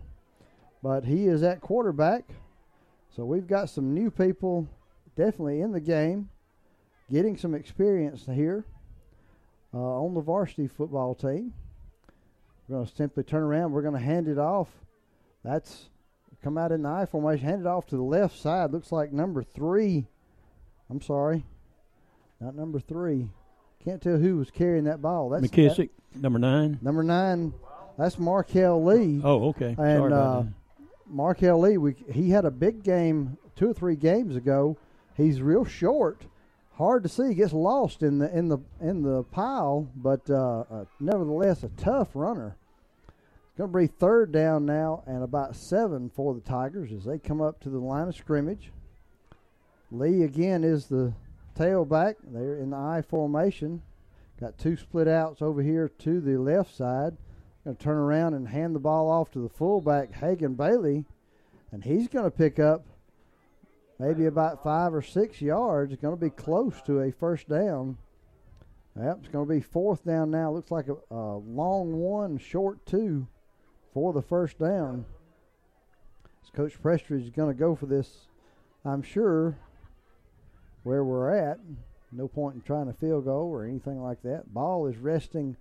but 0.82 1.06
he 1.06 1.26
is 1.26 1.44
at 1.44 1.62
quarterback. 1.62 2.26
So 3.16 3.26
we've 3.26 3.48
got 3.48 3.70
some 3.70 3.94
new 3.94 4.10
people 4.10 4.68
definitely 5.16 5.62
in 5.62 5.72
the 5.72 5.80
game, 5.82 6.30
getting 7.12 7.38
some 7.38 7.54
experience 7.54 8.26
here 8.26 8.66
uh, 9.74 9.78
on 9.78 10.14
the 10.14 10.22
varsity 10.22 10.68
football 10.68 11.14
team. 11.14 11.54
We're 12.68 12.78
going 12.78 12.88
to 12.88 12.96
simply 12.96 13.24
turn 13.24 13.44
around. 13.44 13.72
We're 13.72 13.82
going 13.82 13.94
to 13.94 14.00
hand 14.00 14.28
it 14.28 14.38
off. 14.40 14.70
That's 15.44 15.90
come 16.44 16.58
out 16.58 16.72
in 16.72 16.84
the 16.84 16.90
I 16.90 17.06
formation, 17.06 17.46
hand 17.46 17.62
it 17.62 17.68
off 17.68 17.88
to 17.88 17.96
the 17.96 18.04
left 18.04 18.38
side. 18.38 18.72
Looks 18.72 18.92
like 18.92 19.14
number 19.14 19.44
three. 19.44 20.08
I'm 20.90 21.02
sorry, 21.02 21.46
not 22.40 22.56
number 22.56 22.80
three. 22.80 23.30
Can't 23.84 24.02
tell 24.02 24.18
who 24.18 24.38
was 24.38 24.52
carrying 24.52 24.84
that 24.86 25.02
ball. 25.02 25.30
That's 25.30 25.48
McKissick, 25.48 25.90
number 26.16 26.40
nine. 26.40 26.80
Number 26.82 27.04
nine, 27.04 27.54
that's 27.98 28.18
Markel 28.18 28.84
Lee. 28.84 29.22
Oh, 29.24 29.50
okay. 29.50 29.76
And 29.78 30.14
uh. 30.14 30.44
Markel 31.08 31.60
Lee, 31.60 31.78
we, 31.78 31.96
he 32.12 32.30
had 32.30 32.46
a 32.46 32.52
big 32.52 32.84
game 32.84 33.38
two 33.56 33.70
or 33.70 33.74
three 33.74 33.96
games 33.96 34.36
ago. 34.36 34.78
He's 35.16 35.42
real 35.42 35.64
short, 35.64 36.24
hard 36.74 37.04
to 37.04 37.10
see. 37.10 37.30
He 37.30 37.36
gets 37.36 37.54
lost 37.54 38.02
in 38.02 38.18
the 38.18 38.36
in 38.36 38.48
the 38.48 38.58
in 38.82 39.04
the 39.04 39.24
pile, 39.24 39.88
but 39.96 40.28
uh, 40.30 40.64
uh, 40.72 40.86
nevertheless 41.00 41.64
a 41.64 41.70
tough 41.70 42.10
runner. 42.14 42.56
It's 43.08 43.58
going 43.60 43.72
to 43.72 43.78
be 43.78 43.86
third 43.86 44.32
down 44.32 44.66
now 44.66 45.04
and 45.06 45.22
about 45.24 45.56
seven 45.56 46.10
for 46.10 46.34
the 46.34 46.42
Tigers 46.42 46.92
as 46.92 47.04
they 47.04 47.20
come 47.20 47.40
up 47.40 47.60
to 47.62 47.70
the 47.70 47.78
line 47.78 48.08
of 48.08 48.16
scrimmage. 48.16 48.72
Lee 49.92 50.24
again 50.24 50.64
is 50.64 50.88
the 50.88 51.14
tailback. 51.56 52.16
They're 52.24 52.58
in 52.58 52.72
the 52.72 52.78
I 52.78 53.04
formation. 53.04 53.84
Got 54.40 54.58
two 54.58 54.76
split 54.76 55.08
outs 55.08 55.44
over 55.44 55.62
here 55.62 55.88
to 56.00 56.20
the 56.20 56.38
left 56.40 56.76
side. 56.76 57.16
Going 57.64 57.78
to 57.78 57.84
turn 57.84 57.98
around 57.98 58.34
and 58.34 58.48
hand 58.48 58.76
the 58.76 58.80
ball 58.80 59.10
off 59.10 59.32
to 59.32 59.40
the 59.40 59.48
fullback, 59.48 60.14
Hagen 60.14 60.56
Bailey, 60.56 61.06
and 61.72 61.82
he's 61.84 62.10
going 62.10 62.26
to 62.26 62.32
pick 62.32 62.60
up 62.60 62.86
maybe 64.00 64.26
about 64.26 64.64
five 64.64 64.94
or 64.94 65.02
six 65.02 65.42
yards. 65.42 65.94
It's 65.94 66.02
going 66.02 66.16
to 66.16 66.20
be 66.20 66.30
close 66.30 66.82
to 66.88 67.00
a 67.00 67.12
first 67.12 67.48
down. 67.48 67.98
Yep, 69.02 69.20
it's 69.22 69.30
going 69.30 69.48
to 69.48 69.54
be 69.54 69.62
fourth 69.62 70.04
down 70.04 70.30
now. 70.30 70.52
Looks 70.52 70.72
like 70.72 70.88
a, 70.90 70.98
a 71.16 71.38
long 71.38 71.94
one, 71.94 72.38
short 72.38 72.86
two 72.86 73.28
for 73.94 74.12
the 74.12 74.22
first 74.22 74.60
down. 74.60 75.06
As 76.44 76.50
Coach 76.50 76.82
Prestridge 76.82 77.24
is 77.24 77.30
going 77.30 77.54
to 77.54 77.58
go 77.58 77.76
for 77.76 77.86
this, 77.86 78.28
I'm 78.84 79.02
sure, 79.02 79.58
where 80.84 81.04
we're 81.06 81.32
at. 81.32 81.60
No 82.12 82.28
point 82.28 82.56
in 82.56 82.62
trying 82.62 82.90
a 82.90 82.94
field 82.94 83.24
goal 83.24 83.50
or 83.50 83.66
anything 83.66 84.04
like 84.04 84.22
that. 84.24 84.54
Ball 84.54 84.86
is 84.88 84.98
resting 84.98 85.56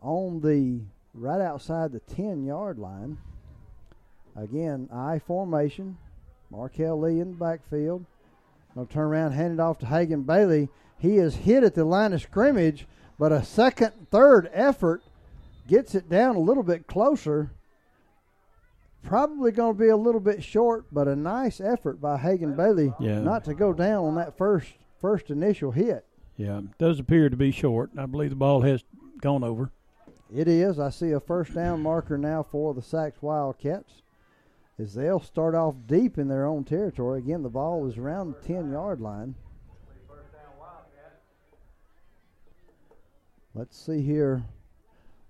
on 0.00 0.40
the 0.40 0.80
right 1.14 1.40
outside 1.40 1.92
the 1.92 2.00
10 2.00 2.44
yard 2.44 2.78
line. 2.78 3.18
Again, 4.36 4.88
I 4.92 5.18
formation. 5.18 5.98
Markel 6.50 7.00
Lee 7.00 7.20
in 7.20 7.30
the 7.32 7.36
backfield. 7.36 8.04
Going 8.74 8.86
to 8.86 8.92
turn 8.92 9.04
around, 9.04 9.32
hand 9.32 9.54
it 9.54 9.60
off 9.60 9.78
to 9.80 9.86
Hagen 9.86 10.22
Bailey. 10.22 10.68
He 10.98 11.16
is 11.16 11.34
hit 11.36 11.62
at 11.64 11.74
the 11.74 11.84
line 11.84 12.12
of 12.12 12.22
scrimmage, 12.22 12.86
but 13.18 13.32
a 13.32 13.42
second, 13.44 13.92
third 14.10 14.48
effort 14.52 15.02
gets 15.68 15.94
it 15.94 16.08
down 16.08 16.36
a 16.36 16.40
little 16.40 16.62
bit 16.62 16.86
closer. 16.86 17.50
Probably 19.02 19.50
going 19.50 19.74
to 19.74 19.78
be 19.78 19.88
a 19.88 19.96
little 19.96 20.20
bit 20.20 20.42
short, 20.44 20.86
but 20.92 21.08
a 21.08 21.16
nice 21.16 21.60
effort 21.60 22.00
by 22.00 22.16
Hagen 22.18 22.54
Bailey 22.54 22.92
Yeah. 23.00 23.20
not 23.20 23.44
to 23.44 23.54
go 23.54 23.72
down 23.72 24.04
on 24.04 24.14
that 24.14 24.36
first 24.38 24.72
first 25.00 25.30
initial 25.30 25.72
hit. 25.72 26.04
Yeah, 26.36 26.60
does 26.78 27.00
appear 27.00 27.28
to 27.28 27.36
be 27.36 27.50
short. 27.50 27.90
I 27.98 28.06
believe 28.06 28.30
the 28.30 28.36
ball 28.36 28.60
has 28.62 28.84
gone 29.20 29.42
over. 29.42 29.70
It 30.34 30.48
is. 30.48 30.78
I 30.78 30.90
see 30.90 31.10
a 31.10 31.20
first 31.20 31.54
down 31.54 31.82
marker 31.82 32.16
now 32.16 32.42
for 32.42 32.72
the 32.72 32.80
Saks 32.80 33.20
Wildcats. 33.20 34.02
As 34.78 34.94
they'll 34.94 35.20
start 35.20 35.54
off 35.54 35.76
deep 35.86 36.16
in 36.16 36.28
their 36.28 36.46
own 36.46 36.64
territory. 36.64 37.18
Again, 37.18 37.42
the 37.42 37.50
ball 37.50 37.86
is 37.86 37.98
around 37.98 38.34
the 38.34 38.48
10 38.48 38.72
yard 38.72 39.00
line. 39.00 39.34
Let's 43.54 43.76
see 43.76 44.00
here. 44.00 44.44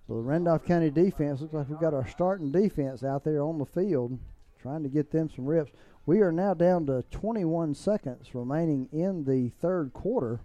So 0.07 0.15
the 0.15 0.21
Randolph 0.21 0.65
County 0.65 0.91
defense 0.91 1.41
looks 1.41 1.53
like 1.53 1.69
we've 1.69 1.81
got 1.81 1.95
our 1.95 2.07
starting 2.07 2.53
defense 2.53 3.03
out 3.03 3.25
there 3.25 3.43
on 3.43 3.59
the 3.59 3.67
field 3.67 4.19
trying 4.61 4.85
to 4.85 4.89
get 4.89 5.11
them 5.11 5.29
some 5.29 5.47
reps. 5.47 5.73
We 6.07 6.21
are 6.21 6.31
now 6.31 6.55
down 6.55 6.87
to 6.87 7.03
21 7.11 7.75
seconds 7.75 8.35
remaining 8.35 8.89
in 8.93 9.25
the 9.25 9.49
third 9.61 9.93
quarter. 9.93 10.41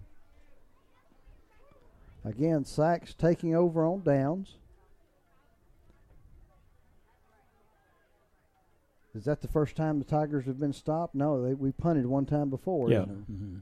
Again, 2.24 2.64
Saks 2.64 3.16
taking 3.16 3.54
over 3.54 3.84
on 3.84 4.02
downs. 4.02 4.56
Is 9.14 9.24
that 9.24 9.40
the 9.40 9.48
first 9.48 9.74
time 9.74 9.98
the 9.98 10.04
Tigers 10.04 10.44
have 10.46 10.60
been 10.60 10.72
stopped? 10.72 11.14
No, 11.14 11.42
they, 11.42 11.54
we 11.54 11.72
punted 11.72 12.06
one 12.06 12.26
time 12.26 12.50
before. 12.50 12.90
Yeah. 12.90 13.00
Mm-hmm. 13.00 13.56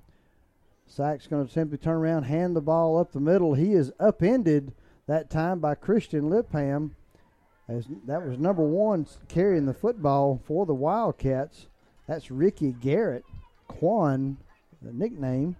Saks 0.90 1.28
going 1.28 1.46
to 1.46 1.52
simply 1.52 1.78
turn 1.78 1.96
around, 1.96 2.24
hand 2.24 2.54
the 2.54 2.60
ball 2.60 2.98
up 2.98 3.12
the 3.12 3.20
middle. 3.20 3.54
He 3.54 3.72
is 3.72 3.92
upended 3.98 4.72
that 5.06 5.30
time 5.30 5.60
by 5.60 5.74
Christian 5.74 6.30
Lipham. 6.30 6.90
As 7.68 7.86
that 8.06 8.24
was 8.24 8.38
number 8.38 8.62
one 8.62 9.06
carrying 9.28 9.66
the 9.66 9.74
football 9.74 10.40
for 10.46 10.66
the 10.66 10.74
Wildcats. 10.74 11.66
That's 12.06 12.30
Ricky 12.30 12.72
Garrett, 12.72 13.24
Quan, 13.66 14.36
the 14.82 14.92
nickname. 14.92 15.56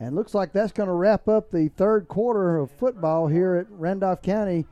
And 0.00 0.14
looks 0.14 0.34
like 0.34 0.52
that's 0.52 0.72
going 0.72 0.88
to 0.88 0.94
wrap 0.94 1.28
up 1.28 1.50
the 1.50 1.68
third 1.68 2.08
quarter 2.08 2.58
of 2.58 2.70
football 2.70 3.28
here 3.28 3.54
at 3.54 3.66
Randolph 3.70 4.22
County. 4.22 4.66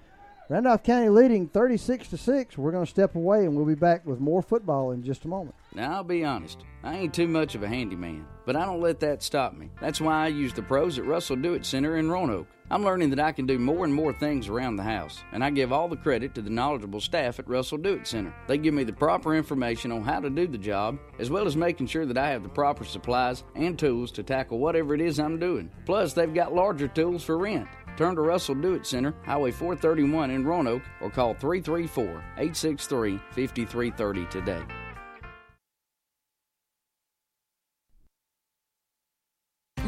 Randolph 0.48 0.82
County 0.82 1.08
leading 1.08 1.48
36 1.48 2.08
to 2.08 2.16
6. 2.16 2.58
We're 2.58 2.72
going 2.72 2.84
to 2.84 2.90
step 2.90 3.14
away 3.14 3.44
and 3.44 3.56
we'll 3.56 3.64
be 3.64 3.74
back 3.74 4.04
with 4.04 4.20
more 4.20 4.42
football 4.42 4.90
in 4.90 5.02
just 5.02 5.24
a 5.24 5.28
moment. 5.28 5.54
Now, 5.74 5.94
I'll 5.94 6.04
be 6.04 6.24
honest, 6.24 6.64
I 6.84 6.96
ain't 6.96 7.14
too 7.14 7.28
much 7.28 7.54
of 7.54 7.62
a 7.62 7.68
handyman, 7.68 8.26
but 8.44 8.56
I 8.56 8.66
don't 8.66 8.82
let 8.82 9.00
that 9.00 9.22
stop 9.22 9.54
me. 9.54 9.70
That's 9.80 10.02
why 10.02 10.24
I 10.24 10.28
use 10.28 10.52
the 10.52 10.62
pros 10.62 10.98
at 10.98 11.06
Russell 11.06 11.36
Do 11.36 11.54
It 11.54 11.64
Center 11.64 11.96
in 11.96 12.10
Roanoke. 12.10 12.46
I'm 12.70 12.84
learning 12.84 13.10
that 13.10 13.20
I 13.20 13.32
can 13.32 13.46
do 13.46 13.58
more 13.58 13.84
and 13.84 13.94
more 13.94 14.12
things 14.12 14.48
around 14.48 14.76
the 14.76 14.82
house, 14.82 15.22
and 15.32 15.42
I 15.42 15.50
give 15.50 15.72
all 15.72 15.88
the 15.88 15.96
credit 15.96 16.34
to 16.34 16.42
the 16.42 16.50
knowledgeable 16.50 17.00
staff 17.00 17.38
at 17.38 17.48
Russell 17.48 17.78
Do 17.78 17.94
It 17.94 18.06
Center. 18.06 18.34
They 18.46 18.58
give 18.58 18.74
me 18.74 18.84
the 18.84 18.92
proper 18.92 19.34
information 19.34 19.92
on 19.92 20.02
how 20.02 20.20
to 20.20 20.28
do 20.28 20.46
the 20.46 20.58
job, 20.58 20.98
as 21.18 21.30
well 21.30 21.46
as 21.46 21.56
making 21.56 21.86
sure 21.86 22.04
that 22.04 22.18
I 22.18 22.30
have 22.30 22.42
the 22.42 22.48
proper 22.50 22.84
supplies 22.84 23.44
and 23.54 23.78
tools 23.78 24.12
to 24.12 24.22
tackle 24.22 24.58
whatever 24.58 24.94
it 24.94 25.00
is 25.00 25.18
I'm 25.18 25.38
doing. 25.38 25.70
Plus, 25.86 26.12
they've 26.12 26.32
got 26.32 26.54
larger 26.54 26.88
tools 26.88 27.24
for 27.24 27.38
rent. 27.38 27.68
Turn 27.96 28.14
to 28.14 28.22
Russell 28.22 28.54
Do 28.54 28.74
It 28.74 28.86
Center, 28.86 29.14
Highway 29.24 29.50
431 29.50 30.30
in 30.30 30.44
Roanoke, 30.44 30.82
or 31.00 31.10
call 31.10 31.34
334 31.34 32.04
863 32.04 33.18
5330 33.32 34.26
today. 34.26 34.62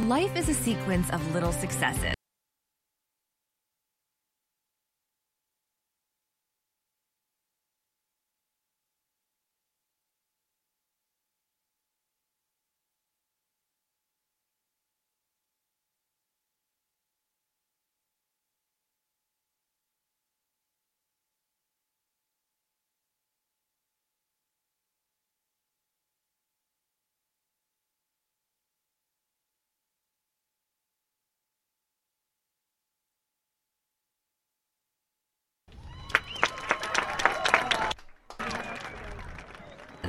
Life 0.05 0.37
is 0.37 0.51
a 0.51 0.53
sequence 0.53 1.09
of 1.09 1.33
little 1.33 1.51
successes. 1.51 2.15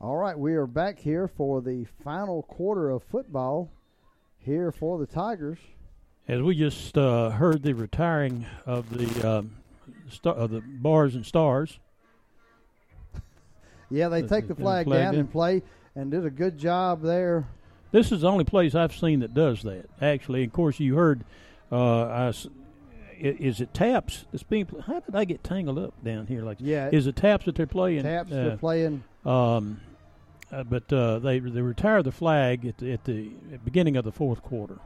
All 0.00 0.16
right, 0.16 0.38
we 0.38 0.54
are 0.54 0.66
back 0.66 0.98
here 0.98 1.28
for 1.28 1.60
the 1.60 1.84
final 2.02 2.42
quarter 2.44 2.90
of 2.90 3.02
football 3.04 3.70
here 4.38 4.72
for 4.72 4.98
the 4.98 5.06
Tigers. 5.06 5.58
As 6.26 6.40
we 6.40 6.54
just 6.54 6.96
uh, 6.96 7.30
heard 7.30 7.62
the 7.62 7.74
retiring 7.74 8.46
of 8.64 8.88
the 8.90 9.28
um, 9.28 9.56
star, 10.08 10.34
of 10.34 10.50
the 10.50 10.60
bars 10.62 11.14
and 11.14 11.24
stars. 11.24 11.78
Yeah, 13.92 14.08
they 14.08 14.22
take 14.22 14.46
the 14.46 14.54
flag, 14.54 14.86
flag 14.86 15.02
down 15.02 15.14
in. 15.14 15.20
and 15.22 15.32
play 15.32 15.62
and 15.96 16.12
did 16.12 16.24
a 16.24 16.30
good 16.30 16.56
job 16.56 17.02
there. 17.02 17.48
This 17.90 18.12
is 18.12 18.20
the 18.20 18.28
only 18.30 18.44
place 18.44 18.72
I've 18.76 18.94
seen 18.94 19.18
that 19.18 19.34
does 19.34 19.64
that. 19.64 19.86
Actually, 20.00 20.44
of 20.44 20.52
course, 20.52 20.78
you 20.78 20.94
heard. 20.94 21.24
Uh, 21.72 22.04
I 22.04 22.32
is 23.18 23.60
it 23.60 23.74
taps 23.74 24.26
that's 24.30 24.44
being? 24.44 24.66
pl- 24.66 24.82
How 24.82 25.00
did 25.00 25.16
I 25.16 25.24
get 25.24 25.42
tangled 25.42 25.76
up 25.80 25.92
down 26.04 26.28
here? 26.28 26.42
Like, 26.44 26.58
Yeah. 26.60 26.88
is 26.92 27.08
it 27.08 27.16
taps 27.16 27.46
that 27.46 27.56
they're 27.56 27.66
playing? 27.66 28.04
Taps 28.04 28.30
Uh, 28.30 28.34
they're 28.44 28.56
playing. 28.58 29.02
Um, 29.26 29.80
uh, 30.52 30.64
but 30.64 30.92
uh, 30.92 31.18
they 31.18 31.38
they 31.38 31.60
retire 31.60 32.02
the 32.02 32.12
flag 32.12 32.66
at 32.66 32.78
the, 32.78 32.92
at 32.92 33.04
the 33.04 33.30
beginning 33.64 33.96
of 33.96 34.04
the 34.04 34.12
fourth 34.12 34.42
quarter. 34.42 34.78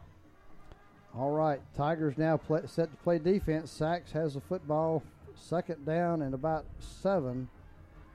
All 1.16 1.30
right, 1.30 1.60
Tigers 1.76 2.18
now 2.18 2.36
play, 2.36 2.62
set 2.66 2.90
to 2.90 2.96
play 2.98 3.18
defense. 3.18 3.76
Saks 3.78 4.10
has 4.12 4.34
the 4.34 4.40
football, 4.40 5.02
second 5.36 5.86
down 5.86 6.22
and 6.22 6.34
about 6.34 6.64
seven, 6.80 7.48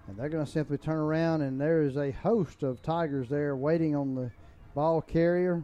and 0.08 0.18
they're 0.18 0.30
going 0.30 0.46
to 0.46 0.52
simply 0.52 0.78
turn 0.78 0.98
around 0.98 1.42
and 1.42 1.62
there 1.62 1.84
is 1.84 1.96
a 1.96 2.12
host 2.12 2.62
of 2.64 2.82
Tigers 2.82 3.30
there 3.30 3.56
waiting 3.56 3.96
on 3.96 4.16
the 4.16 4.32
ball 4.76 5.02
carrier. 5.02 5.64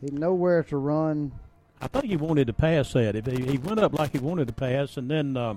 He 0.00 0.08
nowhere 0.10 0.64
to 0.64 0.76
run. 0.76 1.32
I 1.80 1.86
think 1.86 2.06
he 2.06 2.16
wanted 2.16 2.48
to 2.48 2.52
pass 2.52 2.92
that. 2.94 3.14
If 3.14 3.26
he, 3.26 3.44
he 3.44 3.58
went 3.58 3.78
up 3.78 3.92
like 3.92 4.12
he 4.12 4.18
wanted 4.18 4.48
to 4.48 4.54
pass, 4.54 4.96
and 4.96 5.10
then 5.10 5.36
uh, 5.36 5.54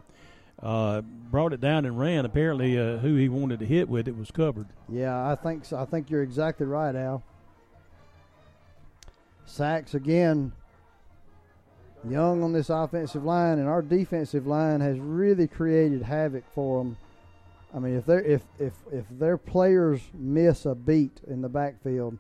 uh, 0.62 1.02
brought 1.02 1.54
it 1.54 1.62
down 1.62 1.86
and 1.86 2.00
ran. 2.00 2.26
Apparently, 2.26 2.80
uh, 2.80 2.98
who 2.98 3.16
he 3.16 3.30
wanted 3.30 3.60
to 3.60 3.66
hit 3.66 3.90
with 3.90 4.08
it 4.08 4.18
was 4.18 4.32
covered. 4.32 4.68
Yeah, 4.90 5.30
I 5.30 5.36
think 5.36 5.66
so. 5.66 5.78
I 5.78 5.86
think 5.86 6.10
you're 6.10 6.24
exactly 6.24 6.66
right, 6.66 6.96
Al. 6.96 7.24
Saks 9.48 9.94
again. 9.94 10.52
Young 12.08 12.44
on 12.44 12.54
this 12.54 12.70
offensive 12.70 13.24
line, 13.24 13.58
and 13.58 13.68
our 13.68 13.82
defensive 13.82 14.46
line 14.46 14.80
has 14.80 15.00
really 15.00 15.48
created 15.48 16.04
havoc 16.04 16.44
for 16.54 16.84
them. 16.84 16.98
I 17.74 17.80
mean, 17.80 17.98
if 17.98 18.06
they 18.06 18.18
if 18.18 18.42
if 18.60 18.74
if 18.92 19.06
their 19.10 19.38
players 19.38 20.02
miss 20.14 20.66
a 20.66 20.76
beat 20.76 21.20
in 21.28 21.42
the 21.42 21.50
backfield, 21.50 22.18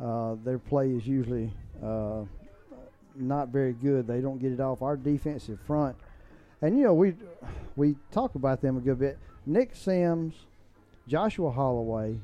uh, 0.00 0.36
their 0.44 0.58
play 0.58 0.90
is 0.90 1.06
usually 1.06 1.52
uh, 1.82 2.22
not 3.16 3.48
very 3.48 3.72
good. 3.72 4.06
They 4.06 4.20
don't 4.20 4.38
get 4.38 4.52
it 4.52 4.60
off. 4.60 4.82
Our 4.82 4.96
defensive 4.96 5.58
front, 5.66 5.96
and 6.62 6.78
you 6.78 6.84
know 6.84 6.94
we 6.94 7.14
we 7.76 7.96
talk 8.12 8.34
about 8.34 8.60
them 8.60 8.76
a 8.76 8.80
good 8.80 8.98
bit. 8.98 9.18
Nick 9.46 9.74
Sims, 9.74 10.34
Joshua 11.06 11.50
Holloway, 11.50 12.16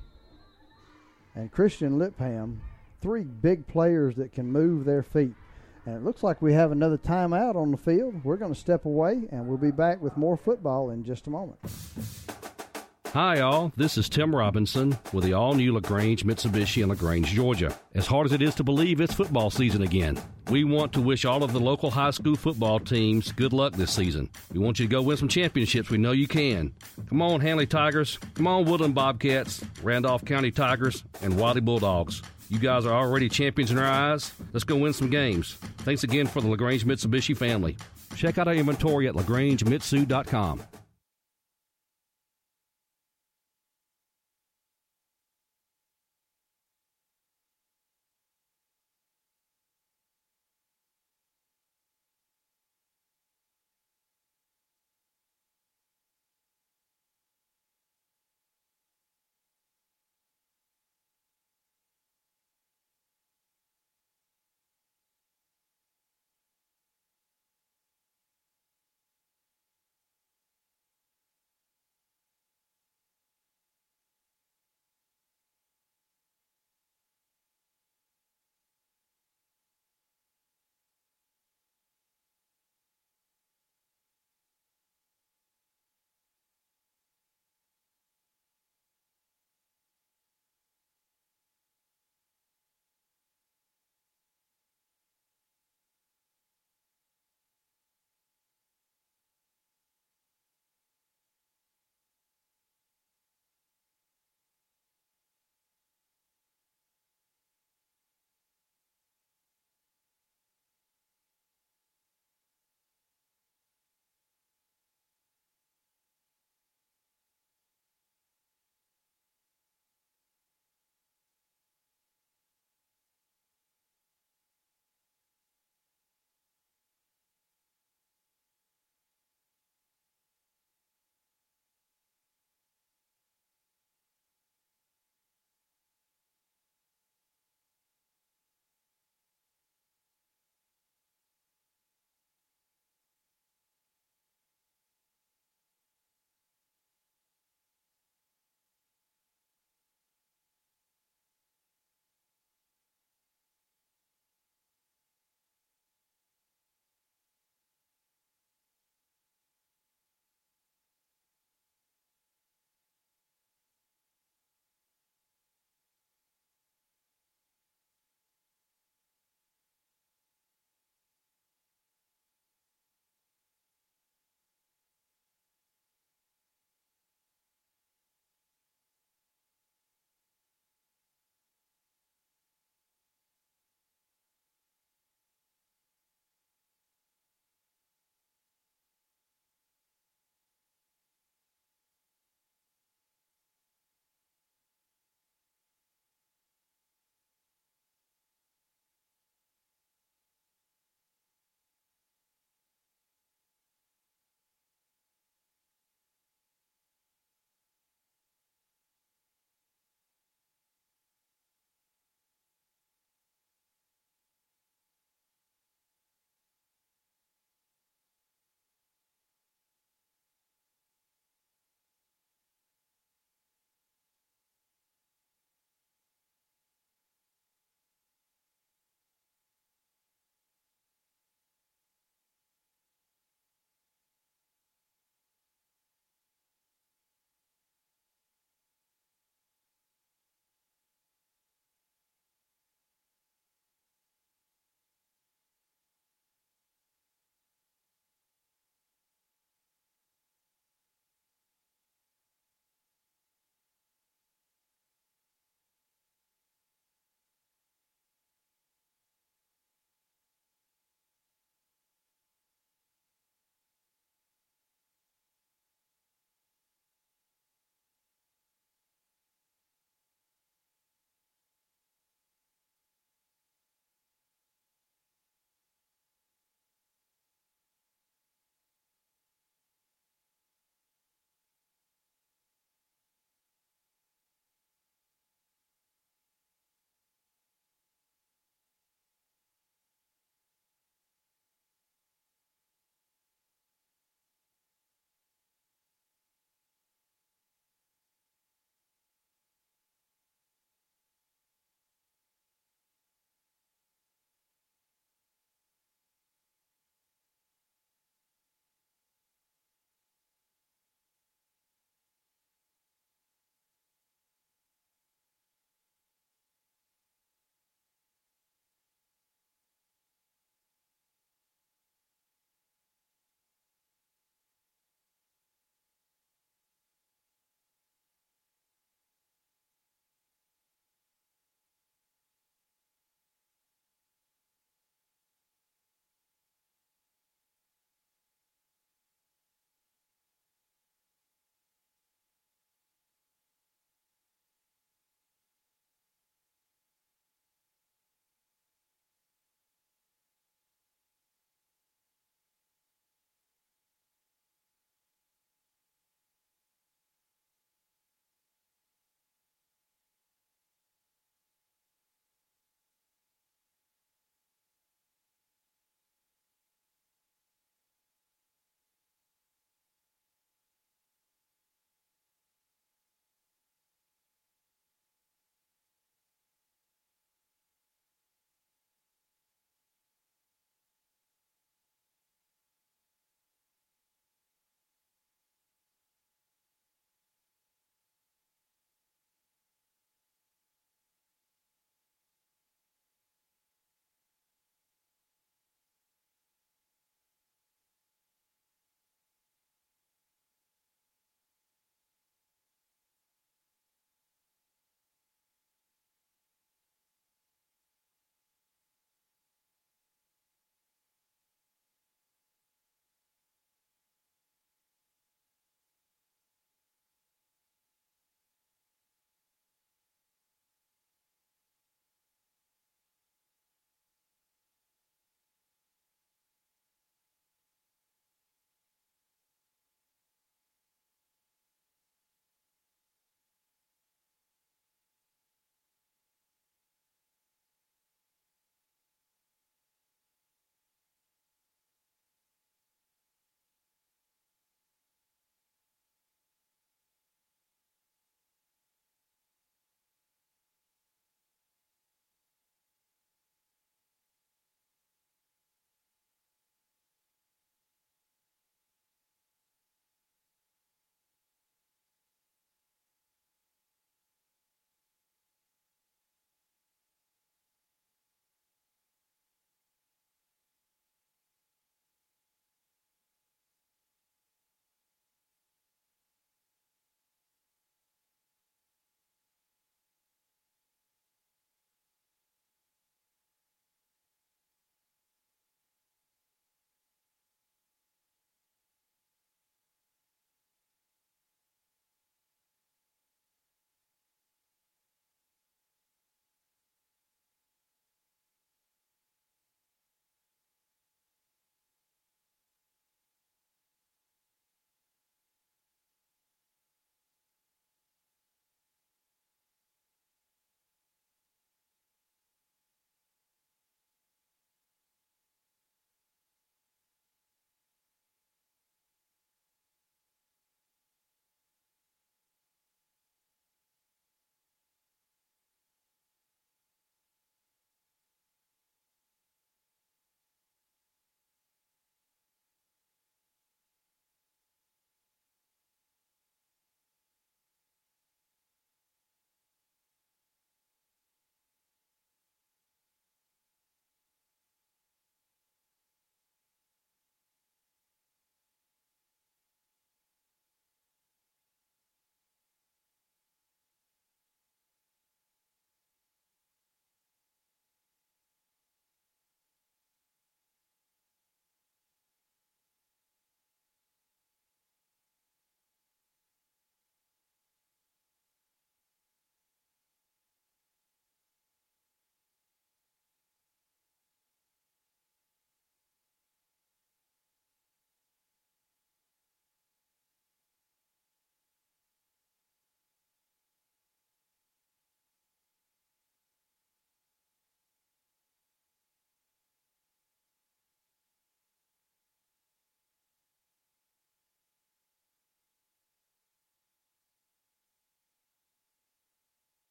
and 1.35 1.51
Christian 1.51 1.99
Lipham, 1.99 2.59
three 3.01 3.23
big 3.23 3.67
players 3.67 4.17
that 4.17 4.33
can 4.33 4.51
move 4.51 4.85
their 4.85 5.03
feet. 5.03 5.35
And 5.87 5.97
it 5.97 6.05
looks 6.05 6.23
like 6.23 6.43
we 6.43 6.53
have 6.53 6.73
another 6.73 6.99
timeout 6.99 7.57
on 7.57 7.70
the 7.70 7.77
field. 7.77 8.23
We're 8.25 8.37
going 8.37 8.53
to 8.53 8.59
step 8.59 8.85
away, 8.85 9.29
and 9.31 9.47
we'll 9.47 9.59
be 9.59 9.70
back 9.70 10.01
with 10.01 10.17
more 10.17 10.37
football 10.37 10.91
in 10.91 11.05
just 11.05 11.27
a 11.27 11.31
moment. 11.31 11.59
Hi, 13.13 13.41
all. 13.41 13.73
This 13.77 13.99
is 13.99 14.09
Tim 14.09 14.33
Robinson 14.33 14.97
with 15.13 15.25
the 15.25 15.33
all 15.33 15.55
new 15.55 15.75
LaGrange 15.75 16.25
Mitsubishi 16.25 16.85
in 16.85 16.91
LaGrange, 16.91 17.27
Georgia. 17.27 17.77
As 17.93 18.07
hard 18.07 18.25
as 18.25 18.33
it 18.33 18.41
is 18.41 18.55
to 18.55 18.63
believe, 18.63 19.01
it's 19.01 19.13
football 19.13 19.51
season 19.51 19.83
again. 19.83 20.17
We 20.49 20.63
want 20.63 20.93
to 20.93 21.01
wish 21.01 21.25
all 21.25 21.43
of 21.43 21.53
the 21.53 21.59
local 21.59 21.91
high 21.91 22.13
school 22.13 22.37
football 22.37 22.79
teams 22.79 23.33
good 23.33 23.53
luck 23.53 23.73
this 23.73 23.91
season. 23.91 24.31
We 24.53 24.61
want 24.61 24.79
you 24.79 24.87
to 24.87 24.91
go 24.91 25.03
win 25.03 25.17
some 25.17 25.27
championships. 25.27 25.91
We 25.91 25.99
know 25.99 26.13
you 26.13 26.29
can. 26.29 26.73
Come 27.09 27.21
on, 27.21 27.41
Handley 27.41 27.67
Tigers. 27.67 28.17
Come 28.35 28.47
on, 28.47 28.65
Woodland 28.65 28.95
Bobcats, 28.95 29.61
Randolph 29.83 30.25
County 30.25 30.53
Tigers, 30.53 31.03
and 31.21 31.37
Wadley 31.37 31.63
Bulldogs. 31.63 32.23
You 32.49 32.61
guys 32.61 32.87
are 32.87 32.95
already 32.95 33.29
champions 33.29 33.73
in 33.73 33.79
our 33.79 33.91
eyes. 33.91 34.33
Let's 34.53 34.63
go 34.63 34.77
win 34.77 34.93
some 34.93 35.11
games. 35.11 35.55
Thanks 35.79 36.05
again 36.05 36.29
for 36.29 36.41
the 36.41 36.49
LaGrange 36.49 36.85
Mitsubishi 36.85 37.37
family. 37.37 37.77
Check 38.15 38.39
out 38.39 38.47
our 38.47 38.55
inventory 38.55 39.09
at 39.09 39.15
lagrangemitsu.com. 39.15 40.63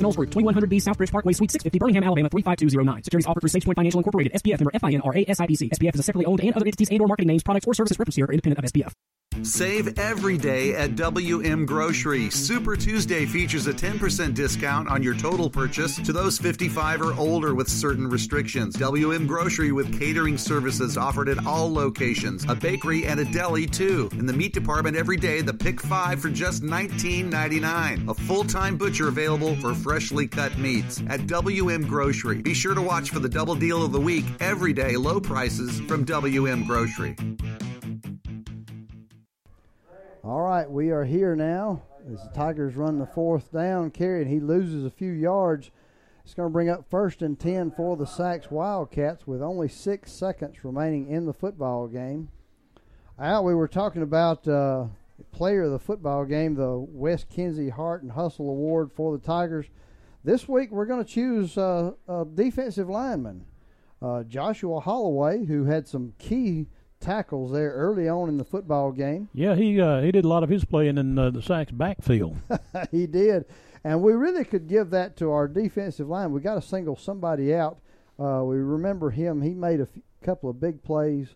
Knowles 0.00 0.16
Group, 0.16 0.30
2100B 0.30 0.80
South 0.82 0.98
Bridge 0.98 1.12
Parkway, 1.12 1.32
Suite 1.32 1.50
650, 1.50 1.78
Birmingham, 1.78 2.04
Alabama 2.04 2.28
35209. 2.28 3.02
Securities 3.04 3.26
offered 3.26 3.40
through 3.40 3.50
SagePoint 3.50 3.76
Financial 3.76 4.00
Incorporated, 4.00 4.32
SPF 4.32 4.60
member 4.60 4.70
FINRA 4.72 5.26
SIPC. 5.26 5.70
SPF 5.70 5.94
is 5.94 6.00
a 6.00 6.02
separately 6.02 6.26
owned 6.26 6.40
and 6.40 6.54
other 6.54 6.66
entities 6.66 6.88
and 6.90 7.00
or 7.00 7.08
marketing 7.08 7.28
names, 7.28 7.42
products, 7.42 7.66
or 7.66 7.74
services 7.74 7.98
referenced 7.98 8.16
here 8.16 8.26
are 8.26 8.32
independent 8.32 8.64
of 8.64 8.72
SPF. 8.72 8.92
Save 9.42 9.98
every 9.98 10.38
day 10.38 10.74
at 10.74 10.96
WM 10.96 11.66
Grocery. 11.66 12.30
Super 12.30 12.74
Tuesday 12.74 13.26
features 13.26 13.66
a 13.66 13.72
10% 13.72 14.34
discount 14.34 14.88
on 14.88 15.02
your 15.02 15.14
total 15.14 15.50
purchase 15.50 15.96
to 15.96 16.12
those 16.12 16.38
55 16.38 17.02
or 17.02 17.12
older 17.14 17.54
with 17.54 17.68
certain 17.68 18.08
restrictions. 18.08 18.76
WM 18.76 19.26
Grocery 19.26 19.72
with 19.72 19.98
catering 19.98 20.38
services 20.38 20.96
offered 20.96 21.28
at 21.28 21.44
all 21.46 21.70
locations, 21.70 22.46
a 22.48 22.54
bakery 22.54 23.04
and 23.04 23.20
a 23.20 23.26
deli 23.26 23.66
too. 23.66 24.08
In 24.12 24.24
the 24.24 24.32
meat 24.32 24.54
department 24.54 24.96
every 24.96 25.18
day, 25.18 25.42
the 25.42 25.52
pick 25.52 25.82
5 25.82 26.18
for 26.20 26.30
just 26.30 26.62
$19.99. 26.62 28.08
A 28.08 28.14
full-time 28.14 28.78
butcher 28.78 29.08
available 29.08 29.54
for 29.56 29.74
freshly 29.86 30.26
cut 30.26 30.58
meats 30.58 31.00
at 31.08 31.28
WM 31.28 31.86
Grocery. 31.86 32.42
Be 32.42 32.54
sure 32.54 32.74
to 32.74 32.82
watch 32.82 33.10
for 33.10 33.20
the 33.20 33.28
double 33.28 33.54
deal 33.54 33.84
of 33.84 33.92
the 33.92 34.00
week 34.00 34.24
every 34.40 34.72
day, 34.72 34.96
low 34.96 35.20
prices 35.20 35.78
from 35.82 36.02
WM 36.02 36.66
Grocery. 36.66 37.14
All 40.24 40.40
right, 40.40 40.68
we 40.68 40.90
are 40.90 41.04
here 41.04 41.36
now 41.36 41.82
as 42.12 42.20
the 42.20 42.30
Tigers 42.34 42.74
run 42.74 42.98
the 42.98 43.06
fourth 43.06 43.52
down 43.52 43.92
carry, 43.92 44.22
and 44.22 44.30
he 44.30 44.40
loses 44.40 44.84
a 44.84 44.90
few 44.90 45.12
yards. 45.12 45.70
It's 46.24 46.34
going 46.34 46.48
to 46.48 46.52
bring 46.52 46.68
up 46.68 46.90
first 46.90 47.22
and 47.22 47.38
10 47.38 47.70
for 47.70 47.96
the 47.96 48.06
Saks 48.06 48.50
Wildcats 48.50 49.24
with 49.24 49.40
only 49.40 49.68
six 49.68 50.10
seconds 50.10 50.64
remaining 50.64 51.08
in 51.08 51.26
the 51.26 51.32
football 51.32 51.86
game. 51.86 52.30
Al, 53.20 53.44
we 53.44 53.54
were 53.54 53.68
talking 53.68 54.02
about 54.02 54.48
uh, 54.48 54.86
player 55.36 55.64
of 55.64 55.70
the 55.70 55.78
football 55.78 56.24
game, 56.24 56.54
the 56.54 56.78
Wes 56.78 57.22
Kinsey 57.24 57.68
Heart 57.68 58.02
and 58.02 58.12
Hustle 58.12 58.48
Award 58.48 58.90
for 58.90 59.16
the 59.16 59.22
Tigers. 59.22 59.66
This 60.24 60.48
week 60.48 60.72
we're 60.72 60.86
going 60.86 61.04
to 61.04 61.10
choose 61.10 61.58
uh, 61.58 61.92
a 62.08 62.24
defensive 62.24 62.88
lineman, 62.88 63.44
uh, 64.00 64.22
Joshua 64.22 64.80
Holloway, 64.80 65.44
who 65.44 65.64
had 65.66 65.86
some 65.86 66.14
key 66.18 66.68
tackles 67.00 67.52
there 67.52 67.72
early 67.72 68.08
on 68.08 68.30
in 68.30 68.38
the 68.38 68.46
football 68.46 68.92
game. 68.92 69.28
Yeah, 69.34 69.54
he 69.54 69.78
uh, 69.78 70.00
he 70.00 70.10
did 70.10 70.24
a 70.24 70.28
lot 70.28 70.42
of 70.42 70.48
his 70.48 70.64
playing 70.64 70.96
in 70.96 71.18
uh, 71.18 71.28
the 71.28 71.40
Saks 71.40 71.76
backfield. 71.76 72.38
he 72.90 73.06
did, 73.06 73.44
and 73.84 74.00
we 74.00 74.14
really 74.14 74.44
could 74.44 74.66
give 74.66 74.88
that 74.90 75.18
to 75.18 75.30
our 75.32 75.48
defensive 75.48 76.08
line. 76.08 76.32
We 76.32 76.40
got 76.40 76.54
to 76.54 76.62
single 76.62 76.96
somebody 76.96 77.54
out. 77.54 77.78
Uh, 78.18 78.42
we 78.42 78.56
remember 78.56 79.10
him; 79.10 79.42
he 79.42 79.50
made 79.50 79.80
a 79.80 79.88
f- 79.94 80.02
couple 80.22 80.48
of 80.48 80.58
big 80.58 80.82
plays 80.82 81.34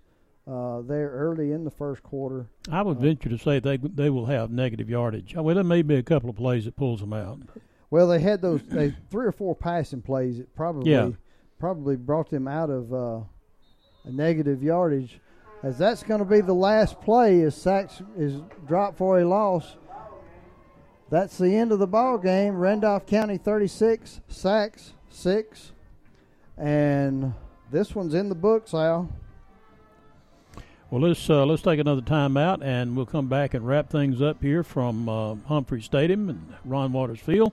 uh, 0.50 0.80
there 0.82 1.10
early 1.10 1.52
in 1.52 1.64
the 1.64 1.70
first 1.70 2.02
quarter. 2.02 2.46
I 2.70 2.82
would 2.82 2.98
venture 2.98 3.28
to 3.28 3.38
say 3.38 3.60
they 3.60 3.76
they 3.76 4.10
will 4.10 4.26
have 4.26 4.50
negative 4.50 4.88
yardage. 4.90 5.34
Well, 5.36 5.54
there 5.54 5.62
may 5.64 5.82
be 5.82 5.94
a 5.96 6.02
couple 6.02 6.28
of 6.30 6.36
plays 6.36 6.64
that 6.64 6.76
pulls 6.76 7.00
them 7.00 7.12
out. 7.12 7.38
Well, 7.90 8.08
they 8.08 8.20
had 8.20 8.40
those 8.42 8.62
they, 8.64 8.94
three 9.10 9.26
or 9.26 9.32
four 9.32 9.54
passing 9.54 10.02
plays 10.02 10.38
that 10.38 10.54
probably 10.54 10.90
Yeah. 10.90 11.10
probably 11.58 11.96
brought 11.96 12.30
them 12.30 12.48
out 12.48 12.70
of 12.70 12.92
uh, 12.92 13.20
a 14.04 14.10
negative 14.10 14.62
yardage. 14.62 15.20
As 15.62 15.76
that's 15.76 16.02
going 16.02 16.20
to 16.20 16.24
be 16.24 16.40
the 16.40 16.54
last 16.54 17.00
play, 17.02 17.42
as 17.42 17.54
Saks 17.54 18.02
is 18.18 18.40
dropped 18.66 18.96
for 18.96 19.20
a 19.20 19.28
loss. 19.28 19.76
That's 21.10 21.36
the 21.36 21.54
end 21.54 21.70
of 21.72 21.78
the 21.80 21.86
ball 21.86 22.16
game. 22.16 22.56
Randolph 22.56 23.04
County 23.04 23.36
36, 23.36 24.20
Saks 24.30 24.92
6, 25.10 25.72
and 26.56 27.34
this 27.70 27.94
one's 27.94 28.14
in 28.14 28.28
the 28.28 28.34
books, 28.34 28.72
Al. 28.72 29.10
Well, 30.90 31.02
let's 31.02 31.30
uh, 31.30 31.46
let's 31.46 31.62
take 31.62 31.78
another 31.78 32.00
time 32.00 32.36
out, 32.36 32.64
and 32.64 32.96
we'll 32.96 33.06
come 33.06 33.28
back 33.28 33.54
and 33.54 33.64
wrap 33.64 33.88
things 33.90 34.20
up 34.20 34.42
here 34.42 34.64
from 34.64 35.08
uh, 35.08 35.36
Humphrey 35.46 35.80
Stadium 35.80 36.28
and 36.28 36.54
Ron 36.64 36.92
Waters 36.92 37.20
Field. 37.20 37.52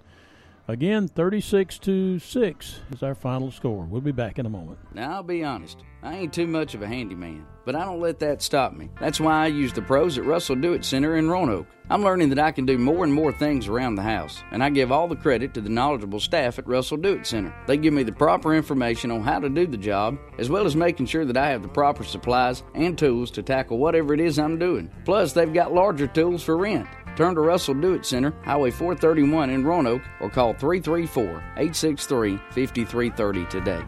Again, 0.69 1.07
thirty-six 1.07 1.79
to 1.79 2.19
six 2.19 2.81
is 2.91 3.01
our 3.01 3.15
final 3.15 3.51
score. 3.51 3.85
We'll 3.85 4.01
be 4.01 4.11
back 4.11 4.37
in 4.37 4.45
a 4.45 4.49
moment. 4.49 4.79
Now, 4.93 5.13
I'll 5.13 5.23
be 5.23 5.41
honest, 5.41 5.77
I 6.03 6.17
ain't 6.17 6.33
too 6.33 6.45
much 6.45 6.75
of 6.75 6.81
a 6.81 6.87
handyman, 6.87 7.45
but 7.63 7.73
I 7.73 7.85
don't 7.85 8.01
let 8.01 8.19
that 8.19 8.41
stop 8.41 8.73
me. 8.73 8.89
That's 8.99 9.21
why 9.21 9.45
I 9.45 9.47
use 9.47 9.71
the 9.71 9.81
pros 9.81 10.17
at 10.17 10.25
Russell 10.25 10.57
Do 10.57 10.73
It 10.73 10.83
Center 10.83 11.15
in 11.15 11.29
Roanoke. 11.29 11.67
I'm 11.89 12.03
learning 12.03 12.27
that 12.29 12.39
I 12.39 12.51
can 12.51 12.65
do 12.65 12.77
more 12.77 13.05
and 13.05 13.13
more 13.13 13.31
things 13.31 13.69
around 13.69 13.95
the 13.95 14.01
house, 14.01 14.43
and 14.51 14.61
I 14.61 14.69
give 14.69 14.91
all 14.91 15.07
the 15.07 15.15
credit 15.15 15.53
to 15.53 15.61
the 15.61 15.69
knowledgeable 15.69 16.19
staff 16.19 16.59
at 16.59 16.67
Russell 16.67 16.97
Do 16.97 17.13
It 17.13 17.25
Center. 17.25 17.55
They 17.65 17.77
give 17.77 17.93
me 17.93 18.03
the 18.03 18.11
proper 18.11 18.53
information 18.53 19.09
on 19.09 19.21
how 19.21 19.39
to 19.39 19.47
do 19.47 19.67
the 19.67 19.77
job, 19.77 20.17
as 20.37 20.49
well 20.49 20.65
as 20.65 20.75
making 20.75 21.05
sure 21.05 21.23
that 21.23 21.37
I 21.37 21.47
have 21.47 21.61
the 21.61 21.69
proper 21.69 22.03
supplies 22.03 22.63
and 22.75 22.97
tools 22.97 23.31
to 23.31 23.41
tackle 23.41 23.77
whatever 23.77 24.13
it 24.13 24.19
is 24.19 24.37
I'm 24.37 24.59
doing. 24.59 24.91
Plus, 25.05 25.31
they've 25.31 25.53
got 25.53 25.73
larger 25.73 26.07
tools 26.07 26.43
for 26.43 26.57
rent. 26.57 26.89
Turn 27.17 27.33
to 27.33 27.41
Russell 27.41 27.73
Do 27.73 27.95
It 27.95 28.05
Center, 28.05 28.31
Highway 28.43 28.69
431 28.69 29.49
in 29.49 29.65
Roanoke, 29.65 30.03
or 30.19 30.29
call 30.29 30.53
334 30.53 31.23
863 31.57 32.37
5330 32.51 33.45
today. 33.47 33.81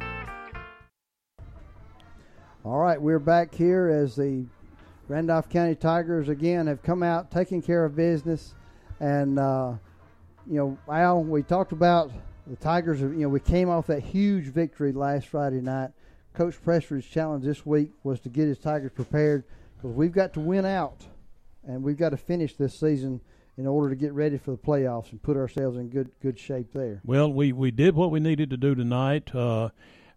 All 2.66 2.80
right, 2.80 3.00
we're 3.00 3.20
back 3.20 3.54
here 3.54 3.88
as 3.88 4.16
the 4.16 4.48
Randolph 5.08 5.48
County 5.48 5.76
Tigers 5.76 6.28
again 6.28 6.66
have 6.66 6.82
come 6.82 7.04
out 7.04 7.30
taking 7.30 7.62
care 7.62 7.86
of 7.86 7.96
business, 7.96 8.56
and 9.00 9.38
uh, 9.38 9.74
you 10.48 10.56
know, 10.56 10.78
Al, 10.92 11.24
we 11.24 11.44
talked 11.44 11.72
about 11.72 12.12
the 12.48 12.56
Tigers. 12.56 13.00
You 13.00 13.10
know, 13.10 13.30
we 13.30 13.40
came 13.40 13.70
off 13.70 13.86
that 13.88 14.02
huge 14.02 14.46
victory 14.46 14.92
last 14.92 15.28
Friday 15.28 15.62
night. 15.62 15.92
Coach 16.34 16.60
Presser's 16.64 17.06
challenge 17.06 17.46
this 17.46 17.64
week 17.64 17.92
was 18.04 18.20
to 18.22 18.30
get 18.30 18.48
his 18.48 18.58
Tigers 18.58 18.92
prepared 18.92 19.44
because 19.78 19.96
we've 19.96 20.12
got 20.12 20.34
to 20.34 20.40
win 20.40 20.66
out, 20.66 21.06
and 21.70 21.84
we've 21.84 21.98
got 21.98 22.10
to 22.10 22.18
finish 22.18 22.56
this 22.56 22.78
season 22.78 23.22
in 23.56 23.68
order 23.68 23.90
to 23.90 23.96
get 23.96 24.12
ready 24.14 24.38
for 24.38 24.52
the 24.52 24.58
playoffs 24.58 25.12
and 25.12 25.22
put 25.22 25.38
ourselves 25.38 25.78
in 25.78 25.90
good 25.90 26.10
good 26.22 26.40
shape 26.40 26.74
there. 26.74 27.00
Well, 27.06 27.32
we, 27.32 27.52
we 27.54 27.72
did 27.72 27.96
what 27.96 28.10
we 28.10 28.20
needed 28.20 28.50
to 28.50 28.58
do 28.58 28.74
tonight. 28.74 29.34
Uh, 29.36 29.70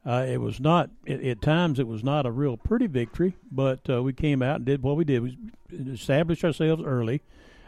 uh, 0.04 0.26
it 0.26 0.40
was 0.40 0.58
not 0.58 0.90
at, 1.06 1.22
at 1.22 1.42
times 1.42 1.78
it 1.78 1.86
was 1.86 2.02
not 2.02 2.24
a 2.24 2.30
real 2.30 2.56
pretty 2.56 2.86
victory, 2.86 3.34
but 3.50 3.80
uh, 3.90 4.02
we 4.02 4.12
came 4.12 4.42
out 4.42 4.56
and 4.56 4.64
did 4.64 4.82
what 4.82 4.96
we 4.96 5.04
did. 5.04 5.22
We 5.22 5.38
established 5.70 6.42
ourselves 6.42 6.82
early, 6.84 7.22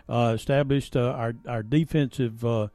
uh, 0.08 0.32
established 0.34 0.96
uh, 0.96 1.10
our 1.10 1.34
our 1.46 1.62
defensive 1.62 2.44
uh, 2.44 2.68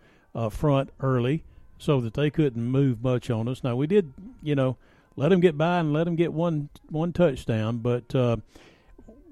front 0.51 0.91
early, 0.99 1.43
so 1.77 1.99
that 2.01 2.13
they 2.13 2.29
couldn't 2.29 2.63
move 2.63 3.03
much 3.03 3.29
on 3.31 3.47
us. 3.47 3.63
Now 3.63 3.75
we 3.75 3.88
did, 3.88 4.13
you 4.43 4.55
know, 4.55 4.77
let 5.15 5.29
them 5.29 5.39
get 5.39 5.57
by 5.57 5.79
and 5.79 5.91
let 5.91 6.03
them 6.03 6.15
get 6.15 6.31
one 6.31 6.69
one 6.89 7.13
touchdown, 7.13 7.79
but 7.79 8.13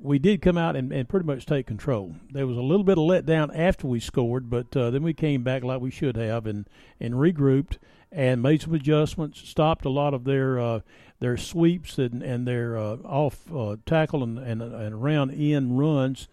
we 0.01 0.19
did 0.19 0.41
come 0.41 0.57
out 0.57 0.75
and, 0.75 0.91
and 0.91 1.09
pretty 1.09 1.25
much 1.25 1.45
take 1.45 1.67
control. 1.67 2.15
There 2.31 2.47
was 2.47 2.57
a 2.57 2.61
little 2.61 2.83
bit 2.83 2.97
of 2.97 3.03
letdown 3.03 3.49
after 3.57 3.87
we 3.87 3.99
scored, 3.99 4.49
but 4.49 4.75
uh, 4.75 4.91
then 4.91 5.03
we 5.03 5.13
came 5.13 5.43
back 5.43 5.63
like 5.63 5.81
we 5.81 5.91
should 5.91 6.15
have 6.15 6.45
and, 6.45 6.67
and 6.99 7.15
regrouped 7.15 7.77
and 8.11 8.41
made 8.41 8.61
some 8.61 8.73
adjustments. 8.73 9.47
Stopped 9.47 9.85
a 9.85 9.89
lot 9.89 10.13
of 10.13 10.23
their 10.23 10.59
uh, 10.59 10.79
their 11.19 11.37
sweeps 11.37 11.97
and 11.97 12.21
and 12.21 12.47
their 12.47 12.77
uh, 12.77 12.97
off 13.03 13.51
uh, 13.53 13.77
tackle 13.85 14.23
and, 14.23 14.37
and 14.39 14.61
and 14.61 14.95
around 14.95 15.31
end 15.31 15.79
runs, 15.79 16.27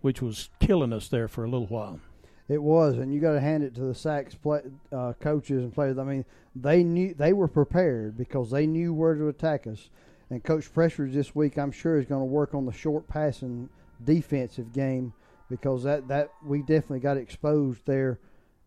which 0.00 0.22
was 0.22 0.50
killing 0.60 0.92
us 0.92 1.08
there 1.08 1.28
for 1.28 1.44
a 1.44 1.50
little 1.50 1.66
while. 1.66 2.00
It 2.48 2.62
was, 2.62 2.96
and 2.96 3.12
you 3.12 3.20
got 3.20 3.32
to 3.32 3.40
hand 3.40 3.62
it 3.62 3.74
to 3.74 3.82
the 3.82 3.92
Saks 3.92 4.40
play, 4.40 4.62
uh, 4.90 5.12
coaches 5.20 5.62
and 5.64 5.74
players. 5.74 5.98
I 5.98 6.04
mean, 6.04 6.24
they 6.56 6.82
knew 6.82 7.12
they 7.12 7.34
were 7.34 7.48
prepared 7.48 8.16
because 8.16 8.50
they 8.50 8.66
knew 8.66 8.94
where 8.94 9.14
to 9.14 9.28
attack 9.28 9.66
us. 9.66 9.90
And 10.30 10.42
Coach 10.44 10.72
Pressure 10.72 11.08
this 11.08 11.34
week, 11.34 11.56
I'm 11.58 11.70
sure, 11.72 11.98
is 11.98 12.06
going 12.06 12.20
to 12.20 12.26
work 12.26 12.54
on 12.54 12.66
the 12.66 12.72
short 12.72 13.08
passing 13.08 13.68
defensive 14.04 14.72
game 14.72 15.12
because 15.50 15.82
that 15.84 16.08
that 16.08 16.30
we 16.44 16.60
definitely 16.60 17.00
got 17.00 17.16
exposed 17.16 17.86
there. 17.86 18.20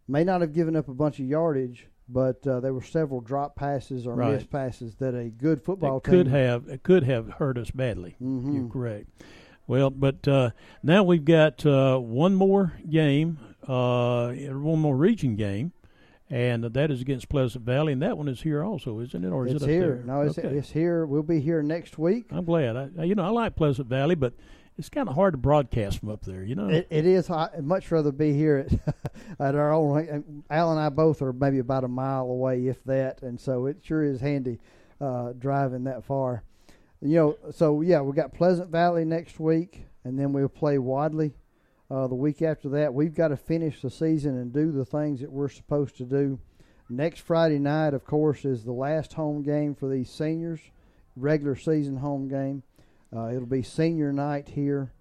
May 0.08 0.24
not 0.24 0.42
have 0.42 0.54
given 0.54 0.76
up 0.76 0.90
a 0.90 0.94
bunch 0.94 1.20
of 1.20 1.26
yardage, 1.26 1.88
but 2.10 2.46
uh, 2.48 2.60
there 2.60 2.74
were 2.74 2.82
several 2.82 3.22
drop 3.22 3.56
passes 3.56 4.08
or 4.08 4.16
Right. 4.16 4.34
missed 4.34 4.50
passes 4.50 4.96
that 4.96 5.14
a 5.16 5.30
good 5.30 5.62
football 5.62 5.98
it 5.98 6.04
team 6.04 6.12
could 6.14 6.28
have 6.28 6.68
it 6.68 6.84
could 6.84 7.04
have 7.04 7.30
hurt 7.30 7.58
us 7.58 7.70
badly. 7.72 8.16
Mhm. 8.22 8.54
You're 8.56 8.70
correct. 8.70 9.08
Well, 9.68 9.90
but 9.92 10.28
uh, 10.28 10.50
now 10.84 11.04
we've 11.04 11.24
got 11.24 11.64
uh, 11.66 11.98
one 12.00 12.34
more 12.36 12.74
game, 12.90 13.38
uh, 13.68 14.32
one 14.34 14.80
more 14.80 14.98
region 14.98 15.36
game, 15.36 15.72
and 16.32 16.64
that 16.64 16.90
is 16.90 17.02
against 17.02 17.30
Pleasant 17.30 17.64
Valley, 17.66 17.94
and 17.94 18.02
that 18.02 18.18
one 18.18 18.28
is 18.28 18.42
here 18.42 18.64
also, 18.64 19.00
isn't 19.02 19.24
it? 19.24 19.30
Or 19.30 19.46
is 19.46 19.54
it's 19.54 19.64
it 19.64 19.66
up 19.66 19.70
here. 19.70 19.82
there? 19.98 20.04
No, 20.06 20.22
it's, 20.22 20.40
Okay. 20.40 20.48
it's 20.48 20.72
here. 20.72 21.06
We'll 21.06 21.22
be 21.24 21.40
here 21.42 21.62
next 21.62 21.98
week. 22.00 22.26
I'm 22.32 22.46
glad. 22.46 22.76
I, 22.98 23.04
you 23.04 23.14
know, 23.16 23.24
I 23.24 23.30
like 23.30 23.56
Pleasant 23.56 23.88
Valley, 23.90 24.16
but 24.16 24.34
it's 24.78 24.88
kind 24.90 25.10
of 25.10 25.16
hard 25.16 25.34
to 25.34 25.38
broadcast 25.38 26.00
from 26.00 26.10
up 26.10 26.24
there. 26.24 26.44
You 26.44 26.56
know, 26.56 26.70
It, 26.70 26.88
it 26.90 27.06
is. 27.06 27.30
I'd 27.30 27.64
much 27.64 27.92
rather 27.92 28.12
be 28.14 28.32
here 28.34 28.66
at, 28.88 28.96
at 29.40 29.56
our 29.56 29.74
own. 29.74 30.44
Al 30.50 30.72
and 30.72 30.80
I 30.80 30.88
both 30.90 31.22
are 31.22 31.34
maybe 31.34 31.60
about 31.60 31.84
a 31.84 31.90
mile 31.90 32.24
away, 32.24 32.66
if 32.68 32.82
that, 32.86 33.22
and 33.22 33.40
so 33.40 33.66
it 33.66 33.78
sure 33.84 34.04
is 34.04 34.22
handy 34.22 34.60
uh, 35.02 35.34
driving 35.38 35.84
that 35.84 36.06
far. 36.06 36.44
you 37.02 37.16
know, 37.16 37.38
so 37.52 37.82
yeah, 37.82 38.00
we 38.02 38.14
got 38.14 38.34
Pleasant 38.34 38.70
Valley 38.70 39.04
next 39.04 39.40
week, 39.40 39.86
and 40.06 40.18
then 40.18 40.32
we'll 40.32 40.48
play 40.48 40.78
Wadley 40.78 41.34
uh, 41.92 42.08
the 42.08 42.16
week 42.16 42.42
after 42.42 42.70
that. 42.70 42.94
We've 42.94 43.14
got 43.14 43.30
to 43.30 43.38
finish 43.38 43.82
the 43.82 43.90
season 43.90 44.38
and 44.38 44.54
do 44.54 44.72
the 44.72 44.86
things 44.86 45.20
that 45.20 45.32
we're 45.32 45.50
supposed 45.50 45.98
to 45.98 46.06
do. 46.06 46.40
Next 46.90 47.22
Friday 47.22 47.60
night, 47.60 47.94
of 47.94 48.06
course, 48.06 48.46
is 48.46 48.64
the 48.64 48.72
last 48.72 49.14
home 49.14 49.44
game 49.44 49.76
for 49.76 49.90
these 49.90 50.10
seniors, 50.10 50.60
regular 51.16 51.56
season 51.56 51.98
home 51.98 52.28
game. 52.28 52.64
Uh, 53.16 53.28
it'll 53.28 53.46
be 53.46 53.64
senior 53.64 54.14
night 54.14 54.48
here, 54.48 54.94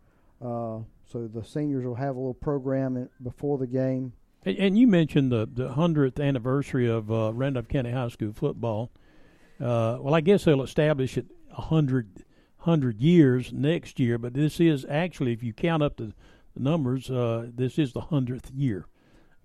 uh, 0.43 0.79
so 1.07 1.29
the 1.33 1.45
seniors 1.45 1.85
will 1.85 1.95
have 1.95 2.17
a 2.17 2.19
little 2.19 2.35
program 2.35 2.97
in, 2.97 3.09
before 3.23 3.59
the 3.59 3.67
game. 3.67 4.13
And, 4.45 4.57
and 4.59 4.79
you 4.79 4.87
mentioned 4.87 5.31
the 5.31 5.49
the 5.53 5.73
hundredth 5.73 6.19
anniversary 6.19 6.89
of 6.89 7.11
uh, 7.11 7.33
Randolph 7.33 7.69
County 7.69 7.93
High 7.93 8.09
School 8.09 8.33
football. 8.33 8.91
Uh, 9.61 9.99
well, 10.01 10.15
I 10.15 10.23
guess 10.23 10.45
they'll 10.45 10.63
establish 10.63 11.19
it 11.19 11.27
a 11.57 11.61
hundred 11.61 12.25
hundred 12.59 13.01
years 13.01 13.53
next 13.53 13.99
year, 13.99 14.19
but 14.19 14.35
this 14.35 14.61
is 14.61 14.85
actually, 14.89 15.33
if 15.33 15.43
you 15.43 15.53
count 15.53 15.83
up 15.83 15.97
the, 15.97 16.07
the 16.07 16.13
numbers, 16.61 17.11
uh, 17.11 17.47
this 17.55 17.79
is 17.79 17.93
the 17.93 18.01
hundredth 18.01 18.51
year. 18.51 18.87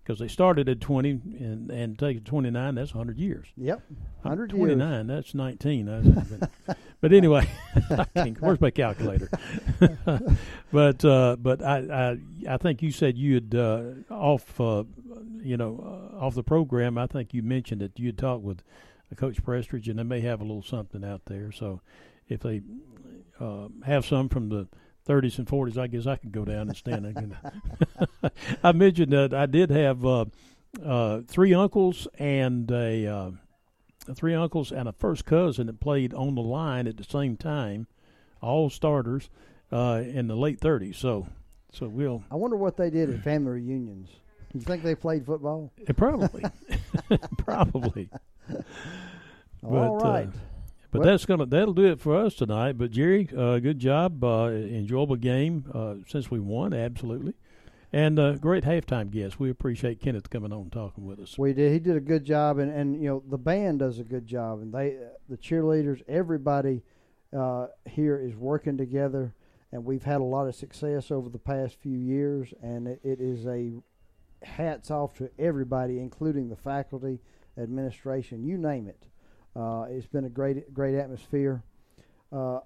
Because 0.03 0.19
they 0.19 0.27
started 0.27 0.69
at 0.69 0.81
20 0.81 1.09
and 1.39 1.71
and 1.71 1.97
take 1.97 2.23
29 2.23 2.75
that's 2.75 2.93
100 2.93 3.17
years. 3.17 3.47
Yep 3.57 3.81
100 4.21 4.51
29 4.51 5.07
that's 5.07 5.33
19 5.33 6.37
but 7.01 7.11
anyway 7.11 7.49
where's 8.39 8.61
my 8.61 8.69
calculator? 8.69 9.31
But 10.71 11.03
uh, 11.05 11.37
but 11.39 11.63
I, 11.63 11.77
I 11.77 12.17
I 12.53 12.57
think 12.57 12.83
you 12.83 12.91
said 12.91 13.17
you'd 13.17 13.55
uh, 13.55 13.81
off 14.11 14.59
uh, 14.61 14.83
you 15.41 15.57
know 15.57 16.11
uh, 16.13 16.23
off 16.23 16.35
the 16.35 16.43
program 16.43 16.99
I 16.99 17.07
think 17.07 17.33
you 17.33 17.41
mentioned 17.41 17.81
that 17.81 17.97
you 17.97 18.07
had 18.07 18.17
talked 18.19 18.43
with 18.43 18.61
coach 19.15 19.43
Prestridge 19.43 19.87
and 19.87 19.97
they 19.97 20.03
may 20.03 20.21
have 20.21 20.41
a 20.41 20.43
little 20.43 20.63
something 20.63 21.03
out 21.03 21.21
there. 21.25 21.51
So 21.51 21.81
if 22.27 22.41
they 22.41 22.61
uh, 23.39 23.69
have 23.85 24.05
some 24.05 24.29
from 24.29 24.49
the 24.49 24.67
30s 25.07 25.37
and 25.37 25.47
40s, 25.47 25.77
I 25.77 25.87
guess 25.87 26.07
I 26.07 26.15
could 26.15 26.31
go 26.31 26.45
down 26.45 26.67
and 26.67 26.75
stand. 26.75 27.35
I 28.63 28.71
mentioned 28.71 29.13
that 29.13 29.33
I 29.33 29.45
did 29.45 29.69
have 29.69 30.05
uh, 30.05 30.25
uh, 30.83 31.21
three 31.27 31.53
uncles 31.53 32.07
and 32.17 32.69
a 32.71 33.07
uh, 33.07 33.31
three 34.13 34.33
uncles 34.33 34.71
and 34.71 34.87
a 34.87 34.93
first 34.93 35.25
cousin 35.25 35.67
that 35.67 35.79
played 35.79 36.13
on 36.13 36.35
the 36.35 36.41
line 36.41 36.87
at 36.87 36.97
the 36.97 37.03
same 37.03 37.37
time, 37.37 37.87
all 38.41 38.69
starters 38.69 39.29
uh, 39.71 40.01
in 40.05 40.27
the 40.27 40.35
late 40.35 40.59
30s. 40.59 40.95
So, 40.95 41.27
so 41.71 41.87
we'll. 41.87 42.23
I 42.31 42.35
wonder 42.35 42.57
what 42.57 42.77
they 42.77 42.89
did 42.89 43.09
at 43.09 43.23
family 43.23 43.53
reunions. 43.53 44.09
You 44.53 44.61
think 44.61 44.83
they 44.83 44.95
played 44.95 45.25
football? 45.25 45.73
Probably, 45.97 46.45
probably. 47.37 48.09
All 49.63 49.99
but, 49.99 50.05
uh, 50.05 50.09
right. 50.09 50.29
But 50.95 51.01
Well- 51.01 51.13
that's 51.13 51.25
gonna 51.25 51.45
that'll 51.45 51.73
do 51.73 51.85
it 51.91 51.99
for 51.99 52.15
us 52.15 52.35
tonight. 52.35 52.77
But 52.77 52.91
Jerry, 52.91 53.27
uh, 53.35 53.59
good 53.59 53.79
job, 53.79 54.23
uh, 54.23 54.47
enjoyable 54.47 55.17
game 55.17 55.65
uh, 55.73 55.95
since 56.07 56.31
we 56.31 56.39
won, 56.39 56.73
absolutely, 56.73 57.33
and 57.91 58.17
uh, 58.17 58.35
great 58.35 58.63
halftime 58.63 59.11
guest. 59.11 59.37
We 59.37 59.49
appreciate 59.49 59.99
Kenneth 59.99 60.29
coming 60.29 60.53
on 60.53 60.61
and 60.61 60.71
talking 60.71 61.05
with 61.05 61.19
us. 61.19 61.37
We 61.37 61.51
did. 61.51 61.73
He 61.73 61.79
did 61.79 61.97
a 61.97 62.01
good 62.01 62.23
job, 62.23 62.59
and, 62.59 62.71
and 62.71 62.95
you 63.01 63.09
know 63.09 63.23
the 63.29 63.37
band 63.37 63.79
does 63.79 63.99
a 63.99 64.05
good 64.05 64.25
job, 64.25 64.61
and 64.61 64.73
they, 64.73 64.97
the 65.27 65.35
cheerleaders, 65.37 66.01
everybody 66.07 66.83
uh, 67.35 67.67
here 67.85 68.17
is 68.17 68.33
working 68.37 68.77
together, 68.77 69.33
and 69.73 69.83
we've 69.83 70.03
had 70.03 70.21
a 70.21 70.23
lot 70.23 70.47
of 70.47 70.55
success 70.55 71.11
over 71.11 71.27
the 71.27 71.37
past 71.39 71.75
few 71.81 71.97
years, 71.97 72.53
and 72.63 72.87
it, 72.87 73.01
it 73.03 73.19
is 73.19 73.45
a 73.45 73.73
hats 74.43 74.89
off 74.91 75.13
to 75.15 75.29
everybody, 75.37 75.99
including 75.99 76.47
the 76.47 76.55
faculty, 76.55 77.19
administration, 77.57 78.45
you 78.45 78.57
name 78.57 78.87
it. 78.87 79.07
Uh, 79.55 79.85
it's 79.89 80.07
been 80.07 80.25
a 80.25 80.29
great 80.29 80.73
great 80.73 80.95
atmosphere. 80.95 81.63
Uh, 82.31 82.59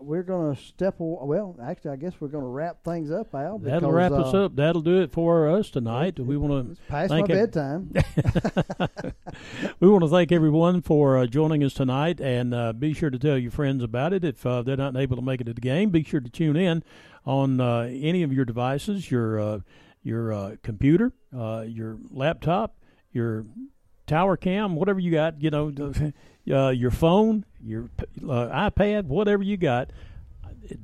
we're 0.00 0.22
going 0.22 0.54
to 0.54 0.60
step 0.60 1.00
away. 1.00 1.18
Well, 1.22 1.56
actually, 1.62 1.90
I 1.90 1.96
guess 1.96 2.14
we're 2.20 2.28
going 2.28 2.44
to 2.44 2.48
wrap 2.48 2.84
things 2.84 3.10
up, 3.10 3.34
Al. 3.34 3.58
That'll 3.58 3.80
because, 3.80 3.94
wrap 3.94 4.12
us 4.12 4.34
uh, 4.34 4.44
up. 4.44 4.56
That'll 4.56 4.80
do 4.80 5.02
it 5.02 5.10
for 5.10 5.48
us 5.48 5.70
tonight. 5.70 6.18
we 6.18 6.36
want 6.36 6.76
to 6.76 6.82
past 6.88 7.10
my 7.10 7.22
bedtime. 7.22 7.92
we 9.80 9.88
want 9.88 10.04
to 10.04 10.08
thank 10.08 10.30
everyone 10.30 10.82
for 10.82 11.18
uh, 11.18 11.26
joining 11.26 11.64
us 11.64 11.74
tonight, 11.74 12.20
and 12.20 12.54
uh, 12.54 12.72
be 12.72 12.92
sure 12.92 13.10
to 13.10 13.18
tell 13.18 13.36
your 13.36 13.50
friends 13.50 13.82
about 13.82 14.12
it. 14.12 14.24
If 14.24 14.46
uh, 14.46 14.62
they're 14.62 14.76
not 14.76 14.96
able 14.96 15.16
to 15.16 15.22
make 15.22 15.40
it 15.40 15.44
to 15.44 15.54
the 15.54 15.60
game, 15.60 15.90
be 15.90 16.04
sure 16.04 16.20
to 16.20 16.30
tune 16.30 16.56
in 16.56 16.84
on 17.26 17.60
uh, 17.60 17.88
any 17.90 18.22
of 18.22 18.32
your 18.32 18.44
devices, 18.44 19.10
your 19.10 19.40
uh, 19.40 19.60
your 20.02 20.32
uh, 20.32 20.56
computer, 20.62 21.12
uh, 21.36 21.64
your 21.66 21.98
laptop, 22.10 22.76
your 23.12 23.46
tower 24.08 24.36
cam, 24.36 24.74
whatever 24.74 24.98
you 24.98 25.12
got. 25.12 25.40
You 25.40 25.50
know, 25.50 25.72
uh, 26.50 26.70
your 26.70 26.90
phone, 26.90 27.44
your 27.62 27.90
uh, 28.24 28.70
iPad, 28.70 29.04
whatever 29.04 29.44
you 29.44 29.56
got. 29.56 29.92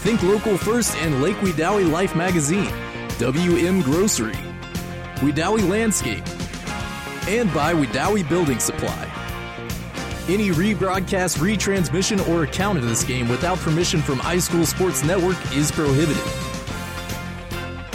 Think 0.03 0.21
Local 0.23 0.57
First 0.57 0.97
and 0.97 1.21
Lake 1.21 1.37
Wedowee 1.37 1.89
Life 1.89 2.15
Magazine, 2.15 2.73
WM 3.19 3.81
Grocery, 3.81 4.35
Wedowee 5.17 5.69
Landscape, 5.69 6.23
and 7.29 7.53
by 7.53 7.73
Wedowee 7.73 8.27
Building 8.27 8.59
Supply. 8.59 9.10
Any 10.31 10.49
rebroadcast, 10.49 11.39
retransmission, 11.39 12.25
or 12.29 12.43
account 12.43 12.77
of 12.77 12.87
this 12.87 13.03
game 13.03 13.27
without 13.27 13.57
permission 13.57 14.01
from 14.01 14.19
iSchool 14.19 14.65
Sports 14.65 15.03
Network 15.03 15.35
is 15.53 15.73
prohibited. 15.73 16.23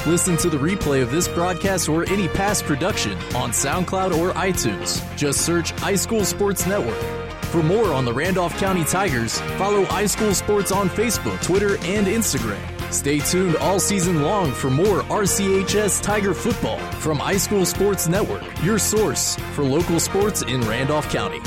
Listen 0.06 0.36
to 0.36 0.50
the 0.50 0.58
replay 0.58 1.00
of 1.00 1.10
this 1.10 1.28
broadcast 1.28 1.88
or 1.88 2.06
any 2.10 2.28
past 2.28 2.64
production 2.64 3.12
on 3.34 3.52
SoundCloud 3.52 4.14
or 4.18 4.32
iTunes. 4.32 5.00
Just 5.16 5.46
search 5.46 5.74
iSchool 5.76 6.26
Sports 6.26 6.66
Network. 6.66 7.00
For 7.44 7.62
more 7.62 7.94
on 7.94 8.04
the 8.04 8.12
Randolph 8.12 8.54
County 8.58 8.84
Tigers, 8.84 9.40
follow 9.56 9.86
iSchool 9.86 10.34
Sports 10.34 10.70
on 10.70 10.90
Facebook, 10.90 11.42
Twitter, 11.42 11.78
and 11.86 12.06
Instagram. 12.06 12.60
Stay 12.92 13.18
tuned 13.18 13.56
all 13.56 13.80
season 13.80 14.20
long 14.20 14.52
for 14.52 14.68
more 14.68 15.00
RCHS 15.04 16.02
Tiger 16.02 16.34
football 16.34 16.80
from 17.00 17.16
iSchool 17.16 17.64
Sports 17.64 18.08
Network, 18.08 18.42
your 18.62 18.78
source 18.78 19.36
for 19.54 19.64
local 19.64 19.98
sports 19.98 20.42
in 20.42 20.60
Randolph 20.60 21.08
County. 21.08 21.40